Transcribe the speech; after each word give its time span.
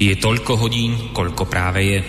Je 0.00 0.16
toľko 0.16 0.56
hodín, 0.56 1.12
koľko 1.12 1.44
práve 1.44 1.84
je. 1.84 2.00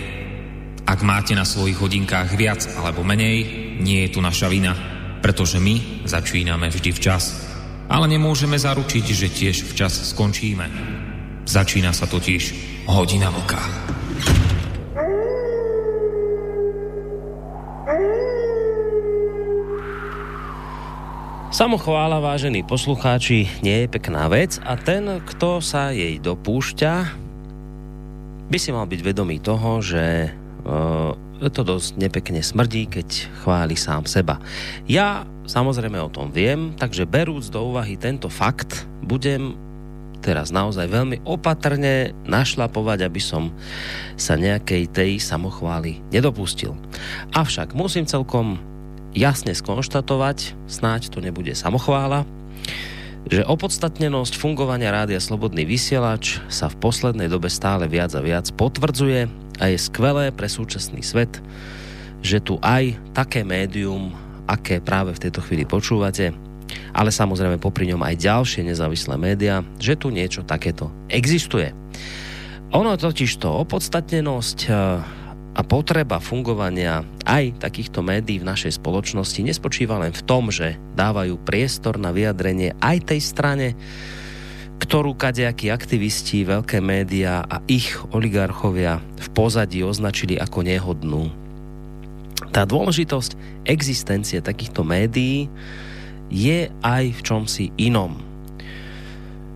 Ak 0.88 1.04
máte 1.04 1.36
na 1.36 1.44
svojich 1.44 1.76
hodinkách 1.76 2.32
viac 2.40 2.64
alebo 2.80 3.04
menej, 3.04 3.44
nie 3.84 4.08
je 4.08 4.16
tu 4.16 4.24
naša 4.24 4.48
vina, 4.48 4.72
pretože 5.20 5.60
my 5.60 6.00
začíname 6.08 6.72
vždy 6.72 6.88
včas. 6.88 7.36
Ale 7.92 8.08
nemôžeme 8.08 8.56
zaručiť, 8.56 9.04
že 9.12 9.28
tiež 9.28 9.76
včas 9.76 10.08
skončíme. 10.08 10.64
Začína 11.44 11.92
sa 11.92 12.08
totiž 12.08 12.42
hodina 12.88 13.28
vlka. 13.28 13.60
Samochvála, 21.52 22.24
vážení 22.24 22.64
poslucháči, 22.64 23.52
nie 23.60 23.84
je 23.84 23.92
pekná 23.92 24.32
vec 24.32 24.56
a 24.64 24.80
ten, 24.80 25.20
kto 25.28 25.60
sa 25.60 25.92
jej 25.92 26.16
dopúšťa, 26.16 27.21
by 28.52 28.58
si 28.60 28.68
mal 28.68 28.84
byť 28.84 29.00
vedomý 29.00 29.40
toho, 29.40 29.80
že 29.80 30.28
uh, 30.68 31.16
to 31.48 31.62
dosť 31.64 31.96
nepekne 31.96 32.44
smrdí, 32.44 32.84
keď 32.84 33.08
chváli 33.40 33.80
sám 33.80 34.04
seba. 34.04 34.36
Ja 34.84 35.24
samozrejme 35.48 35.96
o 35.96 36.12
tom 36.12 36.28
viem, 36.28 36.76
takže 36.76 37.08
berúc 37.08 37.48
do 37.48 37.72
úvahy 37.72 37.96
tento 37.96 38.28
fakt, 38.28 38.84
budem 39.00 39.56
teraz 40.20 40.52
naozaj 40.52 40.84
veľmi 40.86 41.24
opatrne 41.24 42.12
našlapovať, 42.28 43.08
aby 43.08 43.20
som 43.24 43.50
sa 44.20 44.36
nejakej 44.36 44.92
tej 44.92 45.10
samochvály 45.18 46.04
nedopustil. 46.12 46.76
Avšak 47.32 47.72
musím 47.72 48.04
celkom 48.04 48.60
jasne 49.16 49.56
skonštatovať, 49.56 50.54
snáď 50.68 51.08
to 51.08 51.24
nebude 51.24 51.56
samochvála, 51.56 52.28
že 53.30 53.46
opodstatnenosť 53.46 54.34
fungovania 54.34 54.90
rádia 54.90 55.22
Slobodný 55.22 55.62
vysielač 55.62 56.42
sa 56.50 56.66
v 56.66 56.78
poslednej 56.82 57.30
dobe 57.30 57.46
stále 57.46 57.86
viac 57.86 58.10
a 58.18 58.24
viac 58.24 58.50
potvrdzuje 58.58 59.30
a 59.62 59.64
je 59.70 59.78
skvelé 59.78 60.34
pre 60.34 60.50
súčasný 60.50 61.04
svet, 61.06 61.38
že 62.22 62.42
tu 62.42 62.58
aj 62.62 62.98
také 63.14 63.46
médium, 63.46 64.10
aké 64.50 64.82
práve 64.82 65.14
v 65.14 65.22
tejto 65.28 65.42
chvíli 65.44 65.62
počúvate, 65.62 66.34
ale 66.90 67.10
samozrejme 67.14 67.62
popri 67.62 67.90
ňom 67.92 68.02
aj 68.02 68.22
ďalšie 68.22 68.66
nezávislé 68.66 69.14
médiá, 69.20 69.62
že 69.78 69.94
tu 69.94 70.10
niečo 70.10 70.42
takéto 70.42 70.90
existuje. 71.06 71.70
Ono 72.72 72.96
totiž 72.96 73.36
to 73.36 73.52
opodstatnenosť 73.68 74.58
a 75.52 75.60
potreba 75.60 76.16
fungovania 76.16 77.04
aj 77.28 77.60
takýchto 77.60 78.00
médií 78.00 78.40
v 78.40 78.48
našej 78.48 78.80
spoločnosti 78.80 79.40
nespočíva 79.44 80.00
len 80.00 80.12
v 80.16 80.24
tom, 80.24 80.48
že 80.48 80.80
dávajú 80.96 81.36
priestor 81.44 82.00
na 82.00 82.08
vyjadrenie 82.08 82.72
aj 82.80 83.12
tej 83.12 83.20
strane, 83.20 83.68
ktorú 84.80 85.12
kadejakí 85.14 85.68
aktivisti, 85.68 86.48
veľké 86.48 86.80
médiá 86.80 87.44
a 87.44 87.60
ich 87.68 87.92
oligarchovia 88.16 88.98
v 89.20 89.28
pozadí 89.36 89.84
označili 89.84 90.40
ako 90.40 90.64
nehodnú. 90.64 91.28
Tá 92.50 92.66
dôležitosť 92.66 93.64
existencie 93.68 94.42
takýchto 94.42 94.82
médií 94.82 95.46
je 96.32 96.72
aj 96.80 97.04
v 97.12 97.20
čomsi 97.22 97.64
inom. 97.76 98.16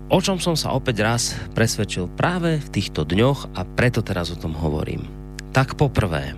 O 0.07 0.23
čom 0.23 0.39
som 0.39 0.55
sa 0.55 0.71
opäť 0.71 1.03
raz 1.03 1.35
presvedčil 1.57 2.07
práve 2.15 2.63
v 2.63 2.69
týchto 2.71 3.03
dňoch 3.03 3.59
a 3.59 3.67
preto 3.67 4.07
teraz 4.07 4.31
o 4.31 4.39
tom 4.39 4.55
hovorím. 4.55 5.26
Tak 5.57 5.73
poprvé, 5.81 6.37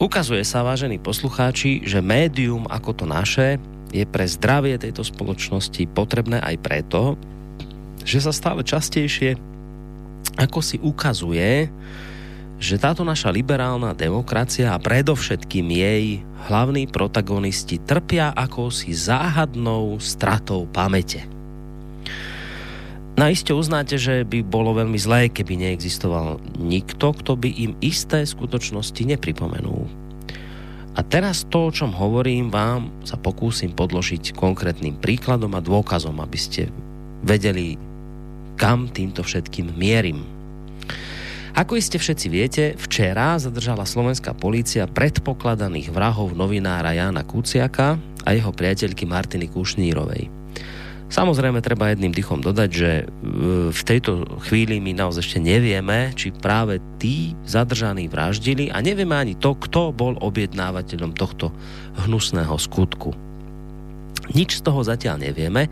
ukazuje 0.00 0.40
sa, 0.48 0.64
vážení 0.64 0.96
poslucháči, 0.96 1.84
že 1.84 2.00
médium 2.00 2.64
ako 2.72 2.90
to 2.96 3.04
naše 3.04 3.60
je 3.92 4.08
pre 4.08 4.24
zdravie 4.24 4.80
tejto 4.80 5.04
spoločnosti 5.04 5.84
potrebné 5.92 6.40
aj 6.40 6.56
preto, 6.64 7.20
že 8.00 8.24
sa 8.24 8.32
stále 8.32 8.64
častejšie 8.64 9.36
ako 10.40 10.58
si 10.64 10.76
ukazuje, 10.80 11.68
že 12.56 12.80
táto 12.80 13.04
naša 13.04 13.28
liberálna 13.28 13.92
demokracia 13.92 14.72
a 14.72 14.80
predovšetkým 14.80 15.66
jej 15.68 16.04
hlavní 16.48 16.88
protagonisti 16.88 17.76
trpia 17.80 18.32
akousi 18.32 18.92
záhadnou 18.96 20.00
stratou 20.00 20.64
pamäte. 20.68 21.35
Naiste 23.16 23.56
uznáte, 23.56 23.96
že 23.96 24.28
by 24.28 24.44
bolo 24.44 24.76
veľmi 24.76 25.00
zlé, 25.00 25.32
keby 25.32 25.56
neexistoval 25.56 26.36
nikto, 26.60 27.16
kto 27.16 27.32
by 27.40 27.48
im 27.48 27.72
isté 27.80 28.28
skutočnosti 28.28 29.00
nepripomenul. 29.08 29.88
A 30.96 31.00
teraz 31.00 31.48
to, 31.48 31.68
o 31.68 31.72
čom 31.72 31.96
hovorím, 31.96 32.52
vám 32.52 32.92
sa 33.08 33.16
pokúsim 33.16 33.72
podložiť 33.72 34.36
konkrétnym 34.36 35.00
príkladom 35.00 35.56
a 35.56 35.64
dôkazom, 35.64 36.20
aby 36.20 36.36
ste 36.36 36.68
vedeli, 37.24 37.80
kam 38.60 38.92
týmto 38.92 39.24
všetkým 39.24 39.72
mierim. 39.72 40.20
Ako 41.56 41.80
iste 41.80 41.96
všetci 41.96 42.26
viete, 42.28 42.64
včera 42.76 43.40
zadržala 43.40 43.88
slovenská 43.88 44.36
polícia 44.36 44.84
predpokladaných 44.84 45.88
vrahov 45.88 46.36
novinára 46.36 46.92
Jana 46.92 47.24
Kuciaka 47.24 47.96
a 47.96 48.28
jeho 48.36 48.52
priateľky 48.52 49.08
Martiny 49.08 49.48
Kušnírovej. 49.48 50.45
Samozrejme, 51.06 51.62
treba 51.62 51.94
jedným 51.94 52.10
dychom 52.10 52.42
dodať, 52.42 52.70
že 52.74 52.90
e, 52.98 53.04
v 53.70 53.82
tejto 53.86 54.26
chvíli 54.42 54.82
my 54.82 54.90
naozaj 54.90 55.22
ešte 55.22 55.38
nevieme, 55.38 56.10
či 56.18 56.34
práve 56.34 56.82
tí 56.98 57.38
zadržaní 57.46 58.10
vraždili 58.10 58.74
a 58.74 58.82
nevieme 58.82 59.14
ani 59.14 59.38
to, 59.38 59.54
kto 59.54 59.94
bol 59.94 60.18
objednávateľom 60.18 61.14
tohto 61.14 61.54
hnusného 62.02 62.58
skutku. 62.58 63.14
Nič 64.34 64.58
z 64.58 64.64
toho 64.66 64.82
zatiaľ 64.82 65.22
nevieme, 65.22 65.70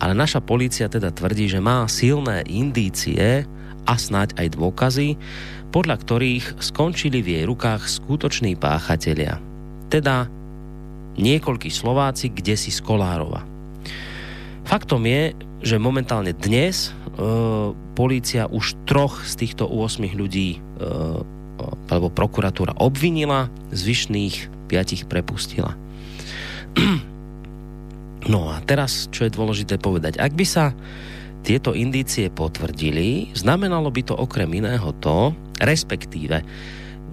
ale 0.00 0.16
naša 0.16 0.40
polícia 0.40 0.88
teda 0.88 1.12
tvrdí, 1.12 1.52
že 1.52 1.60
má 1.60 1.84
silné 1.84 2.40
indície 2.48 3.44
a 3.84 3.94
snáď 4.00 4.32
aj 4.40 4.56
dôkazy, 4.56 5.20
podľa 5.68 6.00
ktorých 6.00 6.56
skončili 6.56 7.20
v 7.20 7.28
jej 7.36 7.44
rukách 7.44 7.84
skutoční 7.84 8.56
páchatelia. 8.56 9.36
Teda 9.92 10.24
niekoľkí 11.20 11.68
Slováci, 11.68 12.32
kde 12.32 12.56
si 12.56 12.72
z 12.72 12.80
Kolárova. 12.80 13.44
Faktom 14.64 15.02
je, 15.06 15.32
že 15.60 15.76
momentálne 15.76 16.32
dnes 16.32 16.88
e, 16.88 16.90
polícia 17.96 18.48
už 18.48 18.76
troch 18.88 19.20
z 19.24 19.44
týchto 19.44 19.68
8 19.68 20.02
ľudí 20.16 20.56
e, 20.56 20.58
alebo 21.90 22.08
prokuratúra 22.08 22.72
obvinila, 22.80 23.52
zvyšných 23.74 24.68
piatich 24.70 25.04
prepustila. 25.04 25.76
No 28.28 28.52
a 28.52 28.60
teraz, 28.62 29.08
čo 29.08 29.24
je 29.24 29.32
dôležité 29.32 29.80
povedať, 29.80 30.20
ak 30.20 30.36
by 30.36 30.44
sa 30.44 30.76
tieto 31.40 31.72
indície 31.72 32.28
potvrdili, 32.28 33.32
znamenalo 33.32 33.88
by 33.88 34.02
to 34.04 34.14
okrem 34.14 34.60
iného 34.60 34.92
to, 35.00 35.32
respektíve 35.56 36.44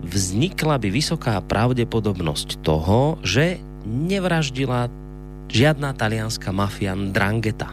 vznikla 0.04 0.78
by 0.78 0.92
vysoká 0.92 1.40
pravdepodobnosť 1.42 2.60
toho, 2.62 3.18
že 3.24 3.58
nevraždila 3.88 4.92
žiadna 5.52 5.96
talianská 5.96 6.52
mafia 6.52 6.94
Drangheta. 6.96 7.72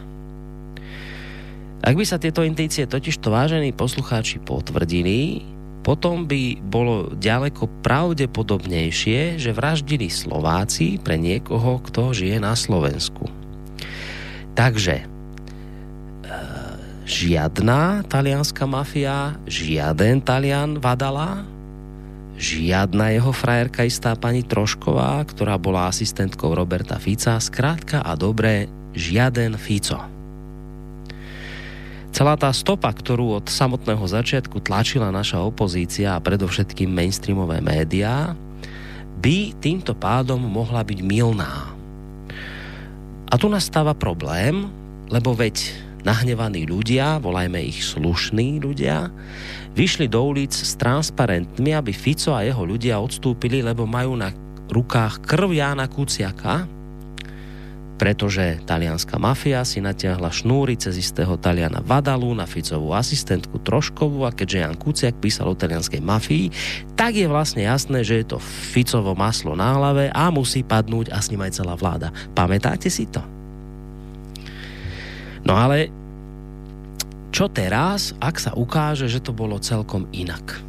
Ak 1.85 1.93
by 1.93 2.05
sa 2.07 2.17
tieto 2.17 2.41
indície 2.41 2.89
totiž 2.89 3.21
to 3.21 3.29
vážení 3.29 3.69
poslucháči 3.69 4.41
potvrdili, 4.41 5.45
potom 5.85 6.25
by 6.25 6.57
bolo 6.65 7.13
ďaleko 7.13 7.69
pravdepodobnejšie, 7.85 9.37
že 9.37 9.53
vraždili 9.53 10.09
Slováci 10.09 10.97
pre 10.97 11.13
niekoho, 11.13 11.77
kto 11.85 12.09
žije 12.09 12.41
na 12.41 12.57
Slovensku. 12.57 13.29
Takže 14.57 14.95
e, 14.97 15.05
žiadna 17.05 18.01
talianská 18.09 18.65
mafia, 18.65 19.37
žiaden 19.45 20.25
Talian 20.25 20.81
Vadala, 20.81 21.45
žiadna 22.35 23.15
jeho 23.15 23.31
frajerka 23.31 23.87
istá 23.87 24.15
pani 24.15 24.43
Trošková, 24.43 25.23
ktorá 25.27 25.55
bola 25.55 25.87
asistentkou 25.87 26.51
Roberta 26.51 26.99
Fica, 26.99 27.39
skrátka 27.39 28.03
a 28.03 28.15
dobré, 28.19 28.67
žiaden 28.95 29.55
Fico. 29.59 29.99
Celá 32.15 32.39
tá 32.39 32.47
stopa, 32.55 32.87
ktorú 32.95 33.43
od 33.43 33.51
samotného 33.51 34.07
začiatku 34.07 34.63
tlačila 34.63 35.11
naša 35.11 35.43
opozícia 35.43 36.15
a 36.15 36.23
predovšetkým 36.23 36.87
mainstreamové 36.87 37.59
médiá, 37.59 38.31
by 39.19 39.51
týmto 39.59 39.91
pádom 39.91 40.39
mohla 40.39 40.79
byť 40.79 40.99
milná. 41.03 41.75
A 43.27 43.35
tu 43.35 43.51
nastáva 43.51 43.91
problém, 43.91 44.71
lebo 45.11 45.35
veď 45.35 45.75
nahnevaní 46.05 46.69
ľudia, 46.69 47.17
volajme 47.19 47.59
ich 47.65 47.81
slušní 47.81 48.61
ľudia, 48.61 49.09
vyšli 49.75 50.07
do 50.07 50.21
ulic 50.21 50.53
s 50.53 50.77
transparentmi, 50.77 51.73
aby 51.75 51.91
Fico 51.91 52.31
a 52.31 52.45
jeho 52.45 52.63
ľudia 52.63 53.01
odstúpili, 53.01 53.65
lebo 53.65 53.89
majú 53.89 54.15
na 54.15 54.31
rukách 54.69 55.25
krv 55.25 55.51
Jána 55.51 55.89
Kuciaka, 55.89 56.69
pretože 57.95 58.59
talianská 58.67 59.15
mafia 59.15 59.63
si 59.63 59.79
natiahla 59.79 60.27
šnúry 60.27 60.75
cez 60.75 60.99
istého 60.99 61.39
Taliana 61.39 61.79
Vadalu 61.79 62.35
na 62.35 62.43
Ficovú 62.43 62.91
asistentku 62.91 63.63
Troškovú 63.63 64.27
a 64.27 64.35
keďže 64.35 64.61
Jan 64.67 64.75
Kuciak 64.75 65.15
písal 65.23 65.47
o 65.47 65.55
talianskej 65.55 66.03
mafii, 66.03 66.51
tak 66.99 67.15
je 67.15 67.27
vlastne 67.27 67.63
jasné, 67.63 68.03
že 68.03 68.21
je 68.21 68.35
to 68.35 68.37
Ficovo 68.43 69.15
maslo 69.15 69.55
na 69.55 69.79
hlave 69.79 70.11
a 70.11 70.27
musí 70.27 70.59
padnúť 70.61 71.15
a 71.15 71.23
s 71.23 71.31
ním 71.31 71.47
aj 71.47 71.63
celá 71.63 71.79
vláda. 71.79 72.11
Pamätáte 72.35 72.91
si 72.91 73.07
to? 73.07 73.34
No 75.45 75.53
ale 75.53 75.93
čo 77.29 77.45
teraz, 77.51 78.17
ak 78.17 78.41
sa 78.41 78.51
ukáže, 78.57 79.05
že 79.05 79.21
to 79.21 79.35
bolo 79.35 79.61
celkom 79.61 80.09
inak? 80.15 80.59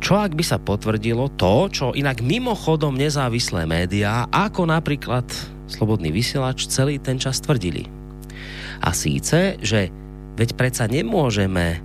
Čo 0.00 0.20
ak 0.20 0.32
by 0.32 0.44
sa 0.44 0.56
potvrdilo 0.56 1.28
to, 1.36 1.68
čo 1.70 1.86
inak 1.96 2.24
mimochodom 2.24 2.96
nezávislé 2.96 3.68
médiá, 3.68 4.28
ako 4.28 4.68
napríklad 4.68 5.28
Slobodný 5.70 6.10
vysielač, 6.10 6.66
celý 6.66 6.98
ten 6.98 7.14
čas 7.20 7.38
tvrdili? 7.38 7.86
A 8.82 8.90
síce, 8.90 9.60
že 9.62 9.92
veď 10.34 10.58
predsa 10.58 10.90
nemôžeme 10.90 11.78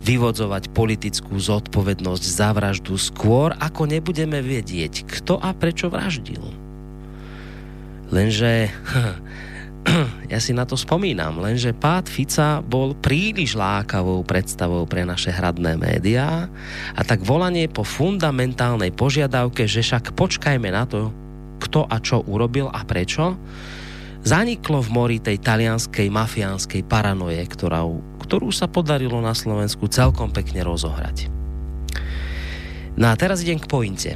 vyvodzovať 0.00 0.72
politickú 0.72 1.36
zodpovednosť 1.36 2.24
za 2.24 2.50
vraždu 2.56 2.96
skôr, 2.96 3.52
ako 3.60 3.84
nebudeme 3.84 4.40
vedieť, 4.40 5.04
kto 5.04 5.36
a 5.38 5.52
prečo 5.52 5.92
vraždil. 5.92 6.40
Lenže 8.10 8.72
ja 10.32 10.38
si 10.38 10.52
na 10.52 10.68
to 10.68 10.76
spomínam, 10.76 11.40
lenže 11.40 11.72
pád 11.72 12.06
Fica 12.06 12.60
bol 12.60 12.92
príliš 12.92 13.56
lákavou 13.56 14.20
predstavou 14.22 14.84
pre 14.84 15.08
naše 15.08 15.32
hradné 15.32 15.80
médiá 15.80 16.46
a 16.92 17.00
tak 17.00 17.24
volanie 17.24 17.66
po 17.66 17.80
fundamentálnej 17.82 18.92
požiadavke, 18.92 19.64
že 19.64 19.80
však 19.80 20.12
počkajme 20.12 20.68
na 20.68 20.84
to, 20.84 21.08
kto 21.60 21.88
a 21.88 21.96
čo 22.00 22.20
urobil 22.28 22.68
a 22.68 22.84
prečo, 22.84 23.36
zaniklo 24.20 24.84
v 24.84 24.90
mori 24.92 25.18
tej 25.18 25.40
talianskej 25.40 26.12
mafiánskej 26.12 26.84
paranoje, 26.84 27.40
ktorou, 27.40 28.20
ktorú 28.20 28.52
sa 28.52 28.68
podarilo 28.68 29.16
na 29.24 29.32
Slovensku 29.32 29.88
celkom 29.88 30.28
pekne 30.28 30.60
rozohrať. 30.60 31.32
No 33.00 33.08
a 33.08 33.14
teraz 33.16 33.40
idem 33.40 33.56
k 33.56 33.70
pointe. 33.70 34.12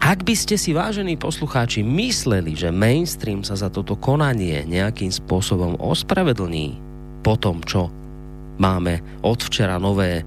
Ak 0.00 0.24
by 0.24 0.32
ste 0.32 0.56
si, 0.56 0.72
vážení 0.72 1.20
poslucháči, 1.20 1.84
mysleli, 1.84 2.56
že 2.56 2.72
mainstream 2.72 3.44
sa 3.44 3.52
za 3.52 3.68
toto 3.68 4.00
konanie 4.00 4.64
nejakým 4.64 5.12
spôsobom 5.12 5.76
ospravedlní 5.76 6.80
po 7.20 7.36
tom, 7.36 7.60
čo 7.60 7.92
máme 8.56 9.04
od 9.20 9.38
včera 9.44 9.76
nové 9.76 10.24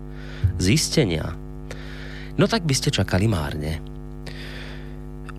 zistenia, 0.61 1.33
no 2.37 2.45
tak 2.45 2.69
by 2.69 2.73
ste 2.77 2.93
čakali 2.93 3.25
márne. 3.25 3.81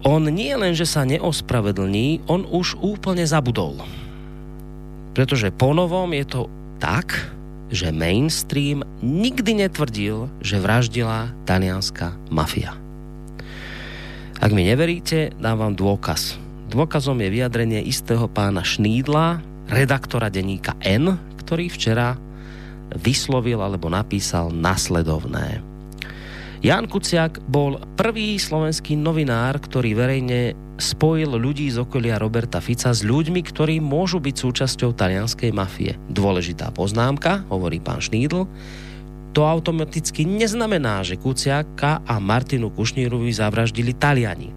On 0.04 0.20
nie 0.20 0.52
len, 0.52 0.76
že 0.76 0.84
sa 0.84 1.06
neospravedlní, 1.08 2.28
on 2.28 2.44
už 2.44 2.76
úplne 2.82 3.24
zabudol. 3.24 3.80
Pretože 5.16 5.54
ponovom 5.54 6.12
je 6.12 6.26
to 6.26 6.42
tak, 6.82 7.32
že 7.72 7.94
mainstream 7.94 8.84
nikdy 9.00 9.64
netvrdil, 9.64 10.28
že 10.44 10.60
vraždila 10.60 11.32
talianská 11.48 12.12
mafia. 12.28 12.83
Ak 14.44 14.52
mi 14.52 14.68
neveríte, 14.68 15.32
dám 15.40 15.56
vám 15.56 15.72
dôkaz. 15.72 16.36
Dôkazom 16.68 17.16
je 17.24 17.32
vyjadrenie 17.32 17.80
istého 17.80 18.28
pána 18.28 18.60
Šnídla, 18.60 19.40
redaktora 19.72 20.28
denníka 20.28 20.76
N, 20.84 21.16
ktorý 21.40 21.72
včera 21.72 22.20
vyslovil 22.92 23.56
alebo 23.64 23.88
napísal 23.88 24.52
nasledovné. 24.52 25.64
Jan 26.60 26.84
Kuciak 26.92 27.40
bol 27.48 27.80
prvý 27.96 28.36
slovenský 28.36 29.00
novinár, 29.00 29.64
ktorý 29.64 29.96
verejne 29.96 30.52
spojil 30.76 31.40
ľudí 31.40 31.72
z 31.72 31.80
okolia 31.80 32.20
Roberta 32.20 32.60
Fica 32.60 32.92
s 32.92 33.00
ľuďmi, 33.00 33.40
ktorí 33.48 33.80
môžu 33.80 34.20
byť 34.20 34.44
súčasťou 34.44 34.92
talianskej 34.92 35.56
mafie. 35.56 35.96
Dôležitá 36.12 36.68
poznámka, 36.68 37.48
hovorí 37.48 37.80
pán 37.80 38.04
Šnídl, 38.04 38.44
to 39.34 39.42
automaticky 39.42 40.22
neznamená, 40.22 41.02
že 41.02 41.18
Kuciaka 41.18 42.06
a 42.06 42.22
Martinu 42.22 42.70
Kušnírovi 42.70 43.34
zavraždili 43.34 43.90
Taliani. 43.98 44.54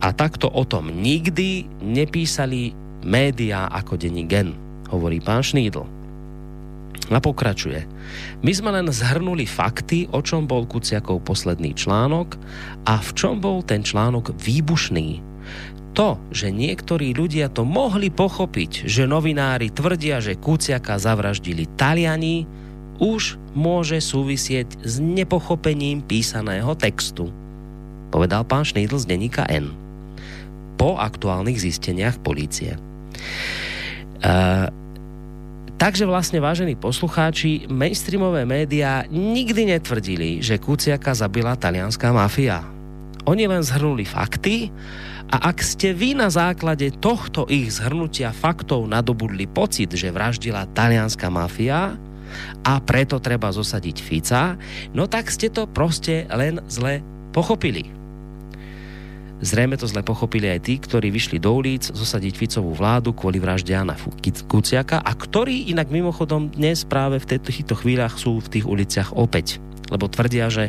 A 0.00 0.16
takto 0.16 0.48
o 0.48 0.64
tom 0.64 0.88
nikdy 0.88 1.68
nepísali 1.84 2.72
médiá 3.04 3.68
ako 3.68 4.00
denní 4.00 4.24
gen, 4.24 4.56
hovorí 4.88 5.20
pán 5.20 5.44
Šnídl. 5.44 5.84
A 7.10 7.18
pokračuje. 7.20 7.84
My 8.40 8.52
sme 8.54 8.70
len 8.72 8.88
zhrnuli 8.88 9.44
fakty, 9.44 10.08
o 10.14 10.24
čom 10.24 10.48
bol 10.48 10.64
Kuciakov 10.64 11.20
posledný 11.26 11.76
článok 11.76 12.38
a 12.88 13.02
v 13.02 13.10
čom 13.12 13.42
bol 13.42 13.60
ten 13.60 13.84
článok 13.84 14.32
výbušný. 14.40 15.20
To, 15.98 16.16
že 16.30 16.54
niektorí 16.54 17.12
ľudia 17.12 17.50
to 17.50 17.66
mohli 17.66 18.14
pochopiť, 18.14 18.86
že 18.86 19.10
novinári 19.10 19.74
tvrdia, 19.74 20.22
že 20.22 20.38
Kuciaka 20.38 21.02
zavraždili 21.02 21.66
Taliani, 21.74 22.46
už 23.00 23.40
môže 23.56 23.98
súvisieť 23.98 24.84
s 24.84 25.00
nepochopením 25.00 26.04
písaného 26.04 26.76
textu, 26.76 27.32
povedal 28.12 28.44
pán 28.44 28.62
Šneidl 28.62 29.00
z 29.00 29.08
denníka 29.08 29.48
N. 29.48 29.72
Po 30.76 31.00
aktuálnych 31.00 31.56
zisteniach 31.56 32.20
polície. 32.20 32.76
Uh, 34.20 34.68
takže 35.80 36.04
vlastne, 36.04 36.44
vážení 36.44 36.76
poslucháči, 36.76 37.64
mainstreamové 37.72 38.44
médiá 38.44 39.08
nikdy 39.08 39.76
netvrdili, 39.76 40.44
že 40.44 40.60
Kuciaka 40.60 41.16
zabila 41.16 41.56
talianská 41.56 42.12
mafia. 42.12 42.60
Oni 43.24 43.48
len 43.48 43.64
zhrnuli 43.64 44.04
fakty 44.04 44.68
a 45.32 45.52
ak 45.52 45.64
ste 45.64 45.96
vy 45.96 46.16
na 46.16 46.28
základe 46.28 46.92
tohto 47.00 47.48
ich 47.48 47.72
zhrnutia 47.76 48.32
faktov 48.32 48.88
nadobudli 48.88 49.48
pocit, 49.48 49.92
že 49.92 50.12
vraždila 50.12 50.68
talianská 50.72 51.28
mafia, 51.32 51.96
a 52.66 52.78
preto 52.82 53.22
treba 53.22 53.50
zosadiť 53.52 53.96
Fica, 54.00 54.54
no 54.96 55.06
tak 55.06 55.30
ste 55.30 55.48
to 55.48 55.68
proste 55.70 56.26
len 56.30 56.62
zle 56.66 57.04
pochopili. 57.30 58.00
Zrejme 59.40 59.80
to 59.80 59.88
zle 59.88 60.04
pochopili 60.04 60.52
aj 60.52 60.68
tí, 60.68 60.76
ktorí 60.76 61.08
vyšli 61.08 61.40
do 61.40 61.56
ulic 61.56 61.88
zosadiť 61.88 62.36
Ficovú 62.36 62.76
vládu 62.76 63.16
kvôli 63.16 63.40
vražde 63.40 63.72
Jana 63.72 63.96
Kuciaka 64.44 65.00
a 65.00 65.12
ktorí 65.16 65.72
inak 65.72 65.88
mimochodom 65.88 66.52
dnes 66.52 66.84
práve 66.84 67.16
v 67.16 67.40
týchto 67.40 67.72
chvíľach 67.72 68.20
sú 68.20 68.36
v 68.44 68.50
tých 68.52 68.68
uliciach 68.68 69.16
opäť. 69.16 69.56
Lebo 69.88 70.12
tvrdia, 70.12 70.52
že 70.52 70.68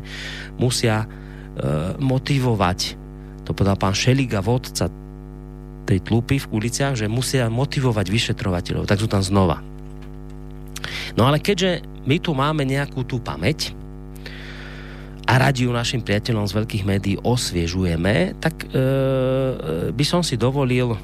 musia 0.56 1.04
e, 1.04 1.08
motivovať, 2.00 2.80
to 3.44 3.52
povedal 3.52 3.76
pán 3.76 3.92
Šeliga, 3.92 4.40
vodca 4.40 4.88
tej 5.84 6.00
tlupy 6.08 6.40
v 6.40 6.48
uliciach, 6.56 6.96
že 6.96 7.12
musia 7.12 7.52
motivovať 7.52 8.08
vyšetrovateľov, 8.08 8.88
tak 8.88 9.04
sú 9.04 9.12
tam 9.12 9.20
znova. 9.20 9.60
No 11.16 11.28
ale 11.28 11.44
keďže 11.44 11.84
my 12.08 12.18
tu 12.18 12.32
máme 12.34 12.64
nejakú 12.66 13.04
tú 13.04 13.20
pamäť 13.22 13.76
a 15.30 15.38
radi 15.38 15.64
ju 15.64 15.72
našim 15.72 16.02
priateľom 16.04 16.44
z 16.44 16.58
veľkých 16.60 16.84
médií 16.84 17.16
osviežujeme, 17.22 18.36
tak 18.42 18.66
e, 18.66 18.68
e, 18.68 18.78
by 19.94 20.06
som 20.08 20.26
si 20.26 20.36
dovolil 20.36 20.98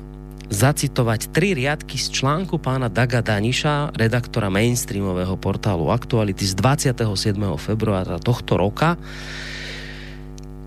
zacitovať 0.48 1.36
tri 1.36 1.52
riadky 1.52 2.00
z 2.00 2.24
článku 2.24 2.60
pána 2.60 2.88
Daga 2.88 3.20
Daniša, 3.20 3.96
redaktora 3.96 4.48
mainstreamového 4.48 5.36
portálu 5.36 5.92
Aktuality 5.92 6.48
z 6.48 6.56
27. 6.56 7.36
februára 7.60 8.16
tohto 8.20 8.56
roka. 8.56 8.96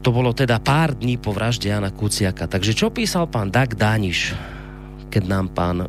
To 0.00 0.08
bolo 0.12 0.32
teda 0.32 0.60
pár 0.60 0.96
dní 0.96 1.20
po 1.20 1.32
vražde 1.32 1.68
Jana 1.68 1.92
Kuciaka. 1.92 2.48
Takže 2.48 2.72
čo 2.72 2.88
písal 2.92 3.28
pán 3.28 3.52
Dag 3.52 3.76
Daniš, 3.76 4.36
keď 5.12 5.22
nám 5.28 5.52
pán 5.52 5.88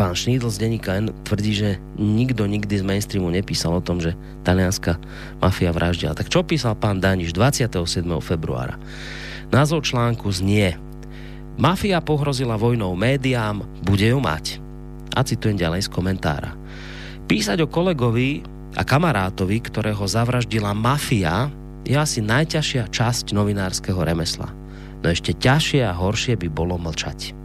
pán 0.00 0.16
Šnídl 0.16 0.48
z 0.48 0.64
denníka 0.64 0.96
N 0.96 1.12
tvrdí, 1.28 1.52
že 1.52 1.76
nikto 2.00 2.48
nikdy 2.48 2.72
z 2.80 2.88
mainstreamu 2.88 3.28
nepísal 3.28 3.76
o 3.76 3.84
tom, 3.84 4.00
že 4.00 4.16
talianská 4.48 4.96
mafia 5.44 5.76
vraždila. 5.76 6.16
Tak 6.16 6.32
čo 6.32 6.40
písal 6.40 6.72
pán 6.72 7.04
Daniš 7.04 7.36
27. 7.36 8.08
februára? 8.24 8.80
Názov 9.52 9.84
článku 9.84 10.32
znie 10.32 10.80
Mafia 11.60 12.00
pohrozila 12.00 12.56
vojnou 12.56 12.96
médiám, 12.96 13.60
bude 13.84 14.08
ju 14.08 14.16
mať. 14.16 14.56
A 15.12 15.20
citujem 15.20 15.60
ďalej 15.60 15.84
z 15.84 15.92
komentára. 15.92 16.56
Písať 17.28 17.60
o 17.60 17.68
kolegovi 17.68 18.40
a 18.72 18.80
kamarátovi, 18.80 19.60
ktorého 19.60 20.00
zavraždila 20.08 20.72
mafia, 20.72 21.52
je 21.84 21.92
asi 22.00 22.24
najťažšia 22.24 22.88
časť 22.88 23.36
novinárskeho 23.36 24.00
remesla. 24.00 24.48
No 25.04 25.12
ešte 25.12 25.36
ťažšie 25.36 25.84
a 25.84 25.92
horšie 25.92 26.40
by 26.40 26.48
bolo 26.48 26.80
mlčať. 26.80 27.36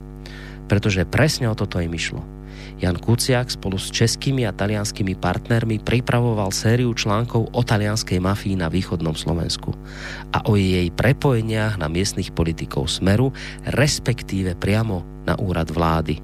Pretože 0.71 1.03
presne 1.03 1.51
o 1.51 1.57
toto 1.57 1.83
im 1.83 1.91
išlo 1.91 2.23
Jan 2.75 2.99
Kuciak 2.99 3.47
spolu 3.47 3.79
s 3.79 3.87
českými 3.87 4.43
a 4.43 4.51
talianskými 4.51 5.15
partnermi 5.15 5.79
pripravoval 5.79 6.51
sériu 6.51 6.91
článkov 6.91 7.47
o 7.55 7.61
talianskej 7.63 8.19
mafii 8.19 8.59
na 8.59 8.67
východnom 8.67 9.15
Slovensku 9.15 9.71
a 10.35 10.43
o 10.43 10.59
jej 10.59 10.91
prepojeniach 10.91 11.79
na 11.79 11.87
miestnych 11.87 12.35
politikov 12.35 12.91
Smeru, 12.91 13.31
respektíve 13.63 14.59
priamo 14.59 15.07
na 15.23 15.39
úrad 15.39 15.71
vlády. 15.71 16.19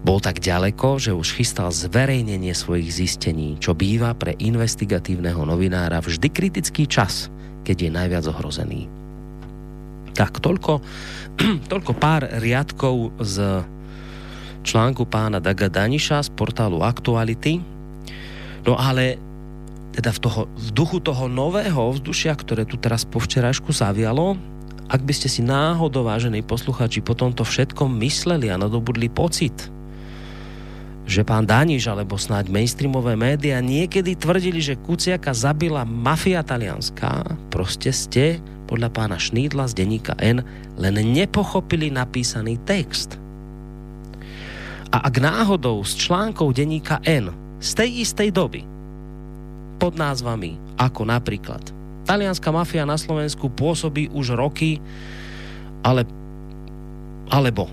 Bol 0.00 0.24
tak 0.24 0.40
ďaleko, 0.40 0.96
že 0.96 1.12
už 1.12 1.36
chystal 1.36 1.68
zverejnenie 1.68 2.54
svojich 2.56 2.88
zistení, 2.88 3.60
čo 3.60 3.76
býva 3.76 4.16
pre 4.16 4.38
investigatívneho 4.40 5.44
novinára 5.44 6.00
vždy 6.00 6.32
kritický 6.32 6.88
čas, 6.88 7.28
keď 7.66 7.76
je 7.76 7.90
najviac 7.92 8.24
ohrozený. 8.30 8.88
Tak, 10.16 10.40
toľko, 10.40 10.80
toľko 11.72 11.92
pár 11.98 12.24
riadkov 12.40 13.12
z 13.20 13.66
článku 14.66 15.06
pána 15.08 15.38
Daga 15.38 15.70
Daniša 15.70 16.26
z 16.26 16.30
portálu 16.34 16.82
Aktuality. 16.82 17.60
No 18.66 18.74
ale 18.74 19.18
teda 19.94 20.14
v, 20.14 20.18
toho, 20.22 20.40
v 20.46 20.68
duchu 20.70 20.98
toho 21.02 21.26
nového 21.26 21.94
vzdušia, 21.94 22.36
ktoré 22.38 22.62
tu 22.62 22.78
teraz 22.78 23.02
po 23.02 23.18
včerajšku 23.18 23.74
zavialo 23.74 24.38
ak 24.88 25.04
by 25.04 25.12
ste 25.12 25.28
si 25.28 25.44
náhodou, 25.44 26.08
vážení 26.08 26.40
posluchači, 26.40 27.04
po 27.04 27.12
tomto 27.12 27.44
všetkom 27.44 28.00
mysleli 28.00 28.48
a 28.48 28.56
nadobudli 28.56 29.12
pocit, 29.12 29.52
že 31.04 31.20
pán 31.24 31.44
Daniš 31.44 31.92
alebo 31.92 32.16
snáď 32.16 32.48
mainstreamové 32.48 33.12
médiá 33.12 33.60
niekedy 33.60 34.16
tvrdili, 34.16 34.64
že 34.64 34.80
Kuciaka 34.80 35.36
zabila 35.36 35.84
mafia 35.84 36.40
talianská, 36.40 37.24
proste 37.52 37.92
ste 37.92 38.40
podľa 38.64 38.88
pána 38.92 39.16
Šnídla 39.20 39.68
z 39.68 39.76
denníka 39.76 40.16
N 40.20 40.40
len 40.80 40.96
nepochopili 41.12 41.92
napísaný 41.92 42.56
text. 42.64 43.20
A 44.88 45.04
ak 45.04 45.20
náhodou 45.20 45.84
z 45.84 45.92
článkov 46.00 46.56
denníka 46.56 47.00
N 47.04 47.32
z 47.60 47.70
tej 47.76 47.90
istej 48.08 48.32
doby 48.32 48.64
pod 49.78 49.94
názvami 49.94 50.56
ako 50.80 51.06
napríklad. 51.06 51.60
Talianská 52.08 52.48
mafia 52.48 52.88
na 52.88 52.96
Slovensku 52.96 53.52
pôsobí 53.52 54.08
už 54.16 54.32
roky, 54.32 54.80
ale, 55.84 56.08
alebo. 57.28 57.68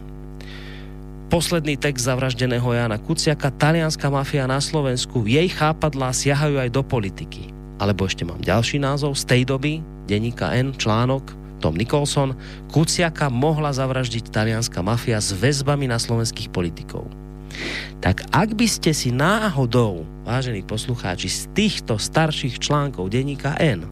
Posledný 1.31 1.79
text 1.79 2.05
zavraždeného 2.05 2.67
Jana 2.69 2.99
Kuciaka, 2.99 3.49
talianská 3.49 4.11
mafia 4.11 4.45
na 4.45 4.59
Slovensku, 4.59 5.23
jej 5.25 5.47
chápadlá 5.49 6.11
siahajú 6.11 6.61
aj 6.61 6.69
do 6.69 6.83
politiky. 6.83 7.49
Alebo 7.79 8.05
ešte 8.05 8.27
mám 8.27 8.43
ďalší 8.43 8.77
názov 8.77 9.15
z 9.15 9.23
tej 9.23 9.41
doby, 9.47 9.79
denníka 10.05 10.51
N, 10.53 10.75
článok, 10.75 11.44
Tom 11.65 11.73
Nicholson, 11.73 12.37
Kuciaka 12.69 13.33
mohla 13.33 13.73
zavraždiť 13.73 14.29
talianská 14.29 14.85
mafia 14.85 15.17
s 15.17 15.33
väzbami 15.33 15.89
na 15.89 15.97
slovenských 15.97 16.53
politikov. 16.53 17.09
Tak 18.05 18.29
ak 18.29 18.53
by 18.53 18.69
ste 18.69 18.93
si 18.93 19.09
náhodou, 19.09 20.05
vážení 20.21 20.61
poslucháči, 20.61 21.25
z 21.25 21.49
týchto 21.57 21.97
starších 21.97 22.61
článkov 22.61 23.09
denníka 23.09 23.57
N 23.57 23.89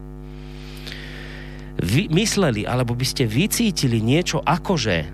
mysleli, 2.14 2.62
alebo 2.62 2.94
by 2.94 3.02
ste 3.02 3.26
vycítili 3.26 3.98
niečo 3.98 4.38
akože 4.38 5.10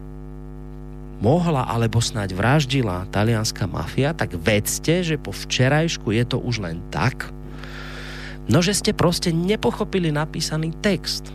mohla 1.25 1.65
alebo 1.65 2.05
snáď 2.05 2.37
vraždila 2.37 3.09
talianská 3.09 3.65
mafia, 3.65 4.13
tak 4.13 4.37
vedzte, 4.37 5.01
že 5.01 5.17
po 5.17 5.33
včerajšku 5.33 6.13
je 6.13 6.25
to 6.29 6.37
už 6.37 6.61
len 6.61 6.85
tak, 6.93 7.33
no 8.53 8.61
že 8.61 8.77
ste 8.77 8.93
proste 8.93 9.33
nepochopili 9.33 10.13
napísaný 10.13 10.77
text. 10.85 11.33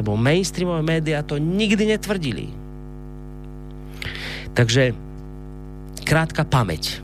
Lebo 0.00 0.18
mainstreamové 0.18 0.82
médiá 0.82 1.22
to 1.22 1.38
nikdy 1.38 1.94
netvrdili. 1.94 2.50
Takže 4.54 4.94
krátka 6.06 6.46
pamäť. 6.46 7.02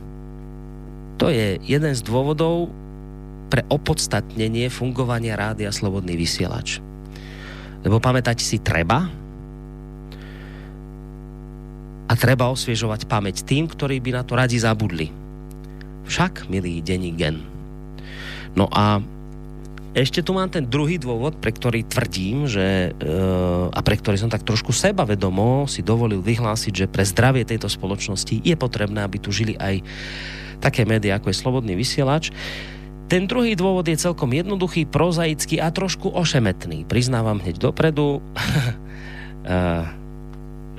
To 1.19 1.29
je 1.29 1.59
jeden 1.67 1.93
z 1.93 2.01
dôvodov 2.03 2.71
pre 3.51 3.67
opodstatnenie 3.67 4.71
fungovania 4.71 5.35
rádia 5.35 5.75
Slobodný 5.75 6.15
vysielač. 6.15 6.79
Lebo 7.83 7.99
pamätať 7.99 8.39
si 8.39 8.63
treba, 8.63 9.11
a 12.11 12.13
treba 12.19 12.51
osviežovať 12.51 13.07
pamäť 13.07 13.47
tým, 13.47 13.71
ktorí 13.71 14.03
by 14.03 14.11
na 14.19 14.23
to 14.27 14.35
radi 14.35 14.59
zabudli. 14.59 15.15
Však, 16.11 16.51
milý 16.51 16.83
denní 16.83 17.15
gen. 17.15 17.39
No 18.59 18.67
a 18.67 18.99
ešte 19.91 20.23
tu 20.23 20.31
mám 20.31 20.47
ten 20.47 20.63
druhý 20.63 21.03
dôvod, 21.03 21.43
pre 21.43 21.51
ktorý 21.51 21.83
tvrdím, 21.83 22.47
že, 22.47 22.95
e, 22.95 23.11
a 23.75 23.81
pre 23.83 23.99
ktorý 23.99 24.23
som 24.23 24.31
tak 24.31 24.47
trošku 24.47 24.71
sebavedomo 24.71 25.67
si 25.67 25.83
dovolil 25.83 26.23
vyhlásiť, 26.23 26.87
že 26.87 26.87
pre 26.87 27.03
zdravie 27.03 27.43
tejto 27.43 27.67
spoločnosti 27.67 28.39
je 28.39 28.55
potrebné, 28.55 29.03
aby 29.03 29.19
tu 29.19 29.35
žili 29.35 29.59
aj 29.59 29.83
také 30.63 30.87
médiá, 30.87 31.19
ako 31.19 31.35
je 31.35 31.41
Slobodný 31.43 31.75
vysielač. 31.75 32.31
Ten 33.11 33.27
druhý 33.27 33.59
dôvod 33.59 33.83
je 33.91 33.99
celkom 33.99 34.31
jednoduchý, 34.31 34.87
prozaický 34.87 35.59
a 35.59 35.75
trošku 35.75 36.15
ošemetný. 36.15 36.87
Priznávam 36.87 37.43
hneď 37.43 37.59
dopredu. 37.59 38.23
e, 39.43 39.59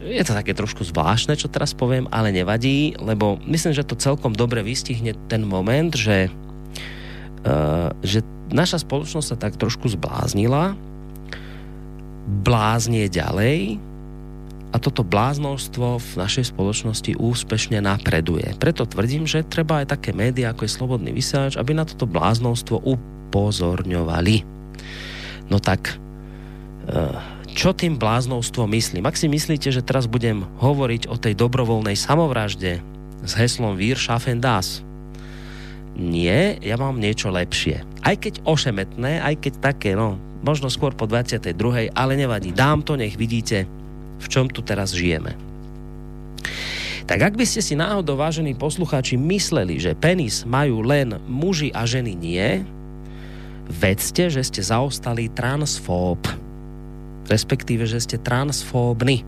je 0.01 0.24
to 0.24 0.32
také 0.32 0.56
trošku 0.56 0.88
zvláštne, 0.88 1.36
čo 1.36 1.51
teraz 1.51 1.75
poviem, 1.75 2.08
ale 2.15 2.32
nevadí, 2.32 2.96
lebo 2.96 3.38
myslím, 3.44 3.75
že 3.75 3.84
to 3.84 4.00
celkom 4.00 4.32
dobre 4.32 4.63
vystihne 4.63 5.13
ten 5.27 5.44
moment, 5.44 5.91
že, 5.91 6.32
že 8.02 8.22
naša 8.52 8.84
spoločnosť 8.84 9.28
sa 9.28 9.38
tak 9.38 9.58
trošku 9.58 9.90
zbláznila, 9.90 10.78
bláznie 12.46 13.10
ďalej 13.10 13.82
a 14.72 14.78
toto 14.80 15.04
bláznostvo 15.04 16.00
v 16.00 16.12
našej 16.16 16.56
spoločnosti 16.56 17.20
úspešne 17.20 17.84
napreduje. 17.84 18.56
Preto 18.56 18.88
tvrdím, 18.88 19.28
že 19.28 19.44
treba 19.44 19.84
aj 19.84 19.98
také 20.00 20.16
médiá, 20.16 20.56
ako 20.56 20.64
je 20.64 20.72
Slobodný 20.72 21.12
vysielač, 21.12 21.60
aby 21.60 21.76
na 21.76 21.84
toto 21.84 22.08
bláznostvo 22.08 22.80
upozorňovali. 22.80 24.48
No 25.52 25.60
tak 25.60 25.92
uh, 25.92 27.20
čo 27.52 27.76
tým 27.76 28.00
bláznovstvom 28.00 28.72
myslím. 28.72 29.04
Ak 29.04 29.20
si 29.20 29.28
myslíte, 29.28 29.76
že 29.76 29.84
teraz 29.84 30.08
budem 30.08 30.48
hovoriť 30.64 31.12
o 31.12 31.20
tej 31.20 31.36
dobrovoľnej 31.36 32.00
samovražde 32.00 32.80
s 33.28 33.32
heslom 33.36 33.76
Wir 33.76 34.00
schaffen 34.00 34.40
das, 34.40 34.80
nie, 35.98 36.58
ja 36.64 36.76
mám 36.80 36.98
niečo 36.98 37.32
lepšie. 37.32 37.84
Aj 38.02 38.16
keď 38.16 38.44
ošemetné, 38.48 39.22
aj 39.22 39.36
keď 39.44 39.54
také, 39.60 39.92
no, 39.94 40.18
možno 40.42 40.72
skôr 40.72 40.96
po 40.96 41.06
22. 41.06 41.92
ale 41.92 42.14
nevadí. 42.16 42.56
Dám 42.56 42.82
to, 42.82 42.96
nech 42.96 43.20
vidíte, 43.20 43.68
v 44.22 44.28
čom 44.28 44.48
tu 44.48 44.64
teraz 44.64 44.96
žijeme. 44.96 45.36
Tak 47.06 47.20
ak 47.20 47.34
by 47.36 47.44
ste 47.44 47.60
si 47.60 47.76
náhodou, 47.76 48.16
vážení 48.16 48.56
poslucháči, 48.56 49.20
mysleli, 49.20 49.82
že 49.82 49.98
penis 49.98 50.48
majú 50.48 50.80
len 50.80 51.20
muži 51.28 51.74
a 51.76 51.84
ženy 51.84 52.16
nie, 52.16 52.64
vedzte, 53.68 54.32
že 54.32 54.42
ste 54.48 54.62
zaostali 54.64 55.28
transfób 55.28 56.24
respektíve, 57.32 57.88
že 57.88 58.04
ste 58.04 58.18
transfóbni. 58.20 59.24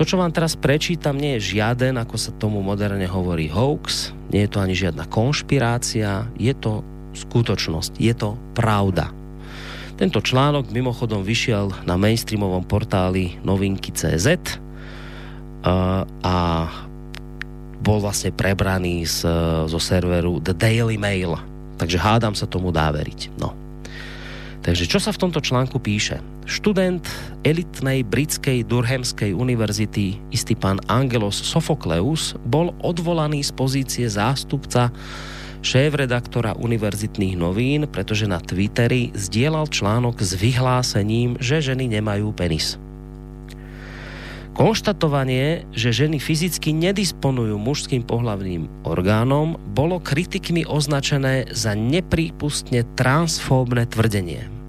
To, 0.00 0.08
čo 0.08 0.16
vám 0.16 0.32
teraz 0.32 0.56
prečítam, 0.56 1.20
nie 1.20 1.36
je 1.36 1.60
žiaden, 1.60 2.00
ako 2.00 2.16
sa 2.16 2.32
tomu 2.32 2.64
moderne 2.64 3.04
hovorí, 3.04 3.52
hoax, 3.52 4.16
nie 4.32 4.48
je 4.48 4.50
to 4.56 4.64
ani 4.64 4.72
žiadna 4.72 5.04
konšpirácia, 5.04 6.24
je 6.40 6.56
to 6.56 6.80
skutočnosť, 7.12 8.00
je 8.00 8.16
to 8.16 8.32
pravda. 8.56 9.12
Tento 10.00 10.24
článok 10.24 10.72
mimochodom 10.72 11.20
vyšiel 11.20 11.84
na 11.84 12.00
mainstreamovom 12.00 12.64
portáli 12.64 13.36
novinky.cz 13.44 14.40
a 16.24 16.36
bol 17.84 17.98
vlastne 18.00 18.32
prebraný 18.32 19.04
z, 19.04 19.28
zo 19.68 19.76
serveru 19.76 20.40
The 20.40 20.56
Daily 20.56 20.96
Mail. 20.96 21.36
Takže 21.76 22.00
hádam 22.00 22.32
sa 22.32 22.48
tomu 22.48 22.72
dá 22.72 22.88
veriť. 22.88 23.36
No. 23.36 23.52
Takže 24.64 24.88
čo 24.88 24.96
sa 24.96 25.12
v 25.12 25.28
tomto 25.28 25.44
článku 25.44 25.76
píše? 25.76 26.24
Študent 26.50 27.06
elitnej 27.46 28.02
britskej 28.02 28.66
Durhamskej 28.66 29.30
univerzity, 29.30 30.18
istý 30.34 30.58
pán 30.58 30.82
Angelos 30.90 31.38
Sofokleus, 31.38 32.34
bol 32.42 32.74
odvolaný 32.82 33.46
z 33.46 33.54
pozície 33.54 34.06
zástupca 34.10 34.90
šéf-redaktora 35.62 36.58
univerzitných 36.58 37.38
novín, 37.38 37.86
pretože 37.86 38.26
na 38.26 38.42
Twitteri 38.42 39.14
zdieľal 39.14 39.70
článok 39.70 40.18
s 40.18 40.34
vyhlásením, 40.34 41.38
že 41.38 41.62
ženy 41.62 41.86
nemajú 41.86 42.34
penis. 42.34 42.74
Konštatovanie, 44.50 45.70
že 45.70 45.94
ženy 45.94 46.18
fyzicky 46.18 46.74
nedisponujú 46.74 47.62
mužským 47.62 48.02
pohlavným 48.02 48.66
orgánom, 48.82 49.54
bolo 49.70 50.02
kritikmi 50.02 50.66
označené 50.66 51.46
za 51.54 51.78
neprípustne 51.78 52.82
transfóbne 52.98 53.86
tvrdenie. 53.86 54.59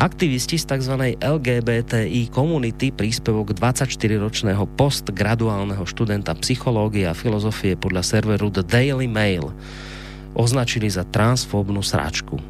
Aktivisti 0.00 0.56
z 0.56 0.64
tzv. 0.64 1.12
LGBTI 1.20 2.32
komunity 2.32 2.88
príspevok 2.88 3.52
24-ročného 3.52 4.64
postgraduálneho 4.72 5.84
študenta 5.84 6.32
psychológie 6.40 7.04
a 7.04 7.12
filozofie 7.12 7.76
podľa 7.76 8.00
serveru 8.00 8.48
The 8.48 8.64
Daily 8.64 9.04
Mail 9.04 9.52
označili 10.32 10.88
za 10.88 11.04
transfóbnu 11.04 11.84
sračku. 11.84 12.40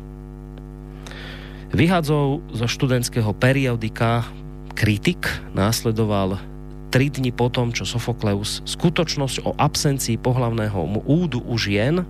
Vyhadzov 1.75 2.39
zo 2.55 2.67
študentského 2.71 3.35
periodika 3.35 4.31
kritik 4.79 5.27
následoval 5.51 6.39
tri 6.95 7.11
dni 7.11 7.35
potom, 7.35 7.75
čo 7.75 7.83
Sofokleus 7.83 8.63
skutočnosť 8.63 9.43
o 9.43 9.59
absencii 9.59 10.23
pohlavného 10.23 11.03
údu 11.03 11.43
u 11.43 11.59
žien 11.59 12.07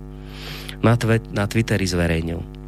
na, 0.85 0.93
tve, 1.01 1.17
na 1.33 1.49
Twitteri 1.49 1.89
zverejnil. 1.89 2.60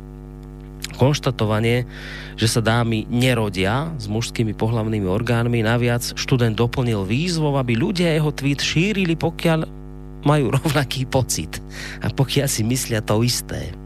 Konštatovanie, 0.93 1.89
že 2.37 2.47
sa 2.47 2.61
dámy 2.61 3.09
nerodia 3.09 3.89
s 3.97 4.05
mužskými 4.05 4.53
pohlavnými 4.53 5.09
orgánmi, 5.09 5.65
naviac 5.65 6.13
študent 6.13 6.53
doplnil 6.53 7.05
výzvou, 7.05 7.57
aby 7.57 7.73
ľudia 7.73 8.13
jeho 8.13 8.29
tweet 8.29 8.61
šírili, 8.61 9.17
pokiaľ 9.17 9.65
majú 10.23 10.53
rovnaký 10.57 11.05
pocit 11.09 11.59
a 12.01 12.09
pokiaľ 12.09 12.47
si 12.47 12.61
myslia 12.65 13.03
to 13.03 13.21
isté. 13.21 13.73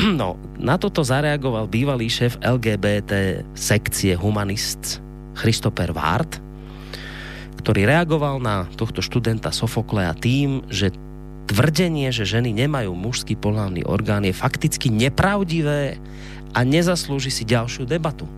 No, 0.00 0.38
na 0.54 0.78
toto 0.78 1.02
zareagoval 1.02 1.66
bývalý 1.66 2.06
šéf 2.06 2.38
LGBT 2.40 3.42
sekcie 3.58 4.14
Humanists 4.14 5.02
Christopher 5.34 5.90
Ward, 5.90 6.38
ktorý 7.58 7.90
reagoval 7.90 8.38
na 8.38 8.70
tohto 8.78 9.02
študenta 9.02 9.50
Sofoklea 9.50 10.14
tým, 10.16 10.62
že 10.70 10.94
tvrdenie, 11.50 12.14
že 12.14 12.22
ženy 12.22 12.54
nemajú 12.54 12.94
mužský 12.94 13.34
pohľavný 13.34 13.82
orgán 13.82 14.22
je 14.22 14.30
fakticky 14.30 14.86
nepravdivé 14.86 15.98
a 16.54 16.62
nezaslúži 16.62 17.34
si 17.34 17.42
ďalšiu 17.42 17.90
debatu. 17.90 18.30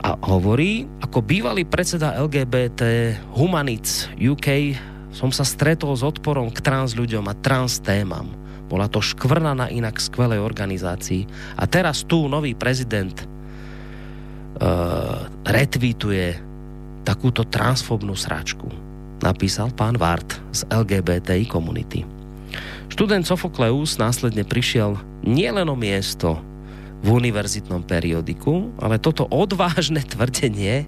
A 0.00 0.16
hovorí, 0.24 0.88
ako 1.04 1.20
bývalý 1.20 1.68
predseda 1.68 2.16
LGBT 2.16 3.12
Humanic 3.36 4.08
UK 4.16 4.48
som 5.12 5.28
sa 5.28 5.44
stretol 5.44 5.92
s 5.98 6.06
odporom 6.06 6.48
k 6.48 6.62
trans 6.64 6.94
ľuďom 6.96 7.26
a 7.28 7.34
trans 7.36 7.82
témam. 7.82 8.30
Bola 8.68 8.86
to 8.86 9.02
škvrna 9.02 9.56
na 9.56 9.66
inak 9.68 9.98
skvelej 9.98 10.38
organizácii. 10.38 11.26
A 11.58 11.64
teraz 11.66 12.04
tu 12.04 12.28
nový 12.28 12.52
prezident 12.54 13.16
uh, 13.16 13.26
retweetuje 15.42 16.38
takúto 17.02 17.48
transfobnú 17.48 18.12
sračku. 18.12 18.87
Napísal 19.18 19.74
pán 19.74 19.98
Vart 19.98 20.38
z 20.54 20.62
LGBTI 20.70 21.50
komunity. 21.50 22.06
Študent 22.88 23.26
Sofokleus 23.26 23.98
následne 23.98 24.46
prišiel 24.46 24.96
nielen 25.26 25.68
o 25.68 25.76
miesto 25.76 26.38
v 27.02 27.18
univerzitnom 27.18 27.84
periodiku, 27.86 28.74
ale 28.78 28.98
toto 28.98 29.26
odvážne 29.30 30.02
tvrdenie 30.12 30.86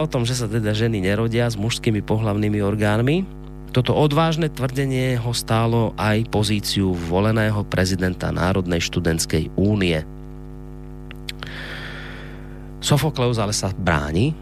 o 0.00 0.06
tom, 0.08 0.24
že 0.24 0.38
sa 0.38 0.46
teda 0.48 0.72
ženy 0.72 1.04
nerodia 1.04 1.46
s 1.46 1.58
mužskými 1.58 2.00
pohlavnými 2.00 2.58
orgánmi, 2.64 3.38
toto 3.68 3.92
odvážne 3.92 4.48
tvrdenie 4.48 5.20
ho 5.20 5.36
stálo 5.36 5.92
aj 6.00 6.32
pozíciu 6.32 6.96
voleného 6.96 7.60
prezidenta 7.68 8.32
Národnej 8.32 8.80
študentskej 8.80 9.52
únie. 9.60 10.00
Sofokleus 12.80 13.36
ale 13.36 13.52
sa 13.52 13.68
bráni 13.76 14.32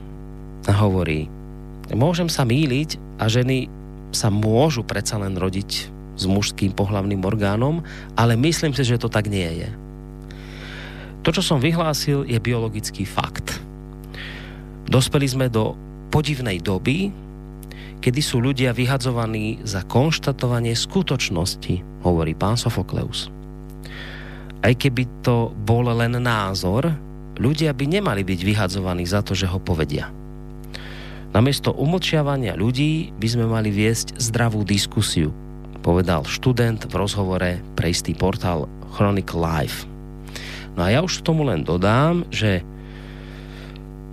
a 0.71 0.73
hovorí, 0.79 1.27
môžem 1.95 2.27
sa 2.27 2.43
míliť 2.43 3.21
a 3.23 3.31
ženy 3.31 3.71
sa 4.11 4.33
môžu 4.33 4.83
predsa 4.83 5.21
len 5.21 5.39
rodiť 5.39 5.71
s 6.17 6.25
mužským 6.25 6.73
pohlavným 6.73 7.21
orgánom, 7.23 7.85
ale 8.17 8.35
myslím 8.41 8.73
si, 8.73 8.83
že 8.83 8.99
to 8.99 9.13
tak 9.13 9.29
nie 9.29 9.47
je. 9.63 9.69
To, 11.23 11.35
čo 11.35 11.43
som 11.45 11.59
vyhlásil, 11.61 12.25
je 12.25 12.39
biologický 12.41 13.05
fakt. 13.05 13.61
Dospeli 14.87 15.27
sme 15.27 15.47
do 15.51 15.75
podivnej 16.09 16.63
doby, 16.63 17.11
kedy 17.99 18.21
sú 18.23 18.39
ľudia 18.39 18.71
vyhadzovaní 18.71 19.61
za 19.67 19.83
konštatovanie 19.83 20.73
skutočnosti, 20.73 22.07
hovorí 22.07 22.33
pán 22.39 22.55
Sofokleus. 22.55 23.29
Aj 24.63 24.73
keby 24.73 25.27
to 25.27 25.51
bol 25.67 25.85
len 25.91 26.15
názor, 26.23 26.95
ľudia 27.37 27.75
by 27.75 27.85
nemali 28.01 28.23
byť 28.23 28.41
vyhadzovaní 28.47 29.05
za 29.05 29.21
to, 29.21 29.35
že 29.35 29.51
ho 29.51 29.59
povedia. 29.59 30.09
Namiesto 31.37 31.69
umlčiavania 31.77 32.57
ľudí 32.57 33.13
by 33.21 33.29
sme 33.29 33.45
mali 33.45 33.69
viesť 33.69 34.17
zdravú 34.17 34.65
diskusiu, 34.65 35.37
povedal 35.85 36.25
študent 36.25 36.89
v 36.89 36.97
rozhovore 36.97 37.61
pre 37.77 37.93
istý 37.93 38.17
portál 38.17 38.65
Chronic 38.97 39.37
Life. 39.37 39.85
No 40.81 40.89
a 40.89 40.97
ja 40.97 41.05
už 41.05 41.21
tomu 41.21 41.45
len 41.45 41.61
dodám, 41.61 42.25
že 42.33 42.65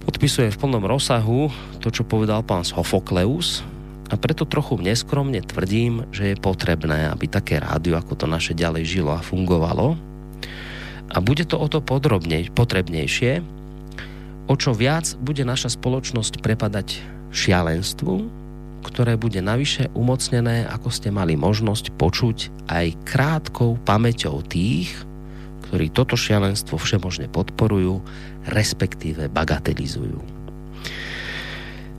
podpisuje 0.03 0.51
v 0.51 0.59
plnom 0.67 0.83
rozsahu 0.83 1.47
to, 1.79 1.95
čo 1.95 2.03
povedal 2.03 2.43
pán 2.43 2.67
Sofokleus, 2.67 3.63
a 4.11 4.19
preto 4.19 4.43
trochu 4.43 4.83
neskromne 4.83 5.39
tvrdím, 5.39 6.03
že 6.11 6.35
je 6.35 6.43
potrebné, 6.43 7.07
aby 7.07 7.31
také 7.31 7.63
rádio 7.63 7.95
ako 7.95 8.19
to 8.19 8.25
naše 8.27 8.51
ďalej 8.51 8.83
žilo 8.83 9.15
a 9.15 9.23
fungovalo. 9.23 9.95
A 11.07 11.23
bude 11.23 11.47
to 11.47 11.55
o 11.55 11.71
to 11.71 11.79
podrobnej, 11.79 12.51
potrebnejšie, 12.51 13.62
o 14.47 14.53
čo 14.59 14.75
viac 14.75 15.15
bude 15.23 15.43
naša 15.47 15.75
spoločnosť 15.75 16.43
prepadať 16.43 16.99
šialenstvu, 17.33 18.43
ktoré 18.83 19.15
bude 19.15 19.39
navyše 19.39 19.87
umocnené, 19.95 20.67
ako 20.67 20.91
ste 20.91 21.09
mali 21.09 21.39
možnosť 21.39 21.95
počuť 21.95 22.67
aj 22.67 22.85
krátkou 23.07 23.79
pamäťou 23.87 24.43
tých, 24.43 24.91
ktorí 25.67 25.89
toto 25.89 26.19
šialenstvo 26.19 26.77
všemožne 26.77 27.31
podporujú, 27.31 28.03
respektíve 28.51 29.31
bagatelizujú. 29.31 30.19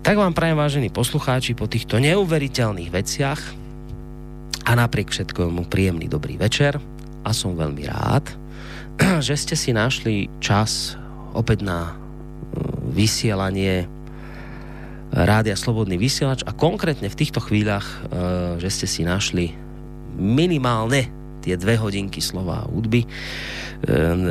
Tak 0.04 0.20
vám 0.20 0.36
prajem, 0.36 0.60
vážení 0.60 0.92
poslucháči, 0.92 1.56
po 1.56 1.64
týchto 1.64 1.96
neuveriteľných 1.96 2.92
veciach 2.92 3.40
a 4.68 4.70
napriek 4.76 5.08
všetkomu 5.08 5.64
príjemný 5.72 6.12
dobrý 6.12 6.36
večer 6.36 6.76
a 7.24 7.30
som 7.32 7.56
veľmi 7.56 7.88
rád, 7.88 8.28
že 9.26 9.32
ste 9.32 9.56
si 9.56 9.72
našli 9.72 10.28
čas 10.44 11.00
opäť 11.32 11.64
na 11.64 12.03
vysielanie 12.90 13.86
Rádia 15.14 15.54
Slobodný 15.54 15.94
vysielač 15.94 16.42
a 16.42 16.50
konkrétne 16.50 17.06
v 17.06 17.18
týchto 17.18 17.38
chvíľach, 17.38 17.86
e, 17.86 17.96
že 18.58 18.70
ste 18.70 18.86
si 18.90 19.02
našli 19.06 19.54
minimálne 20.18 21.06
tie 21.42 21.54
dve 21.54 21.78
hodinky 21.78 22.18
slova 22.18 22.66
a 22.66 22.68
hudby. 22.68 23.06
E, 23.06 23.08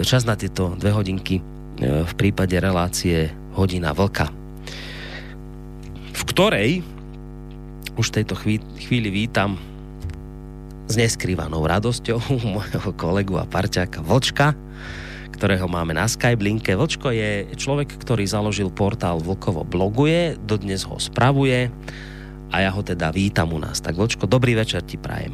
čas 0.03 0.27
na 0.27 0.36
tieto 0.36 0.75
dve 0.75 0.91
hodinky 0.91 1.39
e, 1.39 1.43
v 2.03 2.13
prípade 2.19 2.59
relácie 2.59 3.31
Hodina 3.55 3.95
vlka 3.95 4.43
v 6.13 6.21
ktorej 6.31 6.71
už 7.99 8.05
v 8.09 8.15
tejto 8.21 8.39
chvíli 8.79 9.09
vítam 9.09 9.59
s 10.88 10.95
neskrývanou 10.95 11.65
radosťou 11.65 12.21
môjho 12.53 12.91
kolegu 12.95 13.36
a 13.41 13.49
parťáka 13.49 13.99
Vlčka, 13.99 14.55
ktorého 15.34 15.65
máme 15.65 15.98
na 15.98 16.06
Skype 16.06 16.46
linke. 16.46 16.78
Vlčko 16.78 17.10
je 17.10 17.50
človek, 17.58 17.98
ktorý 17.98 18.24
založil 18.30 18.69
portál 18.69 19.17
Vlkovo 19.17 19.65
bloguje, 19.65 20.38
dodnes 20.46 20.86
ho 20.86 21.02
spravuje 21.02 21.74
a 22.54 22.56
ja 22.62 22.69
ho 22.69 22.86
teda 22.86 23.10
vítam 23.10 23.50
u 23.52 23.60
nás. 23.60 23.82
Tak 23.82 23.98
Vlčko, 23.98 24.30
dobrý 24.30 24.54
večer 24.54 24.86
ti 24.86 25.02
prajem. 25.02 25.34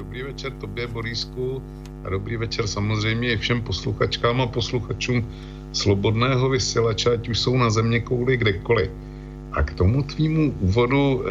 Dobrý 0.00 0.22
večer 0.32 0.52
tobě, 0.58 0.86
Borisku, 0.86 1.62
a 2.04 2.10
dobrý 2.10 2.36
večer 2.36 2.66
samozřejmě 2.66 3.36
všem 3.36 3.62
posluchačkám 3.62 4.40
a 4.40 4.46
posluchačům 4.46 5.28
Slobodného 5.72 6.48
vysílače, 6.48 7.10
ať 7.10 7.28
už 7.28 7.38
jsou 7.38 7.56
na 7.56 7.70
země 7.70 8.00
kouli 8.00 8.36
kdekoliv. 8.36 8.90
A 9.52 9.62
k 9.62 9.74
tomu 9.74 10.02
tvýmu 10.02 10.54
úvodu 10.60 11.24
e, 11.26 11.30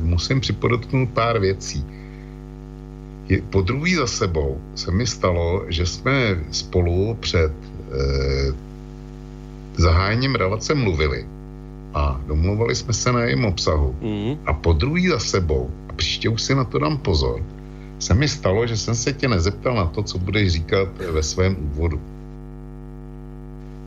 musím 0.00 0.40
připodotknout 0.40 1.10
pár 1.10 1.38
věcí. 1.38 1.84
Po 3.50 3.60
druhý 3.60 3.94
za 3.94 4.06
sebou 4.06 4.60
se 4.74 4.90
mi 4.90 5.06
stalo, 5.06 5.64
že 5.68 5.86
jsme 5.86 6.44
spolu 6.50 7.16
před 7.20 7.52
e, 7.52 8.52
zahájením 9.76 10.34
relace 10.34 10.74
mluvili 10.74 11.26
a 11.94 12.20
domluvali 12.26 12.74
jsme 12.74 12.92
se 12.92 13.12
na 13.12 13.20
jejím 13.22 13.44
obsahu. 13.44 13.94
Mm. 14.00 14.38
A 14.46 14.52
po 14.52 14.72
druhý 14.72 15.08
za 15.08 15.18
sebou, 15.18 15.70
a 15.88 15.92
příště 15.92 16.28
už 16.28 16.42
si 16.42 16.54
na 16.54 16.64
to 16.64 16.78
dám 16.78 16.98
pozor, 16.98 17.42
se 17.98 18.14
mi 18.14 18.28
stalo, 18.28 18.66
že 18.66 18.76
jsem 18.76 18.94
se 18.94 19.12
tě 19.12 19.28
nezeptal 19.28 19.74
na 19.74 19.86
to, 19.86 20.02
co 20.02 20.18
budeš 20.18 20.52
říkat 20.52 20.88
ve 20.98 21.22
svém 21.22 21.56
úvodu. 21.60 22.00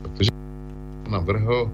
Protože 0.02 0.30
navrhl 1.10 1.70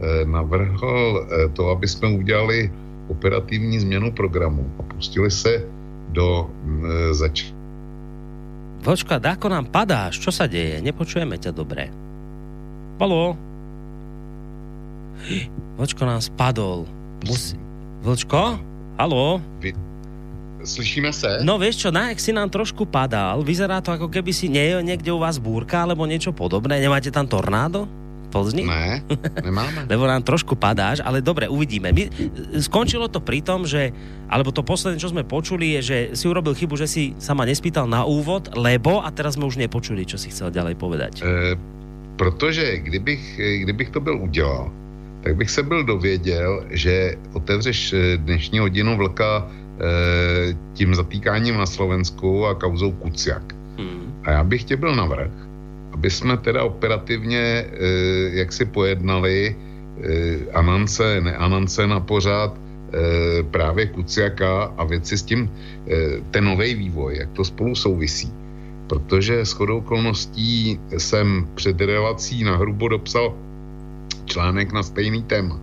Eh, 0.00 0.24
navrhl 0.24 1.26
eh, 1.28 1.48
to, 1.48 1.68
aby 1.68 1.88
jsme 1.88 2.08
udělali 2.08 2.72
operativní 3.08 3.78
změnu 3.78 4.12
programu 4.12 4.72
a 4.78 4.82
pustili 4.82 5.30
se 5.30 5.64
do 6.10 6.46
eh, 6.46 7.12
zač... 7.14 7.50
Vočka, 8.80 9.20
ako 9.20 9.52
nám 9.52 9.68
padáš? 9.68 10.16
Čo 10.24 10.32
sa 10.32 10.48
deje? 10.48 10.80
Nepočujeme 10.80 11.36
ťa 11.36 11.52
dobre. 11.52 11.92
Halo? 12.96 13.36
Vočko 15.76 16.08
nám 16.08 16.24
spadol. 16.24 16.88
Musí... 17.28 17.60
Vlčko? 18.00 18.56
Halo? 18.96 19.44
Vy... 19.60 19.76
Slyšíme 20.60 21.12
se? 21.12 21.40
No 21.40 21.56
vieš 21.56 21.84
čo, 21.84 21.88
na 21.88 22.12
si 22.16 22.32
nám 22.36 22.52
trošku 22.52 22.84
padal. 22.84 23.40
Vyzerá 23.40 23.80
to 23.80 23.96
ako 23.96 24.12
keby 24.12 24.32
si 24.32 24.52
nie, 24.52 24.76
niekde 24.84 25.08
u 25.08 25.20
vás 25.20 25.40
búrka 25.40 25.84
alebo 25.84 26.04
niečo 26.04 26.36
podobné. 26.36 26.80
Nemáte 26.80 27.08
tam 27.08 27.24
tornádo? 27.24 27.88
Plzni? 28.30 28.62
Ne, 28.62 29.02
nemáme. 29.42 29.84
Lebo 29.92 30.06
nám 30.06 30.22
trošku 30.22 30.54
padáš, 30.54 31.02
ale 31.02 31.18
dobre, 31.18 31.50
uvidíme. 31.50 31.90
My, 31.90 32.06
skončilo 32.62 33.10
to 33.10 33.18
pri 33.18 33.42
tom, 33.42 33.66
že, 33.66 33.90
alebo 34.30 34.54
to 34.54 34.62
posledné, 34.62 35.02
čo 35.02 35.10
sme 35.10 35.26
počuli, 35.26 35.76
je, 35.76 35.80
že 35.82 35.96
si 36.14 36.24
urobil 36.30 36.54
chybu, 36.54 36.78
že 36.78 36.86
si 36.86 37.12
sa 37.18 37.34
ma 37.34 37.42
nespýtal 37.42 37.90
na 37.90 38.06
úvod, 38.06 38.54
lebo, 38.54 39.02
a 39.02 39.10
teraz 39.10 39.34
sme 39.34 39.50
už 39.50 39.58
nepočuli, 39.58 40.06
čo 40.06 40.14
si 40.16 40.30
chcel 40.30 40.54
ďalej 40.54 40.78
povedať. 40.78 41.26
E, 41.26 41.58
protože 42.14 42.78
kdybych, 42.86 43.40
kdybych 43.66 43.90
to 43.90 44.00
byl 44.00 44.22
udělal, 44.22 44.70
tak 45.22 45.36
bych 45.36 45.50
se 45.50 45.62
byl 45.62 45.84
dověděl, 45.84 46.64
že 46.70 47.14
otevřeš 47.32 47.92
e, 47.92 48.16
dnešní 48.16 48.58
hodinu 48.58 48.96
vlka 48.96 49.48
e, 49.48 50.54
tím 50.74 50.94
zatýkáním 50.94 51.58
na 51.58 51.66
Slovensku 51.66 52.46
a 52.46 52.54
kauzou 52.54 52.92
Kuciak. 52.92 53.42
Hmm. 53.78 54.14
A 54.24 54.30
já 54.30 54.44
bych 54.44 54.64
tě 54.64 54.76
byl 54.76 54.96
navrh, 54.96 55.30
aby 56.00 56.08
jsme 56.10 56.36
teda 56.40 56.64
operativně 56.64 57.38
e, 57.44 57.64
jak 58.40 58.52
si 58.56 58.64
pojednali 58.64 59.52
e, 59.52 59.52
Anance, 60.56 61.20
neanance 61.20 61.86
na 61.86 62.00
pořád 62.00 62.56
e, 62.56 63.42
právě 63.52 63.92
Kuciaka 63.92 64.72
a 64.80 64.84
věci 64.84 65.18
s 65.18 65.22
tím, 65.22 65.50
ten 66.30 66.44
nový 66.44 66.74
vývoj, 66.74 67.20
jak 67.20 67.30
to 67.36 67.44
spolu 67.44 67.76
souvisí. 67.76 68.32
Protože 68.88 69.44
s 69.44 69.52
chodou 69.52 69.84
okolností 69.84 70.80
jsem 70.96 71.48
před 71.54 71.76
relací 71.80 72.44
na 72.44 72.56
hrubo 72.56 72.88
dopsal 72.88 73.36
článek 74.24 74.72
na 74.72 74.82
stejný 74.82 75.22
téma, 75.22 75.60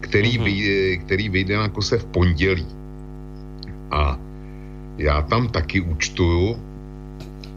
který, 0.00 0.36
mm-hmm. 0.36 0.44
vyjde, 0.44 0.96
který 0.96 1.28
vyjde 1.28 1.56
na 1.56 1.68
kose 1.72 1.98
v 1.98 2.04
pondělí. 2.12 2.66
A 3.90 4.20
já 4.98 5.22
tam 5.22 5.48
taky 5.48 5.80
účtuju, 5.80 6.60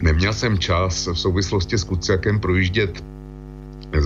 Neměl 0.06 0.34
jsem 0.34 0.58
čas 0.58 1.08
v 1.08 1.20
souvislosti 1.20 1.78
s 1.78 1.84
Kuciakem 1.84 2.40
projíždět 2.40 3.04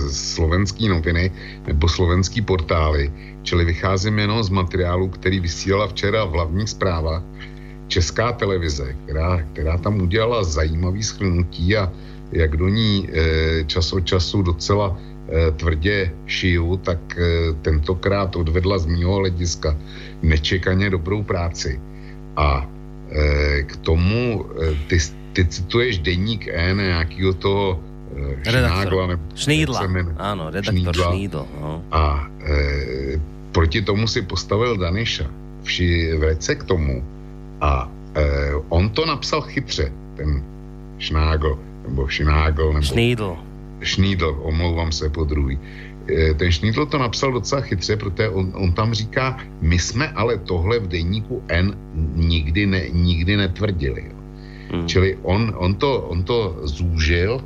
slovenský 0.08 0.88
noviny 0.88 1.32
nebo 1.66 1.88
slovenský 1.88 2.40
portály, 2.42 3.12
čili 3.42 3.64
vycházím 3.64 4.18
jenom 4.18 4.42
z 4.42 4.48
materiálu, 4.48 5.08
který 5.08 5.40
vysílala 5.40 5.88
včera 5.88 6.24
v 6.24 6.30
hlavních 6.30 6.68
zprávách 6.68 7.22
Česká 7.88 8.32
televize, 8.32 8.96
která, 9.04 9.42
která 9.52 9.78
tam 9.78 10.00
udělala 10.00 10.44
zajímavý 10.44 11.02
schrnutí 11.02 11.76
a 11.76 11.92
jak 12.32 12.56
do 12.56 12.68
ní 12.68 13.08
e, 13.12 13.64
čas 13.64 13.92
od 13.92 14.00
času 14.00 14.42
docela 14.42 14.96
e, 14.96 15.50
tvrdě 15.50 16.12
šiju, 16.26 16.76
tak 16.76 17.18
e, 17.18 17.52
tentokrát 17.62 18.36
odvedla 18.36 18.78
z 18.78 18.86
mého 18.86 19.14
hlediska 19.14 19.76
nečekaně 20.22 20.90
dobrou 20.90 21.22
práci. 21.22 21.80
A 22.36 22.68
k 23.66 23.76
tomu 23.76 24.46
ty, 24.86 24.98
ty 25.32 25.44
cituješ 25.44 25.98
deník 25.98 26.48
N 26.48 26.76
nějakého 26.76 27.32
toho 27.34 27.80
e, 28.44 28.50
Šnágla, 28.50 29.06
nebo 29.06 29.22
Šnídla, 29.34 29.80
áno, 30.18 30.50
redaktor 30.50 30.94
Šnídla. 30.94 31.10
Šnídl. 31.10 31.42
No. 31.60 31.82
A 31.90 32.26
e, 32.42 32.54
proti 33.52 33.82
tomu 33.82 34.06
si 34.06 34.22
postavil 34.22 34.76
Daniša 34.76 35.26
vši 35.62 36.16
vrece 36.18 36.54
k 36.54 36.64
tomu 36.64 37.04
a 37.60 37.86
e, 38.14 38.22
on 38.68 38.90
to 38.90 39.06
napsal 39.06 39.40
chytře, 39.40 39.92
ten 40.16 40.42
Šnágl 40.98 41.58
nebo 41.88 42.08
Šnágl, 42.08 42.72
nebo... 42.72 42.86
Šnídl. 42.86 43.36
Šnídl, 43.80 44.38
omlouvám 44.42 44.92
se 44.92 45.08
po 45.08 45.24
druhý. 45.24 45.58
E, 46.08 46.34
ten 46.34 46.52
Šnídl 46.52 46.86
to 46.86 46.98
napsal 46.98 47.32
docela 47.32 47.60
chytře, 47.60 47.96
protože 47.96 48.28
on, 48.28 48.52
on 48.54 48.72
tam 48.72 48.94
říká, 48.94 49.38
my 49.60 49.78
jsme 49.78 50.08
ale 50.08 50.38
tohle 50.38 50.78
v 50.78 50.88
denníku 50.88 51.42
N 51.48 51.76
nikdy, 52.14 52.66
ne, 52.66 52.88
nikdy 52.92 53.36
netvrdili. 53.36 54.04
Jo. 54.10 54.19
Hmm. 54.70 54.86
Čili 54.86 55.18
on, 55.22 55.54
on, 55.56 55.74
to, 55.74 56.00
on 56.00 56.22
to 56.22 56.56
zúžil, 56.64 57.40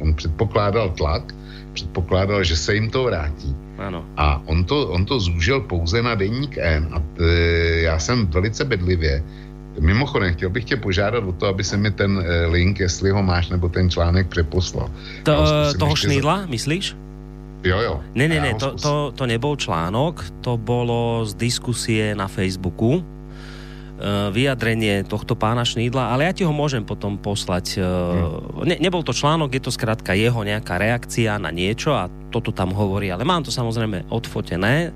on 0.00 0.14
předpokládal 0.14 0.90
tlak, 0.90 1.34
předpokládal, 1.72 2.44
že 2.44 2.56
se 2.56 2.74
jim 2.74 2.90
to 2.90 3.04
vrátí. 3.04 3.56
Ano. 3.78 4.04
A 4.16 4.42
on 4.46 4.64
to, 4.64 4.88
on 4.88 5.04
to 5.04 5.20
zúžil 5.20 5.60
pouze 5.60 6.02
na 6.02 6.14
denník 6.14 6.58
N 6.58 6.88
a 6.92 6.98
t, 6.98 7.24
já 7.82 7.98
jsem 7.98 8.26
velice 8.26 8.64
bedlivě 8.64 9.22
Mimochodem, 9.80 10.34
chtěl 10.34 10.50
bych 10.50 10.64
tě 10.64 10.76
požádat 10.76 11.24
o 11.24 11.32
to, 11.32 11.46
aby 11.46 11.64
se 11.64 11.76
mi 11.76 11.90
ten 11.90 12.24
eh, 12.24 12.46
link, 12.46 12.80
jestli 12.80 13.10
ho 13.10 13.22
máš, 13.22 13.48
nebo 13.48 13.68
ten 13.68 13.90
článek 13.90 14.28
přeposlal. 14.28 14.90
To, 15.22 15.32
toho 15.78 15.96
Šnídla, 15.96 16.40
za... 16.40 16.46
myslíš? 16.46 16.96
Jo, 17.64 17.78
jo. 17.80 18.00
Ne, 18.14 18.28
ne, 18.28 18.40
ne, 18.40 18.54
to, 18.54 18.70
to, 18.78 19.12
to 19.14 19.26
nebol 19.26 19.56
článok, 19.56 20.24
to 20.40 20.54
bolo 20.54 21.26
z 21.26 21.34
diskusie 21.34 22.14
na 22.14 22.30
Facebooku, 22.30 23.02
vyjadrenie 24.32 25.08
tohto 25.08 25.32
pána 25.32 25.64
Šnídla, 25.64 26.12
ale 26.12 26.28
ja 26.28 26.32
ti 26.36 26.44
ho 26.44 26.52
môžem 26.52 26.84
potom 26.84 27.16
poslať. 27.16 27.80
Hmm. 27.80 28.68
Ne, 28.68 28.76
nebol 28.76 29.00
to 29.00 29.16
článok, 29.16 29.56
je 29.56 29.62
to 29.64 29.72
skrátka 29.72 30.12
jeho 30.12 30.44
nejaká 30.44 30.76
reakcia 30.76 31.40
na 31.40 31.48
niečo 31.48 31.96
a 31.96 32.12
toto 32.28 32.52
tam 32.52 32.76
hovorí, 32.76 33.08
ale 33.08 33.24
mám 33.24 33.40
to 33.40 33.48
samozrejme 33.48 34.04
odfotené. 34.12 34.92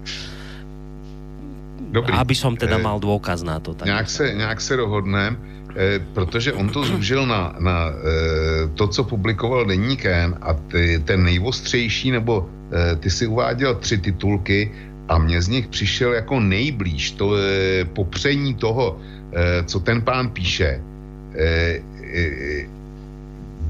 Dobrý. 1.90 2.14
Aby 2.14 2.34
som 2.38 2.54
teda 2.54 2.78
eh, 2.78 2.84
mal 2.86 3.02
dôkaz 3.02 3.42
na 3.42 3.58
to. 3.58 3.74
Tak. 3.74 3.86
Nějak 3.86 4.10
se, 4.10 4.34
nějak 4.34 4.60
se 4.60 4.76
dohodneme, 4.76 5.36
eh, 5.76 5.98
protože 6.14 6.52
on 6.52 6.68
to 6.68 6.84
zúžil 6.84 7.26
na, 7.26 7.56
na 7.58 7.90
eh, 7.90 8.68
to, 8.74 8.88
co 8.88 9.04
publikoval 9.04 9.66
Deník 9.66 10.06
a 10.40 10.54
ty, 10.70 11.02
ten 11.04 11.24
nejvostřejší, 11.24 12.10
nebo 12.10 12.46
eh, 12.46 12.96
ty 12.96 13.10
si 13.10 13.26
uváděl 13.26 13.74
tři 13.74 13.98
titulky 13.98 14.70
a 15.10 15.18
mně 15.18 15.42
z 15.42 15.48
nich 15.48 15.66
přišel 15.68 16.14
jako 16.14 16.40
nejblíž 16.40 17.18
to 17.18 17.34
eh, 17.34 17.84
popření 17.84 18.54
toho, 18.54 18.94
eh, 19.34 19.66
co 19.66 19.80
ten 19.82 20.02
pán 20.02 20.30
píše. 20.30 20.78
Eh, 21.34 21.82
eh, 22.14 22.66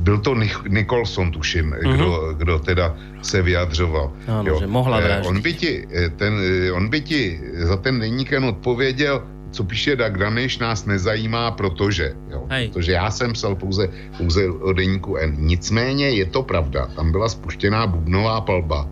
byl 0.01 0.19
to 0.25 0.33
Nicholson, 0.69 1.31
tuším, 1.31 1.77
mm-hmm. 1.77 1.93
kdo, 1.93 2.35
kdo 2.37 2.55
teda 2.59 2.97
se 3.23 3.43
vyjadřoval. 3.43 4.13
Ano, 4.29 4.49
jo. 4.49 4.57
že 4.61 4.67
mohla 4.67 5.01
vraždit. 5.01 5.29
On 5.29 5.41
by, 5.41 5.53
ti, 5.53 5.73
ten, 6.17 6.33
on 6.73 6.89
by 6.89 7.01
ti 7.01 7.21
za 7.69 7.77
ten 7.77 8.01
deníkem 8.01 8.45
odpověděl, 8.45 9.23
co 9.51 9.61
píše 9.65 9.97
Doug 9.97 10.17
Danish, 10.17 10.57
nás 10.57 10.89
nezajímá, 10.89 11.51
protože, 11.53 12.17
jo, 12.33 12.49
protože 12.73 12.93
já 12.93 13.11
jsem 13.11 13.33
psal 13.37 13.61
pouze, 13.61 13.93
pouze 14.17 14.49
o 14.49 14.73
deníku 14.73 15.17
N. 15.21 15.37
Nicméně 15.37 16.17
je 16.17 16.25
to 16.33 16.43
pravda, 16.49 16.89
tam 16.97 17.13
byla 17.13 17.29
spuštěná 17.29 17.87
bubnová 17.87 18.41
palba 18.41 18.89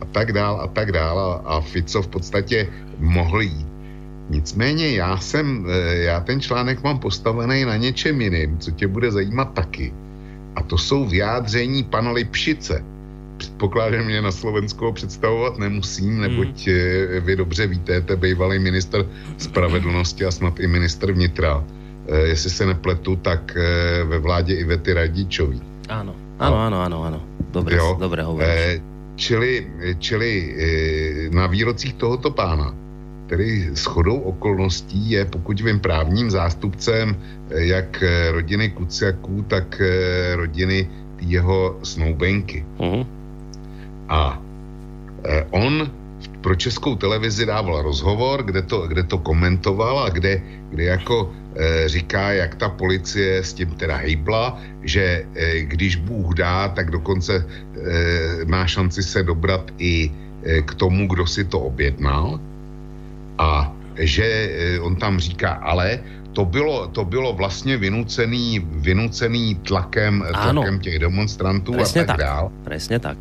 a 0.00 0.04
tak 0.04 0.32
dál 0.32 0.60
a 0.60 0.66
tak 0.66 0.92
dál 0.92 1.42
a, 1.44 1.60
Fico 1.60 2.02
v 2.02 2.08
podstatě 2.08 2.68
mohl 2.98 3.40
jít. 3.42 3.66
Nicméně 4.30 4.90
já 4.90 5.16
jsem, 5.16 5.66
já 5.90 6.20
ten 6.20 6.40
článek 6.40 6.84
mám 6.84 6.98
postavený 6.98 7.64
na 7.64 7.76
něčem 7.76 8.20
jiným, 8.20 8.58
co 8.58 8.70
tě 8.70 8.86
bude 8.86 9.10
zajímat 9.10 9.52
taky. 9.54 9.92
A 10.56 10.62
to 10.62 10.78
jsou 10.78 11.04
vyjádření 11.04 11.82
pana 11.82 12.10
Lipšice. 12.10 12.84
Předpokládám, 13.36 14.04
mě 14.04 14.22
na 14.22 14.32
Slovensko 14.32 14.92
představovat 14.92 15.58
nemusím, 15.58 16.20
neboť 16.20 16.66
hmm. 16.66 17.24
vy 17.24 17.36
dobře 17.36 17.66
víte, 17.66 17.92
je 17.92 18.16
bývalý 18.16 18.58
minister 18.58 19.06
spravedlnosti 19.38 20.24
a 20.24 20.30
snad 20.30 20.60
i 20.60 20.66
minister 20.66 21.12
vnitra. 21.12 21.64
E, 22.08 22.18
jestli 22.18 22.50
se 22.50 22.66
nepletu, 22.66 23.16
tak 23.16 23.56
ve 24.04 24.18
vládě 24.18 24.54
Ivety 24.54 24.92
Radičový. 24.92 25.62
Ano, 25.88 26.14
ano, 26.38 26.56
ano, 26.56 26.82
ano, 26.82 27.04
ano. 27.04 27.22
Dobře, 27.50 27.76
jo? 27.76 27.96
dobré 28.00 28.22
hovoríš. 28.22 28.80
E, 29.18 29.20
čili, 29.20 29.66
čili 29.98 30.30
e, 30.30 30.54
na 31.34 31.50
výrocích 31.50 31.98
tohoto 31.98 32.30
pána 32.30 32.70
který 33.28 33.76
s 33.76 33.84
chodou 33.84 34.24
okolností 34.32 35.10
je, 35.10 35.24
pokud 35.24 35.60
vím, 35.60 35.80
právním 35.80 36.30
zástupcem 36.30 37.12
eh, 37.12 37.64
jak 37.76 38.02
eh, 38.02 38.32
rodiny 38.32 38.70
Kuciaků, 38.70 39.44
tak 39.48 39.82
rodiny 40.34 40.88
jeho 41.20 41.78
snoubenky. 41.82 42.64
Uh-huh. 42.78 43.06
A 44.08 44.40
on 45.50 45.90
pro 46.40 46.54
českou 46.54 46.96
televizi 46.96 47.46
dával 47.46 47.82
rozhovor, 47.82 48.42
kde 48.42 48.62
to, 48.62 48.88
kde 48.88 49.02
to 49.02 49.18
komentoval 49.18 49.98
a 49.98 50.08
kde, 50.08 50.42
kde 50.70 50.84
jako 50.84 51.32
e, 51.56 51.88
říká, 51.88 52.32
jak 52.32 52.54
ta 52.54 52.68
policie 52.68 53.44
s 53.44 53.52
tím 53.52 53.70
teda 53.70 53.96
hejbla, 53.96 54.58
že 54.82 55.26
e, 55.34 55.60
když 55.60 55.96
Bůh 55.96 56.34
dá, 56.34 56.68
tak 56.68 56.90
dokonce 56.90 57.34
e, 57.36 58.44
má 58.44 58.66
šanci 58.66 59.02
se 59.02 59.22
dobrat 59.22 59.70
i 59.78 60.10
e, 60.44 60.62
k 60.62 60.74
tomu, 60.74 61.08
kdo 61.08 61.26
si 61.26 61.44
to 61.44 61.60
objednal. 61.60 62.40
A 63.38 63.72
že 63.98 64.24
eh, 64.24 64.80
on 64.80 64.96
tam 64.96 65.18
říká, 65.18 65.58
ale 65.62 65.98
to 66.32 66.44
bylo, 66.44 66.86
to 66.88 67.04
bylo 67.04 67.32
vlastně 67.32 67.76
vynucený, 67.76 68.62
vynucený 68.62 69.54
tlakem, 69.54 70.24
tlakem 70.32 70.78
těch 70.78 70.98
demonstrantů 70.98 71.72
Presne 71.72 72.02
a 72.02 72.04
tak, 72.04 72.16
tak 72.16 72.26
dál. 72.26 72.52
Presně 72.64 72.98
tak. 72.98 73.18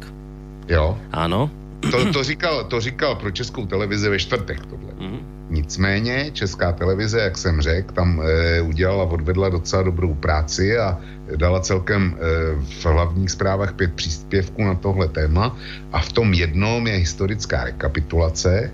Jo. 0.68 0.98
Ano. 1.12 1.50
To, 1.80 2.12
to, 2.14 2.24
říkal, 2.24 2.64
to 2.64 2.82
říkal 2.82 3.16
pro 3.16 3.32
českou 3.32 3.66
televizi 3.66 4.10
ve 4.10 4.20
čtvrtek 4.20 4.66
tohle. 4.66 4.92
Mm. 5.00 5.20
Nicméně 5.50 6.32
česká 6.34 6.72
televize, 6.72 7.20
jak 7.20 7.38
jsem 7.38 7.62
řekl, 7.62 7.94
tam 7.94 8.22
e, 8.22 8.62
udělala, 8.62 9.04
odvedla 9.04 9.50
docela 9.50 9.84
dobrou 9.84 10.14
práci 10.14 10.78
a 10.78 10.98
dala 11.36 11.60
celkem 11.60 12.18
e, 12.18 12.56
v 12.62 12.86
hlavních 12.86 13.32
zprávách 13.32 13.74
pět 13.74 13.94
příspěvků 13.94 14.64
na 14.64 14.76
tohle 14.76 15.08
téma 15.08 15.58
a 15.92 16.00
v 16.02 16.12
tom 16.12 16.34
jednom 16.34 16.88
je 16.88 16.94
historická 16.94 17.64
rekapitulace, 17.64 18.72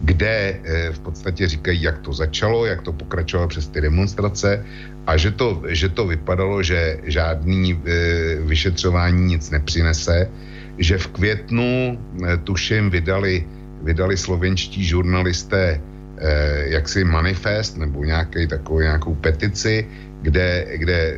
kde 0.00 0.60
eh, 0.64 0.92
v 0.92 0.98
podstatě 0.98 1.48
říkají, 1.48 1.82
jak 1.82 1.98
to 1.98 2.12
začalo, 2.12 2.66
jak 2.66 2.82
to 2.82 2.92
pokračovalo 2.92 3.48
přes 3.48 3.68
ty 3.68 3.80
demonstrace 3.80 4.64
a 5.06 5.16
že 5.16 5.30
to, 5.30 5.62
že 5.68 5.88
to 5.88 6.06
vypadalo, 6.06 6.62
že 6.62 7.00
žádný 7.04 7.76
eh, 7.76 8.36
vyšetřování 8.40 9.24
nic 9.24 9.50
nepřinese, 9.50 10.28
že 10.80 10.98
v 10.98 11.06
květnu, 11.06 11.98
eh, 12.24 12.36
tuším, 12.44 12.90
vydali, 12.90 13.44
vydali 13.84 14.16
slovenští 14.16 14.84
žurnalisté 14.84 15.80
jaksi 16.68 17.00
manifest 17.04 17.80
nebo 17.80 18.04
nějaký, 18.04 18.44
takovou, 18.46 18.80
nějakou 18.80 19.14
petici, 19.24 19.88
kde, 20.22 20.66
kde 20.76 20.98
e, 21.00 21.16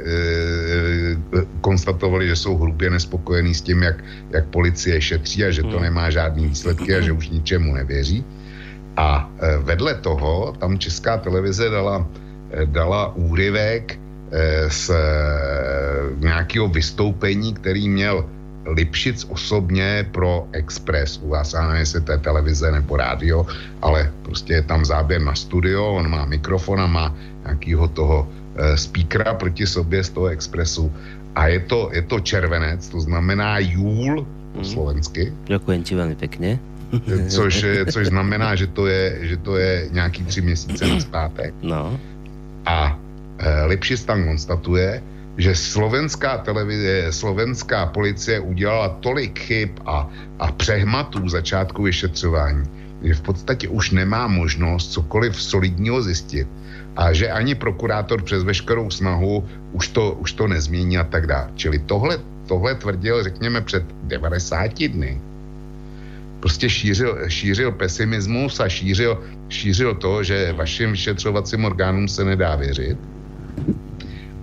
konstatovali, 1.60 2.28
že 2.28 2.36
jsou 2.36 2.56
hrubě 2.58 2.90
nespokojení 2.90 3.54
s 3.54 3.62
tím, 3.62 3.82
jak, 3.82 4.04
jak 4.30 4.44
policie 4.46 5.00
šetří 5.00 5.44
a 5.44 5.50
že 5.50 5.62
to 5.62 5.82
hmm. 5.82 5.82
nemá 5.82 6.10
žádný 6.10 6.46
výsledky 6.46 6.94
a 6.94 7.00
že 7.00 7.12
už 7.12 7.28
ničemu 7.28 7.74
nevěří. 7.74 8.24
A 8.96 9.30
e, 9.38 9.58
vedle 9.58 9.94
toho 9.94 10.54
tam 10.58 10.78
Česká 10.78 11.18
televize 11.18 11.70
dala, 11.70 12.06
e, 12.50 12.66
dala 12.66 13.14
úryvek 13.16 13.98
e, 13.98 13.98
z 14.70 14.90
nějakého 16.18 16.68
vystoupení, 16.68 17.54
který 17.54 17.88
měl 17.88 18.24
Lipšic 18.66 19.26
osobně 19.28 20.06
pro 20.12 20.46
Express. 20.52 21.18
U 21.22 21.28
vás, 21.28 21.52
já 21.52 21.66
nevím, 21.66 21.80
jestli 21.80 22.00
to 22.00 22.12
je 22.12 22.18
televize 22.18 22.72
nebo 22.72 22.96
rádio, 22.96 23.46
ale 23.82 24.12
prostě 24.22 24.52
je 24.52 24.62
tam 24.62 24.84
záběr 24.84 25.20
na 25.20 25.34
studio, 25.34 25.92
on 25.92 26.10
má 26.10 26.24
mikrofon 26.24 26.80
a 26.80 26.86
má 26.86 27.14
nějakého 27.44 27.88
toho 27.88 28.28
speakera 28.74 29.34
proti 29.34 29.66
sobě 29.66 30.04
z 30.04 30.10
toho 30.10 30.26
Expressu. 30.26 30.92
A 31.34 31.46
je 31.46 31.60
to, 31.60 31.90
je 31.92 32.02
to 32.02 32.20
červenec, 32.20 32.88
to 32.88 33.00
znamená 33.00 33.58
júl 33.58 34.26
po 34.52 34.60
mm. 34.60 34.64
slovensky. 34.64 35.32
Ďakujem 35.48 35.80
ti 35.80 35.92
veľmi 35.96 36.16
pekne 36.20 36.60
což, 37.28 37.64
což 37.92 38.06
znamená, 38.06 38.54
že 38.54 38.66
to 38.66 38.86
je, 38.86 39.18
že 39.22 39.36
to 39.36 39.56
je 39.56 39.88
nějaký 39.92 40.24
tři 40.24 40.40
měsíce 40.40 40.86
na 40.86 41.00
zpátek. 41.08 41.54
No. 41.62 42.00
A 42.66 42.98
e, 43.38 43.64
Lipšic 43.64 44.04
tam 44.04 44.24
konstatuje, 44.24 45.02
že 45.36 45.54
slovenská 45.54 46.44
televize, 46.44 47.12
slovenská 47.12 47.86
policie 47.86 48.40
udělala 48.40 48.88
tolik 49.00 49.38
chyb 49.38 49.70
a, 49.86 50.08
a 50.38 50.52
přehmatů 50.52 51.28
začátku 51.28 51.82
vyšetřování, 51.82 52.64
že 53.02 53.14
v 53.14 53.20
podstatě 53.20 53.68
už 53.68 53.90
nemá 53.90 54.26
možnost 54.26 54.92
cokoliv 54.92 55.42
solidního 55.42 56.02
zjistit 56.02 56.48
a 56.96 57.12
že 57.12 57.30
ani 57.30 57.54
prokurátor 57.54 58.22
přes 58.22 58.44
veškerou 58.44 58.90
snahu 58.90 59.48
už 59.72 59.88
to, 59.88 60.12
už 60.12 60.32
to 60.32 60.48
nezmění 60.48 60.98
a 60.98 61.04
tak 61.04 61.26
dále. 61.26 61.48
Čili 61.54 61.78
tohle, 61.78 62.18
tohle 62.46 62.74
tvrdil, 62.74 63.24
řekněme, 63.24 63.60
před 63.60 63.84
90 64.02 64.82
dny. 64.88 65.20
Prostě 66.40 66.70
šířil, 66.70 67.18
šířil 67.28 67.72
pesimismus 67.72 68.60
a 68.60 68.68
šířil, 68.68 69.22
šířil 69.48 69.94
to, 69.94 70.22
že 70.22 70.52
vašim 70.52 70.90
vyšetřovacím 70.90 71.64
orgánům 71.64 72.08
se 72.08 72.24
nedá 72.24 72.56
věřit 72.56 72.98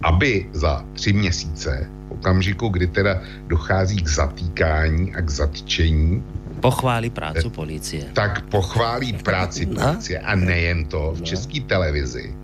aby 0.04 0.46
za 0.54 0.86
tři 0.94 1.14
měsíce, 1.14 1.90
v 2.08 2.12
okamžiku, 2.12 2.68
kdy 2.70 2.88
teda 2.88 3.22
dochází 3.48 4.02
k 4.02 4.08
zatýkání 4.08 5.16
a 5.16 5.22
k 5.22 5.30
zatčení, 5.30 6.24
Pochválí 6.60 7.10
prácu 7.10 7.50
policie. 7.50 8.04
Tak 8.14 8.52
pochválí 8.52 9.14
práci 9.14 9.66
no? 9.66 9.76
policie 9.76 10.20
a 10.20 10.36
nejen 10.36 10.86
to. 10.86 11.16
V 11.16 11.22
české 11.22 11.62
televizi 11.62 12.36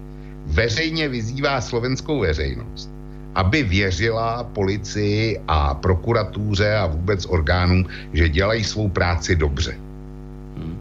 veřejně 0.45 1.09
vyzývá 1.09 1.61
slovenskou 1.61 2.19
veřejnost, 2.19 2.89
aby 3.35 3.63
věřila 3.63 4.43
policii 4.43 5.39
a 5.47 5.73
prokuratuře 5.73 6.75
a 6.75 6.85
vůbec 6.85 7.25
orgánům, 7.25 7.85
že 8.13 8.29
dělají 8.29 8.63
svou 8.63 8.87
práci 8.89 9.35
dobře. 9.35 9.75
Hmm. 10.57 10.79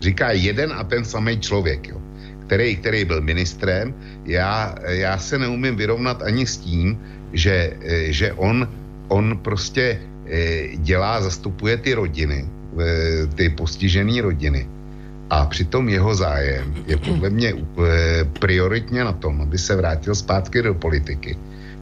Říká 0.00 0.30
jeden 0.30 0.72
a 0.72 0.84
ten 0.84 1.04
samý 1.04 1.40
člověk. 1.40 1.88
Jo 1.88 2.00
který, 2.52 2.76
který 2.76 3.04
byl 3.04 3.20
ministrem, 3.20 3.94
já, 4.24 4.74
já 4.88 5.18
se 5.18 5.38
neumím 5.38 5.76
vyrovnat 5.76 6.22
ani 6.22 6.46
s 6.46 6.56
tím, 6.56 6.98
že, 7.32 7.72
eh, 7.80 8.12
že 8.12 8.32
on, 8.32 8.68
on 9.08 9.38
prostě 9.42 10.00
eh, 10.26 10.76
dělá, 10.76 11.20
zastupuje 11.22 11.76
ty 11.76 11.94
rodiny, 11.94 12.44
eh, 12.44 13.26
ty 13.34 13.48
postižené 13.48 14.22
rodiny. 14.22 14.68
A 15.30 15.46
přitom 15.46 15.88
jeho 15.88 16.14
zájem 16.14 16.74
je 16.86 16.96
podle 16.96 17.30
mě 17.30 17.54
prioritně 18.36 19.04
na 19.04 19.12
tom, 19.16 19.40
aby 19.40 19.56
se 19.58 19.76
vrátil 19.76 20.14
zpátky 20.14 20.62
do 20.62 20.74
politiky 20.74 21.36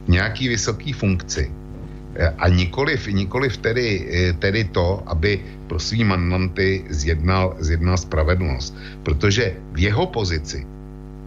v 0.07 0.09
nějaký 0.09 0.47
vysoký 0.47 0.93
funkci 0.93 1.51
a 2.37 2.47
nikoliv, 2.47 3.07
nikoliv 3.07 3.57
tedy, 3.57 4.07
tedy 4.39 4.63
to, 4.71 5.03
aby 5.03 5.39
pro 5.67 5.79
svý 5.79 6.03
mandanty 6.03 6.87
zjednal, 6.95 7.59
zjednal 7.59 7.97
spravedlnost. 7.97 8.71
Protože 9.03 9.53
v 9.75 9.79
jeho 9.91 10.07
pozici 10.07 10.63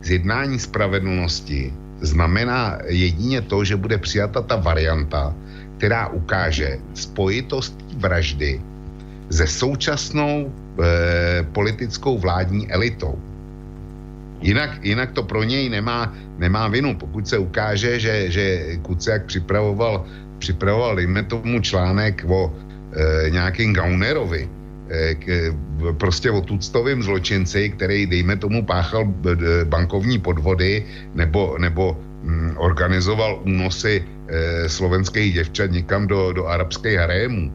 zjednání 0.04 0.58
spravedlnosti 0.58 1.72
znamená 2.00 2.78
jedině 2.86 3.42
to, 3.42 3.64
že 3.64 3.76
bude 3.76 3.98
přijata 3.98 4.42
ta 4.42 4.56
varianta, 4.56 5.34
která 5.76 6.08
ukáže 6.08 6.78
spojitost 6.94 7.74
vraždy 7.96 8.60
se 9.30 9.46
současnou 9.46 10.52
e, 10.52 11.42
politickou 11.42 12.18
vládní 12.18 12.72
elitou. 12.72 13.18
Jinak, 14.40 14.84
jinak 14.84 15.12
to 15.12 15.22
pro 15.22 15.42
něj 15.42 15.68
nemá, 15.68 16.12
nemá 16.38 16.68
vinu. 16.68 16.94
Pokud 16.94 17.28
se 17.28 17.38
ukáže, 17.38 18.00
že, 18.00 18.30
že 18.30 18.76
Kuciak 18.82 19.24
připravoval 19.24 20.04
připravoval, 20.38 20.96
dejme 20.96 21.22
tomu 21.24 21.60
článek 21.60 22.24
o 22.28 22.52
e, 22.52 23.30
nějakým 23.30 23.72
Gaunerovi, 23.72 24.48
k, 25.14 25.54
prostě 25.98 26.30
o 26.30 26.40
tuctovým 26.40 27.02
zločinci, 27.02 27.70
který, 27.70 28.06
dejme 28.06 28.36
tomu, 28.36 28.64
páchal 28.64 29.04
bankovní 29.64 30.18
podvody 30.18 30.84
nebo, 31.14 31.56
nebo 31.58 31.96
mm, 32.22 32.54
organizoval 32.56 33.40
únosy 33.44 34.04
e, 34.28 34.68
slovenských 34.68 35.34
děvčat 35.34 35.70
někam 35.70 36.06
do, 36.06 36.32
do 36.32 36.46
arabských 36.46 36.96
harémů. 36.96 37.52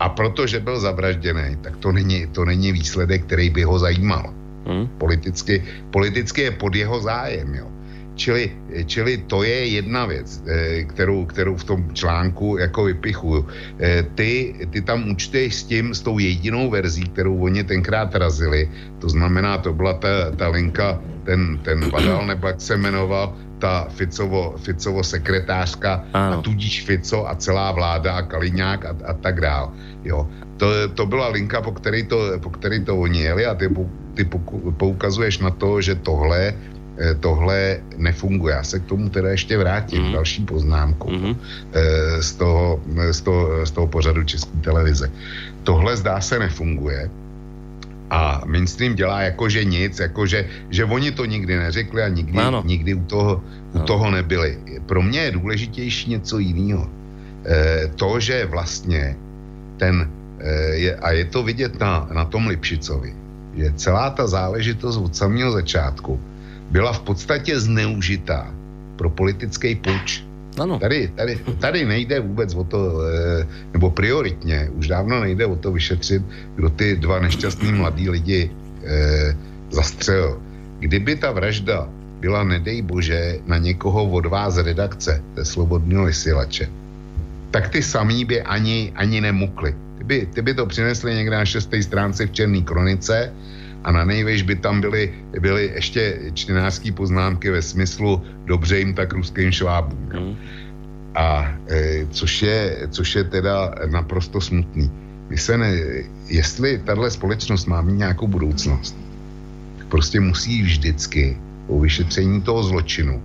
A 0.00 0.08
protože 0.08 0.60
byl 0.60 0.80
zavražděný, 0.80 1.56
tak 1.62 1.76
to 1.76 1.92
není, 1.92 2.26
to 2.26 2.44
není 2.44 2.72
výsledek, 2.72 3.24
který 3.24 3.50
by 3.50 3.62
ho 3.62 3.78
zajímal. 3.78 4.34
Hmm. 4.66 4.88
Politicky, 4.98 5.64
politicky 5.90 6.40
je 6.40 6.50
pod 6.50 6.74
jeho 6.74 7.00
zájem, 7.00 7.54
jo. 7.54 7.73
Čili, 8.14 8.52
čili 8.86 9.26
to 9.26 9.42
je 9.42 9.66
jedna 9.66 10.06
věc, 10.06 10.42
eh, 10.46 10.84
kterou, 10.84 11.26
kterou 11.26 11.56
v 11.56 11.64
tom 11.64 11.80
článku 11.94 12.56
jako 12.58 12.84
vypichuju. 12.84 13.46
Eh, 13.80 14.06
ty, 14.14 14.54
ty 14.70 14.80
tam 14.80 15.10
účteš 15.10 15.54
s 15.54 15.62
tím, 15.64 15.94
s 15.94 16.00
tou 16.00 16.18
jedinou 16.18 16.70
verzí, 16.70 17.04
kterou 17.10 17.34
oni 17.38 17.64
tenkrát 17.64 18.14
razili, 18.14 18.70
to 18.98 19.08
znamená, 19.08 19.58
to 19.58 19.72
byla 19.72 19.92
ta, 19.98 20.30
ta 20.36 20.48
linka, 20.48 21.00
ten, 21.24 21.58
ten 21.64 21.90
Badal, 21.90 22.26
nebo 22.26 22.46
jak 22.46 22.60
se 22.60 22.76
jmenoval, 22.76 23.34
ta 23.58 23.88
Ficovo, 23.90 24.54
Ficovo 24.62 25.02
sekretářka 25.02 26.04
ano. 26.12 26.38
a 26.38 26.42
tudíž 26.42 26.84
Fico 26.84 27.28
a 27.28 27.34
celá 27.34 27.72
vláda 27.72 28.14
a 28.14 28.22
Kaliňák 28.22 28.84
a, 28.84 28.92
a 29.04 29.12
tak 29.12 29.40
dál. 29.40 29.72
Jo. 30.04 30.28
To, 30.56 30.88
to 30.94 31.06
byla 31.06 31.28
linka, 31.28 31.62
po 31.62 31.72
který 31.72 32.06
to, 32.06 32.38
po 32.42 32.50
který 32.50 32.84
to 32.84 32.96
oni 32.96 33.20
jeli 33.20 33.46
a 33.46 33.54
ty, 33.54 33.68
ty 34.14 34.28
poukazuješ 34.76 35.38
na 35.38 35.50
to, 35.50 35.80
že 35.80 35.94
tohle 35.94 36.54
tohle 37.20 37.80
nefunguje. 37.96 38.54
Já 38.54 38.62
se 38.62 38.78
k 38.78 38.84
tomu 38.84 39.08
teda 39.08 39.28
ještě 39.30 39.58
vrátím, 39.58 40.02
mm. 40.02 40.12
další 40.12 40.44
poznámku 40.44 41.10
mm. 41.10 41.34
z, 42.20 42.32
toho, 42.32 42.80
z, 43.10 43.20
toho, 43.20 43.66
z 43.66 43.70
toho 43.70 43.86
pořadu 43.86 44.24
České 44.24 44.58
televize. 44.58 45.10
Tohle 45.62 45.96
zdá 45.96 46.20
se 46.20 46.38
nefunguje 46.38 47.10
a 48.10 48.42
mainstream 48.46 48.94
dělá 48.94 49.22
jakože 49.22 49.64
nic, 49.64 49.98
jakože 49.98 50.46
že 50.70 50.84
oni 50.84 51.12
to 51.12 51.24
nikdy 51.24 51.56
neřekli 51.56 52.02
a 52.02 52.08
nikdy, 52.08 52.38
nikdy 52.64 52.94
u, 52.94 53.04
toho, 53.04 53.42
u 53.72 53.78
no. 53.78 53.84
toho 53.84 54.10
nebyli. 54.10 54.58
Pro 54.86 55.02
mě 55.02 55.20
je 55.20 55.30
důležitější 55.30 56.10
něco 56.10 56.38
jiného. 56.38 56.86
E, 57.46 57.90
to, 57.96 58.20
že 58.20 58.46
vlastně 58.46 59.16
ten, 59.76 60.10
e, 60.38 60.74
je, 60.74 60.90
a 60.96 61.10
je 61.10 61.24
to 61.24 61.42
vidět 61.42 61.80
na, 61.80 62.08
na 62.14 62.24
tom 62.24 62.46
Lipšicovi, 62.46 63.14
že 63.56 63.72
celá 63.76 64.10
ta 64.10 64.26
záležitost 64.26 64.96
od 64.96 65.16
samého 65.16 65.52
začátku 65.52 66.20
byla 66.74 66.92
v 66.92 67.00
podstatě 67.06 67.54
zneužitá 67.54 68.50
pro 68.98 69.06
politický 69.10 69.78
puč. 69.78 70.26
Ano. 70.58 70.78
Tady, 70.78 71.14
tady, 71.14 71.38
tady 71.58 71.86
nejde 71.86 72.20
vůbec 72.20 72.54
o 72.54 72.64
to, 72.66 72.78
eh, 73.02 73.46
nebo 73.72 73.90
prioritně, 73.90 74.70
už 74.74 74.90
dávno 74.90 75.22
nejde 75.22 75.46
o 75.46 75.54
to 75.54 75.70
vyšetřit, 75.70 76.22
kdo 76.58 76.68
ty 76.70 76.98
dva 76.98 77.22
nešťastní 77.22 77.72
mladí 77.78 78.10
lidi 78.10 78.50
eh, 78.50 79.36
zastřelil. 79.70 80.38
Kdyby 80.78 81.16
ta 81.16 81.30
vražda 81.30 81.86
byla, 82.20 82.42
nedej 82.44 82.82
bože, 82.82 83.38
na 83.46 83.58
někoho 83.58 84.10
od 84.10 84.26
vás 84.26 84.58
redakce, 84.58 85.22
ze 85.36 85.44
Slobodného 85.44 86.10
vysílače, 86.10 86.70
tak 87.50 87.70
ty 87.70 87.82
samý 87.82 88.24
by 88.26 88.42
ani, 88.42 88.92
ani 88.94 89.20
nemukli. 89.20 89.74
Ty 89.98 90.04
by, 90.04 90.16
ty 90.26 90.40
by 90.42 90.52
to 90.54 90.66
přinesli 90.66 91.14
někde 91.14 91.36
na 91.36 91.46
šesté 91.46 91.82
stránce 91.82 92.26
v 92.26 92.34
Černé 92.34 92.62
kronice, 92.62 93.30
a 93.84 93.92
na 93.92 94.04
nejvejš 94.04 94.42
by 94.42 94.56
tam 94.56 94.80
byly, 94.80 95.12
byly 95.40 95.70
ještě 95.74 96.18
čtenářské 96.34 96.92
poznámky 96.92 97.50
ve 97.50 97.62
smyslu 97.62 98.22
dobře 98.44 98.78
jim 98.78 98.94
tak 98.94 99.12
ruským 99.12 99.52
švábům. 99.52 100.08
Mm. 100.12 100.36
A 101.14 101.52
e, 101.68 102.06
což, 102.10 102.42
je, 102.42 102.88
což 102.90 103.14
je 103.14 103.24
teda 103.24 103.74
naprosto 103.90 104.40
smutný. 104.40 104.90
My 105.28 105.36
se 105.38 105.58
ne, 105.58 105.72
jestli 106.28 106.78
tahle 106.84 107.10
společnost 107.10 107.66
má 107.66 107.82
mít 107.82 107.98
nějakou 107.98 108.26
budoucnost, 108.26 108.96
prostě 109.88 110.20
musí 110.20 110.62
vždycky 110.62 111.38
o 111.68 111.80
vyšetření 111.80 112.42
toho 112.42 112.62
zločinu 112.62 113.22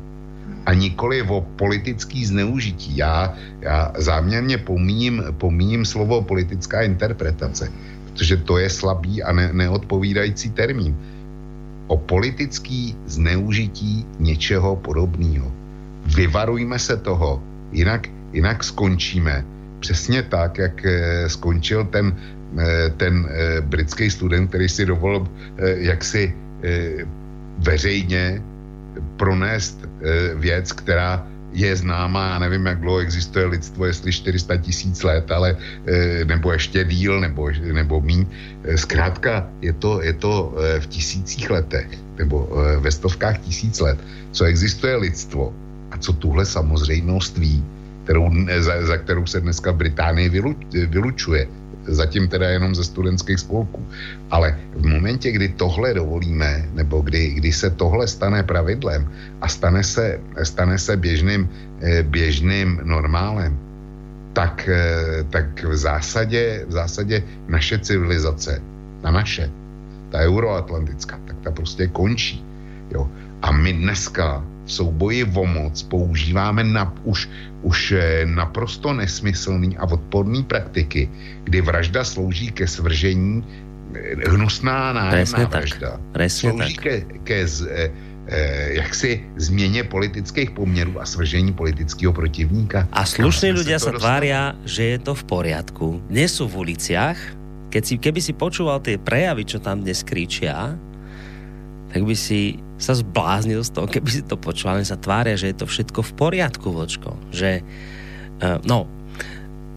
a 0.66 0.74
nikoli 0.74 1.22
o 1.22 1.42
politický 1.42 2.26
zneužití. 2.26 2.98
Já, 2.98 3.34
já 3.62 3.94
záměrně 3.98 4.58
pomíním, 4.58 5.24
pomíním 5.38 5.86
slovo 5.86 6.22
politická 6.22 6.82
interpretace 6.82 7.72
protože 8.20 8.44
to 8.44 8.60
je 8.60 8.68
slabý 8.70 9.24
a 9.24 9.32
ne, 9.32 9.50
neodpovídající 9.56 10.52
termín. 10.52 10.92
O 11.88 11.96
politický 11.96 12.92
zneužití 13.08 14.04
něčeho 14.20 14.76
podobného. 14.76 15.48
Vyvarujme 16.20 16.76
se 16.80 17.00
toho, 17.00 17.40
jinak, 17.72 18.12
jinak 18.36 18.64
skončíme 18.64 19.46
přesně 19.80 20.24
tak, 20.28 20.58
jak 20.58 20.86
eh, 20.86 21.30
skončil 21.32 21.88
ten, 21.88 22.12
eh, 22.60 22.92
ten 23.00 23.24
eh, 23.24 23.62
britský 23.64 24.12
student, 24.12 24.52
který 24.52 24.68
si 24.68 24.84
dovolil 24.84 25.24
jaksi 25.80 26.36
veřejně 27.64 28.44
pronést 29.16 29.80
věc, 30.36 30.72
která 30.72 31.24
je 31.54 31.76
známá, 31.76 32.30
já 32.30 32.40
nevím, 32.40 32.66
jak 32.66 32.80
dlouho 32.80 33.00
existuje 33.00 33.46
lidstvo, 33.46 33.86
jestli 33.86 34.12
400 34.12 34.58
tisíc 34.58 35.04
let, 35.04 35.32
ale 35.32 35.58
eh, 35.86 36.26
nebo 36.26 36.52
ještě 36.52 36.84
díl, 36.84 37.20
nebo, 37.20 37.50
nebo 37.74 38.02
míň. 38.02 38.26
Eh, 38.64 38.78
zkrátka, 38.78 39.50
je 39.62 39.74
to, 39.74 40.02
je 40.02 40.14
to 40.14 40.56
eh, 40.58 40.80
v 40.80 40.88
tisících 40.88 41.50
letech, 41.50 41.88
nebo 42.18 42.50
ve 42.80 42.92
stovkách 42.92 43.38
tisíc 43.38 43.80
let, 43.80 44.00
co 44.32 44.46
existuje 44.46 44.96
lidstvo 44.96 45.54
a 45.92 45.98
co 45.98 46.14
tuhle 46.14 46.46
samozřejmost 46.46 47.38
ví, 47.38 47.64
kterou, 48.04 48.30
za, 48.60 48.86
za 48.86 48.98
kterou 48.98 49.26
se 49.26 49.42
dneska 49.42 49.72
Británii 49.72 50.30
vylučuje, 50.88 51.48
Zatím 51.90 52.28
teda 52.28 52.50
jenom 52.50 52.76
ze 52.76 52.84
studentských 52.84 53.40
spolků. 53.40 53.86
Ale 54.32 54.58
v 54.76 54.86
momentě, 54.86 55.32
kdy 55.32 55.50
tohle 55.50 55.94
dovolíme, 55.94 56.70
nebo 56.74 57.02
kdy, 57.02 57.30
kdy 57.30 57.52
se 57.52 57.70
tohle 57.70 58.08
stane 58.08 58.44
pravidlem 58.44 59.10
a 59.42 59.48
stane 59.48 59.84
se, 59.84 60.20
stane 60.44 60.78
se 60.78 60.98
běžným, 60.98 61.50
eh, 61.82 62.04
běžným 62.04 62.80
normálem, 62.84 63.58
tak, 64.34 64.70
eh, 64.70 65.24
tak 65.30 65.64
v, 65.64 65.76
zásadě, 65.76 66.66
v 66.68 66.72
zásadě 66.72 67.24
naše 67.48 67.80
civilizace, 67.80 68.62
na 69.04 69.12
naše, 69.12 69.52
ta 70.12 70.20
euroatlantická, 70.20 71.20
tak 71.26 71.36
ta 71.44 71.52
prostě 71.52 71.88
končí. 71.88 72.44
Jo. 72.92 73.10
A 73.42 73.52
my 73.52 73.74
dneska 73.74 74.44
souboji 74.70 75.26
o 75.26 75.46
moc 75.46 75.76
používáme 75.90 76.64
na, 76.64 76.94
už, 77.04 77.26
už 77.66 77.78
eh, 77.92 78.26
naprosto 78.30 78.94
nesmyslný 78.94 79.78
a 79.82 79.90
odporný 79.90 80.46
praktiky, 80.46 81.10
kdy 81.44 81.58
vražda 81.62 82.06
slouží 82.06 82.54
ke 82.54 82.70
svržení 82.70 83.42
eh, 83.42 84.30
hnusná 84.30 84.94
nájemná 84.94 85.50
vražda. 85.50 85.98
Presne 86.14 86.54
slouží 86.54 86.76
tak. 86.78 86.84
ke, 86.86 86.96
ke 87.26 87.38
z, 87.48 87.58
eh, 87.66 87.90
jaksi 88.70 89.26
změně 89.36 89.84
politických 89.84 90.52
poměrů 90.52 91.02
a 91.02 91.06
svržení 91.06 91.54
politického 91.54 92.14
protivníka. 92.14 92.86
A 92.94 93.02
slušní 93.02 93.58
ľudia 93.58 93.82
sa 93.82 93.90
dostali? 93.90 94.06
tvária, 94.06 94.42
že 94.70 94.84
je 94.94 94.98
to 95.02 95.18
v 95.18 95.24
poriadku. 95.26 95.88
Nie 96.14 96.30
sú 96.30 96.46
v 96.46 96.70
uliciach. 96.70 97.18
Keď 97.74 97.84
si, 97.86 97.96
keby 97.98 98.22
si 98.22 98.38
počúval 98.38 98.86
tie 98.86 99.02
prejavy, 99.02 99.50
čo 99.50 99.58
tam 99.58 99.82
dnes 99.82 100.06
kričia, 100.06 100.78
tak 101.90 102.02
by 102.06 102.14
si 102.14 102.62
sa 102.80 102.96
zbláznil 102.96 103.62
z 103.62 103.76
toho, 103.76 103.86
keby 103.86 104.10
si 104.10 104.24
to 104.24 104.40
počúval. 104.40 104.80
Sa 104.82 104.96
tvária, 104.96 105.36
že 105.36 105.52
je 105.52 105.58
to 105.60 105.68
všetko 105.68 106.00
v 106.00 106.12
poriadku, 106.16 106.72
vočko. 106.72 107.20
Že, 107.36 107.62
uh, 108.40 108.58
no, 108.64 108.88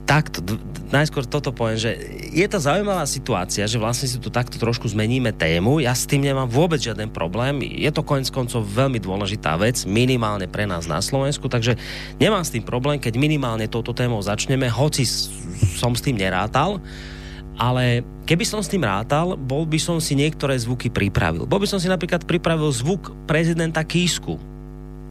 takto, 0.06 0.42
najskôr 0.90 1.26
toto 1.26 1.54
poviem, 1.54 1.78
že 1.78 1.90
je 2.34 2.46
to 2.46 2.58
zaujímavá 2.58 3.06
situácia, 3.06 3.66
že 3.66 3.78
vlastne 3.78 4.10
si 4.10 4.18
tu 4.18 4.28
takto 4.28 4.58
trošku 4.58 4.90
zmeníme 4.90 5.32
tému. 5.34 5.80
Ja 5.82 5.94
s 5.94 6.04
tým 6.04 6.26
nemám 6.26 6.50
vôbec 6.50 6.82
žiaden 6.82 7.08
problém. 7.08 7.62
Je 7.62 7.88
to 7.94 8.06
konec 8.06 8.28
koncov 8.28 8.66
veľmi 8.66 8.98
dôležitá 8.98 9.54
vec, 9.58 9.82
minimálne 9.86 10.50
pre 10.50 10.66
nás 10.66 10.90
na 10.90 10.98
Slovensku, 10.98 11.46
takže 11.46 11.78
nemám 12.18 12.42
s 12.42 12.52
tým 12.52 12.66
problém, 12.66 12.98
keď 12.98 13.18
minimálne 13.18 13.70
touto 13.70 13.94
témou 13.94 14.20
začneme, 14.20 14.66
hoci 14.68 15.06
som 15.78 15.94
s 15.94 16.04
tým 16.04 16.18
nerátal, 16.18 16.82
ale 17.56 18.00
keby 18.24 18.44
som 18.48 18.60
s 18.64 18.70
tým 18.70 18.84
rátal, 18.84 19.36
bol 19.36 19.68
by 19.68 19.76
som 19.76 20.00
si 20.00 20.16
niektoré 20.16 20.56
zvuky 20.56 20.88
pripravil. 20.88 21.44
Bol 21.44 21.60
by 21.60 21.68
som 21.68 21.80
si 21.80 21.90
napríklad 21.90 22.24
pripravil 22.24 22.72
zvuk 22.72 23.12
prezidenta 23.28 23.84
Kísku 23.84 24.40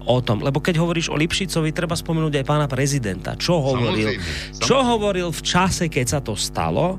o 0.01 0.17
tom, 0.19 0.41
lebo 0.41 0.57
keď 0.57 0.81
hovoríš 0.81 1.13
o 1.13 1.19
Lipšicovi, 1.19 1.69
treba 1.69 1.93
spomenúť 1.93 2.41
aj 2.41 2.45
pána 2.45 2.65
prezidenta. 2.65 3.37
Čo 3.37 3.61
hovoril? 3.61 4.17
Samozrejme, 4.17 4.57
Čo 4.57 4.77
hovoril 4.81 5.29
v 5.29 5.41
čase, 5.45 5.85
keď 5.85 6.05
sa 6.09 6.19
to 6.19 6.33
stalo? 6.33 6.97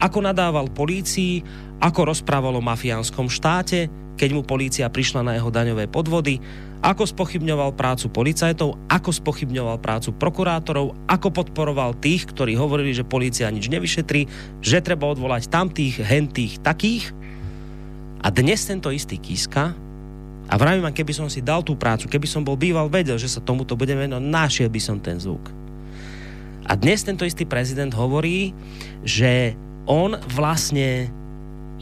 Ako 0.00 0.24
nadával 0.24 0.72
polícii? 0.72 1.44
Ako 1.78 2.08
rozprával 2.08 2.56
o 2.56 2.64
mafiánskom 2.64 3.28
štáte, 3.28 3.86
keď 4.18 4.30
mu 4.34 4.42
polícia 4.42 4.88
prišla 4.88 5.20
na 5.22 5.32
jeho 5.36 5.52
daňové 5.52 5.86
podvody? 5.92 6.40
Ako 6.78 7.10
spochybňoval 7.10 7.74
prácu 7.74 8.06
policajtov? 8.06 8.78
Ako 8.86 9.10
spochybňoval 9.10 9.82
prácu 9.82 10.14
prokurátorov? 10.14 10.94
Ako 11.10 11.34
podporoval 11.34 11.98
tých, 11.98 12.30
ktorí 12.30 12.54
hovorili, 12.54 12.94
že 12.94 13.02
polícia 13.02 13.50
nič 13.50 13.66
nevyšetrí, 13.66 14.30
že 14.62 14.78
treba 14.78 15.10
odvolať 15.10 15.50
tamtých, 15.50 15.98
hentých, 15.98 16.62
takých? 16.62 17.10
A 18.22 18.30
dnes 18.30 18.62
tento 18.62 18.94
istý 18.94 19.18
Kiska 19.18 19.74
a 20.48 20.54
vravím 20.54 20.86
vám, 20.86 20.94
keby 20.94 21.12
som 21.12 21.26
si 21.26 21.42
dal 21.42 21.66
tú 21.66 21.74
prácu, 21.74 22.06
keby 22.06 22.30
som 22.30 22.46
bol 22.46 22.54
býval 22.54 22.86
vedel, 22.86 23.18
že 23.18 23.28
sa 23.28 23.42
tomuto 23.42 23.74
budeme 23.74 24.06
venovať, 24.06 24.24
našiel 24.24 24.68
by 24.70 24.80
som 24.80 25.02
ten 25.02 25.18
zvuk. 25.18 25.50
A 26.68 26.78
dnes 26.78 27.02
tento 27.02 27.26
istý 27.26 27.42
prezident 27.42 27.90
hovorí, 27.92 28.54
že 29.02 29.58
on 29.88 30.14
vlastne 30.30 31.10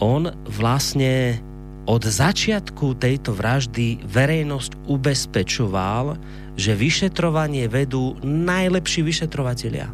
on 0.01 0.29
vlastne 0.45 1.41
od 1.87 2.03
začiatku 2.03 2.99
tejto 2.99 3.31
vraždy 3.31 4.03
verejnosť 4.03 4.91
ubezpečoval, 4.91 6.19
že 6.59 6.75
vyšetrovanie 6.75 7.71
vedú 7.71 8.19
najlepší 8.27 9.07
vyšetrovatelia. 9.07 9.87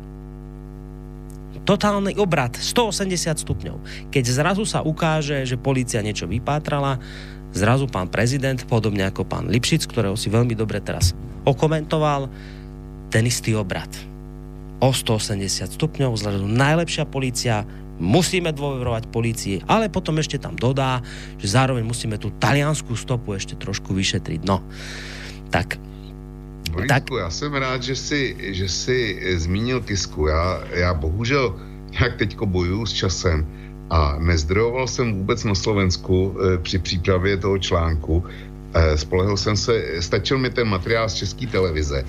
Totálny 1.62 2.18
obrad, 2.18 2.58
180 2.58 3.44
stupňov. 3.44 4.08
Keď 4.10 4.24
zrazu 4.26 4.66
sa 4.66 4.82
ukáže, 4.82 5.46
že 5.46 5.60
policia 5.60 6.02
niečo 6.02 6.26
vypátrala, 6.26 6.98
zrazu 7.54 7.86
pán 7.86 8.10
prezident, 8.10 8.58
podobne 8.66 9.06
ako 9.06 9.22
pán 9.22 9.46
Lipšic, 9.46 9.86
ktorého 9.86 10.18
si 10.18 10.32
veľmi 10.32 10.58
dobre 10.58 10.82
teraz 10.82 11.14
okomentoval, 11.42 12.30
ten 13.12 13.28
istý 13.28 13.52
obrad. 13.58 13.90
O 14.82 14.90
180 14.90 15.78
stupňov, 15.78 16.18
zrazu 16.18 16.46
najlepšia 16.48 17.04
policia, 17.06 17.62
musíme 18.02 18.50
dôverovať 18.50 19.06
polícii, 19.14 19.62
ale 19.70 19.86
potom 19.86 20.18
ešte 20.18 20.42
tam 20.42 20.58
dodá, 20.58 20.98
že 21.38 21.54
zároveň 21.54 21.86
musíme 21.86 22.18
tú 22.18 22.34
taliansku 22.42 22.98
stopu 22.98 23.38
ešte 23.38 23.54
trošku 23.54 23.94
vyšetriť. 23.94 24.42
No, 24.42 24.60
tak 25.54 25.78
Borisku, 26.72 26.88
Tak- 26.88 27.10
já 27.18 27.30
jsem 27.30 27.54
rád, 27.54 27.82
že 27.82 27.96
si, 27.96 28.36
že 28.56 28.68
si 28.68 29.18
eh, 29.20 29.38
zmínil 29.38 29.80
Kisku. 29.80 30.26
Já, 30.26 30.60
já 30.74 30.94
bohužel 30.94 31.54
jak 32.00 32.16
teďko 32.16 32.46
bojuju 32.46 32.86
s 32.86 32.92
časem 32.92 33.46
a 33.90 34.16
nezdrojoval 34.18 34.88
jsem 34.88 35.12
vůbec 35.12 35.44
na 35.44 35.54
Slovensku 35.54 36.36
eh, 36.36 36.58
při 36.58 36.78
přípravě 36.78 37.36
toho 37.36 37.58
článku. 37.58 38.24
Eh, 38.74 38.96
spolehl 38.96 39.36
jsem 39.36 39.56
se, 39.56 39.84
stačil 40.00 40.38
mi 40.38 40.50
ten 40.50 40.68
materiál 40.68 41.08
z 41.08 41.14
české 41.14 41.46
televize. 41.46 42.04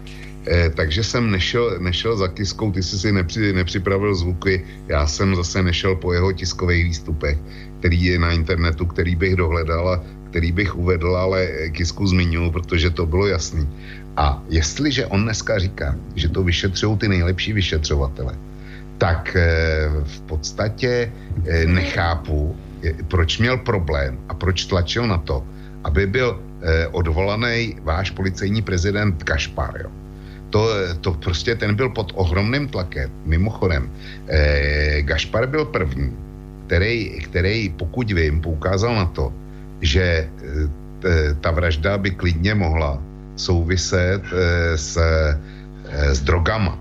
Eh, 0.47 0.69
takže 0.69 1.03
jsem 1.03 1.31
nešel, 1.31 1.79
nešel 1.79 2.17
za 2.17 2.27
Kiskou, 2.27 2.71
ty 2.71 2.83
jsi 2.83 2.99
si 2.99 3.11
nepři, 3.11 3.53
nepřipravil 3.53 4.15
zvuky, 4.15 4.63
já 4.87 5.07
jsem 5.07 5.35
zase 5.35 5.63
nešel 5.63 5.95
po 5.95 6.13
jeho 6.13 6.31
tiskových 6.31 6.83
výstupech, 6.83 7.37
který 7.79 8.03
je 8.03 8.19
na 8.19 8.31
internetu, 8.31 8.85
který 8.85 9.15
bych 9.15 9.35
dohledal 9.35 9.89
a 9.89 10.03
který 10.29 10.51
bych 10.51 10.75
uvedl, 10.75 11.15
ale 11.15 11.47
Kisku 11.71 12.07
zmiňuji, 12.07 12.51
protože 12.51 12.89
to 12.89 13.05
bylo 13.05 13.27
jasný. 13.27 13.69
A 14.17 14.43
jestliže 14.49 15.05
on 15.05 15.23
dneska 15.23 15.59
říká, 15.59 15.95
že 16.15 16.29
to 16.29 16.43
vyšetřují 16.43 16.97
ty 16.97 17.07
nejlepší 17.07 17.53
vyšetřovatele, 17.53 18.35
tak 18.97 19.35
eh, 19.35 19.89
v 20.03 20.21
podstatě 20.21 21.11
eh, 21.47 21.65
nechápu, 21.65 22.55
proč 23.07 23.39
měl 23.39 23.57
problém 23.57 24.19
a 24.29 24.33
proč 24.33 24.65
tlačil 24.65 25.07
na 25.07 25.17
to, 25.17 25.47
aby 25.83 26.07
byl 26.07 26.39
eh, 26.61 26.87
odvolaný 26.87 27.77
váš 27.83 28.11
policejní 28.11 28.61
prezident 28.61 29.23
Kašpar. 29.23 29.81
Jo. 29.83 30.02
To, 30.53 30.69
to 31.01 31.17
prostě 31.17 31.55
ten 31.57 31.73
byl 31.73 31.89
pod 31.89 32.13
ohromným 32.13 32.69
tlakem. 32.69 33.09
Mimochodem, 33.25 33.89
eh, 34.29 35.01
Gašpar 35.01 35.49
byl 35.49 35.65
první, 35.65 36.13
který, 36.69 37.25
který, 37.25 37.73
pokud 37.73 38.05
vím, 38.05 38.37
poukázal 38.41 38.95
na 38.95 39.05
to, 39.17 39.33
že 39.81 40.29
eh, 40.29 41.33
ta 41.41 41.51
vražda 41.51 41.97
by 41.97 42.11
klidně 42.13 42.53
mohla 42.53 43.01
souviset 43.35 44.21
eh, 44.29 44.77
s, 44.77 44.93
eh, 44.97 46.15
s 46.15 46.21
drogama. 46.21 46.77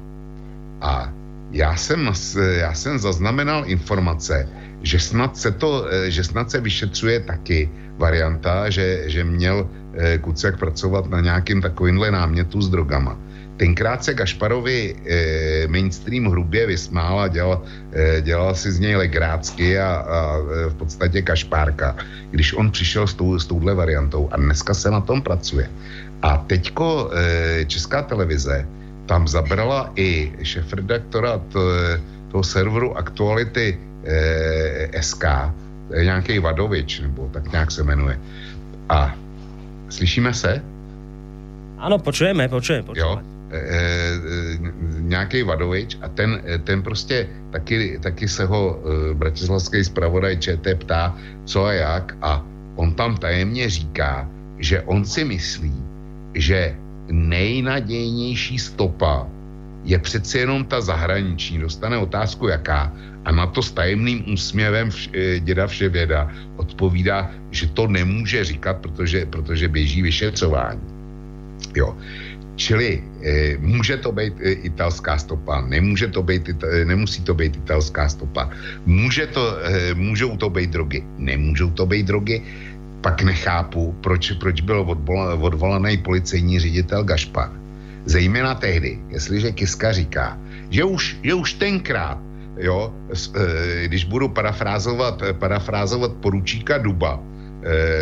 A 0.84 1.08
já 1.52 1.76
jsem, 1.76 2.12
já 2.36 2.74
jsem 2.74 2.98
zaznamenal 2.98 3.64
informace, 3.66 4.48
že 4.82 5.00
snad 5.00 5.36
se 5.36 5.50
to, 5.52 5.86
eh, 5.88 6.10
že 6.10 6.24
snad 6.24 6.50
se 6.50 6.60
vyšetřuje 6.60 7.20
taky 7.20 7.70
varianta, 7.96 8.70
že, 8.70 9.08
že 9.08 9.24
měl 9.24 9.64
eh, 9.94 10.18
Kuciak 10.18 10.58
pracovat 10.58 11.08
na 11.10 11.20
nějakým 11.20 11.62
takovýmhle 11.62 12.10
námětu 12.10 12.62
s 12.62 12.68
drogama. 12.68 13.16
Tenkrát 13.56 14.04
se 14.04 14.14
Gašparovi 14.14 14.96
eh, 15.06 15.68
mainstream 15.68 16.24
hrubě 16.26 16.66
vysmál 16.66 17.20
a 17.20 17.28
dělal, 17.28 17.62
eh, 17.92 18.20
dělal 18.20 18.54
si 18.54 18.72
z 18.72 18.78
něj 18.80 18.96
legrácky 18.96 19.78
a, 19.78 19.88
a 19.94 20.36
eh, 20.38 20.68
v 20.70 20.74
podstatě 20.74 21.22
kašpárka, 21.22 21.96
když 22.30 22.52
on 22.54 22.70
přišel 22.70 23.06
s, 23.06 23.14
tou, 23.14 23.38
s 23.38 23.46
touhle 23.46 23.74
variantou 23.74 24.28
a 24.32 24.36
dneska 24.36 24.74
se 24.74 24.90
na 24.90 25.00
tom 25.00 25.22
pracuje. 25.22 25.70
A 26.22 26.36
teďko 26.46 27.10
eh, 27.12 27.64
Česká 27.64 28.02
televize 28.02 28.66
tam 29.06 29.28
zabrala 29.28 29.92
i 29.96 30.32
šefredaktora 30.42 31.38
t- 31.38 32.00
toho 32.32 32.44
serveru 32.44 32.96
Aktuality 32.98 33.78
eh, 34.04 35.02
SK, 35.02 35.24
to 35.88 35.94
nějaký 36.02 36.38
Vadovič, 36.38 37.00
nebo 37.00 37.28
tak 37.32 37.52
nějak 37.52 37.70
se 37.70 37.82
jmenuje. 37.82 38.18
A 38.88 39.14
slyšíme 39.88 40.34
se? 40.34 40.62
áno, 41.82 41.98
počujeme, 41.98 42.46
počujeme, 42.46 42.86
Jo, 42.94 42.94
počujeme. 42.94 43.22
e, 43.22 43.26
e, 43.26 43.41
nějaký 45.00 45.42
Vadovič 45.42 45.98
a 46.02 46.08
ten, 46.08 46.40
e, 46.44 46.58
ten 46.58 46.82
prostě 46.82 47.28
taky, 47.50 47.98
taky 48.02 48.28
se 48.28 48.44
ho 48.44 48.80
e, 48.80 49.14
bratislavský 49.14 49.84
zpravodaj 49.84 50.36
ČT 50.36 50.78
ptá, 50.78 51.16
co 51.44 51.64
a 51.64 51.72
jak 51.72 52.16
a 52.22 52.44
on 52.76 52.94
tam 52.94 53.16
tajemně 53.16 53.70
říká, 53.70 54.28
že 54.58 54.80
on 54.82 55.04
si 55.04 55.24
myslí, 55.24 55.74
že 56.34 56.76
nejnadějnější 57.10 58.58
stopa 58.58 59.26
je 59.84 59.98
přeci 59.98 60.38
jenom 60.38 60.64
ta 60.64 60.80
zahraniční. 60.80 61.58
Dostane 61.58 61.98
otázku 61.98 62.48
jaká 62.48 62.92
a 63.24 63.32
na 63.32 63.46
to 63.46 63.62
s 63.62 63.72
tajemným 63.72 64.24
úsměvem 64.32 64.90
vš, 64.90 65.10
e, 65.12 65.40
děda 65.40 65.66
Vševěda 65.66 66.30
odpovídá, 66.56 67.30
že 67.50 67.66
to 67.68 67.86
nemůže 67.86 68.44
říkat, 68.44 68.76
protože, 68.80 69.26
protože 69.26 69.68
běží 69.68 70.02
vyšetřování. 70.02 70.80
Jo. 71.76 71.96
Čili 72.56 73.00
e, 73.24 73.56
může 73.58 73.96
to 73.96 74.12
být 74.12 74.34
e, 74.40 74.52
italská 74.68 75.18
stopa, 75.18 75.60
nemůže 75.60 76.08
to 76.08 76.22
být, 76.22 76.48
e, 76.48 76.84
nemusí 76.84 77.24
to 77.24 77.34
být 77.34 77.56
italská 77.56 78.08
stopa. 78.08 78.50
Může 78.86 79.26
to, 79.26 79.56
můžou 79.94 80.36
to 80.36 80.50
být 80.50 80.70
drogy, 80.70 81.04
nemůžou 81.18 81.70
to 81.70 81.86
být 81.86 82.06
drogy. 82.06 82.42
Pak 83.00 83.22
nechápu, 83.22 83.96
proč, 84.00 84.32
proč 84.32 84.60
byl 84.60 84.86
odvolaný 85.40 85.96
policejní 85.96 86.60
ředitel 86.60 87.04
Gašpar. 87.04 87.50
Zejména 88.04 88.54
tehdy, 88.54 88.98
jestliže 89.08 89.52
Kiska 89.52 89.92
říká, 89.92 90.38
že 90.70 90.84
už, 90.84 91.16
že 91.22 91.34
už 91.34 91.52
tenkrát, 91.52 92.18
jo, 92.58 92.94
když 93.84 94.04
budu 94.04 94.28
parafrázovat, 94.28 95.22
parafrázovat 95.38 96.12
poručíka 96.12 96.78
Duba 96.78 97.20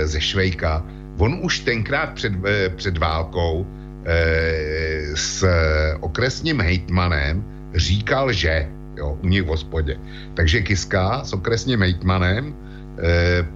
ze 0.05 0.21
Švejka, 0.21 0.85
on 1.19 1.39
už 1.43 1.59
tenkrát 1.59 2.13
před, 2.13 2.33
před 2.77 2.99
válkou 2.99 3.67
s 5.15 5.45
okresním 6.01 6.61
hejtmanem 6.61 7.45
říkal, 7.75 8.33
že 8.33 8.69
jo, 8.97 9.19
u 9.23 9.27
nich 9.29 9.43
v 9.43 9.47
hospodě. 9.47 9.97
Takže 10.35 10.61
Kiska 10.61 11.25
s 11.25 11.33
okresním 11.33 11.81
hejtmanem 11.81 12.55
eh, 12.99 13.47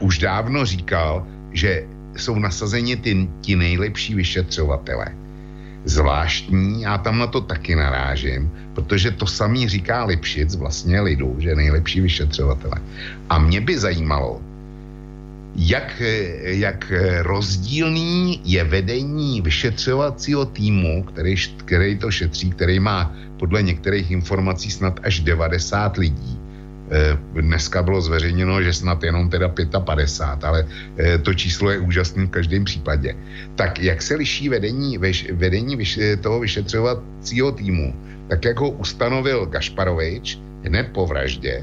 už 0.00 0.18
dávno 0.18 0.64
říkal, 0.64 1.26
že 1.52 1.84
jsou 2.16 2.38
nasazeni 2.38 2.96
ty, 2.96 3.28
ti 3.40 3.56
nejlepší 3.56 4.14
vyšetřovatele. 4.14 5.06
Zvláštní, 5.84 6.82
já 6.82 6.98
tam 6.98 7.18
na 7.18 7.26
to 7.26 7.40
taky 7.40 7.76
narážím, 7.76 8.50
protože 8.74 9.10
to 9.10 9.26
samý 9.26 9.68
říká 9.68 10.04
Lipšic 10.04 10.56
vlastně 10.56 11.00
lidu, 11.00 11.36
že 11.38 11.54
nejlepší 11.54 12.00
vyšetřovatele. 12.00 12.76
A 13.30 13.38
mě 13.38 13.60
by 13.60 13.78
zajímalo, 13.78 14.42
jak, 15.56 16.02
jak 16.42 16.92
rozdílný 17.20 18.40
je 18.44 18.64
vedení 18.64 19.40
vyšetřovacího 19.40 20.44
týmu, 20.44 21.02
který, 21.02 21.34
který 21.64 21.98
to 21.98 22.10
šetří, 22.10 22.50
který 22.50 22.80
má 22.80 23.12
podle 23.38 23.62
některých 23.62 24.10
informací 24.10 24.70
snad 24.70 25.00
až 25.02 25.20
90 25.20 25.96
lidí. 25.96 26.38
Eh, 26.86 27.18
dneska 27.42 27.82
bylo 27.82 28.00
zveřejněno, 28.00 28.62
že 28.62 28.72
snad 28.72 29.02
jenom 29.02 29.30
teda 29.30 29.48
55, 29.48 30.44
ale 30.44 30.66
eh, 30.98 31.18
to 31.18 31.34
číslo 31.34 31.70
je 31.70 31.78
úžasné 31.78 32.26
v 32.26 32.30
každém 32.30 32.64
případě. 32.64 33.16
Tak 33.54 33.78
jak 33.78 34.02
se 34.02 34.14
liší 34.14 34.48
vedení, 34.48 34.98
vedení 35.32 35.78
toho 36.20 36.40
vyšetřovacího 36.40 37.52
týmu, 37.52 37.94
tak 38.28 38.44
jak 38.44 38.60
ho 38.60 38.70
ustanovil 38.70 39.46
Gašparovič 39.46 40.38
hned 40.62 40.94
po 40.94 41.06
vraždě, 41.06 41.62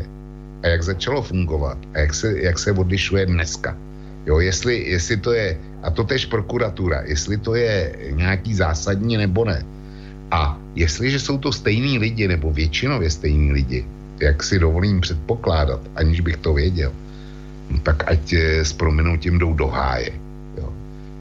a 0.64 0.68
jak 0.68 0.84
začalo 0.84 1.22
fungovat 1.22 1.78
a 1.93 1.99
jak 1.99 2.14
se, 2.14 2.39
jak 2.39 2.59
se 2.59 2.72
odlišuje 2.72 3.26
dneska. 3.26 3.78
Jo, 4.26 4.39
jestli, 4.39 4.89
jestli 4.89 5.18
to 5.18 5.34
je, 5.34 5.57
a 5.84 5.91
to 5.91 6.03
tež 6.03 6.26
prokuratura, 6.26 7.01
jestli 7.05 7.38
to 7.38 7.55
je 7.55 7.95
nějaký 8.11 8.55
zásadní 8.55 9.18
nebo 9.18 9.45
ne. 9.45 9.66
A 10.32 10.57
jestliže 10.76 11.20
jsou 11.20 11.38
to 11.38 11.51
stejní 11.51 11.99
lidi, 11.99 12.28
nebo 12.28 12.51
většinově 12.51 13.09
stejní 13.09 13.51
lidi, 13.51 13.86
jak 14.20 14.43
si 14.43 14.59
dovolím 14.59 15.01
předpokládat, 15.01 15.82
aniž 15.95 16.20
bych 16.20 16.38
to 16.38 16.53
věděl, 16.53 16.91
no 17.70 17.80
tak 17.80 18.07
ať 18.07 18.34
eh, 18.34 18.66
s 18.66 18.74
prominutím 18.74 19.39
jdou 19.39 19.53
do 19.53 19.68
háje. 19.68 20.11
Jo. 20.57 20.74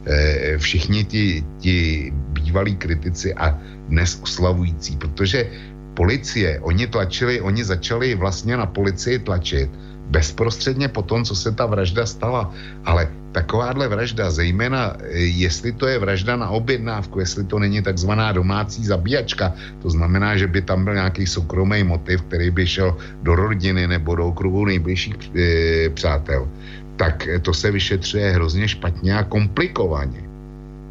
E, 0.07 0.59
všichni 0.59 1.05
ti, 1.05 1.45
ti 1.59 1.77
bývalí 2.15 2.77
kritici 2.77 3.35
a 3.35 3.59
dnes 3.89 4.19
oslavující, 4.23 4.97
protože 4.97 5.47
policie, 5.95 6.61
oni 6.61 6.87
tlačili, 6.87 7.41
oni 7.41 7.65
začali 7.65 8.15
vlastně 8.15 8.57
na 8.57 8.67
policii 8.67 9.19
tlačit 9.19 9.71
bezprostředně 10.13 10.89
po 10.89 11.03
tom, 11.03 11.25
co 11.25 11.35
se 11.37 11.53
ta 11.53 11.67
vražda 11.67 12.07
stala. 12.07 12.53
Ale 12.85 13.09
takováhle 13.33 13.89
vražda, 13.89 14.31
zejména 14.31 14.97
eh, 15.01 15.19
jestli 15.19 15.73
to 15.73 15.89
je 15.89 15.99
vražda 15.99 16.37
na 16.37 16.49
objednávku, 16.53 17.21
jestli 17.21 17.45
to 17.45 17.59
není 17.59 17.83
takzvaná 17.83 18.33
domácí 18.33 18.85
zabíjačka, 18.85 19.53
to 19.83 19.91
znamená, 19.91 20.37
že 20.37 20.47
by 20.47 20.63
tam 20.63 20.85
byl 20.85 20.95
nějaký 20.95 21.27
soukromý 21.27 21.83
motiv, 21.85 22.23
který 22.23 22.51
by 22.51 22.67
šel 22.67 22.97
do 23.23 23.35
rodiny 23.35 23.87
nebo 23.87 24.15
do 24.15 24.27
okruhu 24.27 24.65
nejbližších 24.65 25.17
e, 25.17 25.89
přátel, 25.91 26.49
tak 26.97 27.29
to 27.43 27.55
se 27.55 27.71
vyšetřuje 27.71 28.33
hrozně 28.33 28.69
špatně 28.69 29.17
a 29.17 29.25
komplikovaně. 29.25 30.32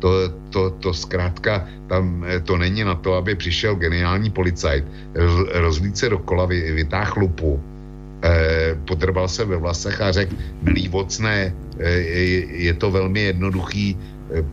To, 0.02 0.10
to, 0.50 0.70
to 0.82 0.94
zkrátka, 0.94 1.70
tam 1.88 2.26
to 2.44 2.58
není 2.58 2.84
na 2.84 2.96
to, 2.96 3.14
aby 3.14 3.36
přišel 3.36 3.76
geniální 3.76 4.34
policajt, 4.34 4.86
rozlít 5.54 5.98
se 5.98 6.10
dokola, 6.10 6.46
vy, 6.46 6.72
vytáhl 6.72 7.14
lupu, 7.18 7.62
eh, 8.24 9.28
se 9.28 9.46
ve 9.46 9.58
vlasech 9.58 10.02
a 10.02 10.12
řekl, 10.12 10.36
milý 10.62 10.88
vocné, 10.90 11.54
eh, 11.80 11.90
je 12.66 12.74
to 12.74 12.92
velmi 12.92 13.20
jednoduchý, 13.20 13.98
eh, 14.34 14.44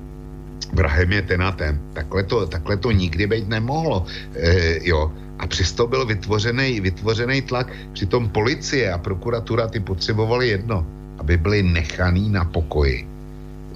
vrahem 0.72 1.12
je 1.12 1.22
ten 1.22 1.42
a 1.42 1.53
ten. 1.53 1.80
Takhle 1.92 2.22
to, 2.22 2.46
takhle 2.46 2.76
to 2.76 2.90
nikdy 2.90 3.26
být 3.26 3.49
nemohlo. 3.49 4.05
Eh, 4.34 4.78
jo. 4.82 5.12
A 5.38 5.46
přesto 5.46 5.86
byl 5.86 6.07
vytvořený, 6.07 6.80
vytvořený 6.80 7.42
tlak. 7.42 7.70
Přitom 7.92 8.28
policie 8.28 8.92
a 8.92 8.99
prokuratura 8.99 9.68
ty 9.68 9.80
potřebovali 9.80 10.49
jedno, 10.49 10.86
aby 11.18 11.36
byli 11.36 11.62
nechaný 11.62 12.30
na 12.30 12.44
pokoji. 12.44 13.17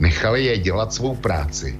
Nechali 0.03 0.45
je 0.45 0.59
dělat 0.59 0.93
svou 0.93 1.15
práci. 1.15 1.79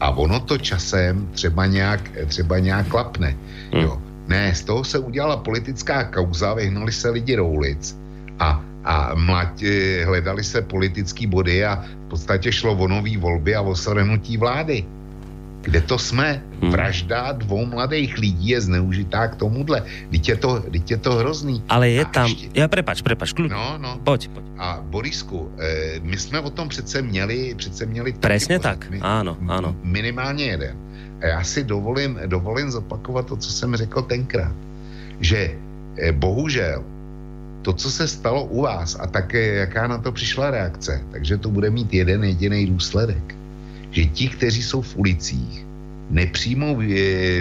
A 0.00 0.10
ono 0.10 0.40
to 0.40 0.58
časem 0.58 1.28
třeba 1.36 1.66
nějak, 1.66 2.00
třeba 2.26 2.58
nějak 2.58 2.88
klapne. 2.88 3.36
Hmm. 3.72 3.82
Jo. 3.82 4.02
Ne, 4.28 4.54
z 4.54 4.64
toho 4.64 4.84
se 4.84 4.98
udělala 4.98 5.36
politická 5.36 6.04
kauza, 6.04 6.54
vyhnuli 6.54 6.92
se 6.92 7.10
lidi 7.10 7.36
do 7.36 7.46
ulic 7.46 7.96
a, 8.38 8.64
a 8.84 9.14
mlať, 9.14 9.64
hledali 10.04 10.44
se 10.44 10.62
politický 10.62 11.26
body 11.26 11.64
a 11.64 11.84
v 12.06 12.08
podstatě 12.08 12.52
šlo 12.52 12.72
o 12.72 12.88
nový 12.88 13.16
volby 13.16 13.54
a 13.54 13.60
o 13.60 13.74
shrnutí 13.74 14.36
vlády. 14.36 14.84
Kde 15.62 15.80
to 15.80 15.98
jsme? 15.98 16.42
Hmm. 16.62 16.70
Vražda 16.70 17.32
dvou 17.32 17.66
mladých 17.66 18.18
lidí 18.18 18.48
je 18.48 18.60
zneužitá 18.60 19.28
k 19.28 19.36
tomuhle. 19.36 19.82
Teď 20.10 20.28
je 20.28 20.36
to, 20.36 20.50
teď 20.60 20.90
je 20.90 20.96
to 20.96 21.12
hrozný. 21.14 21.62
Ale 21.68 21.90
je 21.90 22.04
a 22.04 22.08
tam... 22.08 22.26
Ještě... 22.26 22.48
Ja, 22.54 22.68
prepač, 22.68 23.02
prepač, 23.02 23.32
kľud. 23.34 23.50
No, 23.50 23.78
no. 23.78 24.00
Poď, 24.04 24.28
poď. 24.28 24.44
A 24.58 24.80
Borisku, 24.82 25.50
e, 25.58 26.00
my 26.02 26.16
jsme 26.16 26.40
o 26.40 26.50
tom 26.50 26.68
přece 26.68 27.02
měli, 27.02 27.54
přece 27.54 27.86
měli... 27.86 28.12
Presne 28.12 28.58
tak, 28.58 28.90
my, 28.90 28.98
áno, 29.02 29.36
áno. 29.46 29.74
Minimálně 29.82 30.44
jeden. 30.44 30.74
A 31.22 31.26
já 31.26 31.40
si 31.44 31.64
dovolím, 31.64 32.18
dovolím 32.26 32.70
zopakovat 32.70 33.26
to, 33.26 33.36
co 33.36 33.50
jsem 33.52 33.76
řekl 33.76 34.02
tenkrát. 34.02 34.54
Že 35.20 35.54
e, 35.98 36.12
bohužel 36.12 36.84
to, 37.62 37.72
co 37.72 37.90
se 37.90 38.08
stalo 38.08 38.44
u 38.44 38.62
vás 38.62 38.96
a 39.00 39.06
také 39.06 39.54
jaká 39.54 39.86
na 39.86 39.98
to 39.98 40.12
přišla 40.12 40.50
reakce, 40.50 41.02
takže 41.10 41.36
to 41.36 41.50
bude 41.50 41.70
mít 41.70 41.94
jeden 41.94 42.24
jediný 42.24 42.66
důsledek 42.66 43.37
že 43.90 44.04
ti, 44.04 44.28
kteří 44.28 44.62
jsou 44.62 44.82
v 44.82 44.96
ulicích, 44.96 45.66
nepřijmou 46.10 46.76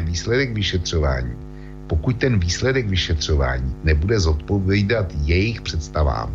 výsledek 0.02 0.54
vyšetřování, 0.54 1.34
pokud 1.88 2.18
ten 2.18 2.40
výsledek 2.40 2.88
vyšetřování 2.88 3.76
nebude 3.84 4.20
zodpovídat 4.20 5.14
jejich 5.24 5.62
představám, 5.62 6.32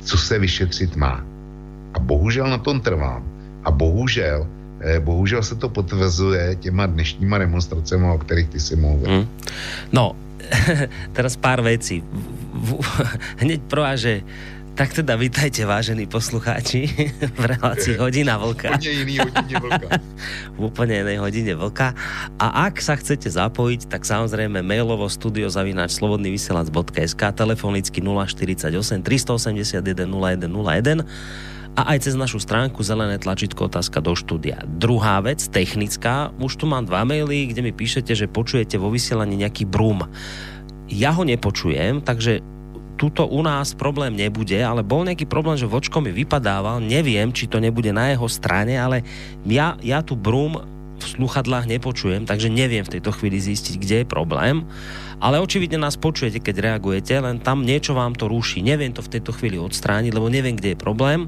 co 0.00 0.18
se 0.18 0.38
vyšetřit 0.38 0.96
má. 0.96 1.24
A 1.94 1.98
bohužel 1.98 2.50
na 2.50 2.58
tom 2.58 2.80
trvám. 2.80 3.24
A 3.64 3.70
bohužel, 3.70 4.46
eh, 4.80 5.00
bohužel 5.00 5.42
se 5.42 5.54
to 5.54 5.68
potvrzuje 5.68 6.54
těma 6.60 6.86
dnešníma 6.86 7.38
demonstracemi, 7.38 8.06
o 8.06 8.18
kterých 8.18 8.48
ty 8.48 8.60
si 8.60 8.76
mluvil. 8.76 9.10
Hmm. 9.10 9.26
No, 9.92 10.12
teraz 11.12 11.36
pár 11.36 11.60
vecí. 11.60 12.04
Hneď 13.42 13.60
prvá, 13.62 13.96
že 13.96 14.22
tak 14.74 14.90
teda 14.90 15.14
vítajte, 15.14 15.62
vážení 15.62 16.10
poslucháči, 16.10 16.90
v 17.38 17.44
relácii 17.46 17.94
Hodina 17.94 18.34
Vlka. 18.42 18.74
Úplne 18.74 18.90
hodine 19.22 19.56
Vlka. 19.62 19.88
v 20.58 20.60
úplne 20.66 20.94
inej 21.06 21.18
hodine 21.22 21.54
Vlka. 21.54 21.94
A 22.42 22.66
ak 22.66 22.82
sa 22.82 22.98
chcete 22.98 23.30
zapojiť, 23.30 23.86
tak 23.86 24.02
samozrejme 24.02 24.66
mailovo 24.66 25.06
studio 25.06 25.46
zavináč 25.46 25.94
slobodnyvysielac.sk 26.02 27.22
telefonicky 27.38 28.02
048 28.02 29.06
381 29.06 30.10
0101 30.10 31.06
a 31.74 31.82
aj 31.94 32.10
cez 32.10 32.14
našu 32.18 32.42
stránku 32.42 32.82
zelené 32.82 33.22
tlačítko 33.22 33.70
otázka 33.70 34.02
do 34.02 34.18
štúdia. 34.18 34.58
Druhá 34.66 35.22
vec, 35.22 35.42
technická, 35.54 36.34
už 36.42 36.58
tu 36.58 36.66
mám 36.66 36.82
dva 36.82 37.06
maily, 37.06 37.50
kde 37.50 37.62
mi 37.62 37.70
píšete, 37.70 38.10
že 38.14 38.26
počujete 38.26 38.74
vo 38.78 38.90
vysielaní 38.90 39.38
nejaký 39.38 39.70
brum. 39.70 40.02
Ja 40.90 41.14
ho 41.14 41.22
nepočujem, 41.22 42.02
takže 42.02 42.42
tuto 42.94 43.26
u 43.26 43.42
nás 43.42 43.74
problém 43.74 44.14
nebude, 44.14 44.56
ale 44.62 44.86
bol 44.86 45.02
nejaký 45.02 45.26
problém, 45.26 45.58
že 45.58 45.70
vočko 45.70 45.98
mi 45.98 46.14
vypadával, 46.14 46.78
neviem, 46.78 47.34
či 47.34 47.50
to 47.50 47.58
nebude 47.58 47.90
na 47.90 48.14
jeho 48.14 48.26
strane, 48.30 48.78
ale 48.78 49.02
ja, 49.46 49.74
ja 49.82 50.00
tu 50.00 50.14
brum 50.14 50.62
v 50.94 51.04
sluchadlách 51.04 51.66
nepočujem, 51.68 52.24
takže 52.24 52.48
neviem 52.48 52.86
v 52.86 52.98
tejto 52.98 53.10
chvíli 53.12 53.36
zistiť, 53.42 53.74
kde 53.76 53.96
je 54.02 54.06
problém. 54.06 54.64
Ale 55.18 55.42
očividne 55.42 55.76
nás 55.76 55.98
počujete, 55.98 56.38
keď 56.38 56.72
reagujete, 56.72 57.18
len 57.18 57.42
tam 57.42 57.66
niečo 57.66 57.92
vám 57.92 58.14
to 58.14 58.30
ruší. 58.30 58.62
Neviem 58.62 58.94
to 58.94 59.02
v 59.02 59.12
tejto 59.18 59.34
chvíli 59.34 59.58
odstrániť, 59.58 60.14
lebo 60.14 60.30
neviem, 60.30 60.54
kde 60.54 60.74
je 60.74 60.78
problém. 60.78 61.26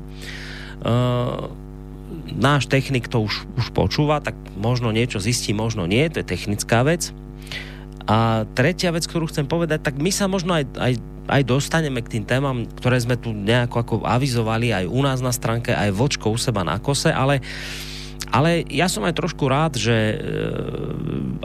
Uh, 0.80 1.50
náš 2.30 2.70
technik 2.70 3.10
to 3.10 3.24
už, 3.24 3.48
už 3.58 3.66
počúva, 3.74 4.22
tak 4.22 4.38
možno 4.54 4.94
niečo 4.94 5.18
zistí, 5.18 5.50
možno 5.50 5.88
nie, 5.88 6.06
to 6.08 6.22
je 6.22 6.26
technická 6.26 6.86
vec. 6.86 7.10
A 8.07 8.46
tretia 8.54 8.94
vec, 8.94 9.02
ktorú 9.07 9.26
chcem 9.26 9.50
povedať, 9.50 9.82
tak 9.82 9.98
my 9.98 10.11
sa 10.14 10.30
možno 10.30 10.54
aj, 10.54 10.64
aj 10.78 10.94
aj 11.26 11.42
dostaneme 11.42 11.98
k 12.07 12.18
tým 12.18 12.24
témam, 12.24 12.70
ktoré 12.78 13.02
sme 13.02 13.18
tu 13.18 13.34
nejako 13.34 13.76
ako 13.82 13.94
avizovali 14.07 14.70
aj 14.70 14.86
u 14.86 15.00
nás 15.02 15.18
na 15.18 15.34
stránke, 15.34 15.74
aj 15.74 15.90
vočko 15.90 16.30
u 16.30 16.38
seba 16.38 16.62
na 16.62 16.78
kose, 16.78 17.11
ale 17.11 17.42
ale 18.26 18.66
ja 18.66 18.90
som 18.90 19.07
aj 19.07 19.14
trošku 19.14 19.46
rád, 19.46 19.78
že 19.78 19.94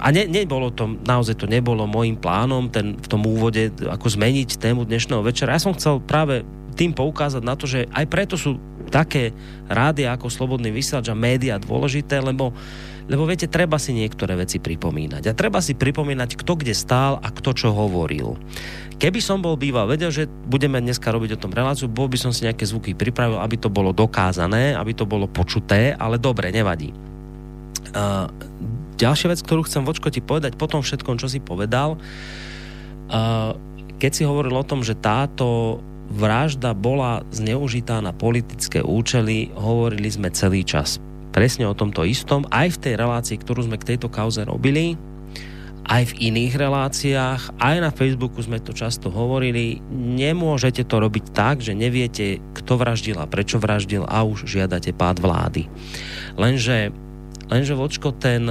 a 0.02 0.08
ne, 0.10 0.26
nebolo 0.26 0.74
to, 0.74 0.90
naozaj 1.06 1.38
to 1.38 1.46
nebolo 1.46 1.86
môjim 1.86 2.18
plánom 2.18 2.74
ten, 2.74 2.98
v 2.98 3.08
tom 3.08 3.22
úvode 3.22 3.70
ako 3.86 4.10
zmeniť 4.10 4.58
tému 4.58 4.90
dnešného 4.90 5.22
večera. 5.22 5.54
Ja 5.54 5.62
som 5.62 5.78
chcel 5.78 6.02
práve 6.02 6.42
tým 6.74 6.90
poukázať 6.98 7.44
na 7.46 7.54
to, 7.54 7.70
že 7.70 7.86
aj 7.94 8.06
preto 8.10 8.34
sú 8.34 8.58
také 8.90 9.30
rádia 9.70 10.18
ako 10.18 10.34
Slobodný 10.34 10.74
vysielač 10.74 11.08
a 11.14 11.16
média 11.16 11.62
dôležité, 11.62 12.18
lebo, 12.18 12.50
lebo 13.10 13.26
viete, 13.26 13.50
treba 13.50 13.82
si 13.82 13.96
niektoré 13.98 14.38
veci 14.38 14.62
pripomínať. 14.62 15.24
A 15.30 15.38
treba 15.38 15.64
si 15.64 15.74
pripomínať, 15.74 16.38
kto 16.38 16.54
kde 16.60 16.76
stál 16.78 17.18
a 17.18 17.34
kto 17.34 17.58
čo 17.58 17.70
hovoril. 17.74 18.38
Keby 19.02 19.18
som 19.18 19.42
bol 19.42 19.58
býval 19.58 19.90
vedel, 19.90 20.14
že 20.14 20.30
budeme 20.30 20.78
dneska 20.78 21.10
robiť 21.10 21.34
o 21.34 21.42
tom 21.42 21.50
reláciu, 21.50 21.90
bol 21.90 22.06
by 22.06 22.22
som 22.22 22.30
si 22.30 22.46
nejaké 22.46 22.70
zvuky 22.70 22.94
pripravil, 22.94 23.42
aby 23.42 23.58
to 23.58 23.74
bolo 23.74 23.90
dokázané, 23.90 24.78
aby 24.78 24.94
to 24.94 25.10
bolo 25.10 25.26
počuté, 25.26 25.98
ale 25.98 26.22
dobre, 26.22 26.54
nevadí. 26.54 26.94
Uh, 27.98 28.30
ďalšia 29.02 29.34
vec, 29.34 29.42
ktorú 29.42 29.66
chcem 29.66 29.82
vočko 29.82 30.14
ti 30.14 30.22
povedať 30.22 30.54
po 30.54 30.70
tom 30.70 30.86
všetkom, 30.86 31.18
čo 31.18 31.26
si 31.26 31.42
povedal, 31.42 31.98
uh, 31.98 33.58
keď 33.98 34.12
si 34.14 34.24
hovoril 34.24 34.54
o 34.54 34.68
tom, 34.68 34.86
že 34.86 34.94
táto 34.94 35.82
vražda 36.14 36.78
bola 36.78 37.26
zneužitá 37.34 38.06
na 38.06 38.14
politické 38.14 38.86
účely, 38.86 39.50
hovorili 39.58 40.14
sme 40.14 40.30
celý 40.30 40.62
čas 40.62 41.02
presne 41.32 41.66
o 41.68 41.76
tomto 41.76 42.04
istom, 42.04 42.46
aj 42.52 42.78
v 42.78 42.82
tej 42.84 42.94
relácii, 43.00 43.40
ktorú 43.40 43.66
sme 43.66 43.80
k 43.80 43.96
tejto 43.96 44.12
kauze 44.12 44.44
robili, 44.44 45.00
aj 45.92 46.14
v 46.14 46.32
iných 46.32 46.54
reláciách, 46.56 47.42
aj 47.58 47.76
na 47.82 47.92
Facebooku 47.92 48.40
sme 48.40 48.62
to 48.62 48.72
často 48.72 49.10
hovorili, 49.10 49.82
nemôžete 49.92 50.86
to 50.86 51.02
robiť 51.02 51.26
tak, 51.34 51.60
že 51.60 51.74
neviete, 51.74 52.40
kto 52.54 52.78
vraždil 52.78 53.18
a 53.18 53.26
prečo 53.26 53.58
vraždil 53.58 54.06
a 54.06 54.22
už 54.22 54.46
žiadate 54.46 54.94
pád 54.94 55.18
vlády. 55.20 55.68
Lenže, 56.38 56.94
lenže 57.50 57.74
vočko, 57.74 58.14
ten, 58.14 58.46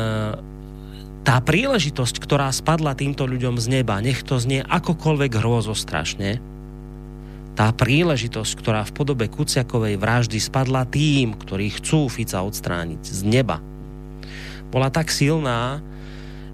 tá 1.23 1.37
príležitosť, 1.41 2.19
ktorá 2.19 2.51
spadla 2.51 2.99
týmto 2.99 3.25
ľuďom 3.25 3.63
z 3.63 3.81
neba, 3.81 4.03
nech 4.03 4.27
to 4.27 4.37
znie 4.43 4.67
akokoľvek 4.67 5.33
hrozo 5.39 5.73
strašne, 5.73 6.43
tá 7.61 7.77
príležitosť, 7.77 8.57
ktorá 8.57 8.89
v 8.89 8.97
podobe 8.97 9.29
Kuciakovej 9.29 10.01
vraždy 10.01 10.41
spadla 10.41 10.89
tým, 10.89 11.37
ktorí 11.37 11.69
chcú 11.77 12.09
Fica 12.09 12.41
odstrániť 12.41 13.05
z 13.05 13.21
neba, 13.29 13.61
bola 14.73 14.89
tak 14.89 15.13
silná, 15.13 15.85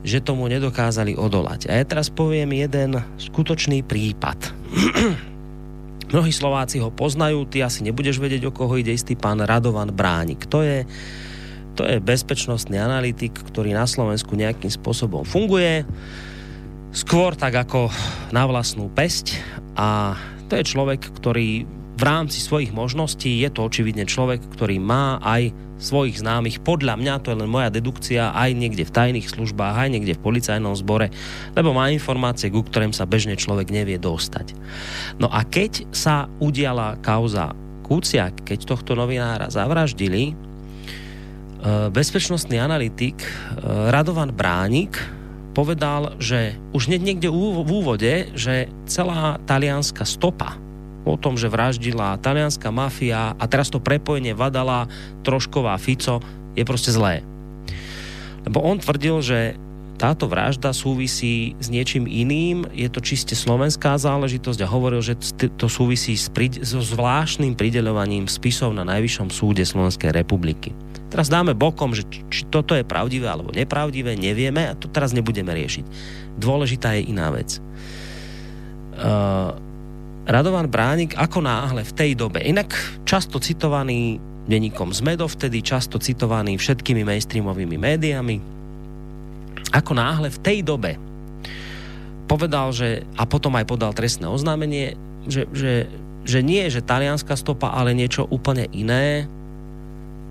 že 0.02 0.18
tomu 0.18 0.50
nedokázali 0.50 1.14
odolať. 1.14 1.70
A 1.70 1.78
ja 1.78 1.86
teraz 1.86 2.11
poviem 2.11 2.50
jeden 2.59 2.98
skutočný 3.22 3.86
prípad. 3.86 4.50
Mnohí 6.11 6.34
Slováci 6.34 6.82
ho 6.82 6.90
poznajú, 6.90 7.46
ty 7.46 7.62
asi 7.62 7.86
nebudeš 7.86 8.18
vedieť, 8.18 8.50
o 8.50 8.54
koho 8.54 8.74
ide 8.74 8.90
istý 8.90 9.14
pán 9.14 9.38
Radovan 9.38 9.94
Bránik. 9.94 10.42
To 10.50 10.66
je, 10.66 10.82
to 11.78 11.86
je 11.86 12.02
bezpečnostný 12.02 12.82
analytik, 12.82 13.30
ktorý 13.30 13.78
na 13.78 13.86
Slovensku 13.86 14.34
nejakým 14.34 14.74
spôsobom 14.74 15.22
funguje. 15.22 15.86
Skôr 16.90 17.38
tak 17.38 17.54
ako 17.54 17.94
na 18.34 18.42
vlastnú 18.42 18.90
pesť 18.90 19.38
a 19.78 20.18
to 20.47 20.55
je 20.59 20.64
človek, 20.64 21.01
ktorý 21.18 21.66
v 21.97 22.03
rámci 22.05 22.44
svojich 22.44 22.76
možností, 22.76 23.40
je 23.40 23.49
to 23.49 23.64
očividne 23.64 24.05
človek, 24.05 24.44
ktorý 24.53 24.76
má 24.76 25.16
aj 25.24 25.49
svojich 25.76 26.20
známych, 26.20 26.64
podľa 26.64 26.97
mňa, 26.97 27.20
to 27.20 27.32
je 27.32 27.40
len 27.40 27.53
moja 27.53 27.68
dedukcia, 27.68 28.32
aj 28.32 28.53
niekde 28.53 28.84
v 28.84 28.94
tajných 28.97 29.28
službách, 29.28 29.76
aj 29.76 29.88
niekde 29.92 30.16
v 30.16 30.24
policajnom 30.24 30.72
zbore, 30.76 31.12
lebo 31.53 31.76
má 31.76 31.92
informácie, 31.92 32.49
ku 32.49 32.64
ktorým 32.64 32.97
sa 32.97 33.09
bežne 33.09 33.36
človek 33.36 33.68
nevie 33.68 34.01
dostať. 34.01 34.57
No 35.20 35.28
a 35.28 35.44
keď 35.44 35.88
sa 35.92 36.28
udiala 36.40 37.01
kauza 37.01 37.53
Kúciak, 37.84 38.42
keď 38.44 38.66
tohto 38.66 38.92
novinára 38.99 39.53
zavraždili, 39.53 40.32
e, 40.32 40.34
bezpečnostný 41.92 42.59
analytik 42.59 43.20
e, 43.22 43.28
Radovan 43.92 44.32
Bránik 44.34 45.15
povedal, 45.57 46.20
že 46.20 46.52
už 46.76 46.92
niekde 46.92 47.32
v 47.32 47.64
úvode, 47.64 48.28
že 48.36 48.68
celá 48.84 49.40
talianská 49.48 50.04
stopa 50.04 50.61
o 51.09 51.16
tom, 51.16 51.40
že 51.40 51.48
vraždila 51.48 52.20
talianská 52.20 52.68
mafia 52.68 53.32
a 53.40 53.44
teraz 53.48 53.72
to 53.72 53.80
prepojenie 53.80 54.36
Vadala, 54.36 54.84
Trošková, 55.24 55.78
Fico 55.80 56.20
je 56.52 56.66
proste 56.66 56.92
zlé. 56.92 57.24
Lebo 58.44 58.61
on 58.61 58.76
tvrdil, 58.82 59.22
že 59.24 59.38
táto 59.96 60.28
vražda 60.28 60.76
súvisí 60.76 61.57
s 61.57 61.72
niečím 61.72 62.04
iným, 62.04 62.68
je 62.76 62.84
to 62.92 63.00
čiste 63.00 63.32
slovenská 63.32 63.96
záležitosť 63.96 64.61
a 64.61 64.68
hovoril, 64.68 65.00
že 65.00 65.16
to 65.57 65.72
súvisí 65.72 66.20
s 66.20 66.28
so 66.61 66.84
zvláštnym 66.84 67.57
prideľovaním 67.57 68.28
spisov 68.28 68.76
na 68.76 68.84
Najvyššom 68.84 69.32
súde 69.32 69.64
Slovenskej 69.64 70.12
republiky. 70.12 70.76
Teraz 71.07 71.30
dáme 71.30 71.54
bokom, 71.54 71.94
že 71.94 72.02
či 72.28 72.44
toto 72.50 72.74
je 72.74 72.82
pravdivé 72.82 73.30
alebo 73.30 73.54
nepravdivé, 73.54 74.18
nevieme 74.18 74.66
a 74.70 74.78
to 74.78 74.90
teraz 74.90 75.14
nebudeme 75.14 75.54
riešiť. 75.54 75.84
Dôležitá 76.36 76.98
je 76.98 77.09
iná 77.09 77.30
vec. 77.30 77.62
Uh, 78.96 79.54
Radovan 80.26 80.66
Bránik 80.66 81.14
ako 81.14 81.46
náhle 81.46 81.86
v 81.86 81.92
tej 81.94 82.11
dobe, 82.18 82.42
inak 82.42 82.74
často 83.07 83.38
citovaný 83.38 84.18
denníkom 84.46 84.94
ZME 84.94 85.18
vtedy 85.18 85.62
často 85.62 85.98
citovaný 85.98 86.59
všetkými 86.59 87.02
mainstreamovými 87.02 87.76
médiami, 87.78 88.36
ako 89.74 89.92
náhle 89.94 90.30
v 90.30 90.42
tej 90.42 90.59
dobe 90.62 90.98
povedal, 92.26 92.74
že, 92.74 93.07
a 93.14 93.24
potom 93.24 93.54
aj 93.54 93.64
podal 93.70 93.94
trestné 93.94 94.26
oznámenie, 94.26 94.98
že, 95.30 95.46
že, 95.54 95.86
že 96.26 96.42
nie, 96.42 96.66
že 96.66 96.82
talianská 96.82 97.38
stopa, 97.38 97.70
ale 97.70 97.94
niečo 97.94 98.26
úplne 98.26 98.66
iné, 98.74 99.30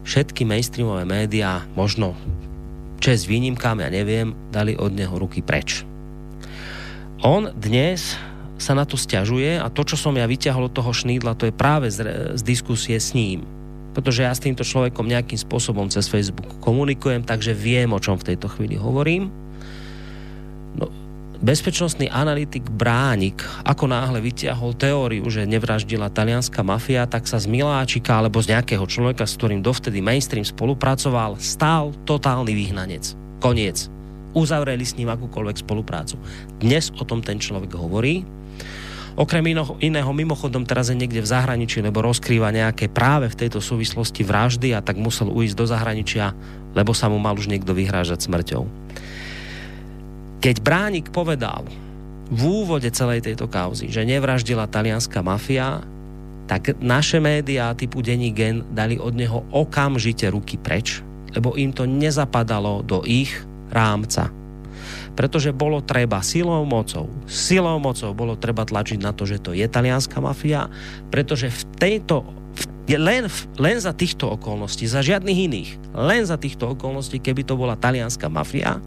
všetky 0.05 0.45
mainstreamové 0.45 1.03
médiá, 1.03 1.65
možno 1.73 2.13
čes 3.01 3.27
výnimkám, 3.27 3.81
ja 3.81 3.89
neviem, 3.91 4.37
dali 4.53 4.77
od 4.77 4.93
neho 4.93 5.13
ruky 5.17 5.41
preč. 5.41 5.83
On 7.25 7.49
dnes 7.51 8.15
sa 8.55 8.71
na 8.71 8.87
to 8.87 8.95
stiažuje 8.95 9.59
a 9.59 9.67
to, 9.67 9.83
čo 9.83 9.99
som 9.99 10.15
ja 10.15 10.23
vyťahol 10.29 10.71
od 10.71 10.75
toho 10.77 10.95
šnídla, 10.95 11.35
to 11.35 11.49
je 11.49 11.53
práve 11.53 11.91
z, 11.91 12.05
z 12.39 12.41
diskusie 12.45 12.95
s 12.95 13.11
ním. 13.11 13.43
Pretože 13.91 14.27
ja 14.27 14.31
s 14.31 14.43
týmto 14.43 14.63
človekom 14.63 15.07
nejakým 15.07 15.39
spôsobom 15.39 15.87
cez 15.91 16.07
Facebook 16.07 16.59
komunikujem, 16.63 17.23
takže 17.23 17.55
viem, 17.55 17.91
o 17.91 17.99
čom 17.99 18.19
v 18.19 18.35
tejto 18.35 18.51
chvíli 18.51 18.75
hovorím. 18.75 19.31
No, 20.75 20.91
bezpečnostný 21.45 22.09
analytik 22.09 22.65
Bránik 22.73 23.45
ako 23.61 23.85
náhle 23.85 24.17
vytiahol 24.17 24.73
teóriu, 24.73 25.21
že 25.29 25.45
nevraždila 25.45 26.09
talianská 26.09 26.65
mafia, 26.65 27.05
tak 27.05 27.29
sa 27.29 27.37
z 27.37 27.45
Miláčika 27.45 28.17
alebo 28.17 28.41
z 28.41 28.57
nejakého 28.57 28.81
človeka, 28.89 29.29
s 29.29 29.37
ktorým 29.37 29.61
dovtedy 29.61 30.01
mainstream 30.01 30.41
spolupracoval, 30.41 31.37
stál 31.37 31.93
totálny 32.09 32.49
vyhnanec. 32.49 33.13
Koniec. 33.37 33.93
Uzavreli 34.33 34.81
s 34.81 34.97
ním 34.97 35.13
akúkoľvek 35.13 35.61
spoluprácu. 35.61 36.17
Dnes 36.57 36.89
o 36.97 37.05
tom 37.05 37.21
ten 37.21 37.37
človek 37.37 37.77
hovorí. 37.77 38.25
Okrem 39.15 39.45
iného, 39.79 40.11
mimochodom 40.11 40.67
teraz 40.67 40.91
je 40.91 40.97
niekde 40.97 41.23
v 41.23 41.29
zahraničí, 41.29 41.79
lebo 41.79 42.03
rozkrýva 42.03 42.51
nejaké 42.51 42.91
práve 42.91 43.31
v 43.31 43.47
tejto 43.47 43.63
súvislosti 43.63 44.27
vraždy 44.27 44.75
a 44.75 44.83
tak 44.83 44.99
musel 44.99 45.31
ujsť 45.31 45.55
do 45.55 45.65
zahraničia, 45.69 46.35
lebo 46.75 46.91
sa 46.91 47.07
mu 47.07 47.15
mal 47.15 47.37
už 47.37 47.47
niekto 47.47 47.71
vyhrážať 47.71 48.27
smrťou. 48.27 48.67
Keď 50.39 50.55
Bránik 50.61 51.09
povedal 51.09 51.67
v 52.29 52.41
úvode 52.41 52.89
celej 52.89 53.25
tejto 53.25 53.45
kauzy, 53.45 53.93
že 53.93 54.07
nevraždila 54.07 54.65
talianská 54.65 55.21
mafia, 55.21 55.85
tak 56.45 56.77
naše 56.77 57.17
médiá 57.17 57.73
typu 57.73 58.05
Denní 58.05 58.29
Gen 58.29 58.61
dali 58.73 59.01
od 59.01 59.17
neho 59.17 59.45
okamžite 59.49 60.29
ruky 60.29 60.61
preč, 60.61 61.01
lebo 61.33 61.57
im 61.57 61.73
to 61.73 61.89
nezapadalo 61.89 62.85
do 62.85 63.01
ich 63.05 63.33
rámca. 63.73 64.29
Pretože 65.15 65.55
bolo 65.55 65.81
treba 65.81 66.21
silou 66.21 66.61
mocou, 66.67 67.09
silou 67.25 67.81
mocou 67.81 68.11
bolo 68.13 68.37
treba 68.37 68.67
tlačiť 68.67 68.99
na 69.01 69.15
to, 69.15 69.25
že 69.25 69.41
to 69.41 69.55
je 69.55 69.65
talianská 69.65 70.21
mafia, 70.21 70.69
pretože 71.09 71.49
v 71.49 71.61
tejto 71.79 72.25
len, 72.93 73.25
len 73.57 73.77
za 73.81 73.97
týchto 73.97 74.37
okolností, 74.37 74.85
za 74.85 75.01
žiadnych 75.01 75.39
iných, 75.49 75.71
len 75.97 76.21
za 76.21 76.37
týchto 76.37 76.77
okolností, 76.77 77.17
keby 77.17 77.41
to 77.41 77.57
bola 77.57 77.73
talianská 77.73 78.29
mafia, 78.29 78.77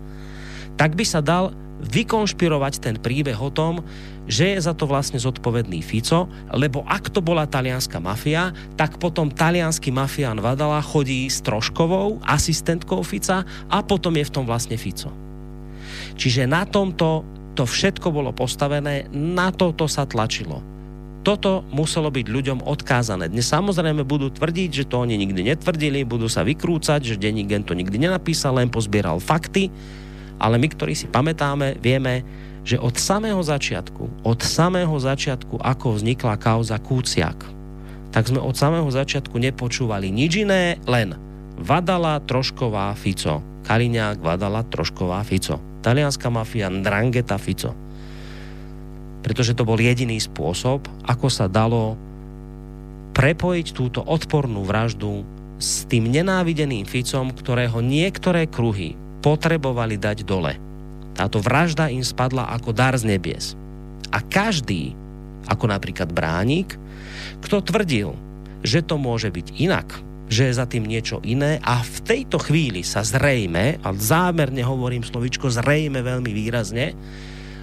tak 0.78 0.94
by 0.94 1.04
sa 1.04 1.18
dal 1.18 1.50
vykonšpirovať 1.78 2.82
ten 2.82 2.96
príbeh 2.98 3.38
o 3.38 3.50
tom, 3.50 3.82
že 4.28 4.54
je 4.54 4.58
za 4.60 4.74
to 4.74 4.84
vlastne 4.84 5.16
zodpovedný 5.16 5.80
Fico, 5.80 6.28
lebo 6.52 6.84
ak 6.84 7.08
to 7.08 7.22
bola 7.22 7.48
talianská 7.48 8.02
mafia, 8.02 8.52
tak 8.76 9.00
potom 9.00 9.32
talianský 9.32 9.88
mafián 9.94 10.42
Vadala 10.42 10.82
chodí 10.84 11.30
s 11.30 11.40
Troškovou, 11.40 12.20
asistentkou 12.26 13.00
Fica 13.06 13.46
a 13.70 13.78
potom 13.80 14.14
je 14.18 14.26
v 14.26 14.34
tom 14.34 14.44
vlastne 14.44 14.76
Fico. 14.76 15.10
Čiže 16.18 16.50
na 16.50 16.66
tomto 16.66 17.24
to 17.54 17.66
všetko 17.66 18.14
bolo 18.14 18.30
postavené, 18.30 19.10
na 19.10 19.50
toto 19.50 19.90
sa 19.90 20.06
tlačilo. 20.06 20.62
Toto 21.26 21.66
muselo 21.74 22.06
byť 22.06 22.26
ľuďom 22.30 22.58
odkázané. 22.62 23.26
Dnes 23.26 23.50
samozrejme 23.50 24.06
budú 24.06 24.30
tvrdiť, 24.30 24.70
že 24.70 24.84
to 24.86 25.02
oni 25.02 25.18
nikdy 25.18 25.42
netvrdili, 25.42 26.06
budú 26.06 26.30
sa 26.30 26.46
vykrúcať, 26.46 27.02
že 27.02 27.18
denní 27.18 27.42
gen 27.42 27.66
to 27.66 27.74
nikdy 27.74 27.98
nenapísal, 27.98 28.54
len 28.54 28.70
pozbieral 28.70 29.18
fakty 29.18 29.74
ale 30.38 30.56
my, 30.56 30.68
ktorí 30.70 30.94
si 30.94 31.10
pamätáme, 31.10 31.78
vieme, 31.82 32.22
že 32.62 32.78
od 32.78 32.94
samého 32.96 33.40
začiatku, 33.40 34.24
od 34.26 34.38
samého 34.42 34.94
začiatku, 34.94 35.58
ako 35.58 35.98
vznikla 35.98 36.38
kauza 36.38 36.76
Kúciak, 36.78 37.38
tak 38.12 38.24
sme 38.28 38.40
od 38.40 38.56
samého 38.56 38.88
začiatku 38.88 39.36
nepočúvali 39.36 40.08
nič 40.08 40.42
iné, 40.42 40.80
len 40.88 41.14
Vadala, 41.58 42.22
Trošková, 42.22 42.94
Fico. 42.94 43.42
Kaliňák, 43.66 44.22
Vadala, 44.22 44.62
Trošková, 44.62 45.20
Fico. 45.26 45.58
Talianská 45.82 46.30
mafia, 46.30 46.70
Ndrangheta, 46.70 47.34
Fico. 47.36 47.74
Pretože 49.26 49.58
to 49.58 49.66
bol 49.66 49.76
jediný 49.76 50.16
spôsob, 50.22 50.86
ako 51.04 51.26
sa 51.26 51.50
dalo 51.50 51.98
prepojiť 53.18 53.66
túto 53.74 54.00
odpornú 54.06 54.62
vraždu 54.62 55.26
s 55.58 55.82
tým 55.90 56.06
nenávideným 56.06 56.86
Ficom, 56.86 57.34
ktorého 57.34 57.82
niektoré 57.82 58.46
kruhy 58.46 58.94
potrebovali 59.20 59.98
dať 59.98 60.24
dole. 60.24 60.54
Táto 61.18 61.42
vražda 61.42 61.90
im 61.90 62.06
spadla 62.06 62.46
ako 62.54 62.70
dar 62.70 62.94
z 62.94 63.04
nebies. 63.04 63.58
A 64.14 64.22
každý, 64.22 64.94
ako 65.50 65.68
napríklad 65.68 66.14
Bránik, 66.14 66.78
kto 67.42 67.60
tvrdil, 67.60 68.14
že 68.62 68.82
to 68.82 68.98
môže 68.98 69.30
byť 69.30 69.46
inak, 69.58 69.88
že 70.28 70.50
je 70.50 70.58
za 70.58 70.68
tým 70.68 70.84
niečo 70.84 71.18
iné 71.24 71.58
a 71.64 71.80
v 71.80 71.98
tejto 72.04 72.38
chvíli 72.38 72.84
sa 72.84 73.00
zrejme, 73.02 73.80
a 73.80 73.88
zámerne 73.96 74.60
hovorím 74.60 75.02
slovičko 75.02 75.48
zrejme 75.48 76.04
veľmi 76.04 76.30
výrazne, 76.30 76.92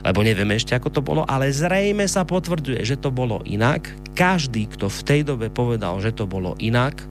lebo 0.05 0.21
nevieme 0.21 0.53
ešte, 0.53 0.77
ako 0.77 0.89
to 0.93 1.01
bolo, 1.01 1.21
ale 1.25 1.49
zrejme 1.49 2.05
sa 2.05 2.21
potvrdzuje, 2.25 2.85
že 2.85 3.01
to 3.01 3.09
bolo 3.09 3.41
inak. 3.41 3.89
Každý, 4.13 4.69
kto 4.69 4.85
v 4.85 5.01
tej 5.01 5.21
dobe 5.25 5.49
povedal, 5.49 5.97
že 5.97 6.13
to 6.13 6.29
bolo 6.29 6.53
inak, 6.61 7.01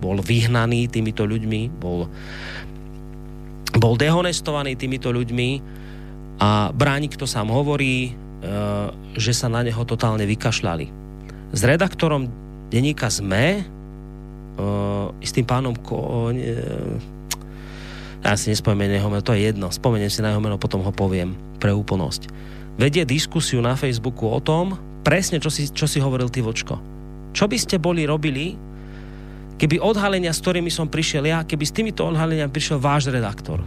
bol 0.00 0.16
vyhnaný 0.16 0.88
týmito 0.88 1.28
ľuďmi, 1.28 1.68
bol, 1.76 2.08
bol 3.80 3.96
dehonestovaný 3.96 4.76
týmito 4.76 5.08
ľuďmi 5.08 5.48
a 6.40 6.68
Bránik 6.76 7.16
to 7.16 7.24
sám 7.24 7.48
hovorí, 7.48 8.08
e, 8.08 8.10
že 9.16 9.32
sa 9.32 9.48
na 9.48 9.64
neho 9.64 9.80
totálne 9.88 10.28
vykašľali. 10.28 10.86
S 11.56 11.60
redaktorom 11.64 12.28
denníka 12.70 13.10
ZME 13.10 13.66
uh, 14.54 15.10
s 15.18 15.34
tým 15.34 15.42
pánom 15.42 15.74
Ko, 15.74 16.30
uh, 16.30 16.38
ja 18.22 18.38
si 18.38 18.54
nespomeniem 18.54 19.02
jeho 19.02 19.10
meno, 19.10 19.26
to 19.26 19.34
je 19.34 19.50
jedno, 19.50 19.66
spomeniem 19.74 20.06
si 20.06 20.22
na 20.22 20.30
jeho 20.30 20.38
meno, 20.38 20.54
potom 20.62 20.78
ho 20.86 20.94
poviem 20.94 21.34
pre 21.58 21.74
úplnosť. 21.74 22.30
Vedie 22.78 23.02
diskusiu 23.02 23.58
na 23.58 23.74
Facebooku 23.74 24.30
o 24.30 24.38
tom, 24.38 24.78
presne 25.02 25.42
čo 25.42 25.50
si, 25.50 25.66
čo 25.66 25.90
si 25.90 25.98
hovoril 25.98 26.30
ty 26.30 26.38
vočko. 26.38 26.78
Čo 27.34 27.50
by 27.50 27.58
ste 27.58 27.82
boli 27.82 28.06
robili, 28.06 28.54
keby 29.60 29.76
odhalenia, 29.76 30.32
s 30.32 30.40
ktorými 30.40 30.72
som 30.72 30.88
prišiel 30.88 31.28
ja, 31.28 31.44
keby 31.44 31.64
s 31.68 31.76
týmito 31.76 32.00
odhaleniami 32.08 32.48
prišiel 32.48 32.80
váš 32.80 33.12
redaktor? 33.12 33.60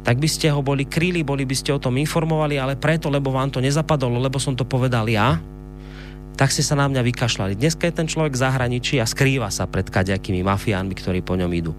Tak 0.00 0.16
by 0.16 0.28
ste 0.28 0.48
ho 0.48 0.64
boli 0.64 0.88
kryli, 0.88 1.20
boli 1.20 1.44
by 1.44 1.52
ste 1.52 1.76
o 1.76 1.80
tom 1.80 2.00
informovali, 2.00 2.56
ale 2.56 2.80
preto, 2.80 3.12
lebo 3.12 3.28
vám 3.28 3.52
to 3.52 3.60
nezapadlo, 3.60 4.16
lebo 4.16 4.40
som 4.40 4.56
to 4.56 4.64
povedal 4.64 5.04
ja, 5.08 5.36
tak 6.34 6.50
ste 6.50 6.64
sa 6.64 6.74
na 6.74 6.88
mňa 6.88 7.04
vykašľali. 7.04 7.60
Dneska 7.60 7.84
je 7.88 7.94
ten 7.94 8.08
človek 8.08 8.32
v 8.34 8.42
zahraničí 8.42 8.96
a 8.98 9.06
skrýva 9.06 9.52
sa 9.52 9.68
pred 9.68 9.86
kaďakými 9.86 10.40
mafiánmi, 10.42 10.94
ktorí 10.96 11.20
po 11.20 11.36
ňom 11.36 11.52
idú. 11.52 11.72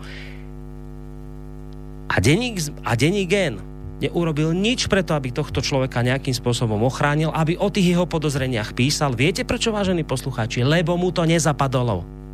A 2.09 2.21
denník, 2.21 2.61
a 2.86 2.93
denník 2.93 3.28
Gen 3.28 3.57
neurobil 3.99 4.53
nič 4.53 4.86
preto, 4.88 5.17
aby 5.17 5.34
tohto 5.34 5.59
človeka 5.59 6.05
nejakým 6.05 6.34
spôsobom 6.34 6.78
ochránil, 6.86 7.34
aby 7.34 7.57
o 7.57 7.67
tých 7.73 7.97
jeho 7.97 8.05
podozreniach 8.05 8.78
písal. 8.78 9.17
Viete 9.17 9.43
prečo, 9.43 9.73
vážení 9.73 10.05
poslucháči? 10.05 10.63
Lebo 10.63 10.95
mu 10.95 11.11
to 11.11 11.26
nezapadlo 11.28 12.24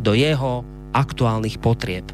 do 0.00 0.14
jeho 0.16 0.64
aktuálnych 0.94 1.58
potrieb. 1.58 2.06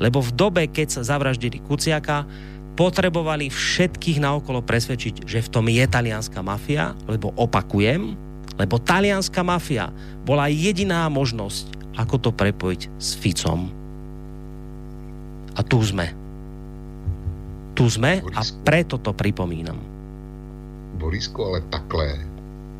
Lebo 0.00 0.24
v 0.24 0.32
dobe, 0.32 0.62
keď 0.66 1.00
sa 1.00 1.02
zavraždili 1.14 1.60
Kuciaka, 1.62 2.24
potrebovali 2.72 3.52
všetkých 3.52 4.18
naokolo 4.22 4.64
presvedčiť, 4.64 5.28
že 5.28 5.44
v 5.44 5.48
tom 5.52 5.68
je 5.68 5.84
talianská 5.84 6.40
mafia, 6.40 6.96
lebo 7.04 7.36
opakujem, 7.36 8.16
lebo 8.56 8.80
talianská 8.80 9.44
mafia 9.44 9.92
bola 10.24 10.48
jediná 10.48 11.04
možnosť, 11.12 11.96
ako 12.00 12.16
to 12.16 12.30
prepojiť 12.32 12.82
s 12.96 13.08
Ficom. 13.20 13.68
A 15.52 15.60
tu 15.60 15.84
sme. 15.84 16.08
Tu 17.76 17.84
sme 17.88 18.24
Borisku, 18.24 18.36
a 18.36 18.42
preto 18.64 18.96
to 18.96 19.12
připomínám. 19.12 19.76
Borisko, 20.96 21.52
ale 21.52 21.60
takhle, 21.68 22.31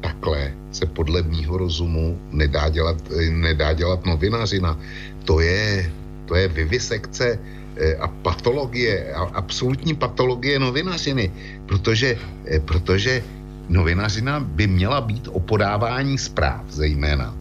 takhle 0.02 0.52
se 0.74 0.86
podle 0.86 1.22
mýho 1.22 1.58
rozumu 1.58 2.18
nedá 2.30 2.68
dělat, 2.68 2.98
nedá 3.30 3.72
dělat 3.72 4.06
novinařina. 4.06 4.78
To 5.24 5.40
je, 5.40 5.92
to 6.26 6.34
je 6.34 6.48
vivisekce 6.48 7.38
eh, 7.76 7.96
a 7.96 8.08
patologie, 8.08 9.14
absolutní 9.14 9.94
patologie 9.94 10.58
novinařiny, 10.58 11.30
protože, 11.66 12.18
eh, 12.46 12.60
protože 12.60 13.22
novinařina 13.68 14.40
by 14.40 14.66
měla 14.66 15.00
být 15.00 15.28
o 15.30 15.40
podávání 15.40 16.18
zpráv 16.18 16.66
zejména. 16.68 17.34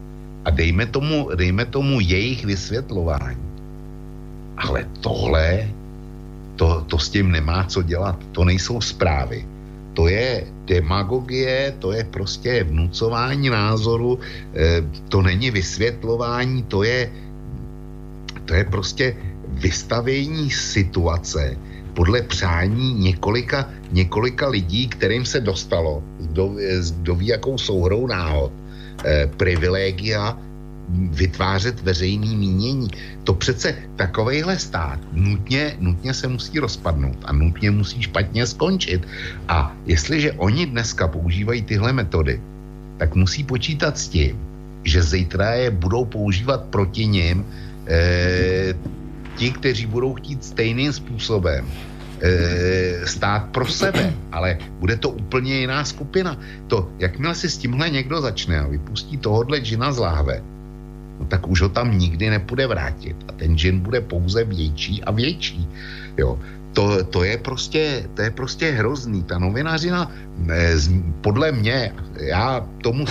A 0.45 0.49
dejme 0.49 0.85
tomu, 0.85 1.29
dejme 1.35 1.65
tomu 1.65 1.99
jejich 1.99 2.45
vysvětlování. 2.45 3.41
Ale 4.57 4.85
tohle, 5.01 5.69
to, 6.55 6.85
to 6.87 6.97
s 6.97 7.09
tím 7.09 7.31
nemá 7.31 7.63
co 7.65 7.81
dělat. 7.81 8.17
To 8.31 8.45
nejsou 8.45 8.81
zprávy. 8.81 9.45
To 9.93 10.07
je 10.07 10.47
demagogie, 10.65 11.75
to 11.79 11.91
je 11.91 12.03
prostě 12.03 12.63
vnucování 12.63 13.49
názoru, 13.49 14.19
eh, 14.55 14.83
to 15.09 15.21
není 15.21 15.51
vysvětlování, 15.51 16.63
to 16.63 16.83
je, 16.83 17.11
to 18.45 18.53
je 18.53 18.63
prostě 18.63 19.15
vystavení 19.47 20.51
situace, 20.51 21.57
podle 21.93 22.21
přání 22.21 22.93
několika, 22.93 23.69
několika 23.91 24.47
lidí, 24.47 24.87
kterým 24.87 25.25
se 25.25 25.39
dostalo, 25.43 26.03
kdo, 26.19 26.55
kdo 27.01 27.15
ví, 27.15 27.27
jakou 27.27 27.57
souhrou 27.57 28.07
náhod, 28.07 28.51
eh, 29.03 29.27
privilegia 29.37 30.37
vytvářet 30.93 31.81
veřejný 31.81 32.35
mínění. 32.35 32.87
To 33.23 33.33
přece 33.33 33.75
takovejhle 33.95 34.59
stát 34.59 34.99
nutně, 35.13 35.75
nutně 35.79 36.13
se 36.13 36.27
musí 36.27 36.59
rozpadnout 36.59 37.17
a 37.25 37.33
nutně 37.33 37.71
musí 37.71 38.01
špatně 38.01 38.45
skončit. 38.47 39.07
A 39.47 39.75
jestliže 39.85 40.31
oni 40.31 40.65
dneska 40.65 41.07
používají 41.07 41.61
tyhle 41.61 41.93
metody, 41.93 42.41
tak 42.97 43.15
musí 43.15 43.43
počítat 43.43 43.97
s 43.97 44.07
tím, 44.07 44.39
že 44.83 45.03
zítra 45.03 45.51
je 45.53 45.71
budou 45.71 46.05
používat 46.05 46.63
proti 46.63 47.05
ním 47.05 47.45
eh, 47.87 48.73
ti, 49.35 49.51
kteří 49.51 49.85
budou 49.85 50.13
chtít 50.13 50.43
stejným 50.43 50.93
způsobem 50.93 51.65
e, 52.21 53.07
stát 53.07 53.49
pro 53.49 53.65
sebe, 53.65 54.13
ale 54.31 54.57
bude 54.79 54.97
to 54.97 55.09
úplně 55.09 55.65
jiná 55.65 55.85
skupina. 55.85 56.37
To, 56.67 56.89
jakmile 56.99 57.35
si 57.35 57.49
s 57.49 57.57
tímhle 57.57 57.89
někdo 57.89 58.21
začne 58.21 58.59
a 58.59 58.67
vypustí 58.67 59.17
tohohle 59.17 59.59
džina 59.59 59.91
z 59.91 59.97
láhve, 59.97 60.43
tak 61.27 61.47
už 61.47 61.61
ho 61.61 61.69
tam 61.69 61.97
nikdy 61.97 62.29
nepůjde 62.29 62.67
vrátit. 62.67 63.15
A 63.27 63.31
ten 63.31 63.57
džin 63.57 63.79
bude 63.79 64.01
pouze 64.01 64.43
větší 64.43 65.03
a 65.03 65.11
větší. 65.11 65.67
Jo. 66.17 66.39
To, 66.73 67.03
to, 67.03 67.23
je 67.23 67.37
prostě, 67.37 68.07
to 68.13 68.21
je 68.21 68.31
prostě 68.31 68.71
hrozný. 68.71 69.23
Ta 69.23 69.39
novinařina, 69.39 70.11
e, 70.49 70.75
podle 71.21 71.51
mě, 71.51 71.91
já 72.19 72.67
tomu, 72.83 73.05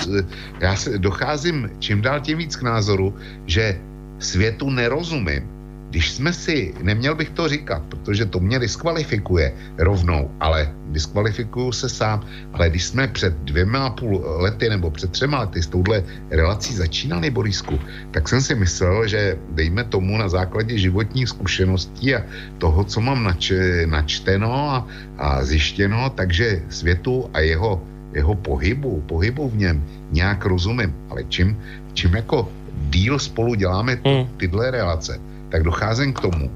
já 0.60 0.76
se 0.76 0.98
docházím 0.98 1.70
čím 1.78 2.00
dál 2.00 2.20
tím 2.20 2.38
víc 2.38 2.56
k 2.56 2.62
názoru, 2.62 3.14
že 3.46 3.76
světu 4.18 4.70
nerozumím 4.70 5.59
když 5.90 6.10
jsme 6.10 6.32
si, 6.32 6.74
neměl 6.82 7.14
bych 7.14 7.30
to 7.30 7.48
říkat, 7.48 7.82
protože 7.82 8.26
to 8.26 8.40
mě 8.40 8.58
diskvalifikuje 8.58 9.52
rovnou, 9.78 10.30
ale 10.40 10.70
diskvalifikuju 10.94 11.72
se 11.72 11.88
sám, 11.88 12.22
ale 12.52 12.70
když 12.70 12.84
jsme 12.84 13.08
před 13.08 13.34
dvěma 13.42 13.86
a 13.86 13.90
půl 13.90 14.22
lety 14.24 14.68
nebo 14.68 14.90
před 14.90 15.10
třema 15.10 15.40
lety 15.40 15.62
s 15.62 15.66
touhle 15.66 16.02
relací 16.30 16.74
začínali, 16.74 17.30
Borisku, 17.30 17.78
tak 18.10 18.28
jsem 18.28 18.40
si 18.42 18.54
myslel, 18.54 19.08
že 19.08 19.38
dejme 19.50 19.84
tomu 19.84 20.18
na 20.18 20.28
základě 20.28 20.78
životních 20.78 21.28
zkušeností 21.28 22.14
a 22.14 22.22
toho, 22.58 22.84
co 22.84 23.00
mám 23.00 23.24
nač, 23.24 23.52
načteno 23.86 24.70
a, 24.70 24.86
a 25.18 25.44
zjištěno, 25.44 26.10
takže 26.14 26.62
světu 26.68 27.30
a 27.34 27.40
jeho, 27.40 27.82
jeho 28.14 28.34
pohybu, 28.34 29.02
pohybu 29.06 29.48
v 29.48 29.56
něm 29.56 29.84
nějak 30.10 30.44
rozumím, 30.44 30.94
ale 31.10 31.24
čím, 31.28 31.58
čím 31.94 32.14
jako 32.14 32.48
díl 32.90 33.18
spolu 33.18 33.54
děláme 33.54 33.98
hmm. 34.04 34.26
tyhle 34.36 34.70
relace, 34.70 35.29
tak 35.50 35.62
docházím 35.62 36.12
k 36.12 36.20
tomu, 36.20 36.50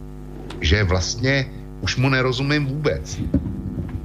že 0.60 0.84
vlastně 0.84 1.46
už 1.80 1.96
mu 1.96 2.08
nerozumím 2.08 2.66
vůbec. 2.66 3.20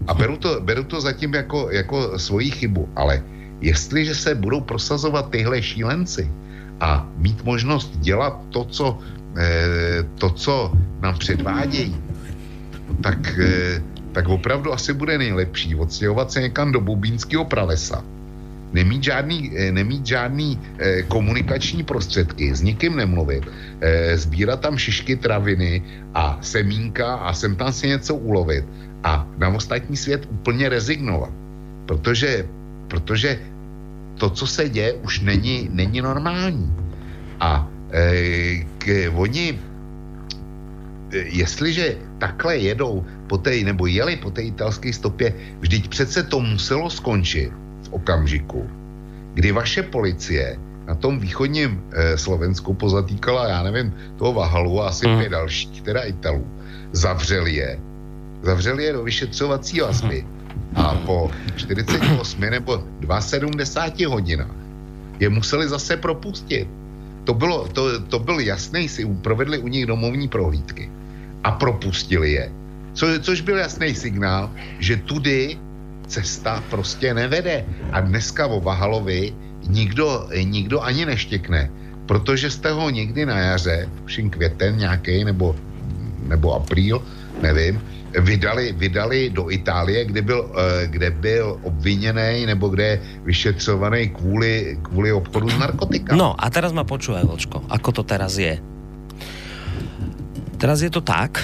A 0.07 0.13
beru 0.13 0.37
to, 0.37 0.61
beru 0.61 0.83
to 0.83 1.01
zatím 1.01 1.33
jako, 1.33 1.69
jako 1.71 2.19
svoji 2.19 2.51
chybu, 2.51 2.89
ale 2.95 3.23
jestliže 3.61 4.15
se 4.15 4.35
budou 4.35 4.61
prosazovat 4.61 5.29
tyhle 5.29 5.61
šílenci 5.61 6.31
a 6.79 7.07
mít 7.17 7.43
možnost 7.43 7.97
dělat 7.99 8.41
to, 8.49 8.63
co, 8.65 8.99
eh, 9.37 10.03
to, 10.17 10.29
co 10.29 10.71
nám 11.01 11.17
předvádějí, 11.17 11.95
tak, 13.03 13.39
eh, 13.39 13.83
tak 14.11 14.27
opravdu 14.27 14.73
asi 14.73 14.93
bude 14.93 15.17
nejlepší 15.17 15.75
odstěhovat 15.75 16.31
se 16.31 16.41
někam 16.41 16.71
do 16.71 16.81
bubínského 16.81 17.45
pralesa 17.45 18.03
nemít 18.73 19.03
žádný, 19.03 19.51
eh, 19.55 19.71
nemít 19.71 20.05
žádný 20.05 20.59
eh, 20.77 21.01
komunikační 21.03 21.83
prostředky, 21.83 22.55
s 22.55 22.61
nikým 22.61 22.95
nemluvit, 22.95 23.43
eh, 23.81 24.17
sbírat 24.17 24.59
tam 24.61 24.77
šišky 24.77 25.15
traviny 25.15 25.81
a 26.13 26.37
semínka 26.41 27.15
a 27.15 27.33
sem 27.33 27.55
tam 27.55 27.73
si 27.73 27.87
něco 27.87 28.15
ulovit 28.15 28.65
a 29.03 29.27
na 29.37 29.47
ostatní 29.49 29.97
svět 29.97 30.27
úplně 30.29 30.69
rezignovat. 30.69 31.31
Protože, 31.85 32.45
protože 32.87 33.39
to, 34.19 34.29
co 34.29 34.45
se 34.47 34.69
děje, 34.69 34.93
už 34.93 35.19
není, 35.23 35.69
není 35.71 36.01
normální. 36.01 36.67
A 37.39 37.63
e, 37.91 38.67
k, 38.77 39.07
oni 39.15 39.59
jestliže 41.13 41.97
takhle 42.19 42.57
jedou 42.57 43.05
po 43.27 43.37
té, 43.37 43.63
nebo 43.63 43.87
jeli 43.87 44.19
po 44.19 44.31
té 44.31 44.41
italské 44.41 44.93
stopě, 44.93 45.33
vždyť 45.59 45.87
přece 45.87 46.23
to 46.23 46.39
muselo 46.43 46.89
skončit 46.89 47.49
v 47.89 47.93
okamžiku, 47.93 48.69
kdy 49.33 49.51
vaše 49.51 49.83
policie 49.83 50.59
na 50.87 50.95
tom 50.95 51.19
východním 51.19 51.81
eh, 51.91 52.17
Slovensku 52.17 52.73
pozatýkala, 52.73 53.47
já 53.47 53.63
nevím, 53.63 53.93
toho 54.17 54.33
Vahalu 54.33 54.81
a 54.81 54.87
asi 54.87 55.05
hmm. 55.05 55.19
pět 55.19 55.29
dalších, 55.29 55.81
teda 55.81 56.01
Italů, 56.01 56.47
zavřeli 56.91 57.53
je, 57.53 57.79
zavřeli 58.41 58.83
je 58.83 58.93
do 58.93 59.03
vyšetřovací 59.03 59.79
vazby 59.79 60.25
a 60.75 60.95
po 61.05 61.31
48 61.55 62.41
nebo 62.41 62.83
72 63.19 64.09
hodinách 64.09 64.59
je 65.19 65.29
museli 65.29 65.69
zase 65.69 65.97
propustit. 65.97 66.67
To, 67.23 67.33
bylo, 67.33 67.67
to, 67.67 67.99
to 67.99 68.19
byl 68.19 68.39
jasný, 68.39 68.89
si 68.89 69.05
provedli 69.05 69.57
u 69.57 69.67
nich 69.67 69.85
domovní 69.85 70.27
prohlídky 70.27 70.89
a 71.43 71.51
propustili 71.51 72.31
je. 72.31 72.51
Co, 72.93 73.05
což 73.21 73.41
byl 73.41 73.57
jasný 73.57 73.95
signál, 73.95 74.49
že 74.79 74.97
tudy 74.97 75.59
cesta 76.09 76.63
prostě 76.69 77.13
nevede. 77.13 77.65
A 77.93 78.01
dneska 78.01 78.47
o 78.49 78.59
Vahalovi 78.59 79.33
nikdo, 79.69 80.27
nikdo 80.33 80.81
ani 80.81 81.05
neštěkne, 81.05 81.69
protože 82.05 82.49
jste 82.49 82.71
ho 82.73 82.89
někdy 82.89 83.25
na 83.25 83.39
jaře, 83.39 83.89
všim 84.05 84.29
květen 84.29 84.77
nějaký 84.77 85.23
nebo, 85.23 85.55
nebo 86.27 86.53
apríl, 86.53 87.01
nevím, 87.41 87.81
vydali, 88.17 88.73
vydali 88.73 89.29
do 89.29 89.53
Itálie, 89.53 90.05
kde 90.05 90.21
byl, 90.21 90.41
eh, 90.49 90.87
kde 90.87 91.09
byl 91.11 91.59
obviněný 91.63 92.45
nebo 92.45 92.73
kde 92.73 92.83
je 92.83 93.01
vyšetřovaný 93.23 94.09
kvůli, 94.09 94.77
kvůli 94.81 95.13
obchodu 95.13 95.49
s 95.49 95.57
narkotikami. 95.57 96.17
No 96.17 96.33
a 96.33 96.49
teraz 96.49 96.73
ma 96.73 96.81
počúvaj, 96.81 97.29
Vočko, 97.29 97.61
ako 97.69 98.01
to 98.01 98.03
teraz 98.03 98.41
je. 98.41 98.57
Teraz 100.57 100.81
je 100.81 100.89
to 100.89 101.05
tak, 101.05 101.37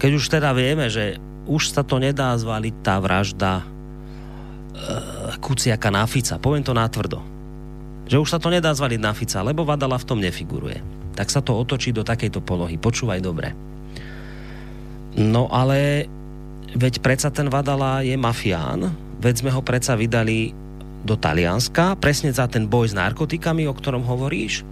keď 0.00 0.10
už 0.16 0.24
teda 0.32 0.50
vieme, 0.56 0.88
že 0.88 1.20
už 1.46 1.76
sa 1.76 1.84
to 1.84 2.00
nedá 2.00 2.34
zvaliť 2.34 2.74
tá 2.82 2.98
vražda 2.98 3.62
Kuciaka 5.38 5.88
na 5.92 6.04
Fica. 6.08 6.40
Poviem 6.40 6.64
to 6.64 6.76
natvrdo. 6.76 7.20
Že 8.08 8.16
už 8.24 8.28
sa 8.32 8.38
to 8.40 8.48
nedá 8.48 8.72
zvaliť 8.72 9.00
na 9.00 9.12
Fica, 9.12 9.44
lebo 9.44 9.68
Vadala 9.68 10.00
v 10.00 10.06
tom 10.08 10.18
nefiguruje. 10.18 10.80
Tak 11.12 11.28
sa 11.28 11.44
to 11.44 11.56
otočí 11.56 11.92
do 11.92 12.06
takejto 12.06 12.40
polohy. 12.40 12.80
Počúvaj 12.80 13.20
dobre. 13.20 13.52
No 15.18 15.50
ale 15.50 16.06
veď 16.72 17.02
predsa 17.02 17.28
ten 17.28 17.50
Vadala 17.50 18.06
je 18.06 18.14
mafián, 18.14 18.92
veď 19.18 19.34
sme 19.44 19.50
ho 19.50 19.60
predsa 19.64 19.98
vydali 19.98 20.54
do 21.02 21.14
Talianska, 21.18 21.98
presne 21.98 22.34
za 22.34 22.46
ten 22.50 22.66
boj 22.66 22.90
s 22.90 22.94
narkotikami, 22.94 23.66
o 23.66 23.74
ktorom 23.74 24.06
hovoríš. 24.06 24.62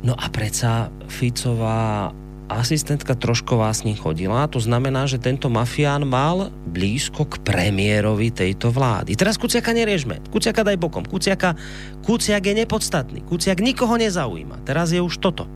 No 0.00 0.16
a 0.16 0.26
predsa 0.32 0.88
Ficová 1.06 2.14
asistentka 2.50 3.14
Trošková 3.14 3.70
s 3.70 3.86
ním 3.86 3.94
chodila, 3.94 4.50
to 4.50 4.58
znamená, 4.58 5.06
že 5.06 5.22
tento 5.22 5.46
mafián 5.46 6.02
mal 6.02 6.50
blízko 6.66 7.26
k 7.30 7.38
premiérovi 7.46 8.34
tejto 8.34 8.74
vlády. 8.74 9.14
Teraz 9.14 9.38
Kuciaka 9.38 9.70
neriežme. 9.70 10.18
Kuciaka 10.34 10.66
daj 10.66 10.78
bokom. 10.80 11.06
Kuciaka, 11.06 11.54
Kuciak 12.02 12.42
je 12.42 12.54
nepodstatný. 12.66 13.22
Kuciak 13.22 13.62
nikoho 13.62 13.94
nezaujíma. 13.94 14.66
Teraz 14.66 14.90
je 14.90 14.98
už 14.98 15.22
toto. 15.22 15.46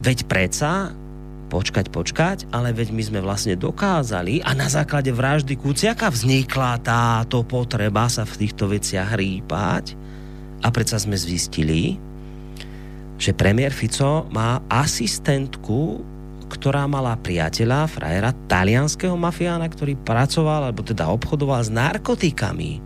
Veď 0.00 0.30
predsa 0.30 0.94
počkať, 1.50 1.90
počkať, 1.90 2.38
ale 2.54 2.70
veď 2.70 2.94
my 2.94 3.02
sme 3.02 3.20
vlastne 3.20 3.58
dokázali 3.58 4.38
a 4.46 4.54
na 4.54 4.70
základe 4.70 5.10
vraždy 5.10 5.58
Kuciaka 5.58 6.06
vznikla 6.06 6.78
táto 6.80 7.42
potreba 7.42 8.06
sa 8.06 8.22
v 8.22 8.46
týchto 8.46 8.70
veciach 8.70 9.18
rýpať 9.18 9.98
a 10.62 10.70
predsa 10.70 11.02
sme 11.02 11.18
zistili, 11.18 11.98
že 13.20 13.36
premiér 13.36 13.76
Fico 13.76 14.24
má 14.32 14.64
asistentku, 14.72 16.00
ktorá 16.48 16.88
mala 16.88 17.14
priateľa, 17.20 17.86
frajera, 17.86 18.32
talianského 18.48 19.14
mafiána, 19.14 19.68
ktorý 19.68 19.94
pracoval, 20.00 20.72
alebo 20.72 20.80
teda 20.80 21.06
obchodoval 21.12 21.60
s 21.60 21.70
narkotikami. 21.70 22.80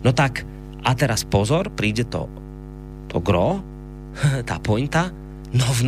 No 0.00 0.16
tak, 0.16 0.48
a 0.80 0.96
teraz 0.96 1.28
pozor, 1.28 1.68
príde 1.76 2.08
to, 2.08 2.26
to 3.12 3.20
gro, 3.20 3.60
tá 4.48 4.56
pointa, 4.58 5.12
no 5.52 5.68
v 5.76 5.80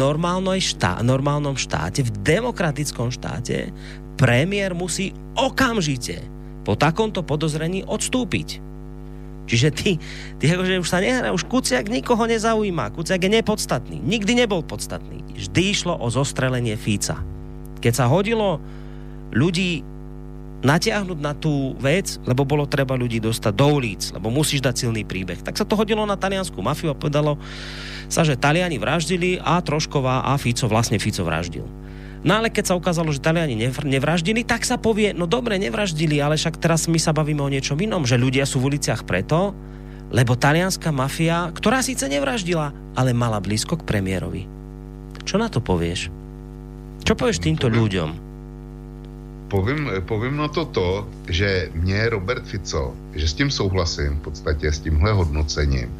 štá, 0.60 1.00
normálnom 1.00 1.56
štáte, 1.56 2.04
v 2.04 2.12
demokratickom 2.20 3.08
štáte, 3.08 3.72
premiér 4.20 4.76
musí 4.76 5.16
okamžite 5.34 6.20
po 6.62 6.78
takomto 6.78 7.26
podozrení 7.26 7.82
odstúpiť. 7.82 8.62
Čiže 9.52 9.68
ty, 9.68 9.90
ty 10.40 10.48
akože 10.48 10.80
už 10.80 10.88
sa 10.88 11.04
nehrá, 11.04 11.28
už 11.28 11.44
Kuciak 11.44 11.92
nikoho 11.92 12.24
nezaujíma. 12.24 12.96
Kuciak 12.96 13.20
je 13.20 13.36
nepodstatný. 13.36 14.00
Nikdy 14.00 14.32
nebol 14.40 14.64
podstatný. 14.64 15.20
Vždy 15.36 15.62
išlo 15.68 15.92
o 16.00 16.08
zostrelenie 16.08 16.72
Fíca. 16.80 17.20
Keď 17.84 17.92
sa 17.92 18.08
hodilo 18.08 18.56
ľudí 19.28 19.84
natiahnuť 20.64 21.18
na 21.20 21.36
tú 21.36 21.76
vec, 21.76 22.16
lebo 22.24 22.48
bolo 22.48 22.64
treba 22.64 22.96
ľudí 22.96 23.20
dostať 23.20 23.52
do 23.52 23.66
ulic, 23.76 24.02
lebo 24.16 24.32
musíš 24.32 24.64
dať 24.64 24.88
silný 24.88 25.04
príbeh. 25.04 25.44
Tak 25.44 25.60
sa 25.60 25.68
to 25.68 25.76
hodilo 25.76 26.00
na 26.08 26.16
taliansku 26.16 26.56
mafiu 26.64 26.94
a 26.94 26.96
povedalo 26.96 27.36
sa, 28.08 28.24
že 28.24 28.40
Taliani 28.40 28.80
vraždili 28.80 29.36
a 29.36 29.60
Trošková 29.60 30.32
a 30.32 30.32
Fico, 30.40 30.64
vlastne 30.64 30.96
Fico 30.96 31.26
vraždil. 31.28 31.66
No 32.22 32.38
ale 32.38 32.54
keď 32.54 32.70
sa 32.70 32.78
ukázalo, 32.78 33.10
že 33.10 33.18
Taliani 33.18 33.58
nevraždili, 33.82 34.46
tak 34.46 34.62
sa 34.62 34.78
povie, 34.78 35.10
no 35.10 35.26
dobre, 35.26 35.58
nevraždili, 35.58 36.22
ale 36.22 36.38
však 36.38 36.54
teraz 36.54 36.86
my 36.86 36.94
sa 36.94 37.10
bavíme 37.10 37.42
o 37.42 37.50
niečom 37.50 37.74
inom, 37.82 38.06
že 38.06 38.14
ľudia 38.14 38.46
sú 38.46 38.62
v 38.62 38.74
uliciach 38.74 39.02
preto, 39.02 39.50
lebo 40.14 40.38
talianská 40.38 40.94
mafia, 40.94 41.50
ktorá 41.50 41.82
síce 41.82 42.06
nevraždila, 42.06 42.70
ale 42.94 43.10
mala 43.10 43.42
blízko 43.42 43.74
k 43.80 43.86
premiérovi. 43.88 44.46
Čo 45.26 45.42
na 45.42 45.50
to 45.50 45.58
povieš? 45.58 46.14
Čo 47.02 47.18
povieš 47.18 47.42
týmto 47.42 47.66
povím, 47.66 47.78
ľuďom? 47.82 48.08
Povím, 49.50 49.80
povím 50.06 50.36
na 50.38 50.48
to 50.48 50.64
to, 50.70 50.88
že 51.26 51.74
mě 51.74 52.08
Robert 52.08 52.46
Fico, 52.46 52.94
že 53.18 53.28
s 53.28 53.34
tím 53.34 53.50
souhlasím 53.50 54.22
v 54.22 54.30
podstatě 54.30 54.72
s 54.72 54.78
tímhle 54.78 55.12
hodnocením 55.12 55.90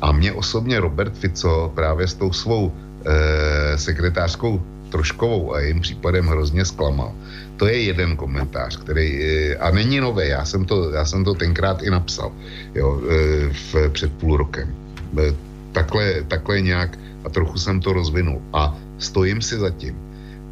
a 0.00 0.12
mě 0.12 0.32
osobně 0.32 0.80
Robert 0.80 1.18
Fico 1.18 1.72
právě 1.74 2.08
s 2.08 2.14
tou 2.14 2.32
svou 2.32 2.72
e, 2.72 3.78
sekretářskou 3.78 4.62
Troškovou 4.92 5.54
a 5.54 5.60
jejím 5.60 5.80
případem 5.80 6.26
hrozně 6.26 6.64
zklamal. 6.64 7.16
To 7.56 7.66
je 7.66 7.82
jeden 7.82 8.16
komentář, 8.16 8.76
který, 8.76 9.08
eh, 9.24 9.56
a 9.56 9.70
není 9.70 10.00
nové, 10.00 10.28
já 10.28 10.44
jsem 10.44 10.64
to, 10.64 10.92
já 10.92 11.04
jsem 11.04 11.24
to 11.24 11.34
tenkrát 11.34 11.82
i 11.82 11.90
napsal, 11.90 12.32
jo, 12.74 13.00
eh, 13.00 13.48
v, 13.48 13.88
před 13.88 14.12
půl 14.12 14.36
rokem. 14.36 14.68
Eh, 15.16 15.32
takhle, 15.72 16.28
takhle 16.28 16.60
nějak 16.60 16.98
a 17.24 17.28
trochu 17.28 17.58
jsem 17.58 17.80
to 17.80 17.92
rozvinul 17.92 18.42
a 18.52 18.76
stojím 18.98 19.40
si 19.40 19.56
za 19.56 19.70
tím. 19.70 19.96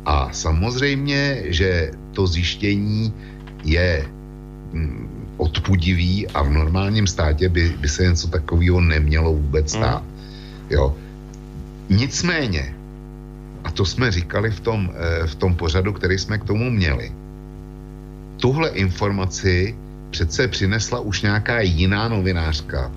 A 0.08 0.32
samozřejmě, 0.32 1.52
že 1.52 1.92
to 2.16 2.26
zjištění 2.26 3.12
je 3.64 4.06
mm, 4.72 5.08
odpudivý 5.36 6.28
a 6.32 6.42
v 6.42 6.50
normálním 6.50 7.06
státě 7.06 7.48
by, 7.48 7.76
by 7.80 7.88
se 7.88 8.02
něco 8.02 8.28
takového 8.28 8.80
nemělo 8.80 9.32
vůbec 9.36 9.70
stát. 9.70 10.02
Mm. 10.02 10.08
Jo. 10.70 10.96
Nicméně, 11.90 12.79
a 13.70 13.72
to 13.72 13.86
jsme 13.86 14.10
říkali 14.10 14.50
v 14.50 14.60
tom, 14.60 14.90
eh, 14.90 15.26
v 15.30 15.34
tom 15.38 15.54
pořadu, 15.54 15.94
který 15.94 16.18
jsme 16.18 16.42
k 16.42 16.44
tomu 16.44 16.74
měli. 16.74 17.14
Tuhle 18.42 18.74
informaci 18.74 19.78
přece 20.10 20.50
přinesla 20.50 20.98
už 20.98 21.22
nějaká 21.22 21.62
jiná 21.62 22.10
novinářka. 22.10 22.90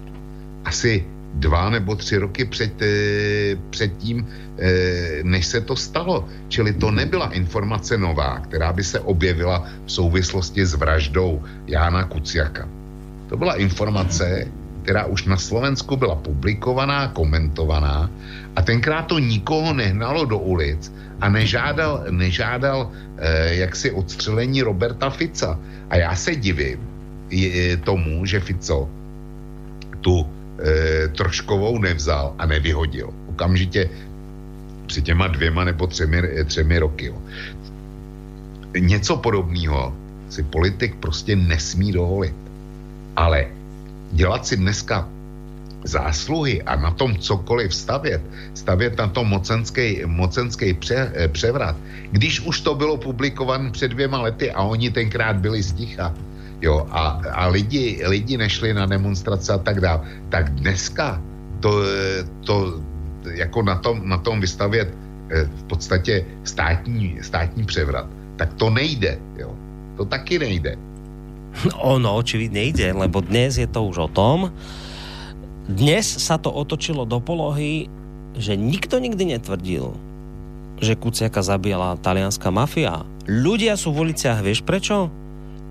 Asi 0.65 1.05
dva 1.38 1.69
nebo 1.69 1.93
tři 1.93 2.17
roky 2.17 2.45
před, 2.45 2.74
eh, 2.82 3.53
předtím, 3.69 4.26
eh, 4.26 5.21
než 5.21 5.45
se 5.45 5.61
to 5.61 5.78
stalo. 5.78 6.26
Čili 6.49 6.74
to 6.74 6.89
nebyla 6.89 7.38
informace 7.38 7.93
nová, 7.93 8.41
která 8.49 8.74
by 8.74 8.82
se 8.82 8.97
objevila 9.05 9.61
v 9.86 9.91
souvislosti 9.93 10.65
s 10.65 10.74
vraždou 10.74 11.38
Jána 11.69 12.09
Kuciaka. 12.09 12.65
To 13.30 13.38
byla 13.38 13.61
informace, 13.61 14.49
která 14.84 15.05
už 15.05 15.25
na 15.25 15.38
Slovensku 15.38 15.95
byla 15.95 16.15
publikovaná, 16.15 17.07
komentovaná 17.07 18.11
a 18.55 18.61
tenkrát 18.61 19.07
to 19.07 19.19
nikoho 19.19 19.73
nehnalo 19.73 20.25
do 20.25 20.38
ulic 20.38 20.91
a 21.23 21.29
nežádal, 21.29 22.03
nežádal 22.11 22.91
eh, 22.91 23.55
jaksi 23.63 23.91
odstřelení 23.91 24.61
Roberta 24.61 25.09
Fica. 25.09 25.59
A 25.89 25.95
já 25.95 26.15
se 26.15 26.36
divím 26.36 26.79
je, 27.31 27.77
tomu, 27.77 28.25
že 28.25 28.39
Fico 28.39 28.89
tu 30.01 30.27
eh, 30.59 31.07
troškovou 31.07 31.79
nevzal 31.79 32.36
a 32.38 32.45
nevyhodil. 32.45 33.09
Okamžitě 33.31 33.89
při 34.86 35.01
těma 35.01 35.27
dvěma 35.27 35.63
nebo 35.63 35.88
třemi, 35.88 36.21
třemi 36.45 36.79
roky. 36.79 37.05
Jo. 37.05 37.17
Něco 38.79 39.17
podobného 39.17 39.95
si 40.29 40.43
politik 40.43 40.95
prostě 40.99 41.36
nesmí 41.36 41.91
dovolit. 41.91 42.36
Ale 43.15 43.62
dělat 44.14 44.47
si 44.47 44.57
dneska 44.57 45.09
zásluhy 45.84 46.64
a 46.64 46.76
na 46.76 46.91
tom 46.91 47.18
cokoliv 47.18 47.76
stavět, 47.76 48.22
stavět 48.53 48.97
na 48.97 49.07
tom 49.07 49.28
mocenský, 49.28 50.05
mocenský 50.05 50.74
pře, 50.74 51.11
eh, 51.16 51.28
převrat, 51.28 51.76
když 52.11 52.39
už 52.39 52.61
to 52.61 52.76
bylo 52.76 52.97
publikované 52.97 53.72
před 53.72 53.91
dvěma 53.91 54.22
lety 54.22 54.51
a 54.51 54.64
oni 54.64 54.91
tenkrát 54.91 55.36
byli 55.43 55.64
sticha, 55.64 56.14
jo, 56.61 56.88
a, 56.91 57.20
a 57.34 57.47
lidi, 57.47 57.99
lidi 58.07 58.38
nešli 58.38 58.74
na 58.74 58.86
demonstrace 58.86 59.53
a 59.53 59.57
tak 59.57 59.82
dále, 59.82 60.01
tak 60.30 60.49
dneska 60.55 61.22
to, 61.59 61.84
to 62.45 62.80
jako 63.34 63.61
na 63.64 63.76
tom, 63.76 64.07
na 64.07 64.18
tom 64.18 64.39
vystavět 64.39 64.88
v 65.32 65.64
podstatě 65.64 66.26
státní, 66.43 67.18
státní 67.22 67.64
převrat, 67.64 68.07
tak 68.36 68.53
to 68.53 68.70
nejde. 68.70 69.20
Jo. 69.36 69.55
To 69.97 70.05
taky 70.05 70.39
nejde. 70.39 70.76
Ono 71.95 72.10
očividne 72.18 72.70
ide, 72.70 72.91
lebo 72.91 73.22
dnes 73.22 73.62
je 73.62 73.70
to 73.70 73.86
už 73.86 73.97
o 74.06 74.10
tom, 74.10 74.51
dnes 75.64 76.04
sa 76.04 76.36
to 76.36 76.51
otočilo 76.51 77.08
do 77.08 77.24
polohy, 77.24 77.88
že 78.36 78.60
nikto 78.60 78.99
nikdy 78.99 79.38
netvrdil, 79.38 79.95
že 80.84 80.99
Kuciaka 80.99 81.39
zabíjala 81.39 81.95
talianská 82.04 82.51
mafia. 82.51 83.08
Ľudia 83.24 83.80
sú 83.80 83.95
v 83.95 84.12
uliciach, 84.12 84.43
vieš 84.43 84.60
prečo? 84.68 85.08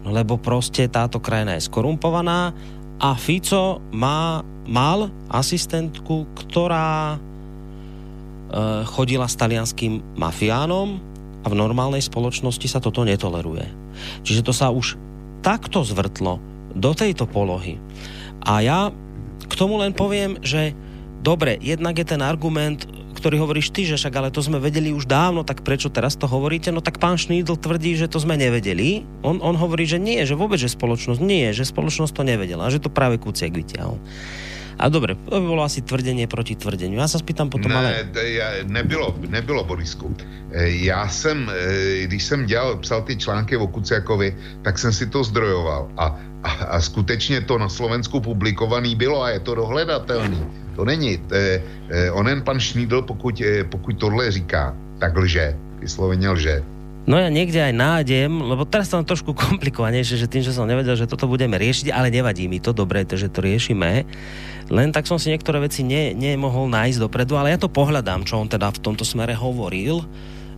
Lebo 0.09 0.41
proste 0.41 0.89
táto 0.89 1.21
krajina 1.21 1.61
je 1.61 1.69
skorumpovaná 1.69 2.57
a 2.97 3.09
Fico 3.21 3.85
má, 3.93 4.41
mal 4.65 5.13
asistentku, 5.29 6.25
ktorá 6.41 7.15
e, 7.15 7.17
chodila 8.89 9.29
s 9.29 9.37
talianským 9.37 10.17
mafiánom 10.17 10.97
a 11.45 11.47
v 11.53 11.59
normálnej 11.59 12.01
spoločnosti 12.01 12.65
sa 12.65 12.81
toto 12.81 13.05
netoleruje. 13.05 13.69
Čiže 14.25 14.41
to 14.41 14.57
sa 14.57 14.73
už 14.73 14.97
takto 15.43 15.83
zvrtlo 15.83 16.39
do 16.73 16.91
tejto 16.97 17.29
polohy. 17.29 17.77
A 18.43 18.63
ja 18.65 18.81
k 19.47 19.55
tomu 19.55 19.77
len 19.77 19.93
poviem, 19.93 20.41
že 20.41 20.73
dobre, 21.21 21.61
jednak 21.61 21.99
je 21.99 22.07
ten 22.07 22.23
argument, 22.25 22.89
ktorý 23.13 23.39
hovoríš 23.39 23.71
ty, 23.71 23.87
že 23.87 23.95
však 23.95 24.19
ale 24.19 24.35
to 24.35 24.43
sme 24.43 24.59
vedeli 24.59 24.91
už 24.91 25.07
dávno, 25.07 25.47
tak 25.47 25.63
prečo 25.63 25.93
teraz 25.93 26.19
to 26.19 26.27
hovoríte? 26.27 26.75
No 26.75 26.83
tak 26.83 26.99
pán 26.99 27.21
Šnídl 27.21 27.55
tvrdí, 27.55 27.95
že 27.95 28.11
to 28.11 28.19
sme 28.19 28.35
nevedeli. 28.35 29.07
On, 29.23 29.39
on 29.39 29.55
hovorí, 29.55 29.87
že 29.87 30.03
nie, 30.03 30.19
že 30.27 30.35
vôbec, 30.35 30.59
že 30.59 30.73
spoločnosť 30.73 31.21
nie, 31.23 31.55
že 31.55 31.69
spoločnosť 31.69 32.13
to 32.17 32.23
nevedela, 32.27 32.73
že 32.73 32.83
to 32.83 32.91
práve 32.91 33.23
Kuciak 33.23 33.55
vyťahol. 33.55 34.03
A 34.79 34.89
dobre, 34.89 35.15
to 35.15 35.41
by 35.41 35.47
bolo 35.47 35.63
asi 35.63 35.83
tvrdenie 35.83 36.27
proti 36.27 36.55
tvrdeniu. 36.57 36.99
Já 36.99 37.09
se 37.09 37.19
spýtam 37.19 37.51
potom, 37.51 37.73
ne, 37.73 37.77
ale... 37.77 37.91
Nebylo, 38.67 39.15
nebylo, 39.29 39.65
Borisku. 39.65 40.17
E, 40.51 40.71
já 40.71 41.09
jsem, 41.09 41.51
e, 41.51 42.07
když 42.07 42.25
jsem 42.25 42.47
dělal, 42.47 42.77
psal 42.77 43.03
ty 43.03 43.17
články 43.17 43.57
o 43.57 43.67
Kuciakovi, 43.67 44.37
tak 44.63 44.79
jsem 44.79 44.93
si 44.93 45.07
to 45.07 45.25
zdrojoval. 45.25 45.89
A, 45.97 46.05
a, 46.43 46.51
a 46.51 46.81
skutečně 46.81 47.41
to 47.41 47.59
na 47.59 47.69
Slovensku 47.69 48.21
publikovaný 48.21 48.95
bylo 48.95 49.23
a 49.23 49.31
je 49.31 49.41
to 49.41 49.55
dohledatelný. 49.55 50.41
To 50.77 50.85
není. 50.85 51.21
Je, 51.35 51.63
e, 51.89 52.11
onen 52.11 52.43
pan 52.43 52.61
Šnídl, 52.61 53.03
pokud, 53.03 53.43
pokud 53.71 53.93
tohle 53.99 54.31
říká, 54.31 54.77
tak 54.99 55.17
lže. 55.17 55.57
Vysloveně 55.81 56.29
lže. 56.31 56.63
No 57.03 57.19
ja 57.19 57.27
niekde 57.35 57.59
aj 57.59 57.75
nájdem, 57.75 58.31
lebo 58.31 58.63
teraz 58.63 58.87
to 58.87 59.03
trošku 59.03 59.35
komplikovanejšie, 59.45 60.23
že 60.23 60.31
tým, 60.31 60.47
že 60.47 60.55
som 60.55 60.71
nevedel, 60.71 60.95
že 60.95 61.11
toto 61.11 61.27
budeme 61.27 61.59
riešiť, 61.59 61.91
ale 61.91 62.15
nevadí 62.15 62.47
mi 62.47 62.63
to, 62.63 62.71
dobre, 62.71 63.03
že 63.03 63.27
to 63.27 63.43
riešime. 63.43 64.07
Len 64.71 64.89
tak 64.95 65.11
som 65.11 65.19
si 65.19 65.35
niektoré 65.35 65.59
veci 65.59 65.83
ne, 65.83 66.15
nemohol 66.15 66.71
nájsť 66.71 67.03
dopredu, 67.03 67.35
ale 67.35 67.53
ja 67.53 67.59
to 67.59 67.67
pohľadám, 67.67 68.23
čo 68.23 68.39
on 68.39 68.47
teda 68.47 68.71
v 68.71 68.83
tomto 68.83 69.03
smere 69.03 69.35
hovoril, 69.35 70.07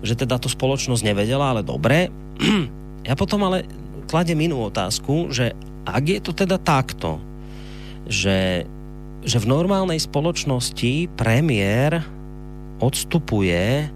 že 0.05 0.13
teda 0.13 0.37
to 0.37 0.53
spoločnosť 0.53 1.03
nevedela, 1.03 1.57
ale 1.57 1.63
dobre. 1.65 2.11
Ja 3.05 3.13
potom 3.21 3.45
ale 3.45 3.69
kladem 4.09 4.49
inú 4.49 4.65
otázku, 4.65 5.29
že 5.29 5.53
ak 5.85 6.05
je 6.09 6.21
to 6.25 6.33
teda 6.33 6.57
takto, 6.57 7.21
že, 8.09 8.65
že 9.21 9.37
v 9.37 9.45
normálnej 9.45 10.01
spoločnosti 10.01 11.13
premiér 11.13 12.01
odstupuje 12.81 13.93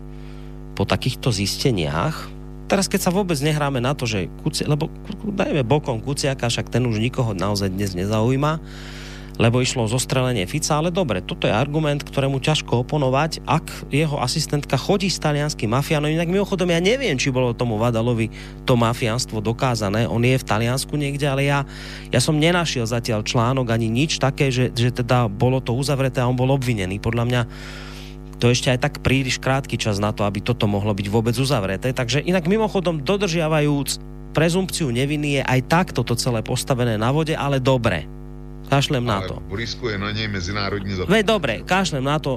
po 0.76 0.84
takýchto 0.84 1.32
zisteniach, 1.32 2.37
teraz 2.68 2.86
keď 2.86 3.08
sa 3.08 3.10
vôbec 3.10 3.40
nehráme 3.40 3.80
na 3.80 3.96
to, 3.96 4.04
že 4.04 4.28
Kuci, 4.44 4.68
lebo 4.68 4.92
dajme 5.24 5.64
bokom 5.64 6.04
Kuciaka, 6.04 6.52
však 6.52 6.68
ten 6.68 6.84
už 6.84 7.00
nikoho 7.00 7.32
naozaj 7.32 7.72
dnes 7.72 7.96
nezaujíma, 7.96 8.60
lebo 9.38 9.62
išlo 9.62 9.86
o 9.86 9.88
zostrelenie 9.88 10.44
Fica, 10.50 10.82
ale 10.82 10.90
dobre, 10.90 11.22
toto 11.22 11.46
je 11.46 11.54
argument, 11.54 12.02
ktorému 12.02 12.42
ťažko 12.42 12.82
oponovať, 12.82 13.46
ak 13.46 13.86
jeho 13.94 14.18
asistentka 14.18 14.74
chodí 14.74 15.06
s 15.06 15.22
talianským 15.22 15.70
mafiánom, 15.70 16.10
inak 16.10 16.26
mimochodom 16.26 16.66
ja 16.68 16.82
neviem, 16.82 17.14
či 17.14 17.30
bolo 17.30 17.54
tomu 17.54 17.78
Vadalovi 17.78 18.34
to 18.66 18.74
mafiánstvo 18.74 19.38
dokázané, 19.38 20.10
on 20.10 20.20
je 20.26 20.34
v 20.34 20.44
Taliansku 20.44 20.98
niekde, 20.98 21.30
ale 21.30 21.46
ja, 21.46 21.62
ja 22.10 22.18
som 22.18 22.34
nenašiel 22.34 22.84
zatiaľ 22.84 23.22
článok 23.22 23.70
ani 23.70 23.86
nič 23.86 24.18
také, 24.18 24.50
že, 24.50 24.74
že 24.74 24.90
teda 24.90 25.30
bolo 25.30 25.62
to 25.62 25.70
uzavreté 25.72 26.18
a 26.18 26.28
on 26.28 26.34
bol 26.34 26.50
obvinený. 26.50 26.98
Podľa 26.98 27.24
mňa 27.24 27.42
to 28.38 28.50
ešte 28.50 28.70
aj 28.70 28.78
tak 28.78 28.94
príliš 29.02 29.42
krátky 29.42 29.74
čas 29.74 29.98
na 29.98 30.14
to, 30.14 30.22
aby 30.22 30.38
toto 30.38 30.70
mohlo 30.70 30.94
byť 30.94 31.06
vôbec 31.10 31.34
uzavreté. 31.34 31.90
Takže 31.90 32.22
inak 32.22 32.46
mimochodom 32.46 33.02
dodržiavajúc 33.02 33.98
prezumpciu 34.30 34.94
neviny 34.94 35.40
je 35.40 35.42
aj 35.42 35.60
tak 35.66 35.86
toto 35.90 36.14
celé 36.14 36.40
postavené 36.46 36.94
na 36.94 37.10
vode, 37.10 37.34
ale 37.34 37.58
dobre 37.58 38.06
Kašlem 38.68 39.00
na 39.00 39.24
to. 39.24 39.40
Borisku 39.48 39.88
je 39.88 39.96
na 39.96 40.12
nej 40.12 40.28
medzinárodní. 40.28 40.92
Veď 41.08 41.24
dobre, 41.24 41.64
kašlem 41.64 42.04
na 42.04 42.20
to. 42.20 42.36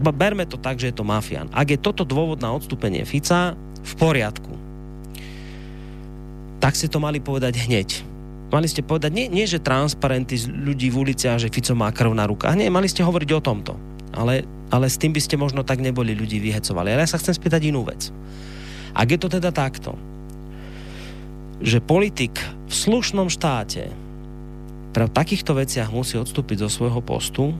Berme 0.00 0.48
to 0.48 0.56
tak, 0.56 0.80
že 0.80 0.88
je 0.88 0.96
to 0.96 1.04
mafián. 1.04 1.52
Ak 1.52 1.68
je 1.68 1.76
toto 1.76 2.08
dôvod 2.08 2.40
na 2.40 2.48
odstúpenie 2.56 3.04
Fica, 3.04 3.52
v 3.86 3.92
poriadku. 3.94 4.50
Tak 6.58 6.74
si 6.74 6.88
to 6.88 6.98
mali 6.98 7.20
povedať 7.20 7.68
hneď. 7.68 8.02
Mali 8.48 8.66
ste 8.66 8.80
povedať, 8.80 9.10
nie, 9.12 9.26
nie 9.28 9.44
že 9.44 9.60
transparenty 9.60 10.40
z 10.40 10.48
ľudí 10.48 10.88
v 10.88 11.06
uliciach, 11.06 11.38
že 11.38 11.52
Fico 11.52 11.76
má 11.76 11.92
krv 11.92 12.16
na 12.16 12.24
rukách. 12.24 12.56
Nie, 12.56 12.72
mali 12.72 12.88
ste 12.88 13.04
hovoriť 13.04 13.30
o 13.36 13.40
tomto. 13.44 13.72
Ale, 14.16 14.48
ale 14.72 14.86
s 14.88 14.96
tým 14.96 15.12
by 15.12 15.20
ste 15.20 15.36
možno 15.36 15.62
tak 15.62 15.84
neboli 15.84 16.16
ľudí 16.16 16.40
vyhecovali. 16.40 16.92
Ale 16.96 17.04
ja 17.04 17.12
sa 17.12 17.20
chcem 17.20 17.36
spýtať 17.36 17.68
inú 17.68 17.84
vec. 17.84 18.08
Ak 18.96 19.12
je 19.12 19.20
to 19.20 19.28
teda 19.28 19.52
takto, 19.52 19.92
že 21.60 21.84
politik 21.84 22.36
v 22.68 22.74
slušnom 22.74 23.28
štáte 23.28 23.92
v 24.96 25.12
takýchto 25.12 25.52
veciach 25.52 25.92
musí 25.92 26.16
odstúpiť 26.16 26.64
zo 26.64 26.72
svojho 26.72 27.04
postu, 27.04 27.52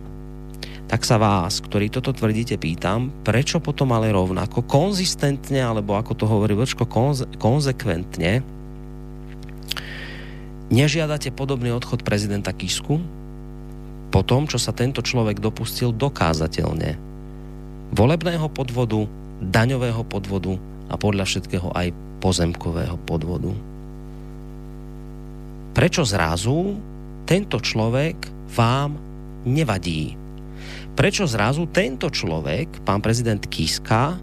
tak 0.88 1.04
sa 1.04 1.20
vás, 1.20 1.60
ktorí 1.60 1.92
toto 1.92 2.16
tvrdíte, 2.16 2.56
pýtam, 2.56 3.12
prečo 3.26 3.60
potom 3.60 3.92
ale 3.92 4.08
rovnako 4.08 4.64
konzistentne, 4.64 5.60
alebo 5.60 6.00
ako 6.00 6.12
to 6.16 6.24
hovorí 6.24 6.56
Vlčko, 6.56 6.88
konze, 6.88 7.28
konzekventne 7.36 8.40
nežiadate 10.70 11.30
podobný 11.30 11.70
odchod 11.70 12.02
prezidenta 12.02 12.50
Kisku 12.50 12.98
po 14.10 14.20
tom, 14.22 14.46
čo 14.46 14.56
sa 14.56 14.72
tento 14.72 15.02
človek 15.02 15.42
dopustil 15.42 15.92
dokázateľne 15.92 16.96
volebného 17.92 18.48
podvodu, 18.50 19.06
daňového 19.42 20.02
podvodu 20.06 20.56
a 20.90 20.94
podľa 20.96 21.24
všetkého 21.28 21.70
aj 21.74 21.92
pozemkového 22.22 22.96
podvodu. 23.04 23.52
Prečo 25.76 26.02
zrazu 26.08 26.80
tento 27.28 27.60
človek 27.60 28.16
vám 28.56 28.96
nevadí. 29.44 30.16
Prečo 30.96 31.28
zrazu 31.28 31.68
tento 31.68 32.08
človek, 32.08 32.80
pán 32.80 33.04
prezident 33.04 33.44
Kiska, 33.44 34.16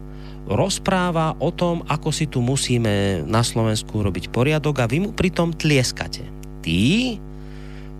rozpráva 0.44 1.38
o 1.40 1.48
tom, 1.54 1.86
ako 1.86 2.10
si 2.10 2.26
tu 2.28 2.44
musíme 2.44 3.24
na 3.24 3.40
Slovensku 3.40 4.02
robiť 4.02 4.28
poriadok 4.28 4.82
a 4.82 4.90
vy 4.90 5.08
mu 5.08 5.10
pritom 5.14 5.54
tlieskate. 5.56 6.26
Tí, 6.60 7.16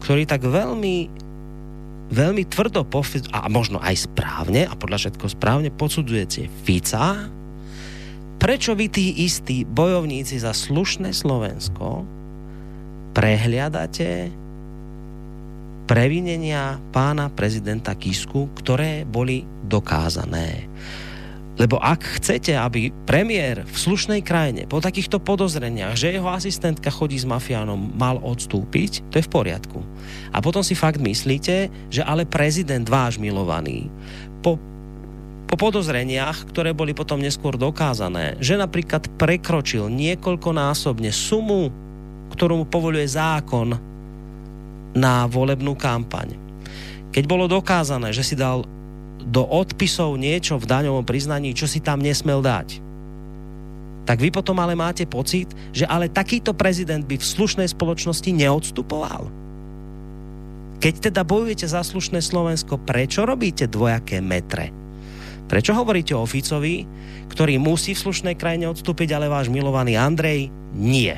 ktorí 0.03 0.29
tak 0.29 0.45
veľmi 0.45 1.24
veľmi 2.13 2.45
tvrdo 2.49 2.85
a 3.33 3.49
možno 3.49 3.81
aj 3.81 4.09
správne 4.11 4.69
a 4.69 4.75
podľa 4.77 5.09
všetko 5.09 5.27
správne 5.33 5.71
posudzujete 5.73 6.51
Fica, 6.67 7.29
prečo 8.37 8.77
vy 8.77 8.87
tí 8.93 9.25
istí 9.25 9.65
bojovníci 9.65 10.37
za 10.37 10.53
slušné 10.53 11.17
Slovensko 11.17 12.05
prehliadate 13.15 14.29
previnenia 15.85 16.81
pána 16.93 17.29
prezidenta 17.29 17.93
Kisku, 17.97 18.53
ktoré 18.57 19.05
boli 19.05 19.45
dokázané. 19.65 20.69
Lebo 21.55 21.79
ak 21.79 22.19
chcete, 22.19 22.51
aby 22.59 22.91
premiér 23.07 23.63
v 23.63 23.77
slušnej 23.79 24.27
krajine 24.27 24.67
po 24.67 24.83
takýchto 24.83 25.23
podozreniach, 25.23 25.95
že 25.95 26.11
jeho 26.11 26.27
asistentka 26.27 26.91
chodí 26.91 27.15
s 27.15 27.23
mafiánom, 27.23 27.95
mal 27.95 28.19
odstúpiť, 28.19 29.07
to 29.15 29.23
je 29.23 29.27
v 29.27 29.33
poriadku. 29.33 29.79
A 30.35 30.43
potom 30.43 30.67
si 30.67 30.75
fakt 30.75 30.99
myslíte, 30.99 31.71
že 31.95 32.03
ale 32.03 32.27
prezident 32.27 32.83
váš 32.91 33.23
milovaný 33.23 33.87
po, 34.43 34.59
po 35.47 35.57
podozreniach, 35.57 36.51
ktoré 36.51 36.75
boli 36.75 36.91
potom 36.91 37.23
neskôr 37.23 37.55
dokázané, 37.55 38.35
že 38.43 38.59
napríklad 38.59 39.07
prekročil 39.15 39.87
niekoľkonásobne 39.95 41.15
sumu, 41.15 41.71
ktorú 42.35 42.61
mu 42.61 42.67
povoluje 42.67 43.07
zákon 43.07 43.79
na 44.95 45.31
volebnú 45.31 45.79
kampaň. 45.79 46.35
Keď 47.15 47.25
bolo 47.31 47.47
dokázané, 47.47 48.11
že 48.11 48.27
si 48.27 48.35
dal 48.35 48.67
do 49.25 49.45
odpisov 49.45 50.21
niečo 50.21 50.61
v 50.61 50.69
daňovom 50.69 51.05
priznaní, 51.05 51.57
čo 51.57 51.65
si 51.65 51.81
tam 51.81 52.01
nesmel 52.05 52.45
dať, 52.45 52.85
tak 54.05 54.21
vy 54.21 54.29
potom 54.29 54.61
ale 54.61 54.77
máte 54.77 55.09
pocit, 55.09 55.49
že 55.73 55.89
ale 55.89 56.13
takýto 56.13 56.53
prezident 56.53 57.01
by 57.01 57.17
v 57.17 57.25
slušnej 57.25 57.73
spoločnosti 57.73 58.29
neodstupoval. 58.37 59.33
Keď 60.77 61.09
teda 61.09 61.25
bojujete 61.25 61.65
za 61.65 61.81
slušné 61.81 62.21
Slovensko, 62.21 62.77
prečo 62.77 63.25
robíte 63.25 63.65
dvojaké 63.65 64.21
metre? 64.21 64.69
Prečo 65.49 65.73
hovoríte 65.73 66.13
o 66.13 66.29
Ficovi, 66.29 66.85
ktorý 67.33 67.57
musí 67.57 67.97
v 67.97 68.05
slušnej 68.05 68.37
krajine 68.37 68.69
odstúpiť, 68.69 69.17
ale 69.17 69.33
váš 69.33 69.49
milovaný 69.49 69.97
Andrej 69.97 70.53
nie? 70.77 71.17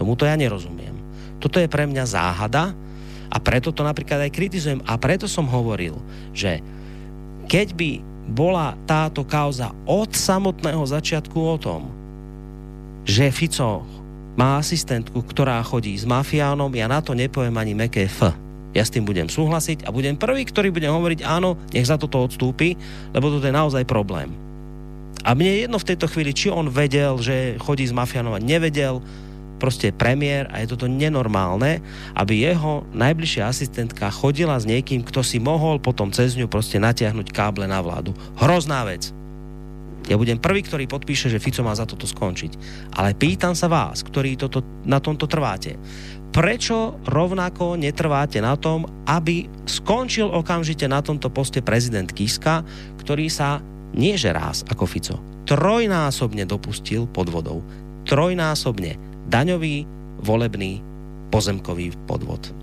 Tomuto 0.00 0.24
ja 0.24 0.32
nerozumiem. 0.32 0.96
Toto 1.36 1.60
je 1.60 1.68
pre 1.68 1.84
mňa 1.84 2.04
záhada 2.08 2.72
a 3.28 3.36
preto 3.36 3.68
to 3.68 3.84
napríklad 3.84 4.24
aj 4.24 4.32
kritizujem 4.32 4.80
a 4.88 4.96
preto 4.96 5.28
som 5.28 5.44
hovoril, 5.44 6.00
že 6.32 6.64
keď 7.46 7.68
by 7.78 7.92
bola 8.26 8.74
táto 8.90 9.22
kauza 9.22 9.70
od 9.86 10.10
samotného 10.10 10.82
začiatku 10.82 11.38
o 11.38 11.56
tom, 11.56 11.82
že 13.06 13.30
Fico 13.30 13.86
má 14.34 14.58
asistentku, 14.60 15.22
ktorá 15.22 15.62
chodí 15.62 15.94
s 15.94 16.04
mafiánom, 16.04 16.68
ja 16.74 16.90
na 16.90 17.00
to 17.00 17.14
nepoviem 17.14 17.56
ani 17.56 17.72
meké 17.72 18.10
F. 18.10 18.28
Ja 18.76 18.84
s 18.84 18.92
tým 18.92 19.08
budem 19.08 19.30
súhlasiť 19.30 19.88
a 19.88 19.94
budem 19.94 20.20
prvý, 20.20 20.44
ktorý 20.44 20.68
budem 20.68 20.92
hovoriť 20.92 21.24
áno, 21.24 21.56
nech 21.72 21.88
za 21.88 21.96
toto 21.96 22.20
odstúpi, 22.20 22.76
lebo 23.16 23.32
toto 23.32 23.48
je 23.48 23.54
naozaj 23.54 23.88
problém. 23.88 24.28
A 25.24 25.32
mne 25.32 25.48
je 25.56 25.62
jedno 25.64 25.78
v 25.80 25.88
tejto 25.88 26.06
chvíli, 26.12 26.36
či 26.36 26.52
on 26.52 26.68
vedel, 26.68 27.16
že 27.18 27.56
chodí 27.56 27.88
s 27.88 27.96
mafiánom 27.96 28.36
a 28.36 28.42
nevedel, 28.42 29.00
proste 29.56 29.92
premiér 29.92 30.48
a 30.52 30.62
je 30.62 30.70
toto 30.72 30.86
nenormálne, 30.86 31.80
aby 32.14 32.46
jeho 32.46 32.84
najbližšia 32.92 33.48
asistentka 33.48 34.12
chodila 34.12 34.56
s 34.60 34.68
niekým, 34.68 35.02
kto 35.02 35.24
si 35.24 35.40
mohol 35.40 35.80
potom 35.80 36.12
cez 36.12 36.36
ňu 36.36 36.46
proste 36.46 36.76
natiahnuť 36.76 37.32
káble 37.32 37.64
na 37.64 37.80
vládu. 37.80 38.12
Hrozná 38.38 38.84
vec. 38.84 39.10
Ja 40.06 40.14
budem 40.14 40.38
prvý, 40.38 40.62
ktorý 40.62 40.86
podpíše, 40.86 41.26
že 41.26 41.42
Fico 41.42 41.66
má 41.66 41.74
za 41.74 41.82
toto 41.82 42.06
skončiť. 42.06 42.52
Ale 42.94 43.18
pýtam 43.18 43.58
sa 43.58 43.66
vás, 43.66 44.06
ktorí 44.06 44.38
toto, 44.38 44.62
na 44.86 45.02
tomto 45.02 45.26
trváte. 45.26 45.74
Prečo 46.30 47.02
rovnako 47.10 47.74
netrváte 47.74 48.38
na 48.38 48.54
tom, 48.54 48.86
aby 49.10 49.50
skončil 49.66 50.30
okamžite 50.30 50.86
na 50.86 51.02
tomto 51.02 51.26
poste 51.34 51.58
prezident 51.58 52.06
Kiska, 52.06 52.62
ktorý 53.02 53.26
sa 53.26 53.58
nie 53.96 54.14
že 54.14 54.30
raz 54.30 54.62
ako 54.68 54.84
Fico, 54.86 55.16
trojnásobne 55.48 56.46
dopustil 56.46 57.10
podvodov. 57.10 57.66
Trojnásobne 58.06 59.15
daňový, 59.26 59.86
volebný, 60.22 60.82
pozemkový 61.30 61.92
podvod. 62.06 62.54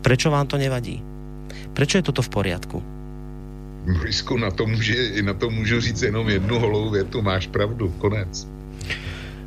Prečo 0.00 0.30
vám 0.30 0.46
to 0.46 0.56
nevadí? 0.56 1.02
Prečo 1.74 1.98
je 1.98 2.06
toto 2.06 2.22
v 2.22 2.32
poriadku? 2.32 2.78
Borisku, 3.84 4.36
na 4.40 4.50
to, 4.50 4.66
může, 4.66 5.22
na 5.22 5.34
to 5.34 5.50
můžu 5.50 5.80
říct 5.80 6.02
jenom 6.02 6.28
jednu 6.28 6.58
holou 6.58 6.90
větu, 6.90 7.22
máš 7.22 7.46
pravdu, 7.46 7.92
konec. 7.98 8.48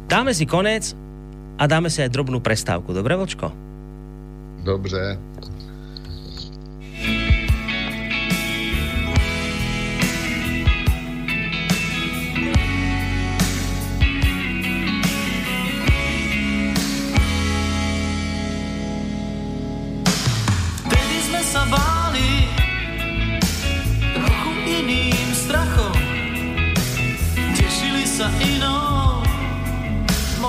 Dáme 0.07 0.33
si 0.33 0.45
konec 0.45 0.93
a 1.57 1.63
dáme 1.67 1.89
si 1.89 2.05
aj 2.05 2.13
drobnú 2.13 2.37
prestávku, 2.39 2.93
dobre, 2.93 3.17
Vočko? 3.17 3.49
Dobře. 4.61 5.17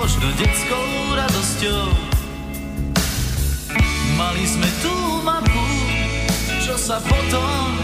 Možno 0.09 0.33
detskou 0.41 0.89
radosťou. 1.13 1.85
Mali 4.17 4.41
sme 4.49 4.65
tú 4.81 5.21
mapu, 5.21 5.69
čo 6.65 6.73
sa 6.73 6.97
potom 6.97 7.78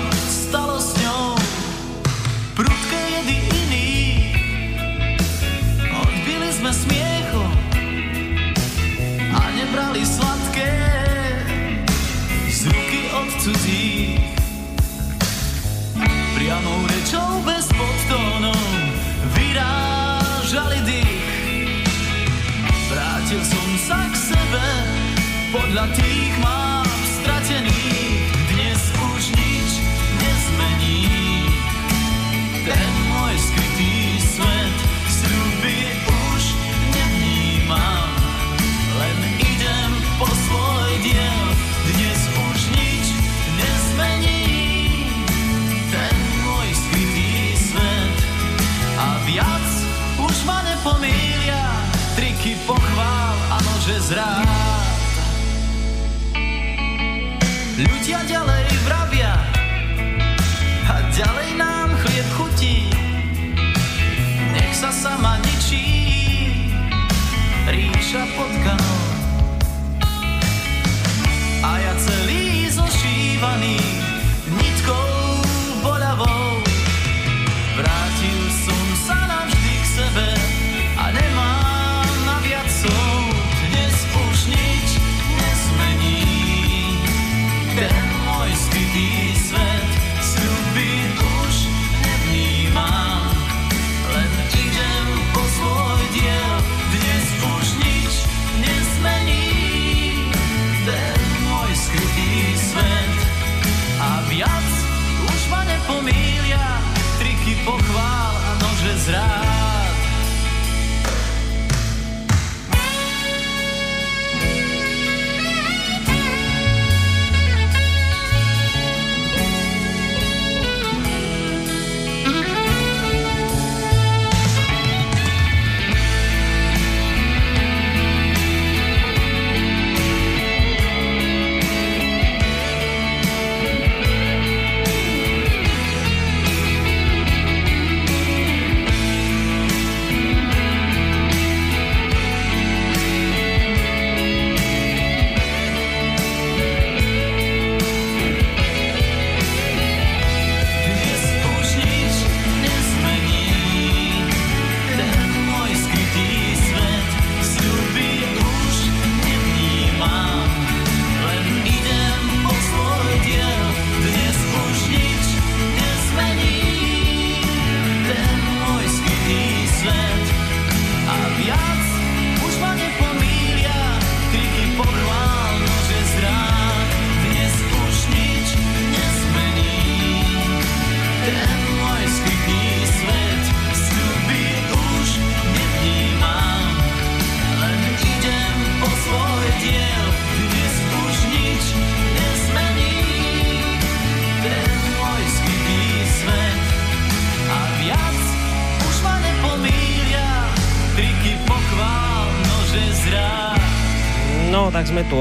podľa 25.75 25.91
tých 25.91 26.31
mám 26.39 26.64
Ľudia 58.05 58.37
ďalej 58.37 58.69
vravia 58.85 59.33
a 60.85 60.95
ďalej 61.09 61.57
nám 61.57 61.89
chlieb 62.05 62.29
chutí. 62.37 62.93
Nech 64.53 64.77
sa 64.77 64.93
sama 64.93 65.41
ničí 65.41 65.89
ríša 67.65 68.29
potkanov. 68.37 69.01
A 71.65 71.71
ja 71.81 71.97
celý 71.97 72.69
zošívaný 72.69 74.04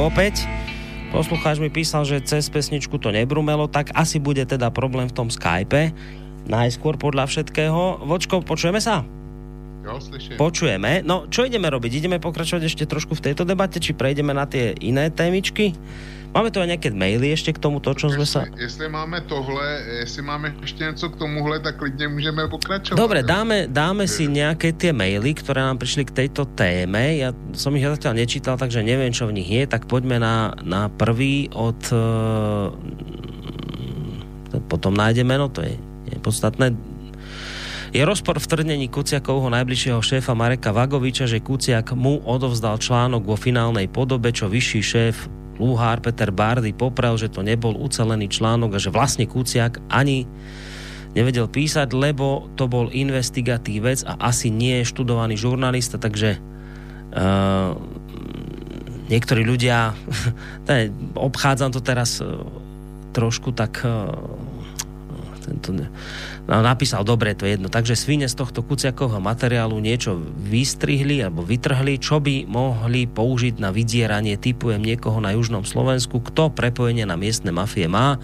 opäť. 0.07 0.45
Poslucháč 1.15 1.63
mi 1.63 1.71
písal, 1.71 2.03
že 2.03 2.25
cez 2.27 2.51
pesničku 2.51 2.99
to 2.99 3.15
nebrumelo, 3.15 3.71
tak 3.71 3.95
asi 3.95 4.19
bude 4.19 4.43
teda 4.45 4.69
problém 4.75 5.07
v 5.07 5.17
tom 5.17 5.29
Skype. 5.31 5.95
Najskôr 6.51 6.99
podľa 6.99 7.31
všetkého. 7.31 8.05
Vočko, 8.05 8.43
počujeme 8.43 8.83
sa? 8.83 9.07
Jo, 9.85 10.01
slyším. 10.01 10.41
Počujeme. 10.41 11.05
No, 11.05 11.29
čo 11.29 11.45
ideme 11.45 11.69
robiť? 11.69 12.05
Ideme 12.05 12.17
pokračovať 12.17 12.63
ešte 12.67 12.85
trošku 12.89 13.17
v 13.21 13.31
tejto 13.31 13.45
debate, 13.45 13.79
či 13.79 13.93
prejdeme 13.93 14.33
na 14.33 14.49
tie 14.49 14.73
iné 14.81 15.13
témičky? 15.13 15.77
Máme 16.35 16.51
tu 16.51 16.59
aj 16.59 16.67
nejaké 16.67 16.91
maily 16.91 17.31
ešte 17.31 17.55
k 17.55 17.63
tomu, 17.63 17.79
to, 17.79 17.95
čo 17.95 18.11
sme 18.11 18.27
sa... 18.27 18.43
Jestli 18.59 18.91
máme 18.91 19.23
tohle, 19.31 19.87
jestli 20.03 20.23
máme 20.27 20.51
ešte 20.67 20.83
něco 20.83 21.07
k 21.15 21.17
tomuhle, 21.17 21.63
tak 21.63 21.79
klidne 21.79 22.11
môžeme 22.11 22.43
pokračovať. 22.51 22.99
Dobre, 22.99 23.23
dáme, 23.23 23.71
dáme 23.71 24.11
si 24.11 24.27
nejaké 24.27 24.75
tie 24.75 24.91
maily, 24.91 25.31
ktoré 25.31 25.63
nám 25.63 25.79
prišli 25.79 26.11
k 26.11 26.27
tejto 26.27 26.51
téme. 26.59 27.23
Ja 27.23 27.31
som 27.55 27.79
ich 27.79 27.87
zatiaľ 27.87 28.19
nečítal, 28.19 28.59
takže 28.59 28.83
neviem, 28.83 29.15
čo 29.15 29.31
v 29.31 29.39
nich 29.39 29.47
je. 29.47 29.63
Tak 29.63 29.87
poďme 29.87 30.19
na, 30.19 30.59
na 30.67 30.91
prvý 30.91 31.55
od... 31.55 31.79
Uh, 31.95 32.75
potom 34.67 34.91
nájdeme, 34.91 35.39
no 35.39 35.47
to 35.47 35.63
je, 35.63 35.79
je 36.11 36.19
podstatné. 36.19 36.75
Je 37.95 38.03
rozpor 38.03 38.43
v 38.43 38.51
tvrdení 38.51 38.91
Kuciakovho 38.91 39.47
najbližšieho 39.55 40.03
šéfa 40.03 40.35
Mareka 40.35 40.75
Vagoviča, 40.75 41.31
že 41.31 41.39
Kuciak 41.39 41.95
mu 41.95 42.19
odovzdal 42.27 42.83
článok 42.83 43.23
vo 43.23 43.39
finálnej 43.39 43.87
podobe, 43.87 44.35
čo 44.35 44.51
vyšší 44.51 44.83
šéf 44.83 45.44
Luhár 45.59 46.03
Peter 46.03 46.35
Bardy 46.35 46.75
poprel, 46.75 47.15
že 47.15 47.31
to 47.31 47.47
nebol 47.47 47.75
ucelený 47.79 48.27
článok 48.27 48.77
a 48.77 48.83
že 48.83 48.91
vlastne 48.91 49.29
Kuciak 49.29 49.79
ani 49.91 50.27
nevedel 51.15 51.47
písať, 51.47 51.95
lebo 51.95 52.51
to 52.59 52.67
bol 52.67 52.91
investigatívec 52.91 54.03
a 54.03 54.19
asi 54.35 54.51
nie 54.51 54.83
študovaný 54.83 55.39
žurnalista, 55.39 55.95
takže 55.95 56.43
uh, 57.15 57.79
niektorí 59.07 59.47
ľudia, 59.47 59.95
obchádzam 61.31 61.71
to 61.71 61.81
teraz 61.81 62.19
uh, 62.19 62.43
trošku 63.15 63.55
tak 63.55 63.79
uh, 63.87 64.11
tento, 65.45 65.77
no, 65.77 66.55
napísal, 66.65 67.05
dobre, 67.05 67.37
to 67.37 67.45
je 67.45 67.61
jedno. 67.61 67.69
Takže 67.69 67.95
svine 67.95 68.27
z 68.27 68.35
tohto 68.35 68.65
kuciakovho 68.65 69.21
materiálu 69.21 69.77
niečo 69.79 70.17
vystrihli 70.41 71.21
alebo 71.21 71.45
vytrhli, 71.45 72.01
čo 72.01 72.19
by 72.19 72.49
mohli 72.49 73.05
použiť 73.05 73.61
na 73.61 73.69
vydieranie, 73.71 74.41
typujem 74.41 74.81
niekoho 74.81 75.21
na 75.21 75.37
južnom 75.37 75.63
Slovensku, 75.63 76.25
kto 76.25 76.51
prepojenie 76.51 77.05
na 77.05 77.21
miestne 77.21 77.53
mafie 77.53 77.87
má 77.87 78.17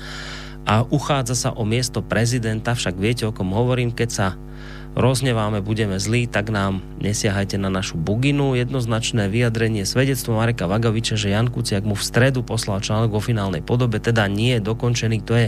a 0.68 0.84
uchádza 0.88 1.36
sa 1.36 1.50
o 1.56 1.64
miesto 1.64 2.04
prezidenta, 2.04 2.76
však 2.76 2.94
viete, 2.96 3.24
o 3.24 3.32
kom 3.32 3.52
hovorím, 3.52 3.92
keď 3.92 4.08
sa 4.08 4.26
rozneváme, 4.99 5.62
budeme 5.62 5.99
zlí, 6.03 6.26
tak 6.26 6.51
nám 6.51 6.82
nesiahajte 6.99 7.55
na 7.61 7.70
našu 7.70 7.95
buginu. 7.95 8.59
Jednoznačné 8.59 9.30
vyjadrenie 9.30 9.86
svedectvo 9.86 10.34
Mareka 10.34 10.66
Vagaviča, 10.66 11.14
že 11.14 11.30
Jan 11.30 11.53
Kuciak 11.53 11.86
mu 11.86 11.95
v 11.95 12.03
stredu 12.03 12.43
poslal 12.43 12.82
článok 12.82 13.14
vo 13.14 13.22
finálnej 13.22 13.62
podobe, 13.62 14.03
teda 14.03 14.26
nie 14.26 14.59
je 14.59 14.66
dokončený, 14.66 15.18
to 15.22 15.34
je 15.38 15.47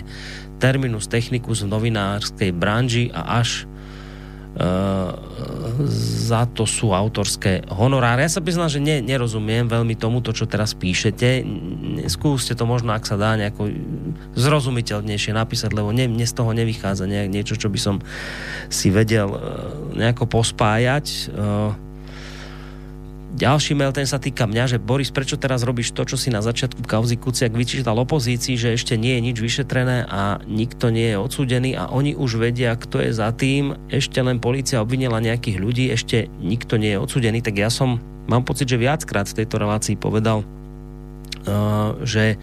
terminus 0.62 1.10
technicus 1.10 1.66
v 1.66 1.74
novinárskej 1.74 2.50
branži 2.54 3.10
a 3.10 3.42
až 3.42 3.66
za 5.88 6.44
to 6.52 6.68
sú 6.68 6.92
autorské 6.92 7.64
honoráre. 7.72 8.28
Ja 8.28 8.36
sa 8.36 8.44
priznám, 8.44 8.68
že 8.68 8.84
ne, 8.84 9.00
nerozumiem 9.00 9.64
veľmi 9.64 9.96
tomuto, 9.96 10.36
čo 10.36 10.44
teraz 10.44 10.76
píšete. 10.76 11.40
Skúste 12.12 12.52
to 12.52 12.68
možno, 12.68 12.92
ak 12.92 13.08
sa 13.08 13.16
dá 13.16 13.32
nejako 13.32 13.72
zrozumiteľnejšie 14.36 15.32
napísať, 15.32 15.72
lebo 15.72 15.88
ne, 15.96 16.04
mne 16.04 16.28
z 16.28 16.36
toho 16.36 16.52
nevychádza 16.52 17.08
nejak 17.08 17.32
niečo, 17.32 17.56
čo 17.56 17.72
by 17.72 17.80
som 17.80 17.96
si 18.68 18.92
vedel 18.92 19.32
nejako 19.96 20.28
pospájať. 20.28 21.32
Ďalší 23.32 23.72
mail, 23.72 23.96
ten 23.96 24.04
sa 24.04 24.20
týka 24.20 24.44
mňa, 24.44 24.76
že 24.76 24.78
Boris, 24.78 25.08
prečo 25.08 25.40
teraz 25.40 25.64
robíš 25.64 25.96
to, 25.96 26.04
čo 26.04 26.20
si 26.20 26.28
na 26.28 26.44
začiatku 26.44 26.84
kauzy 26.84 27.16
Kuciak 27.16 27.56
vyčítal 27.56 27.96
opozícii, 27.96 28.60
že 28.60 28.76
ešte 28.76 29.00
nie 29.00 29.16
je 29.16 29.24
nič 29.24 29.36
vyšetrené 29.40 30.04
a 30.04 30.36
nikto 30.44 30.92
nie 30.92 31.16
je 31.16 31.16
odsúdený 31.16 31.72
a 31.72 31.88
oni 31.88 32.12
už 32.12 32.36
vedia, 32.36 32.76
kto 32.76 33.00
je 33.00 33.16
za 33.16 33.32
tým, 33.32 33.72
ešte 33.88 34.20
len 34.20 34.36
policia 34.36 34.84
obvinila 34.84 35.16
nejakých 35.16 35.56
ľudí, 35.64 35.88
ešte 35.88 36.28
nikto 36.44 36.76
nie 36.76 36.92
je 36.92 37.00
odsúdený, 37.00 37.40
tak 37.40 37.56
ja 37.56 37.72
som, 37.72 38.04
mám 38.28 38.44
pocit, 38.44 38.68
že 38.68 38.76
viackrát 38.76 39.24
v 39.24 39.40
tejto 39.40 39.56
relácii 39.56 39.96
povedal, 39.96 40.44
uh, 40.44 41.96
že 42.04 42.36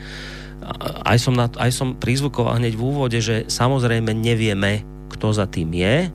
aj 1.06 1.18
som, 1.22 1.38
na, 1.38 1.54
aj 1.54 1.70
som 1.70 1.94
prizvukoval 1.94 2.58
hneď 2.58 2.74
v 2.74 2.86
úvode, 2.90 3.22
že 3.22 3.46
samozrejme 3.46 4.10
nevieme, 4.10 4.82
kto 5.14 5.38
za 5.38 5.46
tým 5.46 5.70
je, 5.70 6.10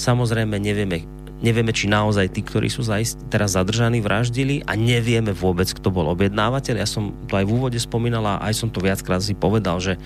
samozrejme 0.00 0.56
nevieme, 0.56 1.04
nevieme, 1.44 1.76
či 1.76 1.92
naozaj 1.92 2.32
tí, 2.32 2.40
ktorí 2.40 2.72
sú 2.72 2.80
teraz 3.28 3.52
zadržaní, 3.52 4.00
vraždili 4.00 4.64
a 4.64 4.72
nevieme 4.72 5.36
vôbec, 5.36 5.68
kto 5.68 5.92
bol 5.92 6.08
objednávateľ. 6.16 6.80
Ja 6.80 6.88
som 6.88 7.12
to 7.28 7.36
aj 7.36 7.44
v 7.44 7.52
úvode 7.52 7.76
spomínala, 7.76 8.40
aj 8.40 8.56
som 8.56 8.72
to 8.72 8.80
viackrát 8.80 9.20
si 9.20 9.36
povedal, 9.36 9.76
že 9.84 10.00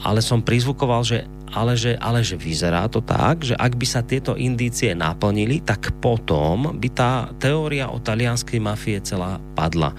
ale 0.00 0.24
som 0.24 0.40
prizvukoval, 0.40 1.04
že 1.04 1.28
ale 1.50 1.74
že, 1.74 1.98
ale 1.98 2.22
že 2.22 2.38
vyzerá 2.38 2.86
to 2.86 3.02
tak, 3.02 3.42
že 3.42 3.58
ak 3.58 3.74
by 3.74 3.86
sa 3.86 4.06
tieto 4.06 4.38
indície 4.38 4.94
naplnili, 4.94 5.58
tak 5.58 5.90
potom 5.98 6.78
by 6.78 6.88
tá 6.94 7.26
teória 7.42 7.90
o 7.90 7.98
talianskej 7.98 8.62
mafie 8.62 9.02
celá 9.02 9.42
padla. 9.58 9.90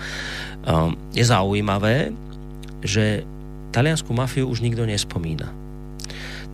Um, 0.63 0.95
je 1.11 1.27
zaujímavé, 1.27 2.15
že 2.79 3.27
taliansku 3.75 4.15
mafiu 4.15 4.47
už 4.47 4.63
nikto 4.63 4.87
nespomína. 4.87 5.51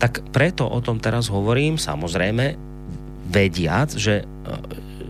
Tak 0.02 0.34
preto 0.34 0.66
o 0.66 0.82
tom 0.82 0.98
teraz 0.98 1.30
hovorím, 1.30 1.78
samozrejme, 1.78 2.58
vediac, 3.28 3.92
že, 3.94 4.24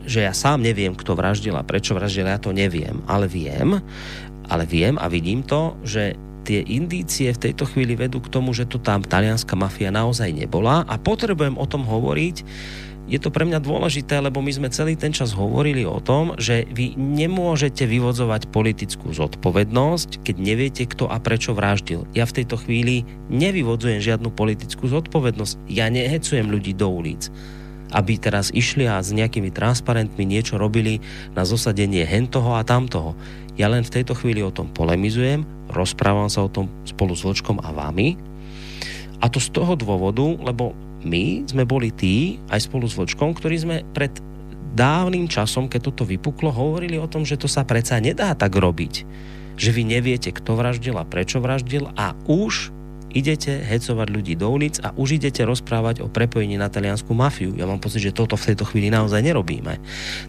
že 0.09 0.25
ja 0.25 0.33
sám 0.33 0.65
neviem, 0.65 0.97
kto 0.97 1.13
vraždil 1.13 1.53
a 1.53 1.65
prečo 1.65 1.93
vraždil, 1.93 2.27
ja 2.27 2.41
to 2.41 2.51
neviem, 2.51 3.05
ale 3.05 3.29
viem, 3.29 3.77
ale 4.47 4.63
viem 4.65 4.95
a 4.97 5.05
vidím 5.11 5.43
to, 5.43 5.75
že 5.85 6.17
tie 6.47 6.63
indície 6.63 7.27
v 7.35 7.51
tejto 7.51 7.67
chvíli 7.67 7.99
vedú 7.99 8.23
k 8.23 8.31
tomu, 8.31 8.55
že 8.55 8.63
to 8.63 8.79
tam 8.79 9.03
talianská 9.03 9.59
mafia 9.59 9.91
naozaj 9.91 10.31
nebola 10.31 10.87
a 10.87 10.95
potrebujem 10.95 11.59
o 11.59 11.67
tom 11.67 11.83
hovoriť. 11.83 12.47
Je 13.07 13.19
to 13.23 13.31
pre 13.31 13.47
mňa 13.47 13.63
dôležité, 13.63 14.19
lebo 14.19 14.43
my 14.43 14.51
sme 14.51 14.67
celý 14.67 14.99
ten 14.99 15.15
čas 15.15 15.31
hovorili 15.31 15.87
o 15.87 16.03
tom, 16.03 16.35
že 16.35 16.67
vy 16.67 16.99
nemôžete 16.99 17.87
vyvodzovať 17.87 18.51
politickú 18.51 19.15
zodpovednosť, 19.15 20.27
keď 20.27 20.35
neviete, 20.35 20.83
kto 20.87 21.07
a 21.07 21.15
prečo 21.19 21.55
vraždil. 21.55 22.03
Ja 22.11 22.27
v 22.27 22.43
tejto 22.43 22.59
chvíli 22.59 23.07
nevyvodzujem 23.31 24.03
žiadnu 24.03 24.31
politickú 24.35 24.91
zodpovednosť. 24.91 25.71
Ja 25.71 25.87
nehecujem 25.87 26.51
ľudí 26.51 26.75
do 26.75 26.91
ulic 26.91 27.31
aby 27.95 28.19
teraz 28.19 28.51
išli 28.51 28.87
a 28.89 28.99
s 28.99 29.15
nejakými 29.15 29.51
transparentmi 29.53 30.23
niečo 30.27 30.59
robili 30.59 30.99
na 31.37 31.47
zosadenie 31.47 32.03
hentoho 32.03 32.57
a 32.57 32.65
tamtoho. 32.67 33.15
Ja 33.57 33.71
len 33.71 33.81
v 33.81 33.93
tejto 34.01 34.13
chvíli 34.13 34.43
o 34.43 34.53
tom 34.53 34.69
polemizujem, 34.69 35.47
rozprávam 35.71 36.29
sa 36.29 36.45
o 36.45 36.51
tom 36.51 36.69
spolu 36.85 37.17
s 37.17 37.25
Vočkom 37.25 37.57
a 37.63 37.73
vami. 37.73 38.19
A 39.17 39.31
to 39.33 39.41
z 39.41 39.49
toho 39.49 39.73
dôvodu, 39.73 40.23
lebo 40.45 40.77
my 41.01 41.47
sme 41.49 41.65
boli 41.65 41.89
tí, 41.89 42.37
aj 42.53 42.69
spolu 42.69 42.85
s 42.85 42.93
Vočkom, 42.93 43.33
ktorí 43.33 43.55
sme 43.57 43.77
pred 43.95 44.13
dávnym 44.77 45.25
časom, 45.25 45.65
keď 45.65 45.89
toto 45.89 46.05
vypuklo, 46.05 46.53
hovorili 46.53 47.01
o 47.01 47.09
tom, 47.09 47.25
že 47.25 47.39
to 47.39 47.49
sa 47.49 47.65
predsa 47.65 47.97
nedá 47.97 48.37
tak 48.37 48.53
robiť. 48.53 49.09
Že 49.57 49.69
vy 49.73 49.83
neviete, 49.89 50.29
kto 50.29 50.53
vraždil 50.53 50.93
a 51.01 51.07
prečo 51.07 51.41
vraždil 51.41 51.89
a 51.97 52.13
už 52.29 52.76
idete 53.17 53.65
hecovať 53.65 54.07
ľudí 54.13 54.37
do 54.37 54.45
ulic 54.53 54.77
a 54.85 54.93
už 54.93 55.17
idete 55.17 55.41
rozprávať 55.41 56.05
o 56.05 56.07
prepojení 56.07 56.53
na 56.61 56.69
taliansku 56.69 57.09
mafiu. 57.17 57.57
Ja 57.57 57.65
mám 57.65 57.81
pocit, 57.81 58.05
že 58.05 58.13
toto 58.13 58.37
v 58.37 58.53
tejto 58.53 58.69
chvíli 58.69 58.93
naozaj 58.93 59.25
nerobíme. 59.25 59.81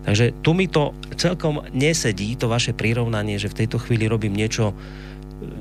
Takže 0.09 0.41
tu 0.41 0.57
mi 0.57 0.65
to 0.65 0.97
celkom 1.21 1.61
nesedí, 1.77 2.33
to 2.41 2.49
vaše 2.49 2.73
prirovnanie, 2.73 3.37
že 3.37 3.53
v 3.53 3.59
tejto 3.65 3.77
chvíli 3.77 4.09
robím 4.09 4.33
niečo 4.33 4.73
e, 4.73 4.75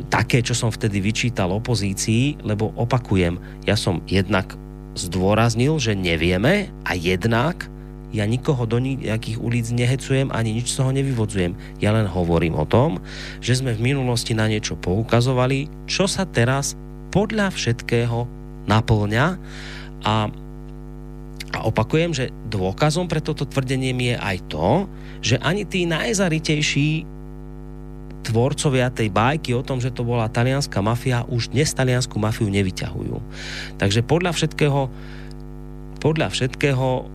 také, 0.07 0.39
čo 0.39 0.55
som 0.55 0.71
vtedy 0.71 1.03
vyčítal 1.03 1.51
opozícii, 1.51 2.47
lebo 2.47 2.71
opakujem, 2.79 3.35
ja 3.67 3.75
som 3.75 3.99
jednak 4.07 4.55
zdôraznil, 4.95 5.77
že 5.77 5.93
nevieme 5.93 6.71
a 6.87 6.95
jednak 6.95 7.67
ja 8.15 8.23
nikoho 8.23 8.63
do 8.63 8.79
nejakých 8.79 9.37
ulic 9.37 9.67
nehecujem 9.67 10.31
ani 10.31 10.55
nič 10.55 10.71
z 10.71 10.79
toho 10.79 10.95
nevyvodzujem. 10.95 11.53
Ja 11.83 11.91
len 11.91 12.07
hovorím 12.07 12.55
o 12.55 12.63
tom, 12.63 13.03
že 13.43 13.59
sme 13.59 13.75
v 13.75 13.93
minulosti 13.93 14.31
na 14.31 14.47
niečo 14.47 14.79
poukazovali, 14.79 15.67
čo 15.91 16.07
sa 16.07 16.23
teraz 16.23 16.79
podľa 17.09 17.53
všetkého 17.53 18.27
naplňa 18.67 19.25
a, 20.03 20.15
a 21.51 21.57
opakujem, 21.63 22.11
že 22.11 22.33
dôkazom 22.51 23.07
pre 23.07 23.23
toto 23.23 23.47
tvrdenie 23.47 23.95
je 23.95 24.15
aj 24.19 24.37
to, 24.51 24.69
že 25.23 25.35
ani 25.39 25.63
tí 25.63 25.87
najzaritejší 25.87 27.17
tvorcovia 28.27 28.91
tej 28.91 29.07
bajky 29.07 29.55
o 29.55 29.63
tom, 29.63 29.79
že 29.79 29.95
to 29.95 30.03
bola 30.03 30.27
talianská 30.27 30.83
mafia, 30.83 31.23
už 31.31 31.55
dnes 31.55 31.71
taliansku 31.71 32.19
mafiu 32.19 32.51
nevyťahujú. 32.51 33.17
Takže 33.79 34.03
podľa 34.03 34.35
všetkého 34.35 34.91
podľa 35.97 36.29
všetkého 36.29 37.09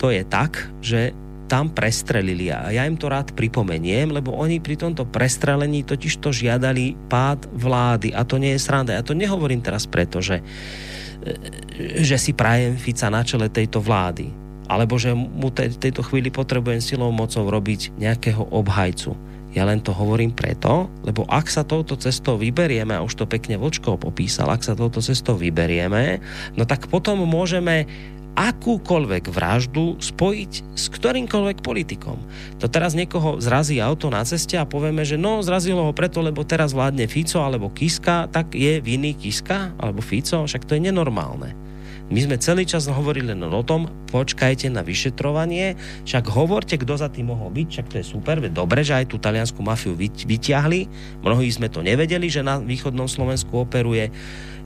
to 0.00 0.10
je 0.10 0.22
tak, 0.26 0.66
že 0.82 1.14
tam 1.50 1.70
prestrelili 1.70 2.48
a 2.48 2.72
ja 2.72 2.86
im 2.88 2.96
to 2.96 3.10
rád 3.10 3.34
pripomeniem, 3.36 4.10
lebo 4.10 4.32
oni 4.34 4.58
pri 4.58 4.78
tomto 4.78 5.04
prestrelení 5.08 5.84
totiž 5.84 6.18
to 6.18 6.32
žiadali 6.32 6.96
pád 7.06 7.50
vlády 7.52 8.14
a 8.14 8.24
to 8.24 8.40
nie 8.40 8.56
je 8.56 8.62
sranda. 8.62 8.96
Ja 8.96 9.04
to 9.04 9.16
nehovorím 9.16 9.60
teraz 9.60 9.84
preto, 9.84 10.22
že, 10.24 10.40
e, 11.24 12.02
že 12.02 12.16
si 12.16 12.32
prajem 12.32 12.78
Fica 12.78 13.12
na 13.12 13.22
čele 13.26 13.52
tejto 13.52 13.82
vlády 13.82 14.42
alebo 14.72 14.96
že 14.96 15.12
mu 15.12 15.52
tej, 15.52 15.76
tejto 15.76 16.00
chvíli 16.00 16.32
potrebujem 16.32 16.80
silou 16.80 17.12
mocou 17.12 17.44
robiť 17.44 17.92
nejakého 18.00 18.40
obhajcu. 18.48 19.12
Ja 19.52 19.68
len 19.68 19.84
to 19.84 19.92
hovorím 19.92 20.32
preto, 20.32 20.88
lebo 21.04 21.28
ak 21.28 21.52
sa 21.52 21.60
touto 21.60 21.92
cestou 22.00 22.40
vyberieme, 22.40 22.96
a 22.96 23.04
už 23.04 23.20
to 23.20 23.24
pekne 23.28 23.60
Vočko 23.60 24.00
popísal, 24.00 24.48
ak 24.48 24.64
sa 24.64 24.72
touto 24.72 25.04
cestou 25.04 25.36
vyberieme, 25.36 26.24
no 26.56 26.64
tak 26.64 26.88
potom 26.88 27.20
môžeme 27.28 27.84
akúkoľvek 28.32 29.28
vraždu 29.28 30.00
spojiť 30.00 30.52
s 30.72 30.84
ktorýmkoľvek 30.88 31.58
politikom. 31.60 32.16
To 32.60 32.66
teraz 32.70 32.96
niekoho 32.96 33.36
zrazí 33.42 33.78
auto 33.78 34.08
na 34.08 34.24
ceste 34.24 34.56
a 34.56 34.68
povieme, 34.68 35.04
že 35.04 35.20
no, 35.20 35.44
zrazilo 35.44 35.84
ho 35.84 35.92
preto, 35.92 36.24
lebo 36.24 36.46
teraz 36.46 36.72
vládne 36.72 37.08
Fico 37.08 37.44
alebo 37.44 37.68
Kiska, 37.68 38.32
tak 38.32 38.56
je 38.56 38.80
vinný 38.80 39.12
Kiska 39.16 39.76
alebo 39.76 40.00
Fico, 40.00 40.44
však 40.44 40.64
to 40.64 40.76
je 40.78 40.88
nenormálne. 40.88 41.71
My 42.12 42.20
sme 42.20 42.36
celý 42.36 42.68
čas 42.68 42.84
hovorili 42.92 43.32
len 43.32 43.40
o 43.40 43.64
tom, 43.64 43.88
počkajte 44.12 44.68
na 44.68 44.84
vyšetrovanie, 44.84 45.80
však 46.04 46.28
hovorte, 46.28 46.76
kto 46.76 47.00
za 47.00 47.08
tým 47.08 47.32
mohol 47.32 47.48
byť, 47.48 47.66
však 47.72 47.86
to 47.88 47.96
je 47.96 48.04
super, 48.04 48.36
dobre, 48.52 48.84
že 48.84 49.00
aj 49.00 49.08
tú 49.08 49.16
taliansku 49.16 49.64
mafiu 49.64 49.96
vyťahli, 49.96 50.92
mnohí 51.24 51.48
sme 51.48 51.72
to 51.72 51.80
nevedeli, 51.80 52.28
že 52.28 52.44
na 52.44 52.60
východnom 52.60 53.08
Slovensku 53.08 53.64
operuje, 53.64 54.12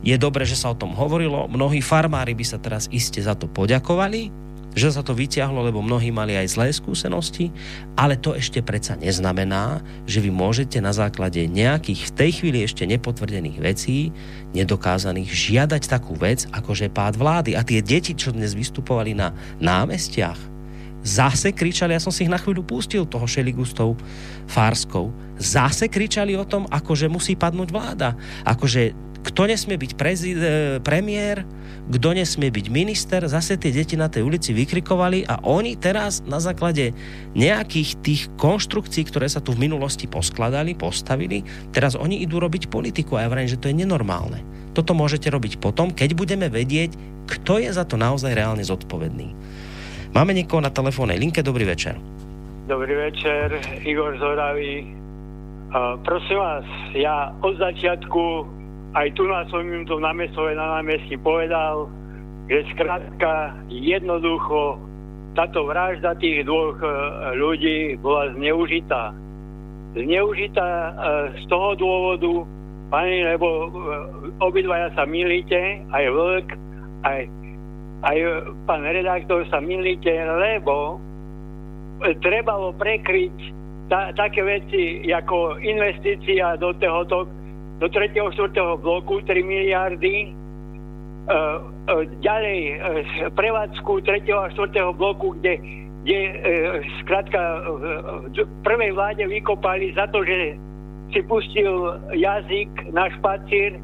je 0.02 0.16
dobre, 0.18 0.42
že 0.42 0.58
sa 0.58 0.74
o 0.74 0.78
tom 0.78 0.90
hovorilo, 0.98 1.46
mnohí 1.46 1.78
farmári 1.78 2.34
by 2.34 2.42
sa 2.42 2.58
teraz 2.58 2.90
iste 2.90 3.22
za 3.22 3.38
to 3.38 3.46
poďakovali, 3.46 4.34
že 4.76 4.92
sa 4.92 5.00
to 5.00 5.16
vyťahlo, 5.16 5.64
lebo 5.64 5.80
mnohí 5.80 6.12
mali 6.12 6.36
aj 6.36 6.52
zlé 6.52 6.68
skúsenosti, 6.68 7.48
ale 7.96 8.20
to 8.20 8.36
ešte 8.36 8.60
predsa 8.60 8.92
neznamená, 9.00 9.80
že 10.04 10.20
vy 10.20 10.28
môžete 10.28 10.76
na 10.84 10.92
základe 10.92 11.40
nejakých 11.48 12.12
v 12.12 12.14
tej 12.14 12.30
chvíli 12.36 12.60
ešte 12.60 12.84
nepotvrdených 12.84 13.56
vecí, 13.56 14.12
nedokázaných, 14.52 15.32
žiadať 15.32 15.82
takú 15.88 16.12
vec, 16.20 16.44
ako 16.52 16.76
že 16.76 16.92
pád 16.92 17.16
vlády. 17.16 17.56
A 17.56 17.64
tie 17.64 17.80
deti, 17.80 18.12
čo 18.12 18.36
dnes 18.36 18.52
vystupovali 18.52 19.16
na 19.16 19.32
námestiach, 19.64 20.36
zase 21.06 21.56
kričali, 21.56 21.96
ja 21.96 22.02
som 22.02 22.12
si 22.12 22.28
ich 22.28 22.32
na 22.32 22.36
chvíľu 22.36 22.66
pustil, 22.66 23.08
toho 23.08 23.24
Šeligu 23.24 23.64
Fárskou, 24.50 25.14
zase 25.40 25.88
kričali 25.88 26.36
o 26.36 26.44
tom, 26.44 26.68
akože 26.68 27.06
musí 27.08 27.32
padnúť 27.38 27.68
vláda. 27.72 28.18
Akože 28.42 28.92
kto 29.26 29.50
nesmie 29.50 29.74
byť 29.74 29.92
prezid, 29.98 30.38
e, 30.38 30.78
premiér, 30.78 31.42
kto 31.90 32.14
nesmie 32.14 32.54
byť 32.54 32.66
minister, 32.70 33.26
zase 33.26 33.58
tie 33.58 33.74
deti 33.74 33.98
na 33.98 34.06
tej 34.06 34.22
ulici 34.22 34.54
vykrikovali 34.54 35.26
a 35.26 35.42
oni 35.42 35.74
teraz 35.74 36.22
na 36.22 36.38
základe 36.38 36.94
nejakých 37.34 37.90
tých 38.06 38.22
konštrukcií, 38.38 39.02
ktoré 39.10 39.26
sa 39.26 39.42
tu 39.42 39.50
v 39.50 39.66
minulosti 39.66 40.06
poskladali, 40.06 40.78
postavili, 40.78 41.42
teraz 41.74 41.98
oni 41.98 42.22
idú 42.22 42.38
robiť 42.38 42.70
politiku 42.70 43.18
a 43.18 43.26
ja 43.26 43.30
vrajím, 43.30 43.50
že 43.50 43.58
to 43.58 43.70
je 43.70 43.82
nenormálne. 43.82 44.42
Toto 44.78 44.94
môžete 44.94 45.26
robiť 45.26 45.58
potom, 45.58 45.90
keď 45.90 46.14
budeme 46.14 46.46
vedieť, 46.46 46.94
kto 47.26 47.58
je 47.58 47.70
za 47.74 47.82
to 47.82 47.98
naozaj 47.98 48.30
reálne 48.30 48.62
zodpovedný. 48.62 49.34
Máme 50.14 50.32
niekoho 50.38 50.62
na 50.62 50.70
telefónnej 50.70 51.18
linke, 51.18 51.42
dobrý 51.42 51.66
večer. 51.66 51.98
Dobrý 52.70 52.94
večer, 52.94 53.58
Igor 53.82 54.18
Zoravý. 54.18 54.86
Uh, 55.66 55.98
prosím 56.06 56.38
vás, 56.38 56.66
ja 56.94 57.34
od 57.42 57.58
začiatku 57.58 58.22
aj 58.94 59.08
tu 59.18 59.26
na 59.26 59.42
svojom 59.50 59.88
to 59.88 59.98
námestove 59.98 60.54
na 60.54 60.80
námestí 60.80 61.18
povedal, 61.18 61.90
že 62.46 62.62
skrátka 62.74 63.58
jednoducho 63.66 64.78
táto 65.36 65.68
vražda 65.68 66.16
tých 66.16 66.48
dvoch 66.48 66.80
e, 66.80 66.88
ľudí 67.36 68.00
bola 68.00 68.32
zneužitá. 68.32 69.12
Zneužitá 69.92 70.68
e, 70.68 70.92
z 71.36 71.42
toho 71.52 71.76
dôvodu, 71.76 72.32
pani, 72.88 73.20
lebo 73.20 73.46
e, 73.46 73.68
obidvaja 74.40 74.88
sa 74.96 75.04
milíte, 75.04 75.84
aj 75.92 76.04
Vlk, 76.08 76.48
aj, 77.04 77.20
aj 78.08 78.16
pán 78.64 78.82
redaktor 78.88 79.44
sa 79.52 79.60
milíte, 79.60 80.10
lebo 80.40 80.96
trebalo 82.24 82.72
prekryť 82.76 83.36
ta, 83.92 84.12
také 84.16 84.40
veci 84.40 85.04
ako 85.12 85.60
investícia 85.60 86.56
do 86.56 86.72
tohoto 86.80 87.28
do 87.78 87.88
3. 87.88 88.08
4. 88.12 88.80
bloku 88.80 89.20
3 89.20 89.42
miliardy, 89.42 90.32
uh, 91.28 91.60
uh, 91.92 92.02
ďalej 92.24 92.58
uh, 92.72 92.78
prevádzku 93.36 94.00
3. 94.00 94.24
a 94.32 94.48
4. 94.48 94.96
bloku, 94.96 95.36
kde, 95.40 95.60
kde 96.04 96.18
skrátka 97.02 97.40
v 98.32 98.48
prvej 98.64 98.90
vláde 98.94 99.26
vykopali 99.26 99.92
za 99.92 100.06
to, 100.08 100.24
že 100.24 100.56
si 101.14 101.20
pustil 101.26 102.00
jazyk 102.14 102.70
na 102.90 103.10
špacír 103.18 103.78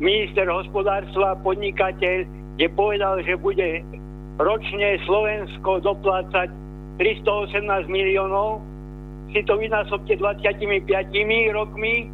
minister 0.00 0.48
hospodárstva, 0.48 1.36
podnikateľ, 1.44 2.24
kde 2.56 2.66
povedal, 2.72 3.20
že 3.22 3.36
bude 3.36 3.84
ročne 4.40 4.96
Slovensko 5.04 5.84
doplácať 5.84 6.48
318 6.96 7.88
miliónov, 7.88 8.64
si 9.32 9.44
to 9.44 9.56
vynásobte 9.60 10.16
25 10.16 10.88
rokmi, 11.54 12.08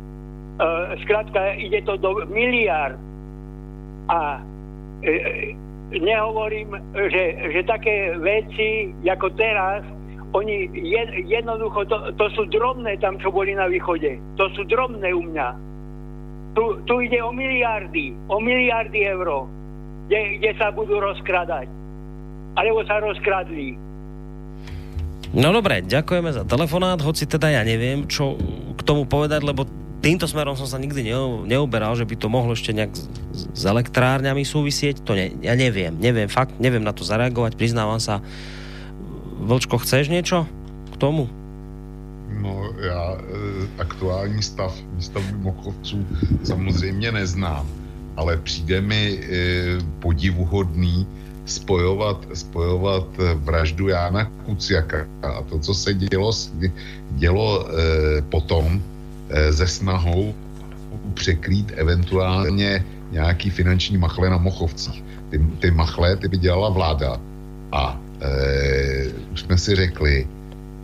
skrátka, 1.05 1.57
ide 1.61 1.85
to 1.85 2.01
do 2.01 2.25
miliard. 2.33 2.97
A 4.09 4.41
e, 5.05 5.53
nehovorím, 5.93 6.75
že, 6.95 7.53
že 7.53 7.61
také 7.67 8.17
veci, 8.19 8.91
ako 9.05 9.29
teraz, 9.37 9.85
oni 10.35 10.69
jed, 10.75 11.29
jednoducho, 11.29 11.87
to, 11.87 11.97
to 12.19 12.27
sú 12.35 12.43
drobné 12.51 12.99
tam, 12.99 13.17
čo 13.21 13.31
boli 13.31 13.55
na 13.55 13.71
východe. 13.71 14.19
To 14.37 14.51
sú 14.53 14.67
drobné 14.67 15.15
u 15.15 15.23
mňa. 15.23 15.49
Tu, 16.57 16.65
tu 16.89 16.95
ide 17.05 17.21
o 17.21 17.31
miliardy, 17.31 18.17
o 18.33 18.41
miliardy 18.41 19.05
eur, 19.13 19.45
kde, 20.09 20.41
kde 20.41 20.51
sa 20.57 20.73
budú 20.73 20.99
rozkradať. 21.01 21.69
Alebo 22.57 22.81
sa 22.89 23.05
rozkradli. 23.05 23.77
No 25.37 25.53
dobre, 25.53 25.85
ďakujeme 25.85 26.33
za 26.33 26.49
telefonát, 26.49 26.97
hoci 27.05 27.29
teda 27.29 27.53
ja 27.53 27.61
neviem, 27.61 28.09
čo 28.09 28.41
k 28.73 28.81
tomu 28.81 29.05
povedať, 29.05 29.45
lebo 29.45 29.69
týmto 30.07 30.31
smerom 30.31 30.55
som 30.55 30.71
sa 30.71 30.79
nikdy 30.79 31.11
neuberal, 31.51 31.99
že 31.99 32.07
by 32.07 32.15
to 32.15 32.31
mohlo 32.31 32.55
ešte 32.55 32.71
nejak 32.71 32.95
s 33.35 33.63
elektrárňami 33.67 34.47
súvisieť. 34.47 35.03
To 35.03 35.19
ne, 35.19 35.35
ja 35.43 35.59
neviem, 35.59 35.99
neviem, 35.99 36.31
fakt 36.31 36.55
neviem 36.63 36.87
na 36.87 36.95
to 36.95 37.03
zareagovať, 37.03 37.59
priznávam 37.59 37.99
sa. 37.99 38.23
Vlčko, 39.43 39.83
chceš 39.83 40.07
niečo 40.07 40.47
k 40.95 40.97
tomu? 41.03 41.27
No, 42.39 42.71
já 42.79 43.19
e, 43.19 43.83
aktuální 43.83 44.43
stav 44.43 44.75
výstavby 44.95 45.39
Mochovců 45.43 46.07
samozřejmě 46.45 47.13
neznám, 47.13 47.67
ale 48.17 48.37
přijde 48.37 48.81
mi 48.81 49.03
e, 49.03 49.19
podivuhodný 49.99 51.07
spojovat, 51.47 52.27
spojovat 52.35 53.07
vraždu 53.35 53.89
Jána 53.89 54.31
Kuciaka 54.47 55.07
a 55.23 55.43
to, 55.43 55.59
co 55.59 55.75
se 55.75 55.95
dělo, 55.95 56.31
dělo 57.11 57.67
e, 57.67 58.23
potom, 58.23 58.83
ze 59.51 59.67
snahou 59.67 60.35
překrýt 61.15 61.73
eventuálně 61.77 62.85
nějaký 63.11 63.51
finanční 63.51 63.99
machle 63.99 64.31
na 64.31 64.39
Mochovcích. 64.39 65.05
Ty, 65.31 65.41
ty 65.59 65.71
machle, 65.71 66.17
ty 66.17 66.29
by 66.29 66.39
dělala 66.39 66.69
vláda. 66.71 67.21
A 67.73 68.01
e, 68.21 69.13
už 69.33 69.41
jsme 69.41 69.59
si 69.59 69.75
řekli, 69.75 70.27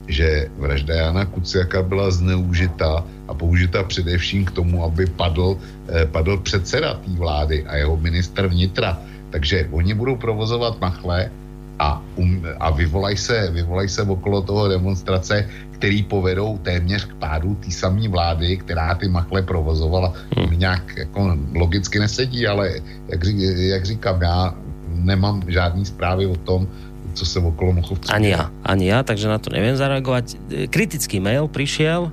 že 0.09 0.51
vražda 0.59 0.95
Jana 0.95 1.25
Kuciaka 1.25 1.83
byla 1.83 2.11
zneužita 2.11 3.05
a 3.29 3.35
použita 3.35 3.83
především 3.83 4.45
k 4.45 4.51
tomu, 4.51 4.85
aby 4.85 5.07
padl, 5.07 5.59
e, 5.89 6.07
padl 6.07 6.37
předseda 6.37 6.95
té 6.95 7.11
vlády 7.11 7.65
a 7.67 7.77
jeho 7.77 7.97
minister 7.97 8.47
vnitra. 8.47 8.99
Takže 9.31 9.69
oni 9.71 9.95
budou 9.95 10.17
provozovat 10.17 10.81
machle 10.81 11.31
a, 11.79 12.03
um, 12.17 12.43
a 12.61 12.71
vyvolaj, 12.71 13.17
se, 13.17 13.51
vyvolaj 13.51 13.89
se 13.89 14.03
okolo 14.03 14.43
toho 14.43 14.69
demonstrace, 14.69 15.49
který 15.71 16.03
povedou 16.03 16.59
téměř 16.63 17.05
k 17.05 17.15
pádu 17.15 17.55
té 17.55 17.71
samé 17.71 18.09
vlády, 18.09 18.57
která 18.57 18.95
ty 18.95 19.09
machle 19.09 19.43
provozovala. 19.43 20.13
Hmm. 20.37 20.59
Nějak 20.59 20.97
jako 20.97 21.37
logicky 21.55 21.99
nesedí, 21.99 22.47
ale 22.47 22.79
jak, 23.09 23.21
jak 23.57 23.85
říkám, 23.85 24.23
já 24.23 24.55
nemám 24.89 25.43
žádný 25.49 25.85
zprávy 25.85 26.27
o 26.27 26.37
tom, 26.37 26.69
co 27.15 27.27
se 27.27 27.39
okolo 27.39 27.73
Mochovců. 27.73 28.13
Ani 28.15 28.31
ja, 28.31 28.49
ani 28.65 28.89
ja, 28.89 29.03
takže 29.03 29.29
na 29.29 29.37
to 29.37 29.53
neviem 29.53 29.77
zareagovať. 29.77 30.39
Kritický 30.73 31.21
mail 31.21 31.45
prišiel, 31.45 32.09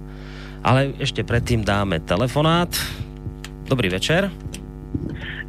ale 0.60 0.91
ešte 0.99 1.23
predtým 1.23 1.64
dáme 1.64 2.03
telefonát. 2.03 2.68
Dobrý 3.69 3.88
večer. 3.88 4.27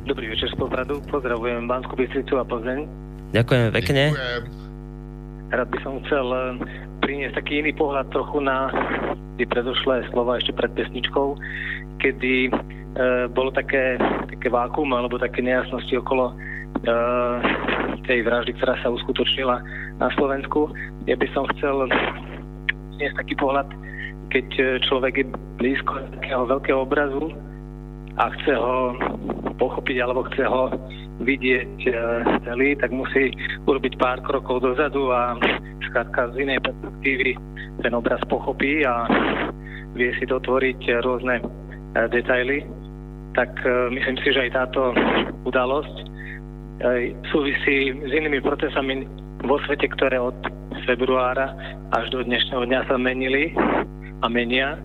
Dobrý 0.07 0.31
večer 0.31 0.53
z 0.53 0.57
Popradu. 0.61 1.03
Pozdravujem 1.11 1.67
Banskú 1.67 1.99
Bystricu 1.99 2.39
a 2.39 2.45
Plzeň. 2.47 3.10
Ďakujeme 3.31 3.69
pekne. 3.75 4.03
Ďakujem. 4.11 4.45
Rád 5.51 5.69
by 5.71 5.79
som 5.83 5.93
chcel 6.07 6.27
eh, 6.31 6.43
priniesť 7.03 7.35
taký 7.43 7.53
iný 7.63 7.73
pohľad 7.75 8.07
trochu 8.15 8.39
na 8.39 8.71
tie 9.41 9.49
predošlé 9.49 10.05
slova 10.13 10.37
ešte 10.37 10.53
pred 10.53 10.69
pesničkou, 10.77 11.33
kedy 12.05 12.35
e, 12.47 12.51
bolo 13.33 13.49
také, 13.57 13.97
také 14.29 14.53
vákum 14.53 14.85
alebo 14.93 15.17
také 15.17 15.41
nejasnosti 15.41 15.97
okolo 15.97 16.29
e, 16.29 16.35
tej 18.05 18.21
vraždy, 18.21 18.53
ktorá 18.61 18.77
sa 18.85 18.93
uskutočnila 18.93 19.65
na 19.97 20.09
Slovensku. 20.13 20.69
Ja 21.09 21.17
by 21.17 21.25
som 21.33 21.49
chcel 21.57 21.89
priniesť 22.93 23.17
taký 23.17 23.35
pohľad, 23.41 23.69
keď 24.29 24.47
človek 24.85 25.25
je 25.25 25.27
blízko 25.57 26.05
takého 26.21 26.45
veľkého 26.45 26.85
obrazu 26.85 27.33
a 28.21 28.29
chce 28.37 28.53
ho 28.53 28.93
pochopiť 29.57 29.97
alebo 30.05 30.29
chce 30.29 30.45
ho 30.45 30.69
vidieť 31.25 31.77
e, 31.89 31.93
celý, 32.45 32.77
tak 32.77 32.93
musí 32.93 33.33
urobiť 33.65 33.97
pár 33.97 34.21
krokov 34.25 34.61
dozadu 34.61 35.09
a 35.09 35.37
skrátka 35.89 36.33
z 36.37 36.45
inej 36.45 36.61
perspektívy 36.65 37.33
ten 37.81 37.93
obraz 37.97 38.21
pochopí 38.29 38.85
a 38.85 39.09
vie 39.97 40.13
si 40.21 40.25
dotvoriť 40.29 41.03
rôzne 41.03 41.43
detaily, 42.15 42.63
tak 43.35 43.51
myslím 43.91 44.17
si, 44.23 44.31
že 44.31 44.47
aj 44.47 44.51
táto 44.55 44.95
udalosť 45.43 45.97
súvisí 47.35 47.93
s 47.93 48.11
inými 48.15 48.39
procesami 48.41 49.05
vo 49.45 49.59
svete, 49.67 49.89
ktoré 49.97 50.21
od 50.21 50.37
februára 50.85 51.53
až 51.93 52.09
do 52.15 52.25
dnešného 52.25 52.65
dňa 52.69 52.81
sa 52.89 52.97
menili 52.97 53.53
a 54.23 54.27
menia. 54.29 54.79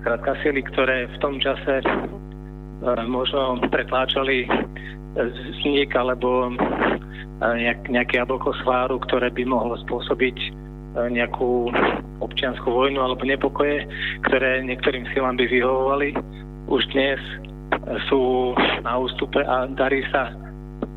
Skrátka 0.00 0.36
sily, 0.44 0.60
ktoré 0.72 1.08
v 1.08 1.16
tom 1.20 1.40
čase 1.40 1.80
možno 3.08 3.60
pretláčali 3.68 4.48
vznik 5.16 5.92
alebo 5.96 6.54
nejak, 7.40 7.88
nejaké 7.88 8.22
sváru, 8.62 9.00
ktoré 9.04 9.32
by 9.32 9.42
mohlo 9.48 9.76
spôsobiť 9.88 10.36
nejakú 10.90 11.70
občianskú 12.20 12.68
vojnu 12.70 12.98
alebo 13.00 13.22
nepokoje, 13.22 13.86
ktoré 14.26 14.62
niektorým 14.66 15.06
silám 15.14 15.38
by 15.38 15.46
vyhovovali. 15.46 16.14
Už 16.66 16.82
dnes 16.92 17.18
sú 18.10 18.52
na 18.82 18.98
ústupe 18.98 19.40
a 19.40 19.70
darí 19.70 20.02
sa 20.10 20.34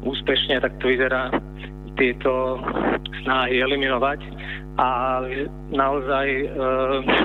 úspešne, 0.03 0.59
tak 0.59 0.73
to 0.81 0.91
vyzerá, 0.91 1.31
tieto 1.93 2.57
snahy 3.21 3.61
eliminovať 3.61 4.19
a 4.81 5.21
naozaj 5.69 6.27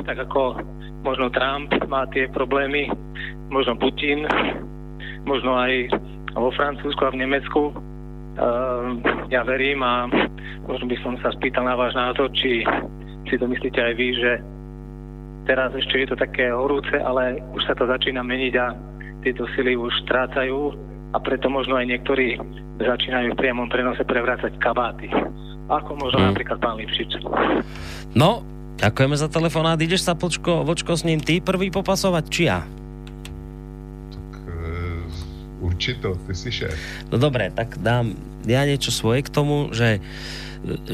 tak 0.04 0.28
ako 0.28 0.60
možno 1.02 1.32
Trump 1.32 1.72
má 1.88 2.04
tie 2.12 2.28
problémy, 2.28 2.92
možno 3.48 3.76
Putin, 3.76 4.24
možno 5.24 5.56
aj 5.56 5.92
vo 6.36 6.50
Francúzsku 6.54 7.02
a 7.04 7.12
v 7.12 7.20
Nemecku. 7.24 7.72
Uh, 8.38 9.02
ja 9.34 9.42
verím 9.42 9.82
a 9.82 10.06
možno 10.70 10.86
by 10.86 10.96
som 11.02 11.18
sa 11.18 11.34
spýtal 11.34 11.66
na 11.66 11.74
váš 11.74 11.98
názor, 11.98 12.30
či 12.36 12.62
si 13.26 13.34
to 13.34 13.50
myslíte 13.50 13.82
aj 13.82 13.94
vy, 13.98 14.08
že 14.14 14.32
teraz 15.48 15.74
ešte 15.74 16.04
je 16.04 16.08
to 16.12 16.16
také 16.16 16.52
horúce, 16.52 16.94
ale 16.94 17.42
už 17.56 17.66
sa 17.66 17.74
to 17.74 17.88
začína 17.88 18.22
meniť 18.22 18.54
a 18.60 18.66
tieto 19.26 19.48
sily 19.56 19.74
už 19.74 19.90
strácajú 20.06 20.70
a 21.12 21.18
preto 21.18 21.48
možno 21.50 21.74
aj 21.80 21.88
niektorí 21.88 22.38
začínajú 22.78 23.34
v 23.34 23.40
priamom 23.40 23.66
prenose 23.66 24.04
prevrácať 24.06 24.54
kabáty. 24.62 25.10
Ako 25.68 25.98
možno 25.98 26.22
hmm. 26.22 26.28
napríklad 26.32 26.58
pán 26.62 26.78
Lipšič. 26.78 27.20
No, 28.14 28.44
ďakujeme 28.78 29.16
za 29.18 29.28
telefonát. 29.28 29.76
Ideš 29.80 30.06
sa 30.06 30.14
počko, 30.14 30.62
vočko 30.64 30.94
s 30.94 31.04
ním 31.04 31.18
ty 31.20 31.42
prvý 31.42 31.68
popasovať, 31.74 32.24
či 32.30 32.42
ja? 32.48 32.64
Určito, 35.58 36.14
ty 36.26 36.32
si 36.34 36.50
šéf. 36.54 36.74
No 37.10 37.18
dobre, 37.18 37.50
tak 37.50 37.78
dám 37.82 38.14
ja 38.46 38.62
niečo 38.64 38.94
svoje 38.94 39.26
k 39.26 39.32
tomu, 39.34 39.74
že 39.74 39.98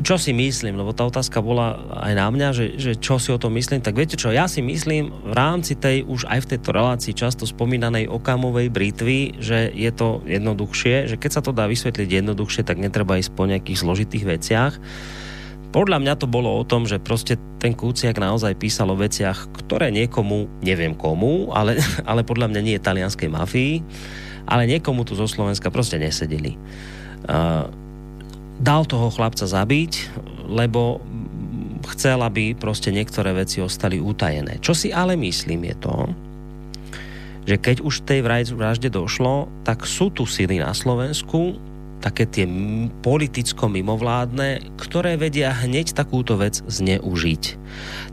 čo 0.04 0.20
si 0.20 0.36
myslím, 0.36 0.76
lebo 0.76 0.92
tá 0.92 1.08
otázka 1.08 1.40
bola 1.40 1.80
aj 2.04 2.12
na 2.12 2.28
mňa, 2.28 2.48
že, 2.52 2.66
že 2.76 2.92
čo 3.00 3.16
si 3.16 3.32
o 3.32 3.40
tom 3.40 3.56
myslím, 3.56 3.80
tak 3.80 3.96
viete 3.96 4.12
čo, 4.12 4.28
ja 4.28 4.44
si 4.44 4.60
myslím 4.60 5.08
v 5.08 5.32
rámci 5.32 5.72
tej 5.72 6.04
už 6.04 6.28
aj 6.28 6.44
v 6.44 6.50
tejto 6.56 6.70
relácii 6.76 7.16
často 7.16 7.48
spomínanej 7.48 8.12
okamovej 8.12 8.68
britvy, 8.68 9.40
že 9.40 9.72
je 9.72 9.88
to 9.88 10.20
jednoduchšie, 10.28 11.08
že 11.08 11.16
keď 11.16 11.30
sa 11.32 11.40
to 11.40 11.56
dá 11.56 11.64
vysvetliť 11.64 12.08
jednoduchšie, 12.08 12.62
tak 12.68 12.76
netreba 12.76 13.16
ísť 13.16 13.32
po 13.32 13.48
nejakých 13.48 13.80
zložitých 13.80 14.24
veciach. 14.28 14.74
Podľa 15.72 15.98
mňa 16.06 16.14
to 16.20 16.30
bolo 16.30 16.54
o 16.54 16.62
tom, 16.62 16.86
že 16.86 17.02
proste 17.02 17.34
ten 17.58 17.74
Kúciak 17.74 18.14
naozaj 18.20 18.54
písal 18.54 18.94
o 18.94 19.00
veciach, 19.00 19.50
ktoré 19.50 19.90
niekomu, 19.90 20.46
neviem 20.62 20.94
komu, 20.94 21.50
ale, 21.50 21.80
ale 22.10 22.20
podľa 22.22 22.52
mňa 22.52 22.60
nie 22.60 22.76
talianskej 22.78 23.32
mafii, 23.32 23.74
ale 24.44 24.68
niekomu 24.68 25.04
tu 25.04 25.16
zo 25.16 25.28
Slovenska 25.28 25.72
proste 25.72 25.96
nesedeli. 25.96 26.56
Uh, 27.24 27.68
dal 28.60 28.84
toho 28.84 29.08
chlapca 29.10 29.48
zabiť, 29.48 29.92
lebo 30.48 31.00
chcel, 31.96 32.20
aby 32.24 32.56
proste 32.56 32.88
niektoré 32.88 33.36
veci 33.36 33.60
ostali 33.60 34.00
utajené. 34.00 34.60
Čo 34.60 34.72
si 34.72 34.88
ale 34.92 35.16
myslím 35.20 35.68
je 35.72 35.76
to, 35.80 35.96
že 37.44 37.56
keď 37.60 37.76
už 37.84 38.08
tej 38.08 38.24
vražde 38.24 38.88
došlo, 38.88 39.52
tak 39.68 39.84
sú 39.84 40.08
tu 40.08 40.24
sily 40.24 40.64
na 40.64 40.72
Slovensku, 40.72 41.60
také 42.02 42.28
tie 42.28 42.44
politicko-mimovládne, 43.00 44.76
ktoré 44.76 45.16
vedia 45.16 45.54
hneď 45.54 45.94
takúto 45.96 46.36
vec 46.36 46.60
zneužiť. 46.64 47.42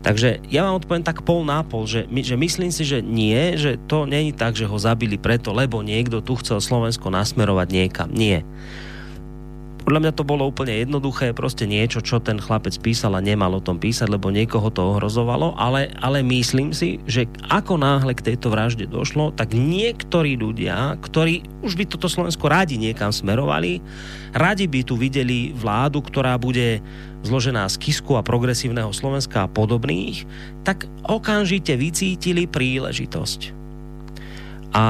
Takže 0.02 0.42
ja 0.50 0.66
vám 0.66 0.82
odpoviem 0.82 1.06
tak 1.06 1.22
pol 1.22 1.46
na 1.46 1.62
pol, 1.62 1.86
že, 1.86 2.06
že 2.08 2.34
myslím 2.34 2.70
si, 2.74 2.82
že 2.82 3.04
nie, 3.04 3.54
že 3.58 3.78
to 3.86 4.08
není 4.08 4.34
tak, 4.34 4.58
že 4.58 4.66
ho 4.66 4.76
zabili 4.80 5.20
preto, 5.20 5.54
lebo 5.54 5.84
niekto 5.84 6.24
tu 6.24 6.38
chcel 6.40 6.58
Slovensko 6.58 7.12
nasmerovať 7.12 7.68
niekam. 7.70 8.10
Nie 8.10 8.42
podľa 9.82 10.08
mňa 10.08 10.12
to 10.14 10.24
bolo 10.24 10.46
úplne 10.46 10.78
jednoduché, 10.78 11.34
proste 11.34 11.66
niečo, 11.66 11.98
čo 11.98 12.22
ten 12.22 12.38
chlapec 12.38 12.74
písal 12.78 13.18
a 13.18 13.24
nemal 13.24 13.50
o 13.58 13.64
tom 13.64 13.82
písať, 13.82 14.06
lebo 14.06 14.30
niekoho 14.30 14.70
to 14.70 14.94
ohrozovalo, 14.94 15.58
ale, 15.58 15.90
ale 15.98 16.22
myslím 16.22 16.70
si, 16.70 17.02
že 17.04 17.26
ako 17.50 17.82
náhle 17.82 18.14
k 18.14 18.32
tejto 18.32 18.48
vražde 18.54 18.86
došlo, 18.86 19.34
tak 19.34 19.58
niektorí 19.58 20.38
ľudia, 20.38 20.96
ktorí 21.02 21.42
už 21.66 21.74
by 21.74 21.84
toto 21.90 22.06
Slovensko 22.06 22.46
rádi 22.46 22.78
niekam 22.78 23.10
smerovali, 23.10 23.82
radi 24.30 24.70
by 24.70 24.80
tu 24.86 24.94
videli 24.94 25.50
vládu, 25.50 26.00
ktorá 26.00 26.38
bude 26.38 26.78
zložená 27.22 27.66
z 27.70 27.76
Kisku 27.78 28.18
a 28.18 28.26
progresívneho 28.26 28.90
Slovenska 28.90 29.46
a 29.46 29.50
podobných, 29.50 30.26
tak 30.62 30.86
okamžite 31.06 31.74
vycítili 31.74 32.46
príležitosť. 32.46 33.40
A, 34.72 34.84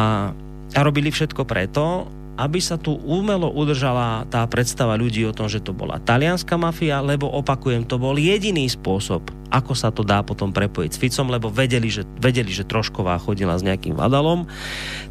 a 0.73 0.81
robili 0.81 1.12
všetko 1.12 1.43
preto, 1.44 2.09
aby 2.32 2.59
sa 2.64 2.80
tu 2.80 2.96
umelo 3.04 3.52
udržala 3.52 4.24
tá 4.32 4.40
predstava 4.48 4.96
ľudí 4.96 5.20
o 5.28 5.36
tom, 5.36 5.52
že 5.52 5.60
to 5.60 5.76
bola 5.76 6.00
talianská 6.00 6.56
mafia, 6.56 7.04
lebo 7.04 7.28
opakujem, 7.28 7.84
to 7.84 8.00
bol 8.00 8.16
jediný 8.16 8.64
spôsob, 8.72 9.28
ako 9.52 9.72
sa 9.76 9.92
to 9.92 10.00
dá 10.00 10.24
potom 10.24 10.48
prepojiť 10.48 10.90
s 10.96 11.00
Ficom, 11.00 11.28
lebo 11.28 11.52
vedeli, 11.52 11.92
že, 11.92 12.09
vedeli, 12.16 12.48
že 12.48 12.64
Trošková 12.64 13.20
chodila 13.20 13.52
s 13.52 13.66
nejakým 13.66 13.92
vadalom. 13.92 14.48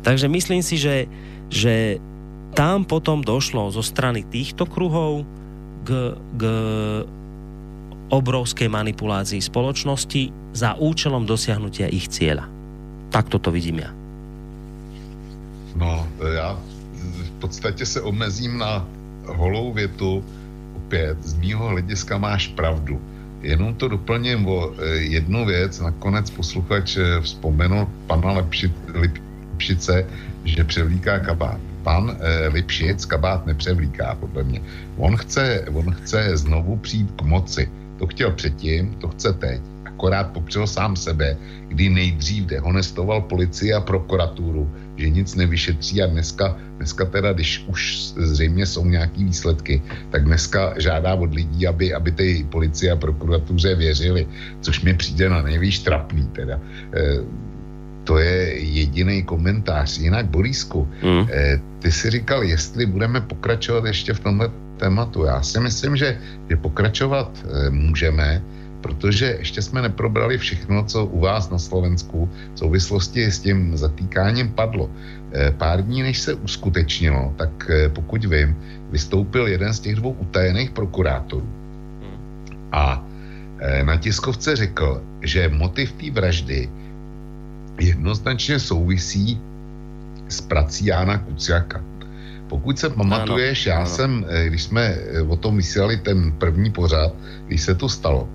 Takže 0.02 0.26
myslím 0.26 0.66
si, 0.66 0.82
že, 0.82 1.06
že 1.54 2.02
tam 2.58 2.90
potom 2.90 3.22
došlo 3.22 3.70
zo 3.70 3.86
strany 3.86 4.26
týchto 4.26 4.66
kruhov 4.66 5.22
k, 5.86 6.18
k 6.18 6.44
obrovskej 8.10 8.68
manipulácii 8.68 9.40
spoločnosti 9.40 10.58
za 10.58 10.74
účelom 10.74 11.30
dosiahnutia 11.30 11.86
ich 11.86 12.10
cieľa. 12.10 12.50
Takto 13.14 13.38
to 13.38 13.54
vidím 13.54 13.86
ja. 13.86 13.92
No, 15.72 16.04
ja 16.20 16.58
podstatě 17.42 17.86
se 17.86 18.02
omezím 18.02 18.58
na 18.58 18.86
holou 19.26 19.74
větu, 19.74 20.24
opět, 20.76 21.18
z 21.24 21.34
mýho 21.34 21.68
hlediska 21.68 22.18
máš 22.18 22.48
pravdu. 22.54 23.02
Jenom 23.42 23.74
to 23.74 23.88
doplním 23.88 24.48
o 24.48 24.70
e, 24.70 24.86
jednu 25.18 25.46
věc, 25.46 25.80
nakonec 25.80 26.30
posluchač 26.30 26.98
e, 26.98 27.22
vzpomenul 27.22 27.90
pana 28.08 28.32
Lepši, 28.32 28.70
Lipšice, 28.94 30.06
že 30.46 30.64
převlíká 30.64 31.20
kabát. 31.20 31.58
Pan 31.84 32.14
e, 32.20 32.48
Lipšic 32.48 33.06
kabát 33.06 33.46
nepřevlíká, 33.46 34.16
podle 34.20 34.44
mě. 34.44 34.62
On 34.98 35.18
chce, 35.18 35.66
on 35.74 35.90
chce 35.92 36.38
znovu 36.38 36.78
přijít 36.78 37.12
k 37.18 37.22
moci. 37.22 37.66
To 37.98 38.08
chtěl 38.08 38.32
předtím, 38.32 38.94
to 39.02 39.08
chce 39.08 39.34
teď. 39.34 39.62
Akorát 39.86 40.34
popřel 40.34 40.68
sám 40.68 40.96
sebe, 40.96 41.38
kdy 41.68 41.90
nejdřív 41.90 42.46
dehonestoval 42.46 43.22
policii 43.22 43.74
a 43.74 43.82
prokuraturu, 43.82 44.70
že 45.02 45.10
nic 45.10 45.36
nevyšetří 45.36 46.02
a 46.02 46.08
dneska, 46.08 46.58
dneska 46.78 47.06
teda, 47.06 47.34
když 47.34 47.66
už 47.68 48.14
zřejmě 48.18 48.66
jsou 48.66 48.86
nějaký 48.86 49.24
výsledky, 49.26 49.82
tak 50.14 50.24
dneska 50.30 50.74
žádá 50.78 51.18
od 51.18 51.34
lidí, 51.34 51.68
aby, 51.68 51.94
aby 51.94 52.12
ty 52.12 52.46
policie 52.50 52.92
a 52.92 52.96
prokuratuře 52.96 53.76
věřili, 53.76 54.28
což 54.62 54.82
mi 54.82 54.94
přijde 54.94 55.30
na 55.30 55.42
nejvíc 55.42 55.80
trapný 55.82 56.28
teda. 56.38 56.62
E, 56.94 57.02
to 58.04 58.18
je 58.18 58.60
jediný 58.60 59.24
komentář. 59.24 60.00
Jinak, 60.00 60.26
Borisku, 60.26 60.90
mm. 61.04 61.28
ty 61.80 61.92
si 61.92 62.10
říkal, 62.10 62.44
jestli 62.44 62.86
budeme 62.86 63.22
pokračovat 63.22 63.86
ještě 63.86 64.14
v 64.14 64.20
tomhle 64.20 64.50
tématu. 64.78 65.24
Já 65.24 65.42
si 65.42 65.60
myslím, 65.60 65.96
že, 65.96 66.18
že 66.50 66.56
pokračovat 66.58 67.30
e, 67.30 67.70
můžeme, 67.70 68.42
protože 68.82 69.38
ještě 69.40 69.62
jsme 69.62 69.82
neprobrali 69.82 70.38
všechno, 70.38 70.84
co 70.84 71.06
u 71.06 71.20
vás 71.20 71.50
na 71.50 71.58
Slovensku 71.58 72.30
v 72.54 72.60
souvislosti 72.60 73.32
s 73.32 73.40
tím 73.40 73.78
zatýkáním 73.78 74.50
padlo. 74.50 74.90
Eh, 75.32 75.52
pár 75.52 75.82
dní, 75.86 76.04
než 76.04 76.20
se 76.20 76.34
uskutečnilo, 76.34 77.34
tak 77.38 77.70
eh, 77.70 77.90
pokud 77.90 78.26
vím, 78.26 78.58
vystoupil 78.92 79.48
jeden 79.48 79.74
z 79.74 79.80
těch 79.80 79.96
dvou 79.96 80.12
utajených 80.12 80.72
prokurátorů. 80.72 81.48
A 82.72 83.06
eh, 83.60 83.84
na 83.84 83.98
tiskovce 83.98 84.56
řekl, 84.56 85.02
že 85.24 85.50
motiv 85.50 85.92
té 85.94 86.12
vraždy 86.12 86.70
jednoznačně 87.80 88.60
souvisí 88.60 89.40
s 90.28 90.42
prací 90.42 90.86
Jána 90.86 91.18
Kuciaka. 91.18 91.82
Pokud 92.48 92.80
se 92.80 92.90
pamatuješ, 92.90 93.68
ano, 93.68 93.74
já 93.74 93.80
ano. 93.80 93.90
jsem, 93.90 94.26
když 94.48 94.64
jsme 94.64 94.96
o 95.28 95.36
tom 95.36 95.58
vysílali 95.58 95.98
ten 95.98 96.32
první 96.32 96.72
pořad, 96.72 97.16
když 97.48 97.62
se 97.62 97.76
to 97.76 97.90
stalo, 97.90 98.28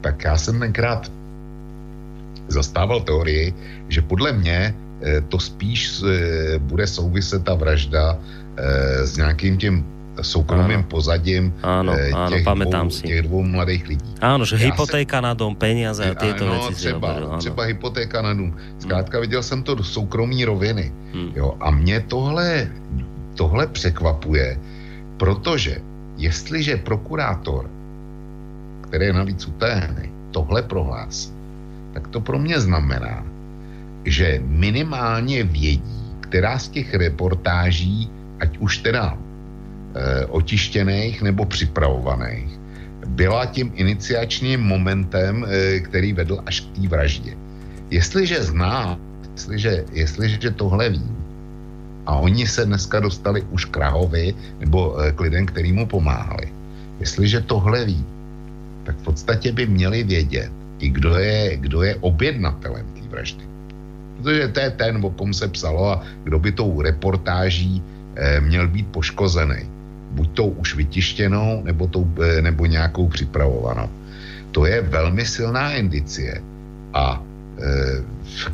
tak 0.00 0.24
já 0.24 0.38
jsem 0.38 0.60
tenkrát 0.60 1.12
zastával 2.48 3.00
teorii, 3.00 3.54
že 3.88 4.02
podle 4.02 4.32
mě 4.32 4.74
eh, 5.02 5.20
to 5.20 5.40
spíš 5.40 6.02
eh, 6.02 6.58
bude 6.58 6.86
souviset 6.86 7.44
ta 7.44 7.54
vražda 7.54 8.18
eh, 8.56 9.06
s 9.06 9.16
nějakým 9.16 9.58
tím 9.58 9.84
soukromým 10.22 10.78
ano. 10.82 10.88
pozadím 10.90 11.54
ano, 11.62 11.92
eh, 11.94 12.10
ano, 12.10 12.30
těch, 12.30 12.44
dvou, 12.44 12.90
si. 12.90 13.02
těch 13.02 13.22
dvou 13.22 13.42
mladých 13.42 13.88
lidí. 13.88 14.14
Ano, 14.20 14.44
že 14.44 14.56
Já 14.56 14.62
hypotéka 14.62 15.16
se... 15.16 15.22
na 15.22 15.34
dom, 15.34 15.56
peníze 15.56 16.10
a 16.10 16.14
tyto 16.14 16.44
ano, 16.44 16.52
věci 16.52 16.74
třeba, 16.74 17.12
hovoril, 17.12 17.38
třeba 17.38 17.62
hypotéka 17.64 18.22
na 18.22 18.34
dům. 18.34 18.56
Zkrátka 18.78 19.18
hmm. 19.18 19.22
viděl 19.22 19.42
jsem 19.42 19.62
to 19.62 19.74
do 19.74 19.84
soukromí 19.84 20.44
roviny. 20.44 20.92
Hmm. 21.12 21.32
Jo, 21.36 21.54
a 21.60 21.70
mě 21.70 22.00
tohle, 22.00 22.70
tohle 23.34 23.66
překvapuje, 23.66 24.58
protože 25.16 25.78
jestliže 26.16 26.76
prokurátor, 26.76 27.70
který 28.88 29.06
je 29.06 29.12
navíc 29.12 29.46
utajný, 29.46 30.08
tohle 30.32 30.62
prohlásí, 30.62 31.32
tak 31.92 32.08
to 32.08 32.20
pro 32.20 32.38
mě 32.38 32.60
znamená, 32.60 33.24
že 34.04 34.40
minimálně 34.44 35.44
vědí, 35.44 36.04
která 36.20 36.58
z 36.58 36.68
těch 36.68 36.94
reportáží, 36.94 38.10
ať 38.40 38.58
už 38.58 38.78
teda 38.78 39.12
e, 39.12 40.26
otištěných 40.26 41.22
nebo 41.22 41.44
připravovaných, 41.44 42.58
byla 43.06 43.46
tím 43.46 43.72
iniciačním 43.74 44.60
momentem, 44.60 45.44
e, 45.44 45.80
který 45.80 46.12
vedl 46.12 46.40
až 46.46 46.60
k 46.60 46.68
té 46.76 46.88
vraždě. 46.88 47.36
Jestliže 47.90 48.52
zná, 48.52 48.98
jestliže, 49.32 49.84
jestliže 49.92 50.50
tohle 50.50 50.88
ví, 50.88 51.08
a 52.06 52.16
oni 52.16 52.46
se 52.46 52.64
dneska 52.64 53.00
dostali 53.00 53.42
už 53.52 53.64
k 53.64 53.76
Rahovi 53.76 54.34
nebo 54.60 54.96
e, 55.00 55.12
k 55.12 55.20
lidem, 55.20 55.46
který 55.46 55.72
mu 55.72 55.86
pomáhali, 55.86 56.52
jestliže 57.00 57.40
tohle 57.40 57.84
ví, 57.84 58.04
tak 58.88 58.96
v 58.96 59.04
podstatě 59.04 59.52
by 59.52 59.66
měli 59.68 60.00
vědět, 60.02 60.48
i 60.80 60.88
kdo 60.88 61.20
je, 61.20 61.56
kdo 61.56 61.82
je 61.82 61.92
objednatelem 62.00 62.86
té 62.96 63.04
vraždy. 63.12 63.44
Protože 64.16 64.48
to 64.48 64.60
je 64.60 64.70
ten, 64.70 65.04
o 65.04 65.10
kom 65.12 65.36
se 65.36 65.48
psalo 65.48 65.92
a 65.92 66.02
kdo 66.24 66.38
by 66.38 66.52
tou 66.52 66.80
reportáží 66.80 67.84
eh, 68.16 68.40
měl 68.40 68.68
být 68.68 68.88
poškozený. 68.88 69.68
Buď 70.16 70.28
tou 70.32 70.48
už 70.56 70.74
vytištěnou, 70.80 71.62
nebo, 71.68 71.86
tou, 71.86 72.08
eh, 72.16 72.40
nebo 72.42 72.64
nějakou 72.64 73.12
připravovanou. 73.12 73.92
To 74.56 74.64
je 74.64 74.80
velmi 74.80 75.24
silná 75.28 75.76
indicie. 75.76 76.40
A 76.96 77.20
eh, 77.60 78.00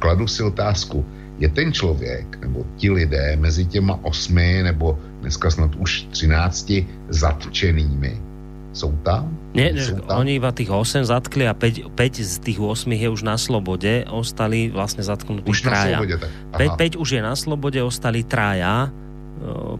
kladu 0.03 0.27
si 0.27 0.43
otázku, 0.43 1.07
je 1.39 1.49
ten 1.49 1.71
člověk, 1.71 2.27
nebo 2.43 2.67
ti 2.77 2.91
lidé 2.91 3.39
mezi 3.39 3.71
těma 3.71 4.03
osmi, 4.03 4.67
nebo 4.67 4.99
dneska 5.23 5.51
snad 5.51 5.75
už 5.79 6.11
třinácti 6.11 6.87
zatčenými, 7.09 8.34
sú 8.75 8.91
tam? 9.07 9.31
Nie, 9.55 9.71
sú 9.79 10.03
tam? 10.03 10.27
oni 10.27 10.43
iba 10.43 10.51
tých 10.51 10.69
8 10.69 11.07
zatkli 11.07 11.47
a 11.47 11.55
5, 11.55 11.95
5 11.95 12.21
z 12.21 12.37
tých 12.43 12.59
8 12.59 12.91
je 12.91 13.09
už 13.09 13.23
na 13.23 13.39
slobode, 13.39 14.03
ostali 14.11 14.67
vlastne 14.69 15.07
zatknutí 15.07 15.47
už 15.47 15.63
traja. 15.63 15.97
Na 15.97 16.03
slobode, 16.03 16.17
tak. 16.19 16.91
5, 16.91 16.99
5 16.99 17.03
už 17.03 17.09
je 17.15 17.21
na 17.23 17.35
slobode, 17.39 17.79
ostali 17.79 18.27
traja 18.27 18.91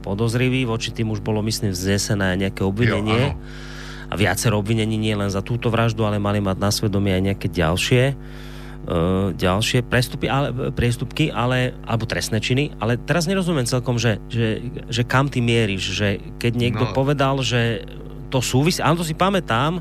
podozriví, 0.03 0.69
voči 0.69 0.93
tým 0.93 1.11
už 1.11 1.25
bolo 1.25 1.41
myslím 1.43 1.73
vznesené 1.73 2.37
nejaké 2.37 2.63
obvinenie. 2.63 3.35
Jo, 3.35 3.73
a 4.05 4.15
viacero 4.21 4.61
obvinení 4.61 5.01
nie 5.01 5.17
len 5.17 5.33
za 5.33 5.41
túto 5.41 5.73
vraždu, 5.73 6.05
ale 6.05 6.21
mali 6.21 6.39
mať 6.39 6.57
na 6.61 6.71
svedomie 6.71 7.17
aj 7.17 7.23
nejaké 7.25 7.49
ďalšie 7.51 8.03
uh, 8.15 9.33
ďalšie 9.33 9.85
prestupy, 9.89 10.29
ale, 10.29 10.53
priestupky, 10.73 11.33
ale, 11.33 11.73
alebo 11.89 12.05
trestné 12.05 12.39
činy, 12.39 12.77
ale 12.79 13.01
teraz 13.01 13.25
nerozumiem 13.25 13.65
celkom, 13.65 13.97
že, 13.97 14.21
že, 14.29 14.61
že 14.93 15.03
kam 15.03 15.33
ty 15.33 15.41
mieríš, 15.41 15.97
že 15.97 16.09
keď 16.37 16.53
niekto 16.53 16.85
no. 16.85 16.93
povedal, 16.93 17.41
že 17.41 17.89
to 18.35 18.43
súvisí, 18.43 18.83
áno, 18.83 18.99
to 18.99 19.07
si 19.07 19.15
pamätám, 19.15 19.79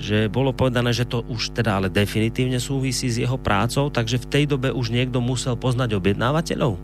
že 0.00 0.32
bolo 0.32 0.56
povedané, 0.56 0.96
že 0.96 1.04
to 1.04 1.20
už 1.28 1.52
teda 1.52 1.76
ale 1.76 1.92
definitívne 1.92 2.56
súvisí 2.56 3.12
s 3.12 3.20
jeho 3.20 3.36
prácou, 3.36 3.92
takže 3.92 4.16
v 4.24 4.26
tej 4.32 4.44
dobe 4.48 4.72
už 4.72 4.88
niekto 4.88 5.20
musel 5.20 5.60
poznať 5.60 5.92
objednávateľov? 5.92 6.80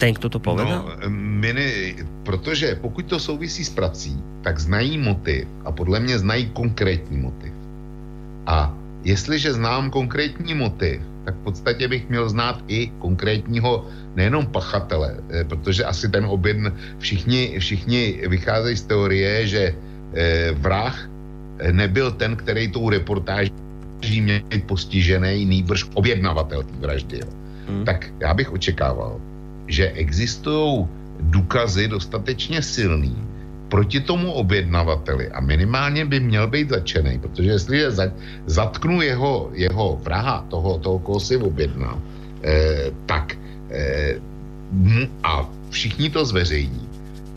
Ten, 0.00 0.16
kto 0.16 0.32
to 0.32 0.38
povedal? 0.40 0.88
No, 0.88 1.12
mini, 1.12 2.00
protože 2.24 2.80
pokud 2.80 3.04
to 3.04 3.20
souvisí 3.20 3.60
s 3.60 3.72
prací, 3.76 4.16
tak 4.40 4.56
znají 4.56 4.96
motiv 4.96 5.44
a 5.64 5.72
podle 5.72 6.00
mě 6.00 6.18
znají 6.18 6.48
konkrétní 6.56 7.20
motiv. 7.20 7.52
A 8.48 8.72
jestliže 9.04 9.52
znám 9.52 9.92
konkrétní 9.92 10.56
motiv, 10.56 11.00
tak 11.24 11.34
v 11.34 11.42
podstatě 11.44 11.88
bych 11.88 12.08
měl 12.08 12.28
znát 12.28 12.64
i 12.66 12.90
konkrétního 12.98 13.86
nejenom 14.16 14.46
pachatele, 14.48 15.16
eh, 15.30 15.44
protože 15.44 15.84
asi 15.84 16.08
ten 16.08 16.24
objedn, 16.26 16.72
všichni, 16.98 17.54
všichni 17.58 18.26
vycházejí 18.26 18.76
z 18.76 18.82
teorie, 18.82 19.46
že 19.46 19.62
vrah 20.52 21.08
eh, 21.58 21.72
nebyl 21.72 22.12
ten, 22.12 22.36
který 22.36 22.68
tou 22.68 22.90
reportáží 22.90 23.52
měl 24.20 24.40
být 24.48 24.64
postižený, 24.66 25.44
nýbrž 25.44 25.86
objednavatel 25.94 26.62
té 26.62 26.74
vraždy. 26.80 27.18
Jo. 27.18 27.28
Hmm. 27.68 27.84
Tak 27.84 28.10
já 28.20 28.34
bych 28.34 28.52
očekával, 28.52 29.20
že 29.66 29.90
existují 29.90 30.86
důkazy 31.20 31.88
dostatečně 31.88 32.62
silný 32.62 33.16
proti 33.72 34.00
tomu 34.04 34.32
objednavateli 34.32 35.32
a 35.32 35.40
minimálně 35.40 36.04
by 36.04 36.20
měl 36.20 36.44
být 36.46 36.68
začený, 36.68 37.18
protože 37.18 37.50
jestli 37.50 37.76
je 37.78 37.90
za, 37.90 38.04
zatknu 38.46 39.00
jeho, 39.00 39.48
jeho 39.56 39.96
vraha, 40.04 40.44
toho, 40.52 40.78
toho 40.78 40.98
koho 40.98 41.20
si 41.20 41.40
objednal, 41.40 41.96
eh, 42.44 42.92
tak 43.08 43.32
eh, 43.72 44.20
a 45.24 45.48
všichni 45.70 46.10
to 46.12 46.24
zveřejní, 46.24 46.88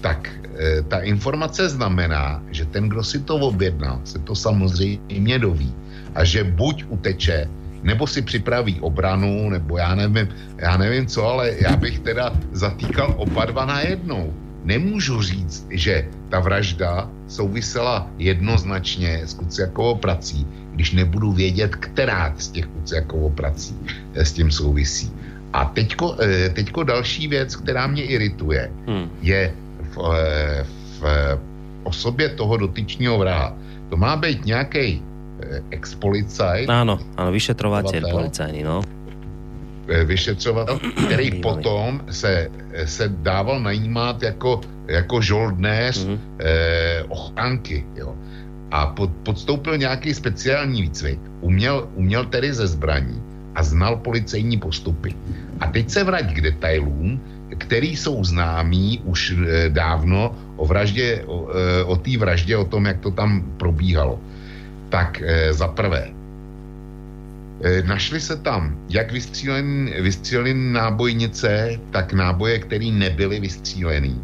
tak 0.05 0.45
Eh, 0.55 0.81
ta 0.87 1.03
informace 1.03 1.69
znamená, 1.69 2.39
že 2.51 2.65
ten, 2.65 2.87
kdo 2.87 3.03
si 3.03 3.19
to 3.19 3.35
objednal, 3.35 3.99
se 4.03 4.19
to 4.19 4.35
samozřejmě 4.35 5.39
doví 5.39 5.73
a 6.15 6.23
že 6.23 6.43
buď 6.43 6.83
uteče, 6.87 7.49
nebo 7.83 8.07
si 8.07 8.21
připraví 8.21 8.79
obranu, 8.79 9.49
nebo 9.49 9.77
já 9.77 9.95
nevím, 9.95 10.27
já 10.57 10.77
nevím 10.77 11.05
co, 11.05 11.27
ale 11.27 11.51
já 11.59 11.75
bych 11.75 11.99
teda 11.99 12.31
zatýkal 12.51 13.13
oba 13.17 13.45
dva 13.45 13.65
na 13.65 13.81
jednou. 13.81 14.33
Nemůžu 14.63 15.21
říct, 15.21 15.67
že 15.69 16.07
ta 16.29 16.39
vražda 16.39 17.09
souvisela 17.27 18.07
jednoznačně 18.17 19.27
s 19.27 19.33
Kuciakovou 19.33 19.95
prací, 19.95 20.47
když 20.71 20.91
nebudu 20.91 21.31
vědět, 21.31 21.75
která 21.75 22.33
z 22.37 22.47
těch 22.47 22.65
Kuciakovou 22.65 23.29
prací 23.29 23.75
eh, 24.15 24.25
s 24.25 24.31
tím 24.31 24.51
souvisí. 24.51 25.11
A 25.53 25.65
teďko, 25.65 26.15
eh, 26.23 26.49
teďko 26.49 26.83
další 26.83 27.27
věc, 27.27 27.55
která 27.55 27.87
mě 27.87 28.03
irituje, 28.03 28.71
hmm. 28.87 29.09
je 29.21 29.64
v, 29.95 29.97
eh, 30.13 30.65
v 30.99 31.03
osobě 31.83 32.29
toho 32.29 32.57
dotyčního 32.57 33.17
vraha. 33.17 33.55
To 33.89 33.97
má 33.97 34.15
být 34.15 34.45
nějaký 34.45 35.01
eh, 35.39 35.61
ex-policajt. 35.71 36.69
Áno, 36.69 36.99
áno, 37.15 37.29
vyšetrovateľ 37.31 38.01
policajný, 38.11 38.63
no. 38.63 38.81
Eh, 39.87 40.03
vyšetřovatel, 40.03 40.79
který 41.05 41.31
potom 41.45 42.01
se, 42.09 42.49
se 42.85 43.05
dával 43.21 43.59
najímat 43.59 44.23
jako, 44.23 44.61
jako 44.87 45.21
žoldnéř 45.21 45.95
mm-hmm. 46.05 46.19
eh, 46.39 47.03
ochranky, 47.09 47.85
jo. 47.95 48.15
A 48.71 48.87
pod, 48.87 49.09
podstoupil 49.23 49.77
nějaký 49.77 50.13
speciální 50.13 50.81
výcvik. 50.81 51.19
Uměl, 51.41 51.87
uměl 51.95 52.25
tedy 52.25 52.53
ze 52.53 52.67
zbraní 52.67 53.21
a 53.55 53.63
znal 53.63 53.97
policejní 53.97 54.57
postupy. 54.57 55.15
A 55.59 55.67
teď 55.67 55.89
se 55.89 56.03
vrať 56.03 56.33
k 56.33 56.41
detailům, 56.41 57.21
který 57.57 57.95
jsou 57.95 58.23
známí 58.23 59.01
už 59.03 59.31
e, 59.31 59.69
dávno 59.69 60.35
o 60.55 60.65
vraždě, 60.65 61.23
o, 61.25 61.47
e, 61.55 61.83
o 61.83 61.95
té 61.95 62.17
vraždě, 62.17 62.57
o 62.57 62.65
tom, 62.65 62.85
jak 62.85 62.99
to 62.99 63.11
tam 63.11 63.43
probíhalo. 63.57 64.19
Tak 64.89 65.21
e, 65.21 65.53
za 65.53 65.67
prvé, 65.67 66.11
našli 67.87 68.21
se 68.21 68.35
tam 68.35 68.75
jak 68.89 69.11
vystřílený, 69.11 69.91
vystřílený 70.03 70.73
nábojnice, 70.73 71.79
tak 71.91 72.13
náboje, 72.13 72.59
které 72.59 72.85
nebyly 72.85 73.39
vystřílený. 73.39 74.21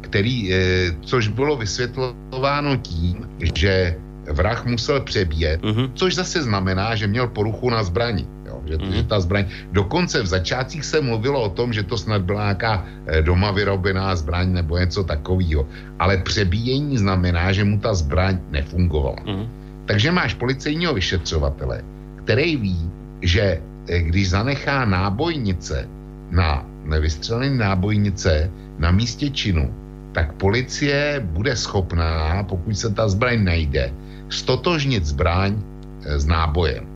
Který, 0.00 0.52
což 1.00 1.28
bylo 1.28 1.56
vysvětlováno 1.56 2.76
tím, 2.76 3.26
že 3.56 3.96
vrah 4.30 4.66
musel 4.66 5.00
přebíjet, 5.00 5.62
uh-huh. 5.62 5.90
což 5.94 6.14
zase 6.14 6.42
znamená, 6.42 6.94
že 6.94 7.06
měl 7.06 7.26
poruchu 7.26 7.70
na 7.70 7.82
zbraní 7.82 8.28
že, 8.66 8.76
mm. 8.78 8.92
že 8.92 9.02
ta 9.02 9.20
zbraň, 9.20 9.44
dokonce 9.72 10.22
v 10.22 10.26
začátcích 10.26 10.84
se 10.84 11.00
mluvilo 11.00 11.42
o 11.42 11.48
tom, 11.48 11.72
že 11.72 11.82
to 11.82 11.98
snad 11.98 12.22
byla 12.22 12.42
nějaká 12.42 12.84
eh, 13.06 13.22
doma 13.22 13.50
vyrobená 13.50 14.16
zbraň 14.16 14.52
nebo 14.52 14.78
něco 14.78 15.04
takového, 15.04 15.68
ale 15.98 16.16
přebíjení 16.16 16.98
znamená, 16.98 17.52
že 17.52 17.64
mu 17.64 17.78
ta 17.78 17.94
zbraň 17.94 18.38
nefungovala. 18.50 19.22
Mm. 19.26 19.46
Takže 19.86 20.12
máš 20.12 20.34
policejního 20.34 20.94
vyšetřovatele, 20.94 21.82
který 22.24 22.56
ví, 22.56 22.90
že 23.22 23.60
eh, 23.88 24.02
když 24.02 24.30
zanechá 24.30 24.84
nábojnice 24.84 25.88
na 26.30 26.66
nevystřelené 26.84 27.56
nábojnice 27.56 28.50
na 28.78 28.90
místě 28.90 29.30
činu, 29.30 29.74
tak 30.12 30.32
policie 30.32 31.20
bude 31.20 31.56
schopná, 31.56 32.42
pokud 32.48 32.78
se 32.78 32.88
ta 32.90 33.08
zbraň 33.08 33.44
najde, 33.44 33.92
stotožnit 34.28 35.04
zbraň 35.04 35.52
eh, 35.52 36.18
s 36.18 36.24
nábojem. 36.26 36.86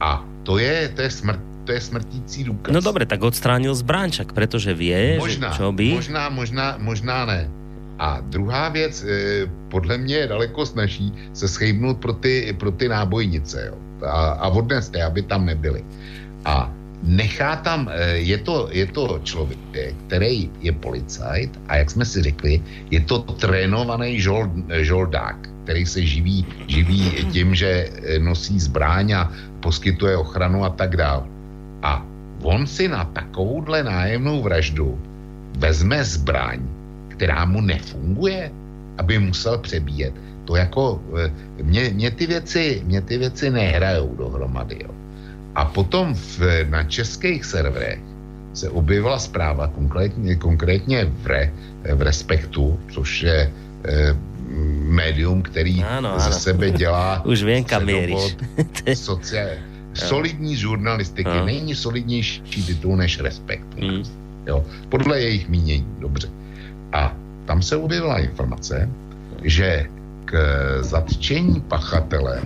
A 0.00 0.27
to 0.48 0.56
je, 0.56 0.88
to 0.96 1.04
je 1.04 1.10
smrt, 1.10 1.40
to 1.64 1.72
je 1.76 1.80
smrtící 1.80 2.44
důkaz. 2.48 2.72
No 2.72 2.80
dobre, 2.80 3.04
tak 3.04 3.20
odstránil 3.20 3.76
zbránčak, 3.76 4.32
protože 4.32 4.72
vie, 4.72 5.20
možná, 5.20 5.52
že 5.52 5.60
čo 5.60 5.68
by... 5.76 5.86
Možná, 5.92 6.32
možná, 6.32 6.66
možná 6.80 7.28
ne. 7.28 7.44
A 8.00 8.24
druhá 8.24 8.72
věc, 8.72 9.04
eh, 9.04 9.44
podle 9.68 10.00
mě 10.00 10.24
je 10.24 10.26
daleko 10.32 10.64
snaží 10.64 11.12
se 11.36 11.44
schejbnout 11.48 12.00
pro 12.00 12.16
ty, 12.16 12.56
pro 12.56 12.72
ty 12.72 12.88
nábojnice, 12.88 13.68
jo. 13.68 13.76
A, 14.08 14.40
a 14.40 14.48
odnést 14.48 14.94
je, 14.96 15.04
aby 15.04 15.20
tam 15.22 15.44
nebyly. 15.44 15.84
A 16.48 16.72
nechá 17.02 17.60
tam, 17.60 17.92
eh, 17.92 18.24
je 18.24 18.38
to, 18.40 18.72
je 18.72 18.86
to 18.88 19.20
člověk, 19.28 19.60
který 20.06 20.48
je 20.64 20.72
policajt 20.72 21.60
a 21.68 21.76
jak 21.76 21.90
jsme 21.90 22.04
si 22.08 22.22
řekli, 22.22 22.62
je 22.88 23.00
to 23.04 23.18
trénovaný 23.36 24.16
žold, 24.16 24.48
žoldák, 24.80 25.36
který 25.68 25.86
se 25.86 26.00
živí, 26.00 26.46
živí 26.66 27.28
tím, 27.28 27.54
že 27.54 27.68
eh, 27.68 28.18
nosí 28.18 28.56
zbráň 28.56 29.12
a 29.12 29.32
poskytuje 29.60 30.16
ochranu 30.16 30.64
a 30.64 30.70
tak 30.70 30.96
dále. 30.96 31.22
A 31.82 32.02
on 32.42 32.66
si 32.66 32.88
na 32.88 33.04
takovouhle 33.04 33.82
nájemnou 33.82 34.42
vraždu 34.42 34.98
vezme 35.58 36.04
zbraň, 36.04 36.62
která 37.08 37.44
mu 37.44 37.60
nefunguje, 37.60 38.50
aby 38.98 39.18
musel 39.18 39.58
přebíjet. 39.58 40.14
To 40.44 40.56
jako, 40.56 41.02
eh, 41.18 41.32
mě, 41.62 41.90
mě, 41.90 42.10
ty, 42.10 42.26
věci, 42.26 42.82
mě 42.84 43.00
ty 43.00 43.18
věci 43.18 43.50
nehrajou 43.50 44.14
dohromady. 44.16 44.78
Jo. 44.84 44.90
A 45.54 45.64
potom 45.64 46.14
v, 46.14 46.64
na 46.70 46.84
českých 46.84 47.44
serverech 47.44 48.00
se 48.54 48.70
objevila 48.70 49.18
zpráva 49.18 49.68
konkrétně, 49.68 50.36
konkrétně 50.36 51.04
v, 51.04 51.26
re, 51.26 51.52
v 51.94 52.02
Respektu, 52.02 52.80
což 52.90 53.22
je 53.22 53.52
médium, 54.88 55.42
který 55.42 55.84
ano, 55.84 56.10
ano. 56.10 56.20
ze 56.20 56.32
sebe 56.32 56.70
dělá 56.70 57.24
Už 57.26 57.42
vím, 57.42 57.64
kam 57.64 57.86
sociál, 58.94 59.48
solidní 59.94 60.56
žurnalistiky. 60.56 61.30
No. 61.30 61.46
Není 61.46 61.74
solidnější 61.74 62.62
titul 62.66 62.96
než 62.96 63.20
Respekt. 63.20 63.66
Mm. 63.76 64.02
Jo, 64.46 64.64
podle 64.88 65.20
jejich 65.20 65.48
mínění, 65.48 65.86
dobře. 65.98 66.28
A 66.92 67.16
tam 67.44 67.62
se 67.62 67.76
objevila 67.76 68.18
informace, 68.18 68.90
že 69.42 69.86
k 70.24 70.34
zatčení 70.80 71.60
pachatele 71.60 72.42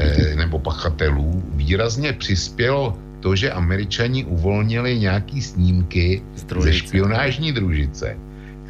eh, 0.00 0.36
nebo 0.36 0.58
pachatelů 0.58 1.42
výrazně 1.54 2.12
přispělo 2.12 2.98
to, 3.20 3.36
že 3.36 3.50
američani 3.50 4.24
uvolnili 4.24 4.98
nějaký 4.98 5.42
snímky 5.42 6.22
ze 6.60 6.72
špionážní 6.72 7.52
družice, 7.52 8.16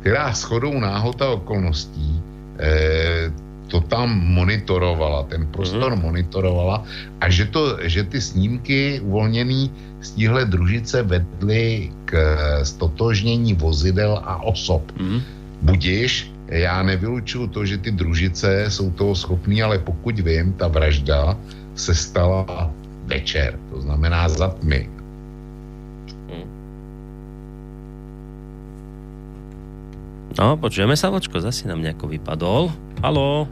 která 0.00 0.32
shodou 0.32 0.80
náhoda 0.80 1.28
okolností 1.28 2.22
eh, 2.58 3.32
to 3.66 3.80
tam 3.80 4.14
monitorovala, 4.14 5.26
ten 5.26 5.46
prostor 5.50 5.96
mm. 5.96 6.02
monitorovala 6.02 6.84
a 7.20 7.24
že, 7.30 7.50
to, 7.50 7.78
že 7.82 8.04
ty 8.04 8.20
snímky 8.20 9.00
uvolněný 9.02 9.70
z 10.00 10.10
téhle 10.10 10.44
družice 10.44 11.02
vedly 11.02 11.90
k 12.04 12.14
stotožnění 12.62 13.54
vozidel 13.54 14.22
a 14.22 14.42
osob. 14.42 14.82
Mm. 15.00 15.20
Budiš, 15.62 16.30
já 16.48 16.82
nevylučuju 16.82 17.46
to, 17.46 17.66
že 17.66 17.78
ty 17.78 17.90
družice 17.90 18.70
jsou 18.70 18.90
toho 18.90 19.14
schopný, 19.14 19.62
ale 19.62 19.78
pokud 19.78 20.18
vím, 20.20 20.52
ta 20.52 20.68
vražda 20.68 21.36
se 21.74 21.94
stala 21.94 22.70
večer, 23.06 23.58
to 23.70 23.80
znamená 23.80 24.28
za 24.28 24.48
tmy. 24.48 24.90
Hmm. 26.30 26.55
No, 30.36 30.60
počujeme 30.60 30.92
sa, 31.00 31.08
Vočko, 31.08 31.40
zase 31.40 31.64
nám 31.64 31.80
nejako 31.80 32.12
vypadol. 32.12 32.68
Haló, 33.00 33.48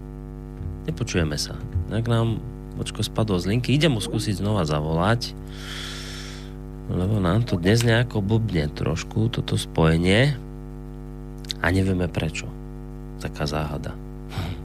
nepočujeme 0.85 1.41
sa. 1.41 1.57
Tak 1.89 2.05
nám 2.13 2.45
Vočko 2.77 3.01
spadol 3.01 3.41
z 3.41 3.57
linky. 3.57 3.73
Idem 3.73 3.97
mu 3.97 4.05
skúsiť 4.05 4.45
znova 4.45 4.69
zavolať, 4.69 5.33
lebo 6.93 7.25
nám 7.25 7.49
to 7.49 7.57
dnes 7.57 7.81
nejako 7.81 8.21
blbne 8.21 8.69
trošku, 8.69 9.33
toto 9.33 9.57
spojenie 9.57 10.37
a 11.65 11.67
nevieme 11.73 12.05
prečo 12.05 12.45
taká 13.25 13.49
záhada. 13.49 13.97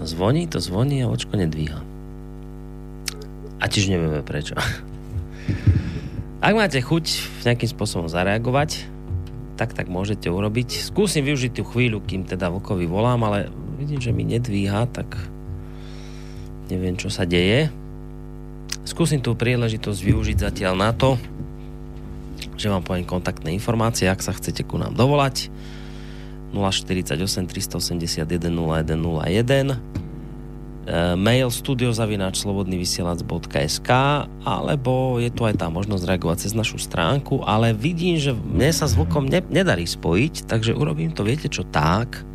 No 0.00 0.08
zvoní, 0.08 0.50
to 0.50 0.58
zvoní 0.58 1.04
a 1.04 1.06
očko 1.06 1.38
nedvíha. 1.38 1.78
A 3.62 3.64
tiež 3.70 3.86
nevieme 3.86 4.18
prečo. 4.24 4.58
Ak 6.42 6.58
máte 6.58 6.82
chuť 6.82 7.04
nejakým 7.46 7.70
spôsobom 7.70 8.10
zareagovať, 8.10 8.91
tak 9.62 9.78
tak 9.78 9.86
môžete 9.86 10.26
urobiť. 10.26 10.90
Skúsim 10.90 11.22
využiť 11.22 11.54
tú 11.54 11.62
chvíľu, 11.62 12.02
kým 12.02 12.26
teda 12.26 12.50
Vlkovi 12.50 12.90
volám, 12.90 13.22
ale 13.22 13.46
vidím, 13.78 14.02
že 14.02 14.10
mi 14.10 14.26
nedvíha, 14.26 14.90
tak 14.90 15.14
neviem, 16.66 16.98
čo 16.98 17.06
sa 17.06 17.22
deje. 17.22 17.70
Skúsim 18.82 19.22
tú 19.22 19.38
príležitosť 19.38 20.02
využiť 20.02 20.36
zatiaľ 20.42 20.74
na 20.74 20.90
to, 20.90 21.14
že 22.58 22.66
vám 22.66 22.82
poviem 22.82 23.06
kontaktné 23.06 23.54
informácie, 23.54 24.10
ak 24.10 24.18
sa 24.18 24.34
chcete 24.34 24.66
ku 24.66 24.82
nám 24.82 24.98
dovolať 24.98 25.46
048 26.50 27.14
381 27.46 28.26
0101 28.50 29.91
mail 31.14 31.46
studiozavinačslobodnyvysielac.sk 31.46 33.90
alebo 34.42 35.22
je 35.22 35.30
tu 35.30 35.46
aj 35.46 35.62
tá 35.62 35.70
možnosť 35.70 36.10
reagovať 36.10 36.42
cez 36.42 36.58
našu 36.58 36.82
stránku, 36.82 37.46
ale 37.46 37.70
vidím, 37.70 38.18
že 38.18 38.34
mne 38.34 38.74
sa 38.74 38.90
zvukom 38.90 39.30
ne, 39.30 39.46
nedarí 39.46 39.86
spojiť, 39.86 40.50
takže 40.50 40.74
urobím 40.74 41.14
to, 41.14 41.22
viete 41.22 41.46
čo, 41.46 41.62
tak, 41.62 42.26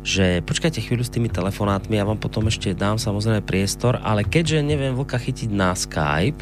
že 0.00 0.40
počkajte 0.48 0.80
chvíľu 0.80 1.04
s 1.04 1.12
tými 1.12 1.28
telefonátmi, 1.28 2.00
ja 2.00 2.08
vám 2.08 2.16
potom 2.16 2.48
ešte 2.48 2.72
dám 2.72 2.96
samozrejme 2.96 3.44
priestor, 3.44 4.00
ale 4.00 4.24
keďže 4.24 4.64
neviem 4.64 4.96
vlka 4.96 5.20
chytiť 5.20 5.52
na 5.52 5.76
Skype, 5.76 6.40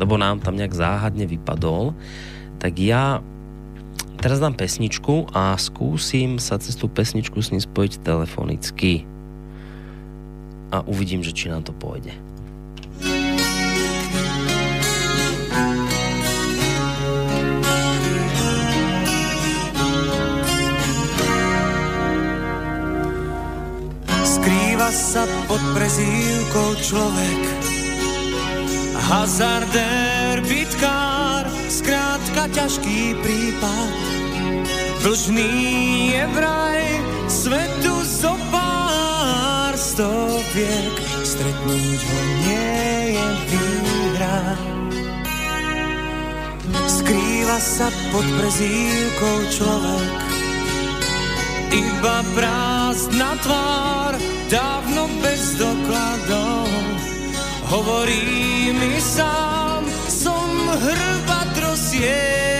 lebo 0.00 0.16
nám 0.16 0.40
tam 0.40 0.56
nejak 0.56 0.72
záhadne 0.72 1.28
vypadol, 1.28 1.92
tak 2.56 2.80
ja 2.80 3.20
teraz 4.24 4.40
dám 4.40 4.56
pesničku 4.56 5.28
a 5.36 5.52
skúsim 5.60 6.40
sa 6.40 6.56
cez 6.56 6.80
tú 6.80 6.88
pesničku 6.88 7.44
s 7.44 7.52
ním 7.52 7.60
spojiť 7.60 8.00
telefonicky. 8.00 9.04
A 10.74 10.82
uvidím, 10.90 11.22
že 11.22 11.30
či 11.30 11.46
nám 11.46 11.62
to 11.62 11.70
pôjde. 11.70 12.10
Skrýva 24.26 24.90
sa 24.90 25.22
pod 25.46 25.62
prezývkou 25.78 26.70
človek 26.82 27.42
Hazardér, 28.98 30.42
bitkár, 30.42 31.46
skrátka 31.70 32.50
ťažký 32.50 33.14
prípad 33.22 33.90
Dlžný 35.04 35.52
je 36.16 36.24
vraj 36.34 36.82
svetu 37.28 37.94
zo 38.08 38.32
stoviek, 39.84 40.96
stretnúť 41.20 42.00
ho 42.00 42.20
nie 42.48 42.80
je 43.20 43.28
výhra. 43.52 44.40
Skrýva 46.88 47.58
sa 47.60 47.92
pod 48.08 48.24
prezývkou 48.40 49.38
človek, 49.52 50.20
iba 51.76 52.16
prázdna 52.32 53.36
tvár, 53.44 54.12
dávno 54.48 55.04
bez 55.20 55.60
dokladov. 55.60 56.68
Hovorí 57.68 58.72
mi 58.72 58.96
sám, 58.96 59.84
som 60.08 60.48
hrba 60.80 61.40
drosiek. 61.52 62.53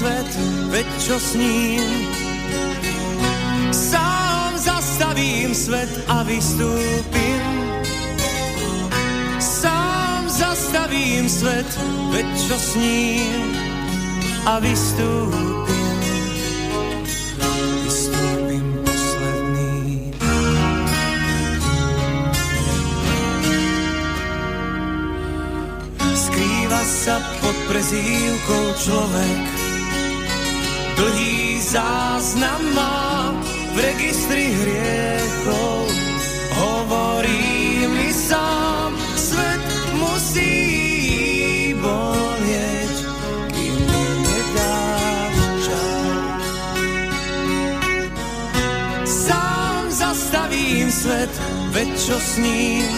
Svet, 0.00 0.32
veď 0.72 0.88
čo 0.96 1.16
s 1.20 1.36
ním? 1.36 1.84
Sám 3.68 4.56
zastavím 4.56 5.52
svet 5.52 5.92
a 6.08 6.24
vystúpim. 6.24 7.44
Sám 9.36 10.24
zastavím 10.28 11.28
svet, 11.28 11.68
veď 12.16 12.28
čo 12.48 12.56
s 12.56 12.70
ním? 12.80 13.44
A 14.48 14.56
vystúpim. 14.64 15.68
sa 26.90 27.16
pod 27.40 27.56
prezývkou 27.70 28.64
človek. 28.76 29.59
Dlhý 31.00 31.64
záznam 31.64 32.60
má 32.76 33.32
v 33.72 33.76
registri 33.80 34.52
hriechov. 34.52 35.88
Hovorí 36.60 37.88
mi 37.88 38.12
sám, 38.12 38.92
svet 39.16 39.64
musí 39.96 41.72
bolieť, 41.80 42.96
kým 43.48 43.80
mi 43.80 44.06
nedáš 44.28 45.36
čas. 45.64 46.44
Sám 49.08 49.82
zastavím 49.88 50.92
svet, 50.92 51.32
veď 51.72 51.88
čo 51.96 52.16
s 52.20 52.32
ním? 52.44 52.92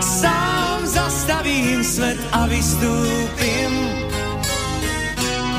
Sám 0.00 0.80
zastavím 0.88 1.84
svet 1.84 2.16
a 2.32 2.48
vystúpim. 2.48 3.72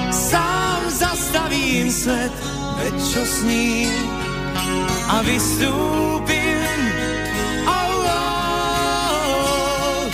Sám 0.09 0.62
zastavím 1.03 1.91
svet, 1.91 2.31
veď 2.79 2.95
čo 3.11 3.23
s 3.27 3.43
ním 3.43 3.91
a 5.11 5.19
vystúpim. 5.27 6.79
Oh, 7.67 8.07
oh. 8.07 10.07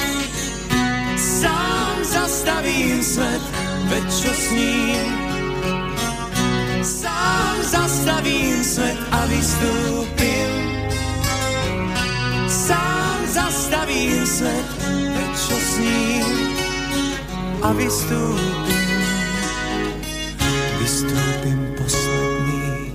Sám 1.13 2.01
zastavím 2.01 3.05
svet, 3.05 3.43
veď 3.93 4.05
čo 4.09 4.33
s 4.33 4.45
ním. 4.51 5.09
Sám 6.81 7.57
zastavím 7.61 8.65
svet 8.65 8.97
a 9.13 9.29
vystúpim. 9.29 10.49
Sám 12.49 13.19
zastavím 13.29 14.25
svet, 14.25 14.65
veď 14.89 15.31
čo 15.37 15.53
s 15.53 15.71
ním 15.77 16.33
a 17.61 17.69
vystúpim. 17.77 18.78
Vystúpim 20.99 21.59
posledný. 21.79 22.91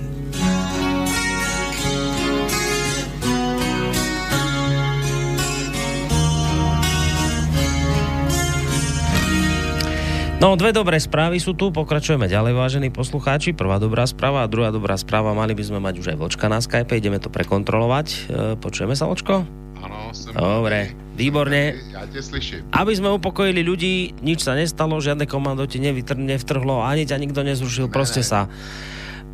No, 10.37 10.53
dve 10.53 10.69
dobré 10.69 11.01
správy 11.01 11.41
sú 11.41 11.57
tu, 11.57 11.73
pokračujeme 11.73 12.29
ďalej, 12.29 12.53
vážení 12.53 12.93
poslucháči. 12.93 13.57
Prvá 13.57 13.81
dobrá 13.81 14.05
správa 14.05 14.45
a 14.45 14.51
druhá 14.53 14.69
dobrá 14.69 14.93
správa, 15.01 15.33
mali 15.33 15.57
by 15.57 15.65
sme 15.65 15.81
mať 15.81 16.05
už 16.05 16.13
aj 16.13 16.17
Vočka 16.21 16.45
na 16.45 16.61
Skype, 16.61 16.93
ideme 16.93 17.17
to 17.17 17.33
prekontrolovať. 17.33 18.07
E, 18.13 18.17
počujeme 18.61 18.93
sa, 18.93 19.09
Vočko? 19.09 19.49
Ano, 19.85 20.09
jsem... 20.13 20.33
Dobre, 20.33 20.89
výborne. 21.15 21.73
Já 21.93 22.05
tě 22.05 22.21
slyším. 22.21 22.59
Aby 22.73 22.97
sme 22.97 23.13
upokojili 23.13 23.61
ľudí, 23.61 24.17
nič 24.25 24.41
sa 24.41 24.57
nestalo, 24.57 24.97
žiadne 24.97 25.29
komando 25.29 25.61
ti 25.69 25.77
nevytr- 25.77 26.17
nevtrhlo, 26.17 26.81
ani 26.81 27.05
ťa 27.05 27.21
nikto 27.21 27.45
nezrušil, 27.45 27.93
proste 27.93 28.25
ne. 28.25 28.27
sa 28.27 28.39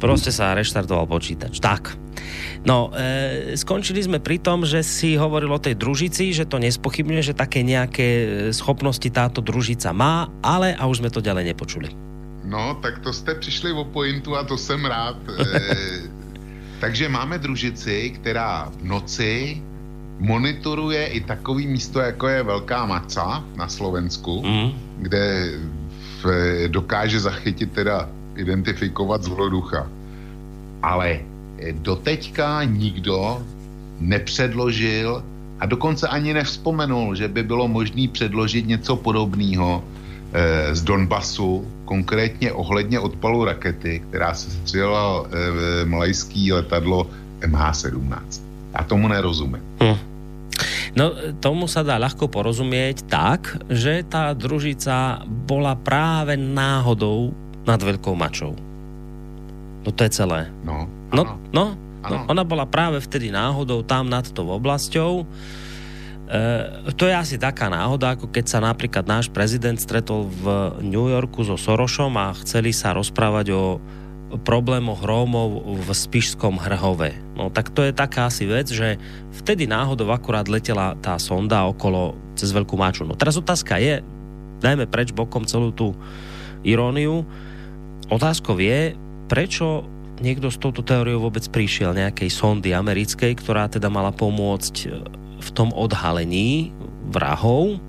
proste 0.02 0.34
sa 0.34 0.58
reštartoval 0.58 1.06
počítač. 1.06 1.62
Tak. 1.62 1.94
No, 2.66 2.90
e, 2.90 3.54
skončili 3.54 4.02
sme 4.02 4.18
pri 4.18 4.42
tom, 4.42 4.66
že 4.66 4.82
si 4.82 5.14
hovoril 5.14 5.54
o 5.54 5.62
tej 5.62 5.78
družici, 5.78 6.34
že 6.34 6.50
to 6.50 6.58
nespochybňuje, 6.58 7.32
že 7.32 7.38
také 7.38 7.62
nejaké 7.62 8.08
e, 8.10 8.26
schopnosti 8.50 9.06
táto 9.14 9.46
družica 9.46 9.94
má, 9.94 10.26
ale 10.42 10.74
a 10.74 10.90
už 10.90 11.06
sme 11.06 11.14
to 11.14 11.22
ďalej 11.22 11.54
nepočuli. 11.54 11.94
No, 12.44 12.82
tak 12.82 13.00
to 13.00 13.14
jste 13.14 13.38
přišli 13.38 13.72
o 13.72 13.86
pointu 13.86 14.36
a 14.36 14.44
to 14.44 14.58
jsem 14.58 14.86
rád. 14.86 15.18
E, 15.30 15.46
takže 16.84 17.10
máme 17.10 17.38
družici, 17.38 18.18
která 18.18 18.74
v 18.74 18.84
noci 18.84 19.62
monitoruje 20.20 21.06
i 21.08 21.20
takový 21.22 21.68
místo, 21.68 22.00
jako 22.00 22.28
je 22.28 22.44
Velká 22.44 22.86
Maca 22.86 23.44
na 23.56 23.68
Slovensku, 23.68 24.44
Mm. 24.46 24.72
kde 24.98 25.52
v, 26.24 26.26
dokáže 26.68 27.20
zachytit 27.20 27.72
teda 27.72 28.10
identifikovat 28.36 29.24
zloducha. 29.24 29.88
Ale 30.84 31.20
eh, 31.60 31.74
doteďka 31.74 32.64
nikdo 32.64 33.42
nepředložil 34.00 35.24
a 35.60 35.66
dokonce 35.66 36.08
ani 36.08 36.34
nevzpomenul, 36.34 37.16
že 37.16 37.28
by 37.28 37.44
bylo 37.44 37.68
možné 37.68 38.08
předložit 38.08 38.68
něco 38.68 38.96
podobného 38.96 39.84
eh, 40.34 40.76
z 40.76 40.82
Donbasu, 40.82 41.68
konkrétně 41.86 42.52
ohledně 42.52 43.00
odpalu 43.00 43.46
rakety, 43.46 44.02
která 44.10 44.34
se 44.34 44.52
střelila 44.52 45.26
eh, 45.26 45.86
malajský 45.86 46.54
letadlo 46.54 47.10
MH17. 47.42 48.51
Já 48.72 48.84
tomu 48.84 49.08
nerozumím. 49.08 49.62
Hm. 49.80 49.98
No, 50.92 51.06
tomu 51.40 51.72
sa 51.72 51.88
dá 51.88 51.96
ľahko 51.96 52.28
porozumieť 52.28 53.08
tak, 53.08 53.64
že 53.72 54.04
tá 54.04 54.36
družica 54.36 55.24
bola 55.24 55.72
práve 55.76 56.36
náhodou 56.36 57.32
nad 57.64 57.80
Veľkou 57.80 58.12
mačou. 58.12 58.60
No 59.82 59.90
to 59.96 60.02
je 60.04 60.12
celé. 60.12 60.52
No, 60.68 60.88
No, 61.12 61.24
no, 61.28 61.36
no, 61.52 61.66
Áno. 62.08 62.24
ona 62.32 62.44
bola 62.48 62.64
práve 62.64 63.04
vtedy 63.04 63.32
náhodou 63.36 63.84
tam 63.84 64.08
nad 64.08 64.24
tou 64.32 64.48
oblasťou. 64.48 65.24
E, 65.24 65.26
to 66.96 67.04
je 67.04 67.12
asi 67.12 67.36
taká 67.36 67.68
náhoda, 67.68 68.16
ako 68.16 68.32
keď 68.32 68.46
sa 68.48 68.60
napríklad 68.64 69.04
náš 69.04 69.28
prezident 69.28 69.76
stretol 69.76 70.32
v 70.32 70.46
New 70.80 71.12
Yorku 71.12 71.44
so 71.44 71.60
Sorošom 71.60 72.16
a 72.16 72.32
chceli 72.44 72.72
sa 72.72 72.96
rozprávať 72.96 73.48
o 73.52 73.64
problémoch 74.40 75.04
Rómov 75.04 75.64
v 75.84 75.90
Spišskom 75.92 76.56
Hrhove. 76.56 77.12
No 77.36 77.52
tak 77.52 77.72
to 77.76 77.84
je 77.84 77.92
taká 77.92 78.32
asi 78.32 78.48
vec, 78.48 78.72
že 78.72 78.96
vtedy 79.44 79.68
náhodou 79.68 80.08
akurát 80.12 80.48
letela 80.48 80.96
tá 81.04 81.20
sonda 81.20 81.68
okolo 81.68 82.16
cez 82.40 82.56
Veľkú 82.56 82.80
Maču. 82.80 83.04
No 83.04 83.20
teraz 83.20 83.36
otázka 83.36 83.76
je, 83.84 84.00
dajme 84.64 84.88
preč 84.88 85.12
bokom 85.12 85.44
celú 85.44 85.76
tú 85.76 85.92
iróniu, 86.64 87.28
otázkou 88.08 88.60
je, 88.60 88.96
prečo 89.28 89.88
niekto 90.22 90.54
s 90.54 90.62
touto 90.62 90.86
teóriou 90.86 91.28
vôbec 91.28 91.44
prišiel 91.50 91.98
nejakej 91.98 92.30
sondy 92.30 92.72
americkej, 92.72 93.34
ktorá 93.42 93.66
teda 93.68 93.90
mala 93.90 94.14
pomôcť 94.14 94.76
e, 94.86 94.88
v 95.42 95.50
tom 95.58 95.74
odhalení 95.74 96.70
vrahov, 97.10 97.82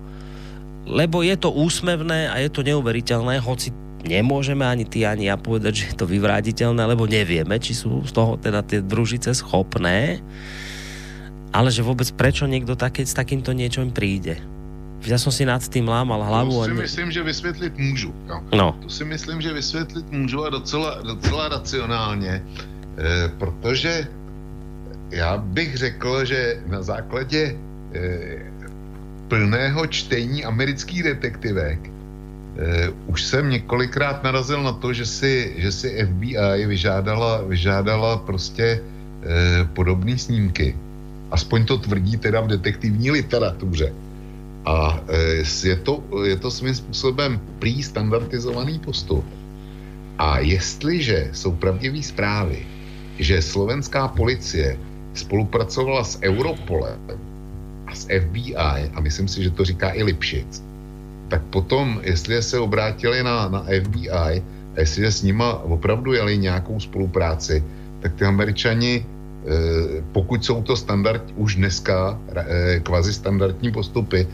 lebo 0.89 1.21
je 1.21 1.37
to 1.37 1.53
úsmevné 1.53 2.27
a 2.27 2.41
je 2.41 2.49
to 2.49 2.65
neuveriteľné, 2.65 3.39
hoci 3.39 3.71
nemôžeme 4.03 4.67
ani 4.67 4.83
ty, 4.85 5.07
ani 5.07 5.31
ja 5.31 5.39
povedať, 5.39 5.73
že 5.73 5.85
je 5.91 5.95
to 5.97 6.05
vyvrátiteľné, 6.05 6.83
lebo 6.83 7.07
nevieme, 7.07 7.55
či 7.57 7.73
sú 7.73 8.03
z 8.03 8.11
toho 8.11 8.35
teda 8.35 8.61
tie 8.61 8.83
družice 8.83 9.31
schopné, 9.33 10.19
ale 11.55 11.69
že 11.71 11.85
vôbec 11.85 12.07
prečo 12.13 12.43
niekto 12.45 12.75
také, 12.75 13.07
s 13.07 13.15
takýmto 13.15 13.55
niečom 13.55 13.89
príde. 13.95 14.37
Ja 15.03 15.19
som 15.19 15.35
si 15.35 15.43
nad 15.43 15.59
tým 15.59 15.83
lámal 15.91 16.23
hlavu. 16.23 16.63
To 16.63 16.67
si 16.67 16.71
ne- 16.71 16.83
myslím, 16.87 17.11
že 17.11 17.21
vysvětlit 17.23 17.73
můžu. 17.77 18.11
Jo. 18.27 18.37
No, 18.55 18.67
To 18.83 18.89
si 18.89 19.03
myslím, 19.03 19.41
že 19.41 19.53
vysvětlit 19.53 20.07
můžu 20.11 20.45
a 20.45 20.49
docela, 20.49 21.01
docela 21.03 21.47
racionálně, 21.59 22.39
eh, 22.39 23.27
protože 23.37 24.07
já 25.11 25.37
bych 25.37 25.77
řekl, 25.77 26.25
že 26.25 26.63
na 26.67 26.81
základě 26.81 27.55
eh, 27.93 28.47
plného 29.27 29.87
čtení 29.87 30.45
amerických 30.45 31.03
detektivek 31.03 31.92
už 33.07 33.23
jsem 33.23 33.49
několikrát 33.49 34.23
narazil 34.23 34.63
na 34.63 34.71
to, 34.71 34.93
že 34.93 35.05
si, 35.05 35.53
že 35.57 35.71
si 35.71 36.05
FBI 36.05 36.65
vyžádala, 36.65 37.41
vyžádala 37.41 38.17
prostě 38.17 38.81
eh, 38.81 39.67
podobné 39.73 40.17
snímky. 40.17 40.77
Aspoň 41.31 41.65
to 41.65 41.77
tvrdí 41.77 42.17
teda 42.17 42.41
v 42.41 42.47
detektivní 42.47 43.11
literatuře. 43.11 43.93
A 44.65 45.01
e, 45.09 45.43
je 45.67 45.75
to, 45.75 46.03
je 46.23 46.37
to 46.37 46.51
svým 46.51 46.75
způsobem 46.75 47.41
prý 47.59 47.83
standardizovaný 47.83 48.79
postup. 48.79 49.25
A 50.17 50.39
jestliže 50.39 51.29
jsou 51.33 51.51
pravdivé 51.51 52.03
zprávy, 52.03 52.65
že 53.19 53.41
slovenská 53.41 54.07
policie 54.07 54.77
spolupracovala 55.13 56.03
s 56.03 56.21
Europolem 56.21 56.99
a 57.87 57.91
s 57.95 58.07
FBI, 58.07 58.55
a 58.93 58.99
myslím 59.01 59.27
si, 59.27 59.43
že 59.43 59.51
to 59.51 59.65
říká 59.65 59.93
i 59.93 60.03
Lipšic, 60.03 60.63
tak 61.33 61.41
potom, 61.49 61.97
jestli 62.05 62.43
se 62.43 62.59
obrátili 62.59 63.23
na, 63.23 63.49
na 63.49 63.65
FBI 63.65 64.09
a 64.09 64.77
jestliže 64.77 65.11
s 65.11 65.23
nima 65.23 65.65
opravdu 65.65 66.13
jeli 66.13 66.37
nějakou 66.37 66.79
spolupráci, 66.79 67.63
tak 68.05 68.13
ty 68.13 68.25
američani, 68.25 69.01
eh, 69.01 70.05
pokud 70.13 70.45
jsou 70.45 70.61
to 70.61 70.77
standard 70.77 71.25
už 71.35 71.55
dneska 71.55 72.21
eh, 72.37 72.79
kvazi 72.85 73.13
standardní 73.13 73.71
postupy, 73.73 74.27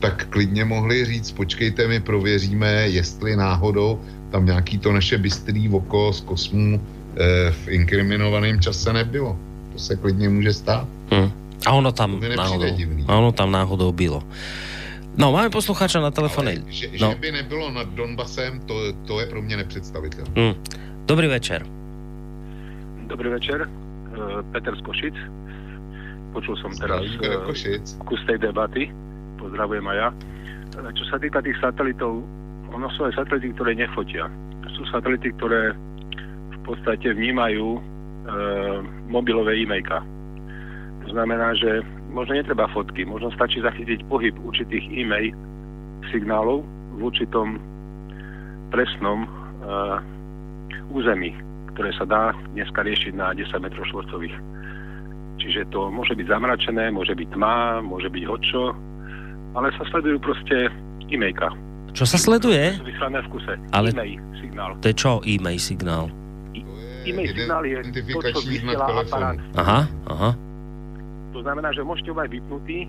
tak 0.00 0.32
klidně 0.32 0.64
mohli 0.64 1.04
říct, 1.04 1.36
počkejte, 1.36 1.88
my 1.88 2.00
prověříme, 2.00 2.88
jestli 2.88 3.36
náhodou 3.36 4.00
tam 4.32 4.48
nějaký 4.48 4.78
to 4.80 4.92
naše 4.96 5.20
bystrý 5.20 5.68
oko 5.68 6.12
z 6.12 6.20
kosmu 6.24 6.80
eh, 6.80 7.52
v 7.52 7.68
inkriminovaném 7.68 8.60
čase 8.64 8.92
nebylo. 8.96 9.36
To 9.72 9.78
se 9.78 9.96
klidně 9.96 10.28
může 10.28 10.52
stát. 10.52 10.88
hm. 11.12 11.30
A 11.66 11.72
ono 11.72 11.92
tam 11.92 12.20
náhodou, 12.36 12.76
divný. 12.76 13.04
a 13.08 13.16
ono 13.16 13.32
tam 13.32 13.52
náhodou 13.52 13.92
bylo. 13.92 14.22
No, 15.16 15.32
máme 15.32 15.48
poslucháča 15.48 15.98
na 15.98 16.10
telefóne. 16.10 16.60
Ale 16.60 16.68
že, 16.68 16.92
No. 17.00 17.08
že 17.08 17.16
by 17.16 17.28
nebylo 17.34 17.72
nad 17.72 17.88
Donbasem, 17.90 18.60
to, 18.64 18.74
to 19.04 19.20
je 19.20 19.26
pro 19.26 19.40
mě 19.42 19.56
nepředstavitelné. 19.56 20.30
Hm. 20.36 20.54
Dobrý 21.06 21.26
večer. 21.26 21.64
Dobrý 23.06 23.28
večer, 23.30 23.64
e, 23.64 23.68
Peter 24.52 24.76
z 24.76 24.82
Košic. 24.82 25.16
Počul 26.32 26.56
som 26.58 26.68
teraz 26.74 27.00
e, 27.16 27.36
Košic. 27.46 27.84
kus 28.04 28.20
tej 28.26 28.38
debaty. 28.38 28.92
Pozdravujem 29.38 29.86
aj 29.86 29.96
ja. 29.96 30.08
E, 30.10 30.92
Čo 30.92 31.04
sa 31.08 31.16
týka 31.16 31.40
tých 31.40 31.56
satelitov, 31.56 32.20
ono 32.68 32.90
sú 32.92 33.08
aj 33.08 33.16
satelity, 33.16 33.54
ktoré 33.54 33.72
nefotia. 33.72 34.28
Sú 34.74 34.84
satelity, 34.86 35.32
ktoré 35.32 35.72
v 36.52 36.58
podstate 36.62 37.08
vnímajú 37.08 37.66
e, 37.72 37.80
mobilové 39.06 39.56
e-mailka. 39.56 40.02
To 41.06 41.14
znamená, 41.14 41.54
že 41.54 41.80
možno 42.16 42.32
netreba 42.32 42.64
fotky, 42.72 43.04
možno 43.04 43.28
stačí 43.36 43.60
zachytiť 43.60 44.08
pohyb 44.08 44.32
určitých 44.40 44.88
e-mail 44.96 45.36
signálov 46.08 46.64
v 46.96 47.00
určitom 47.04 47.60
presnom 48.72 49.28
e, 49.28 49.30
území, 50.96 51.36
ktoré 51.76 51.92
sa 52.00 52.08
dá 52.08 52.32
dneska 52.56 52.80
riešiť 52.80 53.12
na 53.12 53.36
10 53.36 53.52
m 53.52 53.66
štvorcových. 53.68 54.36
Čiže 55.36 55.68
to 55.68 55.92
môže 55.92 56.16
byť 56.16 56.26
zamračené, 56.26 56.88
môže 56.88 57.12
byť 57.12 57.28
tma, 57.36 57.84
môže 57.84 58.08
byť 58.08 58.24
hočo, 58.24 58.72
ale 59.52 59.68
sa 59.76 59.84
sledujú 59.92 60.16
proste 60.24 60.72
e-mailka. 61.12 61.52
Čo 61.92 62.08
sa 62.08 62.16
sleduje? 62.16 62.80
Vyslané 62.80 63.20
v 63.24 63.28
kuse. 63.28 63.54
Ale- 63.76 63.92
E-mail, 63.92 64.20
signál. 64.40 64.72
To 64.80 64.88
je 64.88 64.96
čo 64.96 65.20
e-mail 65.28 65.60
signál? 65.60 66.08
e-mail 67.06 67.30
signál 67.30 67.62
je 67.62 67.78
to, 67.94 68.18
čo 68.34 68.40
vysiela 68.42 68.86
aparát. 68.90 69.38
Aha, 69.54 69.80
aha. 70.10 70.30
To 71.36 71.44
znamená, 71.44 71.68
že 71.76 71.84
môžete 71.84 72.08
ho 72.08 72.16
aj 72.16 72.32
vypnutý, 72.32 72.88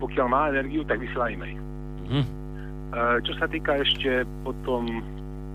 pokiaľ 0.00 0.26
má 0.32 0.48
energiu, 0.48 0.80
tak 0.88 0.96
vysiela 0.96 1.28
e-mail. 1.28 1.60
Hm. 2.08 2.24
E, 2.24 2.28
čo 3.20 3.36
sa 3.36 3.44
týka 3.44 3.76
ešte 3.76 4.24
potom 4.48 5.04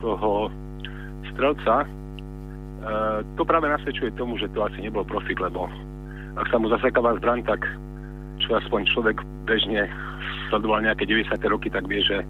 toho 0.05 0.53
strelca, 1.33 1.81
e, 1.81 1.87
to 3.33 3.41
práve 3.41 3.65
nasvedčuje 3.73 4.13
tomu, 4.21 4.37
že 4.37 4.53
to 4.53 4.61
asi 4.61 4.85
nebol 4.85 5.01
profik, 5.01 5.41
lebo 5.41 5.65
ak 6.37 6.45
sa 6.53 6.61
mu 6.61 6.69
zasekáva 6.69 7.17
zbraň, 7.17 7.41
tak 7.41 7.65
čo 8.37 8.53
aspoň 8.53 8.85
človek 8.93 9.17
bežne 9.49 9.89
sledoval 10.53 10.85
nejaké 10.85 11.09
90. 11.09 11.25
roky, 11.49 11.73
tak 11.73 11.89
vie, 11.89 12.05
že 12.05 12.21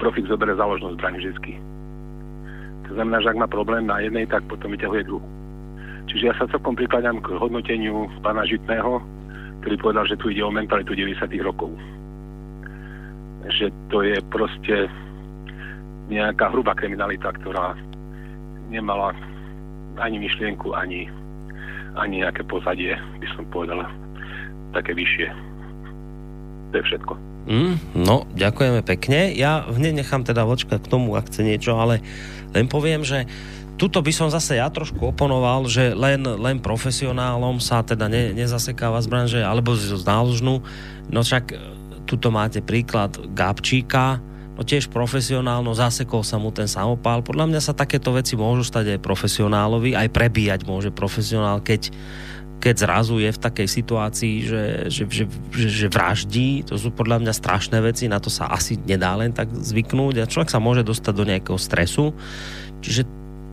profik 0.00 0.24
zoberie 0.24 0.56
záložnú 0.56 0.96
zbraň 0.96 1.20
vždy. 1.20 1.52
To 2.88 2.96
znamená, 2.96 3.20
že 3.20 3.36
ak 3.36 3.40
má 3.44 3.48
problém 3.50 3.84
na 3.84 4.00
jednej, 4.00 4.24
tak 4.24 4.40
potom 4.48 4.72
vyťahuje 4.72 5.04
druhú. 5.04 5.28
Čiže 6.08 6.24
ja 6.24 6.34
sa 6.40 6.48
celkom 6.48 6.72
prikladám 6.72 7.20
k 7.20 7.36
hodnoteniu 7.36 8.08
pána 8.24 8.48
Žitného, 8.48 9.04
ktorý 9.60 9.74
povedal, 9.76 10.04
že 10.08 10.16
tu 10.16 10.32
ide 10.32 10.40
o 10.40 10.52
mentalitu 10.52 10.96
90. 10.96 11.28
rokov. 11.44 11.68
Že 13.48 13.68
to 13.92 13.98
je 14.04 14.16
proste 14.32 14.76
nejaká 16.08 16.48
hrubá 16.48 16.72
kriminalita, 16.72 17.28
ktorá 17.36 17.76
nemala 18.72 19.12
ani 20.00 20.16
myšlienku, 20.24 20.72
ani, 20.72 21.12
ani 22.00 22.24
nejaké 22.24 22.44
pozadie, 22.48 22.96
by 22.96 23.28
som 23.36 23.44
povedal, 23.52 23.84
také 24.72 24.96
vyššie. 24.96 25.28
To 26.72 26.74
je 26.80 26.84
všetko. 26.84 27.12
Mm, 27.48 27.76
no, 27.96 28.28
ďakujeme 28.36 28.84
pekne. 28.84 29.32
Ja 29.32 29.64
hneď 29.64 30.04
nechám 30.04 30.24
teda 30.24 30.44
vočka 30.44 30.76
k 30.76 30.88
tomu, 30.88 31.16
ak 31.16 31.32
chce 31.32 31.40
niečo, 31.44 31.80
ale 31.80 32.04
len 32.52 32.68
poviem, 32.68 33.04
že 33.04 33.24
tuto 33.78 34.02
by 34.02 34.10
som 34.10 34.28
zase 34.28 34.58
ja 34.58 34.66
trošku 34.66 35.14
oponoval, 35.14 35.70
že 35.70 35.94
len, 35.94 36.26
len 36.26 36.58
profesionálom 36.58 37.62
sa 37.62 37.86
teda 37.86 38.10
ne, 38.10 38.34
nezasekáva 38.34 38.98
z 38.98 39.06
branže, 39.06 39.40
alebo 39.40 39.78
z 39.78 40.02
náložnú. 40.02 40.66
No 41.08 41.22
však 41.22 41.44
e, 41.54 41.56
tuto 42.02 42.34
máte 42.34 42.58
príklad 42.58 43.14
Gabčíka, 43.32 44.18
no 44.58 44.66
tiež 44.66 44.90
profesionálno, 44.90 45.70
zasekol 45.78 46.26
sa 46.26 46.42
mu 46.42 46.50
ten 46.50 46.66
samopál. 46.66 47.22
Podľa 47.22 47.46
mňa 47.54 47.60
sa 47.62 47.72
takéto 47.72 48.10
veci 48.10 48.34
môžu 48.34 48.66
stať 48.66 48.98
aj 48.98 49.04
profesionálovi, 49.06 49.94
aj 49.94 50.10
prebíjať 50.10 50.66
môže 50.66 50.90
profesionál, 50.90 51.62
keď 51.62 51.94
keď 52.58 52.74
zrazu 52.74 53.22
je 53.22 53.30
v 53.30 53.38
takej 53.38 53.68
situácii, 53.70 54.34
že, 54.42 54.62
že, 54.90 55.02
že, 55.06 55.24
že, 55.54 55.68
že 55.70 55.86
vraždí, 55.86 56.66
to 56.66 56.74
sú 56.74 56.90
podľa 56.90 57.22
mňa 57.22 57.30
strašné 57.30 57.78
veci, 57.78 58.10
na 58.10 58.18
to 58.18 58.34
sa 58.34 58.50
asi 58.50 58.74
nedá 58.82 59.14
len 59.14 59.30
tak 59.30 59.46
zvyknúť 59.46 60.18
a 60.18 60.26
človek 60.26 60.50
sa 60.50 60.58
môže 60.58 60.82
dostať 60.82 61.14
do 61.14 61.22
nejakého 61.22 61.54
stresu. 61.54 62.10
Čiže 62.82 63.06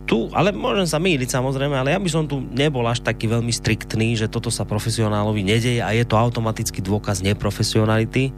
tu, 0.06 0.30
ale 0.30 0.54
môžem 0.54 0.86
sa 0.86 1.02
mýliť 1.02 1.28
samozrejme, 1.34 1.74
ale 1.74 1.90
ja 1.92 1.98
by 1.98 2.06
som 2.06 2.24
tu 2.24 2.38
nebol 2.54 2.86
až 2.86 3.02
taký 3.02 3.26
veľmi 3.26 3.50
striktný, 3.50 4.14
že 4.14 4.30
toto 4.30 4.48
sa 4.54 4.62
profesionálovi 4.62 5.42
nedeje 5.42 5.82
a 5.82 5.90
je 5.90 6.06
to 6.06 6.14
automaticky 6.14 6.78
dôkaz 6.78 7.26
neprofesionality, 7.26 8.30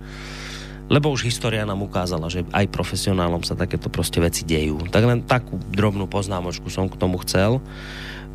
lebo 0.88 1.12
už 1.12 1.28
história 1.28 1.68
nám 1.68 1.84
ukázala, 1.84 2.32
že 2.32 2.48
aj 2.48 2.72
profesionálom 2.72 3.44
sa 3.44 3.52
takéto 3.52 3.92
proste 3.92 4.24
veci 4.24 4.48
dejú. 4.48 4.88
Tak 4.88 5.04
len 5.04 5.20
takú 5.20 5.60
drobnú 5.68 6.08
poznámočku 6.08 6.72
som 6.72 6.88
k 6.88 6.96
tomu 6.96 7.20
chcel. 7.20 7.60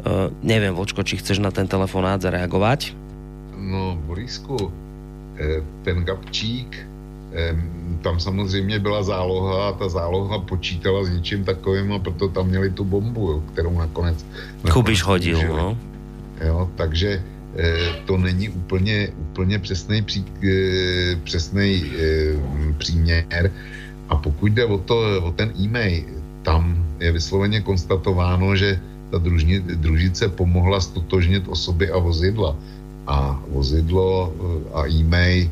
Uh, 0.05 0.30
neviem, 0.45 0.73
Vočko, 0.73 1.01
či 1.01 1.18
chceš 1.18 1.41
na 1.41 1.49
ten 1.49 1.65
telefonát 1.65 2.22
zareagovať? 2.22 2.93
No, 3.57 3.97
Borisku, 3.97 4.69
eh, 5.38 5.65
ten 5.81 6.05
Gabčík, 6.05 6.92
tam 8.01 8.19
samozřejmě 8.19 8.80
byla 8.80 9.03
záloha 9.03 9.68
a 9.69 9.72
ta 9.72 9.89
záloha 9.89 10.39
počítala 10.39 11.03
s 11.03 11.10
něčím 11.10 11.43
takovým 11.43 11.93
a 11.93 11.99
proto 11.99 12.27
tam 12.27 12.47
měli 12.47 12.69
tu 12.69 12.84
bombu, 12.84 13.31
jo, 13.31 13.43
kterou 13.53 13.77
nakonec... 13.77 14.26
Kubiš 14.73 15.03
hodil, 15.03 15.39
no. 15.47 15.77
Jo, 16.45 16.69
takže 16.76 17.23
to 18.05 18.18
není 18.18 18.49
úplně, 18.49 19.10
úplně 19.31 19.60
přesný, 19.60 20.01
pří, 20.01 20.26
přesný 21.23 21.84
příměr. 22.77 23.51
A 24.10 24.15
pokud 24.15 24.51
jde 24.51 24.65
o, 24.65 24.77
to, 24.77 25.23
o 25.23 25.31
ten 25.31 25.53
e-mail, 25.60 26.03
tam 26.41 26.85
je 26.99 27.11
vysloveně 27.11 27.61
konstatováno, 27.61 28.55
že 28.55 28.80
ta 29.11 29.18
družni, 29.18 29.60
družice 29.60 30.30
pomohla 30.30 30.80
stotožnit 30.80 31.47
osoby 31.47 31.89
a 31.89 31.97
vozidla. 31.97 32.55
A 33.07 33.39
vozidlo 33.49 34.34
a 34.73 34.88
e-mail, 34.88 35.49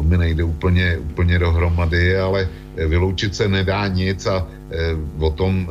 to 0.00 0.08
mi 0.08 0.16
nejde 0.16 0.44
úplně, 0.44 0.96
úplně 1.12 1.38
dohromady, 1.38 2.16
ale 2.16 2.48
eh, 2.48 2.86
vyloučit 2.88 3.36
se 3.36 3.48
nedá 3.48 3.84
nic 3.84 4.24
a 4.26 4.48
eh, 4.72 4.96
o 5.20 5.30
tom, 5.30 5.68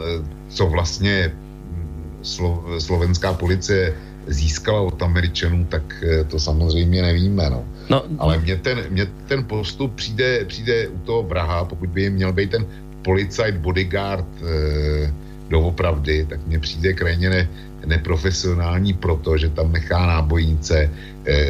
co 0.54 0.70
vlastně 0.70 1.34
hm, 1.34 2.22
slo, 2.22 2.78
slovenská 2.78 3.34
policie 3.34 3.94
získala 4.30 4.94
od 4.94 5.02
Američanů, 5.02 5.66
tak 5.66 5.82
to 6.30 6.38
samozřejmě 6.38 7.02
nevíme. 7.02 7.50
No. 7.50 7.66
No, 7.90 8.06
Ale 8.22 8.38
mně 8.38 8.56
ten, 8.62 8.78
mně 8.94 9.10
ten 9.26 9.42
postup 9.50 9.98
přijde, 9.98 10.46
přijde 10.46 10.88
u 10.88 10.98
toho 11.10 11.24
vraha, 11.26 11.66
pokud 11.66 11.90
by 11.90 12.02
jim 12.02 12.14
měl 12.14 12.30
být 12.34 12.54
ten 12.54 12.66
policajt, 13.02 13.58
bodyguard, 13.58 14.30
eh, 14.46 15.10
doopravdy, 15.50 16.30
tak 16.30 16.40
mně 16.46 16.60
přijde 16.60 16.94
krajně 16.94 17.30
ne, 17.30 17.50
neprofesionální 17.86 18.94
proto, 18.94 19.38
že 19.38 19.50
tam 19.50 19.72
nechá 19.72 20.06
nábojnice, 20.06 20.78
e, 20.86 21.46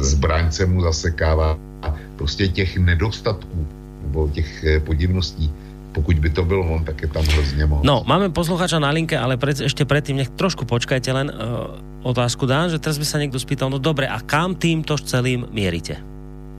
zbraňce 0.00 0.66
mu 0.66 0.82
zasekává 0.82 1.58
a 1.82 1.94
prostě 2.16 2.48
těch 2.48 2.76
nedostatků 2.76 3.66
nebo 4.02 4.28
těch 4.28 4.64
e, 4.64 4.80
podivností 4.80 5.52
pokud 5.92 6.18
by 6.18 6.30
to 6.30 6.44
byl 6.44 6.60
on, 6.60 6.84
tak 6.84 7.02
je 7.02 7.08
tam 7.08 7.24
hrozně 7.24 7.66
moc. 7.66 7.84
No, 7.84 8.02
máme 8.08 8.32
posluchača 8.32 8.80
na 8.80 8.90
linke, 8.90 9.12
ale 9.12 9.36
pred, 9.36 9.60
ešte 9.60 9.84
predtým, 9.84 10.16
nech 10.24 10.32
trošku 10.32 10.64
počkajte 10.64 11.12
len 11.12 11.28
uh, 11.28 11.76
otázku 12.00 12.48
dám, 12.48 12.72
že 12.72 12.80
teraz 12.80 12.96
by 12.96 13.06
sa 13.06 13.20
niekto 13.20 13.36
spýtal, 13.36 13.68
no 13.68 13.76
dobre, 13.76 14.08
a 14.08 14.16
kam 14.24 14.56
týmto 14.56 14.96
celým 14.96 15.44
mierite? 15.52 16.00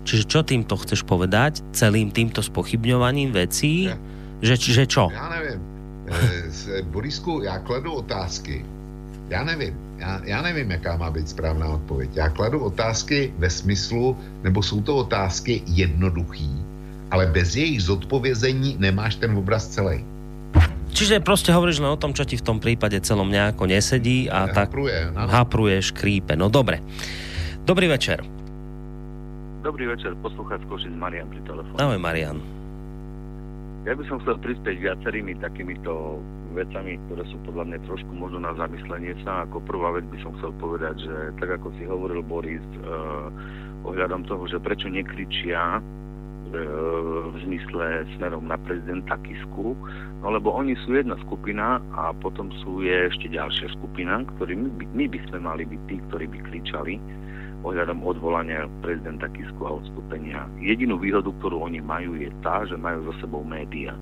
Čiže 0.05 0.23
čo 0.29 0.39
týmto 0.45 0.77
chceš 0.77 1.01
povedať? 1.07 1.65
Celým 1.73 2.13
týmto 2.13 2.45
spochybňovaním 2.45 3.33
vecí? 3.33 3.89
Ja. 3.89 3.97
Že, 4.43 4.55
že 4.59 4.83
čo? 4.85 5.09
Ja 5.09 5.31
neviem. 5.31 5.59
E, 6.11 6.83
Borisku, 6.83 7.41
já 7.41 7.59
kladu 7.59 8.03
otázky. 8.03 8.65
Já 9.33 9.41
nevím. 9.43 9.73
Já, 9.97 10.21
já 10.23 10.39
nevím, 10.41 10.71
jaká 10.71 10.97
má 10.97 11.09
být 11.09 11.29
správná 11.29 11.67
odpověď. 11.67 12.09
Já 12.13 12.29
kladu 12.29 12.59
otázky 12.59 13.33
ve 13.37 13.49
smyslu, 13.49 14.17
nebo 14.43 14.61
jsou 14.61 14.81
to 14.81 14.95
otázky 14.95 15.65
jednoduchý, 15.65 16.53
ale 17.11 17.25
bez 17.33 17.55
jejich 17.55 17.81
zodpovězení 17.81 18.77
nemáš 18.77 19.15
ten 19.15 19.33
obraz 19.33 19.73
celý. 19.73 20.05
Čiže 20.93 21.25
proste 21.25 21.49
hovoríš 21.49 21.81
len 21.81 21.89
o 21.89 21.97
tom, 21.97 22.13
čo 22.13 22.21
ti 22.21 22.37
v 22.37 22.45
tom 22.45 22.61
prípade 22.61 22.93
celom 23.01 23.25
nejako 23.25 23.65
nesedí 23.65 24.29
a 24.29 24.45
tak 24.45 24.69
hapruje, 24.69 25.09
no. 25.09 25.25
hapruješ, 25.25 25.89
krípe. 25.89 26.37
No 26.37 26.53
dobre. 26.53 26.85
Dobrý 27.65 27.89
večer. 27.89 28.21
Dobrý 29.65 29.89
večer, 29.89 30.13
poslucháč 30.21 30.61
Košic 30.69 30.93
Marian 30.93 31.25
pri 31.33 31.41
telefóne. 31.49 31.81
Ahoj 31.81 31.97
Marian. 31.97 32.37
Ja 33.83 33.99
by 33.99 34.03
som 34.07 34.23
chcel 34.23 34.39
prispieť 34.39 34.79
viacerými 34.79 35.35
takýmito 35.43 36.23
vecami, 36.55 36.95
ktoré 37.09 37.23
sú 37.27 37.35
podľa 37.43 37.67
mňa 37.67 37.79
trošku 37.83 38.15
možno 38.15 38.39
na 38.39 38.55
zamyslenie 38.55 39.11
sa. 39.27 39.43
Ako 39.43 39.59
prvá 39.67 39.91
vec 39.99 40.07
by 40.07 40.17
som 40.23 40.31
chcel 40.39 40.55
povedať, 40.55 41.03
že 41.03 41.15
tak 41.43 41.59
ako 41.59 41.67
si 41.75 41.83
hovoril 41.83 42.23
Boris, 42.23 42.63
uh, 42.87 43.27
ohľadom 43.83 44.23
toho, 44.23 44.47
že 44.47 44.63
prečo 44.63 44.87
nekričia 44.87 45.83
uh, 45.83 47.27
v 47.27 47.35
zmysle 47.43 48.07
smerom 48.15 48.47
na 48.47 48.55
prezidenta 48.55 49.19
Kisku, 49.19 49.75
no 50.23 50.27
lebo 50.31 50.55
oni 50.55 50.79
sú 50.87 50.95
jedna 50.95 51.19
skupina 51.27 51.83
a 51.99 52.15
potom 52.15 52.55
sú 52.63 52.87
je 52.87 53.11
ešte 53.11 53.27
ďalšia 53.35 53.67
skupina, 53.75 54.23
ktorí 54.39 54.55
my, 54.55 54.69
my 54.95 55.05
by 55.11 55.19
sme 55.27 55.43
mali 55.43 55.67
byť 55.67 55.81
tí, 55.91 55.99
ktorí 56.07 56.25
by 56.31 56.39
kričali 56.47 56.95
ohľadom 57.63 58.03
odvolania 58.03 58.67
prezidenta 58.83 59.31
Kisku 59.31 59.61
a 59.63 59.79
odstúpenia. 59.79 60.45
Jedinú 60.59 60.99
výhodu, 60.99 61.31
ktorú 61.39 61.63
oni 61.63 61.79
majú, 61.79 62.19
je 62.19 62.29
tá, 62.43 62.67
že 62.67 62.75
majú 62.75 63.07
za 63.11 63.23
sebou 63.23 63.41
média. 63.43 63.95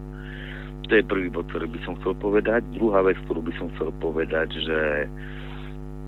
To 0.90 0.98
je 0.98 1.08
prvý 1.08 1.30
bod, 1.32 1.48
ktorý 1.54 1.72
by 1.72 1.80
som 1.86 1.94
chcel 2.02 2.18
povedať. 2.20 2.66
Druhá 2.76 3.06
vec, 3.06 3.16
ktorú 3.30 3.46
by 3.46 3.54
som 3.56 3.72
chcel 3.78 3.94
povedať, 4.02 4.50
že 4.60 4.80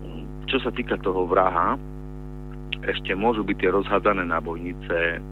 mm, 0.04 0.50
čo 0.50 0.60
sa 0.60 0.74
týka 0.74 0.98
toho 1.00 1.24
vraha, 1.24 1.78
ešte 2.84 3.16
môžu 3.16 3.46
byť 3.46 3.56
tie 3.64 3.70
rozhádzané 3.72 4.28
nábojnice 4.28 5.22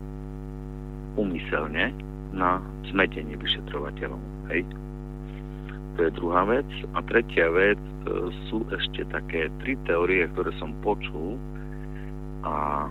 umyselne 1.20 1.93
na 2.32 2.65
zmetenie 2.89 3.36
vyšetrovateľov. 3.36 4.20
Hej? 4.49 4.65
To 5.97 6.09
je 6.09 6.16
druhá 6.16 6.49
vec. 6.49 6.69
A 6.97 7.05
tretia 7.05 7.53
vec 7.53 7.77
e, 7.77 8.32
sú 8.49 8.65
ešte 8.73 9.05
také 9.12 9.53
tri 9.61 9.77
teórie, 9.85 10.24
ktoré 10.32 10.49
som 10.57 10.73
počul, 10.81 11.36
a 12.43 12.86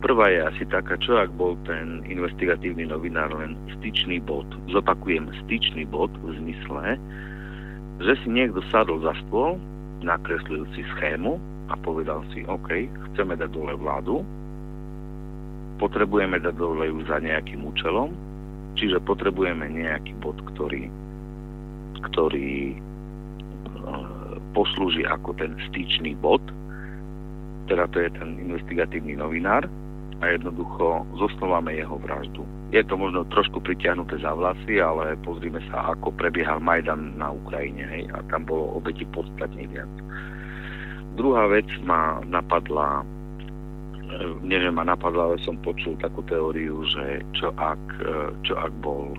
prvá 0.00 0.32
je 0.32 0.40
asi 0.42 0.64
taká, 0.66 0.96
čo 0.98 1.20
ak 1.20 1.30
bol 1.36 1.54
ten 1.68 2.02
investigatívny 2.08 2.88
novinár 2.88 3.30
len 3.36 3.54
styčný 3.78 4.18
bod. 4.24 4.46
Zopakujem, 4.72 5.28
styčný 5.46 5.86
bod 5.86 6.10
v 6.24 6.36
zmysle, 6.40 6.96
že 8.00 8.12
si 8.24 8.28
niekto 8.32 8.64
sadol 8.72 9.04
za 9.04 9.12
stôl, 9.26 9.60
nakreslujúci 10.00 10.80
schému 10.96 11.36
a 11.68 11.76
povedal 11.84 12.24
si, 12.32 12.42
OK, 12.48 12.88
chceme 13.12 13.36
dať 13.36 13.52
dole 13.52 13.76
vládu, 13.76 14.24
potrebujeme 15.76 16.40
dať 16.40 16.54
dole 16.56 16.88
ju 16.88 17.04
za 17.04 17.20
nejakým 17.20 17.60
účelom, 17.62 18.16
čiže 18.80 18.98
potrebujeme 19.04 19.68
nejaký 19.68 20.16
bod, 20.24 20.40
ktorý, 20.56 20.88
ktorý 22.10 22.80
poslúži 24.56 25.06
ako 25.06 25.36
ten 25.36 25.54
styčný 25.70 26.16
bod, 26.18 26.42
teda 27.70 27.86
to 27.94 28.02
je 28.02 28.10
ten 28.18 28.34
investigatívny 28.42 29.14
novinár 29.14 29.70
a 30.20 30.24
jednoducho 30.26 31.06
zosnováme 31.16 31.70
jeho 31.78 31.96
vraždu. 32.02 32.42
Je 32.74 32.82
to 32.84 32.98
možno 32.98 33.24
trošku 33.30 33.62
pritiahnuté 33.62 34.18
za 34.18 34.34
vlasy, 34.34 34.82
ale 34.82 35.16
pozrime 35.22 35.62
sa, 35.70 35.94
ako 35.94 36.12
prebiehal 36.18 36.58
Majdan 36.60 37.14
na 37.16 37.30
Ukrajine 37.30 37.86
hej, 37.88 38.04
a 38.10 38.20
tam 38.28 38.44
bolo 38.44 38.76
obeti 38.76 39.06
podstatne 39.08 39.64
viac. 39.70 39.88
Druhá 41.14 41.46
vec 41.50 41.66
ma 41.86 42.20
napadla, 42.26 43.06
e, 44.44 44.58
že 44.60 44.70
ma 44.70 44.84
napadla, 44.84 45.34
ale 45.34 45.38
som 45.42 45.58
počul 45.62 45.96
takú 45.98 46.26
teóriu, 46.28 46.84
že 46.90 47.24
čo 47.38 47.54
ak, 47.56 47.82
e, 48.02 48.34
čo 48.44 48.58
ak 48.58 48.74
bol 48.82 49.14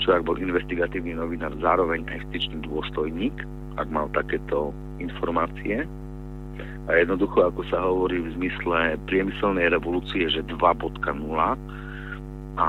čo 0.00 0.14
ak 0.14 0.24
bol 0.24 0.40
investigatívny 0.40 1.12
novinár 1.12 1.52
zároveň 1.60 2.06
aj 2.08 2.24
styčný 2.32 2.64
dôstojník, 2.64 3.34
ak 3.76 3.92
mal 3.92 4.08
takéto 4.16 4.72
informácie. 5.02 5.84
A 6.90 6.98
jednoducho, 6.98 7.46
ako 7.46 7.62
sa 7.70 7.78
hovorí 7.82 8.18
v 8.18 8.34
zmysle 8.38 8.98
priemyselnej 9.06 9.70
revolúcie, 9.70 10.26
že 10.26 10.42
2.0 10.50 10.98
a 12.58 12.68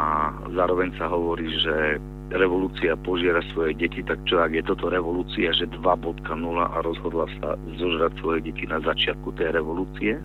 zároveň 0.54 0.90
sa 1.02 1.10
hovorí, 1.10 1.50
že 1.60 1.98
revolúcia 2.34 2.94
požiera 3.02 3.42
svoje 3.52 3.76
deti, 3.78 4.06
tak 4.06 4.22
čo 4.30 4.42
ak 4.42 4.54
je 4.54 4.64
toto 4.64 4.90
revolúcia, 4.90 5.50
že 5.54 5.66
2.0 5.82 6.24
a 6.62 6.78
rozhodla 6.86 7.26
sa 7.42 7.58
zožrať 7.82 8.14
svoje 8.22 8.40
deti 8.48 8.70
na 8.70 8.80
začiatku 8.86 9.34
tej 9.36 9.54
revolúcie, 9.58 10.22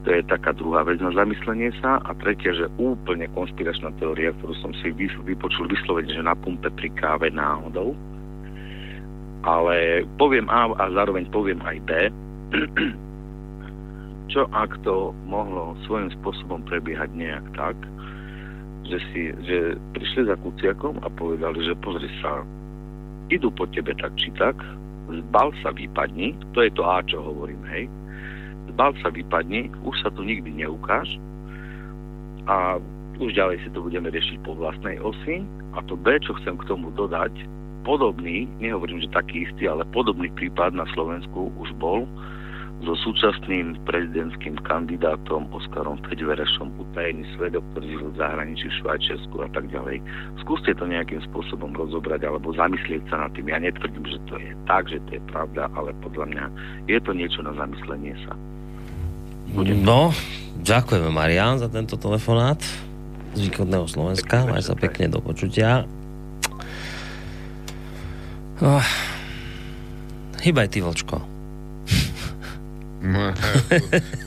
to 0.00 0.16
je 0.16 0.24
taká 0.24 0.56
druhá 0.56 0.80
vec 0.80 0.96
na 0.96 1.12
zamyslenie 1.12 1.76
sa. 1.84 2.00
A 2.08 2.16
tretia, 2.16 2.56
že 2.56 2.72
úplne 2.80 3.28
konspiračná 3.36 3.92
teória, 4.00 4.32
ktorú 4.40 4.56
som 4.64 4.72
si 4.80 4.96
vypočul 4.96 5.68
vyslovene, 5.68 6.08
že 6.08 6.24
na 6.24 6.32
pumpe 6.32 6.72
pri 6.72 6.88
káve 6.96 7.28
náhodou. 7.28 7.92
Ale 9.44 10.04
poviem 10.16 10.48
A 10.48 10.72
a 10.72 10.84
zároveň 10.92 11.28
poviem 11.28 11.60
aj 11.68 11.76
B. 11.84 11.90
Čo 14.32 14.46
ak 14.54 14.78
to 14.86 15.10
mohlo 15.26 15.74
svojím 15.86 16.10
spôsobom 16.22 16.62
prebiehať 16.66 17.10
nejak 17.18 17.46
tak, 17.58 17.74
že, 18.86 18.98
si, 19.10 19.22
že 19.46 19.78
prišli 19.94 20.30
za 20.30 20.38
Kuciakom 20.38 20.98
a 21.02 21.08
povedali, 21.10 21.62
že 21.66 21.78
pozri 21.82 22.10
sa, 22.22 22.42
idú 23.30 23.50
po 23.54 23.66
tebe 23.70 23.94
tak 23.98 24.14
či 24.18 24.30
tak, 24.38 24.58
zbal 25.10 25.50
sa 25.62 25.74
vypadni, 25.74 26.34
to 26.54 26.62
je 26.62 26.70
to 26.74 26.82
A, 26.86 27.02
čo 27.06 27.22
hovorím, 27.22 27.62
hej, 27.70 27.90
bal 28.78 28.94
sa 29.02 29.10
vypadne, 29.10 29.70
už 29.82 29.94
sa 30.02 30.10
tu 30.14 30.22
nikdy 30.22 30.62
neukáž 30.62 31.06
a 32.46 32.78
už 33.20 33.36
ďalej 33.36 33.60
si 33.62 33.68
to 33.76 33.84
budeme 33.84 34.08
riešiť 34.08 34.40
po 34.46 34.56
vlastnej 34.56 34.96
osi. 35.04 35.44
A 35.76 35.84
to 35.84 35.94
B, 35.94 36.16
čo 36.24 36.32
chcem 36.40 36.56
k 36.56 36.66
tomu 36.66 36.88
dodať, 36.96 37.30
podobný, 37.84 38.48
nehovorím, 38.58 39.04
že 39.04 39.12
taký 39.12 39.44
istý, 39.44 39.68
ale 39.68 39.84
podobný 39.92 40.32
prípad 40.32 40.72
na 40.72 40.88
Slovensku 40.96 41.52
už 41.60 41.70
bol 41.76 42.08
so 42.80 42.96
súčasným 42.96 43.76
prezidentským 43.84 44.56
kandidátom 44.64 45.44
Oskarom 45.52 46.00
Feďverešom, 46.08 46.72
utajený 46.80 47.28
svedok, 47.36 47.60
ktorý 47.72 47.86
žil 47.92 48.08
v 48.08 48.16
zahraničí 48.16 48.66
v 48.72 48.78
Švajčiarsku 48.80 49.36
a 49.44 49.48
tak 49.52 49.64
ďalej. 49.68 50.00
Skúste 50.40 50.72
to 50.72 50.88
nejakým 50.88 51.20
spôsobom 51.28 51.76
rozobrať 51.76 52.24
alebo 52.24 52.56
zamyslieť 52.56 53.04
sa 53.12 53.28
nad 53.28 53.30
tým. 53.36 53.52
Ja 53.52 53.60
netvrdím, 53.60 54.04
že 54.08 54.18
to 54.32 54.34
je 54.40 54.50
tak, 54.64 54.88
že 54.88 54.96
to 55.08 55.20
je 55.20 55.22
pravda, 55.28 55.68
ale 55.76 55.92
podľa 56.00 56.26
mňa 56.32 56.44
je 56.88 56.98
to 57.04 57.12
niečo 57.12 57.40
na 57.44 57.52
zamyslenie 57.52 58.16
sa. 58.24 58.32
Budem. 59.52 59.84
No, 59.84 60.14
ďakujeme 60.64 61.10
Marian 61.12 61.60
za 61.60 61.68
tento 61.68 62.00
telefonát 62.00 62.62
z 63.36 63.38
východného 63.44 63.84
Slovenska. 63.90 64.48
Máš 64.48 64.72
sa 64.72 64.74
pekne 64.78 65.10
do 65.12 65.20
počutia. 65.20 65.84
Oh. 68.60 68.84
Hýbaj 70.40 70.68
ty, 70.72 70.80
Vlčko. 70.80 71.39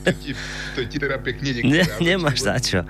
To, 0.04 0.12
ti, 0.12 0.34
to 0.74 0.84
ti 0.84 0.98
teda 0.98 1.18
pěkně 1.18 1.54
děkuji. 1.54 1.72
Ne, 1.72 1.86
nemáš 2.00 2.40
za 2.40 2.58
čo. 2.58 2.82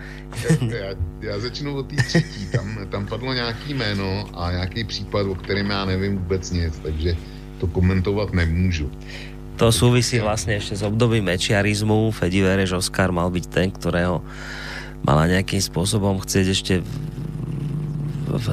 Já, 0.61 0.97
já 1.21 1.39
začnu 1.39 1.77
od 1.77 1.87
té 1.87 1.97
třetí. 1.97 2.47
Tam, 2.53 2.79
tam 2.91 3.07
padlo 3.07 3.33
nějaký 3.33 3.75
jméno 3.75 4.29
a 4.35 4.53
nějaký 4.53 4.85
případ, 4.85 5.27
o 5.27 5.35
kterém 5.35 5.71
já 5.71 5.85
nevím 5.85 6.19
vůbec 6.19 6.51
nic, 6.51 6.79
takže 6.79 7.17
to 7.61 7.67
komentovat 7.67 8.33
nemůžu. 8.33 8.91
To 9.55 9.71
súvisí 9.71 10.19
vlastne 10.19 10.59
ešte 10.59 10.75
s 10.75 10.83
obdobím 10.83 11.31
mečiarizmu. 11.31 12.11
Fedi 12.11 12.43
Vereš 12.43 12.75
Oskar 12.75 13.15
mal 13.15 13.31
byť 13.31 13.45
ten, 13.47 13.71
ktorého 13.71 14.19
mala 15.07 15.31
nejakým 15.31 15.63
spôsobom 15.63 16.19
chcieť 16.19 16.47
ešte 16.51 16.75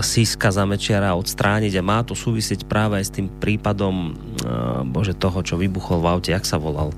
Siska 0.03 0.51
za 0.51 0.67
Mečiara 0.67 1.15
odstrániť 1.15 1.79
a 1.79 1.83
má 1.83 2.03
to 2.03 2.13
súvisieť 2.13 2.67
práve 2.67 2.99
aj 2.99 3.05
s 3.07 3.15
tým 3.15 3.27
prípadom 3.31 4.11
uh, 4.11 4.83
bože 4.83 5.15
toho, 5.15 5.39
čo 5.41 5.55
vybuchol 5.55 6.03
v 6.03 6.09
aute, 6.11 6.29
jak 6.35 6.43
sa 6.43 6.59
volal. 6.59 6.91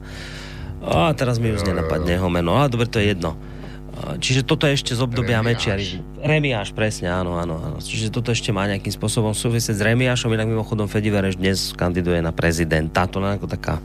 A 0.83 1.15
teraz 1.15 1.39
mi 1.39 1.47
už 1.53 1.63
nenapadne 1.63 2.19
jeho 2.19 2.27
meno, 2.27 2.59
ale 2.59 2.67
dobre, 2.67 2.91
to 2.91 2.99
je 2.99 3.15
jedno. 3.15 3.39
Čiže 3.93 4.43
toto 4.43 4.65
je 4.65 4.73
ešte 4.73 4.97
z 4.97 5.05
obdobia 5.05 5.39
Mečiarizmu. 5.45 6.17
Remiáš, 6.19 6.73
presne, 6.73 7.13
áno, 7.13 7.37
áno, 7.37 7.61
áno. 7.61 7.77
Čiže 7.77 8.09
toto 8.09 8.33
ešte 8.33 8.49
má 8.49 8.65
nejakým 8.65 8.89
spôsobom 8.89 9.37
súvisieť 9.37 9.79
s 9.79 9.85
Remiášom, 9.85 10.33
inak 10.33 10.49
mimochodom 10.49 10.89
Fedivereš 10.89 11.37
dnes 11.37 11.71
kandiduje 11.77 12.19
na 12.19 12.33
prezidenta. 12.33 13.05
To 13.05 13.21
je 13.21 13.37
ako 13.37 13.47
taká, 13.47 13.77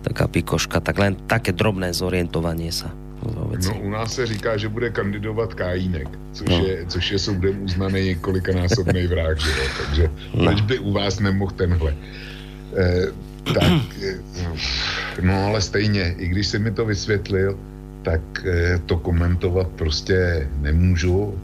taká 0.00 0.26
pikoška, 0.32 0.80
tak 0.80 0.96
len 0.96 1.12
také 1.28 1.52
drobné 1.52 1.92
zorientovanie 1.92 2.72
sa. 2.72 2.88
No 3.66 3.80
u 3.80 3.90
nás 3.90 4.14
se 4.14 4.26
říká, 4.26 4.56
že 4.56 4.68
bude 4.68 4.90
kandidovat 4.90 5.54
Kajínek, 5.54 6.08
což, 6.32 6.48
no. 6.48 6.64
je, 6.64 6.86
což 6.86 7.10
je 7.10 7.18
soudem 7.18 7.62
uznaný 7.62 8.04
několikanásobný 8.04 9.06
vrah, 9.06 9.38
že 9.38 9.50
jo? 9.50 9.68
takže 9.84 10.10
no. 10.34 10.44
proč 10.44 10.60
by 10.60 10.78
u 10.78 10.92
vás 10.92 11.20
nemohl 11.20 11.50
tenhle. 11.50 11.94
E, 12.76 13.06
tak, 13.44 13.82
eh, 14.02 14.18
no 15.20 15.44
ale 15.46 15.60
stejně, 15.60 16.14
i 16.18 16.28
když 16.28 16.46
si 16.46 16.58
mi 16.58 16.70
to 16.70 16.84
vysvětlil, 16.84 17.58
tak 18.02 18.20
eh, 18.44 18.78
to 18.86 18.96
komentovat 18.96 19.68
prostě 19.68 20.48
nemůžu, 20.60 21.38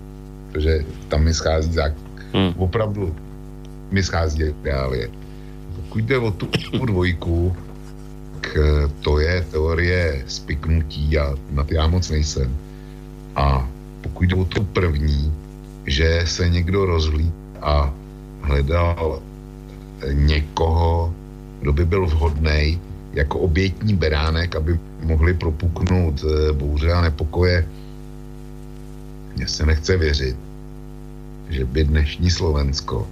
protože 0.53 0.85
tam 1.09 1.25
mi 1.25 1.35
schází 1.35 1.73
zák... 1.73 1.93
Hmm. 2.33 2.53
Opravdu 2.57 3.17
mi 3.91 4.03
schází 4.03 4.55
reálie. 4.65 5.09
Pokud 5.77 6.05
jde 6.05 6.19
o 6.19 6.31
tu, 6.31 6.47
tu 6.47 6.87
dvojku, 6.87 7.57
eh, 8.55 8.89
to 9.01 9.19
je 9.19 9.47
teorie 9.51 10.25
spiknutí 10.27 11.19
a 11.19 11.35
na 11.51 11.65
ty 11.65 11.75
já 11.75 11.87
moc 11.87 12.11
nejsem. 12.11 12.57
A 13.37 13.69
pokud 14.01 14.25
jde 14.25 14.37
o 14.37 14.45
tu 14.45 14.65
první, 14.65 15.33
že 15.87 16.23
se 16.27 16.49
někdo 16.49 16.87
rozhlí 16.87 17.33
a 17.63 17.95
hledal 18.43 19.23
někoho, 20.13 21.15
kdo 21.61 21.73
by 21.73 21.85
byl 21.85 22.07
vhodný 22.07 22.81
jako 23.13 23.39
obětní 23.39 23.95
beránek, 23.95 24.57
aby 24.57 24.79
mohli 25.03 25.35
propuknout 25.35 26.25
eh, 26.25 26.53
bouře 26.53 26.93
a 26.93 27.01
nepokoje. 27.01 27.69
Mně 29.37 29.49
se 29.49 29.67
nechce 29.67 29.97
věřit, 29.97 30.37
že 31.51 31.65
by 31.65 31.85
dnešní 31.85 32.31
Slovensko 32.31 33.09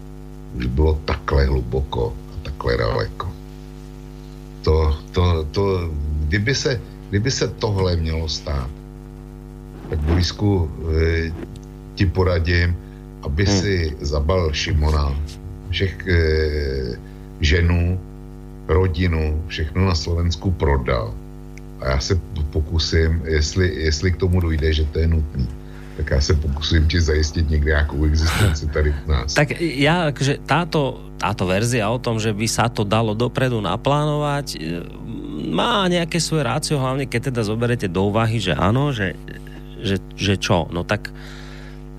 už 0.54 0.66
bylo 0.66 1.00
takhle 1.04 1.44
hluboko 1.44 2.14
a 2.32 2.44
takhle 2.44 2.76
daleko. 2.76 3.33
To, 4.64 4.96
to, 5.12 5.44
to, 5.52 5.90
kdyby 6.28 6.54
se, 6.54 6.80
kdyby 7.10 7.30
se 7.30 7.48
tohle 7.48 7.96
mělo 7.96 8.28
stát, 8.28 8.70
tak 9.90 9.98
Borisku 9.98 10.70
e, 10.88 11.32
ti 11.94 12.06
poradím, 12.06 12.76
aby 13.22 13.44
hmm. 13.44 13.60
si 13.60 13.96
zabal 14.00 14.52
Šimona, 14.52 15.12
všech 15.70 16.06
e, 16.08 16.18
ženů, 17.40 18.00
rodinu, 18.68 19.44
všechno 19.46 19.84
na 19.84 19.94
Slovensku 19.94 20.50
prodal. 20.50 21.14
A 21.80 21.88
já 21.88 22.00
se 22.00 22.20
pokusím, 22.50 23.22
jestli, 23.24 23.74
jestli 23.84 24.12
k 24.12 24.16
tomu 24.16 24.40
dojde, 24.40 24.72
že 24.72 24.84
to 24.84 24.98
je 24.98 25.08
nutné, 25.08 25.46
tak 25.96 26.10
já 26.10 26.20
se 26.20 26.34
pokusím 26.34 26.88
ti 26.88 27.00
zajistit 27.00 27.50
někde 27.50 27.70
nějakou 27.70 28.04
existenci 28.04 28.66
tady 28.66 28.94
u 29.06 29.10
nás. 29.10 29.34
Tak 29.34 29.54
ja, 29.60 30.10
akože 30.10 30.42
táto, 30.42 30.98
táto 31.22 31.46
verzia 31.46 31.86
o 31.86 32.02
tom, 32.02 32.18
že 32.18 32.34
by 32.34 32.46
sa 32.50 32.66
to 32.66 32.82
dalo 32.82 33.14
dopredu 33.14 33.62
naplánovať, 33.62 34.46
e, 34.54 34.82
má 35.54 35.86
nejaké 35.86 36.18
svoje 36.18 36.42
rácio, 36.42 36.82
hlavne 36.82 37.06
keď 37.06 37.30
teda 37.30 37.46
zoberete 37.46 37.86
do 37.86 38.10
úvahy, 38.10 38.42
že 38.42 38.58
áno, 38.58 38.90
že, 38.90 39.14
že, 39.78 40.02
že 40.18 40.34
čo? 40.34 40.66
No 40.74 40.82
tak 40.82 41.14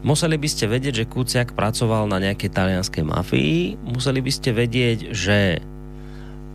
museli 0.04 0.36
by 0.36 0.48
ste 0.52 0.68
vedieť, 0.68 0.94
že 1.04 1.10
Kuciak 1.10 1.56
pracoval 1.56 2.12
na 2.12 2.20
nejakej 2.20 2.52
talianskej 2.52 3.04
mafii, 3.08 3.80
museli 3.80 4.20
by 4.20 4.32
ste 4.32 4.52
vedieť, 4.52 5.00
že 5.16 5.64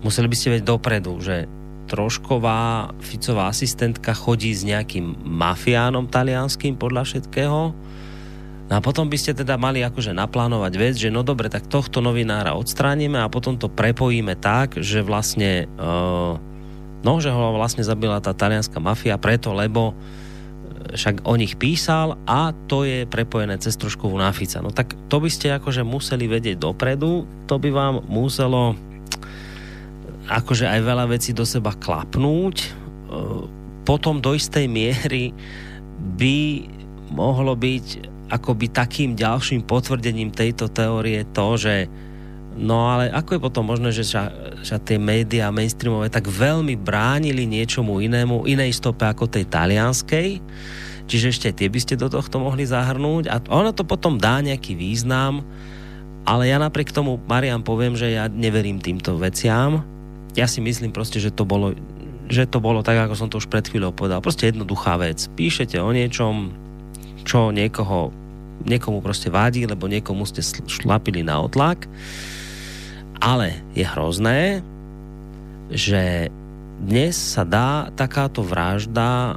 museli 0.04 0.28
by 0.28 0.36
ste 0.36 0.48
vedieť 0.52 0.66
dopredu, 0.68 1.16
že 1.24 1.48
Trošková 1.90 2.94
Ficová 3.02 3.50
asistentka 3.50 4.14
chodí 4.14 4.54
s 4.54 4.62
nejakým 4.62 5.26
mafiánom 5.26 6.06
talianským 6.06 6.78
podľa 6.78 7.02
všetkého. 7.02 7.74
No 8.70 8.72
a 8.72 8.78
potom 8.78 9.10
by 9.10 9.18
ste 9.18 9.34
teda 9.34 9.58
mali 9.58 9.82
akože 9.82 10.14
naplánovať 10.14 10.72
vec, 10.78 10.94
že 10.94 11.10
no 11.10 11.26
dobre, 11.26 11.50
tak 11.50 11.66
tohto 11.66 11.98
novinára 11.98 12.54
odstránime 12.54 13.18
a 13.18 13.26
potom 13.26 13.58
to 13.58 13.66
prepojíme 13.66 14.38
tak, 14.38 14.78
že 14.78 15.02
vlastne 15.02 15.66
uh, 15.74 16.38
no, 17.02 17.12
že 17.18 17.34
ho 17.34 17.58
vlastne 17.58 17.82
zabila 17.82 18.22
tá 18.22 18.30
talianská 18.30 18.78
mafia 18.78 19.18
preto, 19.18 19.50
lebo 19.50 19.98
však 20.94 21.26
o 21.26 21.34
nich 21.36 21.54
písal 21.54 22.18
a 22.26 22.54
to 22.66 22.82
je 22.86 23.06
prepojené 23.06 23.58
cez 23.58 23.76
troškovú 23.78 24.16
náfica. 24.16 24.62
No 24.62 24.70
tak 24.74 24.96
to 25.10 25.22
by 25.22 25.30
ste 25.30 25.54
akože 25.54 25.86
museli 25.86 26.26
vedieť 26.26 26.56
dopredu, 26.58 27.26
to 27.46 27.58
by 27.58 27.70
vám 27.70 28.02
muselo 28.06 28.74
akože 30.30 30.70
aj 30.70 30.80
veľa 30.86 31.04
vecí 31.10 31.34
do 31.34 31.42
seba 31.42 31.74
klapnúť. 31.74 32.56
E, 32.62 32.68
potom 33.82 34.22
do 34.22 34.38
istej 34.38 34.70
miery 34.70 35.34
by 36.14 36.64
mohlo 37.10 37.58
byť 37.58 37.86
akoby 38.30 38.70
takým 38.70 39.18
ďalším 39.18 39.66
potvrdením 39.66 40.30
tejto 40.30 40.70
teórie 40.70 41.26
to, 41.34 41.58
že 41.58 41.74
no 42.54 42.86
ale 42.86 43.10
ako 43.10 43.36
je 43.36 43.40
potom 43.42 43.64
možné, 43.66 43.90
že, 43.90 44.06
že, 44.06 44.22
že 44.62 44.78
tie 44.78 45.02
médiá 45.02 45.50
mainstreamové 45.50 46.06
tak 46.06 46.30
veľmi 46.30 46.78
bránili 46.78 47.42
niečomu 47.50 47.98
inému, 47.98 48.46
inej 48.46 48.78
stope 48.78 49.02
ako 49.02 49.26
tej 49.26 49.50
talianskej, 49.50 50.38
čiže 51.10 51.26
ešte 51.34 51.48
tie 51.50 51.66
by 51.66 51.80
ste 51.82 51.98
do 51.98 52.06
tohto 52.06 52.38
mohli 52.38 52.62
zahrnúť 52.62 53.26
a 53.26 53.42
ono 53.50 53.74
to 53.74 53.82
potom 53.82 54.14
dá 54.14 54.38
nejaký 54.38 54.78
význam, 54.78 55.42
ale 56.22 56.46
ja 56.46 56.62
napriek 56.62 56.94
tomu, 56.94 57.18
Marian, 57.26 57.66
poviem, 57.66 57.98
že 57.98 58.14
ja 58.14 58.30
neverím 58.30 58.78
týmto 58.78 59.18
veciam. 59.18 59.82
Ja 60.38 60.46
si 60.46 60.62
myslím 60.62 60.94
proste, 60.94 61.18
že 61.18 61.34
to 61.34 61.46
bolo 61.46 61.74
že 62.30 62.46
to 62.46 62.62
bolo 62.62 62.86
tak, 62.86 62.94
ako 62.94 63.14
som 63.18 63.26
to 63.26 63.42
už 63.42 63.50
pred 63.50 63.66
chvíľou 63.66 63.90
povedal. 63.90 64.22
Proste 64.22 64.54
jednoduchá 64.54 64.94
vec. 65.02 65.26
Píšete 65.34 65.82
o 65.82 65.90
niečom, 65.90 66.54
čo 67.26 67.50
niekoho, 67.50 68.14
niekomu 68.62 69.02
proste 69.02 69.34
vadí, 69.34 69.66
lebo 69.66 69.90
niekomu 69.90 70.22
ste 70.30 70.38
šlapili 70.46 71.26
na 71.26 71.42
otlak. 71.42 71.90
Ale 73.18 73.58
je 73.74 73.82
hrozné, 73.82 74.62
že 75.74 76.30
dnes 76.78 77.18
sa 77.18 77.42
dá 77.42 77.90
takáto 77.98 78.46
vražda 78.46 79.34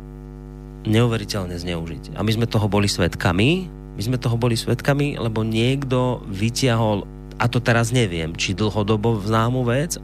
neuveriteľne 0.86 1.57
zneužiť. 1.57 2.14
A 2.14 2.22
my 2.22 2.30
sme 2.30 2.45
toho 2.45 2.70
boli 2.70 2.86
svetkami 2.86 3.82
my 3.94 4.02
sme 4.02 4.18
toho 4.18 4.38
boli 4.41 4.57
svetkami, 4.57 5.22
lebo 5.22 5.45
niekto 5.45 6.26
vytiahol, 6.26 7.06
a 7.38 7.45
to 7.45 7.61
teraz 7.61 7.94
neviem, 7.94 8.34
či 8.34 8.57
dlhodobo 8.57 9.22
známu 9.22 9.61
vec, 9.70 10.02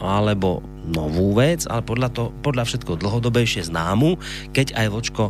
alebo 0.00 0.60
novú 0.86 1.34
vec, 1.34 1.66
ale 1.66 1.82
podľa, 1.82 2.08
to, 2.14 2.24
podľa 2.40 2.64
všetko 2.68 3.00
dlhodobejšie 3.00 3.66
známu, 3.66 4.16
keď 4.54 4.78
aj 4.78 4.86
Vočko 4.92 5.24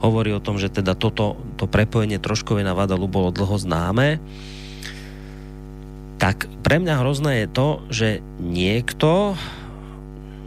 hovorí 0.00 0.32
o 0.32 0.42
tom, 0.42 0.56
že 0.56 0.72
teda 0.72 0.96
toto 0.96 1.36
to 1.60 1.68
prepojenie 1.68 2.20
troškové 2.20 2.64
na 2.64 2.72
Vadalu 2.72 3.08
bolo 3.08 3.28
dlho 3.32 3.56
známe, 3.60 4.20
tak 6.16 6.48
pre 6.64 6.80
mňa 6.80 6.94
hrozné 6.96 7.32
je 7.44 7.48
to, 7.52 7.68
že 7.92 8.08
niekto, 8.40 9.36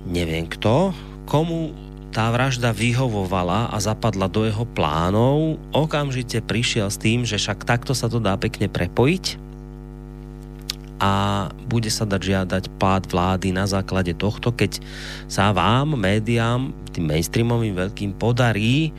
neviem 0.10 0.50
kto, 0.50 0.98
komu 1.30 1.78
tá 2.10 2.34
vražda 2.34 2.74
vyhovovala 2.74 3.70
a 3.70 3.78
zapadla 3.78 4.26
do 4.26 4.50
jeho 4.50 4.66
plánov, 4.66 5.62
okamžite 5.70 6.42
prišiel 6.42 6.90
s 6.90 6.98
tým, 6.98 7.22
že 7.22 7.38
však 7.38 7.70
takto 7.70 7.94
sa 7.94 8.10
to 8.10 8.18
dá 8.18 8.34
pekne 8.34 8.66
prepojiť 8.66 9.49
a 11.00 11.48
bude 11.72 11.88
sa 11.88 12.04
dať 12.04 12.22
žiadať 12.22 12.64
pád 12.76 13.08
vlády 13.08 13.56
na 13.56 13.64
základe 13.64 14.12
tohto, 14.14 14.52
keď 14.52 14.84
sa 15.32 15.56
vám, 15.56 15.96
médiám, 15.96 16.76
tým 16.92 17.08
mainstreamovým 17.08 17.74
veľkým 17.74 18.20
podarí 18.20 18.92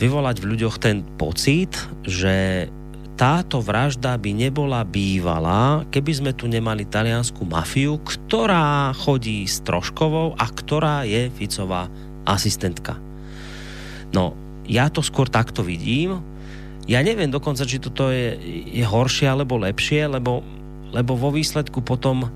vyvolať 0.00 0.36
v 0.40 0.48
ľuďoch 0.56 0.76
ten 0.80 1.04
pocit, 1.20 1.70
že 2.02 2.66
táto 3.14 3.62
vražda 3.62 4.18
by 4.18 4.30
nebola 4.34 4.82
bývalá, 4.82 5.86
keby 5.94 6.12
sme 6.18 6.32
tu 6.34 6.50
nemali 6.50 6.82
taliansku 6.82 7.46
mafiu, 7.46 8.02
ktorá 8.02 8.90
chodí 8.90 9.46
s 9.46 9.62
Troškovou 9.62 10.34
a 10.34 10.44
ktorá 10.50 11.06
je 11.06 11.30
Ficová 11.30 11.86
asistentka. 12.26 12.98
No, 14.10 14.34
ja 14.66 14.90
to 14.90 14.98
skôr 14.98 15.30
takto 15.30 15.62
vidím. 15.62 16.18
Ja 16.90 17.06
neviem 17.06 17.30
dokonca, 17.30 17.62
či 17.62 17.78
toto 17.78 18.10
je, 18.10 18.34
je 18.66 18.84
horšie 18.84 19.30
alebo 19.30 19.62
lepšie, 19.62 20.10
lebo, 20.10 20.42
lebo 20.94 21.18
vo 21.18 21.34
výsledku 21.34 21.82
potom 21.82 22.24
e, 22.24 22.28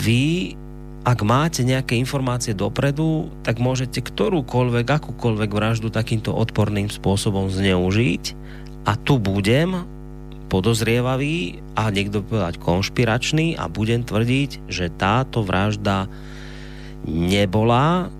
vy, 0.00 0.56
ak 1.04 1.20
máte 1.20 1.60
nejaké 1.60 2.00
informácie 2.00 2.56
dopredu, 2.56 3.28
tak 3.44 3.60
môžete 3.60 4.00
ktorúkoľvek, 4.00 4.86
akúkoľvek 4.88 5.50
vraždu 5.52 5.92
takýmto 5.92 6.32
odporným 6.32 6.88
spôsobom 6.88 7.52
zneužiť. 7.52 8.36
A 8.88 8.96
tu 8.96 9.20
budem 9.20 9.84
podozrievavý 10.50 11.62
a 11.78 11.92
niekto 11.92 12.24
povedať 12.26 12.58
konšpiračný 12.58 13.54
a 13.54 13.70
budem 13.70 14.02
tvrdiť, 14.02 14.66
že 14.66 14.90
táto 14.90 15.46
vražda 15.46 16.10
nebola 17.06 18.10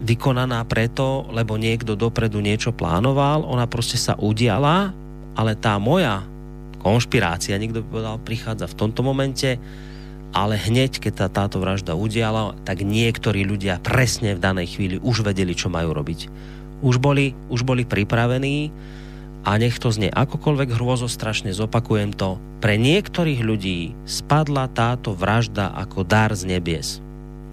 vykonaná 0.00 0.64
preto, 0.66 1.28
lebo 1.30 1.60
niekto 1.60 1.94
dopredu 1.94 2.40
niečo 2.40 2.72
plánoval, 2.72 3.44
ona 3.44 3.68
proste 3.68 4.00
sa 4.00 4.16
udiala, 4.18 4.90
ale 5.36 5.52
tá 5.54 5.76
moja 5.78 6.24
konšpirácia, 6.84 7.56
niekto 7.56 7.80
by 7.80 7.86
povedal, 7.88 8.16
prichádza 8.20 8.68
v 8.68 8.78
tomto 8.78 9.00
momente, 9.00 9.56
ale 10.36 10.60
hneď, 10.60 11.00
keď 11.00 11.12
tá, 11.24 11.26
táto 11.32 11.62
vražda 11.62 11.96
udiala, 11.96 12.52
tak 12.68 12.84
niektorí 12.84 13.48
ľudia 13.48 13.80
presne 13.80 14.36
v 14.36 14.42
danej 14.44 14.76
chvíli 14.76 14.96
už 15.00 15.24
vedeli, 15.24 15.56
čo 15.56 15.72
majú 15.72 15.96
robiť. 15.96 16.28
Už 16.84 17.00
boli, 17.00 17.32
už 17.48 17.64
boli 17.64 17.88
pripravení 17.88 18.68
a 19.48 19.56
nech 19.56 19.80
to 19.80 19.88
znie 19.88 20.12
akokoľvek 20.12 20.76
strašne 21.08 21.56
zopakujem 21.56 22.12
to, 22.12 22.36
pre 22.60 22.76
niektorých 22.76 23.40
ľudí 23.40 23.96
spadla 24.04 24.68
táto 24.68 25.16
vražda 25.16 25.72
ako 25.72 26.04
dar 26.04 26.36
z 26.36 26.44
nebies 26.44 27.00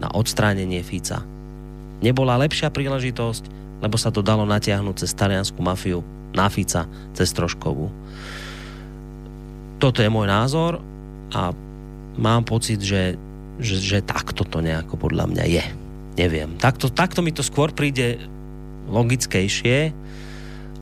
na 0.02 0.12
odstránenie 0.12 0.84
Fica 0.84 1.24
nebola 2.02 2.34
lepšia 2.36 2.68
príležitosť, 2.68 3.78
lebo 3.80 3.96
sa 3.96 4.10
to 4.10 4.20
dalo 4.20 4.42
natiahnuť 4.44 5.06
cez 5.06 5.14
taliansku 5.14 5.62
mafiu 5.62 6.02
na 6.34 6.50
Fica, 6.50 6.90
cez 7.14 7.30
Troškovú. 7.30 7.88
Toto 9.82 9.98
je 9.98 10.06
môj 10.06 10.30
názor 10.30 10.78
a 11.34 11.50
mám 12.14 12.46
pocit, 12.46 12.78
že, 12.78 13.18
že, 13.58 13.82
že 13.82 13.98
takto 13.98 14.46
to 14.46 14.62
nejako 14.62 14.94
podľa 14.94 15.26
mňa 15.26 15.44
je. 15.50 15.64
Neviem. 16.22 16.54
Takto, 16.54 16.86
takto 16.86 17.18
mi 17.18 17.34
to 17.34 17.42
skôr 17.42 17.74
príde 17.74 18.22
logickejšie, 18.86 19.90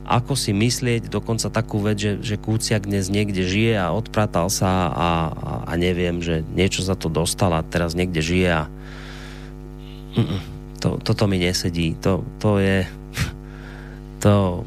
ako 0.05 0.37
si 0.37 0.53
myslieť 0.53 1.09
dokonca 1.09 1.49
takú 1.49 1.81
vec, 1.81 1.97
že, 1.97 2.11
že 2.21 2.35
Kúciak 2.37 2.85
dnes 2.85 3.09
niekde 3.09 3.41
žije 3.41 3.79
a 3.81 3.89
odpratal 3.89 4.53
sa 4.53 4.69
a, 4.91 4.91
a, 4.93 5.09
a 5.65 5.73
neviem, 5.81 6.21
že 6.21 6.45
niečo 6.53 6.85
za 6.85 6.93
to 6.93 7.09
dostal 7.09 7.57
a 7.57 7.65
teraz 7.65 7.97
niekde 7.97 8.21
žije 8.21 8.49
a... 8.53 8.63
To, 10.81 11.01
toto 11.01 11.25
mi 11.25 11.41
nesedí. 11.41 11.97
To, 12.05 12.21
to 12.37 12.61
je... 12.61 12.85
To, 14.21 14.61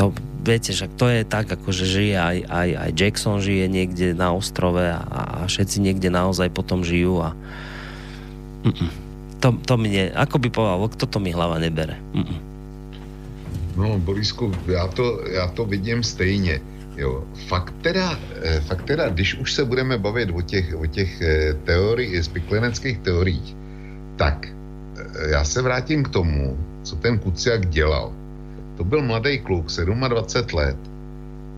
to, 0.00 0.16
viete, 0.40 0.72
že 0.72 0.88
to 0.96 1.12
je 1.12 1.28
tak, 1.28 1.52
ako 1.52 1.68
že 1.76 1.84
žije 1.84 2.16
aj, 2.16 2.38
aj, 2.48 2.68
aj 2.72 2.90
Jackson 2.96 3.36
žije 3.44 3.68
niekde 3.68 4.16
na 4.16 4.32
ostrove 4.32 4.80
a, 4.80 5.04
a 5.04 5.44
všetci 5.44 5.76
niekde 5.84 6.08
naozaj 6.08 6.48
potom 6.48 6.80
žijú 6.80 7.20
a 7.20 7.36
mm-mm. 8.64 8.88
to, 9.44 9.60
to 9.60 9.74
mi 9.76 9.92
ne, 9.92 10.08
ako 10.16 10.40
by 10.40 10.48
povedal, 10.48 10.88
kto 10.88 11.04
to 11.04 11.18
mi 11.20 11.36
hlava 11.36 11.60
nebere. 11.60 12.00
Mm-mm. 12.16 12.40
No, 13.76 14.00
Borisku, 14.00 14.52
já 14.66 14.88
to, 14.88 15.20
já 15.28 15.46
to 15.52 15.64
vidím 15.64 16.02
stejně. 16.02 16.60
Jo, 16.96 17.24
fakt 17.48 17.72
teda, 17.80 18.18
eh, 18.42 18.60
fakt 18.60 18.82
teda, 18.84 19.08
když 19.08 19.34
už 19.34 19.52
se 19.52 19.64
budeme 19.64 19.98
bavit 19.98 20.28
o 20.34 20.42
těch, 20.42 20.74
o 20.76 20.86
těch 20.86 21.20
eh, 21.22 21.54
teorií, 21.64 22.22
spikleneckých 22.22 22.98
teoriích, 22.98 23.56
tak 24.16 24.48
já 25.30 25.44
se 25.44 25.62
vrátím 25.62 26.02
k 26.04 26.08
tomu, 26.08 26.58
co 26.82 26.96
ten 26.96 27.18
Kuciak 27.18 27.68
dělal. 27.68 28.12
To 28.80 28.84
byl 28.84 29.02
mladý 29.02 29.38
kluk, 29.38 29.66
27 30.08 30.56
let. 30.56 30.76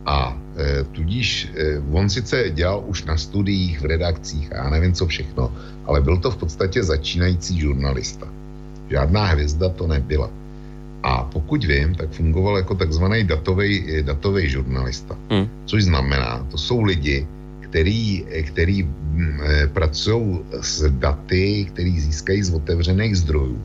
A 0.06 0.34
e, 0.58 0.84
tudíž 0.84 1.48
e, 1.54 1.78
on 1.78 2.10
sice 2.10 2.50
dělal 2.50 2.82
už 2.86 3.04
na 3.04 3.16
studiích, 3.16 3.80
v 3.80 3.84
redakcích 3.84 4.52
a 4.52 4.56
já 4.56 4.70
nevím 4.70 4.92
co 4.92 5.06
všechno, 5.06 5.54
ale 5.86 6.00
byl 6.00 6.18
to 6.18 6.30
v 6.30 6.36
podstatě 6.36 6.82
začínající 6.82 7.60
žurnalista. 7.60 8.26
Žádná 8.90 9.26
hvězda 9.38 9.68
to 9.68 9.86
nebyla. 9.86 10.30
A 11.02 11.22
pokud 11.22 11.64
vím, 11.64 11.94
tak 11.94 12.10
fungoval 12.10 12.56
jako 12.56 12.74
takzvaný 12.74 13.24
datový, 13.24 14.02
datový 14.02 14.48
žurnalista. 14.48 15.14
Hmm. 15.30 15.46
Což 15.66 15.84
znamená, 15.84 16.46
to 16.50 16.58
jsou 16.58 16.82
lidi, 16.82 17.26
který, 17.60 18.26
který 18.50 18.82
mm, 18.82 19.40
eh, 19.42 19.66
pracují 19.66 20.38
s 20.60 20.90
daty, 20.90 21.70
který 21.70 22.00
získají 22.00 22.42
z 22.42 22.50
otevřených 22.54 23.16
zdrojů, 23.16 23.62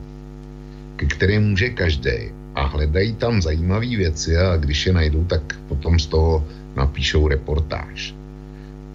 ke 0.96 1.06
kterým 1.06 1.42
může 1.50 1.70
každý 1.70 2.37
a 2.58 2.66
hledají 2.66 3.14
tam 3.14 3.42
zajímavé 3.42 3.86
věci 3.86 4.34
a 4.36 4.56
když 4.56 4.86
je 4.86 4.92
najdou, 4.92 5.24
tak 5.24 5.42
potom 5.68 5.98
z 5.98 6.06
toho 6.06 6.42
napíšou 6.74 7.28
reportáž. 7.28 8.14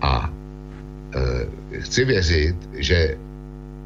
A 0.04 0.28
e, 1.16 1.80
chci 1.80 2.06
věřit, 2.06 2.56
že 2.76 3.16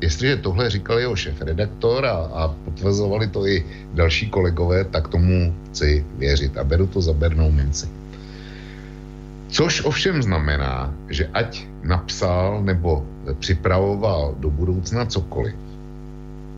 jestliže 0.02 0.38
tohle 0.38 0.70
říkal 0.70 1.00
jeho 1.00 1.16
šéf-redaktor 1.16 2.06
a, 2.06 2.18
a 2.18 2.42
potvrzovali 2.66 3.28
to 3.28 3.46
i 3.46 3.66
další 3.94 4.30
kolegové, 4.30 4.84
tak 4.84 5.08
tomu 5.08 5.54
chci 5.70 6.06
věřit 6.18 6.58
a 6.58 6.64
beru 6.64 6.88
to 6.88 7.02
za 7.02 7.14
bernou 7.14 7.52
minci. 7.52 7.86
Což 9.48 9.86
ovšem 9.86 10.24
znamená, 10.24 10.94
že 11.10 11.30
ať 11.34 11.66
napsal 11.84 12.62
nebo 12.66 13.06
připravoval 13.40 14.36
do 14.40 14.50
budoucna 14.50 15.06
cokoliv, 15.06 15.56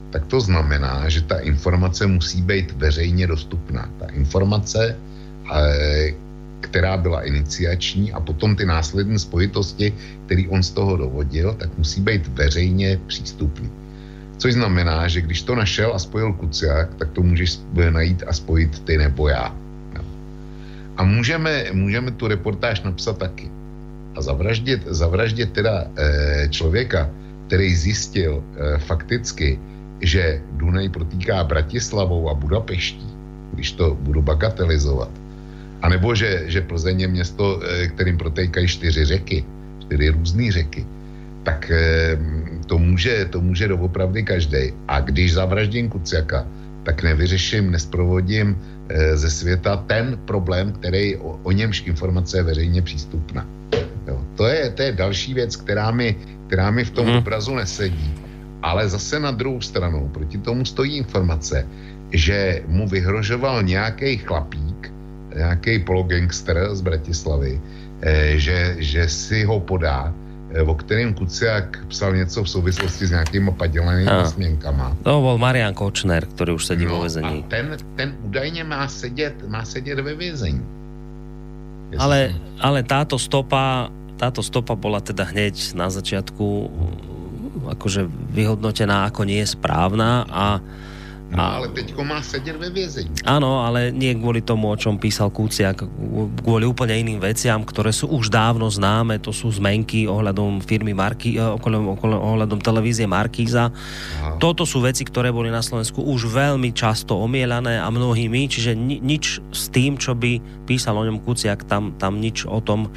tak 0.10 0.26
to 0.26 0.42
znamená, 0.42 1.10
že 1.10 1.22
ta 1.22 1.38
informace 1.40 2.08
musí 2.08 2.42
být 2.42 2.72
veřejně 2.72 3.28
dostupná. 3.28 3.90
Ta 4.00 4.06
informace, 4.06 4.98
eh, 5.54 6.14
která 6.60 6.98
byla 6.98 7.22
iniciační 7.22 8.12
a 8.12 8.20
potom 8.20 8.56
ty 8.56 8.66
následné 8.66 9.20
spojitosti, 9.20 9.94
který 10.26 10.48
on 10.48 10.64
z 10.64 10.72
toho 10.72 10.98
dovodil, 10.98 11.54
tak 11.54 11.78
musí 11.78 12.02
být 12.02 12.28
veřejně 12.28 13.00
přístupný. 13.08 13.70
Což 14.38 14.54
znamená, 14.54 15.08
že 15.08 15.22
když 15.22 15.42
to 15.42 15.56
našel 15.56 15.92
a 15.96 16.00
spojil 16.00 16.34
Kuciak, 16.34 16.96
tak 16.96 17.12
to 17.12 17.22
můžeš 17.22 17.60
najít 17.90 18.24
a 18.28 18.34
spojit 18.34 18.80
ty 18.80 18.98
nebo 18.98 19.28
já. 19.28 19.56
No. 19.94 20.02
A 20.98 21.04
můžeme, 21.04 21.66
můžeme 21.74 22.12
tu 22.12 22.28
reportáž 22.28 22.82
napsat 22.82 23.18
taky. 23.18 23.52
A 24.16 24.22
zavraždit, 24.22 24.88
zavraždit 24.88 25.52
teda 25.52 25.86
e, 25.96 26.48
člověka, 26.50 27.10
který 27.48 27.76
zjistil 27.76 28.40
e, 28.40 28.78
fakticky, 28.80 29.60
že 30.02 30.42
Dunaj 30.52 30.90
protýká 30.90 31.44
Bratislavou 31.44 32.30
a 32.30 32.34
Budapeští, 32.34 33.08
když 33.54 33.72
to 33.72 33.96
budu 33.96 34.22
bagatelizovat, 34.22 35.10
a 35.82 35.90
nebo 35.90 36.16
že, 36.16 36.44
že 36.48 36.62
Plzeň 36.62 37.02
je 37.02 37.08
město, 37.08 37.60
e, 37.64 37.88
kterým 37.88 38.18
protékají 38.18 38.68
čtyři 38.68 39.06
řeky, 39.06 39.46
čtyři 39.80 40.10
různé 40.10 40.52
řeky, 40.52 40.86
tak 41.44 41.72
e, 41.72 42.18
to 42.66 42.78
může, 42.78 43.26
to 43.26 43.42
může 43.42 43.68
doopravdy 43.68 44.24
každý. 44.24 44.74
A 44.88 45.00
když 45.00 45.34
zavraždím 45.34 45.90
Kuciaka, 45.90 46.48
tak 46.84 47.04
nevyřeším, 47.04 47.72
nesprovodím 47.72 48.58
e, 48.90 49.18
ze 49.18 49.30
světa 49.30 49.78
ten 49.88 50.20
problém, 50.26 50.72
který 50.72 51.16
o, 51.18 51.40
o 51.44 51.52
němž 51.52 51.84
informace 51.88 52.38
je 52.38 52.44
veřejně 52.44 52.82
přístupná. 52.82 53.48
Jo, 54.08 54.22
to, 54.36 54.48
je, 54.48 54.70
to 54.70 54.82
je 54.82 54.92
další 54.92 55.34
věc, 55.34 55.56
která 55.56 55.92
mi, 55.92 56.16
která 56.48 56.72
mi 56.72 56.84
v 56.84 56.92
tom 56.92 57.08
mm. 57.08 57.16
obrazu 57.18 57.56
nesedí. 57.56 58.14
Ale 58.62 58.90
zase 58.90 59.20
na 59.20 59.32
druhou 59.32 59.62
stranu, 59.62 60.10
proti 60.14 60.38
tomu 60.38 60.66
stojí 60.66 60.98
informace, 60.98 61.68
že 62.12 62.64
mu 62.68 62.88
vyhrožoval 62.88 63.64
nějaký 63.64 64.18
chlapík, 64.18 64.92
nějaký 65.36 65.80
pologangster 65.80 66.70
z 66.76 66.82
Bratislavy, 66.82 67.62
eh, 68.02 68.34
že, 68.38 68.76
že 68.80 69.08
si 69.08 69.44
ho 69.44 69.60
podá, 69.60 70.14
eh, 70.52 70.62
o 70.62 70.76
kterém 70.76 71.14
Kuciak 71.14 71.86
psal 71.88 72.16
něco 72.16 72.44
v 72.44 72.50
souvislosti 72.50 73.08
s 73.08 73.12
nějakými 73.12 73.52
padělanými 73.52 74.26
směnkama. 74.26 74.98
To 75.04 75.22
byl 75.22 75.38
Marian 75.38 75.74
Kočner, 75.74 76.26
který 76.26 76.52
už 76.52 76.66
sedí 76.66 76.86
no, 76.86 76.92
vo 76.92 77.02
vězení. 77.02 77.44
ten, 77.48 77.78
ten 77.96 78.16
údajně 78.24 78.64
má 78.64 78.88
sedět, 78.88 79.48
má 79.48 79.66
sedět 79.66 80.00
ve 80.00 80.16
vězení. 80.16 80.66
Ale, 81.98 82.36
ale 82.62 82.84
táto 82.84 83.18
stopa, 83.18 83.90
táto 84.18 84.44
stopa 84.46 84.78
bola 84.78 85.02
teda 85.02 85.24
hneď 85.26 85.74
na 85.74 85.90
začiatku 85.90 86.70
akože 87.74 88.10
vyhodnotená 88.34 89.10
ako 89.10 89.28
nie 89.28 89.42
je 89.42 89.54
správna 89.54 90.26
a 90.30 90.46
No, 91.30 91.46
a... 91.46 91.62
ale 91.62 91.70
teďko 91.70 92.02
má 92.04 92.22
sedět 92.22 92.58
ve 92.58 92.70
vězení. 92.70 93.14
Áno, 93.22 93.62
ale 93.62 93.94
nie 93.94 94.18
kvôli 94.18 94.42
tomu, 94.42 94.74
o 94.74 94.78
čom 94.78 94.98
písal 94.98 95.30
Kuciak, 95.30 95.86
kvôli 96.42 96.66
úplne 96.66 96.98
iným 96.98 97.22
veciam, 97.22 97.62
ktoré 97.62 97.94
sú 97.94 98.10
už 98.10 98.34
dávno 98.34 98.66
známe, 98.66 99.22
to 99.22 99.30
sú 99.30 99.54
zmenky 99.54 100.10
ohľadom 100.10 100.58
firmy 100.66 100.98
Marky, 100.98 101.38
eh, 101.38 101.46
okolo, 101.46 101.94
okolo, 101.94 102.18
ohľadom 102.18 102.58
televízie 102.58 103.06
Markíza. 103.06 103.70
Aha. 103.70 104.42
Toto 104.42 104.66
sú 104.66 104.82
veci, 104.82 105.06
ktoré 105.06 105.30
boli 105.30 105.54
na 105.54 105.62
Slovensku 105.62 106.02
už 106.02 106.34
veľmi 106.34 106.74
často 106.74 107.14
omielané 107.14 107.78
a 107.78 107.86
mnohými, 107.94 108.50
čiže 108.50 108.74
ni, 108.74 108.98
nič 108.98 109.38
s 109.54 109.70
tým, 109.70 110.02
čo 110.02 110.18
by 110.18 110.66
písal 110.66 110.98
o 110.98 111.06
ňom 111.06 111.22
Kuciak, 111.22 111.70
tam, 111.70 111.94
tam 112.02 112.18
nič 112.18 112.50
o 112.50 112.58
tom 112.58 112.90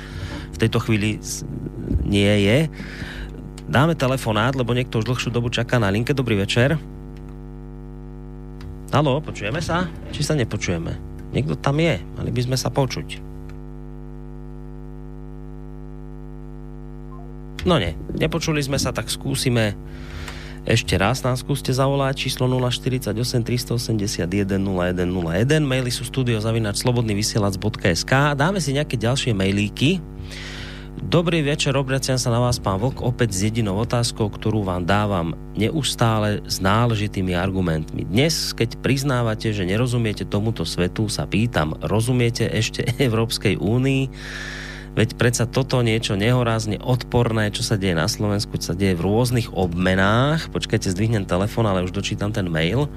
v 0.52 0.56
tejto 0.56 0.80
chvíli 0.80 1.20
nie 2.08 2.32
je. 2.48 2.58
Dáme 3.72 3.96
telefonát, 3.96 4.52
lebo 4.52 4.76
niekto 4.76 5.00
už 5.00 5.08
dlhšiu 5.08 5.32
dobu 5.32 5.48
čaká 5.48 5.80
na 5.80 5.88
linke. 5.88 6.12
Dobrý 6.12 6.36
večer. 6.36 6.76
Halo, 8.92 9.24
počujeme 9.24 9.64
sa? 9.64 9.88
Či 10.12 10.28
sa 10.28 10.36
nepočujeme? 10.36 10.92
Niekto 11.32 11.56
tam 11.56 11.80
je, 11.80 11.96
mali 11.96 12.28
by 12.28 12.44
sme 12.44 12.60
sa 12.60 12.68
počuť. 12.68 13.16
No 17.64 17.80
nie, 17.80 17.96
nepočuli 18.12 18.60
sme 18.60 18.76
sa, 18.76 18.92
tak 18.92 19.08
skúsime 19.08 19.72
ešte 20.62 20.94
raz 20.94 21.26
nám 21.26 21.34
skúste 21.34 21.74
zavolať 21.74 22.28
číslo 22.28 22.46
048 22.46 23.10
381 23.42 24.62
0101 24.62 25.58
maily 25.58 25.90
sú 25.90 26.06
studiozavinač.slobodnyvysielac.sk 26.06 28.12
dáme 28.38 28.62
si 28.62 28.70
nejaké 28.70 28.94
ďalšie 28.94 29.34
mailíky 29.34 29.98
Dobrý 30.92 31.40
večer, 31.40 31.72
obraciam 31.72 32.20
sa 32.20 32.28
na 32.28 32.36
vás, 32.36 32.60
pán 32.60 32.76
Vlk, 32.76 33.00
opäť 33.00 33.32
s 33.32 33.48
jedinou 33.48 33.80
otázkou, 33.80 34.28
ktorú 34.28 34.60
vám 34.60 34.84
dávam 34.84 35.32
neustále 35.56 36.44
s 36.44 36.60
náležitými 36.60 37.32
argumentmi. 37.32 38.04
Dnes, 38.04 38.52
keď 38.52 38.76
priznávate, 38.84 39.56
že 39.56 39.64
nerozumiete 39.64 40.28
tomuto 40.28 40.68
svetu, 40.68 41.08
sa 41.08 41.24
pýtam, 41.24 41.80
rozumiete 41.80 42.44
ešte 42.44 42.84
Európskej 43.08 43.56
únii? 43.56 44.02
Veď 44.92 45.16
predsa 45.16 45.48
toto 45.48 45.80
niečo 45.80 46.12
nehorázne 46.12 46.76
odporné, 46.84 47.48
čo 47.56 47.64
sa 47.64 47.80
deje 47.80 47.96
na 47.96 48.04
Slovensku, 48.04 48.60
čo 48.60 48.72
sa 48.72 48.76
deje 48.76 48.92
v 48.92 49.08
rôznych 49.08 49.48
obmenách. 49.56 50.52
Počkajte, 50.52 50.92
zdvihnem 50.92 51.24
telefon, 51.24 51.64
ale 51.64 51.88
už 51.88 51.96
dočítam 51.96 52.36
ten 52.36 52.52
mail 52.52 52.92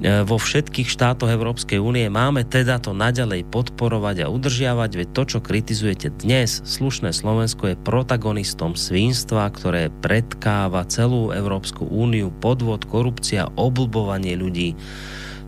vo 0.00 0.36
všetkých 0.40 0.88
štátoch 0.88 1.28
Európskej 1.28 1.76
únie. 1.76 2.08
Máme 2.08 2.48
teda 2.48 2.80
to 2.80 2.96
naďalej 2.96 3.44
podporovať 3.52 4.24
a 4.24 4.30
udržiavať, 4.32 4.90
veď 4.96 5.08
to, 5.12 5.22
čo 5.36 5.38
kritizujete 5.44 6.08
dnes, 6.24 6.64
slušné 6.64 7.12
Slovensko 7.12 7.72
je 7.72 7.76
protagonistom 7.76 8.80
svinstva, 8.80 9.52
ktoré 9.52 9.92
predkáva 10.00 10.88
celú 10.88 11.36
Európsku 11.36 11.84
úniu, 11.84 12.32
podvod, 12.32 12.88
korupcia, 12.88 13.52
oblbovanie 13.60 14.40
ľudí 14.40 14.72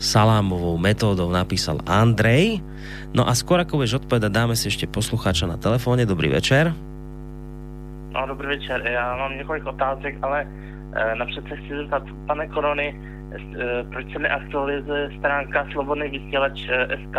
salámovou 0.03 0.75
metódou 0.83 1.31
napísal 1.31 1.79
Andrej. 1.87 2.59
No 3.15 3.23
a 3.23 3.33
skôr 3.39 3.63
ako 3.63 3.81
budeš 3.81 4.03
odpovedať, 4.03 4.35
dáme 4.35 4.59
si 4.59 4.67
ešte 4.67 4.91
poslucháča 4.91 5.47
na 5.47 5.57
telefóne. 5.57 6.03
Dobrý 6.03 6.29
večer. 6.29 6.75
No, 8.13 8.27
dobrý 8.27 8.59
večer. 8.59 8.83
Já 8.85 9.17
mám 9.17 9.39
několik 9.39 9.67
otázek, 9.67 10.19
ale 10.23 10.47
e, 10.93 11.15
napřed 11.15 11.45
se 11.49 11.57
chci 11.57 11.77
zeptat, 11.77 12.03
pane 12.27 12.49
Korony, 12.49 13.01
proč 13.91 14.13
se 14.13 14.19
neaktualizuje 14.19 15.11
stránka 15.19 15.67
Slobodný 15.73 16.09
vysílač 16.09 16.69
eh, 16.69 16.99
SK? 17.07 17.17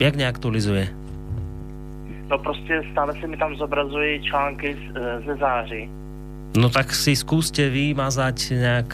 Jak 0.00 0.16
neaktualizuje? 0.16 0.88
No 2.30 2.38
prostě 2.38 2.82
stále 2.92 3.14
se 3.20 3.26
mi 3.26 3.36
tam 3.36 3.56
zobrazují 3.56 4.22
články 4.22 4.76
eh, 4.76 5.20
ze 5.26 5.36
září. 5.36 5.90
No 6.56 6.72
tak 6.72 6.96
si 6.96 7.12
skúste 7.12 7.68
vymazať 7.68 8.56
nejak 8.56 8.90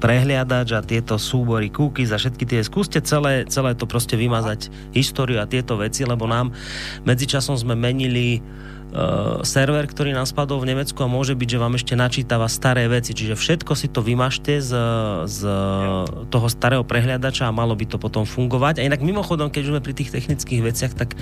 prehliadač 0.00 0.72
a 0.72 0.80
tieto 0.80 1.20
súbory 1.20 1.68
cookies 1.68 2.10
a 2.10 2.18
všetky 2.18 2.48
tie, 2.48 2.60
skúste 2.64 2.98
celé, 3.04 3.44
celé 3.44 3.76
to 3.76 3.84
proste 3.84 4.16
vymazať 4.16 4.72
históriu 4.96 5.36
a 5.36 5.44
tieto 5.44 5.76
veci, 5.76 6.08
lebo 6.08 6.24
nám 6.24 6.56
medzičasom 7.04 7.60
sme 7.60 7.76
menili 7.76 8.40
server, 9.44 9.84
ktorý 9.84 10.16
nám 10.16 10.24
spadol 10.24 10.64
v 10.64 10.72
Nemecku 10.72 10.96
a 11.04 11.08
môže 11.10 11.36
byť, 11.36 11.48
že 11.48 11.58
vám 11.60 11.76
ešte 11.76 11.94
načítava 11.94 12.48
staré 12.48 12.88
veci. 12.88 13.12
Čiže 13.12 13.36
všetko 13.36 13.72
si 13.76 13.92
to 13.92 14.00
vymažte 14.00 14.64
z, 14.64 14.72
z 15.28 15.40
toho 16.32 16.46
starého 16.48 16.84
prehľadača 16.84 17.48
a 17.48 17.52
malo 17.52 17.76
by 17.76 17.84
to 17.84 18.00
potom 18.00 18.24
fungovať. 18.24 18.80
A 18.80 18.86
inak 18.88 19.04
mimochodom, 19.04 19.52
keď 19.52 19.62
už 19.68 19.72
sme 19.76 19.84
pri 19.84 19.94
tých 19.94 20.12
technických 20.12 20.60
veciach, 20.64 20.92
tak 20.96 21.14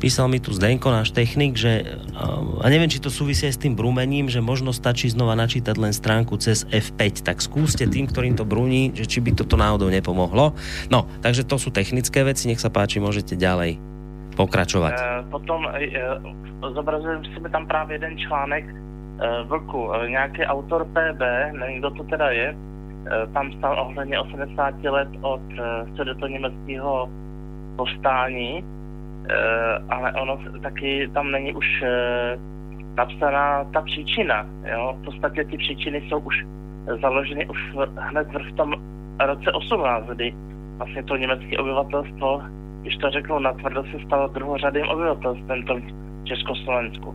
písal 0.00 0.32
mi 0.32 0.40
tu 0.40 0.56
Zdenko, 0.56 0.88
náš 0.88 1.12
technik, 1.12 1.54
že 1.56 1.84
uh, 2.16 2.64
a 2.64 2.66
neviem, 2.72 2.88
či 2.88 3.02
to 3.02 3.12
súvisí 3.12 3.44
aj 3.44 3.54
s 3.56 3.62
tým 3.62 3.76
brúmením, 3.76 4.32
že 4.32 4.40
možno 4.40 4.72
stačí 4.72 5.12
znova 5.12 5.36
načítať 5.36 5.76
len 5.76 5.92
stránku 5.92 6.40
cez 6.40 6.64
F5. 6.72 7.26
Tak 7.28 7.44
skúste 7.44 7.84
tým, 7.84 8.08
ktorým 8.08 8.34
to 8.40 8.48
brúni, 8.48 8.90
že 8.96 9.04
či 9.04 9.20
by 9.20 9.36
toto 9.36 9.60
náhodou 9.60 9.92
nepomohlo. 9.92 10.56
No, 10.88 11.06
takže 11.20 11.44
to 11.44 11.60
sú 11.60 11.68
technické 11.68 12.24
veci, 12.24 12.48
nech 12.48 12.62
sa 12.62 12.72
páči, 12.72 12.98
môžete 13.02 13.36
ďalej 13.36 13.91
pokračovať. 14.36 14.94
E, 14.94 15.04
potom 15.30 15.68
e, 15.74 15.88
zobrazujeme 16.74 17.24
si 17.24 17.50
tam 17.50 17.66
právě 17.66 17.94
jeden 17.94 18.18
článek 18.18 18.64
e, 18.64 18.74
Vlku, 19.42 19.94
e, 19.94 20.10
nějaký 20.10 20.44
autor 20.44 20.84
PB, 20.84 21.20
nevím, 21.52 21.78
kdo 21.78 21.90
to 21.90 22.04
teda 22.04 22.30
je, 22.30 22.48
e, 22.48 22.56
tam 23.32 23.52
stal 23.52 23.80
ohledně 23.80 24.20
80 24.20 24.84
let 24.84 25.08
od 25.20 25.42
e, 26.24 26.28
německého 26.28 27.08
povstání, 27.76 28.58
e, 28.58 28.64
ale 29.88 30.12
ono 30.12 30.38
taky 30.62 31.10
tam 31.14 31.30
není 31.30 31.54
už 31.54 31.82
e, 31.82 31.88
napsaná 32.96 33.64
ta 33.64 33.80
příčina. 33.80 34.46
Jo? 34.72 34.96
V 35.00 35.04
podstatě 35.04 35.44
ty 35.44 35.56
příčiny 35.56 36.02
jsou 36.08 36.18
už 36.18 36.44
založeny 37.00 37.46
už 37.46 37.58
hned 37.96 38.28
v 38.28 38.52
tom 38.52 38.74
roce 39.26 39.52
18, 39.52 40.06
kdy 40.06 40.34
vlastně 40.82 41.02
to 41.02 41.16
německé 41.16 41.58
obyvatelstvo 41.58 42.42
když 42.82 42.96
to 42.96 43.10
řeknu 43.10 43.38
natvrdo, 43.38 43.82
se 43.82 44.06
stalo 44.06 44.28
druhořadým 44.28 44.88
obyvatelstvem 44.88 45.62
v 45.62 46.24
Československu. 46.24 47.14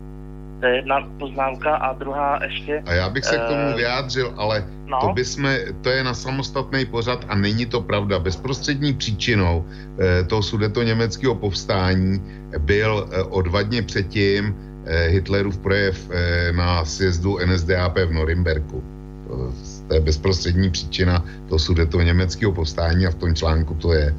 To 0.60 0.65
je 0.65 0.76
jedna 0.76 1.07
poznámka 1.19 1.76
a 1.76 1.94
druhá 1.94 2.39
ještě... 2.44 2.84
A 2.85 2.94
já 2.94 3.10
bych 3.10 3.26
se 3.26 3.38
k 3.38 3.48
tomu 3.48 3.69
uh, 3.69 3.76
vyjádřil, 3.76 4.34
ale 4.38 4.65
no? 4.85 4.99
to, 5.02 5.23
jsme, 5.23 5.60
to 5.81 5.89
je 5.89 6.03
na 6.03 6.14
samostatný 6.14 6.85
pořad 6.85 7.26
a 7.27 7.35
není 7.35 7.65
to 7.65 7.81
pravda. 7.81 8.19
Bezprostřední 8.19 8.94
příčinou 8.94 9.65
eh, 9.99 10.23
toho 10.23 10.44
sudeto 10.44 10.84
německého 10.84 11.35
povstání 11.35 12.22
byl 12.57 13.10
eh, 13.11 13.23
o 13.23 13.41
dva 13.41 13.61
dny 13.61 13.81
předtím 13.81 14.56
eh, 14.85 15.07
Hitlerův 15.07 15.57
projev 15.57 16.10
eh, 16.11 16.52
na 16.52 16.85
sjezdu 16.85 17.38
NSDAP 17.45 17.98
v 17.98 18.11
Norimberku. 18.11 18.84
To, 19.27 19.52
to 19.88 19.93
je 19.93 19.99
bezprostřední 19.99 20.72
příčina 20.72 21.23
toho 21.49 21.59
sudeto 21.59 22.01
německého 22.01 22.51
povstání 22.51 23.07
a 23.07 23.11
v 23.11 23.15
tom 23.15 23.35
článku 23.35 23.73
to 23.73 23.93
je. 23.93 24.14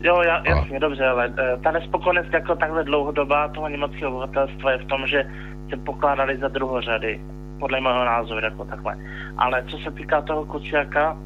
Jo, 0.00 0.22
já, 0.22 0.42
jasně, 0.46 0.80
dobře, 0.80 1.06
ale 1.06 1.28
uh, 1.28 1.62
ta 1.62 1.70
nespokojenost 1.70 2.32
jako 2.32 2.54
takhle 2.54 2.84
dlouhodobá 2.84 3.48
toho 3.48 3.68
německého 3.68 4.10
obyvatelstva 4.10 4.72
je 4.72 4.78
v 4.78 4.84
tom, 4.84 5.06
že 5.06 5.24
se 5.70 5.76
pokládali 5.76 6.38
za 6.38 6.48
druhořady, 6.48 7.20
podle 7.58 7.80
mého 7.80 8.04
názoru, 8.04 8.40
jako 8.44 8.64
takhle. 8.64 8.96
Ale 9.36 9.64
co 9.66 9.78
se 9.78 9.90
týká 9.90 10.22
toho 10.22 10.44
Kuciaka, 10.44 11.12
uh, 11.12 11.18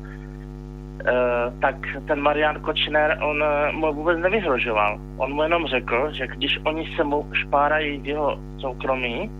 tak 1.60 1.76
ten 2.08 2.20
Marian 2.20 2.60
Kočner, 2.60 3.18
on 3.22 3.42
uh, 3.42 3.72
mu 3.72 3.92
vůbec 3.92 4.18
nevyhrožoval. 4.18 5.00
On 5.16 5.32
mu 5.32 5.42
jenom 5.42 5.66
řekl, 5.66 6.12
že 6.12 6.26
když 6.26 6.60
oni 6.64 6.88
se 6.96 7.04
mu 7.04 7.26
špárají 7.32 8.00
v 8.00 8.06
jeho 8.06 8.38
soukromí, 8.58 9.30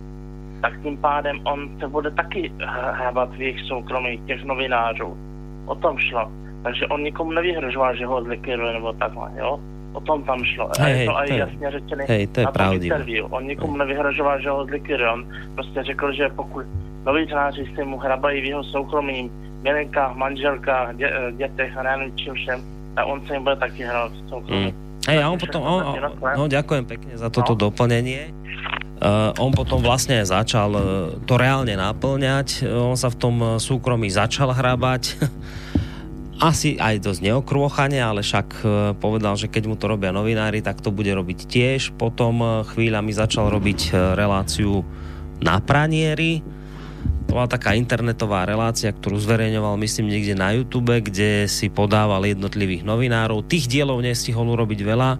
tak 0.63 0.73
tím 0.83 0.97
pádem 0.97 1.41
on 1.45 1.69
se 1.81 1.89
bude 1.89 2.11
taky 2.11 2.53
hrabat 2.95 3.35
v 3.35 3.41
jejich 3.41 3.61
soukromí, 3.61 4.19
těch 4.27 4.45
novinářů. 4.45 5.17
O 5.67 5.75
tom 5.75 5.99
šlo. 5.99 6.31
Takže 6.63 6.87
on 6.87 7.03
nikomu 7.03 7.31
nevyhrožoval, 7.33 7.97
že 7.97 8.07
ho 8.07 8.23
zlikviduje 8.25 8.73
nebo 8.73 8.93
takhle, 8.93 9.31
jo? 9.37 9.61
O 9.93 10.01
tom 10.01 10.23
tam 10.23 10.45
šlo. 10.45 10.71
Hej, 10.81 10.87
a 10.87 10.89
je 10.89 11.07
to 11.07 11.13
hej, 11.13 11.19
aj 11.21 11.27
to 11.29 11.35
je- 11.35 11.41
jasně 11.41 11.67
řečené 11.71 12.05
hej, 12.09 12.27
to 12.27 12.41
je 12.41 12.47
na 12.47 12.53
tom 12.53 12.73
interview. 12.73 13.25
On 13.31 13.43
nikomu 13.47 13.77
nevyhrožoval, 13.77 14.41
že 14.41 14.51
ho 14.51 14.65
zlikviduje. 14.65 15.11
On 15.11 15.23
prostě 15.55 15.83
řekl, 15.83 16.13
že 16.13 16.29
pokud 16.29 16.65
novináři 17.07 17.67
si 17.75 17.85
mu 17.85 17.99
hrabají 17.99 18.41
v 18.41 18.45
jeho 18.45 18.65
soukromí, 18.65 19.31
milenkách, 19.63 20.17
manželkách, 20.17 20.97
dě, 20.97 21.07
eh, 21.11 21.33
dětech 21.33 21.77
a 21.77 21.83
nevím 21.83 22.17
čím 22.17 22.35
všem, 22.35 22.61
tak 22.95 23.05
on 23.07 23.21
se 23.27 23.35
jim 23.35 23.43
bude 23.43 23.57
taky 23.57 23.83
hrát 23.83 24.13
v 24.13 24.29
soukromí. 24.29 24.65
Mm. 24.65 24.73
Hej, 25.09 25.19
a 25.19 25.31
on 25.31 25.39
potom, 25.39 25.63
on, 25.63 25.83
on, 25.83 25.99
no, 26.39 26.47
ďakujem 26.47 26.87
pekne 26.87 27.19
za 27.19 27.27
toto 27.27 27.59
doplnenie. 27.59 28.31
Uh, 29.03 29.35
on 29.43 29.51
potom 29.51 29.83
vlastne 29.83 30.23
začal 30.23 30.71
uh, 30.79 30.85
to 31.27 31.35
reálne 31.35 31.75
naplňať, 31.75 32.63
uh, 32.63 32.87
on 32.87 32.95
sa 32.95 33.11
v 33.11 33.19
tom 33.19 33.35
súkromí 33.59 34.07
začal 34.07 34.55
hrabať, 34.55 35.19
asi 36.55 36.79
aj 36.79 37.03
dosť 37.03 37.21
neokrôchane, 37.27 37.99
ale 37.99 38.23
však 38.23 38.63
povedal, 39.03 39.35
že 39.35 39.51
keď 39.51 39.63
mu 39.67 39.75
to 39.75 39.91
robia 39.91 40.15
novinári, 40.15 40.63
tak 40.63 40.83
to 40.83 40.91
bude 40.91 41.07
robiť 41.07 41.47
tiež. 41.47 41.95
Potom 41.95 42.67
chvíľami 42.67 43.15
začal 43.15 43.47
robiť 43.47 43.95
reláciu 44.19 44.83
na 45.39 45.63
pranieri, 45.63 46.43
to 47.27 47.41
bola 47.41 47.49
taká 47.49 47.73
internetová 47.79 48.45
relácia, 48.45 48.93
ktorú 48.93 49.17
zverejňoval, 49.17 49.81
myslím, 49.81 50.13
niekde 50.13 50.35
na 50.37 50.53
YouTube, 50.53 50.93
kde 51.01 51.47
si 51.49 51.73
podával 51.73 52.27
jednotlivých 52.29 52.85
novinárov. 52.85 53.47
Tých 53.47 53.71
dielov 53.71 54.05
nestihol 54.05 54.53
urobiť 54.53 54.81
veľa, 54.85 55.11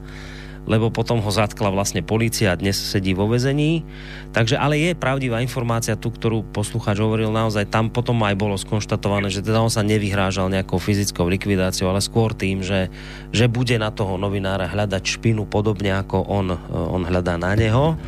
lebo 0.63 0.95
potom 0.95 1.19
ho 1.19 1.31
zatkla 1.31 1.75
vlastne 1.75 2.07
policia 2.07 2.55
a 2.55 2.59
dnes 2.59 2.79
sedí 2.79 3.13
vo 3.13 3.27
vezení. 3.27 3.83
Takže, 4.31 4.55
ale 4.55 4.79
je 4.79 4.91
pravdivá 4.95 5.43
informácia 5.43 5.99
tu, 5.99 6.15
ktorú 6.15 6.47
poslucháč 6.55 7.03
hovoril 7.03 7.35
naozaj, 7.35 7.67
tam 7.67 7.91
potom 7.91 8.23
aj 8.23 8.35
bolo 8.39 8.55
skonštatované, 8.55 9.29
že 9.29 9.43
teda 9.43 9.59
on 9.59 9.73
sa 9.73 9.83
nevyhrážal 9.83 10.47
nejakou 10.49 10.79
fyzickou 10.79 11.27
likvidáciou, 11.27 11.91
ale 11.91 11.99
skôr 11.99 12.31
tým, 12.33 12.63
že, 12.63 12.89
že 13.35 13.51
bude 13.51 13.75
na 13.77 13.91
toho 13.91 14.15
novinára 14.15 14.71
hľadať 14.71 15.03
špinu 15.19 15.45
podobne 15.45 15.91
ako 15.99 16.23
on, 16.31 16.55
on 16.71 17.03
hľadá 17.03 17.35
na 17.37 17.59
neho. 17.59 17.99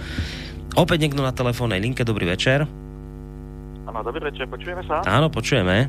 Opäť 0.74 1.06
niekto 1.06 1.22
na 1.22 1.31
telefónnej 1.31 1.78
linke, 1.78 2.02
dobrý 2.02 2.26
večer. 2.26 2.66
Áno, 3.86 4.01
dobrý 4.02 4.26
večer, 4.26 4.51
počujeme 4.51 4.82
sa? 4.90 5.06
Áno, 5.06 5.31
počujeme. 5.31 5.86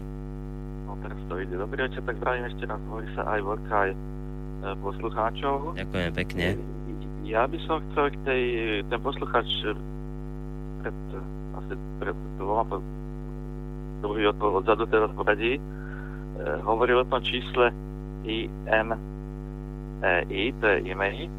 No 0.85 0.93
teraz 1.01 1.17
to 1.25 1.41
ide. 1.41 1.57
Dobrý 1.57 1.89
večer, 1.89 2.05
tak 2.05 2.21
zdravím 2.21 2.45
ešte 2.53 2.69
raz, 2.69 2.77
hovorí 2.85 3.09
sa 3.17 3.25
aj 3.33 3.39
Vorka, 3.41 3.75
aj 3.89 3.91
poslucháčov. 4.81 5.77
Ďakujem 5.77 6.11
pekne. 6.17 6.57
Ja 7.25 7.45
by 7.49 7.57
som 7.65 7.81
chcel 7.91 8.13
k 8.13 8.17
tej, 8.25 8.43
ten 8.89 8.99
poslucháč 9.01 9.45
e, 9.65 9.73
pred, 10.81 10.97
e, 11.13 11.19
asi 11.57 11.73
pred 12.01 12.17
dvoma, 12.37 12.81
druhý 14.05 14.29
od, 14.29 14.37
odzadu 14.37 14.85
teraz 14.89 15.09
poradí, 15.17 15.57
e, 15.57 15.61
hovoril 16.65 17.01
o 17.01 17.09
tom 17.09 17.21
čísle 17.25 17.73
IMEI, 18.25 18.97
to 20.61 20.65
je 20.69 20.77
IMEI, 20.85 21.29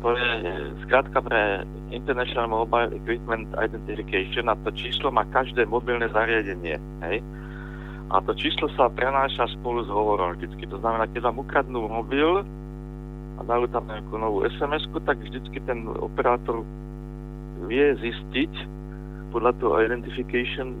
to 0.00 0.16
je 0.16 0.20
e, 0.20 0.52
skrátka 0.84 1.20
pre 1.24 1.64
International 1.92 2.48
Mobile 2.48 2.96
Equipment 2.96 3.48
Identification 3.56 4.48
a 4.48 4.56
to 4.64 4.72
číslo 4.72 5.12
má 5.12 5.24
každé 5.28 5.64
mobilné 5.68 6.08
zariadenie, 6.12 6.80
hej? 7.04 7.20
A 8.10 8.18
to 8.26 8.34
číslo 8.34 8.66
sa 8.74 8.90
prenáša 8.90 9.46
spolu 9.54 9.86
s 9.86 9.90
hovorom 9.92 10.34
vždycky. 10.34 10.66
To 10.66 10.82
znamená, 10.82 11.06
keď 11.14 11.30
vám 11.30 11.46
ukradnú 11.46 11.86
mobil 11.86 12.42
a 13.40 13.48
dajú 13.48 13.64
tam 13.72 13.88
nejakú 13.88 14.20
novú 14.20 14.44
sms 14.44 14.84
tak 15.08 15.16
vždycky 15.24 15.64
ten 15.64 15.88
operátor 15.96 16.60
vie 17.64 17.96
zistiť 17.96 18.52
podľa 19.32 19.56
toho 19.62 19.80
identification 19.80 20.76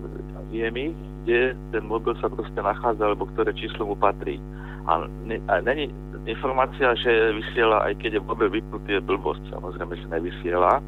IMI, 0.52 0.92
kde 1.22 1.54
ten 1.70 1.84
mobil 1.86 2.12
sa 2.18 2.26
proste 2.26 2.58
nachádza, 2.58 3.06
alebo 3.06 3.30
ktoré 3.32 3.54
číslo 3.54 3.86
mu 3.86 3.96
patrí. 3.96 4.42
A, 4.90 5.06
ne, 5.22 5.38
a 5.46 5.62
není 5.62 5.88
informácia, 6.26 6.92
že 6.98 7.30
vysiela, 7.38 7.86
aj 7.86 8.02
keď 8.02 8.18
je 8.18 8.26
mobil 8.26 8.50
vypnutý, 8.50 8.98
je 8.98 9.06
blbosť, 9.06 9.54
samozrejme, 9.54 9.94
že 9.94 10.06
nevysiela. 10.10 10.82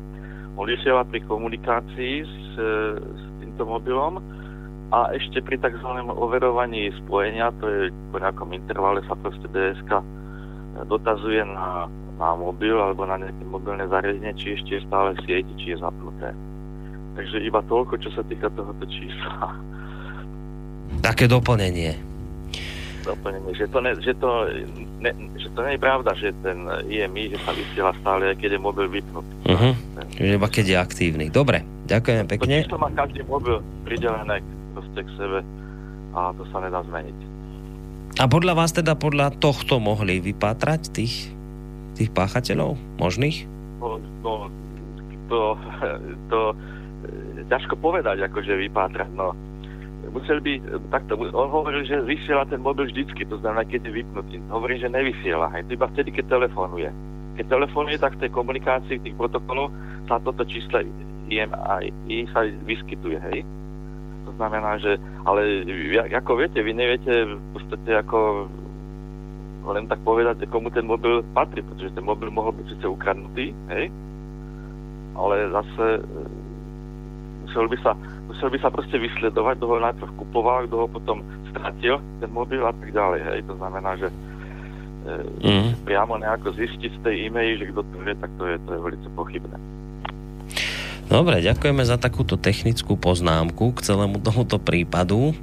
On 0.59 0.67
vysiela 0.67 1.07
pri 1.07 1.23
komunikácii 1.25 2.27
s, 2.27 2.39
s 2.99 3.23
týmto 3.41 3.63
mobilom 3.65 4.19
a 4.91 5.15
ešte 5.15 5.41
pri 5.41 5.57
tzv. 5.63 5.89
overovaní 6.11 6.91
spojenia, 7.07 7.55
to 7.63 7.65
je 7.71 7.81
po 8.11 8.19
nejakom 8.19 8.51
intervale 8.53 9.01
sa 9.07 9.15
proste 9.17 9.47
DSK 9.55 10.03
dotazuje 10.85 11.43
na, 11.45 11.87
na 12.19 12.29
mobil 12.37 12.75
alebo 12.75 13.07
na 13.07 13.19
nejaké 13.19 13.43
mobilné 13.47 13.85
zariadenie, 13.89 14.33
či 14.39 14.59
ešte 14.59 14.79
je 14.79 14.87
stále 14.87 15.15
v 15.17 15.21
sieti, 15.27 15.53
či 15.59 15.67
je 15.75 15.83
zapnuté. 15.83 16.31
Takže 17.13 17.37
iba 17.45 17.61
toľko, 17.69 17.95
čo 18.01 18.11
sa 18.17 18.23
týka 18.25 18.49
tohoto 18.57 18.85
čísla. 18.89 19.53
Také 21.05 21.29
doplnenie. 21.29 21.93
Doplnenie, 23.03 23.53
že 23.59 23.67
to, 23.69 23.79
ne, 23.83 23.93
že, 23.99 24.15
to, 24.17 24.31
ne, 25.03 25.11
že 25.35 25.49
to 25.53 25.61
nie 25.67 25.75
je 25.75 25.81
pravda, 25.83 26.11
že 26.15 26.31
ten 26.41 26.63
IMI, 26.87 27.35
že 27.35 27.39
sa 27.43 27.53
vysiela 27.53 27.93
stále, 27.99 28.31
aj 28.33 28.37
keď 28.39 28.57
je 28.57 28.61
mobil 28.63 28.87
vypnutý. 28.87 29.35
Uh-huh. 29.51 29.75
Čiže 30.15 30.33
iba 30.39 30.49
keď 30.49 30.65
je 30.71 30.77
aktívny. 30.79 31.27
Dobre, 31.29 31.67
ďakujem 31.91 32.25
To 32.25 32.31
pekne. 32.31 32.57
číslo 32.63 32.79
má 32.79 32.89
každý 32.95 33.27
mobil 33.27 33.59
pridelené 33.83 34.39
k 34.79 35.09
sebe 35.19 35.41
a 36.15 36.31
to 36.37 36.45
sa 36.53 36.63
nedá 36.63 36.85
zmeniť. 36.87 37.32
A 38.21 38.29
podľa 38.29 38.53
vás 38.53 38.77
teda 38.77 38.93
podľa 38.93 39.33
tohto 39.41 39.81
mohli 39.81 40.21
vypátrať 40.21 40.93
tých, 40.93 41.33
tých 41.97 42.13
páchateľov 42.13 42.77
možných? 43.01 43.49
No, 44.23 44.53
to, 45.33 45.57
to 46.29 46.41
e, 46.53 46.55
ťažko 47.49 47.81
povedať, 47.81 48.21
akože 48.29 48.53
vypátrať, 48.69 49.11
no. 49.17 49.33
Musel 50.13 50.45
by, 50.45 50.61
takto, 50.93 51.17
on 51.17 51.49
hovoril, 51.49 51.89
že 51.89 52.05
vysiela 52.05 52.45
ten 52.45 52.61
mobil 52.61 52.91
vždycky, 52.91 53.25
to 53.25 53.41
znamená, 53.41 53.65
keď 53.65 53.89
je 53.89 53.93
vypnutý. 54.05 54.37
Hovorí, 54.53 54.77
že 54.77 54.93
nevysiela, 54.93 55.49
aj 55.49 55.65
to 55.71 55.79
iba 55.79 55.89
vtedy, 55.89 56.13
keď 56.13 56.37
telefonuje. 56.37 56.93
Keď 57.41 57.47
telefonuje, 57.49 57.97
tak 57.97 58.21
v 58.21 58.29
tej 58.29 58.31
komunikácii, 58.37 59.01
tých 59.01 59.17
protokoloch 59.17 59.73
sa 60.05 60.21
toto 60.21 60.45
číslo 60.45 60.85
IMI 61.33 62.29
sa 62.29 62.45
vyskytuje, 62.45 63.19
hej. 63.33 63.41
To 64.33 64.41
znamená, 64.41 64.81
že, 64.81 64.97
ale 65.29 65.61
ako 66.09 66.41
viete, 66.41 66.65
vy 66.65 66.73
neviete 66.73 67.29
v 67.29 67.47
podstate 67.53 68.01
ako 68.01 68.49
len 69.71 69.87
tak 69.87 70.01
povedať, 70.03 70.49
komu 70.51 70.73
ten 70.73 70.89
mobil 70.89 71.23
patrí, 71.37 71.63
pretože 71.63 71.95
ten 71.95 72.03
mobil 72.03 72.33
mohol 72.33 72.51
byť 72.57 72.67
síce 72.67 72.87
ukradnutý, 72.89 73.55
hej, 73.71 73.93
ale 75.15 75.53
zase 75.55 76.03
e, 76.03 76.21
musel 77.47 77.71
by 77.71 77.77
sa, 77.79 77.93
musel 78.27 78.49
by 78.51 78.59
sa 78.59 78.75
proste 78.75 78.99
vysledovať, 78.99 79.55
kto 79.63 79.67
ho 79.71 79.79
najprv 79.79 80.11
kupoval, 80.19 80.67
kto 80.67 80.77
ho 80.83 80.87
potom 80.91 81.23
stratil, 81.55 82.03
ten 82.19 82.31
mobil 82.35 82.59
a 82.67 82.75
tak 82.75 82.91
ďalej, 82.91 83.21
hej, 83.23 83.41
to 83.47 83.55
znamená, 83.61 83.91
že 84.01 84.09
e, 84.11 84.15
Mm. 85.43 85.75
priamo 85.83 86.15
nejako 86.19 86.55
zistiť 86.59 86.91
z 86.99 87.01
tej 87.03 87.15
e-maily, 87.27 87.59
že 87.59 87.71
kto 87.71 87.83
to 87.87 87.99
je, 88.03 88.15
tak 88.19 88.31
to 88.39 88.45
je, 88.51 88.57
to 88.67 88.71
je 88.75 88.81
veľmi 88.83 89.11
pochybné. 89.15 89.57
Dobre, 91.13 91.45
ďakujeme 91.45 91.85
za 91.85 92.01
takúto 92.01 92.41
technickú 92.41 92.97
poznámku 92.97 93.77
k 93.77 93.85
celému 93.85 94.17
tomuto 94.25 94.57
prípadu. 94.57 95.37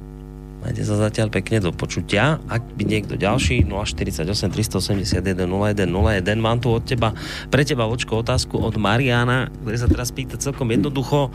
Majte 0.66 0.82
sa 0.82 0.98
zatiaľ 0.98 1.30
pekne 1.30 1.62
do 1.62 1.70
počutia. 1.70 2.42
Ak 2.50 2.74
by 2.74 2.82
niekto 2.82 3.14
ďalší, 3.14 3.62
048 3.70 4.50
381 4.50 5.46
0101, 5.46 6.26
mám 6.42 6.58
tu 6.58 6.74
od 6.74 6.82
teba, 6.82 7.14
pre 7.54 7.62
teba 7.62 7.86
Vočko 7.86 8.18
otázku 8.18 8.58
od 8.58 8.82
Mariana, 8.82 9.46
ktorý 9.62 9.76
sa 9.78 9.86
teraz 9.86 10.10
pýta 10.10 10.42
celkom 10.42 10.74
jednoducho. 10.74 11.30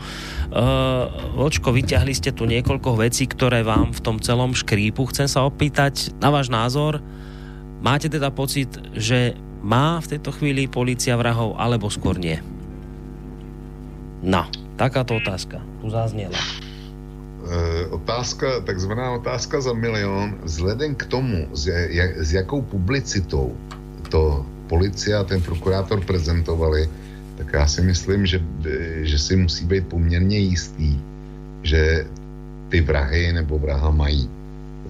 Uh, 0.52 1.08
Vočko, 1.40 1.72
vyťahli 1.72 2.12
ste 2.12 2.28
tu 2.36 2.44
niekoľko 2.44 3.08
vecí, 3.08 3.24
ktoré 3.24 3.64
vám 3.64 3.96
v 3.96 4.04
tom 4.04 4.20
celom 4.20 4.52
škrípu. 4.52 5.08
Chcem 5.16 5.32
sa 5.32 5.48
opýtať 5.48 6.12
na 6.20 6.28
váš 6.28 6.52
názor. 6.52 7.00
Máte 7.80 8.12
teda 8.12 8.28
pocit, 8.28 8.68
že 8.92 9.32
má 9.64 9.96
v 10.04 10.12
tejto 10.12 10.28
chvíli 10.36 10.68
policia 10.68 11.16
vrahov, 11.16 11.56
alebo 11.56 11.88
skôr 11.88 12.20
nie? 12.20 12.36
No, 14.22 14.48
takáto 14.76 15.16
otázka 15.16 15.60
tu 15.80 15.90
zaznela. 15.90 16.36
Eh, 17.46 17.86
otázka, 17.94 18.60
takzvaná 18.66 19.12
otázka 19.22 19.60
za 19.60 19.72
milion, 19.72 20.34
vzhledem 20.42 20.94
k 20.94 21.06
tomu, 21.06 21.46
s, 21.54 21.66
jak, 21.70 22.18
s 22.18 22.32
jakou 22.32 22.62
publicitou 22.62 23.54
to 24.10 24.42
policia 24.66 25.20
a 25.20 25.28
ten 25.28 25.38
prokurátor 25.42 26.02
prezentovali, 26.02 26.90
tak 27.38 27.46
já 27.52 27.66
si 27.66 27.80
myslím, 27.82 28.26
že, 28.26 28.42
eh, 28.66 29.06
že 29.06 29.18
si 29.18 29.36
musí 29.36 29.64
být 29.64 29.86
poměrně 29.86 30.38
jistý, 30.38 30.98
že 31.62 32.06
ty 32.68 32.80
vrahy 32.80 33.32
nebo 33.32 33.58
vraha 33.58 33.90
mají. 33.90 34.26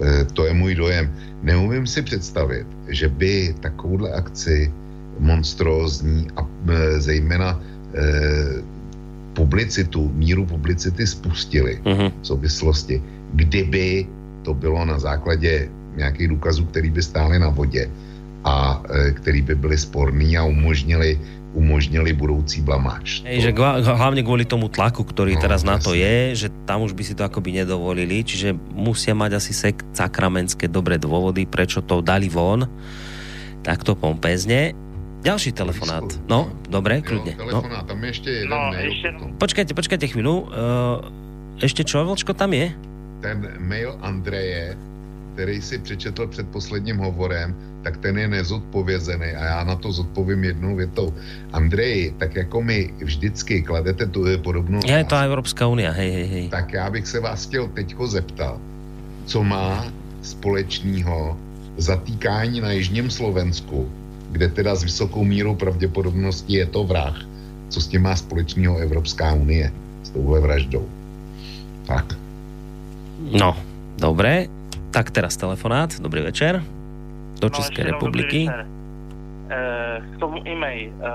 Eh, 0.00 0.24
To 0.32 0.46
je 0.46 0.52
můj 0.54 0.74
dojem. 0.74 1.12
Neumím 1.42 1.86
si 1.86 2.02
představit, 2.02 2.66
že 2.88 3.08
by 3.08 3.54
takovouhle 3.60 4.12
akci 4.12 4.72
monstrózní 5.18 6.26
a 6.36 6.42
e, 6.68 7.00
zejména 7.00 7.60
e, 7.94 8.02
publicitu, 9.36 10.08
míru 10.16 10.48
publicity 10.48 11.04
spustili 11.06 11.76
uh-huh. 11.84 12.08
v 12.08 12.26
souvislosti, 12.26 12.96
kdyby 13.36 14.08
to 14.42 14.54
bylo 14.56 14.84
na 14.84 14.98
základě 14.98 15.68
nějakých 15.96 16.28
důkazů, 16.28 16.64
který 16.64 16.90
by 16.90 17.02
stály 17.02 17.38
na 17.38 17.52
vodě 17.52 17.90
a 18.44 18.82
e, 18.88 19.12
který 19.12 19.42
by 19.42 19.54
byly 19.54 19.78
sporný 19.78 20.36
a 20.38 20.44
umožnili 20.44 21.20
umožnili 21.56 22.12
budoucí 22.12 22.60
blamáž. 22.60 23.24
Hej, 23.24 23.48
že 23.48 23.56
hlavne 23.80 24.20
kvôli 24.20 24.44
tomu 24.44 24.68
tlaku, 24.68 25.08
ktorý 25.08 25.40
no, 25.40 25.40
teraz 25.40 25.64
na 25.64 25.80
to 25.80 25.96
je, 25.96 26.36
že 26.36 26.48
tam 26.68 26.84
už 26.84 26.92
by 26.92 27.02
si 27.02 27.16
to 27.16 27.24
akoby 27.24 27.64
nedovolili, 27.64 28.20
čiže 28.20 28.52
musia 28.76 29.16
mať 29.16 29.40
asi 29.40 29.56
sek 29.56 29.80
sakramentské 29.96 30.68
dobré 30.68 31.00
dôvody, 31.00 31.48
prečo 31.48 31.80
to 31.80 32.04
dali 32.04 32.28
von 32.28 32.68
takto 33.64 33.96
pompezne. 33.96 34.76
Ďalší 35.22 35.52
telefonát. 35.52 36.06
No, 36.28 36.50
dobre, 36.68 37.00
kľudne. 37.00 37.34
No. 37.40 37.62
Tam 37.62 38.00
ešte 38.04 38.44
jeden 38.44 38.52
no, 38.52 38.70
mail. 38.74 38.92
Ešte... 38.92 39.08
Počkajte, 39.38 39.72
počkajte 39.74 40.06
chvíľu. 40.10 40.34
Uh, 40.50 41.02
ešte 41.62 41.82
čo, 41.82 42.04
Vlčko, 42.04 42.36
tam 42.36 42.52
je? 42.52 42.70
Ten 43.24 43.38
mail 43.58 43.96
Andreje, 44.04 44.76
který 45.34 45.60
si 45.62 45.78
přečetl 45.78 46.26
před 46.26 46.48
posledním 46.48 46.96
hovorem, 46.98 47.56
tak 47.82 47.96
ten 47.96 48.18
je 48.18 48.28
nezodpovězený 48.28 49.26
a 49.38 49.44
já 49.44 49.64
na 49.64 49.76
to 49.76 49.92
zodpovím 49.92 50.44
jednou 50.44 50.76
větou. 50.76 51.14
Andrej, 51.52 52.14
tak 52.18 52.36
jako 52.36 52.62
mi 52.62 52.90
vždycky 52.98 53.62
kladete 53.62 54.06
tu 54.06 54.24
podobnou... 54.42 54.80
Je 54.86 55.04
to 55.04 55.16
Evropská 55.16 55.66
unie, 55.66 55.90
hej, 55.90 56.10
hej, 56.10 56.26
hej. 56.26 56.48
Tak 56.48 56.72
já 56.72 56.90
bych 56.90 57.06
se 57.06 57.20
vás 57.20 57.46
chtěl 57.46 57.68
teďko 57.68 58.06
zeptat, 58.06 58.60
co 59.26 59.44
má 59.44 59.86
společného 60.22 61.38
zatýkání 61.76 62.60
na 62.60 62.70
Jižním 62.72 63.10
Slovensku, 63.10 63.90
kde 64.30 64.48
teda 64.48 64.74
s 64.74 64.82
vysokou 64.82 65.24
mírou 65.24 65.54
pravděpodobnosti 65.54 66.52
je 66.52 66.66
to 66.66 66.84
vrah, 66.84 67.16
co 67.68 67.80
s 67.80 67.88
tím 67.88 68.02
má 68.02 68.16
společného 68.16 68.76
Evropská 68.76 69.34
unie 69.34 69.72
s 70.02 70.10
touhle 70.10 70.40
vraždou. 70.40 70.88
Tak. 71.86 72.04
No, 73.32 73.56
dobre. 73.98 74.46
Tak 74.90 75.10
teraz 75.10 75.36
telefonát. 75.36 76.00
Dobrý 76.00 76.22
večer 76.22 76.62
do 77.40 77.48
České 77.48 77.84
no, 77.84 77.90
republiky. 77.90 78.48
E, 78.48 78.56
k 80.00 80.18
tomu 80.18 80.48
e-mail. 80.48 80.90
E, 80.90 81.12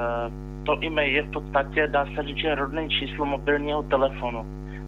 to 0.64 0.84
e-mail 0.84 1.14
je 1.16 1.24
v 1.24 1.32
podstatě, 1.32 1.88
dá 1.88 2.06
se 2.16 2.24
říct, 2.24 2.38
že 2.38 2.56
rodné 2.56 2.90
číslo 2.90 3.26
mobilního 3.26 3.84
telefonu. 3.84 4.46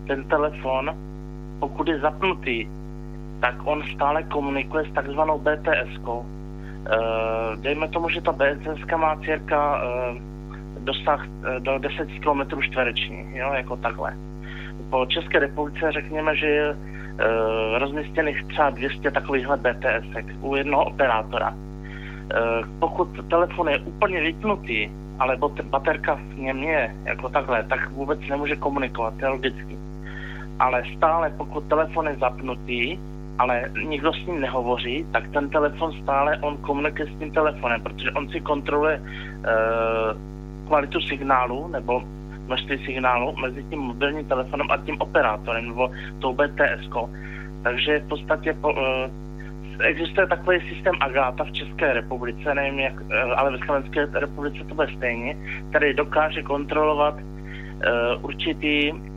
Ten 0.08 0.24
telefon, 0.24 0.96
pokud 1.60 1.88
je 1.88 2.00
zapnutý, 2.00 2.68
tak 3.42 3.56
on 3.64 3.84
stále 3.96 4.24
komunikuje 4.24 4.86
s 4.92 4.94
takzvanou 4.94 5.40
BTS-kou. 5.40 6.26
E, 6.84 7.56
dejme 7.56 7.88
tomu, 7.88 8.10
že 8.10 8.22
ta 8.22 8.32
BTS 8.32 8.84
má 8.98 9.16
cirka 9.16 9.82
e, 9.84 10.20
dosah 10.80 11.26
e, 11.26 11.60
do 11.60 11.80
10 11.80 12.08
km 12.20 12.62
čtvereční, 12.62 13.38
jo, 13.38 13.54
jako 13.54 13.78
takhle. 13.78 14.18
Po 14.90 15.06
České 15.06 15.40
republice 15.40 15.92
řekněme, 15.92 16.36
že 16.36 16.48
je 16.48 16.76
rozmístěných 17.78 18.44
třeba 18.44 18.70
200 18.70 19.12
takovýchhle 19.12 19.58
BTS 19.58 20.08
u 20.42 20.56
jednoho 20.56 20.86
operátora. 20.86 21.54
Pokud 22.80 23.30
telefon 23.30 23.70
je 23.70 23.80
úplně 23.80 24.22
vypnutý, 24.22 24.90
ale 25.20 25.38
baterka 25.64 26.16
v 26.16 26.40
něm 26.40 26.58
je 26.58 26.96
jako 27.06 27.30
takhle, 27.30 27.64
tak 27.64 27.92
vůbec 27.92 28.20
nemůže 28.30 28.56
komunikovat, 28.56 29.14
to 29.20 29.26
je 29.26 29.30
logicky. 29.30 29.78
Ale 30.60 30.84
stále, 30.98 31.34
pokud 31.38 31.64
telefon 31.64 32.08
je 32.08 32.16
zapnutý, 32.16 32.98
ale 33.40 33.72
nikdo 33.84 34.14
s 34.14 34.26
ním 34.26 34.42
nehovoří, 34.42 35.06
tak 35.12 35.28
ten 35.34 35.50
telefon 35.50 35.94
stále 36.04 36.38
on 36.38 36.58
komunikuje 36.58 37.08
s 37.08 37.20
tím 37.20 37.32
telefonem, 37.32 37.82
protože 37.82 38.12
on 38.12 38.30
si 38.30 38.42
kontroluje 38.42 38.96
e, 38.96 39.02
kvalitu 40.68 41.02
signálu 41.02 41.68
nebo 41.68 42.04
množství 42.46 42.86
signálu 42.86 43.36
mezi 43.42 43.64
tím 43.64 43.80
mobilním 43.80 44.26
telefonem 44.26 44.68
a 44.72 44.78
tím 44.78 44.96
operátorem 45.00 45.68
nebo 45.68 45.92
tou 46.20 46.34
BTS. 46.34 46.90
-kou. 46.90 47.10
Takže 47.64 48.00
v 48.00 48.08
podstatě 48.08 48.54
po, 48.54 48.74
uh, 48.74 48.80
existuje 49.82 50.28
takový 50.28 50.60
systém 50.70 50.94
Agáta 51.00 51.44
v 51.44 51.52
České 51.52 51.94
republice, 51.94 52.56
nevím 52.56 52.80
jak, 52.80 53.02
uh, 53.02 53.10
ale 53.36 53.52
ve 53.52 53.66
Slovenské 53.66 54.06
republice 54.14 54.64
to 54.64 54.76
bude 54.76 54.88
stejně, 54.98 55.38
který 55.70 55.94
dokáže 55.94 56.44
kontrolovat 56.44 57.16
uh, 57.16 58.26
určitý 58.26 58.92
uh, 58.92 59.13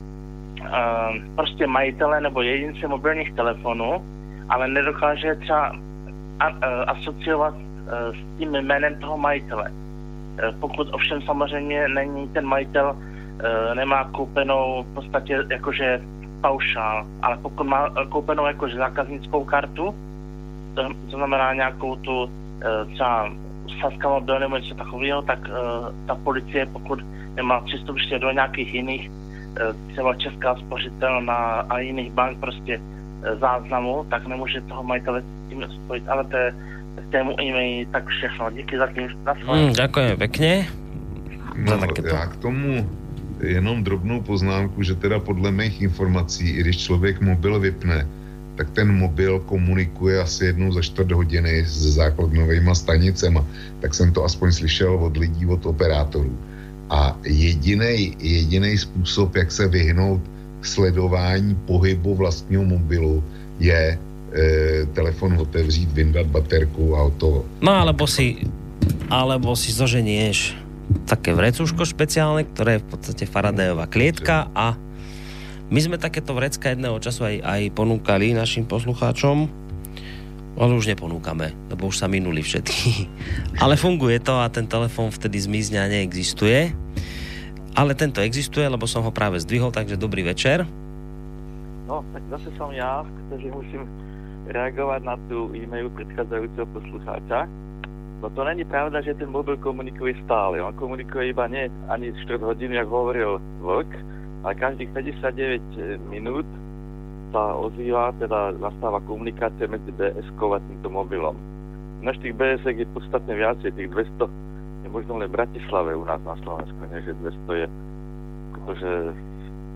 prostě 1.35 1.67
majitele 1.67 2.21
nebo 2.21 2.43
jedince 2.43 2.89
mobilních 2.89 3.33
telefonů, 3.33 4.05
ale 4.49 4.69
nedokáže 4.69 5.35
třeba 5.35 5.73
uh, 5.73 5.79
asociovat 6.87 7.55
uh, 7.55 8.17
s 8.17 8.39
tím 8.39 8.53
jménem 8.53 9.01
toho 9.01 9.19
majitele. 9.19 9.73
Pokud 10.61 10.89
ovšem 10.93 11.23
samozřejmě 11.23 11.89
není 11.89 12.29
ten 12.29 12.47
majitel 12.47 12.97
E, 13.37 13.75
nemá 13.75 14.05
koupenou 14.05 14.83
v 14.83 14.95
podstatě 14.95 15.45
jakože 15.51 16.01
paušál, 16.41 17.07
ale 17.23 17.37
pokud 17.37 17.65
má 17.65 17.91
koupenou 18.09 18.47
jakože 18.47 18.77
zákaznickou 18.77 19.45
kartu, 19.45 19.95
to, 20.75 20.89
to 21.11 21.17
znamená 21.17 21.55
nějakou 21.55 21.97
tu 21.97 22.25
e, 22.25 22.95
třeba 22.95 23.33
Saska 23.81 24.09
mobil 24.09 24.41
nebo 24.41 24.57
něco 24.57 24.75
takového, 24.75 25.23
tak 25.23 25.39
e, 25.49 25.53
ta 26.07 26.15
policie, 26.15 26.67
pokud 26.67 27.01
nemá 27.35 27.61
přístup 27.61 27.97
ještě 27.97 28.19
do 28.19 28.31
nějakých 28.31 28.75
jiných, 28.75 29.11
třeba 29.93 30.15
Česká 30.15 30.57
spořitelna 30.57 31.35
a 31.69 31.79
jiných 31.79 32.13
bank 32.13 32.39
prostě 32.39 32.81
záznamu, 33.41 34.07
tak 34.11 34.27
nemůže 34.27 34.61
toho 34.61 34.83
majitele 34.83 35.23
s 35.23 35.49
tím 35.49 35.65
spojit, 35.85 36.09
ale 36.09 36.25
to 36.25 36.37
je 36.37 36.55
k 37.09 37.13
tému 37.13 37.41
e-mail 37.41 37.87
tak 37.93 38.07
všechno. 38.07 38.51
Díky 38.51 38.79
za 38.79 38.87
tím. 38.87 39.09
Mm, 39.55 39.73
ďakujem 39.73 40.17
pekne. 40.17 40.67
No, 41.57 41.81
já 42.05 42.27
k 42.27 42.37
tomu 42.37 42.85
jenom 43.41 43.85
drobnou 43.85 44.21
poznámku, 44.21 44.83
že 44.83 44.95
teda 44.95 45.19
podle 45.19 45.53
mých 45.53 45.83
informací, 45.83 46.51
i 46.51 46.61
když 46.61 46.77
člověk 46.85 47.21
mobil 47.21 47.61
vypne, 47.61 48.07
tak 48.57 48.71
ten 48.71 48.93
mobil 48.93 49.41
komunikuje 49.41 50.21
asi 50.21 50.45
jednou 50.45 50.73
za 50.73 50.83
čtvrt 50.83 51.13
hodiny 51.13 51.65
s 51.65 51.97
základnovými 52.01 52.75
stanicema. 52.75 53.45
Tak 53.81 53.95
jsem 53.95 54.13
to 54.13 54.25
aspoň 54.25 54.53
slyšel 54.53 54.95
od 54.97 55.17
lidí, 55.17 55.47
od 55.47 55.67
operátorů. 55.67 56.33
A 56.91 57.19
jediný 57.27 58.79
způsob, 58.79 59.37
jak 59.37 59.53
se 59.53 59.69
vyhnout 59.69 60.23
sledování 60.63 61.55
pohybu 61.67 62.15
vlastního 62.15 62.65
mobilu, 62.65 63.25
je 63.59 63.99
e, 63.99 63.99
telefon 64.95 65.39
otevřít, 65.39 65.93
vyndat 65.93 66.27
baterku 66.27 66.97
a 66.97 67.11
hotovo. 67.11 67.45
No 67.63 67.73
alebo 67.73 68.07
si, 68.07 68.47
alebo 69.11 69.57
si 69.57 69.73
zoženieš 69.73 70.55
také 71.07 71.35
vrecúško 71.35 71.83
špeciálne, 71.83 72.47
ktoré 72.47 72.79
je 72.79 72.85
v 72.87 72.89
podstate 72.95 73.25
Faradajová 73.27 73.91
klietka 73.91 74.51
a 74.55 74.79
my 75.67 75.81
sme 75.83 75.99
takéto 75.99 76.31
vrecka 76.31 76.71
jedného 76.71 76.95
času 77.03 77.27
aj, 77.27 77.37
aj 77.43 77.63
ponúkali 77.75 78.31
našim 78.31 78.63
poslucháčom, 78.71 79.51
ale 80.57 80.73
už 80.75 80.89
neponúkame, 80.89 81.53
lebo 81.69 81.93
už 81.93 82.01
sa 82.01 82.09
minuli 82.09 82.41
všetky. 82.41 83.07
ale 83.63 83.77
funguje 83.77 84.19
to 84.21 84.37
a 84.41 84.49
ten 84.49 84.65
telefon 84.65 85.13
vtedy 85.13 85.37
zmizne 85.37 85.79
a 85.81 85.91
neexistuje. 85.91 86.73
Ale 87.77 87.93
tento 87.93 88.25
existuje, 88.25 88.65
lebo 88.65 88.89
som 88.89 89.05
ho 89.05 89.13
práve 89.13 89.37
zdvihol, 89.45 89.69
takže 89.69 90.01
dobrý 90.01 90.25
večer. 90.25 90.65
No, 91.85 92.01
tak 92.17 92.25
zase 92.33 92.49
som 92.57 92.73
ja, 92.73 93.05
ktorý 93.29 93.53
musím 93.53 93.85
reagovať 94.49 95.01
na 95.05 95.15
tú 95.29 95.53
e-mailu 95.53 95.93
predchádzajúceho 95.93 96.67
poslucháča 96.73 97.45
No 98.23 98.31
to 98.31 98.45
není 98.45 98.65
pravda, 98.65 99.01
že 99.01 99.15
ten 99.15 99.29
mobil 99.29 99.57
komunikuje 99.61 100.17
stále. 100.25 100.61
On 100.63 100.73
komunikuje 100.73 101.37
iba 101.37 101.45
nie 101.53 101.69
ani 101.93 102.17
4 102.25 102.41
hodiny, 102.41 102.81
jak 102.81 102.89
hovoril 102.89 103.37
Vlk, 103.61 103.93
ale 104.45 104.55
každých 104.57 104.91
59 104.91 105.61
eh, 105.77 106.01
minút 106.09 106.49
sa 107.37 107.53
ozýva, 107.53 108.17
teda 108.17 108.57
nastáva 108.57 108.97
komunikácia 109.05 109.69
medzi 109.69 109.93
BSK 109.93 110.41
a 110.57 110.59
týmto 110.65 110.89
mobilom. 110.89 111.37
Naš 112.01 112.17
tých 112.25 112.33
BSK 112.33 112.81
je 112.81 112.89
podstatne 112.97 113.37
viacej, 113.37 113.77
tých 113.77 113.93
200 113.93 114.25
je 114.85 114.89
možno 114.89 115.21
len 115.21 115.29
v 115.29 115.37
Bratislave 115.37 115.93
u 115.93 116.09
nás 116.09 116.17
na 116.25 116.33
Slovensku, 116.41 116.81
nie 116.89 117.05
že 117.05 117.13
200 117.21 117.61
je, 117.61 117.67
pretože 118.57 118.91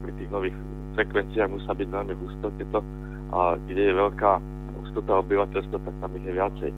pri 0.01 0.13
tých 0.17 0.31
nových 0.33 0.57
frekvenciách 0.97 1.53
musí 1.53 1.69
byť 1.69 1.89
veľmi 1.93 2.15
husto 2.17 2.47
tieto 2.57 2.81
a 3.37 3.61
kde 3.69 3.83
je 3.93 4.01
veľká 4.09 4.33
hustota 4.81 5.21
obyvateľstva, 5.21 5.77
tak 5.85 5.95
tam 6.01 6.11
ich 6.17 6.25
je 6.25 6.33
viacej. 6.33 6.71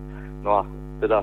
No 0.42 0.50
a 0.58 0.62
teda 0.98 1.22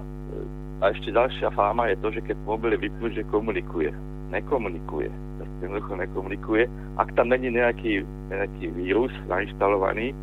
a 0.80 0.96
ešte 0.96 1.12
ďalšia 1.12 1.52
fáma 1.52 1.92
je 1.92 1.98
to, 2.00 2.08
že 2.16 2.22
keď 2.24 2.38
mobil 2.48 2.72
je 2.76 2.88
vypnúť, 2.88 3.12
že 3.20 3.24
komunikuje. 3.28 3.92
Nekomunikuje. 4.32 5.12
Jednoducho 5.60 6.00
nekomunikuje. 6.00 6.64
Ak 6.96 7.12
tam 7.20 7.36
není 7.36 7.52
nejaký, 7.52 8.08
nejaký 8.32 8.66
vírus 8.80 9.12
nainštalovaný, 9.28 10.16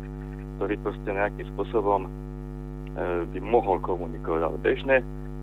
ktorý 0.57 0.73
proste 0.81 1.09
nejakým 1.13 1.45
spôsobom 1.53 2.09
e, 2.09 2.09
by 3.29 3.39
mohol 3.45 3.77
komunikovať. 3.85 4.41
Ale 4.49 4.57
bežne 4.65 4.95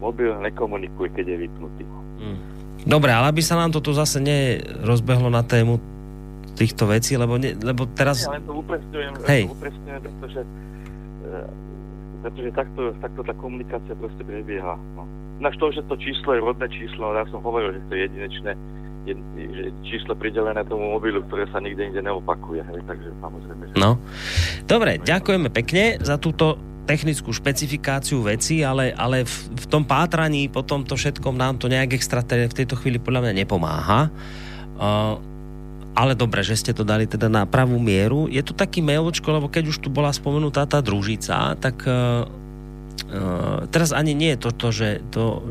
mobil 0.02 0.34
nekomunikuje, 0.42 1.08
keď 1.14 1.24
je 1.30 1.36
vypnutý. 1.46 1.84
Hmm. 2.18 2.38
Dobre, 2.82 3.14
ale 3.14 3.30
aby 3.30 3.40
sa 3.40 3.54
nám 3.54 3.70
to 3.70 3.78
tu 3.78 3.94
zase 3.94 4.18
nerozbehlo 4.18 5.30
na 5.30 5.46
tému 5.46 5.78
týchto 6.58 6.90
vecí, 6.90 7.14
lebo, 7.14 7.38
ne, 7.38 7.54
lebo 7.54 7.86
teraz... 7.86 8.26
Ja 8.26 8.34
len 8.34 8.46
to 8.46 8.58
upresňujem, 8.58 9.12
Hej. 9.26 9.42
to 9.46 9.54
upresňujem 9.58 10.00
pretože 10.02 10.40
e, 10.42 10.48
pretože 12.24 12.56
takto, 12.56 12.96
takto 13.04 13.20
tá 13.20 13.36
komunikácia 13.36 13.92
proste 14.00 14.24
prebieha. 14.24 14.80
No. 14.96 15.04
Naš 15.44 15.60
to, 15.60 15.68
že 15.76 15.84
to 15.84 16.00
číslo 16.00 16.32
je 16.32 16.40
rodné 16.40 16.72
číslo, 16.72 17.12
ja 17.12 17.28
som 17.28 17.44
hovoril, 17.44 17.76
že 17.76 17.80
to 17.84 17.92
je 17.92 18.00
jedinečné, 18.08 18.50
jed, 19.04 19.20
že 19.36 19.64
číslo 19.84 20.16
pridelené 20.16 20.64
tomu 20.64 20.96
mobilu, 20.96 21.20
ktoré 21.28 21.44
sa 21.52 21.60
nikde 21.60 21.92
inde 21.92 22.00
neopakuje. 22.00 22.64
Hej, 22.64 22.80
takže 22.88 23.08
samozrejme, 23.20 23.62
že... 23.68 23.74
No. 23.76 24.00
Dobre, 24.64 24.96
ďakujeme 25.04 25.52
pekne 25.52 26.00
za 26.00 26.16
túto 26.16 26.56
technickú 26.88 27.32
špecifikáciu 27.32 28.24
veci, 28.24 28.60
ale, 28.64 28.92
ale 28.96 29.24
v, 29.24 29.34
v 29.56 29.64
tom 29.68 29.84
pátraní 29.84 30.48
po 30.48 30.64
tomto 30.64 30.96
všetkom 30.96 31.36
nám 31.36 31.60
to 31.60 31.68
nejak 31.68 31.96
extra 31.96 32.24
v 32.24 32.56
tejto 32.56 32.76
chvíli 32.80 32.96
podľa 33.00 33.28
mňa 33.28 33.32
nepomáha. 33.44 34.08
Uh, 34.76 35.16
ale 35.94 36.18
dobre, 36.18 36.42
že 36.42 36.58
ste 36.58 36.74
to 36.74 36.82
dali 36.82 37.06
teda 37.06 37.30
na 37.30 37.46
pravú 37.46 37.78
mieru. 37.78 38.26
Je 38.26 38.42
to 38.42 38.50
taký 38.50 38.82
mailočko, 38.82 39.30
lebo 39.30 39.46
keď 39.46 39.70
už 39.70 39.78
tu 39.78 39.88
bola 39.88 40.10
spomenutá 40.10 40.66
tá 40.66 40.82
družica, 40.82 41.54
tak 41.62 41.86
uh, 41.86 42.26
teraz 43.70 43.94
ani 43.94 44.12
nie 44.12 44.34
je 44.34 44.42
to, 44.42 44.68
že 44.74 44.88
to 45.14 45.42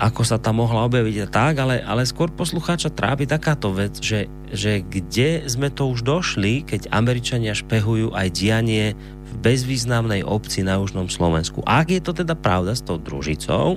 ako 0.00 0.24
sa 0.24 0.40
tam 0.40 0.64
mohla 0.64 0.88
objaviť 0.88 1.16
a 1.20 1.28
tak, 1.28 1.60
ale, 1.60 1.84
ale 1.84 2.08
skôr 2.08 2.32
poslucháča 2.32 2.88
trápi 2.88 3.28
takáto 3.28 3.68
vec, 3.68 4.00
že, 4.00 4.32
že 4.48 4.80
kde 4.80 5.44
sme 5.44 5.68
to 5.68 5.92
už 5.92 6.00
došli, 6.00 6.64
keď 6.64 6.88
Američania 6.88 7.52
špehujú 7.52 8.16
aj 8.16 8.28
dianie 8.32 8.96
v 8.96 9.32
bezvýznamnej 9.44 10.24
obci 10.24 10.64
na 10.64 10.80
Južnom 10.80 11.12
Slovensku. 11.12 11.60
Ak 11.68 11.92
je 11.92 12.00
to 12.00 12.16
teda 12.16 12.32
pravda 12.32 12.72
s 12.72 12.80
tou 12.80 12.96
družicou, 12.96 13.76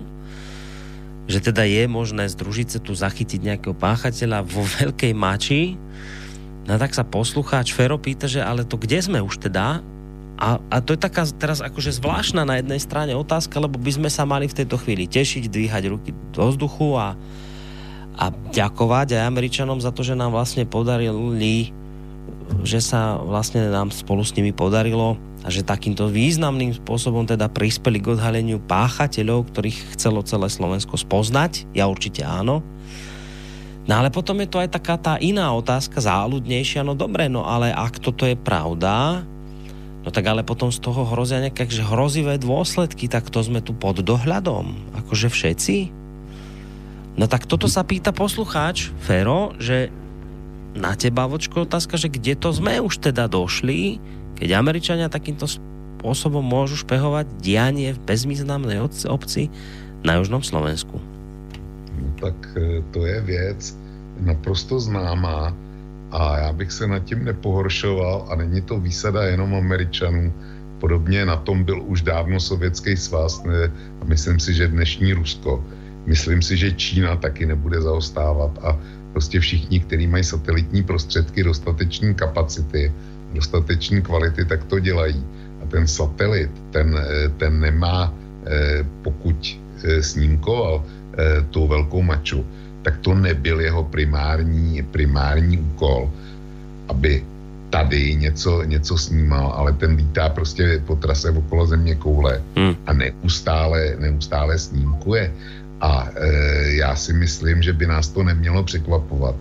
že 1.23 1.39
teda 1.39 1.63
je 1.63 1.87
možné 1.87 2.27
z 2.27 2.35
družice 2.35 2.77
tu 2.83 2.91
zachytiť 2.91 3.39
nejakého 3.39 3.75
páchateľa 3.75 4.43
vo 4.43 4.63
veľkej 4.83 5.13
mači, 5.15 5.79
no 6.67 6.75
tak 6.75 6.91
sa 6.91 7.07
poslucháč 7.07 7.71
Fero 7.71 7.95
pýta, 7.95 8.27
že 8.27 8.43
ale 8.43 8.67
to 8.67 8.75
kde 8.75 8.99
sme 8.99 9.19
už 9.23 9.39
teda? 9.39 9.79
A, 10.33 10.59
a 10.59 10.77
to 10.81 10.97
je 10.97 10.99
taká 10.99 11.23
teraz 11.37 11.61
akože 11.61 11.93
zvláštna 12.03 12.43
na 12.43 12.59
jednej 12.59 12.81
strane 12.81 13.13
otázka, 13.15 13.61
lebo 13.61 13.79
by 13.79 13.91
sme 13.95 14.09
sa 14.09 14.27
mali 14.27 14.49
v 14.49 14.57
tejto 14.59 14.75
chvíli 14.81 15.07
tešiť, 15.07 15.47
dvíhať 15.47 15.83
ruky 15.87 16.09
do 16.33 16.49
vzduchu 16.49 16.97
a, 16.99 17.15
a 18.17 18.25
ďakovať 18.51 19.15
aj 19.15 19.29
Američanom 19.29 19.79
za 19.79 19.93
to, 19.93 20.01
že 20.01 20.17
nám 20.17 20.33
vlastne 20.33 20.67
podarili 20.67 21.71
že 22.63 22.79
sa 22.79 23.19
vlastne 23.19 23.67
nám 23.67 23.91
spolu 23.91 24.23
s 24.23 24.35
nimi 24.35 24.55
podarilo 24.55 25.19
a 25.43 25.51
že 25.51 25.67
takýmto 25.67 26.07
významným 26.07 26.71
spôsobom 26.71 27.27
teda 27.27 27.51
prispeli 27.51 27.99
k 27.99 28.15
odhaleniu 28.15 28.63
páchateľov, 28.63 29.51
ktorých 29.51 29.97
chcelo 29.97 30.23
celé 30.23 30.47
Slovensko 30.47 30.95
spoznať. 30.95 31.67
Ja 31.75 31.91
určite 31.91 32.23
áno. 32.23 32.63
No 33.83 33.99
ale 33.99 34.07
potom 34.07 34.39
je 34.39 34.47
to 34.47 34.63
aj 34.63 34.71
taká 34.79 34.95
tá 34.95 35.19
iná 35.19 35.51
otázka, 35.51 35.99
záľudnejšia. 35.99 36.87
No 36.87 36.95
dobre, 36.95 37.27
no 37.27 37.43
ale 37.43 37.75
ak 37.75 37.99
toto 37.99 38.23
je 38.23 38.39
pravda, 38.39 39.27
no 40.07 40.07
tak 40.07 40.23
ale 40.23 40.47
potom 40.47 40.71
z 40.71 40.79
toho 40.79 41.03
hrozia 41.03 41.43
nejaké 41.43 41.67
hrozivé 41.83 42.39
dôsledky, 42.39 43.11
tak 43.11 43.27
to 43.27 43.43
sme 43.43 43.59
tu 43.59 43.75
pod 43.75 43.99
dohľadom. 43.99 44.95
Akože 45.03 45.27
všetci? 45.27 45.91
No 47.19 47.27
tak 47.27 47.43
toto 47.43 47.67
sa 47.67 47.83
pýta 47.83 48.15
poslucháč, 48.15 48.95
Fero, 49.03 49.51
že 49.59 49.91
na 50.73 50.97
teba, 50.97 51.29
Vočko, 51.29 51.69
otázka, 51.69 51.97
že 51.97 52.09
kde 52.09 52.33
to 52.33 52.49
sme 52.49 52.81
už 52.81 52.97
teda 52.97 53.29
došli, 53.29 54.01
keď 54.37 54.57
Američania 54.57 55.07
takýmto 55.09 55.45
spôsobom 55.45 56.41
môžu 56.41 56.81
špehovať 56.81 57.29
dianie 57.39 57.93
v 57.93 58.03
bezvýznamnej 58.03 58.81
obci 59.07 59.53
na 60.03 60.19
Južnom 60.19 60.41
Slovensku. 60.41 60.99
Tak 62.19 62.35
e, 62.57 62.81
to 62.91 63.05
je 63.05 63.21
věc 63.21 63.61
naprosto 64.19 64.79
známá 64.79 65.53
a 66.11 66.37
já 66.37 66.53
bych 66.53 66.71
se 66.71 66.87
nad 66.87 66.99
tím 66.99 67.25
nepohoršoval 67.25 68.27
a 68.29 68.35
není 68.35 68.61
to 68.61 68.79
výsada 68.79 69.23
jenom 69.23 69.55
Američanů. 69.55 70.33
Podobně 70.79 71.25
na 71.25 71.35
tom 71.35 71.63
byl 71.63 71.81
už 71.87 72.01
dávno 72.01 72.39
Sovětský 72.39 72.97
svaz 72.97 73.43
ne, 73.43 73.71
a 74.01 74.05
myslím 74.05 74.39
si, 74.39 74.53
že 74.53 74.67
dnešní 74.67 75.13
Rusko. 75.13 75.63
Myslím 76.05 76.41
si, 76.41 76.57
že 76.57 76.71
Čína 76.71 77.15
taky 77.15 77.45
nebude 77.45 77.81
zaostávat 77.81 78.51
a 78.63 78.77
prostě 79.13 79.39
všichni, 79.39 79.79
kteří 79.79 80.07
mají 80.07 80.23
satelitní 80.23 80.83
prostředky, 80.83 81.43
dostatečné 81.43 82.13
kapacity, 82.13 82.91
dostatečné 83.33 84.01
kvality, 84.01 84.45
tak 84.45 84.63
to 84.65 84.79
dělají. 84.79 85.23
A 85.61 85.65
ten 85.69 85.87
satelit, 85.87 86.51
ten, 86.71 86.97
eh, 86.97 87.29
ten 87.37 87.59
nemá, 87.59 88.13
eh, 88.45 88.85
pokud 89.01 89.37
eh, 89.83 90.03
snímkoval 90.03 90.83
tu 91.53 91.67
velkou 91.69 92.01
maču, 92.01 92.41
tak 92.81 92.97
to 93.05 93.13
nebyl 93.13 93.61
jeho 93.61 93.85
primární, 93.85 94.81
primární 94.81 95.61
úkol, 95.61 96.09
aby 96.89 97.21
tady 97.69 98.15
něco, 98.15 98.63
něco 98.63 98.97
snímal, 98.97 99.53
ale 99.57 99.73
ten 99.73 99.93
lítá 99.93 100.29
prostě 100.29 100.81
po 100.85 100.95
trase 100.95 101.29
okolo 101.29 101.65
země 101.65 101.95
koule 101.95 102.41
hmm. 102.55 102.75
a 102.85 102.93
neustále, 102.93 103.95
neustále 103.99 104.59
snímkuje. 104.59 105.33
A 105.83 106.07
e, 106.15 106.27
já 106.79 106.95
si 106.95 107.13
myslím, 107.13 107.61
že 107.61 107.73
by 107.73 107.87
nás 107.87 108.07
to 108.07 108.23
nemělo 108.23 108.63
překvapovat, 108.63 109.35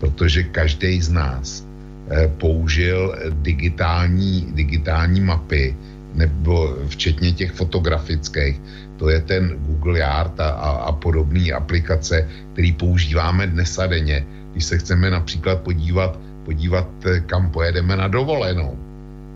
protože 0.00 0.42
každý 0.42 1.02
z 1.02 1.10
nás 1.10 1.66
e, 2.10 2.28
použil 2.28 3.18
digitální, 3.42 4.46
digitální 4.54 5.20
mapy, 5.20 5.76
nebo 6.14 6.76
včetně 6.86 7.32
těch 7.32 7.52
fotografických, 7.52 8.60
to 8.96 9.10
je 9.10 9.20
ten 9.20 9.58
Google 9.66 9.98
Yard 9.98 10.40
a, 10.40 10.48
a, 10.48 10.70
a 10.70 10.92
podobné 10.92 11.50
aplikace, 11.50 12.28
které 12.52 12.70
používáme 12.78 13.46
dnes 13.46 13.78
a 13.78 13.86
denně, 13.86 14.26
když 14.52 14.64
se 14.64 14.78
chceme 14.78 15.10
například 15.10 15.60
podívat, 15.66 16.18
podívat, 16.44 16.88
e, 17.06 17.20
kam 17.20 17.50
pojedeme 17.50 17.96
na 17.96 18.08
dovolenou, 18.08 18.78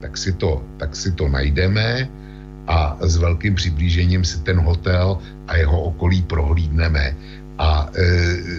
tak 0.00 0.14
si 0.14 0.32
to, 0.32 0.62
tak 0.78 0.96
si 0.96 1.12
to 1.12 1.28
najdeme, 1.28 2.08
a 2.66 2.96
s 3.00 3.16
velkým 3.16 3.54
přiblížením 3.54 4.24
si 4.24 4.40
ten 4.42 4.60
hotel 4.60 5.18
a 5.52 5.60
jeho 5.60 5.92
okolí 5.92 6.24
prohlídneme. 6.24 7.16
A 7.60 7.92
e, 7.92 8.02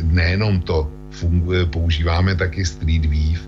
nejenom 0.06 0.62
to, 0.62 0.86
funguje, 1.10 1.66
používáme 1.66 2.36
taky 2.38 2.66
Street 2.66 3.06
View 3.06 3.42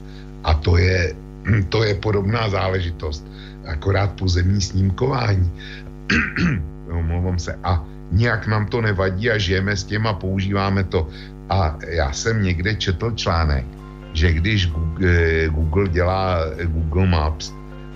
a 0.44 0.54
to 0.54 0.78
je, 0.78 1.14
to 1.70 1.84
je 1.86 1.94
podobná 2.02 2.50
záležitost, 2.50 3.22
akorát 3.70 4.18
pozemní 4.18 4.62
snímkování. 4.62 5.46
Omlouvám 6.90 7.40
se. 7.40 7.54
A 7.64 7.86
nijak 8.12 8.48
nám 8.48 8.66
to 8.66 8.82
nevadí 8.82 9.30
a 9.32 9.38
žijeme 9.38 9.78
s 9.78 9.84
tím 9.84 10.08
a 10.08 10.14
používáme 10.14 10.84
to. 10.84 11.08
A 11.50 11.78
já 11.88 12.12
jsem 12.12 12.42
někde 12.42 12.76
četl 12.76 13.12
článek, 13.12 13.66
že 14.14 14.34
když 14.34 14.68
Google, 14.74 15.50
Google 15.50 15.88
dělá 15.90 16.42
Google 16.66 17.06
Maps, 17.06 17.54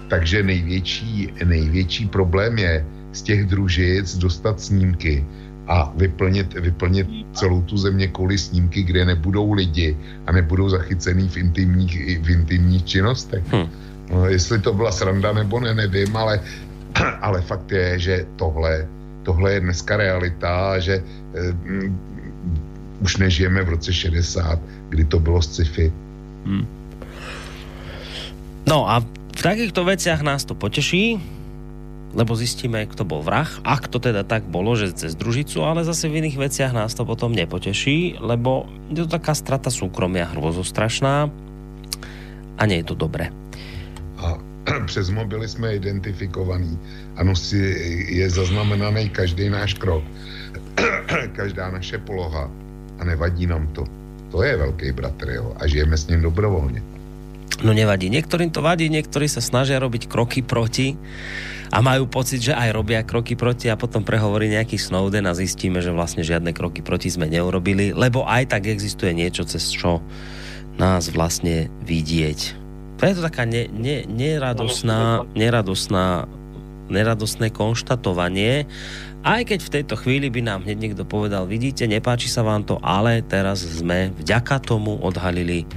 takže 0.10 0.44
největší, 0.44 1.34
největší 1.46 2.06
problém 2.08 2.58
je 2.58 2.86
z 3.14 3.22
těch 3.22 3.46
družic 3.46 4.18
dostat 4.18 4.62
snímky 4.62 5.26
a 5.68 5.94
vyplnit, 5.96 6.54
vyplnit 6.54 7.08
celou 7.34 7.62
tu 7.62 7.78
země 7.78 8.08
kvůli 8.08 8.38
snímky, 8.38 8.84
kde 8.84 9.06
nebudou 9.06 9.54
lidi 9.54 9.98
a 10.28 10.32
nebudou 10.32 10.70
zachycený 10.70 11.28
v 11.28 11.38
intimních, 11.38 12.20
v 12.22 12.30
intimních 12.30 12.86
činnostech. 12.86 13.44
Hmm. 13.54 13.70
No, 14.12 14.26
jestli 14.26 14.60
to 14.60 14.74
byla 14.74 14.92
sranda 14.92 15.34
nebo 15.34 15.60
ne, 15.60 15.74
nevím, 15.74 16.18
ale, 16.18 16.42
ale 17.22 17.42
fakt 17.42 17.72
je, 17.72 18.00
že 18.00 18.26
tohle, 18.36 18.88
tohle 19.24 19.54
je 19.54 19.60
dneska 19.60 19.98
realita 19.98 20.72
a 20.72 20.80
že 20.80 21.04
eh, 21.36 21.54
už 23.02 23.18
nežijeme 23.18 23.64
v 23.64 23.70
roce 23.70 23.94
60, 23.94 24.60
kdy 24.90 25.06
to 25.06 25.20
bylo 25.20 25.42
sci-fi. 25.42 25.94
Hmm. 26.46 26.68
No 28.68 28.90
a 28.90 29.00
v 29.36 29.42
takýchto 29.42 29.86
veciach 29.86 30.22
nás 30.22 30.46
to 30.46 30.56
poteší, 30.56 31.22
lebo 32.14 32.34
zistíme, 32.34 32.86
kto 32.90 33.06
bol 33.06 33.22
vrah. 33.22 33.50
Ak 33.62 33.86
to 33.86 34.02
teda 34.02 34.26
tak 34.26 34.46
bolo, 34.50 34.74
že 34.74 34.98
cez 34.98 35.14
družicu, 35.14 35.62
ale 35.62 35.86
zase 35.86 36.10
v 36.10 36.26
iných 36.26 36.38
veciach 36.42 36.74
nás 36.74 36.98
to 36.98 37.06
potom 37.06 37.34
nepoteší, 37.34 38.18
lebo 38.18 38.66
je 38.90 39.06
to 39.06 39.10
taká 39.10 39.38
strata 39.38 39.70
súkromia 39.70 40.26
hrozostrašná 40.34 41.30
a 42.60 42.62
nie 42.66 42.82
je 42.82 42.88
to 42.90 42.96
dobré. 42.98 43.30
A 44.20 44.38
přes 44.90 45.10
mobily 45.10 45.48
jsme 45.48 45.76
identifikovaní 45.76 46.80
a 47.16 47.24
nosí, 47.24 47.62
je 48.10 48.30
zaznamenaný 48.30 49.10
každý 49.10 49.50
náš 49.50 49.74
krok, 49.74 50.04
každá 51.38 51.72
naše 51.72 51.98
poloha 51.98 52.50
a 53.00 53.02
nevadí 53.06 53.48
nám 53.48 53.68
to. 53.68 53.86
To 54.30 54.44
je 54.44 54.58
velký 54.58 54.92
bratr, 54.92 55.30
jo, 55.30 55.54
a 55.58 55.68
žijeme 55.68 55.98
s 55.98 56.08
ním 56.08 56.22
dobrovolně. 56.22 56.82
No 57.60 57.76
nevadí. 57.76 58.08
Niektorým 58.08 58.56
to 58.56 58.64
vadí, 58.64 58.88
niektorí 58.88 59.28
sa 59.28 59.44
snažia 59.44 59.82
robiť 59.84 60.08
kroky 60.08 60.40
proti 60.40 60.96
a 61.70 61.84
majú 61.84 62.08
pocit, 62.08 62.40
že 62.40 62.56
aj 62.56 62.70
robia 62.72 63.04
kroky 63.04 63.36
proti 63.36 63.68
a 63.68 63.76
potom 63.76 64.02
prehovorí 64.02 64.50
nejaký 64.50 64.80
Snowden 64.80 65.28
a 65.28 65.36
zistíme, 65.36 65.84
že 65.84 65.92
vlastne 65.92 66.24
žiadne 66.24 66.56
kroky 66.56 66.80
proti 66.80 67.12
sme 67.12 67.28
neurobili, 67.28 67.92
lebo 67.92 68.24
aj 68.24 68.56
tak 68.56 68.72
existuje 68.72 69.12
niečo, 69.12 69.44
cez 69.44 69.70
čo 69.70 70.00
nás 70.80 71.12
vlastne 71.12 71.68
vidieť. 71.84 72.40
To 73.00 73.08
je 73.08 73.16
to 73.16 73.24
taká 73.24 73.44
ne, 73.44 73.68
ne, 73.68 74.08
neradosná, 74.08 75.28
neradosná, 75.36 76.28
neradosné 76.88 77.52
konštatovanie, 77.52 78.68
aj 79.20 79.52
keď 79.52 79.60
v 79.60 79.74
tejto 79.80 79.96
chvíli 80.00 80.32
by 80.32 80.40
nám 80.40 80.64
hneď 80.64 80.78
niekto 80.80 81.04
povedal, 81.04 81.44
vidíte, 81.44 81.84
nepáči 81.92 82.32
sa 82.32 82.40
vám 82.40 82.64
to, 82.64 82.80
ale 82.80 83.20
teraz 83.20 83.68
sme 83.68 84.16
vďaka 84.16 84.64
tomu 84.64 84.96
odhalili 85.04 85.68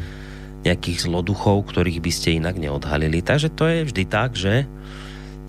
nejakých 0.63 1.11
zloduchov, 1.11 1.71
ktorých 1.71 1.99
by 1.99 2.13
ste 2.15 2.39
inak 2.39 2.59
neodhalili. 2.59 3.23
Takže 3.23 3.51
to 3.55 3.67
je 3.67 3.87
vždy 3.87 4.05
tak, 4.07 4.39
že 4.39 4.67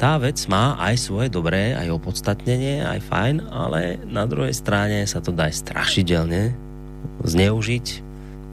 tá 0.02 0.18
vec 0.18 0.42
má 0.50 0.76
aj 0.82 1.00
svoje 1.00 1.30
dobré, 1.30 1.78
aj 1.78 1.94
opodstatnenie, 1.94 2.82
aj 2.82 3.00
fajn, 3.08 3.36
ale 3.54 4.02
na 4.10 4.26
druhej 4.26 4.52
strane 4.52 5.06
sa 5.06 5.22
to 5.22 5.30
dá 5.30 5.48
aj 5.48 5.64
strašidelne 5.64 6.52
zneužiť. 7.24 7.86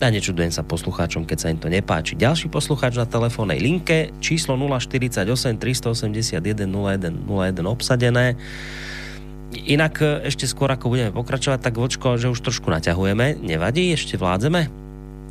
Ja 0.01 0.09
nečudujem 0.09 0.49
sa 0.49 0.65
poslucháčom, 0.65 1.29
keď 1.29 1.37
sa 1.37 1.53
im 1.53 1.61
to 1.61 1.69
nepáči. 1.69 2.17
Ďalší 2.17 2.49
poslucháč 2.49 2.97
na 2.97 3.05
telefónnej 3.05 3.61
linke, 3.61 4.17
číslo 4.25 4.57
048 4.57 5.29
381 5.61 6.41
01 6.41 7.29
01 7.29 7.61
obsadené. 7.69 8.33
Inak 9.51 10.01
e, 10.01 10.25
ešte 10.31 10.49
skôr, 10.49 10.73
ako 10.73 10.97
budeme 10.97 11.13
pokračovať, 11.13 11.61
tak 11.61 11.77
Vočko, 11.77 12.17
že 12.17 12.33
už 12.33 12.41
trošku 12.41 12.73
naťahujeme. 12.73 13.45
Nevadí? 13.45 13.93
Ešte 13.93 14.17
vládzeme? 14.17 14.90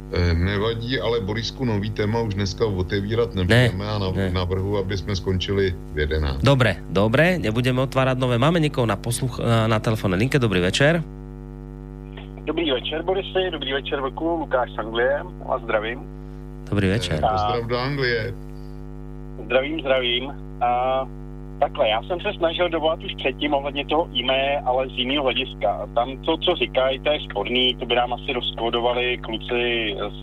E, 0.09 0.33
nevadí, 0.33 0.97
ale 0.99 1.21
Borisku, 1.21 1.65
nový 1.65 1.93
téma 1.93 2.21
už 2.25 2.33
dneska 2.33 2.65
otevírat 2.65 3.35
nebudeme 3.37 3.77
ne, 3.77 3.89
a 3.89 3.97
nav- 4.01 4.15
ne. 4.17 4.33
navrhu, 4.33 4.77
aby 4.77 4.97
jsme 4.97 5.15
skončili 5.15 5.75
v 5.93 5.97
11. 5.99 6.41
Dobre, 6.41 6.81
dobre, 6.89 7.37
nebudeme 7.37 7.81
otvárať 7.85 8.17
nové. 8.17 8.41
Máme 8.41 8.57
niekoho 8.57 8.89
na, 8.89 8.97
posluch- 8.97 9.37
na 9.69 9.77
telefónnej 9.77 10.17
linke. 10.17 10.41
Dobrý 10.41 10.65
večer. 10.65 11.05
Dobrý 12.49 12.71
večer, 12.71 13.05
Borisy, 13.05 13.53
dobrý 13.53 13.73
večer, 13.73 14.01
Vlku, 14.01 14.25
Lukáš 14.41 14.73
z 14.73 14.77
Anglie, 14.81 15.21
a 15.21 15.53
zdravím. 15.61 16.01
Dobrý 16.69 16.87
večer. 16.89 17.21
A... 17.21 17.29
Pozdrav 17.29 17.63
do 17.69 17.77
Anglie. 17.77 18.33
Zdravím, 19.45 19.79
zdravím. 19.79 20.23
A 20.61 20.69
takhle, 21.59 21.89
já 21.89 22.03
jsem 22.03 22.19
se 22.19 22.33
snažil 22.33 22.69
dovolat 22.69 23.03
už 23.03 23.15
předtím 23.15 23.53
ohledně 23.53 23.85
toho 23.85 24.09
e 24.31 24.59
ale 24.59 24.87
z 24.87 24.97
jiného 24.97 25.23
hlediska. 25.23 25.89
Tam 25.95 26.17
to, 26.17 26.37
co 26.37 26.55
říkají, 26.55 26.99
to 26.99 27.11
je 27.11 27.19
sporný, 27.19 27.75
to 27.75 27.85
by 27.85 27.95
nám 27.95 28.13
asi 28.13 28.33
rozkodovali 28.33 29.17
kluci 29.17 29.95
z 30.09 30.21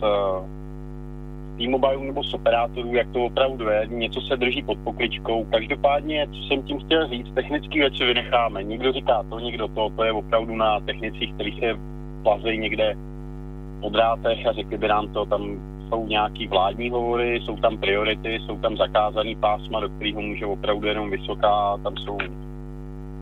T-Mobile 1.57 2.05
nebo 2.05 2.23
z 2.23 2.33
operátorů, 2.33 2.95
jak 2.95 3.07
to 3.13 3.25
opravdu 3.25 3.69
je, 3.69 3.87
něco 3.87 4.21
se 4.21 4.37
drží 4.37 4.61
pod 4.63 4.77
pokličkou. 4.83 5.43
Každopádně, 5.43 6.27
co 6.27 6.39
jsem 6.47 6.63
tím 6.63 6.79
chtěl 6.79 7.07
říct, 7.07 7.33
technické 7.33 7.79
věci 7.79 8.05
vynecháme. 8.05 8.63
Někdo 8.63 8.91
říká 8.91 9.23
to, 9.29 9.39
někdo 9.39 9.67
to, 9.67 9.89
to 9.89 10.03
je 10.03 10.11
opravdu 10.11 10.55
na 10.55 10.79
technicích, 10.79 11.33
kterých 11.33 11.59
se 11.59 11.79
plazejí 12.23 12.59
někde 12.59 12.95
po 13.81 13.89
drátech 13.89 14.47
a 14.47 14.51
řekli 14.51 14.77
by 14.77 14.87
nám 14.87 15.07
to, 15.07 15.25
tam 15.25 15.59
jsou 15.89 16.07
nějaký 16.07 16.47
vládní 16.47 16.89
hovory, 16.89 17.39
jsou 17.41 17.57
tam 17.57 17.77
priority, 17.77 18.39
jsou 18.45 18.57
tam 18.57 18.77
zakázaný 18.77 19.35
pásma, 19.35 19.79
do 19.79 19.89
kterého 19.89 20.21
může 20.21 20.45
opravdu 20.45 20.87
jenom 20.87 21.09
vysoká, 21.09 21.77
tam 21.83 21.97
jsou 21.97 22.17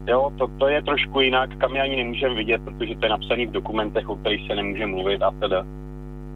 Jo, 0.07 0.32
to, 0.38 0.48
to 0.57 0.68
je 0.68 0.82
trošku 0.82 1.22
jinak, 1.22 1.57
kam 1.57 1.76
je 1.76 1.82
ani 1.82 1.95
nemůžeme 1.95 2.36
vidět, 2.36 2.61
protože 2.65 2.95
to 2.95 3.06
je 3.06 3.10
napsané 3.10 3.45
v 3.45 3.52
dokumentech, 3.52 4.10
o 4.10 4.15
kterých 4.15 4.48
se 4.48 4.56
nemůže 4.56 4.86
mluvit 4.86 5.22
a 5.22 5.32
teda. 5.32 5.65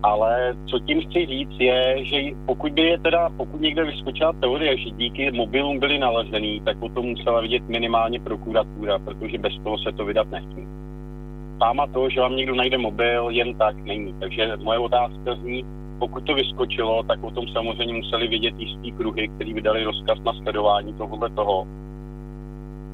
Ale 0.04 0.56
co 0.66 0.80
tím 0.80 1.02
chci 1.02 1.26
říct 1.26 1.60
je, 1.60 2.06
že 2.06 2.18
pokud 2.46 2.74
by 2.74 2.82
je 2.82 3.00
teda, 3.00 3.30
pokud 3.38 3.62
někde 3.62 3.84
vyskočila 3.84 4.34
teorie, 4.34 4.78
že 4.78 4.90
díky 4.90 5.32
mobilům 5.32 5.80
byly 5.80 6.00
nalezený, 6.00 6.62
tak 6.66 6.78
o 6.82 6.90
tom 6.90 7.06
musela 7.06 7.42
vidět 7.42 7.70
minimálně 7.70 8.20
prokuratura, 8.20 9.00
protože 9.00 9.38
bez 9.38 9.54
toho 9.64 9.78
se 9.78 9.92
to 9.92 10.06
vydat 10.06 10.28
nechce 10.32 10.89
fáma 11.60 11.88
toho, 11.88 12.10
že 12.10 12.22
vám 12.22 12.36
někdo 12.36 12.56
najde 12.56 12.78
mobil, 12.78 13.30
jen 13.30 13.54
tak 13.54 13.76
není. 13.76 14.14
Takže 14.20 14.58
moje 14.64 14.80
otázka 14.80 15.36
zní, 15.42 15.66
pokud 16.00 16.24
to 16.24 16.34
vyskočilo, 16.34 17.04
tak 17.04 17.24
o 17.24 17.32
tom 17.32 17.48
samozřejmě 17.48 17.94
museli 17.94 18.28
vidět 18.28 18.54
jistý 18.58 18.92
kruhy, 18.92 19.28
který 19.28 19.54
vydali 19.54 19.84
rozkaz 19.84 20.18
na 20.26 20.34
sledování 20.34 20.94
tohohle 20.94 21.30
toho. 21.30 21.68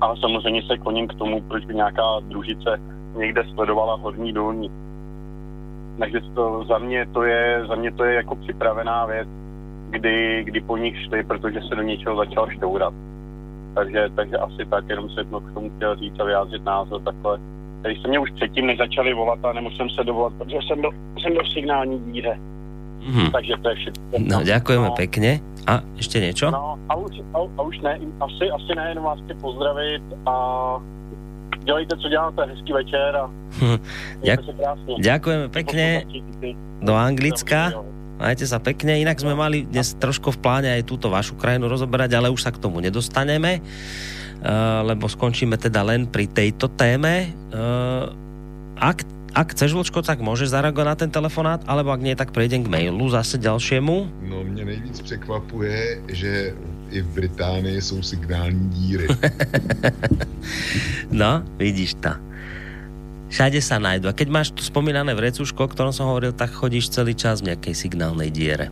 A 0.01 0.15
samozřejmě 0.15 0.61
se 0.67 0.77
kloním 0.77 1.07
k 1.07 1.13
tomu, 1.13 1.41
proč 1.41 1.65
by 1.65 1.75
nějaká 1.75 2.19
družice 2.19 2.81
někde 3.17 3.43
sledovala 3.53 3.95
horní 3.95 4.33
dolní. 4.33 4.71
Takže 5.99 6.19
to, 6.35 6.65
za, 6.69 6.77
mě 6.77 7.05
to 7.05 7.23
je, 7.23 7.65
za 7.67 7.75
mě 7.75 7.91
to 7.91 8.03
je 8.03 8.15
jako 8.15 8.35
připravená 8.35 9.05
věc, 9.05 9.27
kdy, 9.89 10.43
kdy 10.43 10.61
po 10.61 10.77
nich 10.77 11.03
šli, 11.03 11.23
protože 11.23 11.61
se 11.61 11.75
do 11.75 11.81
něčeho 11.81 12.15
začal 12.15 12.49
štourat. 12.49 12.93
Takže, 13.75 14.09
takže 14.15 14.37
asi 14.37 14.65
tak, 14.69 14.89
jenom 14.89 15.09
se 15.09 15.23
k 15.23 15.53
tomu 15.53 15.69
chtěl 15.75 15.95
říct 15.95 16.19
a 16.19 16.23
vyjádřit 16.23 16.65
názor 16.65 17.01
takhle 17.01 17.39
který 17.85 18.01
se 18.01 18.07
mě 18.07 18.19
už 18.19 18.31
předtím 18.31 18.65
nezačali 18.67 19.13
volat 19.13 19.45
a 19.45 19.53
nemusím 19.53 19.89
se 19.89 20.03
dovolat, 20.03 20.33
protože 20.33 20.57
jsem 20.67 20.81
byl, 20.81 20.91
jsem 21.21 21.33
byl 21.33 21.43
v 21.43 21.53
signální 21.53 21.99
díře. 21.99 22.39
Hmm. 23.05 23.31
Takže 23.31 23.53
to 23.61 23.69
je 23.69 23.75
všetko. 23.75 24.01
No, 24.17 24.41
ďakujeme 24.41 24.89
no. 24.89 24.97
pekne. 24.97 25.31
A 25.69 25.85
ešte 25.93 26.17
niečo? 26.17 26.49
No, 26.49 26.81
a 26.89 26.93
už, 26.97 27.21
a, 27.33 27.37
a 27.45 27.61
už 27.61 27.77
ne, 27.85 28.01
asi, 28.17 28.49
asi 28.49 28.71
ne, 28.73 28.89
jenom 28.89 29.05
vás 29.05 29.21
chci 29.21 29.33
pozdravit 29.37 30.01
a 30.25 30.35
dělejte, 31.61 31.97
co 31.97 32.09
děláte, 32.09 32.41
hezký 32.45 32.73
večer 32.73 33.11
a 33.17 33.29
Ďak, 34.25 34.39
Ďakujeme 34.97 35.47
pekne 35.53 35.85
do 36.81 36.93
Anglicka. 36.97 37.85
Majte 38.17 38.49
sa 38.49 38.57
pekne, 38.57 38.97
inak 38.97 39.21
sme 39.21 39.37
mali 39.37 39.69
dnes 39.69 39.93
trošku 39.93 40.33
v 40.33 40.41
pláne 40.41 40.69
aj 40.73 40.89
túto 40.89 41.13
vašu 41.13 41.37
krajinu 41.37 41.69
rozoberať, 41.69 42.17
ale 42.17 42.33
už 42.33 42.41
sa 42.41 42.49
k 42.49 42.57
tomu 42.57 42.81
nedostaneme. 42.81 43.61
Eh, 44.45 44.79
lebo 44.85 45.09
skončíme 45.09 45.57
teda 45.57 45.81
len 45.81 46.05
pri 46.05 46.29
tejto 46.29 46.69
téme. 46.69 47.33
Eh, 47.33 48.05
ak, 48.77 49.01
ak 49.33 49.47
chceš, 49.57 49.73
Vlčko, 49.73 50.05
tak 50.05 50.21
môžeš 50.21 50.53
zareagovať 50.53 50.87
na 50.87 50.95
ten 50.95 51.09
telefonát, 51.09 51.61
alebo 51.65 51.89
ak 51.89 52.03
nie, 52.03 52.13
tak 52.13 52.29
prejdem 52.29 52.61
k 52.61 52.69
mailu 52.69 53.09
zase 53.09 53.41
ďalšiemu. 53.41 53.95
No, 54.29 54.43
mě 54.43 54.65
nejvíc 54.65 55.01
překvapuje, 55.01 56.01
že 56.13 56.53
i 56.91 57.01
v 57.01 57.07
Británii 57.07 57.81
jsou 57.81 58.01
signální 58.01 58.69
díry. 58.69 59.07
no, 61.11 61.43
vidíš 61.57 61.93
to. 61.97 62.13
Všade 63.25 63.57
sa 63.59 63.81
nájdu. 63.81 64.07
A 64.07 64.13
keď 64.13 64.29
máš 64.29 64.53
tu 64.53 64.61
spomínané 64.61 65.11
vrecuško, 65.17 65.65
o 65.65 65.71
ktorom 65.73 65.89
som 65.89 66.07
hovoril, 66.07 66.31
tak 66.31 66.53
chodíš 66.53 66.93
celý 66.93 67.17
čas 67.17 67.41
v 67.41 67.51
nejakej 67.51 67.73
signálnej 67.73 68.29
diere. 68.29 68.69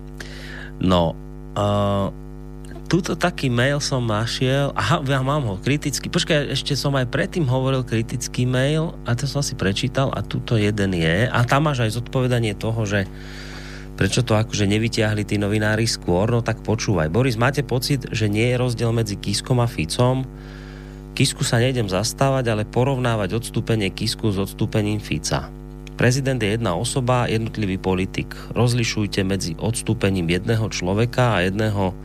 No, 0.78 1.18
uh, 1.58 2.14
Tuto 2.94 3.18
taký 3.18 3.50
mail 3.50 3.82
som 3.82 4.06
našiel. 4.06 4.70
Aha, 4.78 5.02
ja 5.02 5.26
mám 5.26 5.50
ho 5.50 5.58
kritický. 5.58 6.14
Počkaj, 6.14 6.54
ešte 6.54 6.78
som 6.78 6.94
aj 6.94 7.10
predtým 7.10 7.50
hovoril 7.50 7.82
kritický 7.82 8.46
mail 8.46 8.94
a 9.10 9.18
to 9.18 9.26
som 9.26 9.42
si 9.42 9.58
prečítal 9.58 10.14
a 10.14 10.22
tuto 10.22 10.62
jeden 10.62 10.94
je. 10.94 11.26
A 11.26 11.42
tam 11.42 11.66
máš 11.66 11.82
aj 11.82 11.98
zodpovedanie 11.98 12.54
toho, 12.54 12.86
že 12.86 13.10
prečo 13.98 14.22
to 14.22 14.38
akože 14.38 14.70
nevyťahli 14.70 15.26
tí 15.26 15.42
novinári 15.42 15.90
skôr, 15.90 16.30
no 16.30 16.46
tak 16.46 16.62
počúvaj. 16.62 17.10
Boris, 17.10 17.34
máte 17.34 17.66
pocit, 17.66 18.14
že 18.14 18.30
nie 18.30 18.54
je 18.54 18.62
rozdiel 18.62 18.94
medzi 18.94 19.18
Kiskom 19.18 19.58
a 19.58 19.66
Ficom? 19.66 20.30
Kisku 21.18 21.42
sa 21.42 21.58
nejdem 21.58 21.90
zastávať, 21.90 22.54
ale 22.54 22.70
porovnávať 22.70 23.42
odstúpenie 23.42 23.90
Kisku 23.90 24.30
s 24.30 24.38
odstúpením 24.38 25.02
Fica. 25.02 25.50
Prezident 25.98 26.38
je 26.38 26.62
jedna 26.62 26.78
osoba, 26.78 27.26
jednotlivý 27.26 27.82
politik. 27.82 28.38
Rozlišujte 28.54 29.26
medzi 29.26 29.58
odstúpením 29.58 30.30
jedného 30.30 30.70
človeka 30.70 31.42
a 31.42 31.50
jedného 31.50 31.98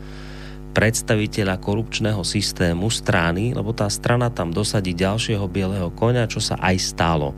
predstaviteľa 0.79 1.59
korupčného 1.59 2.23
systému 2.23 2.87
strany, 2.87 3.51
lebo 3.51 3.75
tá 3.75 3.91
strana 3.91 4.31
tam 4.31 4.55
dosadí 4.55 4.95
ďalšieho 4.95 5.43
bieleho 5.51 5.91
konia, 5.91 6.31
čo 6.31 6.39
sa 6.39 6.55
aj 6.63 6.77
stalo. 6.79 7.35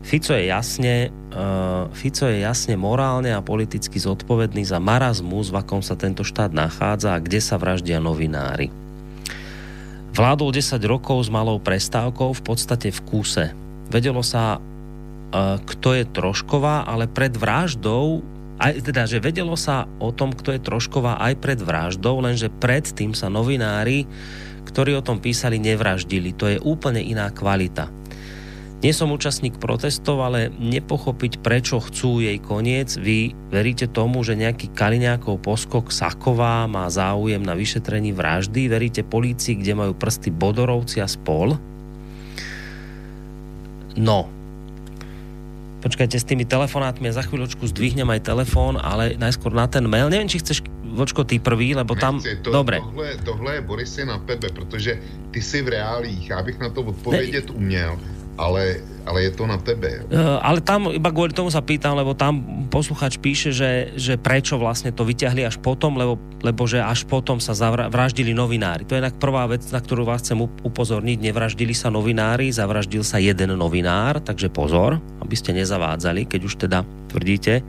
Fico 0.00 0.32
je 0.32 0.48
jasne, 0.48 1.12
uh, 1.36 1.92
Fico 1.92 2.24
je 2.24 2.40
jasne 2.40 2.80
morálne 2.80 3.28
a 3.36 3.44
politicky 3.44 4.00
zodpovedný 4.00 4.64
za 4.64 4.80
marazmus, 4.80 5.52
v 5.52 5.60
akom 5.60 5.84
sa 5.84 6.00
tento 6.00 6.24
štát 6.24 6.56
nachádza 6.56 7.12
a 7.12 7.20
kde 7.20 7.44
sa 7.44 7.60
vraždia 7.60 8.00
novinári. 8.00 8.72
Vládol 10.16 10.56
10 10.56 10.80
rokov 10.88 11.26
s 11.26 11.28
malou 11.28 11.60
prestávkou 11.60 12.40
v 12.40 12.40
podstate 12.40 12.88
v 12.88 13.00
kúse. 13.04 13.44
Vedelo 13.92 14.24
sa, 14.24 14.56
uh, 14.56 15.60
kto 15.60 15.92
je 15.92 16.08
Trošková, 16.08 16.88
ale 16.88 17.04
pred 17.04 17.36
vraždou 17.36 18.24
aj, 18.56 18.88
teda, 18.88 19.04
že 19.04 19.20
vedelo 19.20 19.52
sa 19.54 19.84
o 20.00 20.08
tom, 20.12 20.32
kto 20.32 20.56
je 20.56 20.64
Trošková 20.64 21.20
aj 21.20 21.34
pred 21.40 21.60
vraždou, 21.60 22.24
lenže 22.24 22.48
predtým 22.48 23.12
sa 23.12 23.28
novinári, 23.28 24.08
ktorí 24.64 24.96
o 24.96 25.04
tom 25.04 25.20
písali, 25.20 25.60
nevraždili. 25.60 26.32
To 26.36 26.48
je 26.48 26.58
úplne 26.60 27.04
iná 27.04 27.28
kvalita. 27.28 27.92
Nie 28.84 28.92
som 28.92 29.08
účastník 29.08 29.56
protestov, 29.56 30.20
ale 30.20 30.52
nepochopiť, 30.52 31.40
prečo 31.40 31.80
chcú 31.80 32.20
jej 32.20 32.36
koniec. 32.36 32.92
Vy 33.00 33.32
veríte 33.48 33.88
tomu, 33.88 34.20
že 34.20 34.36
nejaký 34.36 34.68
Kaliňákov 34.76 35.40
poskok 35.40 35.88
Saková 35.88 36.68
má 36.68 36.84
záujem 36.92 37.40
na 37.40 37.56
vyšetrení 37.56 38.12
vraždy? 38.12 38.68
Veríte 38.68 39.00
polícii, 39.00 39.56
kde 39.56 39.72
majú 39.72 39.92
prsty 39.96 40.28
Bodorovci 40.28 41.00
a 41.00 41.08
spol? 41.08 41.56
No, 43.96 44.28
Počkajte 45.86 46.18
s 46.18 46.26
tými 46.26 46.42
telefonátmi, 46.42 47.06
ja 47.06 47.14
za 47.14 47.22
chvíľočku 47.22 47.62
zdvihnem 47.70 48.10
aj 48.10 48.26
telefón, 48.26 48.74
ale 48.74 49.14
najskôr 49.14 49.54
na 49.54 49.70
ten 49.70 49.86
mail. 49.86 50.10
Neviem, 50.10 50.26
či 50.26 50.42
chceš 50.42 50.66
Vočko, 50.82 51.22
ty 51.22 51.38
prvý, 51.38 51.78
lebo 51.78 51.94
tam... 51.94 52.18
Nechci, 52.18 52.42
to, 52.42 52.50
Dobre. 52.50 52.82
Tohle, 52.82 53.22
tohle 53.22 53.50
je 53.54 53.60
Borisy 53.62 54.02
na 54.02 54.18
tebe, 54.18 54.50
protože 54.50 54.98
ty 55.30 55.38
si 55.38 55.62
v 55.62 55.78
reálích, 55.78 56.30
já 56.30 56.42
bych 56.42 56.58
na 56.58 56.74
to 56.74 56.82
odpovědět 56.82 57.46
ne... 57.46 57.54
uměl, 57.54 58.00
ale 58.36 58.84
ale 59.06 59.30
je 59.30 59.32
to 59.38 59.46
na 59.46 59.56
tebe. 59.62 60.02
Uh, 60.10 60.42
ale 60.42 60.58
tam 60.58 60.90
iba 60.90 61.14
kvôli 61.14 61.30
tomu 61.30 61.48
sa 61.48 61.62
pýtam, 61.62 61.94
lebo 61.94 62.12
tam 62.18 62.66
posluchač 62.66 63.22
píše, 63.22 63.54
že, 63.54 63.94
že 63.94 64.18
prečo 64.18 64.58
vlastne 64.58 64.90
to 64.90 65.06
vyťahli 65.06 65.46
až 65.46 65.62
potom, 65.62 65.94
lebo, 65.94 66.18
lebo 66.42 66.66
že 66.66 66.82
až 66.82 67.06
potom 67.06 67.38
sa 67.38 67.54
zavraždili 67.54 68.34
novinári. 68.34 68.82
To 68.90 68.98
je 68.98 69.06
tak 69.06 69.22
prvá 69.22 69.46
vec, 69.46 69.62
na 69.70 69.78
ktorú 69.78 70.02
vás 70.02 70.26
chcem 70.26 70.42
upozorniť. 70.42 71.22
Nevraždili 71.22 71.72
sa 71.72 71.86
novinári, 71.88 72.50
zavraždil 72.50 73.06
sa 73.06 73.22
jeden 73.22 73.54
novinár, 73.54 74.18
takže 74.18 74.50
pozor, 74.50 74.98
aby 75.22 75.34
ste 75.38 75.54
nezavádzali, 75.54 76.26
keď 76.26 76.40
už 76.42 76.54
teda 76.66 76.82
tvrdíte, 77.14 77.62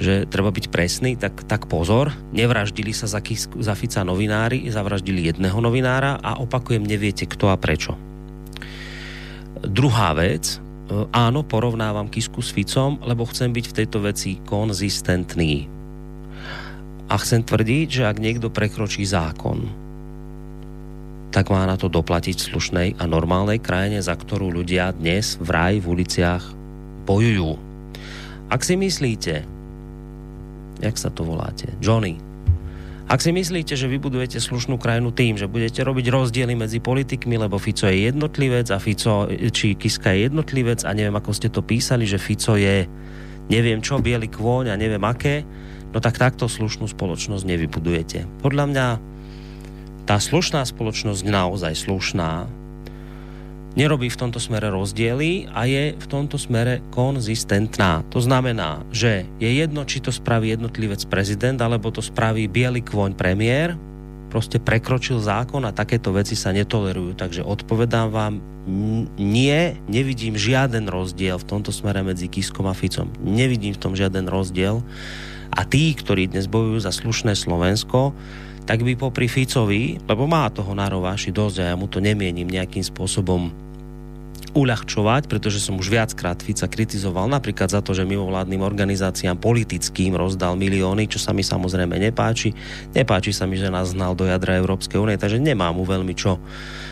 že 0.00 0.24
treba 0.30 0.48
byť 0.48 0.72
presný, 0.72 1.18
tak, 1.20 1.44
tak 1.44 1.68
pozor, 1.68 2.14
nevraždili 2.32 2.96
sa 2.96 3.04
za, 3.04 3.20
za 3.60 3.74
Fica 3.76 4.00
novinári, 4.00 4.64
zavraždili 4.72 5.28
jedného 5.28 5.60
novinára 5.60 6.16
a 6.22 6.40
opakujem, 6.40 6.86
neviete 6.86 7.28
kto 7.28 7.52
a 7.52 7.58
prečo. 7.58 8.08
Druhá 9.64 10.14
vec, 10.14 10.56
e, 10.56 10.58
áno, 11.10 11.42
porovnávam 11.42 12.06
Kisku 12.06 12.38
s 12.38 12.54
Ficom, 12.54 13.02
lebo 13.02 13.26
chcem 13.26 13.50
byť 13.50 13.64
v 13.66 13.76
tejto 13.82 13.98
veci 14.04 14.38
konzistentný. 14.46 15.66
A 17.08 17.14
chcem 17.18 17.42
tvrdiť, 17.42 17.86
že 17.88 18.06
ak 18.06 18.22
niekto 18.22 18.52
prekročí 18.52 19.02
zákon, 19.02 19.88
tak 21.28 21.52
má 21.52 21.64
na 21.68 21.76
to 21.76 21.92
doplatiť 21.92 22.36
slušnej 22.40 22.88
a 22.96 23.04
normálnej 23.04 23.60
krajine, 23.60 24.00
za 24.00 24.16
ktorú 24.16 24.48
ľudia 24.52 24.96
dnes 24.96 25.36
v 25.40 25.48
raj 25.48 25.74
v 25.80 25.86
uliciach 25.86 26.44
bojujú. 27.04 27.56
Ak 28.48 28.64
si 28.64 28.80
myslíte, 28.80 29.44
jak 30.80 30.96
sa 30.96 31.10
to 31.12 31.24
voláte, 31.24 31.68
Johnny, 31.84 32.16
ak 33.08 33.24
si 33.24 33.32
myslíte, 33.32 33.72
že 33.72 33.88
vybudujete 33.88 34.36
slušnú 34.36 34.76
krajinu 34.76 35.16
tým, 35.16 35.40
že 35.40 35.48
budete 35.48 35.80
robiť 35.80 36.12
rozdiely 36.12 36.52
medzi 36.52 36.76
politikmi, 36.76 37.40
lebo 37.40 37.56
Fico 37.56 37.88
je 37.88 38.04
jednotlivec 38.04 38.68
a 38.68 38.76
Fico, 38.76 39.24
či 39.32 39.72
Kiska 39.80 40.12
je 40.12 40.28
jednotlivec 40.28 40.84
a 40.84 40.92
neviem, 40.92 41.16
ako 41.16 41.32
ste 41.32 41.48
to 41.48 41.64
písali, 41.64 42.04
že 42.04 42.20
Fico 42.20 42.60
je 42.60 42.84
neviem 43.48 43.80
čo, 43.80 43.96
biely 43.96 44.28
kvôň 44.28 44.72
a 44.72 44.76
neviem 44.76 45.00
aké, 45.08 45.40
no 45.88 46.04
tak 46.04 46.20
takto 46.20 46.52
slušnú 46.52 46.84
spoločnosť 46.84 47.48
nevybudujete. 47.48 48.44
Podľa 48.44 48.64
mňa 48.76 48.86
tá 50.04 50.20
slušná 50.20 50.68
spoločnosť 50.68 51.24
naozaj 51.24 51.88
slušná 51.88 52.44
nerobí 53.78 54.10
v 54.10 54.18
tomto 54.18 54.42
smere 54.42 54.74
rozdiely 54.74 55.46
a 55.54 55.70
je 55.70 55.94
v 55.94 56.06
tomto 56.10 56.34
smere 56.34 56.82
konzistentná. 56.90 58.02
To 58.10 58.18
znamená, 58.18 58.82
že 58.90 59.22
je 59.38 59.46
jedno, 59.54 59.86
či 59.86 60.02
to 60.02 60.10
spraví 60.10 60.50
jednotlivec 60.50 61.06
prezident, 61.06 61.62
alebo 61.62 61.94
to 61.94 62.02
spraví 62.02 62.50
biely 62.50 62.82
kvoň 62.82 63.14
premiér, 63.14 63.78
proste 64.34 64.58
prekročil 64.58 65.22
zákon 65.22 65.62
a 65.62 65.70
takéto 65.70 66.10
veci 66.10 66.34
sa 66.34 66.50
netolerujú. 66.50 67.14
Takže 67.14 67.46
odpovedám 67.46 68.10
vám, 68.10 68.42
nie, 69.16 69.78
nevidím 69.88 70.36
žiaden 70.36 70.90
rozdiel 70.90 71.38
v 71.40 71.48
tomto 71.48 71.70
smere 71.72 72.02
medzi 72.04 72.26
Kiskom 72.28 72.68
a 72.68 72.74
Ficom. 72.74 73.08
Nevidím 73.22 73.72
v 73.72 73.80
tom 73.80 73.94
žiaden 73.94 74.28
rozdiel. 74.28 74.82
A 75.54 75.64
tí, 75.64 75.96
ktorí 75.96 76.28
dnes 76.28 76.44
bojujú 76.44 76.84
za 76.84 76.92
slušné 76.92 77.32
Slovensko, 77.32 78.12
tak 78.68 78.84
by 78.84 79.00
popri 79.00 79.32
Ficovi, 79.32 79.96
lebo 80.04 80.28
má 80.28 80.44
toho 80.52 80.76
na 80.76 80.84
rováši 80.92 81.32
dosť 81.32 81.56
a 81.64 81.72
ja 81.72 81.74
mu 81.80 81.88
to 81.88 82.04
nemienim 82.04 82.44
nejakým 82.44 82.84
spôsobom 82.84 83.67
uľahčovať, 84.56 85.30
pretože 85.30 85.60
som 85.62 85.76
už 85.78 85.92
viackrát 85.92 86.40
Fica 86.40 86.66
kritizoval 86.66 87.28
napríklad 87.28 87.68
za 87.70 87.80
to, 87.84 87.92
že 87.92 88.08
mimovládnym 88.08 88.64
organizáciám 88.64 89.38
politickým 89.38 90.16
rozdal 90.16 90.58
milióny, 90.58 91.06
čo 91.06 91.20
sa 91.20 91.36
mi 91.36 91.44
samozrejme 91.44 91.94
nepáči. 91.98 92.56
Nepáči 92.96 93.30
sa 93.30 93.44
mi, 93.44 93.60
že 93.60 93.70
nás 93.70 93.92
znal 93.92 94.18
do 94.18 94.24
jadra 94.26 94.58
Európskej 94.58 94.98
únie, 94.98 95.20
takže 95.20 95.38
nemám 95.38 95.76
mu 95.76 95.84
veľmi 95.84 96.14
čo 96.16 96.40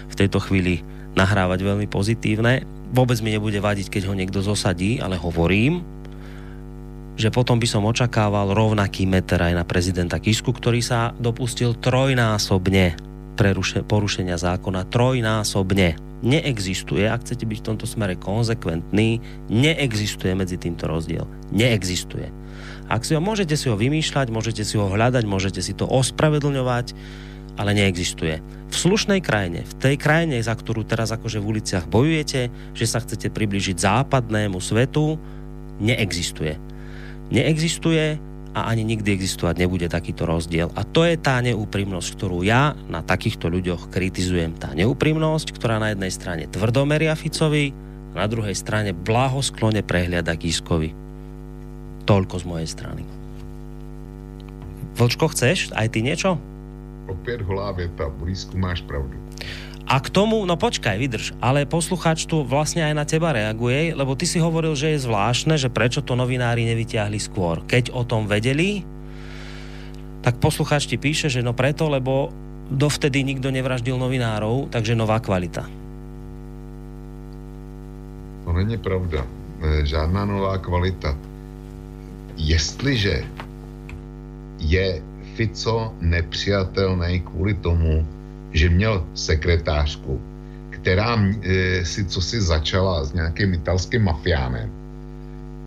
v 0.07 0.15
tejto 0.15 0.39
chvíli 0.39 0.85
nahrávať 1.17 1.65
veľmi 1.65 1.87
pozitívne. 1.89 2.63
Vôbec 2.93 3.19
mi 3.25 3.35
nebude 3.35 3.59
vadiť, 3.59 3.89
keď 3.89 4.03
ho 4.07 4.15
niekto 4.15 4.45
zosadí, 4.45 5.03
ale 5.03 5.19
hovorím, 5.19 5.83
že 7.17 7.33
potom 7.33 7.57
by 7.57 7.65
som 7.65 7.89
očakával 7.89 8.53
rovnaký 8.53 9.09
meter 9.09 9.41
aj 9.41 9.57
na 9.57 9.65
prezidenta 9.65 10.21
Kisku, 10.21 10.53
ktorý 10.53 10.85
sa 10.85 11.17
dopustil 11.17 11.73
trojnásobne 11.81 12.95
porušenia 13.89 14.37
zákona, 14.37 14.89
trojnásobne 14.93 16.16
neexistuje, 16.27 17.07
ak 17.07 17.23
chcete 17.23 17.47
byť 17.47 17.59
v 17.63 17.67
tomto 17.71 17.87
smere 17.87 18.19
konzekventný, 18.19 19.23
neexistuje 19.47 20.35
medzi 20.35 20.59
týmto 20.59 20.91
rozdiel. 20.91 21.23
Neexistuje. 21.55 22.27
Ak 22.91 23.07
si 23.07 23.15
ho 23.15 23.23
môžete 23.23 23.55
si 23.55 23.71
ho 23.71 23.79
vymýšľať, 23.79 24.35
môžete 24.35 24.67
si 24.67 24.75
ho 24.75 24.91
hľadať, 24.91 25.23
môžete 25.23 25.63
si 25.63 25.71
to 25.75 25.87
ospravedlňovať, 25.87 26.95
ale 27.57 27.71
neexistuje. 27.73 28.43
V 28.67 28.75
slušnej 28.77 29.23
krajine, 29.23 29.63
v 29.63 29.75
tej 29.79 29.95
krajine, 29.97 30.43
za 30.43 30.53
ktorú 30.53 30.83
teraz 30.83 31.15
akože 31.15 31.39
v 31.39 31.49
uliciach 31.57 31.87
bojujete, 31.87 32.51
že 32.75 32.87
sa 32.87 32.99
chcete 32.99 33.31
približiť 33.31 33.79
západnému 33.79 34.59
svetu, 34.59 35.17
neexistuje. 35.79 36.59
Neexistuje 37.31 38.19
a 38.57 38.73
ani 38.73 38.89
nikdy 38.89 39.13
existovať 39.13 39.61
nebude 39.61 39.85
takýto 39.93 40.25
rozdiel. 40.25 40.73
A 40.73 40.81
to 40.81 41.05
je 41.05 41.21
tá 41.21 41.45
neúprimnosť, 41.45 42.09
ktorú 42.17 42.41
ja 42.41 42.73
na 42.89 43.05
takýchto 43.05 43.53
ľuďoch 43.53 43.93
kritizujem. 43.93 44.57
Tá 44.57 44.73
neúprimnosť, 44.73 45.53
ktorá 45.53 45.77
na 45.77 45.93
jednej 45.93 46.09
strane 46.09 46.49
tvrdomeria 46.49 47.13
Ficovi, 47.13 47.77
a 48.17 48.25
na 48.25 48.33
druhej 48.33 48.57
strane 48.57 48.97
blahosklone 48.97 49.85
prehliada 49.85 50.33
Kiskovi. 50.41 50.97
Toľko 52.09 52.35
z 52.41 52.45
mojej 52.49 52.69
strany. 52.73 53.05
Vlčko, 54.97 55.29
chceš 55.37 55.77
aj 55.77 55.93
ty 55.93 56.01
niečo? 56.01 56.41
Opäť 57.13 57.45
holá 57.45 57.77
veta, 57.77 58.09
blízku 58.09 58.57
máš 58.57 58.81
pravdu. 58.89 59.13
A 59.87 60.03
k 60.03 60.11
tomu, 60.11 60.43
no 60.43 60.59
počkaj, 60.59 60.99
vydrž, 60.99 61.39
ale 61.39 61.63
poslucháč 61.63 62.27
tu 62.27 62.43
vlastne 62.43 62.83
aj 62.83 62.95
na 62.99 63.07
teba 63.07 63.31
reaguje, 63.31 63.95
lebo 63.95 64.19
ty 64.19 64.27
si 64.27 64.43
hovoril, 64.43 64.75
že 64.75 64.91
je 64.99 65.07
zvláštne, 65.07 65.55
že 65.55 65.71
prečo 65.71 66.03
to 66.03 66.19
novinári 66.19 66.67
nevyťahli 66.67 67.23
skôr. 67.23 67.63
Keď 67.71 67.95
o 67.95 68.03
tom 68.03 68.27
vedeli, 68.27 68.83
tak 70.27 70.43
poslucháč 70.43 70.91
ti 70.91 70.99
píše, 70.99 71.31
že 71.31 71.39
no 71.39 71.55
preto, 71.55 71.87
lebo 71.87 72.35
dovtedy 72.67 73.23
nikto 73.23 73.55
nevraždil 73.55 73.95
novinárov, 73.95 74.75
takže 74.75 74.99
nová 74.99 75.23
kvalita. 75.23 75.63
To 78.43 78.51
není 78.51 78.75
pravda. 78.75 79.23
E, 79.63 79.87
žádná 79.87 80.27
nová 80.27 80.59
kvalita. 80.59 81.15
Jestliže 82.35 83.23
je 84.59 84.87
Fico 85.39 85.95
nepřijatelný 86.03 87.21
kvůli 87.21 87.55
tomu, 87.55 88.07
že 88.57 88.73
měl 88.73 89.05
sekretářku, 89.15 90.21
která 90.71 91.21
e, 91.21 91.85
si 91.85 92.05
co 92.05 92.21
si 92.21 92.41
začala 92.41 93.05
s 93.05 93.13
nějakým 93.13 93.55
italským 93.55 94.03
mafiánem, 94.03 94.71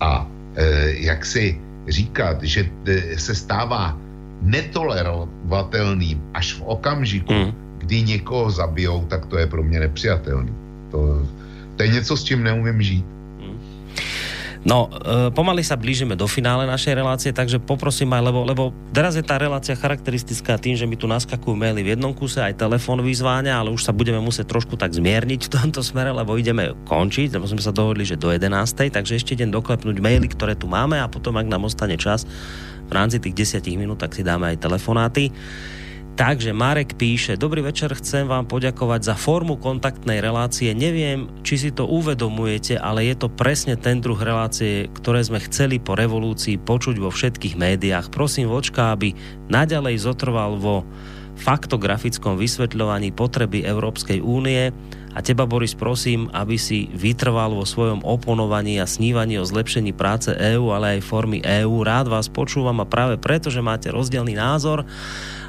A 0.00 0.28
e, 0.56 0.90
jak 1.08 1.26
si 1.26 1.63
říkat, 1.88 2.42
že 2.42 2.68
e, 2.86 3.18
se 3.18 3.34
stává 3.34 3.98
netolerovatelným 4.42 6.22
až 6.34 6.54
v 6.54 6.62
okamžiku, 6.62 7.32
mm. 7.32 7.52
kdy 7.78 8.02
někoho 8.02 8.50
zabijou, 8.50 9.04
tak 9.04 9.26
to 9.26 9.38
je 9.38 9.46
pro 9.46 9.62
mě 9.62 9.80
nepřijatelný. 9.80 10.52
To, 10.90 11.26
to 11.76 11.82
je 11.82 11.88
něco, 11.88 12.16
s 12.16 12.24
čím 12.24 12.42
neumím 12.42 12.82
žít. 12.82 13.06
No, 14.64 14.88
e, 14.88 15.28
pomaly 15.28 15.60
sa 15.60 15.76
blížime 15.76 16.16
do 16.16 16.24
finále 16.24 16.64
našej 16.64 16.96
relácie, 16.96 17.30
takže 17.36 17.60
poprosím 17.60 18.16
aj, 18.16 18.22
lebo, 18.24 18.40
lebo 18.48 18.62
teraz 18.96 19.12
je 19.12 19.20
tá 19.20 19.36
relácia 19.36 19.76
charakteristická 19.76 20.56
tým, 20.56 20.72
že 20.72 20.88
mi 20.88 20.96
tu 20.96 21.04
naskakujú 21.04 21.52
maily 21.52 21.84
v 21.84 21.92
jednom 21.92 22.16
kuse, 22.16 22.40
aj 22.40 22.56
telefón 22.56 23.04
vyzváňa, 23.04 23.60
ale 23.60 23.68
už 23.68 23.84
sa 23.84 23.92
budeme 23.92 24.24
musieť 24.24 24.48
trošku 24.48 24.80
tak 24.80 24.96
zmierniť 24.96 25.40
v 25.46 25.52
tomto 25.52 25.84
smere, 25.84 26.16
lebo 26.16 26.40
ideme 26.40 26.72
končiť, 26.88 27.36
lebo 27.36 27.44
sme 27.44 27.60
sa 27.60 27.76
dohodli, 27.76 28.08
že 28.08 28.16
do 28.16 28.32
11. 28.32 28.88
Takže 28.88 29.20
ešte 29.20 29.36
idem 29.36 29.52
doklepnúť 29.52 30.00
maily, 30.00 30.32
ktoré 30.32 30.56
tu 30.56 30.64
máme 30.64 30.96
a 30.96 31.12
potom, 31.12 31.36
ak 31.36 31.44
nám 31.44 31.68
ostane 31.68 32.00
čas, 32.00 32.24
v 32.88 32.92
rámci 32.92 33.20
tých 33.20 33.60
10 33.60 33.68
minút, 33.76 34.00
tak 34.00 34.16
si 34.16 34.24
dáme 34.24 34.48
aj 34.48 34.64
telefonáty. 34.64 35.28
Takže 36.14 36.54
Marek 36.54 36.94
píše, 36.94 37.34
dobrý 37.34 37.58
večer, 37.58 37.90
chcem 37.98 38.30
vám 38.30 38.46
poďakovať 38.46 39.00
za 39.02 39.14
formu 39.18 39.58
kontaktnej 39.58 40.22
relácie. 40.22 40.70
Neviem, 40.70 41.26
či 41.42 41.58
si 41.58 41.70
to 41.74 41.90
uvedomujete, 41.90 42.78
ale 42.78 43.02
je 43.10 43.18
to 43.18 43.26
presne 43.26 43.74
ten 43.74 43.98
druh 43.98 44.22
relácie, 44.22 44.86
ktoré 44.94 45.26
sme 45.26 45.42
chceli 45.42 45.82
po 45.82 45.98
revolúcii 45.98 46.54
počuť 46.62 47.02
vo 47.02 47.10
všetkých 47.10 47.58
médiách. 47.58 48.14
Prosím 48.14 48.46
Vočka, 48.46 48.94
aby 48.94 49.10
naďalej 49.50 50.06
zotrval 50.06 50.54
vo 50.54 50.86
faktografickom 51.34 52.38
vysvetľovaní 52.38 53.10
potreby 53.10 53.66
Európskej 53.66 54.22
únie 54.22 54.70
a 55.14 55.22
teba, 55.22 55.46
Boris, 55.46 55.78
prosím, 55.78 56.26
aby 56.30 56.58
si 56.58 56.90
vytrval 56.90 57.54
vo 57.54 57.62
svojom 57.62 58.02
oponovaní 58.02 58.82
a 58.82 58.86
snívaní 58.86 59.38
o 59.38 59.46
zlepšení 59.46 59.94
práce 59.94 60.34
EÚ, 60.34 60.74
ale 60.74 60.98
aj 60.98 61.06
formy 61.06 61.38
EÚ. 61.38 61.86
Rád 61.86 62.10
vás 62.10 62.26
počúvam 62.26 62.82
a 62.82 62.86
práve 62.86 63.14
preto, 63.18 63.46
že 63.46 63.62
máte 63.62 63.94
rozdielný 63.94 64.34
názor, 64.34 64.82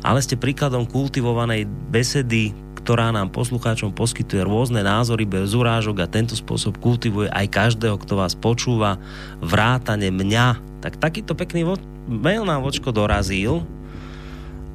ale 0.06 0.22
ste 0.22 0.38
príkladom 0.38 0.86
kultivovanej 0.86 1.66
besedy, 1.90 2.54
ktorá 2.86 3.10
nám 3.10 3.34
poslucháčom 3.34 3.90
poskytuje 3.98 4.46
rôzne 4.46 4.86
názory 4.86 5.26
bez 5.26 5.58
urážok 5.58 6.06
a 6.06 6.12
tento 6.12 6.38
spôsob 6.38 6.78
kultivuje 6.78 7.34
aj 7.34 7.50
každého, 7.50 7.98
kto 7.98 8.22
vás 8.22 8.38
počúva, 8.38 9.02
vrátane 9.42 10.14
mňa. 10.14 10.62
Tak 10.86 11.02
takýto 11.02 11.34
pekný 11.34 11.66
mail 12.06 12.46
nám 12.46 12.62
vočko 12.62 12.94
dorazil 12.94 13.66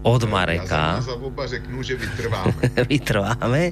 od 0.00 0.24
Mareka. 0.24 0.96
Ja 0.96 1.04
za 1.04 1.16
oba 1.20 1.44
řeknu, 1.44 1.84
že 1.84 2.00
vytrváme. 2.00 2.62
vytrváme. 2.92 3.62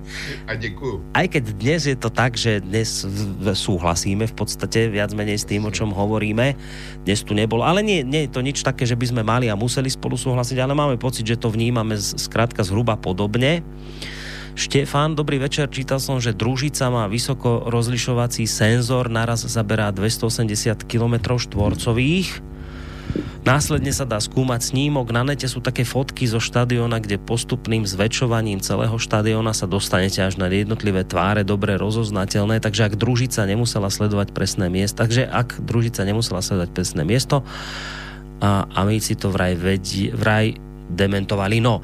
A 0.44 0.52
děkuju. 0.54 1.16
Aj 1.16 1.24
keď 1.24 1.44
dnes 1.56 1.88
je 1.88 1.96
to 1.96 2.12
tak, 2.12 2.36
že 2.36 2.60
dnes 2.60 3.08
súhlasíme 3.56 4.28
v 4.28 4.34
podstate 4.36 4.92
viac 4.92 5.16
menej 5.16 5.40
s 5.40 5.48
tým, 5.48 5.64
o 5.64 5.72
čom 5.72 5.88
hovoríme. 5.88 6.52
Dnes 7.08 7.24
tu 7.24 7.32
nebolo. 7.32 7.64
Ale 7.64 7.80
nie, 7.80 8.04
nie 8.04 8.28
je 8.28 8.34
to 8.36 8.44
nič 8.44 8.60
také, 8.60 8.84
že 8.84 8.96
by 8.96 9.06
sme 9.08 9.22
mali 9.24 9.48
a 9.48 9.56
museli 9.56 9.88
spolu 9.88 10.20
súhlasiť, 10.20 10.60
ale 10.60 10.76
máme 10.76 11.00
pocit, 11.00 11.24
že 11.24 11.40
to 11.40 11.48
vnímame 11.48 11.96
skrátka 11.96 12.60
zhruba 12.60 13.00
podobne. 13.00 13.64
Štefán, 14.58 15.14
dobrý 15.14 15.38
večer. 15.38 15.70
Čítal 15.70 16.02
som, 16.02 16.18
že 16.18 16.34
družica 16.34 16.90
má 16.90 17.06
vysoko 17.06 17.70
rozlišovací 17.70 18.42
senzor, 18.44 19.06
naraz 19.06 19.46
zaberá 19.46 19.94
280 19.94 20.82
km 20.82 21.38
štvorcových 21.38 22.57
Následne 23.46 23.94
sa 23.96 24.04
dá 24.04 24.20
skúmať 24.20 24.74
snímok. 24.74 25.08
Na 25.08 25.24
nete 25.24 25.48
sú 25.48 25.64
také 25.64 25.80
fotky 25.86 26.28
zo 26.28 26.36
štadiona, 26.36 27.00
kde 27.00 27.16
postupným 27.16 27.88
zväčšovaním 27.88 28.60
celého 28.60 28.92
štadiona 29.00 29.56
sa 29.56 29.64
dostanete 29.64 30.20
až 30.20 30.36
na 30.36 30.52
jednotlivé 30.52 31.06
tváre, 31.06 31.48
dobre 31.48 31.80
rozoznateľné. 31.80 32.60
Takže 32.60 32.92
ak 32.92 33.00
družica 33.00 33.48
nemusela 33.48 33.88
sledovať 33.88 34.36
presné 34.36 34.68
miesto, 34.68 35.00
takže 35.00 35.24
ak 35.24 35.64
družica 35.64 36.04
nemusela 36.04 36.44
sledovať 36.44 36.70
presné 36.76 37.02
miesto, 37.08 37.40
a 38.38 38.70
amici 38.78 39.18
to 39.18 39.34
vraj, 39.34 39.58
vedí, 39.58 40.14
vraj 40.14 40.54
dementovali. 40.92 41.58
No, 41.58 41.82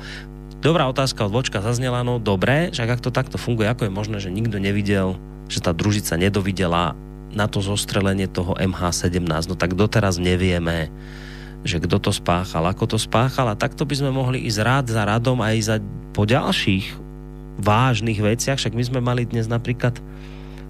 dobrá 0.62 0.86
otázka 0.86 1.26
od 1.26 1.34
Vočka 1.34 1.58
zaznela, 1.58 2.06
no 2.06 2.22
dobre, 2.22 2.70
však 2.70 2.98
ak 2.98 3.00
to 3.02 3.10
takto 3.10 3.36
funguje, 3.36 3.66
ako 3.66 3.90
je 3.90 3.92
možné, 3.92 4.16
že 4.22 4.30
nikto 4.30 4.62
nevidel, 4.62 5.18
že 5.50 5.60
tá 5.60 5.74
družica 5.74 6.14
nedovidela 6.14 6.94
na 7.34 7.50
to 7.50 7.62
zostrelenie 7.62 8.30
toho 8.30 8.54
MH17, 8.56 9.50
no 9.50 9.54
tak 9.58 9.74
doteraz 9.74 10.18
nevieme, 10.18 10.88
že 11.64 11.80
kto 11.80 11.96
to 11.98 12.12
spáchal, 12.12 12.64
ako 12.68 12.94
to 12.94 12.98
spáchal. 13.00 13.48
A 13.48 13.58
takto 13.58 13.88
by 13.88 13.94
sme 13.96 14.10
mohli 14.12 14.44
ísť 14.44 14.60
rád 14.60 14.84
za 14.92 15.02
radom 15.02 15.40
aj 15.40 15.56
za, 15.64 15.76
po 16.12 16.28
ďalších 16.28 17.04
vážnych 17.58 18.18
veciach, 18.18 18.58
však 18.58 18.74
my 18.74 18.84
sme 18.84 19.00
mali 19.00 19.24
dnes 19.24 19.46
napríklad 19.46 19.96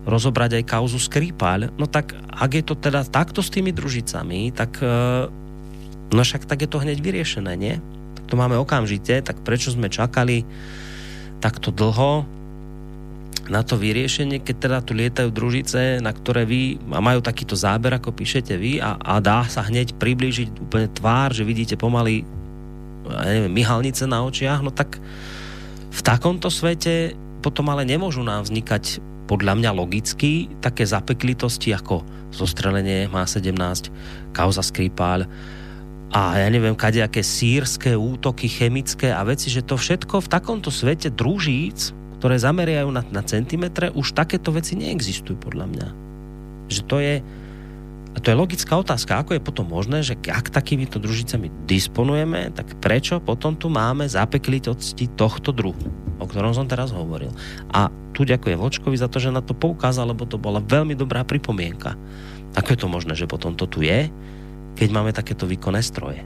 rozobrať 0.05 0.61
aj 0.61 0.69
kauzu 0.69 1.01
Skripal, 1.01 1.73
no 1.81 1.89
tak 1.89 2.13
ak 2.29 2.51
je 2.53 2.65
to 2.65 2.77
teda 2.77 3.09
takto 3.09 3.41
s 3.41 3.49
tými 3.49 3.73
družicami, 3.73 4.53
tak 4.53 4.77
e, 4.85 5.27
no 6.13 6.21
však 6.21 6.45
tak 6.45 6.61
je 6.61 6.69
to 6.69 6.85
hneď 6.85 7.01
vyriešené, 7.01 7.53
nie? 7.57 7.81
Tak 8.21 8.25
to 8.29 8.35
máme 8.37 8.61
okamžite, 8.61 9.25
tak 9.25 9.41
prečo 9.41 9.73
sme 9.73 9.89
čakali 9.89 10.45
takto 11.41 11.73
dlho, 11.73 12.29
na 13.53 13.61
to 13.61 13.77
vyriešenie, 13.77 14.41
keď 14.41 14.57
teda 14.57 14.79
tu 14.81 14.97
lietajú 14.97 15.29
družice, 15.29 16.01
na 16.01 16.13
ktoré 16.17 16.49
vy, 16.49 16.81
a 16.93 17.01
majú 17.01 17.21
takýto 17.21 17.53
záber, 17.53 17.93
ako 17.93 18.17
píšete 18.17 18.57
vy, 18.57 18.81
a, 18.81 18.97
a 18.97 19.21
dá 19.21 19.45
sa 19.49 19.61
hneď 19.65 19.97
priblížiť 20.01 20.65
úplne 20.65 20.89
tvár, 20.89 21.37
že 21.37 21.45
vidíte 21.45 21.77
pomaly 21.77 22.25
ja 23.05 23.29
neviem, 23.29 23.53
myhalnice 23.53 24.09
na 24.09 24.25
očiach, 24.25 24.65
no 24.65 24.73
tak 24.73 24.97
v 25.93 26.01
takomto 26.01 26.49
svete 26.49 27.13
potom 27.45 27.69
ale 27.69 27.85
nemôžu 27.85 28.25
nám 28.25 28.49
vznikať 28.49 29.05
podľa 29.29 29.61
mňa 29.61 29.71
logicky 29.77 30.49
také 30.61 30.89
zapeklitosti 30.89 31.73
ako 31.77 32.05
zostrelenie 32.33 33.09
má 33.09 33.29
17, 33.29 33.53
kauza 34.33 34.65
Skripal 34.65 35.29
a 36.15 36.21
ja 36.39 36.49
neviem, 36.49 36.79
kadejaké 36.79 37.21
sírske 37.21 37.93
útoky, 37.93 38.47
chemické 38.47 39.11
a 39.11 39.25
veci, 39.27 39.51
že 39.51 39.67
to 39.67 39.75
všetko 39.77 40.25
v 40.25 40.31
takomto 40.31 40.71
svete 40.71 41.11
družíc 41.13 41.93
ktoré 42.25 42.41
zameriajú 42.41 42.89
na, 42.89 43.05
na 43.13 43.21
centimetre, 43.21 43.93
už 43.93 44.17
takéto 44.17 44.49
veci 44.49 44.81
neexistujú 44.81 45.37
podľa 45.37 45.69
mňa. 45.69 45.89
Že 46.73 46.81
to 46.89 46.97
je, 46.97 47.15
a 48.17 48.17
to 48.17 48.33
je 48.33 48.41
logická 48.41 48.81
otázka, 48.81 49.21
ako 49.21 49.37
je 49.37 49.45
potom 49.45 49.69
možné, 49.69 50.01
že 50.01 50.17
ak 50.17 50.49
takýmito 50.49 50.97
družicami 50.97 51.53
disponujeme, 51.69 52.49
tak 52.57 52.81
prečo 52.81 53.21
potom 53.21 53.61
tu 53.61 53.69
máme 53.69 54.09
zapeklitosti 54.09 55.13
tohto 55.13 55.53
druhu, 55.53 55.85
o 56.17 56.25
ktorom 56.25 56.57
som 56.57 56.65
teraz 56.65 56.97
hovoril. 56.97 57.29
A 57.69 57.93
tu 58.17 58.25
ďakujem 58.25 58.57
Vočkovi 58.57 58.97
za 58.97 59.13
to, 59.13 59.21
že 59.21 59.29
na 59.29 59.45
to 59.45 59.53
poukázal, 59.53 60.09
lebo 60.17 60.25
to 60.25 60.41
bola 60.41 60.65
veľmi 60.65 60.97
dobrá 60.97 61.29
pripomienka. 61.29 61.93
Ako 62.57 62.73
je 62.73 62.81
to 62.81 62.89
možné, 62.89 63.13
že 63.21 63.29
potom 63.29 63.53
to 63.53 63.69
tu 63.69 63.85
je, 63.85 64.09
keď 64.81 64.89
máme 64.89 65.13
takéto 65.13 65.45
výkonné 65.45 65.85
stroje? 65.85 66.25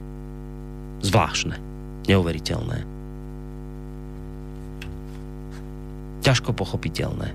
Zvláštne, 1.03 1.59
neuveriteľné. 2.07 2.98
Ťažko 6.29 6.53
pochopiteľné. 6.53 7.33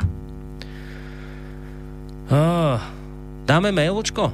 Dáme 3.44 3.74
mailočko? 3.74 4.30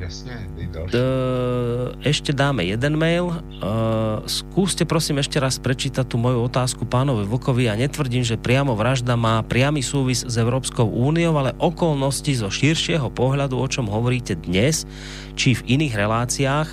Jasne, 0.00 0.48
Ešte 2.00 2.32
dáme 2.32 2.64
jeden 2.64 2.96
mail. 2.96 3.36
Skúste 4.24 4.88
prosím 4.88 5.20
ešte 5.20 5.36
raz 5.36 5.60
prečítať 5.60 6.08
tú 6.08 6.16
moju 6.16 6.48
otázku 6.48 6.88
pánovi 6.88 7.28
Vlkovi. 7.28 7.68
Ja 7.68 7.76
netvrdím, 7.76 8.24
že 8.24 8.40
priamo 8.40 8.72
vražda 8.72 9.12
má 9.18 9.44
priamy 9.44 9.84
súvis 9.84 10.24
s 10.24 10.40
Európskou 10.40 10.88
úniou, 10.88 11.36
ale 11.36 11.52
okolnosti 11.60 12.32
zo 12.32 12.48
širšieho 12.48 13.12
pohľadu, 13.12 13.60
o 13.60 13.66
čom 13.68 13.92
hovoríte 13.92 14.40
dnes, 14.40 14.88
či 15.36 15.52
v 15.52 15.76
iných 15.76 15.92
reláciách, 15.92 16.68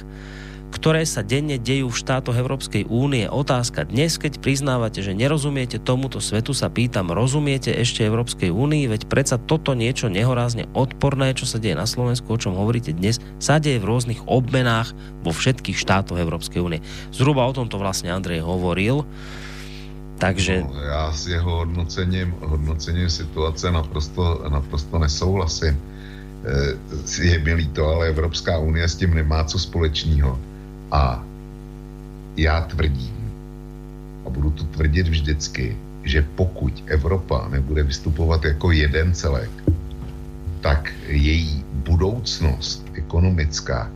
ktoré 0.68 1.08
sa 1.08 1.24
denne 1.24 1.56
dejú 1.56 1.88
v 1.88 2.00
štátoch 2.00 2.36
Európskej 2.36 2.92
únie. 2.92 3.26
Otázka 3.32 3.88
dnes, 3.88 4.20
keď 4.20 4.44
priznávate, 4.44 5.00
že 5.00 5.16
nerozumiete 5.16 5.80
tomuto 5.80 6.20
svetu, 6.20 6.52
sa 6.52 6.68
pýtam, 6.68 7.16
rozumiete 7.16 7.72
ešte 7.72 8.04
Európskej 8.04 8.52
únii, 8.52 8.92
veď 8.92 9.02
predsa 9.08 9.40
toto 9.40 9.72
niečo 9.72 10.12
nehorázne 10.12 10.68
odporné, 10.76 11.32
čo 11.32 11.48
sa 11.48 11.58
deje 11.58 11.76
na 11.80 11.88
Slovensku, 11.88 12.28
o 12.28 12.42
čom 12.42 12.60
hovoríte 12.60 12.92
dnes, 12.92 13.24
sa 13.40 13.64
deje 13.64 13.80
v 13.80 13.88
rôznych 13.88 14.22
obmenách 14.28 14.92
vo 15.24 15.32
všetkých 15.32 15.80
štátoch 15.80 16.20
Európskej 16.20 16.60
únie. 16.60 16.84
Zhruba 17.16 17.48
o 17.48 17.56
tomto 17.56 17.80
vlastne 17.80 18.12
Andrej 18.12 18.44
hovoril. 18.44 19.08
Takže... 20.18 20.66
No, 20.66 20.82
já 20.82 21.12
s 21.14 21.28
jeho 21.28 21.52
hodnocením, 21.62 22.34
hodnocením 22.42 23.10
situace 23.10 23.72
naprosto, 23.72 24.42
naprosto 24.50 25.00
nesouhlasím. 25.00 25.78
E, 25.78 26.74
je 27.22 27.38
mi 27.38 27.54
líto, 27.54 27.86
ale 27.86 28.10
Evropská 28.10 28.58
unie 28.58 28.82
s 28.82 28.98
tím 28.98 29.14
nemá 29.14 29.46
co 29.46 29.60
společného 29.60 30.57
a 30.92 31.24
já 32.38 32.62
tvrdím, 32.62 33.32
a 34.26 34.30
budu 34.30 34.52
to 34.52 34.64
tvrdit 34.64 35.08
vždycky, 35.08 35.78
že 36.04 36.22
pokud 36.36 36.84
Evropa 36.88 37.48
nebude 37.52 37.84
vystupovat 37.84 38.46
jako 38.46 38.72
jeden 38.72 39.14
celek, 39.14 39.50
tak 40.62 40.94
její 41.08 41.64
budoucnost 41.84 42.86
ekonomická 42.94 43.92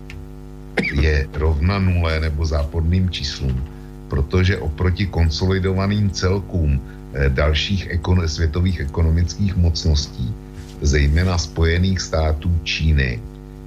je 0.93 1.27
rovna 1.33 1.79
nule 1.79 2.19
nebo 2.19 2.45
záporným 2.45 3.09
číslům, 3.09 3.63
protože 4.07 4.57
oproti 4.57 5.07
konsolidovaným 5.07 6.09
celkům 6.09 6.81
eh, 7.13 7.29
dalších 7.29 7.91
ekon- 7.91 8.25
světových 8.25 8.79
ekonomických 8.79 9.55
mocností, 9.55 10.33
zejména 10.81 11.37
Spojených 11.37 12.01
států, 12.01 12.51
Číny, 12.63 13.19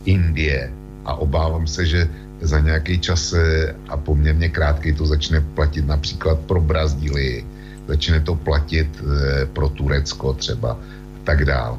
Indie 0.05 0.73
a 1.05 1.15
obávám 1.15 1.67
se, 1.67 1.87
že 1.87 2.09
za 2.45 2.61
nějaký 2.61 2.99
čas 3.01 3.33
eh, 3.33 3.75
a 3.89 3.97
poměrně 3.97 4.49
krátký 4.49 4.93
to 4.93 5.07
začne 5.07 5.41
platit 5.41 5.87
například 5.87 6.39
pro 6.45 6.61
Brazílii, 6.61 7.45
začne 7.89 8.21
to 8.21 8.35
platit 8.35 8.89
eh, 9.01 9.47
pro 9.47 9.69
Turecko 9.69 10.33
třeba 10.33 10.73
a 11.17 11.19
tak 11.25 11.45
dál, 11.45 11.79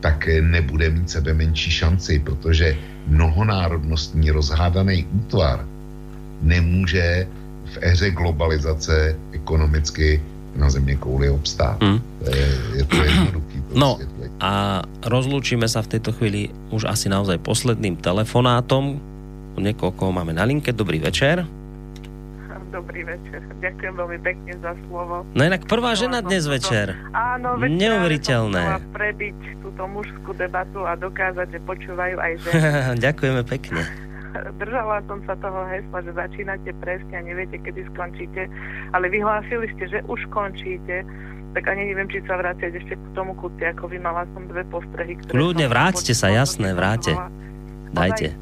tak 0.00 0.28
eh, 0.28 0.40
nebude 0.40 0.90
mít 0.90 1.10
sebe 1.10 1.34
menší 1.34 1.70
šanci, 1.70 2.18
protože 2.18 2.76
mnohonárodnostní 3.06 4.30
rozhádaný 4.30 5.06
útvar 5.12 5.68
nemůže 6.42 7.26
v 7.64 7.78
éře 7.80 8.10
globalizace 8.10 9.16
ekonomicky 9.32 10.22
na 10.56 10.70
země 10.70 10.96
kouli 10.96 11.30
obstát. 11.30 11.76
Mm. 11.80 12.00
Je, 12.32 12.48
je 12.80 12.84
to 12.84 12.96
jednoduchý. 12.96 13.56
No 13.76 14.00
a 14.40 14.80
rozlúčime 15.04 15.68
sa 15.68 15.84
v 15.84 15.96
tejto 15.96 16.16
chvíli 16.16 16.48
už 16.72 16.88
asi 16.88 17.12
naozaj 17.12 17.44
posledným 17.44 18.00
telefonátom, 18.00 18.96
niekoho, 19.60 19.92
koho 19.92 20.12
máme 20.12 20.36
na 20.36 20.44
linke. 20.44 20.72
Dobrý 20.72 21.00
večer. 21.00 21.44
Dobrý 22.76 23.08
večer. 23.08 23.40
Ďakujem 23.64 23.94
veľmi 23.96 24.18
pekne 24.20 24.52
za 24.60 24.76
slovo. 24.84 25.24
No 25.32 25.40
inak 25.40 25.64
prvá 25.64 25.96
žena 25.96 26.20
dnes 26.20 26.44
večer. 26.44 26.92
Áno, 27.16 27.56
veď 27.56 27.72
Neuveriteľné. 27.72 28.62
Som 28.68 28.92
prebiť 28.92 29.38
túto 29.64 29.82
mužskú 29.88 30.36
debatu 30.36 30.84
a 30.84 30.92
dokázať, 30.92 31.56
že 31.56 31.58
počúvajú 31.64 32.20
aj 32.20 32.32
ženy. 32.44 32.60
Ďakujeme 33.08 33.42
pekne. 33.48 33.80
Držala 34.60 35.00
som 35.08 35.24
sa 35.24 35.32
toho 35.40 35.64
hesla, 35.72 35.98
že 36.04 36.12
začínate 36.12 36.70
presne 36.84 37.14
a 37.16 37.22
neviete, 37.24 37.56
kedy 37.64 37.80
skončíte, 37.96 38.44
ale 38.92 39.08
vyhlásili 39.08 39.72
ste, 39.72 39.96
že 39.96 39.98
už 40.04 40.20
končíte 40.28 41.00
tak 41.56 41.72
ani 41.72 41.88
neviem, 41.88 42.04
či 42.12 42.20
sa 42.28 42.36
vrátiť 42.36 42.84
ešte 42.84 43.00
k 43.00 43.04
tomu 43.16 43.32
Kuciakovi. 43.40 43.96
Mala 43.96 44.28
som 44.36 44.44
dve 44.44 44.60
postrehy, 44.68 45.16
ktoré... 45.16 45.32
Kľudne, 45.32 45.72
vráťte 45.72 46.12
sa, 46.12 46.28
jasné, 46.28 46.76
vráte. 46.76 47.16
Dajte 47.96 48.36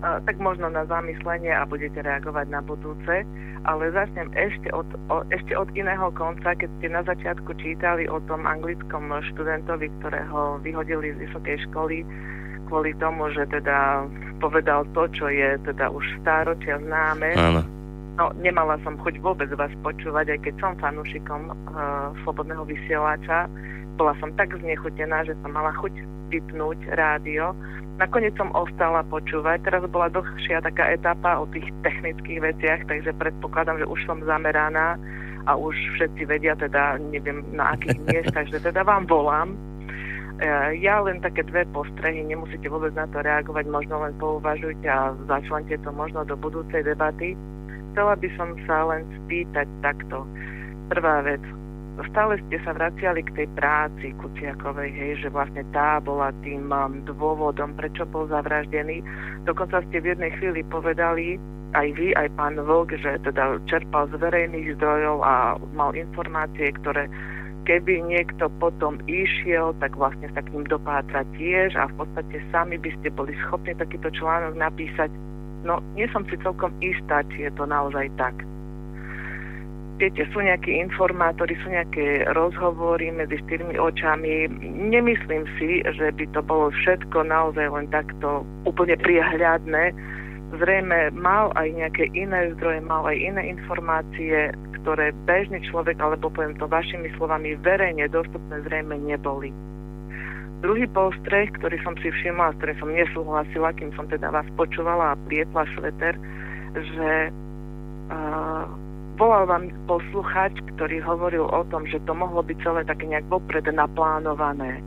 tak 0.00 0.36
možno 0.40 0.72
na 0.72 0.88
zamyslenie 0.88 1.52
a 1.52 1.68
budete 1.68 2.00
reagovať 2.00 2.46
na 2.48 2.60
budúce. 2.64 3.24
Ale 3.68 3.92
začnem 3.92 4.32
ešte 4.32 4.72
od, 4.72 4.88
o, 5.12 5.20
ešte 5.28 5.52
od 5.52 5.68
iného 5.76 6.08
konca, 6.16 6.56
keď 6.56 6.70
ste 6.80 6.88
na 6.88 7.02
začiatku 7.04 7.52
čítali 7.60 8.08
o 8.08 8.16
tom 8.24 8.48
anglickom 8.48 9.12
študentovi, 9.32 9.92
ktorého 10.00 10.64
vyhodili 10.64 11.12
z 11.12 11.28
vysokej 11.28 11.56
školy 11.68 12.04
kvôli 12.70 12.94
tomu, 13.02 13.26
že 13.34 13.50
teda 13.50 14.06
povedal 14.38 14.86
to, 14.94 15.10
čo 15.10 15.26
je 15.26 15.58
teda 15.66 15.90
už 15.90 16.06
stáročia 16.22 16.78
známe. 16.78 17.34
Áno. 17.34 17.79
No, 18.18 18.34
nemala 18.42 18.80
som 18.82 18.98
chuť 18.98 19.22
vôbec 19.22 19.48
vás 19.54 19.70
počúvať, 19.86 20.34
aj 20.34 20.38
keď 20.42 20.54
som 20.58 20.72
fanúšikom 20.82 21.52
uh, 21.52 22.10
Slobodného 22.26 22.66
vysielača. 22.66 23.46
Bola 23.94 24.16
som 24.18 24.34
tak 24.34 24.56
znechutená, 24.56 25.22
že 25.28 25.36
som 25.44 25.52
mala 25.52 25.70
chuť 25.78 25.94
vypnúť 26.30 26.78
rádio. 26.96 27.52
Nakoniec 28.00 28.32
som 28.40 28.48
ostala 28.56 29.04
počúvať. 29.04 29.60
Teraz 29.66 29.84
bola 29.92 30.08
dlhšia 30.08 30.64
taká 30.64 30.88
etapa 30.88 31.36
o 31.36 31.44
tých 31.52 31.68
technických 31.84 32.40
veciach, 32.40 32.80
takže 32.88 33.12
predpokladám, 33.20 33.84
že 33.84 33.90
už 33.90 34.00
som 34.08 34.24
zameraná 34.24 34.96
a 35.44 35.52
už 35.56 35.76
všetci 35.96 36.24
vedia 36.24 36.56
teda, 36.56 36.96
neviem 37.12 37.44
na 37.52 37.76
akých 37.76 38.00
miestach, 38.08 38.48
že 38.48 38.60
teda 38.64 38.84
vám 38.88 39.04
volám. 39.04 39.52
E, 40.40 40.80
ja 40.80 41.00
len 41.04 41.20
také 41.20 41.44
dve 41.44 41.68
postrehy, 41.76 42.24
nemusíte 42.24 42.72
vôbec 42.72 42.96
na 42.96 43.04
to 43.12 43.20
reagovať, 43.20 43.68
možno 43.68 44.00
len 44.00 44.16
pouvažujte 44.16 44.88
a 44.88 45.12
začlente 45.28 45.76
to 45.84 45.90
možno 45.92 46.24
do 46.24 46.36
budúcej 46.40 46.80
debaty. 46.80 47.36
Chcela 47.92 48.14
by 48.14 48.28
som 48.38 48.48
sa 48.64 48.78
len 48.86 49.02
spýtať 49.22 49.66
takto. 49.82 50.22
Prvá 50.90 51.22
vec, 51.22 51.42
stále 52.10 52.38
ste 52.48 52.56
sa 52.64 52.72
vraciali 52.72 53.20
k 53.26 53.34
tej 53.34 53.48
práci 53.58 54.14
Kuciakovej, 54.18 54.90
hej, 54.94 55.12
že 55.26 55.28
vlastne 55.28 55.66
tá 55.74 56.00
bola 56.00 56.32
tým 56.42 56.70
um, 56.70 57.02
dôvodom, 57.04 57.76
prečo 57.76 58.06
bol 58.08 58.30
zavraždený. 58.30 59.04
Dokonca 59.44 59.84
ste 59.90 60.00
v 60.00 60.16
jednej 60.16 60.32
chvíli 60.38 60.64
povedali, 60.66 61.36
aj 61.70 61.88
vy, 61.94 62.10
aj 62.18 62.28
pán 62.34 62.58
Vlk, 62.58 62.98
že 62.98 63.22
teda 63.22 63.62
čerpal 63.70 64.10
z 64.10 64.18
verejných 64.18 64.74
zdrojov 64.78 65.22
a 65.22 65.54
mal 65.70 65.94
informácie, 65.94 66.74
ktoré 66.82 67.06
keby 67.68 68.02
niekto 68.02 68.50
potom 68.58 68.98
išiel, 69.06 69.76
tak 69.78 69.94
vlastne 69.94 70.26
sa 70.34 70.42
k 70.42 70.50
ním 70.50 70.66
dopátra 70.66 71.22
tiež 71.38 71.78
a 71.78 71.86
v 71.86 72.02
podstate 72.02 72.42
sami 72.50 72.80
by 72.80 72.90
ste 72.98 73.14
boli 73.14 73.30
schopní 73.46 73.76
takýto 73.78 74.10
článok 74.10 74.58
napísať. 74.58 75.12
No, 75.62 75.84
nie 75.92 76.08
som 76.08 76.24
si 76.28 76.40
celkom 76.40 76.72
istá, 76.80 77.20
či 77.32 77.48
je 77.48 77.52
to 77.52 77.68
naozaj 77.68 78.08
tak 78.16 78.32
viete, 80.00 80.24
sú 80.32 80.40
nejakí 80.40 80.80
informátori, 80.80 81.52
sú 81.60 81.68
nejaké 81.68 82.24
rozhovory 82.32 83.12
medzi 83.12 83.36
štyrmi 83.44 83.76
očami. 83.76 84.48
Nemyslím 84.88 85.44
si, 85.60 85.84
že 85.84 86.08
by 86.16 86.24
to 86.32 86.40
bolo 86.40 86.72
všetko 86.72 87.28
naozaj 87.28 87.68
len 87.68 87.86
takto 87.92 88.48
úplne 88.64 88.96
priehľadné. 88.96 89.92
Zrejme 90.56 91.14
mal 91.14 91.52
aj 91.54 91.68
nejaké 91.76 92.08
iné 92.16 92.50
zdroje, 92.56 92.80
mal 92.80 93.04
aj 93.06 93.20
iné 93.20 93.52
informácie, 93.54 94.50
ktoré 94.82 95.12
bežný 95.28 95.60
človek, 95.68 96.00
alebo 96.00 96.32
poviem 96.32 96.56
to 96.56 96.66
vašimi 96.66 97.12
slovami, 97.20 97.54
verejne 97.60 98.08
dostupné 98.08 98.64
zrejme 98.66 98.96
neboli. 99.04 99.52
Druhý 100.60 100.84
postreh, 100.92 101.48
ktorý 101.56 101.80
som 101.80 101.96
si 102.04 102.12
všimla, 102.12 102.52
s 102.52 102.58
ktorým 102.60 102.78
som 102.78 102.90
nesúhlasila, 102.92 103.72
kým 103.80 103.90
som 103.96 104.04
teda 104.08 104.28
vás 104.28 104.44
počúvala 104.60 105.16
a 105.16 105.20
plietla 105.24 105.64
sveter, 105.72 106.14
že 106.76 107.10
uh, 108.12 108.68
volal 109.20 109.44
vám 109.44 109.68
posluchač, 109.84 110.56
ktorý 110.76 111.04
hovoril 111.04 111.44
o 111.44 111.60
tom, 111.68 111.84
že 111.84 112.00
to 112.08 112.16
mohlo 112.16 112.40
byť 112.40 112.56
celé 112.64 112.80
také 112.88 113.04
nejak 113.04 113.28
vopred 113.28 113.68
naplánované. 113.68 114.80
E, 114.80 114.82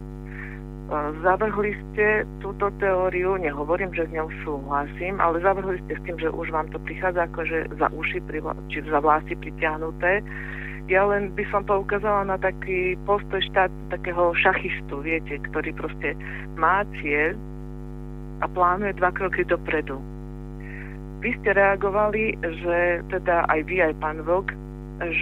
zavrhli 1.21 1.77
ste 1.77 2.25
túto 2.41 2.73
teóriu, 2.81 3.37
nehovorím, 3.37 3.93
že 3.93 4.09
s 4.09 4.11
ňou 4.17 4.33
súhlasím, 4.41 5.21
ale 5.21 5.37
zavrhli 5.37 5.77
ste 5.85 6.01
s 6.01 6.03
tým, 6.09 6.17
že 6.17 6.33
už 6.33 6.49
vám 6.49 6.65
to 6.73 6.81
prichádza 6.81 7.29
akože 7.29 7.77
za 7.77 7.87
uši, 7.93 8.19
či 8.73 8.77
za 8.89 8.99
vlasy 9.05 9.37
pritiahnuté. 9.37 10.25
Ja 10.91 11.07
len 11.07 11.31
by 11.31 11.47
som 11.47 11.63
poukázala 11.63 12.27
na 12.27 12.37
taký 12.37 12.99
postoj 13.07 13.39
štát, 13.39 13.71
takého 13.87 14.35
šachistu, 14.35 14.99
viete, 14.99 15.39
ktorý 15.51 15.71
proste 15.79 16.11
má 16.59 16.83
cieľ 16.99 17.39
a 18.43 18.45
plánuje 18.51 18.91
dva 18.99 19.15
kroky 19.15 19.47
dopredu 19.47 20.01
vy 21.23 21.31
ste 21.39 21.55
reagovali, 21.55 22.35
že 22.43 22.99
teda 23.07 23.47
aj 23.47 23.59
vy, 23.71 23.79
aj 23.79 23.93
pán 24.03 24.19
Vlk, 24.27 24.51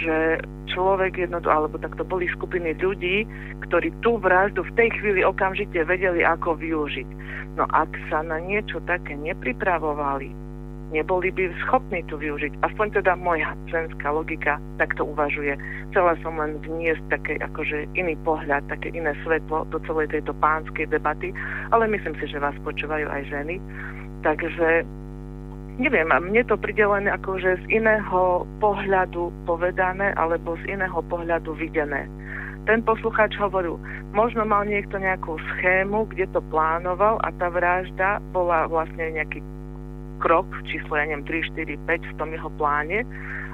že 0.02 0.42
človek 0.74 1.14
jednoto, 1.14 1.46
alebo 1.46 1.78
takto 1.78 2.02
boli 2.02 2.26
skupiny 2.34 2.74
ľudí, 2.82 3.22
ktorí 3.62 3.94
tú 4.02 4.18
vraždu 4.18 4.66
v 4.66 4.74
tej 4.74 4.90
chvíli 4.98 5.22
okamžite 5.22 5.78
vedeli, 5.86 6.26
ako 6.26 6.58
využiť. 6.58 7.08
No 7.54 7.70
ak 7.70 7.94
sa 8.10 8.26
na 8.26 8.42
niečo 8.42 8.82
také 8.82 9.14
nepripravovali, 9.14 10.34
neboli 10.92 11.32
by 11.32 11.48
schopní 11.66 12.04
to 12.06 12.20
využiť. 12.20 12.52
Aspoň 12.60 13.00
teda 13.00 13.16
moja 13.16 13.56
ženská 13.72 14.12
logika 14.12 14.60
takto 14.76 15.08
uvažuje. 15.08 15.56
Chcela 15.90 16.14
som 16.20 16.36
len 16.36 16.60
vniesť 16.60 17.02
také 17.08 17.34
akože 17.40 17.88
iný 17.96 18.14
pohľad, 18.22 18.68
také 18.68 18.92
iné 18.92 19.16
svetlo 19.24 19.64
do 19.72 19.80
celej 19.88 20.12
tejto 20.12 20.36
pánskej 20.38 20.92
debaty, 20.92 21.32
ale 21.72 21.88
myslím 21.88 22.12
si, 22.20 22.28
že 22.28 22.38
vás 22.38 22.54
počúvajú 22.62 23.08
aj 23.08 23.22
ženy. 23.32 23.56
Takže 24.22 24.84
neviem, 25.80 26.12
mne 26.12 26.42
to 26.44 26.60
pridelené 26.60 27.08
akože 27.16 27.64
z 27.64 27.82
iného 27.82 28.44
pohľadu 28.60 29.32
povedané 29.48 30.12
alebo 30.20 30.60
z 30.62 30.76
iného 30.76 31.00
pohľadu 31.08 31.56
videné. 31.56 32.06
Ten 32.62 32.78
poslucháč 32.86 33.34
hovoril, 33.42 33.74
možno 34.14 34.46
mal 34.46 34.62
niekto 34.62 34.94
nejakú 34.94 35.34
schému, 35.34 36.06
kde 36.14 36.30
to 36.30 36.38
plánoval 36.54 37.18
a 37.26 37.34
tá 37.34 37.50
vražda 37.50 38.22
bola 38.30 38.70
vlastne 38.70 39.18
nejaký 39.18 39.42
krok, 40.22 40.46
číslo, 40.70 40.94
ja 40.94 41.10
neviem, 41.10 41.26
3, 41.26 41.50
4, 41.58 41.82
5 41.90 42.12
v 42.14 42.18
tom 42.22 42.30
jeho 42.30 42.50
pláne 42.54 43.02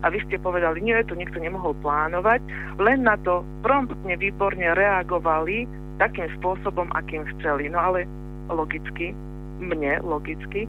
a 0.05 0.07
vy 0.13 0.21
ste 0.29 0.37
povedali, 0.37 0.85
nie, 0.85 0.95
to 1.09 1.17
nikto 1.17 1.41
nemohol 1.41 1.73
plánovať, 1.81 2.45
len 2.77 3.09
na 3.09 3.17
to 3.25 3.41
promptne, 3.65 4.15
výborne 4.21 4.77
reagovali 4.77 5.65
takým 5.97 6.29
spôsobom, 6.39 6.87
akým 6.95 7.27
chceli. 7.35 7.67
No 7.73 7.81
ale 7.81 8.07
logicky, 8.53 9.17
mne 9.59 9.99
logicky, 10.07 10.69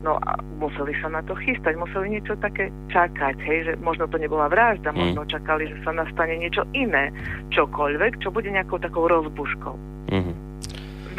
No 0.00 0.16
a 0.16 0.40
museli 0.56 0.96
sa 1.04 1.12
na 1.12 1.20
to 1.20 1.36
chystať, 1.36 1.76
museli 1.76 2.16
niečo 2.16 2.32
také 2.40 2.72
čakať, 2.88 3.36
hej, 3.44 3.58
že 3.68 3.72
možno 3.84 4.08
to 4.08 4.16
nebola 4.16 4.48
vražda, 4.48 4.96
mm. 4.96 4.96
možno 4.96 5.28
čakali, 5.28 5.68
že 5.68 5.76
sa 5.84 5.92
nastane 5.92 6.40
niečo 6.40 6.64
iné, 6.72 7.12
čokoľvek, 7.52 8.24
čo 8.24 8.32
bude 8.32 8.48
nejakou 8.48 8.80
takou 8.80 9.04
rozbuškou. 9.12 9.76
Mm. 10.08 10.49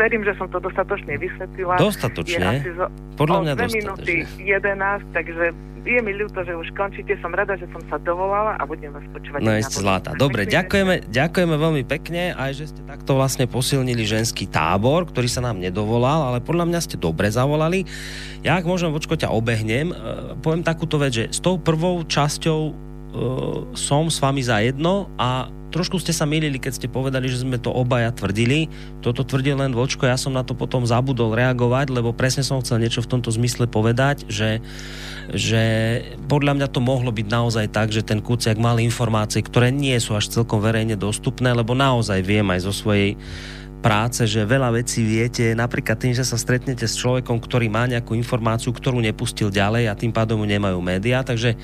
Verím, 0.01 0.25
že 0.25 0.33
som 0.33 0.49
to 0.49 0.57
dostatočne 0.57 1.13
vysvetlila. 1.21 1.77
Dostatočne? 1.77 2.65
Je 2.65 2.73
zo, 2.73 2.89
Podľa 3.21 3.37
mňa 3.45 3.53
dostatočne. 3.53 3.77
minúty 3.77 4.13
11, 4.41 5.13
takže 5.13 5.45
je 5.81 5.97
mi 6.01 6.13
ľúto, 6.13 6.45
že 6.45 6.53
už 6.53 6.73
končíte. 6.77 7.17
Som 7.21 7.33
rada, 7.33 7.57
že 7.57 7.65
som 7.73 7.81
sa 7.89 7.97
dovolala 8.01 8.57
a 8.57 8.63
budem 8.65 8.93
vás 8.93 9.05
počúvať. 9.13 9.41
No 9.41 9.49
ste 9.61 9.81
zlatá. 9.81 10.13
Dobre, 10.13 10.45
ďakujeme, 10.45 11.09
ďakujeme 11.09 11.55
veľmi 11.57 11.83
pekne 11.85 12.33
aj, 12.37 12.51
že 12.53 12.65
ste 12.73 12.81
takto 12.85 13.17
vlastne 13.17 13.49
posilnili 13.49 14.05
ženský 14.05 14.45
tábor, 14.49 15.09
ktorý 15.09 15.29
sa 15.29 15.41
nám 15.41 15.57
nedovolal, 15.57 16.33
ale 16.33 16.37
podľa 16.41 16.69
mňa 16.69 16.79
ste 16.81 16.95
dobre 17.01 17.29
zavolali. 17.33 17.85
Ja, 18.45 18.61
ak 18.61 18.65
môžem, 18.65 18.93
vočko, 18.93 19.17
ťa 19.17 19.33
obehnem, 19.33 19.93
e, 19.93 19.95
poviem 20.41 20.61
takúto 20.61 21.01
vec, 21.01 21.13
že 21.13 21.25
s 21.29 21.41
tou 21.41 21.57
prvou 21.57 22.05
časťou 22.05 22.90
som 23.75 24.07
s 24.07 24.17
vami 24.23 24.39
za 24.39 24.63
jedno 24.63 25.11
a 25.19 25.51
trošku 25.71 25.97
ste 26.03 26.11
sa 26.11 26.27
milili, 26.27 26.59
keď 26.59 26.73
ste 26.75 26.87
povedali, 26.91 27.31
že 27.31 27.43
sme 27.47 27.55
to 27.55 27.71
obaja 27.71 28.11
tvrdili. 28.11 28.67
Toto 28.99 29.23
tvrdil 29.23 29.55
len 29.55 29.71
Vočko, 29.71 30.03
ja 30.03 30.19
som 30.19 30.35
na 30.35 30.43
to 30.43 30.51
potom 30.51 30.83
zabudol 30.83 31.31
reagovať, 31.31 31.95
lebo 31.95 32.11
presne 32.11 32.43
som 32.43 32.59
chcel 32.59 32.83
niečo 32.83 32.99
v 32.99 33.11
tomto 33.17 33.31
zmysle 33.31 33.71
povedať, 33.71 34.27
že, 34.27 34.59
že 35.31 35.63
podľa 36.27 36.59
mňa 36.59 36.67
to 36.67 36.83
mohlo 36.83 37.09
byť 37.09 37.27
naozaj 37.31 37.65
tak, 37.71 37.95
že 37.95 38.03
ten 38.03 38.19
Kuciak 38.19 38.59
mal 38.59 38.83
informácie, 38.83 39.39
ktoré 39.39 39.71
nie 39.71 39.95
sú 40.03 40.15
až 40.15 40.27
celkom 40.27 40.59
verejne 40.59 40.99
dostupné, 40.99 41.55
lebo 41.55 41.71
naozaj 41.71 42.19
viem 42.19 42.47
aj 42.51 42.67
zo 42.67 42.73
svojej 42.75 43.15
práce, 43.81 44.21
že 44.29 44.45
veľa 44.45 44.77
vecí 44.77 45.01
viete, 45.01 45.57
napríklad 45.57 45.97
tým, 45.97 46.13
že 46.13 46.21
sa 46.21 46.37
stretnete 46.37 46.85
s 46.85 46.93
človekom, 47.01 47.41
ktorý 47.41 47.65
má 47.65 47.89
nejakú 47.89 48.13
informáciu, 48.13 48.69
ktorú 48.69 49.01
nepustil 49.01 49.49
ďalej 49.49 49.89
a 49.89 49.97
tým 49.97 50.13
pádom 50.13 50.45
nemajú 50.45 50.77
médiá, 50.85 51.25
takže 51.25 51.57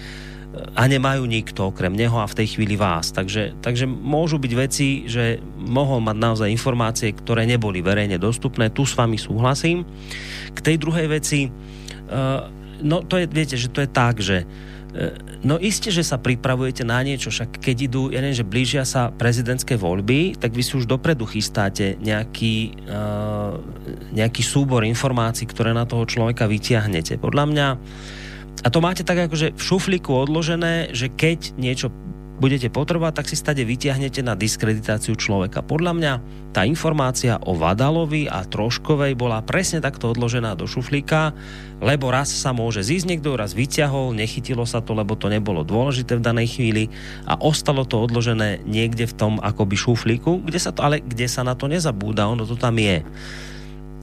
a 0.75 0.83
nemajú 0.85 1.25
nikto 1.25 1.69
okrem 1.69 1.93
neho 1.93 2.17
a 2.19 2.29
v 2.29 2.37
tej 2.43 2.57
chvíli 2.57 2.75
vás. 2.77 3.09
Takže, 3.09 3.57
takže 3.61 3.85
môžu 3.87 4.37
byť 4.41 4.53
veci, 4.53 5.05
že 5.05 5.41
mohol 5.57 6.01
mať 6.01 6.17
naozaj 6.17 6.53
informácie, 6.53 7.13
ktoré 7.13 7.45
neboli 7.45 7.81
verejne 7.81 8.21
dostupné. 8.21 8.69
Tu 8.73 8.85
s 8.85 8.97
vami 8.97 9.17
súhlasím. 9.17 9.85
K 10.53 10.59
tej 10.61 10.75
druhej 10.77 11.07
veci, 11.09 11.49
uh, 11.49 12.49
no 12.81 13.01
to 13.05 13.21
je, 13.21 13.25
viete, 13.29 13.55
že 13.57 13.69
to 13.69 13.85
je 13.85 13.89
tak, 13.89 14.21
že 14.21 14.43
uh, 14.43 15.13
no 15.45 15.61
iste, 15.61 15.93
že 15.93 16.01
sa 16.01 16.17
pripravujete 16.17 16.81
na 16.81 17.01
niečo, 17.01 17.29
však 17.29 17.61
keď 17.61 17.77
idú, 17.87 18.01
ja 18.09 18.21
neviem, 18.21 18.37
že 18.37 18.47
blížia 18.47 18.83
sa 18.85 19.13
prezidentské 19.13 19.77
voľby, 19.77 20.37
tak 20.37 20.53
vy 20.53 20.63
si 20.65 20.77
už 20.77 20.89
dopredu 20.89 21.25
chystáte 21.29 21.97
nejaký, 22.01 22.85
uh, 22.89 23.57
nejaký 24.13 24.41
súbor 24.41 24.85
informácií, 24.85 25.45
ktoré 25.45 25.73
na 25.73 25.85
toho 25.85 26.05
človeka 26.05 26.49
vytiahnete. 26.49 27.21
Podľa 27.21 27.45
mňa 27.49 27.67
a 28.65 28.67
to 28.73 28.81
máte 28.81 29.05
tak 29.05 29.29
akože 29.29 29.53
v 29.53 29.61
šuflíku 29.61 30.09
odložené, 30.09 30.89
že 30.95 31.13
keď 31.13 31.53
niečo 31.59 31.93
budete 32.37 32.69
potrebovať, 32.69 33.13
tak 33.17 33.29
si 33.29 33.35
stade 33.35 33.65
vyťahnete 33.65 34.21
na 34.21 34.37
diskreditáciu 34.37 35.17
človeka. 35.17 35.65
Podľa 35.65 35.93
mňa 35.97 36.13
tá 36.53 36.69
informácia 36.69 37.41
o 37.41 37.57
Vadalovi 37.57 38.29
a 38.29 38.45
Troškovej 38.45 39.17
bola 39.17 39.41
presne 39.41 39.81
takto 39.81 40.13
odložená 40.13 40.53
do 40.53 40.69
šuflíka, 40.69 41.33
lebo 41.81 42.13
raz 42.13 42.29
sa 42.29 42.53
môže 42.53 42.85
zísť 42.85 43.05
niekto, 43.09 43.37
raz 43.37 43.57
vyťahol, 43.57 44.13
nechytilo 44.13 44.69
sa 44.69 44.85
to, 44.85 44.93
lebo 44.93 45.17
to 45.17 45.33
nebolo 45.33 45.65
dôležité 45.65 46.17
v 46.17 46.25
danej 46.25 46.57
chvíli 46.57 46.93
a 47.25 47.41
ostalo 47.41 47.89
to 47.89 48.05
odložené 48.05 48.61
niekde 48.69 49.09
v 49.09 49.17
tom 49.17 49.33
akoby 49.41 49.73
šuflíku, 49.73 50.45
kde 50.45 50.61
sa 50.61 50.69
to, 50.69 50.85
ale 50.85 51.01
kde 51.01 51.25
sa 51.25 51.41
na 51.41 51.57
to 51.57 51.65
nezabúda, 51.65 52.29
ono 52.29 52.45
to 52.45 52.53
tam 52.53 52.77
je. 52.77 53.01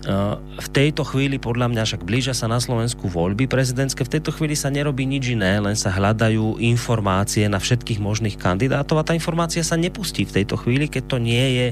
V 0.05 0.69
tejto 0.69 1.01
chvíli 1.09 1.41
podľa 1.41 1.73
mňa 1.73 1.83
však 1.89 2.05
blížia 2.05 2.37
sa 2.37 2.45
na 2.45 2.61
Slovensku 2.61 3.09
voľby 3.09 3.49
prezidentské, 3.49 4.05
v 4.05 4.21
tejto 4.21 4.37
chvíli 4.37 4.53
sa 4.53 4.69
nerobí 4.69 5.09
nič 5.09 5.33
iné, 5.33 5.57
len 5.57 5.73
sa 5.73 5.89
hľadajú 5.89 6.61
informácie 6.61 7.49
na 7.49 7.57
všetkých 7.57 8.05
možných 8.05 8.37
kandidátov 8.37 9.01
a 9.01 9.07
tá 9.07 9.17
informácia 9.17 9.65
sa 9.65 9.81
nepustí 9.81 10.29
v 10.29 10.43
tejto 10.43 10.61
chvíli, 10.61 10.93
keď 10.93 11.03
to 11.09 11.17
nie 11.17 11.45
je 11.57 11.67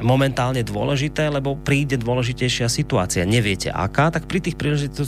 momentálne 0.00 0.64
dôležité, 0.64 1.28
lebo 1.28 1.60
príde 1.60 2.00
dôležitejšia 2.00 2.66
situácia. 2.72 3.28
Neviete 3.28 3.68
aká, 3.68 4.08
tak 4.08 4.26
pri 4.26 4.40
tých, 4.40 4.56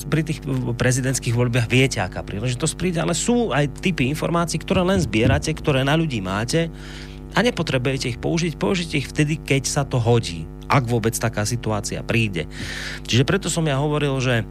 pri 0.07 0.23
tých 0.23 0.44
prezidentských 0.76 1.33
voľbách 1.33 1.67
viete, 1.67 1.99
aká 1.99 2.20
príležitosť 2.23 2.75
príde, 2.76 2.99
ale 3.01 3.17
sú 3.17 3.51
aj 3.51 3.83
typy 3.83 4.07
informácií, 4.12 4.60
ktoré 4.60 4.84
len 4.84 5.01
zbierate, 5.01 5.51
ktoré 5.57 5.83
na 5.83 5.97
ľudí 5.97 6.20
máte 6.20 6.68
a 7.33 7.39
nepotrebujete 7.41 8.15
ich 8.15 8.18
použiť, 8.20 8.52
použite 8.60 9.01
ich 9.01 9.09
vtedy, 9.09 9.41
keď 9.41 9.62
sa 9.65 9.83
to 9.83 9.97
hodí 9.97 10.44
ak 10.73 10.89
vôbec 10.89 11.12
taká 11.12 11.44
situácia 11.44 12.01
príde. 12.01 12.49
Čiže 13.05 13.28
preto 13.28 13.52
som 13.52 13.68
ja 13.68 13.76
hovoril, 13.76 14.17
že 14.25 14.49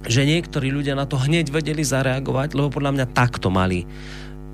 že 0.00 0.24
niektorí 0.24 0.72
ľudia 0.72 0.96
na 0.96 1.04
to 1.04 1.20
hneď 1.20 1.52
vedeli 1.52 1.84
zareagovať, 1.84 2.56
lebo 2.56 2.72
podľa 2.72 2.96
mňa 2.96 3.06
takto 3.12 3.52
mali 3.52 3.84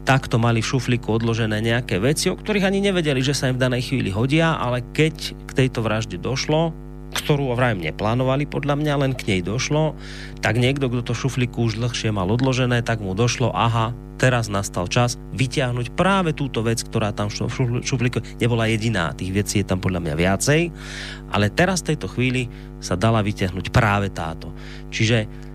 takto 0.06 0.38
mali 0.38 0.62
v 0.62 0.70
šuflíku 0.70 1.18
odložené 1.18 1.58
nejaké 1.58 1.98
veci, 1.98 2.30
o 2.30 2.38
ktorých 2.38 2.70
ani 2.70 2.78
nevedeli, 2.78 3.18
že 3.18 3.34
sa 3.34 3.50
im 3.50 3.58
v 3.58 3.64
danej 3.66 3.90
chvíli 3.90 4.14
hodia, 4.14 4.54
ale 4.54 4.86
keď 4.94 5.34
k 5.34 5.50
tejto 5.50 5.82
vražde 5.82 6.22
došlo, 6.22 6.70
ktorú 7.14 7.54
vrajím 7.54 7.86
neplánovali 7.86 8.48
podľa 8.48 8.74
mňa, 8.78 9.00
len 9.02 9.12
k 9.14 9.26
nej 9.30 9.40
došlo, 9.44 9.94
tak 10.42 10.58
niekto, 10.58 10.90
kto 10.90 11.02
to 11.06 11.14
šuflíku 11.14 11.70
už 11.70 11.78
dlhšie 11.78 12.10
mal 12.10 12.26
odložené, 12.30 12.82
tak 12.82 13.02
mu 13.02 13.14
došlo, 13.14 13.54
aha, 13.54 13.94
teraz 14.16 14.48
nastal 14.48 14.88
čas 14.88 15.20
vyťahnuť 15.36 15.92
práve 15.92 16.32
túto 16.32 16.64
vec, 16.64 16.80
ktorá 16.80 17.12
tam 17.12 17.28
v 17.28 17.84
šuflíku 17.84 18.24
nebola 18.40 18.66
jediná. 18.66 19.12
Tých 19.12 19.32
vecí 19.32 19.60
je 19.60 19.68
tam 19.68 19.78
podľa 19.78 20.02
mňa 20.02 20.14
viacej, 20.16 20.60
ale 21.30 21.52
teraz 21.52 21.84
v 21.84 21.94
tejto 21.94 22.08
chvíli 22.08 22.48
sa 22.80 22.96
dala 22.96 23.20
vyťahnuť 23.20 23.70
práve 23.70 24.08
táto. 24.08 24.50
Čiže 24.88 25.46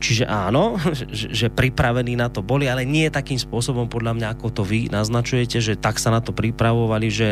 Čiže 0.00 0.24
áno, 0.24 0.80
že, 1.12 1.30
že 1.30 1.46
pripravení 1.52 2.16
na 2.16 2.32
to 2.32 2.40
boli, 2.40 2.66
ale 2.66 2.88
nie 2.88 3.06
takým 3.12 3.36
spôsobom 3.36 3.86
podľa 3.86 4.16
mňa, 4.16 4.26
ako 4.32 4.46
to 4.50 4.62
vy 4.64 4.88
naznačujete, 4.88 5.60
že 5.60 5.74
tak 5.76 6.00
sa 6.00 6.10
na 6.10 6.24
to 6.24 6.32
pripravovali, 6.32 7.06
že, 7.12 7.30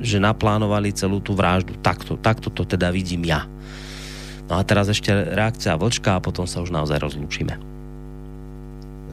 že 0.00 0.16
naplánovali 0.16 0.96
celú 0.96 1.20
tú 1.20 1.36
vraždu. 1.36 1.76
Takto, 1.80 2.16
takto 2.16 2.48
to 2.48 2.64
teda 2.64 2.88
vidím 2.88 3.28
ja. 3.28 3.44
No 4.46 4.58
a 4.58 4.62
teraz 4.62 4.86
ešte 4.86 5.10
reakcia 5.10 5.74
Vlčka 5.74 6.16
a 6.16 6.22
potom 6.22 6.46
sa 6.46 6.62
už 6.62 6.70
naozaj 6.70 7.02
rozlúčime. 7.02 7.58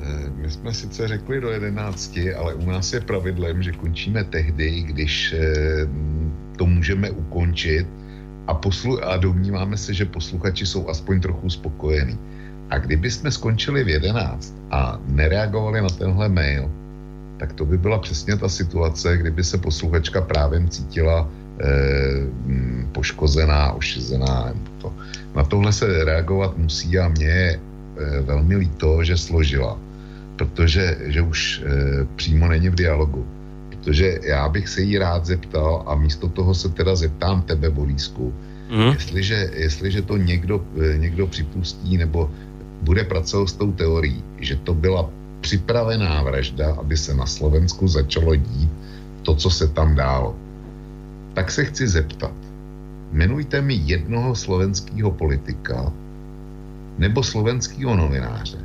Eh, 0.04 0.30
my 0.36 0.50
jsme 0.50 0.74
sice 0.74 1.08
řekli 1.08 1.42
do 1.42 1.50
11, 1.50 2.18
ale 2.38 2.54
u 2.54 2.66
nás 2.70 2.94
je 2.94 3.02
pravidlem, 3.02 3.64
že 3.64 3.72
končíme 3.72 4.24
tehdy, 4.24 4.82
když 4.82 5.34
eh, 5.34 5.40
to 6.58 6.66
můžeme 6.66 7.12
ukončit 7.12 7.88
a, 8.48 8.54
poslu- 8.54 9.00
a 9.04 9.18
domníváme 9.18 9.78
se, 9.78 9.94
že 9.94 10.06
posluchači 10.06 10.66
jsou 10.66 10.90
aspoň 10.90 11.22
trochu 11.22 11.50
spokojení. 11.50 12.20
A 12.74 12.78
kdyby 12.78 13.12
jsme 13.12 13.32
skončili 13.32 13.84
v 13.84 13.90
11 14.02 14.54
a 14.72 15.00
nereagovali 15.08 15.82
na 15.82 15.90
tenhle 15.90 16.30
mail, 16.30 16.72
tak 17.38 17.54
to 17.54 17.66
by 17.66 17.78
byla 17.78 18.00
přesně 18.00 18.38
ta 18.38 18.50
situace, 18.50 19.18
kdyby 19.18 19.44
se 19.44 19.58
posluchačka 19.58 20.22
právě 20.22 20.68
cítila 20.68 21.30
eh, 21.62 22.26
poškozená, 22.92 23.72
ošezená. 23.74 24.54
To. 24.82 24.94
Na 25.36 25.44
tohle 25.44 25.74
se 25.74 26.04
reagovat 26.04 26.58
musí 26.58 27.00
a 27.00 27.08
mě 27.08 27.26
je 27.26 27.60
eh, 27.60 28.22
velmi 28.22 28.56
líto, 28.56 29.04
že 29.04 29.18
složila, 29.18 29.78
protože 30.36 30.98
že 31.14 31.22
už 31.22 31.62
eh, 31.66 31.70
přímo 32.16 32.48
není 32.48 32.70
v 32.70 32.76
dialogu. 32.76 33.26
Protože 33.70 34.20
já 34.24 34.50
bych 34.50 34.70
se 34.70 34.82
jí 34.82 34.98
rád 34.98 35.26
zeptal 35.26 35.84
a 35.86 35.96
místo 35.96 36.30
toho 36.30 36.54
se 36.58 36.70
teda 36.70 36.96
zeptám 36.96 37.42
tebe, 37.42 37.70
Borísku, 37.70 38.34
mm. 38.74 38.98
jestliže, 38.98 39.50
jestliže 39.54 40.02
to 40.02 40.18
někdo, 40.18 40.66
eh, 40.82 40.98
někdo 40.98 41.28
připustí 41.28 41.98
nebo 41.98 42.32
bude 42.84 43.04
pracovat 43.04 43.48
s 43.50 43.54
tou 43.54 43.72
teorií, 43.72 44.24
že 44.44 44.56
to 44.56 44.74
byla 44.74 45.10
připravená 45.42 46.24
vražda, 46.24 46.76
aby 46.76 46.98
se 46.98 47.16
na 47.16 47.26
Slovensku 47.26 47.88
začalo 47.88 48.36
dít 48.36 48.72
to, 49.24 49.36
co 49.36 49.50
se 49.50 49.68
tam 49.68 49.96
dálo. 49.96 50.36
Tak 51.34 51.52
se 51.52 51.66
chci 51.66 51.88
zeptat, 51.88 52.36
jmenujte 53.12 53.62
mi 53.62 53.74
jednoho 53.74 54.36
slovenského 54.36 55.12
politika 55.12 55.92
nebo 56.98 57.24
slovenského 57.24 57.96
novináře, 57.96 58.60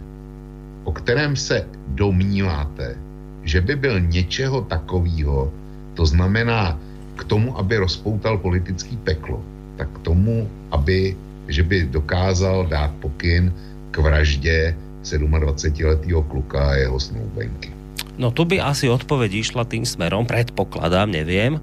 o 0.84 0.92
kterém 0.92 1.36
se 1.36 1.66
domníváte, 1.88 2.96
že 3.42 3.60
by 3.60 3.76
byl 3.76 4.00
něčeho 4.00 4.60
takového, 4.60 5.52
to 5.94 6.06
znamená 6.06 6.78
k 7.16 7.24
tomu, 7.24 7.58
aby 7.58 7.76
rozpoutal 7.76 8.38
politický 8.38 8.96
peklo, 8.96 9.42
tak 9.76 9.88
k 9.88 9.98
tomu, 9.98 10.50
aby, 10.70 11.16
že 11.48 11.62
by 11.62 11.86
dokázal 11.86 12.66
dát 12.66 12.94
pokyn 13.00 13.54
k 13.98 14.00
vraždě 14.00 14.76
27-letého 15.02 16.22
kluka 16.22 16.70
a 16.70 16.74
jeho 16.74 17.00
snoubenky. 17.00 17.74
No 18.18 18.30
tu 18.30 18.46
by 18.46 18.62
asi 18.62 18.86
odpoveď 18.86 19.30
išla 19.42 19.66
tým 19.66 19.86
smerom, 19.86 20.26
predpokladám, 20.26 21.10
neviem, 21.10 21.58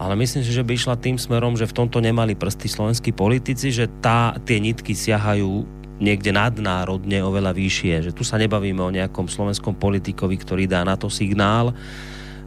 ale 0.00 0.16
myslím 0.16 0.44
si, 0.44 0.52
že 0.52 0.64
by 0.64 0.76
išla 0.76 0.96
tým 0.96 1.16
smerom, 1.20 1.56
že 1.56 1.68
v 1.68 1.76
tomto 1.76 2.00
nemali 2.00 2.36
prsty 2.36 2.68
slovenskí 2.68 3.12
politici, 3.12 3.68
že 3.68 3.88
tá, 4.00 4.32
tie 4.44 4.60
nitky 4.60 4.96
siahajú 4.96 5.64
niekde 6.00 6.32
nadnárodne 6.32 7.20
oveľa 7.20 7.52
vyššie. 7.52 8.08
Že 8.08 8.16
tu 8.16 8.24
sa 8.24 8.40
nebavíme 8.40 8.80
o 8.80 8.94
nejakom 8.96 9.28
slovenskom 9.28 9.76
politikovi, 9.76 10.40
ktorý 10.40 10.64
dá 10.64 10.80
na 10.88 10.96
to 10.96 11.12
signál, 11.12 11.76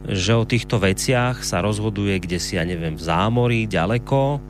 že 0.02 0.34
o 0.34 0.42
týchto 0.42 0.82
veciach 0.82 1.46
sa 1.46 1.62
rozhoduje 1.62 2.18
kde 2.18 2.42
si, 2.42 2.58
ja 2.58 2.66
neviem, 2.66 2.98
v 2.98 3.06
zámorí, 3.06 3.70
ďaleko, 3.70 4.42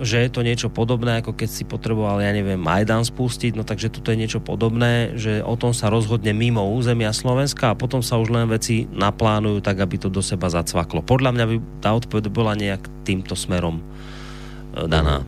že 0.00 0.24
je 0.24 0.30
to 0.32 0.40
niečo 0.40 0.72
podobné, 0.72 1.20
ako 1.20 1.36
keď 1.36 1.48
si 1.52 1.68
potreboval, 1.68 2.24
ja 2.24 2.32
neviem, 2.32 2.56
Majdan 2.56 3.04
spustiť, 3.04 3.60
no 3.60 3.64
takže 3.64 3.92
toto 3.92 4.08
je 4.08 4.20
niečo 4.20 4.40
podobné, 4.40 5.12
že 5.20 5.44
o 5.44 5.52
tom 5.52 5.76
sa 5.76 5.92
rozhodne 5.92 6.32
mimo 6.32 6.64
územia 6.64 7.12
Slovenska 7.12 7.72
a 7.72 7.78
potom 7.78 8.00
sa 8.00 8.16
už 8.16 8.32
len 8.32 8.48
veci 8.48 8.88
naplánujú 8.88 9.60
tak, 9.60 9.84
aby 9.84 10.00
to 10.00 10.08
do 10.08 10.24
seba 10.24 10.48
zacvaklo. 10.48 11.04
Podľa 11.04 11.30
mňa 11.36 11.44
by 11.44 11.56
tá 11.84 11.92
odpoveď 11.92 12.32
bola 12.32 12.56
nejak 12.56 12.88
týmto 13.04 13.36
smerom 13.36 13.84
eh, 13.84 14.88
daná. 14.88 15.20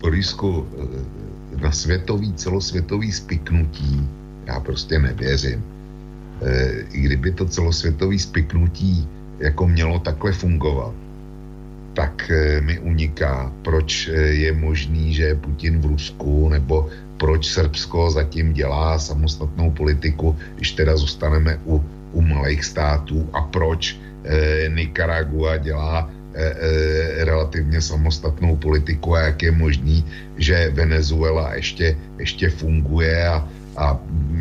Borisku, 0.00 0.64
eh, 0.64 1.60
na 1.60 1.72
světový, 1.72 2.32
celosvětový 2.34 3.12
spiknutí 3.12 4.00
já 4.46 4.60
prostě 4.60 4.98
nevěřím. 4.98 5.64
I 6.92 7.00
kdyby 7.00 7.32
to 7.32 7.46
celosvětový 7.46 8.18
spiknutí 8.18 9.08
jako 9.38 9.68
mělo 9.68 9.98
takhle 9.98 10.32
fungovat, 10.32 10.94
tak 11.94 12.30
eh, 12.30 12.60
mi 12.60 12.78
uniká, 12.78 13.52
proč 13.62 14.10
eh, 14.10 14.12
je 14.44 14.50
možný, 14.52 15.14
že 15.14 15.38
Putin 15.38 15.80
v 15.80 15.94
Rusku, 15.94 16.48
nebo 16.48 16.90
proč 17.16 17.46
Srbsko 17.46 18.10
zatím 18.10 18.52
dělá 18.52 18.98
samostatnou 18.98 19.70
politiku, 19.70 20.36
když 20.56 20.72
teda 20.72 20.96
zůstaneme 20.96 21.58
u, 21.66 21.84
u 22.12 22.20
malých 22.22 22.64
států 22.64 23.28
a 23.32 23.42
proč 23.42 23.96
eh, 24.24 24.68
Nicaragua 24.68 25.56
dělá 25.56 26.10
eh, 26.34 26.42
eh, 26.42 27.24
relativně 27.24 27.80
samostatnou 27.80 28.56
politiku 28.56 29.14
a 29.14 29.20
jak 29.20 29.42
je 29.42 29.50
možný, 29.50 30.04
že 30.36 30.70
Venezuela 30.74 31.54
ještě, 31.54 31.96
ještě 32.18 32.50
funguje 32.50 33.28
a, 33.28 33.48
a 33.76 33.98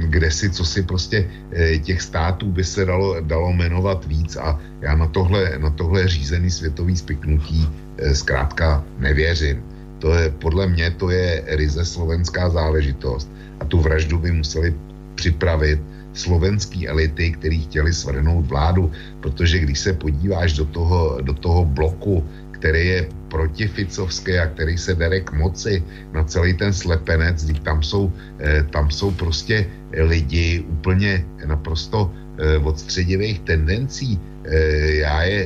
kde 0.10 0.32
si, 0.32 0.50
co 0.50 0.66
si 0.66 0.84
prostě 0.84 1.28
eh, 1.52 1.78
těch 1.78 2.02
států 2.02 2.52
by 2.52 2.64
se 2.64 2.86
dalo, 2.86 3.22
dalo 3.22 3.54
jmenovat 3.54 4.06
víc 4.06 4.36
a 4.36 4.60
já 4.82 4.96
na 4.96 5.08
tohle, 5.08 5.58
na 5.58 5.70
tohle 5.70 6.08
řízený 6.08 6.52
světový 6.52 6.98
spiknutí 6.98 7.70
eh, 7.98 8.16
zkrátka 8.16 8.84
nevěřím. 9.00 9.64
To 10.00 10.14
je, 10.14 10.30
podle 10.30 10.68
mě 10.68 10.92
to 10.92 11.10
je 11.10 11.44
ryze 11.48 11.86
slovenská 11.86 12.50
záležitost 12.50 13.32
a 13.60 13.66
tu 13.66 13.80
vraždu 13.80 14.20
by 14.20 14.32
museli 14.32 14.76
připravit 15.16 15.80
slovenský 16.14 16.88
elity, 16.88 17.32
který 17.32 17.62
chtěli 17.62 17.94
svrhnout 17.94 18.46
vládu, 18.46 18.92
protože 19.20 19.60
když 19.60 19.80
se 19.80 19.94
podíváš 19.94 20.54
do 20.54 20.66
toho, 20.66 21.18
do 21.22 21.34
toho 21.34 21.66
bloku 21.66 22.24
který 22.64 22.88
je 22.88 23.02
protificovský 23.34 24.38
a 24.38 24.46
který 24.54 24.78
se 24.78 24.94
dere 24.94 25.26
k 25.26 25.34
moci 25.34 25.82
na 26.14 26.22
celý 26.24 26.54
ten 26.54 26.70
slepenec, 26.70 27.42
tam 27.66 27.82
jsou, 27.82 28.14
eh, 28.38 28.62
tam 28.70 28.94
jsou 28.94 29.10
prostě 29.18 29.66
lidi 29.90 30.62
úplně 30.70 31.26
naprosto 31.50 32.14
eh, 32.38 32.62
odstředivých 32.62 33.42
tendencí. 33.50 34.22
Eh, 34.46 35.02
já 35.02 35.18
je, 35.26 35.42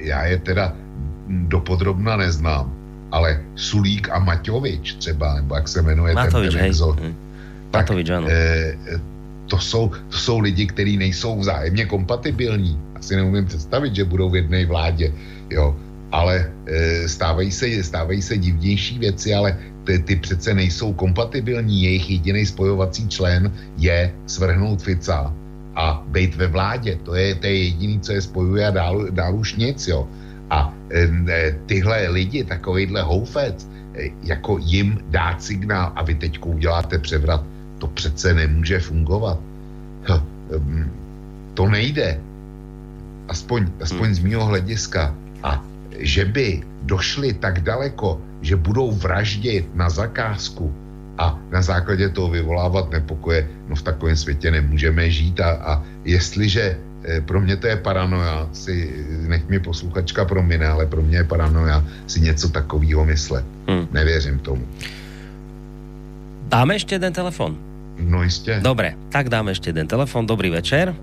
já 0.00 0.20
je 0.24 0.36
teda 0.40 0.72
dopodrobna 1.52 2.16
neznám, 2.16 2.72
ale 3.12 3.44
Sulík 3.56 4.08
a 4.08 4.16
Maťovič 4.18 5.04
třeba, 5.04 5.44
nebo 5.44 5.52
jak 5.54 5.68
se 5.68 5.84
jmenuje 5.84 6.16
Matovič, 6.16 6.52
ten, 6.52 6.60
ten 6.60 6.68
exot, 6.72 6.96
hm. 7.00 7.14
tak, 7.70 7.84
Matovič, 7.84 8.08
ano. 8.10 8.28
to 9.48 9.56
jsou, 9.60 9.92
to 10.08 10.16
jsou 10.16 10.36
lidi, 10.40 10.64
kteří 10.68 10.96
nejsou 10.96 11.40
vzájemně 11.40 11.84
kompatibilní. 11.84 12.76
Asi 12.96 13.16
neumím 13.16 13.44
představit, 13.44 13.94
že 13.94 14.04
budou 14.04 14.28
v 14.32 14.36
jedné 14.36 14.64
vládě 14.66 15.12
jo. 15.50 15.76
Ale 16.12 16.50
e, 16.66 17.08
stávají, 17.08 17.52
se, 17.52 17.82
stávají 17.82 18.22
se 18.22 18.38
divnější 18.38 18.98
věci, 18.98 19.34
ale 19.34 19.58
ty, 19.84 19.98
ty 19.98 20.16
přece 20.16 20.54
nejsou 20.54 20.92
kompatibilní. 20.92 21.82
Jejich 21.82 22.10
jediný 22.10 22.46
spojovací 22.46 23.08
člen 23.08 23.52
je 23.76 24.12
svrhnout 24.26 24.82
Fica 24.82 25.34
a 25.74 26.02
být 26.08 26.36
ve 26.36 26.46
vládě. 26.46 26.98
To 27.02 27.14
je, 27.14 27.34
to 27.34 27.46
je 27.46 27.56
jediný, 27.64 28.00
co 28.00 28.12
je 28.12 28.20
spojuje 28.20 28.66
a 28.66 28.70
dál, 28.70 29.06
dál 29.10 29.36
už 29.36 29.56
nic, 29.56 29.88
jo. 29.88 30.08
A 30.50 30.72
e, 30.92 31.54
tyhle 31.66 32.08
lidi, 32.08 32.44
takovýhle 32.44 33.02
houfec, 33.02 33.68
e, 33.94 34.08
jako 34.24 34.58
jim 34.60 34.98
dát 35.10 35.42
signál 35.42 35.92
a 35.96 36.02
vy 36.02 36.14
teď 36.14 36.40
uděláte 36.44 36.98
převrat, 36.98 37.44
to 37.78 37.86
přece 37.86 38.34
nemůže 38.34 38.80
fungovat. 38.80 39.38
H, 40.02 40.24
to 41.54 41.68
nejde. 41.68 42.20
Aspoň, 43.28 43.66
aspoň 43.80 44.14
z 44.14 44.18
mého 44.18 44.44
hlediska. 44.44 45.14
A 45.42 45.64
že 45.98 46.24
by 46.24 46.62
došli 46.82 47.32
tak 47.32 47.60
daleko, 47.60 48.20
že 48.40 48.56
budou 48.56 48.92
vraždit 48.92 49.68
na 49.74 49.90
zakázku 49.90 50.74
a 51.18 51.38
na 51.50 51.62
základě 51.62 52.08
toho 52.08 52.28
vyvolávat 52.30 52.90
nepokoje, 52.90 53.48
no 53.68 53.74
v 53.74 53.82
takovém 53.82 54.16
světě 54.16 54.50
nemůžeme 54.50 55.10
žít 55.10 55.40
a, 55.40 55.50
a 55.50 55.72
jestliže 56.04 56.78
Eh, 57.04 57.20
pro 57.20 57.40
mě 57.40 57.56
to 57.56 57.66
je 57.66 57.76
paranoja, 57.76 58.48
si, 58.52 58.90
nech 59.28 59.48
mi 59.48 59.60
posluchačka 59.60 60.24
promine, 60.24 60.66
ale 60.66 60.86
pro 60.86 61.02
mě 61.02 61.16
je 61.16 61.24
paranoja 61.24 61.84
si 62.06 62.20
něco 62.20 62.48
takového 62.48 63.04
myslet. 63.04 63.44
Hmm. 63.68 63.86
Nevěřím 63.92 64.38
tomu. 64.38 64.66
Dáme 66.48 66.74
ešte 66.74 66.96
jeden 66.96 67.12
telefon? 67.12 67.56
No 68.00 68.22
jistě. 68.24 68.60
Dobre, 68.64 68.96
tak 69.12 69.28
dáme 69.28 69.52
ešte 69.52 69.68
jeden 69.68 69.84
telefon. 69.84 70.24
Dobrý 70.24 70.48
večer. 70.48 70.96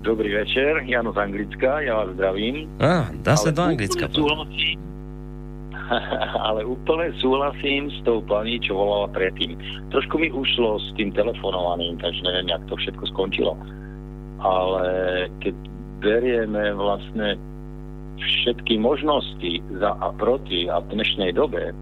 Dobrý 0.00 0.32
večer, 0.32 0.80
Jano 0.88 1.12
z 1.12 1.18
Anglicka, 1.20 1.84
ja 1.84 2.00
vás 2.00 2.16
zdravím. 2.16 2.64
Á, 2.80 3.12
dá 3.20 3.36
sa 3.36 3.52
do 3.52 3.60
Anglicka. 3.60 4.08
Súhlasím, 4.08 4.80
ale 6.48 6.64
úplne 6.64 7.12
súhlasím 7.20 7.92
s 7.92 7.98
tou 8.08 8.24
pani, 8.24 8.56
čo 8.64 8.80
volala 8.80 9.12
predtým. 9.12 9.60
Trošku 9.92 10.16
mi 10.16 10.32
ušlo 10.32 10.80
s 10.80 10.88
tým 10.96 11.12
telefonovaným, 11.12 12.00
takže 12.00 12.24
neviem, 12.24 12.48
jak 12.48 12.62
to 12.72 12.74
všetko 12.80 13.04
skončilo 13.12 13.52
ale 14.40 14.84
keď 15.44 15.54
berieme 16.00 16.72
vlastne 16.72 17.36
všetky 18.20 18.80
možnosti 18.80 19.60
za 19.80 19.96
a 19.96 20.08
proti 20.16 20.68
a 20.68 20.80
v 20.80 20.96
dnešnej 20.96 21.36
dobe, 21.36 21.72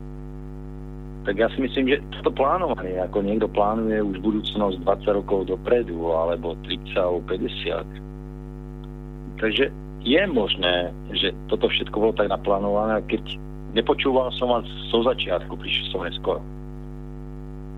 tak 1.29 1.37
ja 1.37 1.53
si 1.53 1.61
myslím, 1.61 1.93
že 1.93 2.01
toto 2.17 2.33
plánovanie, 2.41 2.97
ako 3.05 3.21
niekto 3.21 3.53
plánuje 3.53 4.01
už 4.01 4.17
budúcnosť 4.25 4.81
20 4.81 5.21
rokov 5.21 5.53
dopredu, 5.53 6.09
alebo 6.09 6.57
30 6.65 6.97
alebo 6.97 7.21
50. 7.29 7.85
Takže 9.37 9.69
je 10.09 10.23
možné, 10.33 10.89
že 11.13 11.37
toto 11.53 11.69
všetko 11.69 11.97
bolo 12.01 12.17
tak 12.17 12.33
naplánované, 12.33 13.05
keď 13.13 13.21
nepočúval 13.77 14.33
som 14.41 14.57
vás 14.57 14.65
zo 14.89 15.05
začiatku, 15.05 15.53
prišiel 15.53 15.85
som 15.93 16.09
neskoro. 16.09 16.41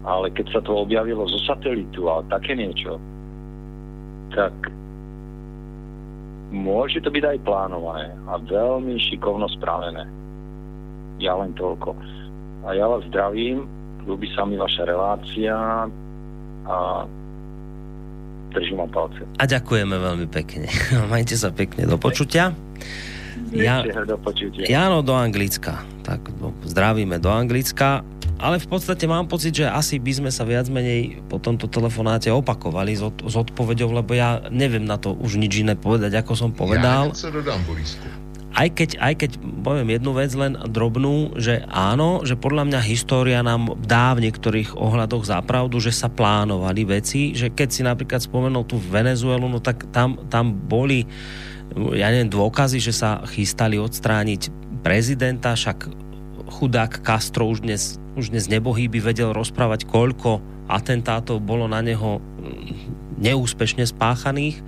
Ale 0.07 0.31
keď 0.31 0.47
sa 0.55 0.61
to 0.63 0.87
objavilo 0.87 1.27
zo 1.27 1.43
satelitu 1.43 2.07
a 2.07 2.23
také 2.31 2.55
niečo, 2.55 3.03
tak 4.31 4.55
môže 6.55 7.03
to 7.03 7.11
byť 7.11 7.35
aj 7.35 7.39
plánované 7.43 8.15
a 8.31 8.39
veľmi 8.39 8.95
šikovno 9.11 9.51
spravené. 9.59 10.07
Ja 11.19 11.35
len 11.35 11.51
toľko. 11.59 12.20
A 12.65 12.77
ja 12.77 12.85
vás 12.87 13.03
zdravím, 13.09 13.65
ľúbi 14.05 14.29
sa 14.37 14.45
mi 14.45 14.61
vaša 14.61 14.85
relácia 14.85 15.55
a 16.69 16.77
držím 18.53 18.85
vám 18.85 18.91
palce. 18.91 19.23
A 19.41 19.45
ďakujeme 19.49 19.97
veľmi 19.97 20.27
pekne. 20.29 20.69
Majte 21.13 21.35
sa 21.39 21.49
pekne 21.51 21.89
do 21.89 21.97
počutia. 21.97 22.53
Ja, 23.51 23.83
do 23.83 24.21
počutia. 24.21 24.69
Jano 24.69 25.01
do 25.01 25.17
Anglicka. 25.17 25.83
Tak 26.05 26.29
zdravíme 26.69 27.19
do 27.19 27.33
Anglicka 27.33 28.05
ale 28.41 28.57
v 28.57 28.69
podstate 28.73 29.05
mám 29.05 29.29
pocit, 29.29 29.53
že 29.53 29.69
asi 29.69 30.01
by 30.01 30.13
sme 30.17 30.31
sa 30.33 30.49
viac 30.49 30.65
menej 30.73 31.21
po 31.29 31.37
tomto 31.37 31.69
telefonáte 31.69 32.33
opakovali 32.33 32.97
s, 32.97 33.05
od, 33.05 33.21
s 33.21 33.37
odpovedou, 33.37 33.93
lebo 33.93 34.17
ja 34.17 34.41
neviem 34.49 34.81
na 34.81 34.97
to 34.97 35.13
už 35.13 35.37
nič 35.37 35.61
iné 35.61 35.77
povedať, 35.77 36.17
ako 36.17 36.33
som 36.33 36.49
povedal. 36.49 37.13
Ja 37.13 37.29
dodám, 37.29 37.61
Borisku. 37.69 38.09
Aj 38.51 38.67
keď, 38.67 38.99
aj 38.99 39.15
keď 39.15 39.31
poviem 39.63 39.95
jednu 39.95 40.11
vec 40.11 40.35
len 40.35 40.59
drobnú, 40.59 41.39
že 41.39 41.63
áno, 41.71 42.27
že 42.27 42.35
podľa 42.35 42.67
mňa 42.67 42.81
história 42.91 43.41
nám 43.47 43.79
dá 43.79 44.11
v 44.19 44.27
niektorých 44.27 44.75
ohľadoch 44.75 45.23
zapravdu, 45.23 45.79
že 45.79 45.95
sa 45.95 46.11
plánovali 46.11 46.83
veci, 46.83 47.31
že 47.31 47.55
keď 47.55 47.69
si 47.71 47.87
napríklad 47.87 48.19
spomenul 48.19 48.67
tú 48.67 48.83
Venezuelu, 48.83 49.47
no 49.47 49.63
tak 49.63 49.87
tam, 49.95 50.19
tam 50.27 50.51
boli 50.51 51.07
ja 51.95 52.11
neviem, 52.11 52.27
dôkazy, 52.27 52.83
že 52.83 52.91
sa 52.91 53.23
chystali 53.31 53.79
odstrániť 53.79 54.51
prezidenta, 54.83 55.55
však 55.55 55.87
chudák 56.51 57.07
Castro 57.07 57.47
už 57.47 57.63
dnes, 57.63 58.03
už 58.19 58.35
dnes 58.35 58.51
nebohý 58.51 58.91
by 58.91 58.99
vedel 58.99 59.31
rozprávať, 59.31 59.87
koľko 59.87 60.43
atentátov 60.67 61.39
bolo 61.39 61.71
na 61.71 61.79
neho 61.79 62.19
neúspešne 63.23 63.87
spáchaných. 63.87 64.59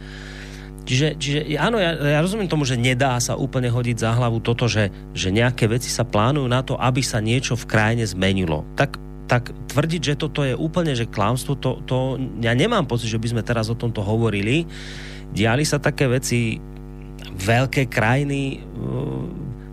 Čiže, 0.82 1.08
čiže 1.14 1.38
áno, 1.62 1.78
ja, 1.78 1.94
ja 1.94 2.18
rozumiem 2.18 2.50
tomu, 2.50 2.66
že 2.66 2.74
nedá 2.74 3.14
sa 3.22 3.38
úplne 3.38 3.70
hodiť 3.70 3.96
za 4.02 4.10
hlavu 4.18 4.42
toto, 4.42 4.66
že, 4.66 4.90
že 5.14 5.30
nejaké 5.30 5.70
veci 5.70 5.86
sa 5.86 6.02
plánujú 6.02 6.46
na 6.50 6.60
to, 6.66 6.74
aby 6.74 7.00
sa 7.00 7.22
niečo 7.22 7.54
v 7.54 7.68
krajine 7.70 8.02
zmenilo. 8.02 8.66
Tak, 8.74 8.98
tak 9.30 9.54
tvrdiť, 9.70 10.02
že 10.02 10.14
toto 10.18 10.42
je 10.42 10.58
úplne 10.58 10.92
že 10.98 11.06
klamstvo, 11.06 11.54
to, 11.54 11.78
to 11.86 12.18
ja 12.42 12.52
nemám 12.52 12.84
pocit, 12.90 13.06
že 13.06 13.22
by 13.22 13.28
sme 13.30 13.42
teraz 13.46 13.70
o 13.70 13.78
tomto 13.78 14.02
hovorili. 14.02 14.66
Diali 15.32 15.62
sa 15.62 15.78
také 15.78 16.10
veci, 16.10 16.58
veľké 17.32 17.86
krajiny 17.88 18.60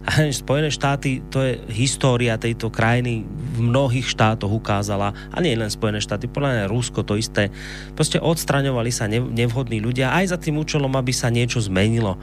Spojené 0.42 0.70
štáty, 0.74 1.22
to 1.30 1.44
je 1.44 1.60
história 1.74 2.40
tejto 2.40 2.72
krajiny 2.74 3.24
v 3.28 3.60
mnohých 3.60 4.08
štátoch 4.08 4.50
ukázala, 4.50 5.14
a 5.34 5.38
nie 5.42 5.56
len 5.56 5.70
Spojené 5.70 6.02
štáty, 6.02 6.30
podľa 6.30 6.50
mňa 6.56 6.72
Rusko 6.72 7.04
to 7.04 7.20
isté. 7.20 7.54
Proste 7.94 8.22
odstraňovali 8.22 8.92
sa 8.94 9.10
nevhodní 9.10 9.84
ľudia 9.84 10.16
aj 10.16 10.36
za 10.36 10.38
tým 10.40 10.60
účelom, 10.62 10.92
aby 10.96 11.12
sa 11.12 11.34
niečo 11.34 11.60
zmenilo. 11.62 12.18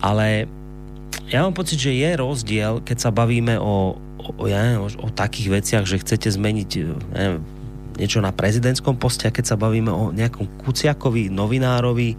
Ale 0.00 0.48
ja 1.30 1.44
mám 1.44 1.54
pocit, 1.54 1.78
že 1.78 1.94
je 1.94 2.10
rozdiel, 2.16 2.80
keď 2.82 2.96
sa 2.98 3.10
bavíme 3.12 3.60
o, 3.60 3.98
o, 4.18 4.46
ja 4.48 4.64
neviem, 4.64 4.82
o, 4.82 4.90
o 5.04 5.08
takých 5.12 5.48
veciach, 5.60 5.84
že 5.84 6.00
chcete 6.00 6.32
zmeniť 6.32 6.70
neviem, 7.12 7.42
niečo 8.00 8.24
na 8.24 8.32
prezidentskom 8.32 8.96
poste 8.96 9.28
a 9.28 9.34
keď 9.34 9.54
sa 9.54 9.56
bavíme 9.60 9.92
o 9.92 10.08
nejakom 10.10 10.64
Kuciakovi, 10.64 11.28
novinárovi, 11.28 12.16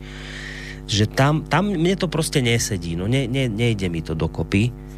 že 0.86 1.08
tam, 1.10 1.48
tam 1.48 1.72
mne 1.72 1.96
to 1.98 2.12
proste 2.12 2.44
nesedí, 2.44 3.00
no 3.00 3.08
ne, 3.10 3.26
ne, 3.26 3.48
nejde 3.48 3.88
mi 3.88 4.04
to 4.04 4.14
dokopy 4.14 4.91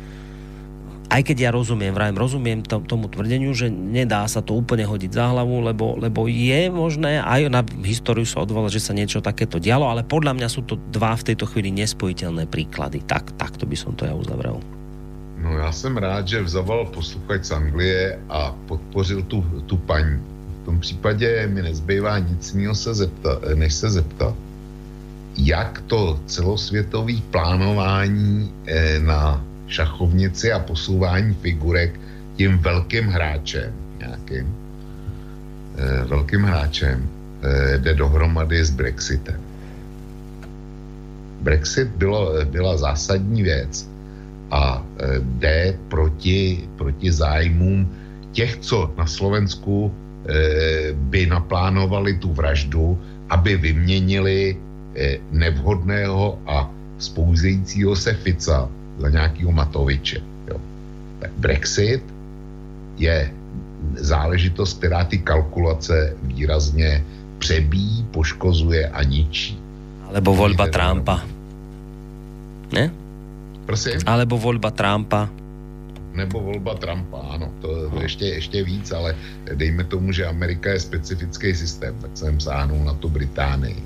aj 1.10 1.22
keď 1.22 1.38
ja 1.38 1.50
rozumiem, 1.54 1.94
vrajem, 1.94 2.18
rozumiem 2.18 2.60
to, 2.66 2.82
tomu 2.84 3.12
tvrdeniu, 3.12 3.54
že 3.54 3.70
nedá 3.70 4.26
sa 4.26 4.42
to 4.42 4.56
úplne 4.58 4.88
hodiť 4.88 5.12
za 5.14 5.30
hlavu, 5.30 5.62
lebo, 5.62 6.00
lebo 6.00 6.26
je 6.26 6.72
možné 6.72 7.22
aj 7.22 7.52
na 7.52 7.62
históriu 7.86 8.26
sa 8.26 8.42
odvolať, 8.42 8.82
že 8.82 8.86
sa 8.90 8.98
niečo 8.98 9.20
takéto 9.22 9.62
dialo, 9.62 9.86
ale 9.86 10.08
podľa 10.08 10.34
mňa 10.40 10.48
sú 10.50 10.66
to 10.66 10.80
dva 10.90 11.14
v 11.14 11.34
tejto 11.34 11.46
chvíli 11.46 11.70
nespojiteľné 11.76 12.50
príklady. 12.50 13.04
Tak, 13.06 13.36
takto 13.38 13.68
by 13.70 13.76
som 13.78 13.94
to 13.94 14.08
ja 14.08 14.16
uzavrel. 14.16 14.58
No 15.44 15.58
já 15.58 15.72
jsem 15.72 15.98
rád, 15.98 16.28
že 16.28 16.42
vzal 16.42 16.86
posluchač 16.94 17.46
z 17.46 17.52
Anglie 17.52 18.20
a 18.30 18.56
podpořil 18.68 19.22
tu, 19.24 19.44
tu 19.66 19.78
paní. 19.78 20.16
V 20.62 20.66
tom 20.66 20.80
případě 20.80 21.48
mi 21.48 21.62
nezbývá 21.62 22.20
nic 22.20 22.54
jiného 22.54 22.76
se 22.76 22.94
zeptat, 22.94 23.40
než 23.56 23.74
se 23.74 23.90
zeptat, 23.90 24.36
jak 25.38 25.84
to 25.88 26.20
celosvětové 26.26 27.14
plánování 27.32 28.54
eh, 28.68 29.00
na 29.00 29.44
šachovnici 29.68 30.52
a 30.52 30.60
posouvání 30.60 31.34
figurek 31.34 32.00
tím 32.36 32.58
velkým 32.58 33.08
hráčem 33.08 33.74
nějakým 34.00 34.56
e, 35.78 36.04
velkým 36.04 36.44
hráčem 36.44 37.10
e, 37.42 37.78
jde 37.78 37.94
dohromady 37.94 38.66
s 38.66 38.70
Brexitem. 38.70 39.42
Brexit 41.42 41.88
bylo, 41.88 42.46
byla 42.46 42.78
zásadní 42.78 43.44
věc 43.44 43.90
a 44.52 44.86
e, 45.00 45.20
jde 45.20 45.78
proti, 45.88 46.70
proti 46.78 47.12
zájmům 47.12 47.90
těch, 48.32 48.58
co 48.58 48.94
na 48.98 49.06
Slovensku 49.06 49.92
e, 49.92 50.94
by 50.94 51.26
naplánovali 51.26 52.18
tu 52.18 52.34
vraždu, 52.34 53.00
aby 53.30 53.58
vyměnili 53.58 54.58
e, 54.96 55.18
nevhodného 55.32 56.40
a 56.48 56.70
spouzejícího 56.98 57.96
se 57.96 58.14
Fica 58.14 58.70
za 58.98 59.10
nějakého 59.10 59.52
Matoviče. 59.52 60.22
Jo. 60.48 60.58
Tak 61.20 61.32
Brexit 61.38 62.04
je 62.98 63.32
záležitost, 63.98 64.78
která 64.78 65.04
ty 65.04 65.18
kalkulace 65.18 66.16
výrazně 66.24 67.04
přebíjí, 67.40 68.04
poškozuje 68.12 68.88
a 68.90 69.04
ničí. 69.04 69.60
Alebo 70.08 70.36
voľba 70.38 70.70
Trumpa. 70.70 71.26
Ne? 72.70 72.94
Prosím? 73.66 73.98
Alebo 74.06 74.38
voľba 74.38 74.70
Trumpa. 74.72 75.26
Nebo 76.14 76.40
volba 76.40 76.78
Trumpa, 76.78 77.18
ano, 77.34 77.50
to, 77.62 77.90
to 77.90 78.02
ještě, 78.02 78.26
ještě 78.26 78.64
víc, 78.64 78.92
ale 78.92 79.18
dejme 79.54 79.84
tomu, 79.84 80.12
že 80.14 80.30
Amerika 80.30 80.70
je 80.70 80.80
specifický 80.80 81.56
systém, 81.56 81.96
tak 82.02 82.12
jsem 82.14 82.40
sáhnul 82.40 82.86
na 82.86 82.94
tu 82.94 83.10
Británii. 83.10 83.82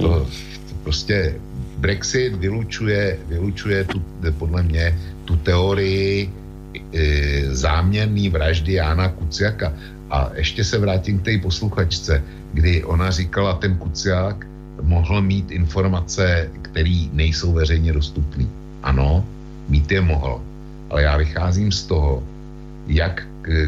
To, 0.00 0.24
to 0.68 0.74
prostě 0.82 1.36
Brexit 1.78 2.34
vylučuje, 2.34 3.18
vylučuje 3.28 3.84
tu, 3.84 4.02
podle 4.38 4.62
mě 4.62 4.98
tu 5.24 5.36
teorii 5.36 6.30
e, 6.74 7.54
záměrný 7.54 8.28
vraždy 8.28 8.72
Jána 8.72 9.08
Kuciaka. 9.08 9.72
A 10.10 10.30
ještě 10.34 10.64
se 10.64 10.78
vrátím 10.78 11.18
k 11.18 11.24
té 11.24 11.38
posluchačce, 11.38 12.22
kdy 12.52 12.84
ona 12.84 13.10
říkala, 13.10 13.54
ten 13.62 13.76
Kuciak 13.76 14.46
mohl 14.82 15.22
mít 15.22 15.50
informace, 15.50 16.50
které 16.62 17.06
nejsou 17.12 17.52
veřejně 17.52 17.92
dostupné. 17.92 18.46
Ano, 18.82 19.24
mít 19.68 19.90
je 19.90 20.00
mohl. 20.00 20.40
Ale 20.90 21.02
já 21.02 21.16
vycházím 21.16 21.72
z 21.72 21.82
toho, 21.82 22.22
jak 22.86 23.22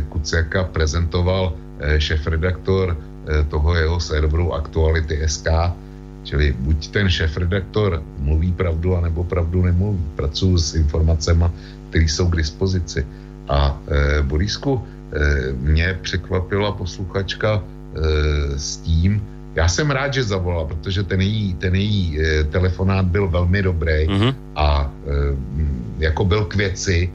Kuciaka 0.09 0.65
prezentoval 0.65 1.53
šéf-redaktor 1.99 2.97
toho 3.49 3.75
jeho 3.75 4.01
serveru 4.01 4.55
Aktuality 4.55 5.21
SK, 5.27 5.49
čili 6.25 6.55
buď 6.59 6.89
ten 6.89 7.09
šéf-redaktor 7.09 8.03
mluví 8.19 8.53
pravdu, 8.53 8.97
anebo 8.97 9.25
pravdu 9.25 9.63
nemluví. 9.63 10.05
Pracuji 10.17 10.59
s 10.59 10.75
informacemi, 10.75 11.45
které 11.91 12.05
jsou 12.05 12.29
k 12.29 12.37
dispozici. 12.37 13.07
A 13.49 13.81
e, 13.89 14.23
Borisku, 14.23 14.79
e, 14.79 15.53
mě 15.53 15.99
překvapila 16.03 16.73
posluchačka 16.73 17.63
e, 17.63 18.59
s 18.59 18.77
tím, 18.77 19.23
já 19.55 19.69
jsem 19.69 19.91
rád, 19.91 20.15
že 20.15 20.23
zavolala, 20.25 20.65
protože 20.65 21.03
ten 21.03 21.21
její, 21.21 21.55
ten 21.55 21.75
její 21.75 22.21
e, 22.21 22.45
telefonát 22.45 23.07
byl 23.07 23.29
velmi 23.29 23.63
dobrý 23.63 24.07
mm-hmm. 24.07 24.35
a 24.57 24.93
e, 25.07 25.37
jako 25.99 26.25
byl 26.25 26.45
k 26.45 26.55
věci 26.55 27.11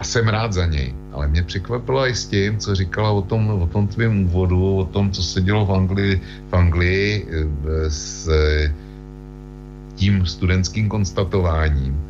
a 0.00 0.04
jsem 0.04 0.28
rád 0.28 0.52
za 0.52 0.66
něj. 0.66 0.94
Ale 1.12 1.28
mě 1.28 1.42
překvapilo 1.42 2.08
i 2.08 2.14
s 2.14 2.26
tím, 2.26 2.58
co 2.58 2.74
říkala 2.74 3.10
o 3.10 3.22
tom, 3.22 3.50
o 3.50 3.66
tom 3.66 3.86
tvým 3.86 4.24
úvodu, 4.24 4.76
o 4.76 4.84
tom, 4.84 5.10
co 5.12 5.22
se 5.22 5.40
dělo 5.40 5.66
v 5.66 5.72
Anglii, 5.72 6.20
v 6.50 6.52
Anglii 6.56 7.26
e, 7.28 7.90
s 7.90 8.28
e, 8.28 8.72
tím 9.94 10.26
studentským 10.26 10.88
konstatováním 10.88 12.00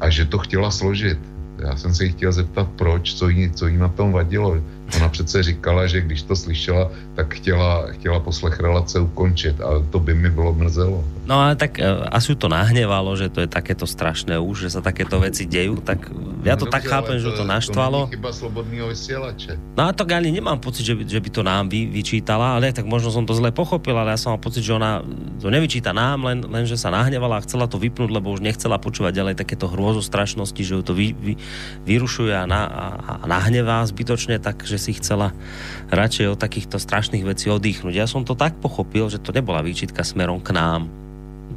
a 0.00 0.10
že 0.10 0.24
to 0.24 0.38
chtěla 0.38 0.70
složit 0.70 1.18
já 1.58 1.76
jsem 1.76 1.94
se 1.94 2.04
jí 2.04 2.12
chtěl 2.12 2.32
zeptat, 2.32 2.68
proč, 2.76 3.14
co 3.14 3.28
jí, 3.28 3.50
co 3.50 3.66
jí 3.66 3.76
na 3.76 3.88
tom 3.88 4.12
vadilo. 4.12 4.60
Ona 4.96 5.08
přece 5.08 5.42
říkala, 5.42 5.86
že 5.86 6.00
když 6.00 6.22
to 6.22 6.36
slyšela, 6.36 6.90
tak 7.14 7.34
chtěla, 7.34 7.86
chtěla 7.98 8.20
poslech 8.20 8.60
relace 8.60 9.00
ukončit 9.00 9.60
a 9.60 9.82
to 9.90 9.98
by 9.98 10.14
mi 10.14 10.30
bylo 10.30 10.54
mrzelo. 10.54 11.04
No 11.26 11.42
a 11.42 11.58
tak 11.58 11.82
uh, 11.82 12.06
asi 12.06 12.38
to 12.38 12.46
nahnevalo, 12.46 13.18
že 13.18 13.26
to 13.26 13.42
je 13.42 13.50
takéto 13.50 13.82
strašné 13.82 14.38
už, 14.38 14.70
že 14.70 14.78
sa 14.78 14.80
takéto 14.80 15.18
veci 15.18 15.42
dejú, 15.42 15.82
tak 15.82 16.06
ja 16.46 16.54
to 16.54 16.70
no, 16.70 16.70
tak 16.70 16.86
chápem, 16.86 17.18
že 17.18 17.34
to 17.34 17.42
naštvalo. 17.42 18.06
To 18.06 18.14
chyba 18.14 18.30
slobodného 18.30 18.86
vysielače. 18.94 19.58
No 19.74 19.90
a 19.90 19.90
to 19.90 20.06
ani 20.06 20.30
nemám 20.30 20.62
pocit, 20.62 20.86
že 20.86 20.94
by, 20.94 21.02
že 21.02 21.18
by 21.18 21.30
to 21.34 21.42
nám 21.42 21.66
vy, 21.66 21.90
vyčítala, 21.90 22.54
ale 22.54 22.70
tak 22.70 22.86
možno 22.86 23.10
som 23.10 23.26
to 23.26 23.34
zle 23.34 23.50
pochopil, 23.50 23.98
ale 23.98 24.14
ja 24.14 24.18
som 24.22 24.38
mal 24.38 24.40
pocit, 24.40 24.62
že 24.62 24.70
ona 24.70 25.02
to 25.42 25.50
nevyčíta 25.50 25.90
nám, 25.90 26.22
len, 26.22 26.46
len 26.46 26.62
že 26.62 26.78
sa 26.78 26.94
nahnevala 26.94 27.42
a 27.42 27.44
chcela 27.44 27.66
to 27.66 27.82
vypnúť, 27.82 28.14
lebo 28.14 28.30
už 28.30 28.46
nechcela 28.46 28.78
počúvať 28.78 29.18
ďalej 29.18 29.34
takéto 29.34 29.66
hrôzostrašnosti, 29.66 30.62
že 30.62 30.78
ju 30.78 30.82
to 30.86 30.94
vy, 30.94 31.10
vy, 31.10 31.34
vyrušuje 31.82 32.30
a, 32.30 32.46
na, 32.46 32.70
a, 32.70 32.84
a 33.18 33.24
nahnevá 33.26 33.82
zbytočne, 33.82 34.38
tak 34.38 34.62
že 34.76 34.92
si 34.92 34.92
chcela 35.00 35.32
radšej 35.88 36.36
od 36.36 36.38
takýchto 36.38 36.76
strašných 36.76 37.24
vecí 37.24 37.48
oddychnúť. 37.48 37.96
Ja 37.96 38.04
som 38.04 38.28
to 38.28 38.36
tak 38.36 38.60
pochopil, 38.60 39.08
že 39.08 39.16
to 39.16 39.32
nebola 39.32 39.64
výčitka 39.64 40.04
smerom 40.04 40.44
k 40.44 40.52
nám. 40.52 40.92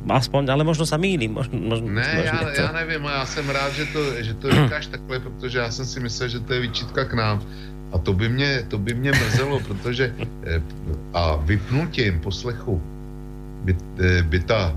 Aspoň, 0.08 0.48
ale 0.50 0.64
možno 0.64 0.88
sa 0.88 0.96
mýlim. 0.96 1.36
Možno, 1.36 1.60
možno, 1.60 1.92
ne, 1.92 2.00
možno 2.00 2.40
já, 2.40 2.50
to... 2.56 2.62
já 2.62 2.72
nevím, 2.72 3.04
já 3.04 3.26
jsem 3.26 3.46
rád, 3.50 3.72
že 3.74 3.86
to, 3.86 4.02
že 4.24 4.34
to 4.34 4.46
říkáš 4.64 4.88
takhle, 4.88 5.20
protože 5.20 5.60
já 5.60 5.72
jsem 5.72 5.86
si 5.86 6.00
myslel, 6.00 6.30
že 6.30 6.40
to 6.40 6.54
je 6.54 6.60
výčitka 6.60 7.06
k 7.06 7.14
nám. 7.14 7.44
A 7.92 7.98
to 7.98 8.14
by 8.14 8.30
mě, 8.30 8.66
to 8.68 8.78
by 8.78 8.94
mě 8.94 9.12
mrzelo, 9.12 9.60
protože 9.60 10.14
eh, 10.46 10.62
a 11.14 11.36
vypnutím 11.36 12.20
poslechu 12.20 12.82
by, 13.66 13.76
eh, 14.00 14.24
by 14.24 14.40
ta 14.40 14.76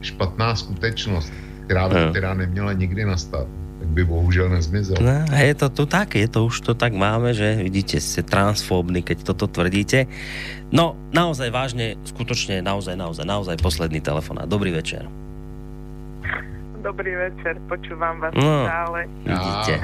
špatná 0.00 0.56
skutečnost, 0.56 1.32
která, 1.64 1.88
která 2.10 2.34
neměla 2.34 2.72
nikdy 2.72 3.04
nastat, 3.04 3.48
by 3.90 4.02
bohužel 4.06 4.48
nezmizel. 4.48 4.96
No, 5.02 5.26
je 5.26 5.54
to 5.58 5.68
tu 5.68 5.84
tak, 5.84 6.14
je 6.14 6.30
to 6.30 6.46
už 6.46 6.62
to 6.62 6.72
tak 6.78 6.94
máme, 6.94 7.34
že 7.34 7.58
vidíte, 7.58 7.98
ste 7.98 8.22
transfóbni, 8.22 9.02
keď 9.02 9.34
toto 9.34 9.50
tvrdíte. 9.50 10.06
No, 10.70 10.94
naozaj 11.10 11.50
vážne, 11.50 11.98
skutočne, 12.06 12.62
naozaj, 12.62 12.94
naozaj, 12.94 13.26
naozaj 13.26 13.56
posledný 13.58 13.98
telefonát. 13.98 14.46
Dobrý 14.46 14.70
večer. 14.70 15.10
Dobrý 16.80 17.12
večer, 17.12 17.60
počúvam 17.68 18.24
vás 18.24 18.32
no, 18.32 18.64
stále. 18.64 19.04
Vidíte. 19.26 19.74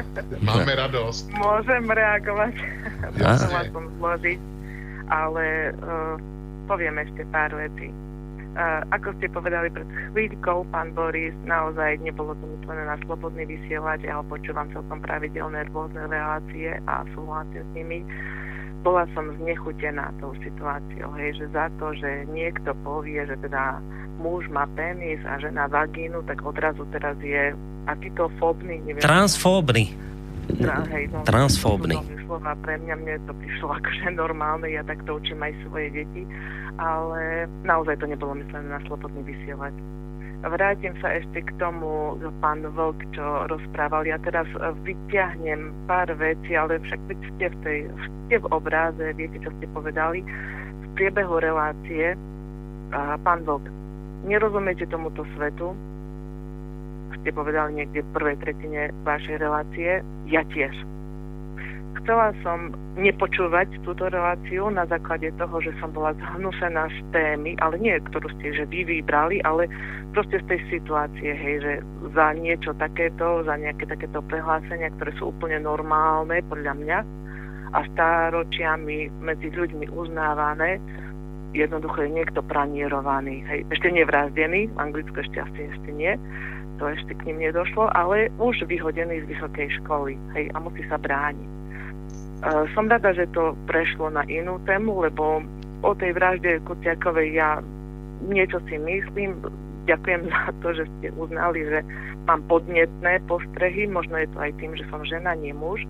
Máme 0.40 0.72
radosť. 0.72 1.24
Môžem 1.36 1.84
reagovať. 1.84 2.54
Musela 3.20 3.62
som 3.68 3.84
zložiť, 4.00 4.40
ale 5.12 5.76
uh, 5.76 6.16
poviem 6.64 6.96
ešte 7.04 7.28
pár 7.28 7.52
vecí 7.52 7.92
ako 8.90 9.12
ste 9.20 9.28
povedali 9.28 9.68
pred 9.68 9.88
chvíľkou, 10.12 10.64
pán 10.72 10.96
Boris, 10.96 11.36
naozaj 11.44 12.00
nebolo 12.00 12.32
to 12.40 12.44
myslené 12.56 12.88
na 12.88 12.96
slobodný 13.04 13.44
vysielať, 13.44 14.08
ja 14.08 14.20
ho 14.20 14.24
počúvam 14.24 14.68
celkom 14.72 15.04
pravidelné 15.04 15.68
rôzne 15.70 16.08
relácie 16.08 16.80
a 16.88 17.04
súhlasím 17.12 17.60
s 17.60 17.70
nimi. 17.76 17.98
Bola 18.80 19.04
som 19.18 19.28
znechutená 19.42 20.14
tou 20.22 20.32
situáciou, 20.40 21.10
hej, 21.18 21.36
že 21.42 21.46
za 21.50 21.68
to, 21.82 21.90
že 21.98 22.24
niekto 22.30 22.70
povie, 22.86 23.18
že 23.28 23.34
teda 23.42 23.82
muž 24.22 24.46
má 24.48 24.64
penis 24.78 25.20
a 25.26 25.36
žena 25.42 25.68
vagínu, 25.68 26.22
tak 26.24 26.40
odrazu 26.40 26.86
teraz 26.94 27.18
je 27.20 27.52
akýto 27.90 28.32
fóbny, 28.40 28.80
neviem. 28.86 29.02
Transfóbny. 29.02 29.92
Tra, 30.56 30.82
hej, 30.88 31.04
no, 31.12 31.20
Transfóbny. 31.28 31.96
Slova 32.24 32.56
pre 32.64 32.80
mňa, 32.80 32.94
mne 32.96 33.14
to 33.28 33.32
prišlo 33.36 33.68
akože 33.78 34.08
normálne, 34.16 34.66
ja 34.72 34.82
takto 34.84 35.20
učím 35.20 35.44
aj 35.44 35.52
svoje 35.68 35.88
deti 35.92 36.24
ale 36.76 37.48
naozaj 37.64 37.96
to 38.00 38.06
nebolo 38.06 38.36
myslené 38.36 38.68
na 38.68 38.80
slobodný 38.84 39.24
vysielať. 39.24 39.72
Vrátim 40.46 40.94
sa 41.00 41.16
ešte 41.16 41.42
k 41.42 41.50
tomu, 41.56 42.20
pán 42.44 42.60
Vlk, 42.62 43.00
čo 43.16 43.48
rozprával. 43.48 44.04
Ja 44.04 44.20
teraz 44.20 44.46
vyťahnem 44.84 45.72
pár 45.88 46.12
vecí, 46.12 46.52
ale 46.54 46.78
však 46.84 47.00
keď 47.08 47.18
ste 47.34 47.46
v, 47.50 47.56
tej, 47.64 47.78
ste 48.28 48.36
v 48.44 48.46
obráze, 48.52 49.16
viete, 49.16 49.40
čo 49.40 49.50
ste 49.58 49.66
povedali. 49.72 50.22
V 50.76 50.86
priebehu 50.94 51.40
relácie, 51.40 52.14
a 52.92 53.16
pán 53.24 53.42
Vlk, 53.48 53.64
nerozumiete 54.28 54.86
tomuto 54.86 55.24
svetu, 55.34 55.72
ste 57.26 57.34
povedali 57.34 57.82
niekde 57.82 58.06
v 58.06 58.12
prvej 58.14 58.38
tretine 58.38 58.94
vašej 59.02 59.42
relácie, 59.42 59.98
ja 60.30 60.46
tiež. 60.46 60.70
Chcela 61.98 62.30
som 62.46 62.70
nepočúvať 62.94 63.66
túto 63.82 64.06
reláciu 64.06 64.70
na 64.70 64.86
základe 64.86 65.34
toho, 65.34 65.58
že 65.58 65.74
som 65.82 65.90
bola 65.90 66.14
zhnusená 66.14 66.86
z 66.86 66.98
témy, 67.10 67.58
ale 67.58 67.82
nie, 67.82 67.98
ktorú 67.98 68.30
ste 68.38 68.54
že 68.54 68.70
vy 68.70 68.86
vybrali, 68.86 69.42
ale 69.42 69.66
proste 70.14 70.38
z 70.38 70.46
tej 70.46 70.60
situácie, 70.70 71.34
hej, 71.34 71.66
že 71.66 71.72
za 72.14 72.30
niečo 72.38 72.78
takéto, 72.78 73.42
za 73.42 73.58
nejaké 73.58 73.90
takéto 73.90 74.22
prehlásenia, 74.30 74.94
ktoré 74.94 75.10
sú 75.18 75.34
úplne 75.34 75.58
normálne 75.66 76.46
podľa 76.46 76.78
mňa 76.78 76.98
a 77.74 77.82
stáročiami 77.90 79.10
medzi 79.18 79.50
ľuďmi 79.50 79.90
uznávané, 79.90 80.78
jednoducho 81.58 82.06
je 82.06 82.22
niekto 82.22 82.38
pranierovaný, 82.46 83.42
hej, 83.50 83.66
ešte 83.74 83.90
nevrazdený, 83.90 84.70
ešte 85.26 85.42
asi 85.42 85.60
ešte 85.74 85.90
nie, 85.90 86.14
to 86.76 86.88
ešte 86.92 87.12
k 87.16 87.24
ním 87.32 87.48
nedošlo, 87.50 87.88
ale 87.96 88.28
už 88.40 88.64
vyhodený 88.68 89.24
z 89.24 89.30
vysokej 89.36 89.68
školy, 89.82 90.14
hej, 90.36 90.52
a 90.52 90.56
musí 90.60 90.84
sa 90.86 91.00
brániť. 91.00 91.50
Som 92.76 92.92
rada, 92.92 93.16
že 93.16 93.26
to 93.32 93.56
prešlo 93.64 94.12
na 94.12 94.22
inú 94.28 94.60
tému, 94.68 95.00
lebo 95.02 95.40
o 95.80 95.92
tej 95.96 96.12
vražde 96.12 96.60
Kuciakovej 96.68 97.32
ja 97.32 97.64
niečo 98.28 98.60
si 98.68 98.76
myslím. 98.76 99.40
Ďakujem 99.88 100.28
za 100.28 100.52
to, 100.60 100.68
že 100.76 100.84
ste 100.98 101.08
uznali, 101.16 101.64
že 101.64 101.80
mám 102.28 102.44
podnetné 102.50 103.24
postrehy. 103.24 103.88
Možno 103.88 104.20
je 104.20 104.28
to 104.34 104.38
aj 104.42 104.52
tým, 104.60 104.72
že 104.76 104.84
som 104.92 105.00
žena, 105.06 105.32
nie 105.38 105.56
muž. 105.56 105.80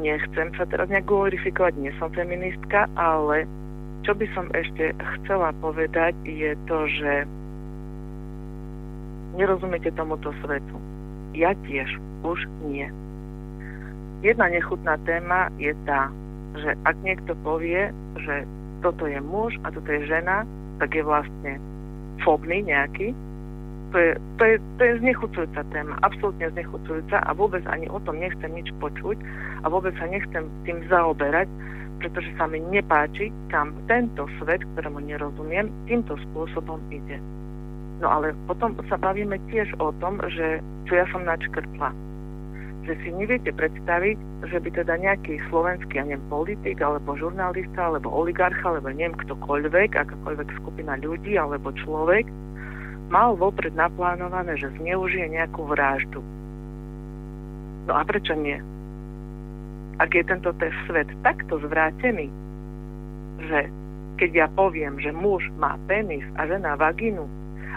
Nechcem 0.00 0.50
sa 0.56 0.64
teraz 0.66 0.88
nejak 0.90 1.06
glorifikovať, 1.06 1.76
nie 1.78 1.92
som 2.00 2.10
feministka, 2.14 2.88
ale 2.96 3.46
čo 4.02 4.16
by 4.16 4.26
som 4.32 4.48
ešte 4.56 4.90
chcela 4.96 5.52
povedať 5.60 6.16
je 6.26 6.56
to, 6.66 6.78
že 6.88 7.28
nerozumiete 9.34 9.90
tomuto 9.94 10.32
svetu. 10.42 10.76
Ja 11.34 11.52
tiež 11.66 11.90
už 12.22 12.38
nie 12.66 12.88
jedna 14.24 14.48
nechutná 14.48 14.96
téma 15.04 15.52
je 15.60 15.76
tá, 15.84 16.08
že 16.56 16.72
ak 16.88 16.96
niekto 17.04 17.36
povie, 17.44 17.92
že 18.24 18.48
toto 18.80 19.04
je 19.04 19.20
muž 19.20 19.52
a 19.68 19.70
toto 19.70 19.84
je 19.92 20.08
žena, 20.08 20.48
tak 20.80 20.96
je 20.96 21.04
vlastne 21.04 21.60
fobný 22.24 22.64
nejaký. 22.64 23.12
To 23.92 24.00
je, 24.00 24.12
to, 24.40 24.44
je, 24.48 24.56
to 24.80 24.82
je 24.82 24.92
znechucujúca 25.06 25.62
téma, 25.70 25.94
absolútne 26.02 26.50
znechucujúca 26.50 27.22
a 27.22 27.30
vôbec 27.36 27.62
ani 27.70 27.86
o 27.86 28.00
tom 28.02 28.18
nechcem 28.18 28.50
nič 28.50 28.72
počuť 28.82 29.14
a 29.62 29.70
vôbec 29.70 29.94
sa 30.00 30.10
nechcem 30.10 30.50
tým 30.66 30.82
zaoberať, 30.90 31.46
pretože 32.02 32.26
sa 32.34 32.50
mi 32.50 32.58
nepáči, 32.58 33.30
kam 33.54 33.70
tento 33.86 34.26
svet, 34.42 34.66
ktorému 34.74 34.98
nerozumiem, 35.04 35.70
týmto 35.86 36.18
spôsobom 36.18 36.82
ide. 36.90 37.22
No 38.04 38.12
ale 38.12 38.36
potom 38.44 38.76
sa 38.92 39.00
bavíme 39.00 39.40
tiež 39.48 39.72
o 39.80 39.88
tom, 39.96 40.20
že 40.28 40.60
čo 40.84 40.92
ja 41.00 41.08
som 41.08 41.24
načkrtla 41.24 41.88
že 42.84 43.00
si 43.00 43.16
neviete 43.16 43.48
predstaviť, 43.48 44.44
že 44.44 44.60
by 44.60 44.68
teda 44.76 45.00
nejaký 45.00 45.40
slovenský, 45.48 45.96
ja 45.96 46.04
neviem, 46.04 46.20
politik, 46.28 46.84
alebo 46.84 47.16
žurnalista, 47.16 47.80
alebo 47.80 48.12
oligarcha, 48.12 48.76
alebo 48.76 48.92
neviem 48.92 49.16
ktokoľvek, 49.16 49.96
akákoľvek 49.96 50.48
skupina 50.60 51.00
ľudí, 51.00 51.32
alebo 51.40 51.72
človek, 51.72 52.28
mal 53.08 53.40
vopred 53.40 53.72
naplánované, 53.72 54.60
že 54.60 54.68
zneužije 54.76 55.32
nejakú 55.32 55.64
vraždu. 55.64 56.20
No 57.88 57.92
a 57.96 58.04
prečo 58.04 58.36
nie? 58.36 58.60
Ak 59.96 60.12
je 60.12 60.24
tento 60.28 60.52
svet 60.84 61.08
takto 61.24 61.56
zvrátený, 61.64 62.28
že 63.48 63.72
keď 64.20 64.30
ja 64.44 64.46
poviem, 64.52 65.00
že 65.00 65.08
muž 65.08 65.48
má 65.56 65.80
penis 65.88 66.24
a 66.36 66.44
žena 66.44 66.76
vaginu 66.76 67.24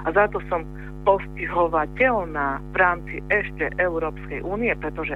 a 0.06 0.08
za 0.14 0.26
to 0.30 0.43
som 0.51 0.67
postihovateľná 1.08 2.59
v 2.74 2.76
rámci 2.76 3.16
ešte 3.32 3.72
Európskej 3.80 4.43
únie, 4.43 4.76
pretože 4.76 5.16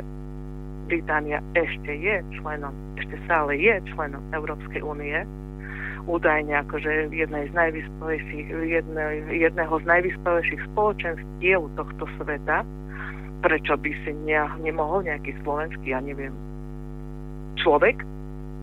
Británia 0.87 1.43
ešte 1.55 1.91
je 1.91 2.23
členom, 2.39 2.71
ešte 2.95 3.15
stále 3.27 3.59
je 3.59 3.75
členom 3.91 4.23
Európskej 4.31 4.81
únie, 4.83 5.23
údajne 6.09 6.65
akože 6.65 7.13
jednej 7.13 7.45
z 7.51 7.53
jedne, 8.65 9.05
jedného 9.29 9.73
z 9.77 9.85
najvyspelejších 9.85 10.61
spoločenstiev 10.73 11.61
tohto 11.77 12.03
sveta, 12.17 12.65
prečo 13.45 13.73
by 13.77 13.91
si 14.05 14.11
ne, 14.25 14.41
nemohol 14.61 15.05
nejaký 15.05 15.35
slovenský, 15.45 15.93
ja 15.93 16.01
neviem, 16.01 16.33
človek, 17.61 18.01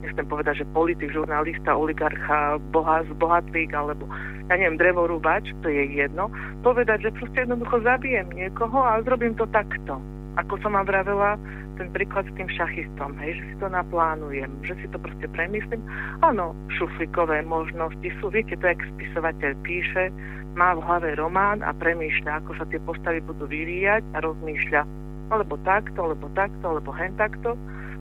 nechcem 0.08 0.24
povedať, 0.24 0.64
že 0.64 0.72
politik, 0.72 1.12
žurnalista, 1.12 1.76
oligarcha, 1.76 2.56
boha, 2.72 3.04
bohatlík, 3.20 3.76
alebo 3.76 4.08
ja 4.48 4.56
neviem, 4.56 4.80
drevorúbač, 4.80 5.52
to 5.60 5.68
je 5.68 5.84
jedno, 5.92 6.32
povedať, 6.64 7.04
že 7.04 7.14
proste 7.20 7.44
jednoducho 7.44 7.84
zabijem 7.84 8.32
niekoho 8.32 8.80
a 8.80 9.04
zrobím 9.04 9.36
to 9.36 9.44
takto. 9.52 10.00
Ako 10.40 10.56
som 10.64 10.72
vám 10.72 10.88
vravela, 10.88 11.36
ten 11.76 11.92
príklad 11.94 12.26
s 12.26 12.34
tým 12.34 12.48
šachistom, 12.50 13.14
hej, 13.22 13.38
že 13.38 13.44
si 13.52 13.54
to 13.62 13.68
naplánujem, 13.68 14.50
že 14.64 14.74
si 14.82 14.86
to 14.90 14.98
proste 14.98 15.28
premyslím. 15.30 15.82
Áno, 16.24 16.56
šuflikové 16.74 17.44
možnosti 17.46 18.08
sú, 18.18 18.32
viete, 18.32 18.58
to 18.58 18.66
jak 18.66 18.82
spisovateľ 18.98 19.52
píše, 19.62 20.10
má 20.58 20.74
v 20.74 20.82
hlave 20.82 21.14
román 21.14 21.62
a 21.62 21.70
premýšľa, 21.70 22.42
ako 22.42 22.50
sa 22.58 22.64
tie 22.66 22.82
postavy 22.82 23.22
budú 23.22 23.46
vyvíjať 23.46 24.02
a 24.16 24.18
rozmýšľa, 24.26 24.82
alebo 25.30 25.54
takto, 25.62 25.98
alebo 26.02 26.26
takto, 26.34 26.64
alebo 26.66 26.90
hen 26.90 27.14
takto. 27.14 27.54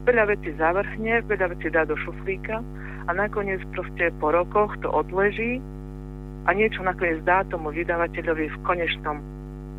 Veľa 0.08 0.24
vecí 0.32 0.56
zavrhne, 0.56 1.20
veľa 1.28 1.52
vecí 1.52 1.68
dá 1.68 1.84
do 1.84 2.00
šuflíka 2.00 2.64
a 3.06 3.12
nakoniec 3.12 3.60
proste 3.76 4.08
po 4.24 4.32
rokoch 4.32 4.72
to 4.80 4.88
odleží 4.88 5.60
a 6.48 6.56
niečo 6.56 6.80
nakoniec 6.80 7.20
dá 7.28 7.44
tomu 7.52 7.76
vydavateľovi 7.76 8.48
v 8.48 8.58
konečnom 8.64 9.20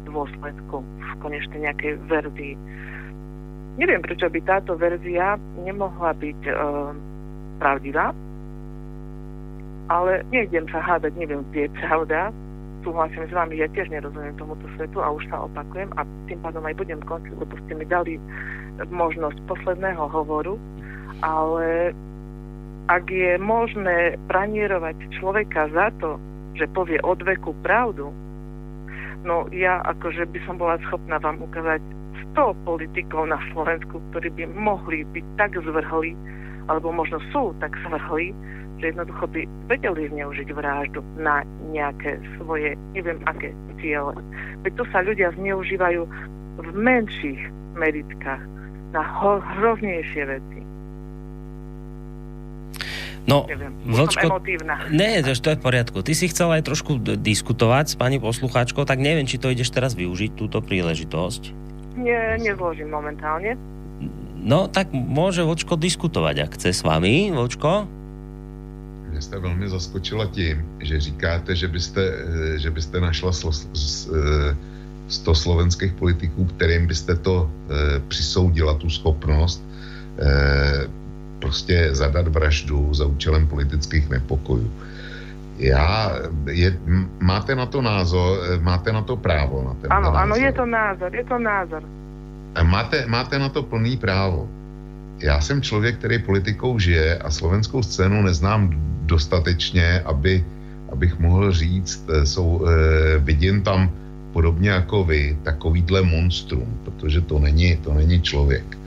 dôsledku, 0.05 0.84
v 0.84 1.10
konečnej 1.24 1.65
nejakej 1.65 1.97
verzii. 2.12 2.55
Neviem, 3.81 4.05
prečo 4.05 4.28
by 4.28 4.40
táto 4.44 4.76
verzia 4.76 5.40
nemohla 5.65 6.12
byť 6.12 6.40
e, 6.44 6.52
pravdivá, 7.57 8.12
ale 9.89 10.28
nejdem 10.28 10.68
sa 10.68 10.84
hádať, 10.84 11.16
neviem, 11.16 11.40
kde 11.48 11.68
je 11.68 11.70
pravda. 11.81 12.28
Súhlasím 12.86 13.26
s 13.26 13.34
vami, 13.34 13.58
ja 13.58 13.66
tiež 13.74 13.90
nerozumiem 13.90 14.39
tomuto 14.39 14.65
svetu 14.78 15.02
a 15.02 15.10
už 15.10 15.26
sa 15.28 15.44
opakujem 15.44 15.90
a 15.98 16.07
tým 16.31 16.39
pádom 16.40 16.62
aj 16.62 16.78
budem 16.78 17.02
končiť, 17.02 17.34
lebo 17.34 17.55
ste 17.66 17.73
mi 17.74 17.84
dali 17.84 18.15
možnosť 18.94 19.39
posledného 19.50 20.07
hovoru, 20.15 20.55
ale 21.26 21.90
ak 22.89 23.05
je 23.10 23.36
možné 23.42 24.16
pranierovať 24.31 24.97
človeka 25.18 25.68
za 25.74 25.90
to, 25.98 26.16
že 26.55 26.70
povie 26.73 27.02
od 27.02 27.18
veku 27.20 27.52
pravdu, 27.66 28.15
no 29.26 29.50
ja 29.50 29.82
akože 29.82 30.31
by 30.31 30.39
som 30.47 30.57
bola 30.57 30.78
schopná 30.86 31.18
vám 31.18 31.42
ukázať 31.42 31.82
100 32.32 32.55
politikov 32.62 33.26
na 33.26 33.42
Slovensku, 33.50 33.98
ktorí 34.10 34.31
by 34.39 34.44
mohli 34.55 35.02
byť 35.02 35.26
tak 35.34 35.58
zvrhli, 35.58 36.15
alebo 36.68 36.92
možno 36.92 37.18
sú 37.32 37.56
tak 37.58 37.72
zvrhli, 37.84 38.32
že 38.78 38.94
jednoducho 38.94 39.26
by 39.34 39.42
vedeli 39.66 40.06
zneužiť 40.14 40.48
vraždu 40.55 41.02
na 41.18 41.42
nejaké 41.74 42.20
svoje, 42.38 42.78
neviem 42.94 43.18
aké 43.26 43.50
ciele. 43.82 44.14
Veď 44.62 44.72
tu 44.78 44.84
sa 44.94 45.02
ľudia 45.02 45.34
zneužívajú 45.34 46.02
v 46.58 46.68
menších 46.74 47.40
meritkách 47.74 48.42
na 48.94 49.02
ho- 49.02 49.42
hroznejšie 49.42 50.22
veci. 50.26 50.60
No, 53.28 53.44
Neviem, 53.44 53.76
Vlčko, 53.84 54.40
nie, 54.88 55.20
to, 55.20 55.36
to 55.36 55.52
je 55.52 55.60
v 55.60 55.62
poriadku. 55.62 56.00
Ty 56.00 56.12
si 56.16 56.32
chcel 56.32 56.48
aj 56.48 56.64
trošku 56.64 56.97
diskutovať 56.97 57.92
s 57.92 57.94
pani 58.00 58.16
poslucháčkou, 58.16 58.88
tak 58.88 59.05
neviem, 59.05 59.28
či 59.28 59.36
to 59.36 59.52
ideš 59.52 59.68
teraz 59.68 59.92
využiť, 59.92 60.32
túto 60.32 60.64
príležitosť. 60.64 61.52
Nie, 62.00 62.40
nezložím 62.40 62.88
momentálne. 62.88 63.52
No, 64.39 64.70
tak 64.70 64.94
môže 64.94 65.42
Vočko 65.42 65.75
diskutovať, 65.75 66.47
ak 66.47 66.55
chce 66.55 66.70
s 66.73 66.83
vami, 66.86 67.34
Vočko. 67.34 67.89
Mě 69.10 69.23
jste 69.23 69.39
velmi 69.39 69.68
zaskočila 69.68 70.26
tím, 70.26 70.62
že 70.78 71.00
říkáte, 71.00 71.57
že 71.57 71.68
byste, 71.68 72.02
eh, 72.02 72.58
že 72.58 72.70
byste 72.70 73.00
našla 73.00 73.33
slo, 73.33 73.52
s, 73.52 74.08
eh, 74.08 74.57
100 75.08 75.34
slovenských 75.34 75.92
politiků, 75.92 76.44
kterým 76.44 76.86
byste 76.86 77.17
to 77.17 77.49
e, 77.49 78.00
přisoudila, 78.08 78.75
tu 78.75 78.91
schopnost 78.91 79.65
e, 80.18 80.89
prostě 81.39 81.89
zadat 81.92 82.28
vraždu 82.28 82.94
za 82.94 83.07
účelem 83.07 83.47
politických 83.47 84.08
nepokojů. 84.08 84.70
Já, 85.58 86.12
je, 86.47 86.78
máte 87.20 87.55
na 87.55 87.67
to 87.67 87.83
názor, 87.83 88.39
máte 88.60 88.92
na 88.92 89.02
to 89.02 89.17
právo. 89.17 89.65
Na 89.67 89.75
ten 89.75 89.91
áno, 89.91 90.12
názor. 90.15 90.39
je 90.39 90.52
to 90.52 90.67
názor, 90.67 91.10
je 91.15 91.25
to 91.25 91.39
názor. 91.39 91.83
Máte, 92.62 93.06
máte 93.06 93.38
na 93.38 93.48
to 93.48 93.62
plný 93.62 93.96
právo. 93.96 94.48
Já 95.18 95.40
jsem 95.40 95.62
člověk, 95.62 95.98
který 95.98 96.18
politikou 96.18 96.78
žije 96.78 97.18
a 97.18 97.30
slovenskou 97.30 97.82
scénu 97.82 98.22
neznám 98.22 98.70
dostatečně, 99.06 100.00
aby, 100.00 100.44
abych 100.92 101.18
mohl 101.18 101.52
říct, 101.52 102.06
eh, 102.08 102.26
jsou, 102.26 102.66
eh, 102.66 103.18
vidím 103.18 103.62
tam 103.62 103.90
podobně 104.32 104.70
jako 104.70 105.04
vy, 105.04 105.38
takovýhle 105.42 106.02
monstrum, 106.02 106.78
protože 106.84 107.20
to 107.20 107.38
není, 107.38 107.76
to 107.76 107.94
není 107.94 108.22
člověk. 108.22 108.78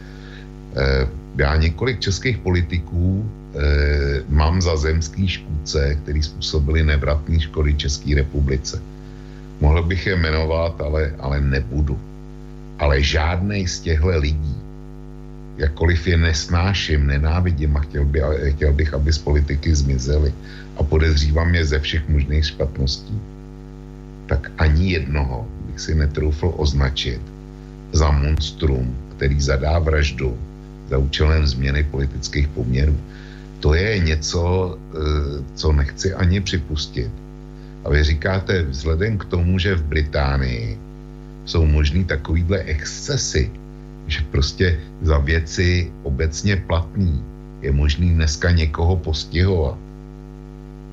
Eh, 0.75 1.07
já 1.37 1.55
několik 1.55 1.99
českých 1.99 2.37
politiků 2.37 3.31
eh, 3.51 4.23
mám 4.29 4.61
za 4.61 4.77
zemský 4.77 5.27
škůdce, 5.27 5.95
který 6.03 6.23
způsobili 6.23 6.83
nevratné 6.83 7.39
škody 7.39 7.75
České 7.75 8.15
republice. 8.15 8.79
Mohl 9.59 9.83
bych 9.83 10.07
je 10.07 10.15
jmenovat, 10.15 10.81
ale, 10.81 11.15
ale 11.19 11.41
nebudu. 11.41 11.99
Ale 12.81 12.97
žádnej 12.97 13.67
z 13.69 13.79
těchto 13.79 14.09
lidí, 14.17 14.57
jakkoliv 15.57 16.07
je 16.07 16.17
nesnáším, 16.17 17.07
nenávidím 17.07 17.77
a 17.77 17.79
chtěl, 17.79 18.05
by, 18.05 18.21
chtěl 18.57 18.73
bych, 18.73 18.93
aby 18.93 19.13
z 19.13 19.17
politiky 19.17 19.75
zmizeli 19.75 20.33
a 20.77 20.83
podezřívám 20.83 21.55
je 21.55 21.65
ze 21.65 21.79
všech 21.79 22.09
možných 22.09 22.45
špatností, 22.45 23.21
tak 24.25 24.51
ani 24.57 24.97
jednoho 24.97 25.47
bych 25.69 25.79
si 25.79 25.95
netroufl 25.95 26.53
označit 26.57 27.21
za 27.91 28.11
monstrum, 28.11 28.97
který 29.15 29.41
zadá 29.41 29.79
vraždu 29.79 30.37
za 30.89 30.97
účelem 30.97 31.47
změny 31.47 31.83
politických 31.83 32.47
poměrů. 32.47 32.97
To 33.59 33.73
je 33.73 33.99
něco, 33.99 34.41
eh, 34.73 34.97
co 35.55 35.67
nechci 35.73 36.13
ani 36.13 36.41
připustit. 36.41 37.11
A 37.85 37.89
vy 37.89 38.03
říkáte, 38.03 38.63
vzhledem 38.63 39.17
k 39.17 39.25
tomu, 39.25 39.59
že 39.59 39.75
v 39.75 39.83
Británii 39.83 40.90
jsou 41.51 41.67
možný 41.67 42.07
takovýhle 42.07 42.63
excesy, 42.63 43.51
že 44.07 44.23
prostě 44.31 44.79
za 45.01 45.17
věci 45.17 45.91
obecně 46.03 46.55
platný 46.55 47.23
je 47.61 47.71
možný 47.71 48.15
dneska 48.15 48.51
někoho 48.51 48.95
postihovat, 48.95 49.77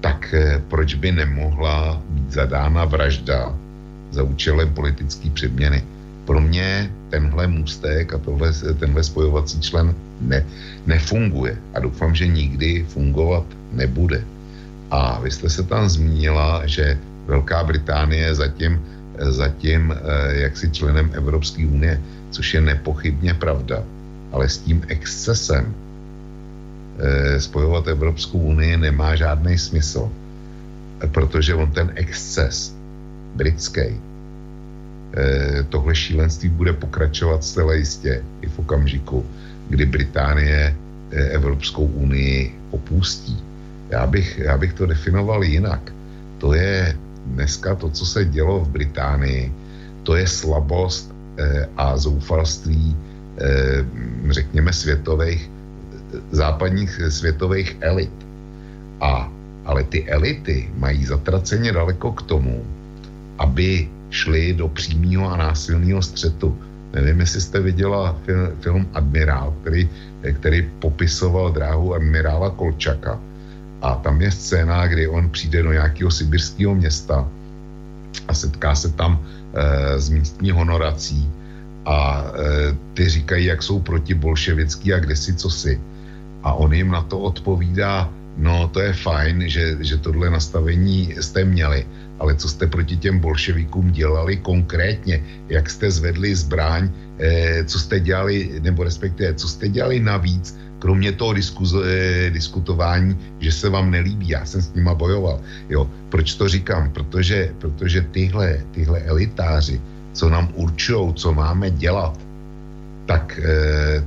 tak 0.01 0.35
eh, 0.35 0.63
proč 0.69 0.95
by 0.99 1.13
nemohla 1.13 2.03
být 2.11 2.31
zadána 2.43 2.85
vražda 2.85 3.55
za 4.11 4.23
účelem 4.23 4.75
politické 4.75 5.31
předměny? 5.31 5.83
Pro 6.27 6.41
mě 6.41 6.91
tenhle 7.11 7.47
můstek 7.47 8.13
a 8.13 8.19
tohle, 8.19 8.53
tenhle 8.79 9.03
spojovací 9.03 9.61
člen 9.63 9.95
ne, 10.21 10.45
nefunguje 10.87 11.57
a 11.75 11.81
doufám, 11.81 12.15
že 12.15 12.27
nikdy 12.27 12.85
fungovat 12.89 13.47
nebude. 13.73 14.21
A 14.91 15.21
vy 15.23 15.31
jste 15.31 15.49
se 15.51 15.63
tam 15.63 15.89
zmínila, 15.89 16.67
že 16.67 16.99
Velká 17.27 17.65
Británie 17.65 18.35
zatím, 18.35 18.81
zatím 19.21 19.93
eh, 19.93 20.41
jaksi 20.41 20.71
členem 20.71 21.11
Evropské 21.15 21.67
unie, 21.67 22.01
což 22.31 22.55
je 22.55 22.61
nepochybně 22.61 23.35
pravda. 23.35 23.83
Ale 24.33 24.49
s 24.49 24.59
tím 24.59 24.83
excesem 24.89 25.75
eh, 26.99 27.41
spojovat 27.41 27.89
Evropskou 27.89 28.39
unii 28.39 28.77
nemá 28.77 29.17
žádný 29.17 29.59
smysl, 29.59 30.11
protože 31.11 31.55
on 31.55 31.71
ten 31.71 31.93
exces 31.95 32.75
britský, 33.35 33.81
eh, 33.91 35.63
tohle 35.69 35.95
šílenství 35.95 36.49
bude 36.49 36.73
pokračovat 36.73 37.45
zcela 37.45 37.75
jistě 37.75 38.23
i 38.41 38.47
v 38.47 38.59
okamžiku, 38.59 39.27
kdy 39.69 39.87
Británie 39.87 40.77
Evropskou 41.11 41.85
unii 41.85 42.53
opustí. 42.71 43.41
Já 43.91 44.07
bych, 44.07 44.39
já 44.39 44.59
bych 44.59 44.73
to 44.73 44.87
definoval 44.87 45.45
jinak. 45.45 45.81
To 46.39 46.55
je 46.55 46.97
dneska 47.35 47.75
to, 47.75 47.91
co 47.91 48.07
se 48.07 48.25
dělo 48.25 48.61
v 48.61 48.69
Británii, 48.69 49.53
to 50.03 50.17
je 50.17 50.27
slabost 50.27 51.15
eh, 51.39 51.69
a 51.77 51.97
zoufalství, 51.97 52.97
eh, 53.39 53.85
řekněme, 54.31 54.73
světových, 54.73 55.51
západních 56.31 57.01
světových 57.09 57.77
elit. 57.81 58.13
A, 59.01 59.31
ale 59.65 59.85
ty 59.85 60.09
elity 60.09 60.71
mají 60.77 61.05
zatraceně 61.05 61.73
daleko 61.73 62.13
k 62.13 62.23
tomu, 62.23 62.65
aby 63.39 63.89
šli 64.11 64.55
do 64.57 64.69
přímého 64.69 65.31
a 65.31 65.37
násilného 65.37 66.03
střetu. 66.03 66.59
Nevím, 66.95 67.21
jestli 67.21 67.41
jste 67.41 67.61
viděla 67.61 68.17
film, 68.25 68.49
film 68.61 68.89
Admirál, 68.95 69.55
který, 69.61 69.89
který 70.41 70.71
popisoval 70.79 71.53
dráhu 71.53 71.95
admirála 71.95 72.51
Kolčaka. 72.51 73.21
A 73.83 73.95
tam 73.95 74.23
je 74.23 74.31
scéna, 74.31 74.87
kdy 74.87 75.09
on 75.09 75.31
přijde 75.31 75.63
do 75.63 75.73
nějakého 75.73 76.11
sibirského 76.11 76.75
města 76.75 77.29
a 78.29 78.35
setká 78.35 78.75
se 78.75 78.93
tam 78.93 79.23
e, 79.55 80.01
z 80.01 80.09
místní 80.09 80.51
honorací 80.51 81.31
a 81.85 82.25
e, 82.27 82.77
ty 82.95 83.09
říkají, 83.09 83.45
jak 83.45 83.63
jsou 83.63 83.81
proti 83.81 84.15
bolševický 84.15 84.95
a 84.95 84.99
kde 84.99 85.17
si 85.17 85.35
co 85.35 85.51
si. 85.51 85.81
A 86.43 86.53
on 86.53 86.73
jim 86.73 86.91
na 86.91 87.03
to 87.03 87.19
odpovídá, 87.19 88.11
no 88.37 88.69
to 88.69 88.81
je 88.81 88.93
fajn, 88.93 89.49
že, 89.49 89.77
že 89.81 89.97
tohle 89.99 90.31
nastavení 90.31 91.15
jste 91.21 91.45
měli, 91.45 91.87
ale 92.19 92.35
co 92.35 92.49
jste 92.49 92.67
proti 92.67 92.97
těm 92.97 93.19
bolševikům 93.19 93.91
dělali 93.91 94.37
konkrétně, 94.37 95.23
jak 95.49 95.71
jste 95.71 95.91
zvedli 95.91 96.35
zbraň, 96.35 96.91
eh, 97.19 97.65
co 97.65 97.79
jste 97.79 98.01
dělali, 98.01 98.61
nebo 98.63 98.85
respektive, 98.85 99.35
co 99.35 99.49
jste 99.49 99.69
dělali 99.69 100.01
navíc, 100.01 100.59
kromě 100.79 101.13
toho 101.13 101.33
diskuz, 101.33 101.75
eh, 101.75 102.31
diskutování, 102.31 103.19
že 103.39 103.53
se 103.53 103.69
vám 103.69 103.91
nelíbí, 103.91 104.29
já 104.29 104.45
jsem 104.45 104.63
s 104.63 104.75
nima 104.75 104.95
bojoval. 104.95 105.41
Jo, 105.69 105.91
proč 106.09 106.35
to 106.35 106.49
říkám? 106.49 106.91
Protože, 106.91 107.55
protože 107.59 108.01
tyhle, 108.11 108.61
tyhle 108.71 109.01
elitáři, 109.01 109.81
co 110.13 110.31
nám 110.31 110.49
určují, 110.55 111.15
co 111.15 111.35
máme 111.35 111.71
dělat, 111.71 112.19
tak 113.07 113.41
eh, 113.43 114.05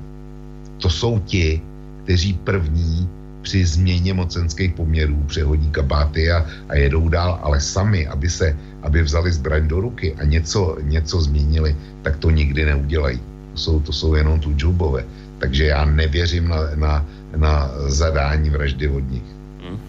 to 0.77 0.89
jsou 0.89 1.19
ti, 1.19 1.61
kteří 2.03 2.33
první 2.33 3.09
při 3.41 3.65
změně 3.65 4.13
mocenských 4.13 4.73
poměrů 4.73 5.23
přehodí 5.27 5.69
kabáty 5.69 6.31
a, 6.31 6.45
a 6.69 6.75
jedou 6.75 7.09
dál, 7.09 7.39
ale 7.41 7.61
sami, 7.61 8.07
aby 8.07 8.29
se, 8.29 8.57
aby 8.81 9.03
vzali 9.03 9.31
zbraň 9.31 9.67
do 9.67 9.81
ruky 9.81 10.13
a 10.13 10.23
něco, 10.25 10.77
něco 10.81 11.21
změnili, 11.21 11.75
tak 12.01 12.17
to 12.17 12.29
nikdy 12.29 12.65
neudělají. 12.65 13.19
To 13.51 13.57
jsou, 13.57 13.79
to 13.79 13.91
jsou 13.93 14.15
jenom 14.15 14.39
tu 14.39 14.53
džubové. 14.53 15.05
Takže 15.41 15.63
já 15.65 15.85
nevěřím 15.85 16.47
na, 16.47 16.57
na, 16.75 17.05
na 17.35 17.53
zadání 17.89 18.49
vraždy 18.49 18.87
od 18.87 19.05
nich. 19.09 19.27
Hm. 19.61 19.79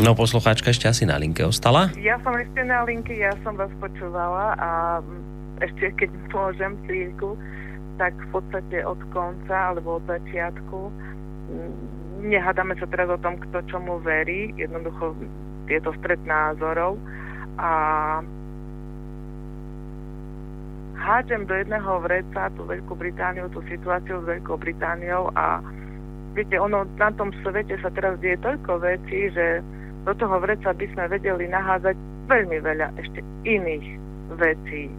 No, 0.00 0.14
poslucháčka 0.14 0.70
ešte 0.70 0.86
asi 0.88 1.04
na 1.04 1.18
linke 1.18 1.42
ostala. 1.42 1.90
Ja 1.98 2.16
som 2.22 2.32
ešte 2.38 2.62
na 2.62 2.86
linke, 2.86 3.10
ja 3.10 3.34
som 3.42 3.58
vás 3.58 3.68
počúvala 3.82 4.54
a 4.56 4.70
ešte 5.60 5.92
keď 5.98 6.10
môžem 6.30 6.78
chvíľku, 6.86 7.34
tak 7.98 8.14
v 8.16 8.28
podstate 8.32 8.86
od 8.86 8.96
konca 9.12 9.74
alebo 9.74 9.98
od 9.98 10.04
začiatku 10.06 10.78
nehádame 12.22 12.78
sa 12.78 12.86
teraz 12.88 13.10
o 13.10 13.18
tom, 13.20 13.36
kto 13.36 13.66
čomu 13.68 13.98
verí, 14.00 14.54
jednoducho 14.56 15.12
je 15.68 15.80
to 15.82 15.90
stred 16.00 16.20
názorov 16.24 16.96
a 17.58 17.70
hádžem 21.00 21.48
do 21.48 21.54
jedného 21.56 22.04
vreca 22.04 22.52
tú 22.54 22.68
Veľkú 22.68 22.92
Britániu, 22.94 23.48
tú 23.50 23.64
situáciu 23.66 24.20
s 24.20 24.28
Veľkou 24.28 24.60
Britániou 24.60 25.32
a 25.34 25.64
viete, 26.36 26.60
ono 26.60 26.84
na 27.00 27.10
tom 27.16 27.32
svete 27.40 27.80
sa 27.80 27.88
teraz 27.90 28.20
deje 28.20 28.36
toľko 28.44 28.84
vecí, 28.84 29.32
že 29.32 29.64
do 30.04 30.12
toho 30.14 30.36
vreca 30.40 30.76
by 30.76 30.86
sme 30.92 31.04
vedeli 31.08 31.48
nahádzať 31.48 31.96
veľmi 32.28 32.58
veľa 32.60 32.94
ešte 33.00 33.20
iných 33.48 33.86
vecí. 34.36 34.92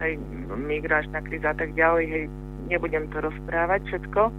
Hej, 0.00 0.16
migračná 0.56 1.20
kríza 1.24 1.52
a 1.52 1.58
tak 1.58 1.76
ďalej, 1.76 2.04
hej, 2.08 2.24
nebudem 2.72 3.04
to 3.12 3.20
rozprávať 3.20 3.84
všetko, 3.84 4.32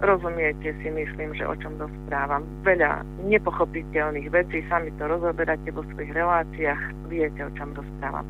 rozumiete 0.00 0.72
si, 0.80 0.88
myslím, 0.88 1.36
že 1.36 1.44
o 1.44 1.54
čom 1.60 1.76
rozprávam. 1.76 2.44
Veľa 2.64 3.04
nepochopiteľných 3.28 4.32
vecí, 4.32 4.64
sami 4.68 4.88
to 4.96 5.04
rozoberáte 5.04 5.68
vo 5.76 5.84
svojich 5.92 6.12
reláciách, 6.16 6.80
viete, 7.12 7.40
o 7.44 7.50
čom 7.52 7.76
rozprávam. 7.76 8.24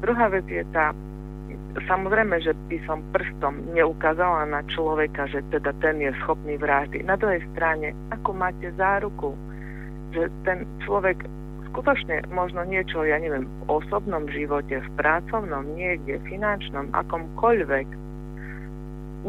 Druhá 0.00 0.30
vec 0.30 0.46
je 0.46 0.62
tá, 0.70 0.94
samozrejme, 1.86 2.42
že 2.42 2.52
by 2.68 2.78
som 2.86 3.04
prstom 3.14 3.74
neukázala 3.74 4.46
na 4.48 4.60
človeka, 4.70 5.30
že 5.30 5.44
teda 5.54 5.70
ten 5.78 6.02
je 6.02 6.10
schopný 6.24 6.58
vraždy. 6.58 7.06
Na 7.06 7.14
druhej 7.14 7.42
strane, 7.54 7.94
ako 8.10 8.30
máte 8.34 8.70
záruku, 8.74 9.34
že 10.10 10.26
ten 10.42 10.66
človek 10.82 11.22
skutočne 11.70 12.26
možno 12.34 12.66
niečo, 12.66 13.06
ja 13.06 13.18
neviem, 13.22 13.46
v 13.46 13.62
osobnom 13.70 14.26
živote, 14.26 14.82
v 14.82 14.90
pracovnom, 14.98 15.62
niekde, 15.78 16.18
finančnom, 16.26 16.90
akomkoľvek, 16.90 17.86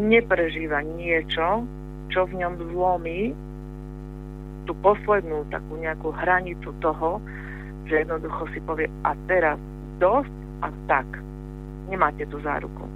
neprežíva 0.02 0.82
niečo, 0.82 1.68
čo 2.10 2.26
v 2.26 2.34
ňom 2.42 2.54
zlomí 2.74 3.32
tú 4.66 4.74
poslednú 4.82 5.46
takú 5.54 5.78
nejakú 5.78 6.10
hranicu 6.18 6.74
toho, 6.82 7.22
že 7.86 8.06
jednoducho 8.06 8.50
si 8.54 8.60
povie 8.64 8.88
a 9.06 9.14
teraz 9.30 9.58
dosť 10.02 10.34
a 10.66 10.70
tak. 10.90 11.08
Nemáte 11.92 12.24
tú 12.32 12.40
záruku. 12.40 12.88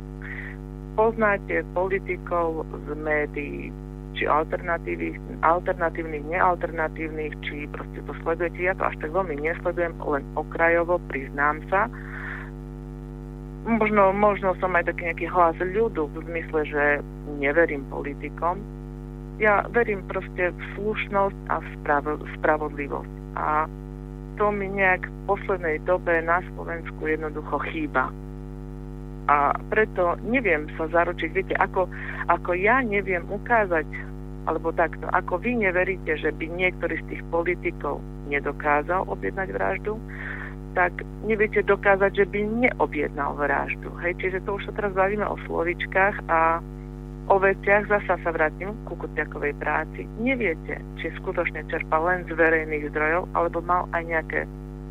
Poznáte 0.95 1.67
politikov 1.75 2.63
z 2.87 2.87
médií, 2.95 3.67
či 4.15 4.23
alternatívnych, 4.23 5.19
alternatívnych, 5.43 6.23
nealternatívnych, 6.31 7.35
či 7.43 7.67
proste 7.67 7.99
to 8.07 8.15
sledujete. 8.23 8.63
Ja 8.63 8.73
to 8.79 8.87
až 8.87 8.95
tak 9.03 9.11
veľmi 9.11 9.35
nesledujem, 9.43 9.91
len 9.99 10.23
okrajovo, 10.39 11.03
priznám 11.11 11.59
sa. 11.67 11.91
Možno, 13.67 14.15
možno 14.15 14.55
som 14.63 14.71
aj 14.77 14.87
taký 14.87 15.11
nejaký 15.11 15.27
hlas 15.27 15.57
ľudu 15.59 16.07
v 16.15 16.15
zmysle, 16.31 16.61
že 16.63 16.83
neverím 17.43 17.83
politikom, 17.91 18.63
ja 19.35 19.67
verím 19.75 19.99
proste 20.07 20.55
v 20.55 20.61
slušnosť 20.79 21.39
a 21.51 21.59
v 21.59 21.65
spravo- 21.75 22.23
spravodlivosť. 22.39 23.13
A 23.35 23.67
to 24.39 24.47
mi 24.51 24.71
nejak 24.71 25.07
v 25.07 25.15
poslednej 25.27 25.77
dobe 25.83 26.23
na 26.23 26.39
Slovensku 26.55 27.03
jednoducho 27.03 27.59
chýba. 27.71 28.11
A 29.25 29.57
preto 29.73 30.17
neviem 30.21 30.69
sa 30.77 30.85
zaručiť, 30.85 31.29
viete, 31.33 31.55
ako, 31.57 31.89
ako 32.29 32.51
ja 32.53 32.85
neviem 32.85 33.25
ukázať, 33.25 33.89
alebo 34.45 34.69
takto, 34.69 35.09
ako 35.09 35.41
vy 35.41 35.65
neveríte, 35.65 36.13
že 36.21 36.29
by 36.29 36.45
niektorý 36.45 37.01
z 37.01 37.05
tých 37.09 37.23
politikov 37.33 37.97
nedokázal 38.29 39.09
objednať 39.09 39.49
vraždu, 39.49 39.97
tak 40.77 40.91
neviete 41.25 41.63
dokázať, 41.65 42.11
že 42.13 42.25
by 42.29 42.39
neobjednal 42.67 43.33
vraždu. 43.39 43.89
Hej? 44.03 44.19
Čiže 44.21 44.43
to 44.45 44.59
už 44.59 44.69
sa 44.69 44.73
teraz 44.75 44.91
bavíme 44.93 45.25
o 45.25 45.39
slovičkách 45.47 46.29
a 46.29 46.59
o 47.25 47.35
veciach, 47.41 47.89
zasa 47.89 48.21
sa 48.21 48.29
vrátim 48.29 48.69
ku 48.85 48.93
Kuciakovej 48.93 49.57
práci, 49.57 50.05
neviete, 50.21 50.77
či 51.01 51.09
skutočne 51.17 51.65
čerpal 51.73 52.05
len 52.05 52.21
z 52.29 52.37
verejných 52.37 52.93
zdrojov, 52.93 53.25
alebo 53.33 53.65
mal 53.65 53.89
aj 53.97 54.03
nejaké, 54.05 54.39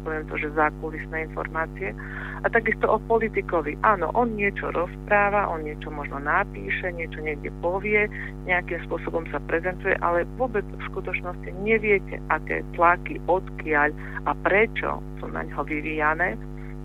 poviem 0.04 0.28
to, 0.28 0.36
že 0.36 0.52
zákulisné 0.52 1.32
informácie. 1.32 1.96
A 2.44 2.46
takisto 2.52 2.84
o 2.86 3.00
politikovi. 3.08 3.80
Áno, 3.80 4.12
on 4.12 4.36
niečo 4.36 4.68
rozpráva, 4.70 5.48
on 5.48 5.64
niečo 5.64 5.88
možno 5.88 6.20
napíše, 6.20 6.92
niečo 6.92 7.24
niekde 7.24 7.48
povie, 7.64 8.06
nejakým 8.44 8.84
spôsobom 8.84 9.24
sa 9.32 9.40
prezentuje, 9.48 9.96
ale 10.04 10.28
vôbec 10.36 10.62
v 10.62 10.82
skutočnosti 10.92 11.48
neviete, 11.64 12.20
aké 12.28 12.60
tlaky, 12.76 13.16
odkiaľ 13.26 13.90
a 14.28 14.36
prečo 14.44 15.00
sú 15.18 15.26
na 15.32 15.48
ňo 15.48 15.64
vyvíjane 15.64 16.36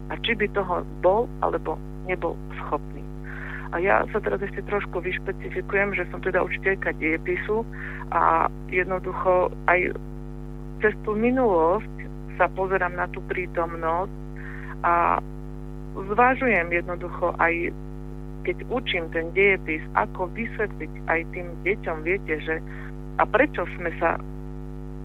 a 0.09 0.13
či 0.23 0.33
by 0.33 0.47
toho 0.55 0.87
bol 1.03 1.27
alebo 1.43 1.75
nebol 2.07 2.33
schopný. 2.63 3.03
A 3.69 3.77
ja 3.77 4.01
sa 4.09 4.17
teraz 4.17 4.41
ešte 4.41 4.65
trošku 4.65 4.97
vyšpecifikujem, 4.97 5.93
že 5.93 6.09
som 6.09 6.17
teda 6.25 6.41
učiteľka 6.41 6.89
diepisu 6.97 7.61
a 8.09 8.49
jednoducho 8.73 9.53
aj 9.69 9.93
cez 10.81 10.93
tú 11.05 11.13
minulosť 11.13 12.08
sa 12.39 12.47
pozerám 12.47 12.95
na 12.95 13.05
tú 13.11 13.19
prítomnosť 13.27 14.15
a 14.87 15.19
zvážujem 16.15 16.71
jednoducho 16.71 17.35
aj 17.35 17.75
keď 18.47 18.57
učím 18.71 19.05
ten 19.11 19.35
diepis, 19.35 19.83
ako 19.99 20.31
vysvetliť 20.31 20.93
aj 21.11 21.19
tým 21.35 21.47
deťom, 21.67 21.97
viete, 22.07 22.39
že 22.39 22.63
a 23.19 23.27
prečo 23.27 23.67
sme 23.75 23.91
sa 23.99 24.15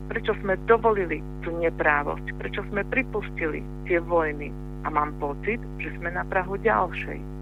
prečo 0.06 0.36
sme 0.44 0.54
dovolili 0.70 1.18
tú 1.42 1.50
neprávosť, 1.58 2.30
prečo 2.38 2.62
sme 2.70 2.86
pripustili 2.86 3.64
tie 3.88 3.98
vojny. 3.98 4.52
A 4.84 4.92
mám 4.92 5.16
pocit, 5.16 5.58
že 5.80 5.88
sme 5.96 6.12
na 6.12 6.22
Prahu 6.28 6.60
ďalšej 6.60 7.34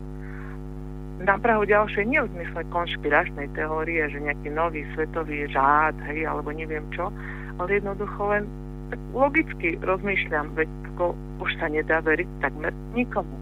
na 1.22 1.38
Prahu 1.38 1.62
ďalšej 1.62 2.04
nie 2.10 2.18
v 2.18 2.32
zmysle 2.34 2.66
konšpiračnej 2.74 3.46
teórie, 3.54 4.02
že 4.10 4.18
nejaký 4.18 4.50
nový 4.50 4.82
svetový 4.94 5.46
žád, 5.46 5.94
hej, 6.10 6.26
alebo 6.26 6.50
neviem 6.50 6.82
čo, 6.90 7.14
ale 7.62 7.78
jednoducho 7.78 8.20
len 8.26 8.44
tak 8.92 9.00
logicky 9.16 9.80
rozmýšľam, 9.80 10.52
veď 10.52 10.68
ako 10.92 11.16
už 11.40 11.50
sa 11.56 11.72
nedá 11.72 12.04
veriť 12.04 12.28
takmer 12.44 12.76
nikomu, 12.92 13.32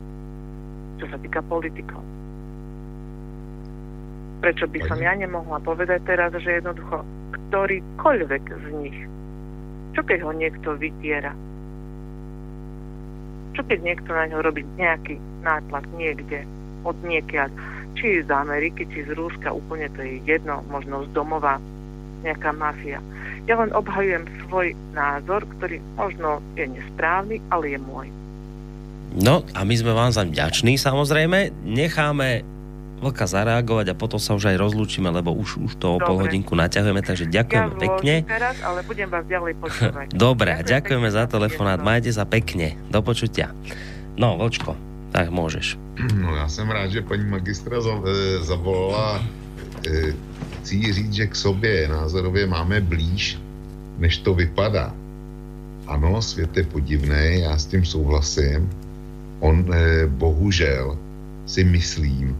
čo 1.03 1.11
sa 1.11 1.19
týka 1.19 1.43
politikov. 1.43 1.99
Prečo 4.41 4.71
by 4.71 4.81
som 4.87 5.03
ja 5.03 5.13
nemohla 5.19 5.59
povedať 5.61 6.07
teraz, 6.07 6.31
že 6.39 6.63
jednoducho 6.63 7.03
ktorýkoľvek 7.51 8.45
z 8.47 8.67
nich, 8.79 8.99
čo 9.99 10.07
keď 10.07 10.23
ho 10.23 10.33
niekto 10.39 10.79
vytiera, 10.79 11.35
čo 13.59 13.67
keď 13.67 13.79
niekto 13.83 14.15
na 14.15 14.31
ňo 14.31 14.39
robí 14.47 14.63
nejaký 14.79 15.19
nátlak 15.43 15.83
niekde, 15.99 16.47
od 16.87 16.95
niekiaľ. 17.03 17.51
Či 17.99 18.23
z 18.23 18.31
Ameriky, 18.31 18.87
či 18.87 19.03
z 19.03 19.19
Rúska, 19.19 19.51
úplne 19.51 19.91
to 19.99 20.01
je 20.07 20.23
jedno, 20.23 20.63
možno 20.71 21.05
z 21.05 21.11
domova, 21.11 21.59
nejaká 22.23 22.51
mafia. 22.53 23.01
Ja 23.49 23.59
len 23.59 23.73
obhajujem 23.73 24.29
svoj 24.47 24.77
názor, 24.93 25.43
ktorý 25.59 25.81
možno 25.97 26.45
je 26.55 26.69
nesprávny, 26.69 27.41
ale 27.51 27.75
je 27.75 27.79
môj. 27.81 28.09
No 29.11 29.43
a 29.59 29.67
my 29.67 29.75
sme 29.75 29.91
vám 29.91 30.15
za 30.15 30.23
vďační 30.23 30.79
samozrejme. 30.79 31.51
Necháme 31.67 32.47
Vlka 33.01 33.25
zareagovať 33.25 33.87
a 33.91 33.95
potom 33.97 34.21
sa 34.21 34.37
už 34.37 34.53
aj 34.53 34.61
rozlúčime, 34.61 35.09
lebo 35.09 35.33
už, 35.33 35.57
už 35.57 35.73
to 35.81 35.97
o 35.97 35.99
pol 35.99 36.21
hodinku 36.21 36.53
naťahujeme, 36.53 37.01
takže 37.01 37.33
ďakujem 37.33 37.67
ja 37.73 37.81
pekne. 37.81 38.15
teraz, 38.29 38.61
ale 38.61 38.85
budem 38.85 39.09
vás 39.09 39.25
ďalej 39.25 39.57
počúvať. 39.57 40.07
Dobre, 40.29 40.53
ďakujeme 40.61 41.09
za 41.09 41.25
telefonát, 41.25 41.81
majte 41.81 42.13
sa 42.13 42.29
pekne. 42.29 42.77
Do 42.93 43.01
počutia. 43.01 43.57
No, 44.21 44.37
Vočko, 44.37 44.77
Tak 45.17 45.31
můžeš. 45.33 45.79
No 46.15 46.37
já 46.37 46.49
jsem 46.49 46.71
rád, 46.71 46.91
že 46.91 47.03
paní 47.03 47.25
magistra 47.25 47.77
e, 47.77 48.45
zavolala. 48.45 49.25
E, 49.89 50.13
chci 50.61 50.93
říct, 50.93 51.13
že 51.13 51.27
k 51.27 51.37
sobě 51.37 51.89
názorově 51.89 52.47
máme 52.47 52.81
blíž, 52.81 53.41
než 53.99 54.19
to 54.19 54.35
vypadá. 54.35 54.95
Ano, 55.87 56.23
svět 56.23 56.57
je 56.57 56.65
podivný, 56.65 57.41
já 57.41 57.59
s 57.59 57.67
tím 57.67 57.85
souhlasím. 57.85 58.71
On 59.41 59.65
e, 59.73 60.07
bohužel 60.07 60.99
si 61.47 61.65
myslím, 61.65 62.37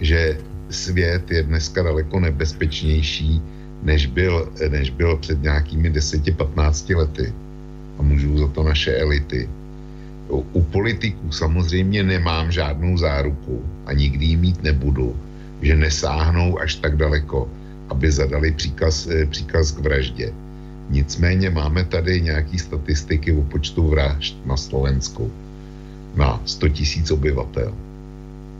že 0.00 0.38
svět 0.70 1.30
je 1.30 1.42
dneska 1.42 1.82
daleko 1.82 2.20
nebezpečnější, 2.20 3.42
než 3.82 4.06
byl, 4.06 4.52
než 4.68 4.90
byl 4.90 5.16
před 5.16 5.42
nějakými 5.42 5.90
10-15 5.90 6.96
lety. 6.96 7.32
A 7.98 8.02
můžou 8.02 8.38
za 8.38 8.48
to 8.48 8.62
naše 8.62 8.96
elity. 8.96 9.48
U 10.28 10.62
politiků 10.62 11.32
samozřejmě 11.32 12.02
nemám 12.02 12.52
žádnou 12.52 12.96
záruku 12.96 13.64
a 13.86 13.92
nikdy 13.92 14.24
ji 14.24 14.36
mít 14.36 14.62
nebudu, 14.62 15.16
že 15.62 15.76
nesáhnou 15.76 16.60
až 16.60 16.74
tak 16.74 16.96
daleko, 16.96 17.50
aby 17.92 18.08
zadali 18.08 18.56
příkaz, 18.56 19.06
eh, 19.06 19.28
příkaz 19.28 19.76
k 19.76 19.84
vraždě. 19.84 20.32
Nicméně 20.90 21.52
máme 21.52 21.84
tady 21.84 22.20
nějaké 22.20 22.58
statistiky 22.58 23.32
o 23.32 23.44
počtu 23.44 23.88
vražd 23.88 24.36
na 24.48 24.56
Slovensku 24.56 25.28
na 26.16 26.40
100 26.44 26.68
tisíc 26.68 27.10
obyvatel. 27.10 27.72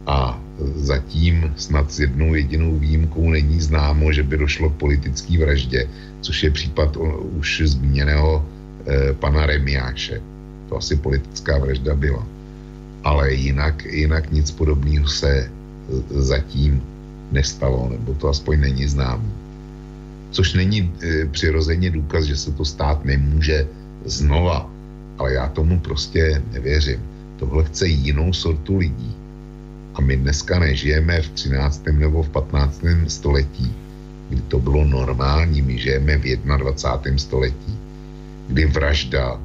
A 0.06 0.40
zatím 0.74 1.54
snad 1.56 1.92
s 1.92 2.00
jednou 2.00 2.34
jedinou 2.34 2.76
výjimkou 2.78 3.30
není 3.30 3.60
známo, 3.60 4.12
že 4.12 4.22
by 4.22 4.36
došlo 4.36 4.70
k 4.70 4.80
politické 4.80 5.38
vraždě, 5.38 5.88
což 6.20 6.36
je 6.42 6.50
případ 6.50 6.96
už 7.38 7.62
zmíněného 7.64 8.42
eh, 8.42 9.12
pana 9.12 9.46
Remiáše. 9.46 10.20
To 10.68 10.76
asi 10.76 10.96
politická 10.96 11.58
vražda 11.58 11.94
byla. 11.94 12.26
Ale 13.04 13.34
jinak, 13.34 13.84
jinak 13.84 14.32
nic 14.32 14.50
podobného 14.50 15.08
se 15.08 15.30
eh, 15.30 15.50
zatím 16.08 16.82
nestalo, 17.32 17.88
nebo 17.88 18.14
to 18.14 18.28
aspoň 18.28 18.60
není 18.60 18.86
známo. 18.86 19.28
Což 20.30 20.54
není 20.54 20.92
e, 21.02 21.26
přirozeně 21.26 21.90
důkaz, 21.90 22.24
že 22.24 22.36
se 22.36 22.52
to 22.52 22.64
stát 22.64 23.04
nemůže 23.04 23.66
znova. 24.04 24.70
Ale 25.18 25.32
já 25.32 25.48
tomu 25.48 25.80
prostě 25.80 26.42
nevěřím. 26.52 27.00
Tohle 27.36 27.64
chce 27.64 27.86
jinou 27.86 28.32
sortu 28.32 28.76
lidí 28.76 29.14
a 29.94 30.00
my 30.00 30.16
dneska 30.16 30.58
nežijeme 30.58 31.20
v 31.20 31.28
13. 31.28 31.84
nebo 31.92 32.22
v 32.22 32.28
15. 32.28 32.84
století, 33.08 33.74
kdy 34.28 34.40
to 34.48 34.58
bylo 34.58 34.84
normální, 34.84 35.62
my 35.62 35.78
žijeme 35.78 36.16
v 36.16 36.22
21. 36.22 37.18
století, 37.18 37.78
kdy 38.48 38.66
vražda 38.66 39.40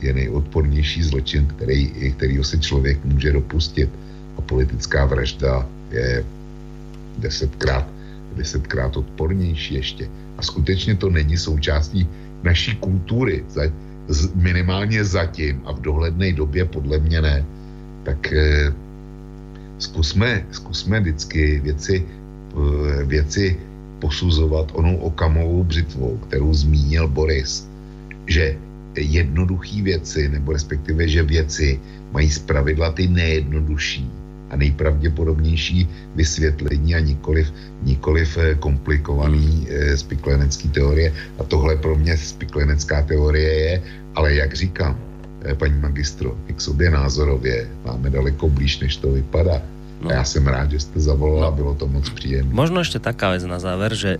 je 0.00 0.12
nejodpornější 0.12 1.02
zločin, 1.02 1.46
který, 1.46 2.12
kterýho 2.16 2.44
se 2.44 2.58
člověk 2.58 3.04
může 3.04 3.32
dopustit. 3.32 3.90
A 4.38 4.40
politická 4.40 5.06
vražda 5.06 5.68
je 5.90 6.24
desetkrát, 7.18 7.86
desetkrát 8.36 8.96
odpornější 8.96 9.74
ještě. 9.74 10.08
A 10.38 10.42
skutečně 10.42 10.94
to 10.94 11.10
není 11.10 11.36
součástí 11.38 12.08
naší 12.42 12.76
kultury, 12.76 13.44
minimálně 14.34 15.04
zatím 15.04 15.62
a 15.64 15.72
v 15.72 15.80
dohledné 15.80 16.32
době 16.32 16.64
podle 16.64 16.98
mě 16.98 17.22
ne. 17.22 17.44
Tak 18.02 18.32
eh, 18.32 18.72
zkusme, 19.78 20.46
zkusme 20.50 21.00
vždycky 21.00 21.60
věci, 21.60 22.02
eh, 22.02 23.04
věci 23.04 23.56
posuzovat 23.98 24.72
onou 24.74 24.96
okamovou 24.96 25.64
břitvou, 25.64 26.16
kterou 26.16 26.54
zmínil 26.54 27.08
Boris, 27.08 27.68
že 28.26 28.58
jednoduché 28.96 29.82
věci, 29.82 30.28
nebo 30.28 30.52
respektive, 30.52 31.08
že 31.08 31.22
věci 31.22 31.80
mají 32.12 32.30
zpravidla 32.30 32.92
ty 32.92 33.08
nejjednodušší 33.08 34.21
a 34.52 34.56
nejpravděpodobnější 34.56 35.88
vysvětlení 36.14 36.94
a 36.94 37.00
nikoliv, 37.00 37.52
nikoliv 37.82 38.28
eh, 38.36 38.54
komplikovaný 38.54 39.66
e, 39.70 39.96
spiklenecký 39.96 40.68
teorie. 40.68 41.12
A 41.38 41.44
tohle 41.44 41.76
pro 41.76 41.96
mě 41.96 42.16
spiklenecká 42.16 43.02
teorie 43.02 43.52
je, 43.52 43.82
ale 44.14 44.34
jak 44.34 44.54
říkám, 44.54 44.98
paní 45.58 45.74
magistro, 45.80 46.36
k 46.56 46.60
sobě 46.60 46.90
názorově 46.90 47.68
máme 47.84 48.10
daleko 48.10 48.48
blíž, 48.48 48.78
než 48.78 48.96
to 48.96 49.12
vypadá. 49.12 49.62
No. 50.02 50.10
A 50.10 50.12
já 50.12 50.24
jsem 50.24 50.46
rád, 50.46 50.70
že 50.70 50.80
jste 50.80 51.00
zavolala, 51.00 51.50
no. 51.50 51.56
bylo 51.56 51.74
to 51.74 51.86
moc 51.88 52.10
příjemné. 52.10 52.54
Možno 52.54 52.78
ještě 52.78 52.98
taká 52.98 53.30
vec 53.30 53.44
na 53.44 53.58
záver, 53.58 53.94
že 53.94 54.18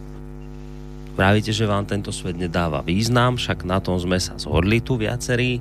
pravíte, 1.17 1.53
že 1.53 1.67
vám 1.67 1.85
tento 1.85 2.13
svet 2.13 2.37
nedáva 2.37 2.81
význam, 2.81 3.37
však 3.37 3.69
na 3.69 3.81
tom 3.85 4.01
sme 4.01 4.17
sa 4.17 4.39
zhodli 4.41 4.81
tu 4.81 4.97
viacerí. 4.97 5.61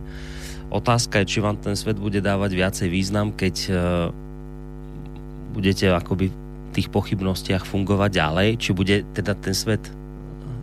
Otázka 0.72 1.20
je, 1.20 1.26
či 1.28 1.40
vám 1.44 1.60
ten 1.60 1.76
svet 1.76 2.00
bude 2.00 2.24
dávať 2.24 2.56
viacej 2.56 2.88
význam, 2.88 3.36
keď 3.36 3.76
budete 5.52 5.92
akoby 5.92 6.32
v 6.32 6.72
tých 6.72 6.88
pochybnostiach 6.88 7.68
fungovať 7.68 8.10
ďalej, 8.16 8.50
či 8.58 8.70
bude 8.72 9.04
teda 9.12 9.36
ten 9.36 9.52
svet 9.52 9.84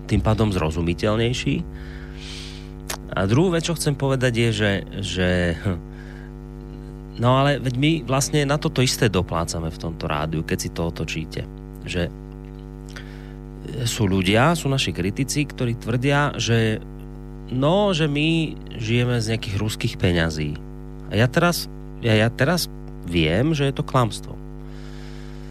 tým 0.09 0.25
pádom 0.25 0.49
zrozumiteľnejší. 0.49 1.55
A 3.13 3.29
druhú 3.29 3.53
vec, 3.53 3.69
čo 3.69 3.77
chcem 3.77 3.93
povedať 3.93 4.33
je, 4.33 4.51
že, 4.53 4.73
že 5.05 5.29
No 7.19 7.43
ale 7.43 7.59
veď 7.59 7.75
my 7.75 7.91
vlastne 8.07 8.47
na 8.47 8.63
toto 8.63 8.79
isté 8.79 9.11
doplácame 9.11 9.75
v 9.75 9.81
tomto 9.83 10.07
rádiu, 10.07 10.47
keď 10.47 10.59
si 10.59 10.71
to 10.71 10.87
otočíte. 10.87 11.43
Že 11.83 12.03
sú 13.85 14.07
ľudia, 14.07 14.55
sú 14.55 14.71
naši 14.71 14.95
kritici, 14.95 15.43
ktorí 15.45 15.77
tvrdia, 15.83 16.39
že 16.39 16.79
no, 17.51 17.91
že 17.91 18.07
my 18.07 18.55
žijeme 18.79 19.19
z 19.19 19.35
nejakých 19.35 19.57
ruských 19.59 19.95
peňazí. 19.99 20.55
A 21.11 21.19
ja 21.19 21.27
teraz, 21.27 21.67
ja, 22.01 22.15
ja 22.15 22.31
teraz 22.31 22.71
viem, 23.05 23.51
že 23.51 23.67
je 23.67 23.75
to 23.75 23.83
klamstvo. 23.83 24.39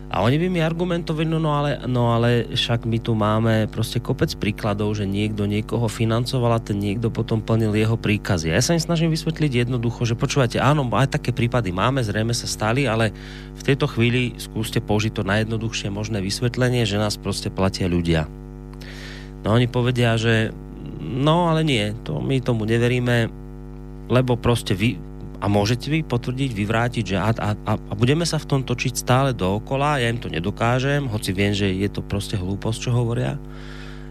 A 0.08 0.24
oni 0.24 0.40
by 0.40 0.48
mi 0.48 0.64
argumentovali, 0.64 1.28
no, 1.28 1.36
no, 1.36 1.52
ale, 1.52 1.84
no 1.84 2.16
ale 2.16 2.48
však 2.56 2.88
my 2.88 2.98
tu 3.04 3.12
máme 3.12 3.68
prostě 3.68 4.00
kopec 4.00 4.32
príkladov, 4.40 4.96
že 4.96 5.04
niekto 5.04 5.44
niekoho 5.44 5.92
financoval 5.92 6.56
a 6.56 6.64
ten 6.64 6.80
niekto 6.80 7.12
potom 7.12 7.44
plnil 7.44 7.76
jeho 7.76 8.00
príkazy. 8.00 8.56
Ja 8.56 8.64
sa 8.64 8.72
im 8.72 8.80
snažím 8.80 9.12
vysvetliť 9.12 9.68
jednoducho, 9.68 10.08
že 10.08 10.16
počúvate, 10.16 10.64
áno, 10.64 10.88
aj 10.96 11.20
také 11.20 11.36
prípady 11.36 11.76
máme, 11.76 12.00
zrejme 12.08 12.32
sa 12.32 12.48
stali, 12.48 12.88
ale 12.88 13.12
v 13.60 13.66
tejto 13.68 13.92
chvíli 13.92 14.40
skúste 14.40 14.80
použiť 14.80 15.12
to 15.12 15.28
najjednoduchšie 15.28 15.92
možné 15.92 16.24
vysvetlenie, 16.24 16.88
že 16.88 16.96
nás 16.96 17.20
prostě 17.20 17.52
platia 17.52 17.92
ľudia. 17.92 18.32
No 19.44 19.60
oni 19.60 19.68
povedia, 19.68 20.16
že 20.16 20.56
no 21.04 21.52
ale 21.52 21.68
nie, 21.68 21.96
to 22.08 22.24
my 22.24 22.40
tomu 22.42 22.64
neveríme, 22.64 23.28
lebo 24.08 24.36
prostě 24.40 24.74
vy, 24.74 24.98
a 25.38 25.46
môžete 25.46 25.94
vy 25.94 26.02
potvrdiť, 26.02 26.52
vyvrátiť, 26.54 27.04
že 27.14 27.18
a, 27.18 27.30
a, 27.30 27.74
a 27.78 27.94
budeme 27.94 28.26
sa 28.26 28.42
v 28.42 28.50
tom 28.50 28.62
točiť 28.66 28.94
stále 28.98 29.30
dookola, 29.38 30.02
ja 30.02 30.10
im 30.10 30.18
to 30.18 30.34
nedokážem, 30.34 31.06
hoci 31.06 31.30
viem, 31.34 31.54
že 31.54 31.70
je 31.70 31.90
to 31.90 32.02
prostě 32.02 32.38
hlúposť, 32.38 32.90
čo 32.90 32.92
hovoria. 32.92 33.38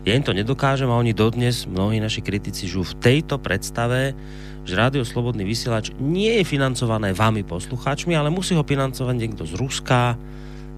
Ja 0.06 0.14
im 0.14 0.22
to 0.22 0.30
nedokážem 0.30 0.86
a 0.86 1.02
oni 1.02 1.10
dodnes, 1.10 1.66
mnohí 1.66 1.98
naši 1.98 2.22
kritici, 2.22 2.70
žijú 2.70 2.94
v 2.94 2.98
tejto 3.02 3.42
predstave, 3.42 4.14
že 4.62 4.78
Rádio 4.78 5.02
Slobodný 5.02 5.42
vysielač 5.42 5.90
nie 5.98 6.30
je 6.38 6.46
financované 6.46 7.10
vami 7.10 7.42
poslucháčmi, 7.42 8.14
ale 8.14 8.30
musí 8.30 8.54
ho 8.54 8.62
financovať 8.62 9.14
niekto 9.18 9.42
z 9.42 9.58
Ruska, 9.58 10.14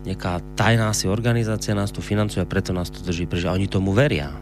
nejaká 0.08 0.40
tajná 0.56 0.88
si 0.96 1.12
organizácia 1.12 1.76
nás 1.76 1.92
tu 1.92 2.00
financuje, 2.00 2.40
preto 2.48 2.72
nás 2.72 2.88
to 2.88 3.04
drží 3.04 3.28
pretože 3.28 3.52
oni 3.52 3.68
tomu 3.68 3.92
veria. 3.92 4.32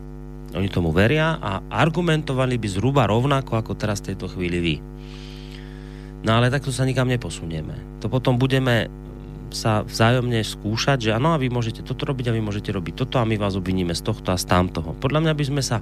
Oni 0.54 0.70
tomu 0.70 0.94
veria 0.94 1.34
a 1.42 1.58
argumentovali 1.66 2.54
by 2.54 2.68
zhruba 2.70 3.10
rovnako, 3.10 3.58
ako 3.58 3.74
teraz 3.74 3.98
v 4.00 4.14
tejto 4.14 4.30
chvíli 4.30 4.58
vy. 4.62 4.74
No 6.24 6.30
ale 6.40 6.48
takto 6.48 6.72
sa 6.72 6.88
nikam 6.88 7.10
neposunieme. 7.10 8.00
To 8.00 8.08
potom 8.08 8.40
budeme 8.40 8.88
sa 9.54 9.86
vzájomne 9.86 10.42
skúšať, 10.42 11.10
že 11.10 11.10
ano, 11.14 11.34
a 11.34 11.40
vy 11.40 11.48
môžete 11.48 11.86
toto 11.86 12.04
robiť 12.08 12.30
a 12.30 12.34
vy 12.34 12.42
môžete 12.42 12.70
robiť 12.74 13.06
toto 13.06 13.22
a 13.22 13.28
my 13.28 13.38
vás 13.38 13.54
obviníme 13.54 13.94
z 13.94 14.02
tohto 14.02 14.34
a 14.34 14.40
z 14.40 14.44
tamtoho. 14.48 14.92
Podľa 14.98 15.22
mňa 15.22 15.32
by 15.32 15.44
sme 15.46 15.62
sa 15.62 15.78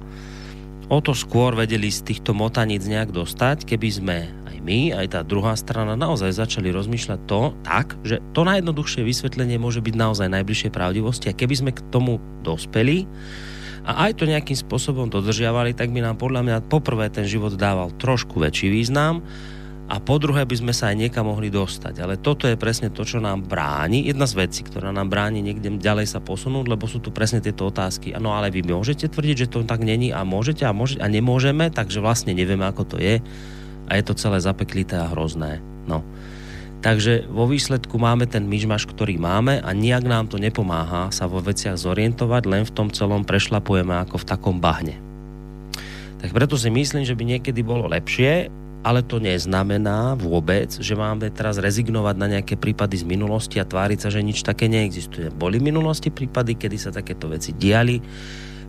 o 0.85 1.01
to 1.01 1.17
skôr 1.17 1.57
vedeli 1.57 1.89
z 1.89 2.05
týchto 2.05 2.37
motaníc 2.37 2.85
nejak 2.85 3.09
dostať, 3.09 3.65
keby 3.65 3.89
sme 3.89 4.17
aj 4.45 4.57
my, 4.61 4.93
aj 4.93 5.17
tá 5.17 5.21
druhá 5.25 5.57
strana 5.57 5.97
naozaj 5.97 6.29
začali 6.29 6.69
rozmýšľať 6.69 7.19
to 7.25 7.57
tak, 7.65 7.97
že 8.05 8.21
to 8.37 8.45
najjednoduchšie 8.45 9.01
vysvetlenie 9.01 9.57
môže 9.57 9.81
byť 9.81 9.95
naozaj 9.97 10.29
najbližšie 10.29 10.69
pravdivosti 10.69 11.33
a 11.33 11.37
keby 11.37 11.55
sme 11.57 11.71
k 11.73 11.81
tomu 11.89 12.21
dospeli 12.45 13.09
a 13.85 14.09
aj 14.09 14.21
to 14.21 14.29
nejakým 14.29 14.57
spôsobom 14.57 15.09
dodržiavali, 15.09 15.77
tak 15.77 15.93
by 15.93 16.05
nám 16.05 16.17
podľa 16.17 16.41
mňa 16.41 16.57
poprvé 16.69 17.09
ten 17.09 17.25
život 17.25 17.53
dával 17.57 17.93
trošku 17.97 18.37
väčší 18.37 18.69
význam 18.69 19.25
a 19.85 20.01
po 20.01 20.17
druhé 20.17 20.49
by 20.49 20.55
sme 20.57 20.73
sa 20.73 20.89
aj 20.89 20.97
niekam 20.97 21.29
mohli 21.29 21.53
dostať. 21.53 22.01
Ale 22.01 22.17
toto 22.17 22.49
je 22.49 22.57
presne 22.57 22.89
to, 22.89 23.05
čo 23.05 23.21
nám 23.21 23.45
bráni, 23.45 24.09
jedna 24.09 24.25
z 24.25 24.41
vecí, 24.41 24.65
ktorá 24.65 24.89
nám 24.89 25.13
bráni 25.13 25.45
niekde 25.45 25.77
ďalej 25.77 26.09
sa 26.09 26.17
posunúť, 26.17 26.65
lebo 26.65 26.89
sú 26.89 26.97
tu 26.97 27.13
presne 27.13 27.37
tieto 27.37 27.69
otázky. 27.69 28.17
No 28.17 28.33
ale 28.33 28.49
vy 28.49 28.65
môžete 28.65 29.05
tvrdiť, 29.05 29.45
že 29.45 29.51
to 29.53 29.61
tak 29.61 29.85
není 29.85 30.09
a 30.09 30.25
môžete 30.25 30.65
a, 30.65 30.73
môžete, 30.73 31.05
a 31.05 31.07
nemôžeme, 31.07 31.69
takže 31.69 32.01
vlastne 32.01 32.33
nevieme, 32.33 32.65
ako 32.65 32.97
to 32.97 32.97
je 32.97 33.21
a 33.85 33.91
je 33.93 34.03
to 34.03 34.17
celé 34.17 34.41
zapeklité 34.41 34.97
a 34.97 35.13
hrozné. 35.13 35.61
No. 35.85 36.01
Takže 36.81 37.29
vo 37.29 37.45
výsledku 37.45 37.97
máme 38.01 38.25
ten 38.25 38.45
myšmaš, 38.45 38.89
ktorý 38.89 39.21
máme 39.21 39.61
a 39.61 39.69
nijak 39.69 40.05
nám 40.05 40.29
to 40.29 40.41
nepomáha 40.41 41.13
sa 41.13 41.29
vo 41.29 41.41
veciach 41.41 41.77
zorientovať, 41.77 42.43
len 42.49 42.61
v 42.65 42.73
tom 42.73 42.89
celom 42.89 43.21
prešlapujeme 43.21 44.01
ako 44.01 44.21
v 44.21 44.29
takom 44.29 44.57
bahne. 44.57 44.97
Tak 46.25 46.33
preto 46.33 46.57
si 46.57 46.73
myslím, 46.73 47.05
že 47.05 47.13
by 47.13 47.37
niekedy 47.37 47.61
bolo 47.61 47.85
lepšie 47.85 48.49
ale 48.85 49.01
to 49.01 49.17
neznamená 49.17 50.13
vôbec, 50.13 50.69
že 50.69 50.93
máme 50.93 51.33
teraz 51.33 51.57
rezignovať 51.57 52.15
na 52.21 52.27
nejaké 52.37 52.53
prípady 52.53 53.01
z 53.01 53.05
minulosti 53.09 53.57
a 53.57 53.65
tváriť 53.65 54.05
sa, 54.05 54.13
že 54.13 54.21
nič 54.21 54.45
také 54.45 54.69
neexistuje. 54.69 55.33
Boli 55.33 55.57
v 55.57 55.73
minulosti 55.73 56.13
prípady, 56.13 56.53
kedy 56.53 56.77
sa 56.77 56.93
takéto 56.93 57.25
veci 57.25 57.57
diali, 57.57 57.97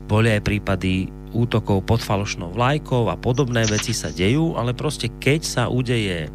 boli 0.09 0.33
aj 0.33 0.41
prípady 0.41 1.13
útokov 1.37 1.85
pod 1.85 2.01
falošnou 2.01 2.57
vlajkou 2.57 3.13
a 3.13 3.21
podobné 3.21 3.69
veci 3.69 3.93
sa 3.93 4.09
dejú, 4.09 4.57
ale 4.57 4.73
proste 4.73 5.13
keď 5.13 5.41
sa 5.45 5.63
udeje 5.69 6.25
e, 6.25 6.31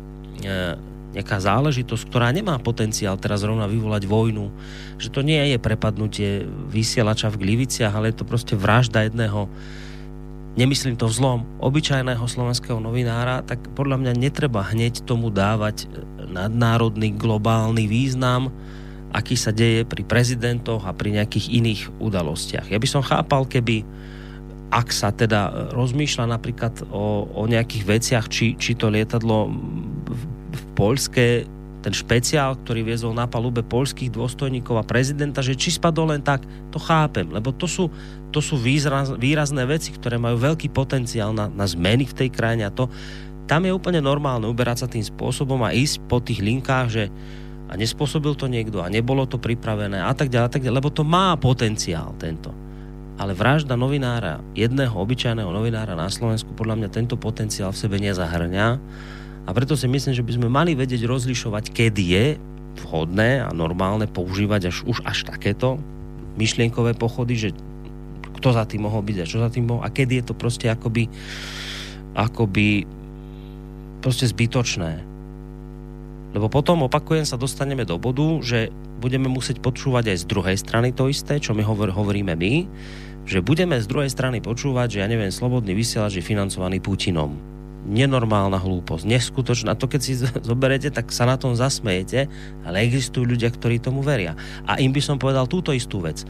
nejaká 1.17 1.41
záležitosť, 1.41 2.05
ktorá 2.05 2.29
nemá 2.29 2.61
potenciál 2.61 3.17
teraz 3.17 3.41
rovna 3.41 3.65
vyvolať 3.65 4.05
vojnu, 4.05 4.53
že 5.01 5.09
to 5.09 5.25
nie 5.25 5.41
je 5.49 5.57
prepadnutie 5.57 6.45
vysielača 6.69 7.33
v 7.33 7.49
Gliviciach, 7.49 7.97
ale 7.97 8.13
je 8.13 8.21
to 8.21 8.29
proste 8.29 8.53
vražda 8.53 9.09
jedného 9.09 9.49
nemyslím 10.59 10.99
to 10.99 11.07
vzlom 11.07 11.47
obyčajného 11.63 12.23
slovenského 12.27 12.79
novinára, 12.83 13.43
tak 13.45 13.61
podľa 13.71 14.01
mňa 14.03 14.13
netreba 14.19 14.67
hneď 14.67 15.07
tomu 15.07 15.31
dávať 15.31 15.87
nadnárodný 16.31 17.15
globálny 17.15 17.87
význam, 17.87 18.51
aký 19.11 19.35
sa 19.35 19.51
deje 19.51 19.83
pri 19.83 20.07
prezidentoch 20.07 20.87
a 20.87 20.95
pri 20.95 21.19
nejakých 21.19 21.51
iných 21.51 21.81
udalostiach. 21.99 22.71
Ja 22.71 22.79
by 22.79 22.87
som 22.87 23.03
chápal, 23.03 23.47
keby 23.47 23.83
ak 24.71 24.87
sa 24.95 25.11
teda 25.11 25.71
rozmýšľa 25.75 26.31
napríklad 26.31 26.87
o, 26.95 27.27
o 27.27 27.43
nejakých 27.43 27.83
veciach, 27.83 28.25
či, 28.31 28.55
či 28.55 28.71
to 28.71 28.87
lietadlo 28.87 29.51
v, 29.51 30.21
v 30.51 30.61
Poľske 30.79 31.43
ten 31.81 31.91
špeciál, 31.91 32.55
ktorý 32.61 32.85
viezol 32.85 33.17
na 33.17 33.25
palube 33.25 33.65
poľských 33.65 34.13
dôstojníkov 34.13 34.77
a 34.77 34.87
prezidenta, 34.87 35.41
že 35.41 35.57
či 35.57 35.73
spadol 35.73 36.13
len 36.13 36.21
tak, 36.21 36.45
to 36.69 36.77
chápem, 36.77 37.27
lebo 37.33 37.49
to 37.49 37.65
sú, 37.65 37.89
to 38.29 38.39
sú 38.39 38.55
výraz, 38.55 39.11
výrazné 39.17 39.65
veci, 39.65 39.89
ktoré 39.91 40.21
majú 40.21 40.37
veľký 40.37 40.69
potenciál 40.69 41.33
na, 41.33 41.49
na 41.49 41.65
zmeny 41.65 42.05
v 42.05 42.17
tej 42.17 42.29
krajine 42.29 42.69
a 42.69 42.71
to 42.71 42.87
tam 43.49 43.67
je 43.67 43.75
úplne 43.75 43.99
normálne 43.99 44.47
uberať 44.47 44.85
sa 44.85 44.87
tým 44.87 45.03
spôsobom 45.03 45.59
a 45.65 45.75
ísť 45.75 46.07
po 46.07 46.23
tých 46.23 46.39
linkách, 46.39 46.87
že 46.87 47.03
a 47.71 47.79
nespôsobil 47.79 48.35
to 48.35 48.51
niekto 48.51 48.83
a 48.83 48.91
nebolo 48.91 49.23
to 49.23 49.39
pripravené 49.39 50.03
a 50.03 50.11
tak 50.11 50.27
ďalej, 50.27 50.47
a 50.47 50.51
tak 50.51 50.61
ďalej, 50.63 50.77
lebo 50.83 50.91
to 50.91 51.07
má 51.07 51.35
potenciál 51.39 52.11
tento. 52.19 52.51
Ale 53.15 53.31
vražda 53.31 53.79
novinára, 53.79 54.43
jedného 54.51 54.91
obyčajného 54.91 55.47
novinára 55.47 55.95
na 55.95 56.11
Slovensku, 56.11 56.51
podľa 56.51 56.83
mňa 56.83 56.89
tento 56.91 57.15
potenciál 57.15 57.71
v 57.71 57.79
sebe 57.79 57.95
nezahrňa 58.03 58.67
a 59.45 59.49
preto 59.57 59.73
si 59.73 59.89
myslím, 59.89 60.13
že 60.13 60.25
by 60.25 60.31
sme 60.37 60.47
mali 60.51 60.77
vedieť 60.77 61.09
rozlišovať, 61.09 61.73
kedy 61.73 62.03
je 62.13 62.25
vhodné 62.85 63.41
a 63.41 63.49
normálne 63.51 64.05
používať 64.05 64.69
až, 64.69 64.77
už 64.85 65.01
až 65.03 65.27
takéto 65.27 65.81
myšlienkové 66.37 66.95
pochody, 66.95 67.35
že 67.35 67.49
kto 68.39 68.53
za 68.53 68.63
tým 68.65 68.87
mohol 68.87 69.03
byť 69.03 69.17
a 69.21 69.29
čo 69.29 69.43
za 69.43 69.49
tým 69.51 69.67
mohol 69.67 69.83
a 69.83 69.89
kedy 69.91 70.21
je 70.21 70.25
to 70.31 70.33
proste 70.37 70.65
akoby 70.69 71.11
akoby 72.15 72.83
proste 74.03 74.27
zbytočné. 74.27 75.07
Lebo 76.31 76.47
potom, 76.47 76.87
opakujem, 76.87 77.27
sa 77.27 77.35
dostaneme 77.35 77.83
do 77.83 77.99
bodu, 77.99 78.39
že 78.39 78.71
budeme 79.03 79.27
musieť 79.27 79.59
počúvať 79.59 80.15
aj 80.15 80.17
z 80.23 80.25
druhej 80.31 80.57
strany 80.57 80.95
to 80.95 81.11
isté, 81.11 81.43
čo 81.43 81.51
my 81.51 81.63
hovor, 81.63 81.91
hovoríme 81.91 82.33
my, 82.39 82.53
že 83.27 83.43
budeme 83.43 83.77
z 83.77 83.87
druhej 83.87 84.09
strany 84.09 84.39
počúvať, 84.39 84.95
že 84.95 85.01
ja 85.03 85.07
neviem, 85.11 85.29
slobodný 85.29 85.75
vysielač 85.75 86.19
je 86.19 86.23
financovaný 86.23 86.79
Putinom 86.79 87.50
nenormálna 87.85 88.61
hlúposť, 88.61 89.03
neskutočná. 89.09 89.73
To 89.77 89.89
keď 89.89 90.01
si 90.01 90.13
zoberete, 90.21 90.93
tak 90.93 91.09
sa 91.09 91.25
na 91.25 91.35
tom 91.35 91.57
zasmejete, 91.57 92.29
ale 92.61 92.85
existujú 92.85 93.25
ľudia, 93.25 93.49
ktorí 93.49 93.81
tomu 93.81 94.05
veria. 94.05 94.37
A 94.69 94.77
im 94.77 94.93
by 94.93 95.01
som 95.01 95.17
povedal 95.17 95.49
túto 95.49 95.73
istú 95.73 96.01
vec. 96.01 96.21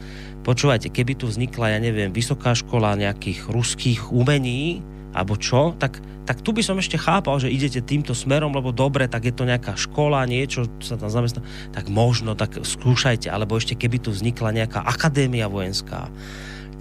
Počúvajte, 0.42 0.88
keby 0.88 1.20
tu 1.20 1.28
vznikla, 1.28 1.76
ja 1.76 1.78
neviem, 1.78 2.10
vysoká 2.10 2.56
škola 2.56 2.96
nejakých 2.96 3.52
ruských 3.52 4.10
umení, 4.10 4.80
alebo 5.12 5.36
čo, 5.36 5.76
tak, 5.76 6.00
tak 6.24 6.40
tu 6.40 6.56
by 6.56 6.64
som 6.64 6.80
ešte 6.80 6.96
chápal, 6.96 7.36
že 7.36 7.52
idete 7.52 7.84
týmto 7.84 8.16
smerom, 8.16 8.56
lebo 8.56 8.72
dobre, 8.72 9.04
tak 9.04 9.28
je 9.28 9.34
to 9.36 9.44
nejaká 9.44 9.76
škola, 9.76 10.24
niečo 10.24 10.64
sa 10.80 10.96
tam 10.96 11.12
zamestná, 11.12 11.44
tak 11.76 11.92
možno, 11.92 12.32
tak 12.32 12.64
skúšajte, 12.64 13.28
alebo 13.28 13.60
ešte 13.60 13.76
keby 13.76 14.00
tu 14.00 14.08
vznikla 14.08 14.56
nejaká 14.64 14.80
akadémia 14.80 15.52
vojenská, 15.52 16.08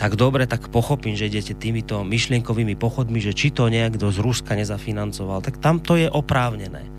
tak 0.02 0.18
dobre, 0.18 0.50
tak 0.50 0.74
pochopím, 0.74 1.14
že 1.14 1.30
idete 1.30 1.54
týmito 1.54 2.02
myšlienkovými 2.02 2.74
pochodmi, 2.74 3.22
že 3.22 3.38
či 3.38 3.54
to 3.54 3.70
niekto 3.70 4.10
z 4.10 4.18
Ruska 4.18 4.58
nezafinancoval, 4.58 5.46
tak 5.46 5.62
tam 5.62 5.78
to 5.78 5.94
je 5.94 6.10
oprávnené. 6.10 6.90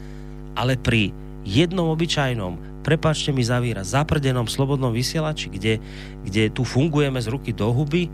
Ale 0.55 0.79
pri 0.79 1.11
jednom 1.43 1.91
obyčajnom, 1.91 2.87
prepačte 2.87 3.35
mi 3.35 3.43
za 3.43 3.59
výraz, 3.59 3.91
zaprdenom 3.91 4.47
slobodnom 4.47 4.95
vysielači, 4.95 5.51
kde, 5.51 5.83
kde 6.23 6.55
tu 6.55 6.63
fungujeme 6.63 7.19
z 7.19 7.27
ruky 7.27 7.51
do 7.51 7.75
huby, 7.75 8.07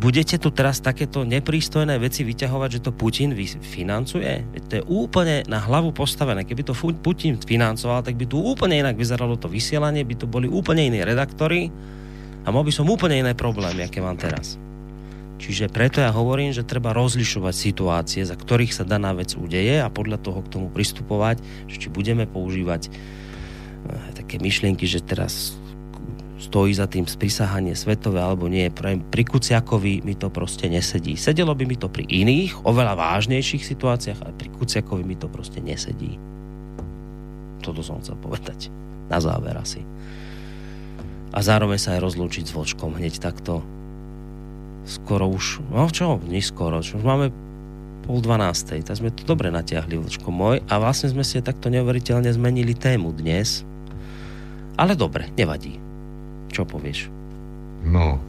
budete 0.00 0.40
tu 0.40 0.48
teraz 0.48 0.80
takéto 0.80 1.28
neprístojné 1.28 2.00
veci 2.00 2.24
vyťahovať, 2.24 2.80
že 2.80 2.84
to 2.88 2.96
Putin 2.96 3.36
financuje? 3.60 4.40
To 4.72 4.72
je 4.80 4.84
úplne 4.88 5.44
na 5.52 5.60
hlavu 5.60 5.92
postavené. 5.92 6.48
Keby 6.48 6.64
to 6.64 6.72
Putin 7.04 7.36
financoval, 7.36 8.00
tak 8.00 8.16
by 8.16 8.24
tu 8.24 8.40
úplne 8.40 8.80
inak 8.80 8.96
vyzeralo 8.96 9.36
to 9.36 9.52
vysielanie, 9.52 10.00
by 10.00 10.16
to 10.16 10.24
boli 10.24 10.48
úplne 10.48 10.88
iní 10.88 11.04
redaktori, 11.04 11.68
a 12.44 12.48
mal 12.52 12.60
by 12.60 12.72
som 12.72 12.84
úplne 12.92 13.24
iné 13.24 13.32
problémy, 13.32 13.88
aké 13.88 14.04
mám 14.04 14.20
teraz. 14.20 14.60
Čiže 15.40 15.72
preto 15.72 15.98
ja 15.98 16.14
hovorím, 16.14 16.54
že 16.54 16.64
treba 16.64 16.94
rozlišovať 16.94 17.54
situácie, 17.56 18.22
za 18.22 18.38
ktorých 18.38 18.70
sa 18.72 18.84
daná 18.86 19.12
vec 19.16 19.34
udeje 19.34 19.82
a 19.82 19.90
podľa 19.90 20.22
toho 20.22 20.40
k 20.44 20.52
tomu 20.52 20.68
pristupovať, 20.70 21.42
že 21.66 21.76
či 21.76 21.88
budeme 21.90 22.28
používať 22.28 22.88
eh, 22.88 22.92
také 24.14 24.38
myšlienky, 24.38 24.86
že 24.86 25.02
teraz 25.02 25.58
stojí 26.38 26.76
za 26.76 26.84
tým 26.84 27.08
sprisahanie 27.08 27.72
svetové 27.72 28.20
alebo 28.20 28.46
nie. 28.52 28.68
Pri, 28.68 29.24
Kuciakovi 29.24 30.04
mi 30.04 30.12
to 30.12 30.28
proste 30.28 30.68
nesedí. 30.68 31.16
Sedelo 31.16 31.56
by 31.56 31.64
mi 31.64 31.80
to 31.80 31.88
pri 31.88 32.04
iných, 32.04 32.68
oveľa 32.68 33.00
vážnejších 33.00 33.64
situáciách, 33.64 34.20
ale 34.20 34.32
pri 34.36 34.52
Kuciakovi 34.52 35.02
mi 35.02 35.16
to 35.16 35.26
proste 35.32 35.64
nesedí. 35.64 36.20
Toto 37.64 37.80
som 37.80 38.04
chcel 38.04 38.20
povedať. 38.20 38.68
Na 39.08 39.20
záver 39.20 39.56
asi 39.56 39.84
a 41.34 41.38
zároveň 41.42 41.82
sa 41.82 41.98
aj 41.98 42.00
rozlúčiť 42.06 42.46
s 42.46 42.54
vočkom 42.54 42.94
hneď 42.94 43.18
takto 43.18 43.66
skoro 44.86 45.26
už, 45.26 45.64
no 45.74 45.90
čo, 45.90 46.22
neskoro, 46.30 46.78
čo 46.84 47.00
už 47.00 47.04
máme 47.04 47.26
pol 48.04 48.20
dvanástej, 48.20 48.84
tak 48.84 49.00
sme 49.00 49.10
to 49.10 49.24
dobre 49.24 49.48
natiahli, 49.48 49.96
vočko 49.96 50.28
môj, 50.28 50.60
a 50.68 50.74
vlastne 50.76 51.10
sme 51.10 51.24
si 51.24 51.40
takto 51.40 51.72
neuveriteľne 51.72 52.28
zmenili 52.28 52.76
tému 52.76 53.16
dnes. 53.16 53.64
Ale 54.76 54.92
dobre, 54.92 55.32
nevadí. 55.40 55.80
Čo 56.52 56.68
povieš? 56.68 57.08
No, 57.88 58.20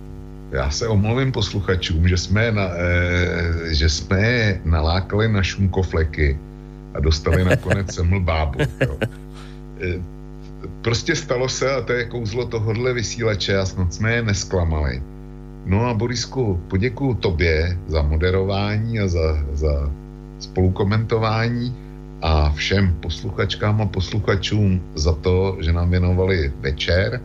já 0.52 0.70
se 0.72 0.88
omluvím 0.88 1.32
posluchačům, 1.32 2.08
že 2.08 2.18
jsme, 2.18 2.52
na, 2.52 2.68
e, 2.72 3.76
že 3.76 3.90
jsme 3.90 4.24
nalákali 4.66 5.28
na 5.28 5.44
šunkofleky 5.44 6.40
a 6.94 7.00
dostali 7.00 7.44
nakonec 7.44 7.92
seml 7.92 8.20
bábu. 8.20 8.60
Jo. 8.80 8.98
E, 9.82 10.00
prostě 10.82 11.16
stalo 11.16 11.50
se 11.50 11.72
a 11.72 11.82
to 11.82 11.94
je 11.94 12.06
kouzlo 12.06 12.46
tohohle 12.46 12.94
vysílače 12.94 13.58
a 13.58 13.66
snad 13.66 13.94
jsme 13.94 14.14
je 14.14 14.22
nesklamali. 14.22 15.04
No 15.66 15.86
a 15.86 15.94
Borisku, 15.94 16.62
poděkuju 16.68 17.14
tobě 17.14 17.78
za 17.88 18.02
moderování 18.02 19.00
a 19.00 19.08
za, 19.08 19.46
za 19.54 19.92
spolukomentování 20.40 21.76
a 22.22 22.50
všem 22.50 22.96
posluchačkám 23.00 23.82
a 23.82 23.86
posluchačům 23.86 24.82
za 24.96 25.14
to, 25.14 25.58
že 25.60 25.74
nám 25.74 25.90
věnovali 25.90 26.54
večer 26.60 27.22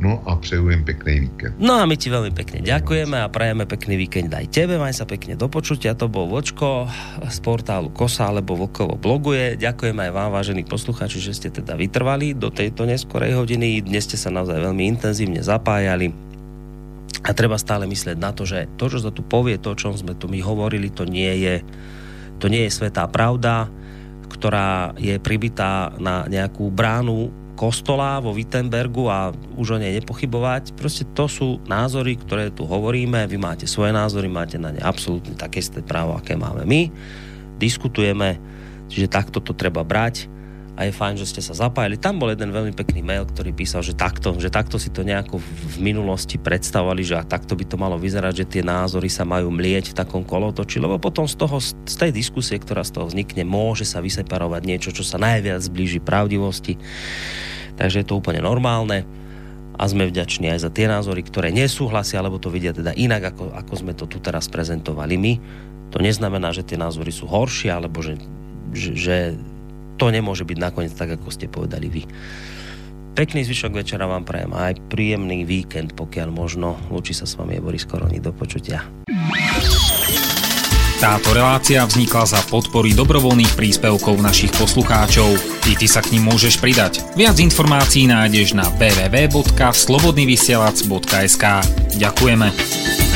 No 0.00 0.24
a 0.24 0.32
přeju 0.36 0.72
im 0.72 0.80
pekný 0.84 1.28
víkend. 1.28 1.60
No 1.60 1.76
a 1.76 1.84
my 1.84 1.92
ti 1.92 2.08
veľmi 2.08 2.32
pekne 2.32 2.64
ďakujeme 2.64 3.20
a 3.20 3.28
prajeme 3.28 3.68
pekný 3.68 4.00
víkend 4.00 4.32
aj 4.32 4.48
tebe. 4.48 4.80
Maj 4.80 4.96
sa 4.96 5.04
pekne 5.04 5.36
do 5.36 5.44
počutia. 5.52 5.92
To 5.92 6.08
bol 6.08 6.24
Vočko 6.24 6.88
z 7.28 7.38
portálu 7.44 7.92
Kosa 7.92 8.32
alebo 8.32 8.56
Vokovo 8.56 8.96
bloguje. 8.96 9.60
Ďakujem 9.60 10.00
aj 10.00 10.10
vám, 10.16 10.32
vážení 10.32 10.64
poslucháči, 10.64 11.20
že 11.20 11.36
ste 11.36 11.48
teda 11.52 11.76
vytrvali 11.76 12.32
do 12.32 12.48
tejto 12.48 12.88
neskorej 12.88 13.36
hodiny. 13.36 13.84
Dnes 13.84 14.08
ste 14.08 14.16
sa 14.16 14.32
naozaj 14.32 14.56
veľmi 14.56 14.88
intenzívne 14.88 15.44
zapájali. 15.44 16.16
A 17.20 17.36
treba 17.36 17.60
stále 17.60 17.84
myslieť 17.84 18.16
na 18.16 18.32
to, 18.32 18.48
že 18.48 18.72
to, 18.80 18.88
čo 18.88 19.04
sa 19.04 19.12
tu 19.12 19.20
povie, 19.20 19.60
to, 19.60 19.76
čo 19.76 19.92
sme 19.92 20.16
tu 20.16 20.32
my 20.32 20.40
hovorili, 20.40 20.88
to 20.88 21.04
nie 21.04 21.44
je, 21.44 21.60
to 22.40 22.48
nie 22.48 22.64
je 22.64 22.72
svetá 22.72 23.04
pravda, 23.04 23.68
ktorá 24.32 24.96
je 24.96 25.20
pribitá 25.20 25.92
na 26.00 26.24
nejakú 26.24 26.72
bránu 26.72 27.28
kostola 27.60 28.16
vo 28.24 28.32
Wittenbergu 28.32 29.12
a 29.12 29.36
už 29.60 29.76
o 29.76 29.78
nej 29.78 29.92
nepochybovať. 30.00 30.72
Proste 30.80 31.04
to 31.12 31.28
sú 31.28 31.60
názory, 31.68 32.16
ktoré 32.16 32.48
tu 32.48 32.64
hovoríme, 32.64 33.28
vy 33.28 33.36
máte 33.36 33.68
svoje 33.68 33.92
názory, 33.92 34.32
máte 34.32 34.56
na 34.56 34.72
ne 34.72 34.80
absolútne 34.80 35.36
také 35.36 35.60
isté 35.60 35.84
právo, 35.84 36.16
aké 36.16 36.40
máme 36.40 36.64
my. 36.64 36.88
Diskutujeme, 37.60 38.40
čiže 38.88 39.12
takto 39.12 39.44
to 39.44 39.52
treba 39.52 39.84
brať 39.84 40.39
a 40.80 40.88
je 40.88 40.96
fajn, 40.96 41.20
že 41.20 41.28
ste 41.28 41.44
sa 41.44 41.52
zapájali. 41.52 42.00
Tam 42.00 42.16
bol 42.16 42.32
jeden 42.32 42.48
veľmi 42.56 42.72
pekný 42.72 43.04
mail, 43.04 43.28
ktorý 43.28 43.52
písal, 43.52 43.84
že 43.84 43.92
takto, 43.92 44.32
že 44.40 44.48
takto 44.48 44.80
si 44.80 44.88
to 44.88 45.04
nejako 45.04 45.36
v 45.44 45.76
minulosti 45.76 46.40
predstavovali, 46.40 47.04
že 47.04 47.20
takto 47.28 47.52
by 47.52 47.68
to 47.68 47.76
malo 47.76 48.00
vyzerať, 48.00 48.32
že 48.40 48.48
tie 48.48 48.62
názory 48.64 49.12
sa 49.12 49.28
majú 49.28 49.52
mlieť 49.52 49.92
v 49.92 49.98
takom 50.00 50.24
kolotoči, 50.24 50.80
lebo 50.80 50.96
potom 50.96 51.28
z, 51.28 51.36
toho, 51.36 51.60
z 51.60 51.94
tej 52.00 52.16
diskusie, 52.16 52.56
ktorá 52.56 52.80
z 52.80 52.96
toho 52.96 53.12
vznikne, 53.12 53.44
môže 53.44 53.84
sa 53.84 54.00
vyseparovať 54.00 54.62
niečo, 54.64 54.88
čo 54.96 55.04
sa 55.04 55.20
najviac 55.20 55.60
zblíži 55.60 56.00
pravdivosti 56.00 56.80
Takže 57.76 58.04
je 58.04 58.06
to 58.12 58.20
úplne 58.20 58.44
normálne 58.44 59.08
a 59.80 59.82
sme 59.88 60.04
vďační 60.04 60.52
aj 60.52 60.68
za 60.68 60.70
tie 60.72 60.84
názory, 60.84 61.24
ktoré 61.24 61.48
nesúhlasia, 61.48 62.20
alebo 62.20 62.36
to 62.36 62.52
vidia 62.52 62.76
teda 62.76 62.92
inak, 62.92 63.32
ako, 63.32 63.56
ako 63.56 63.72
sme 63.76 63.92
to 63.96 64.04
tu 64.04 64.20
teraz 64.20 64.52
prezentovali 64.52 65.16
my. 65.16 65.32
To 65.88 65.96
neznamená, 65.96 66.52
že 66.52 66.60
tie 66.60 66.76
názory 66.76 67.08
sú 67.08 67.24
horšie, 67.24 67.72
alebo 67.72 68.04
že 68.04 68.20
že, 68.70 68.94
že 68.94 69.16
to 70.00 70.08
nemôže 70.08 70.48
byť 70.48 70.56
nakoniec 70.56 70.96
tak, 70.96 71.20
ako 71.20 71.28
ste 71.28 71.52
povedali 71.52 71.92
vy. 71.92 72.08
Pekný 73.12 73.44
zvyšok 73.44 73.84
večera 73.84 74.08
vám 74.08 74.24
prajem 74.24 74.56
aj 74.56 74.80
príjemný 74.88 75.44
víkend, 75.44 75.92
pokiaľ 75.92 76.32
možno. 76.32 76.80
Lúči 76.88 77.12
sa 77.12 77.28
s 77.28 77.36
vami 77.36 77.58
je 77.58 77.60
Boris 77.60 77.84
Koroni. 77.84 78.16
Do 78.16 78.32
počutia. 78.32 78.80
Táto 81.00 81.32
relácia 81.32 81.80
vznikla 81.84 82.24
za 82.28 82.40
podpory 82.48 82.92
dobrovoľných 82.92 83.56
príspevkov 83.56 84.20
našich 84.20 84.52
poslucháčov. 84.56 85.32
I 85.68 85.76
ty 85.76 85.88
sa 85.88 86.00
k 86.04 86.12
ním 86.16 86.24
môžeš 86.28 86.60
pridať. 86.60 87.00
Viac 87.16 87.40
informácií 87.40 88.04
nájdeš 88.04 88.52
na 88.52 88.68
www.slobodnyvysielac.sk 88.76 91.44
Ďakujeme. 91.96 93.09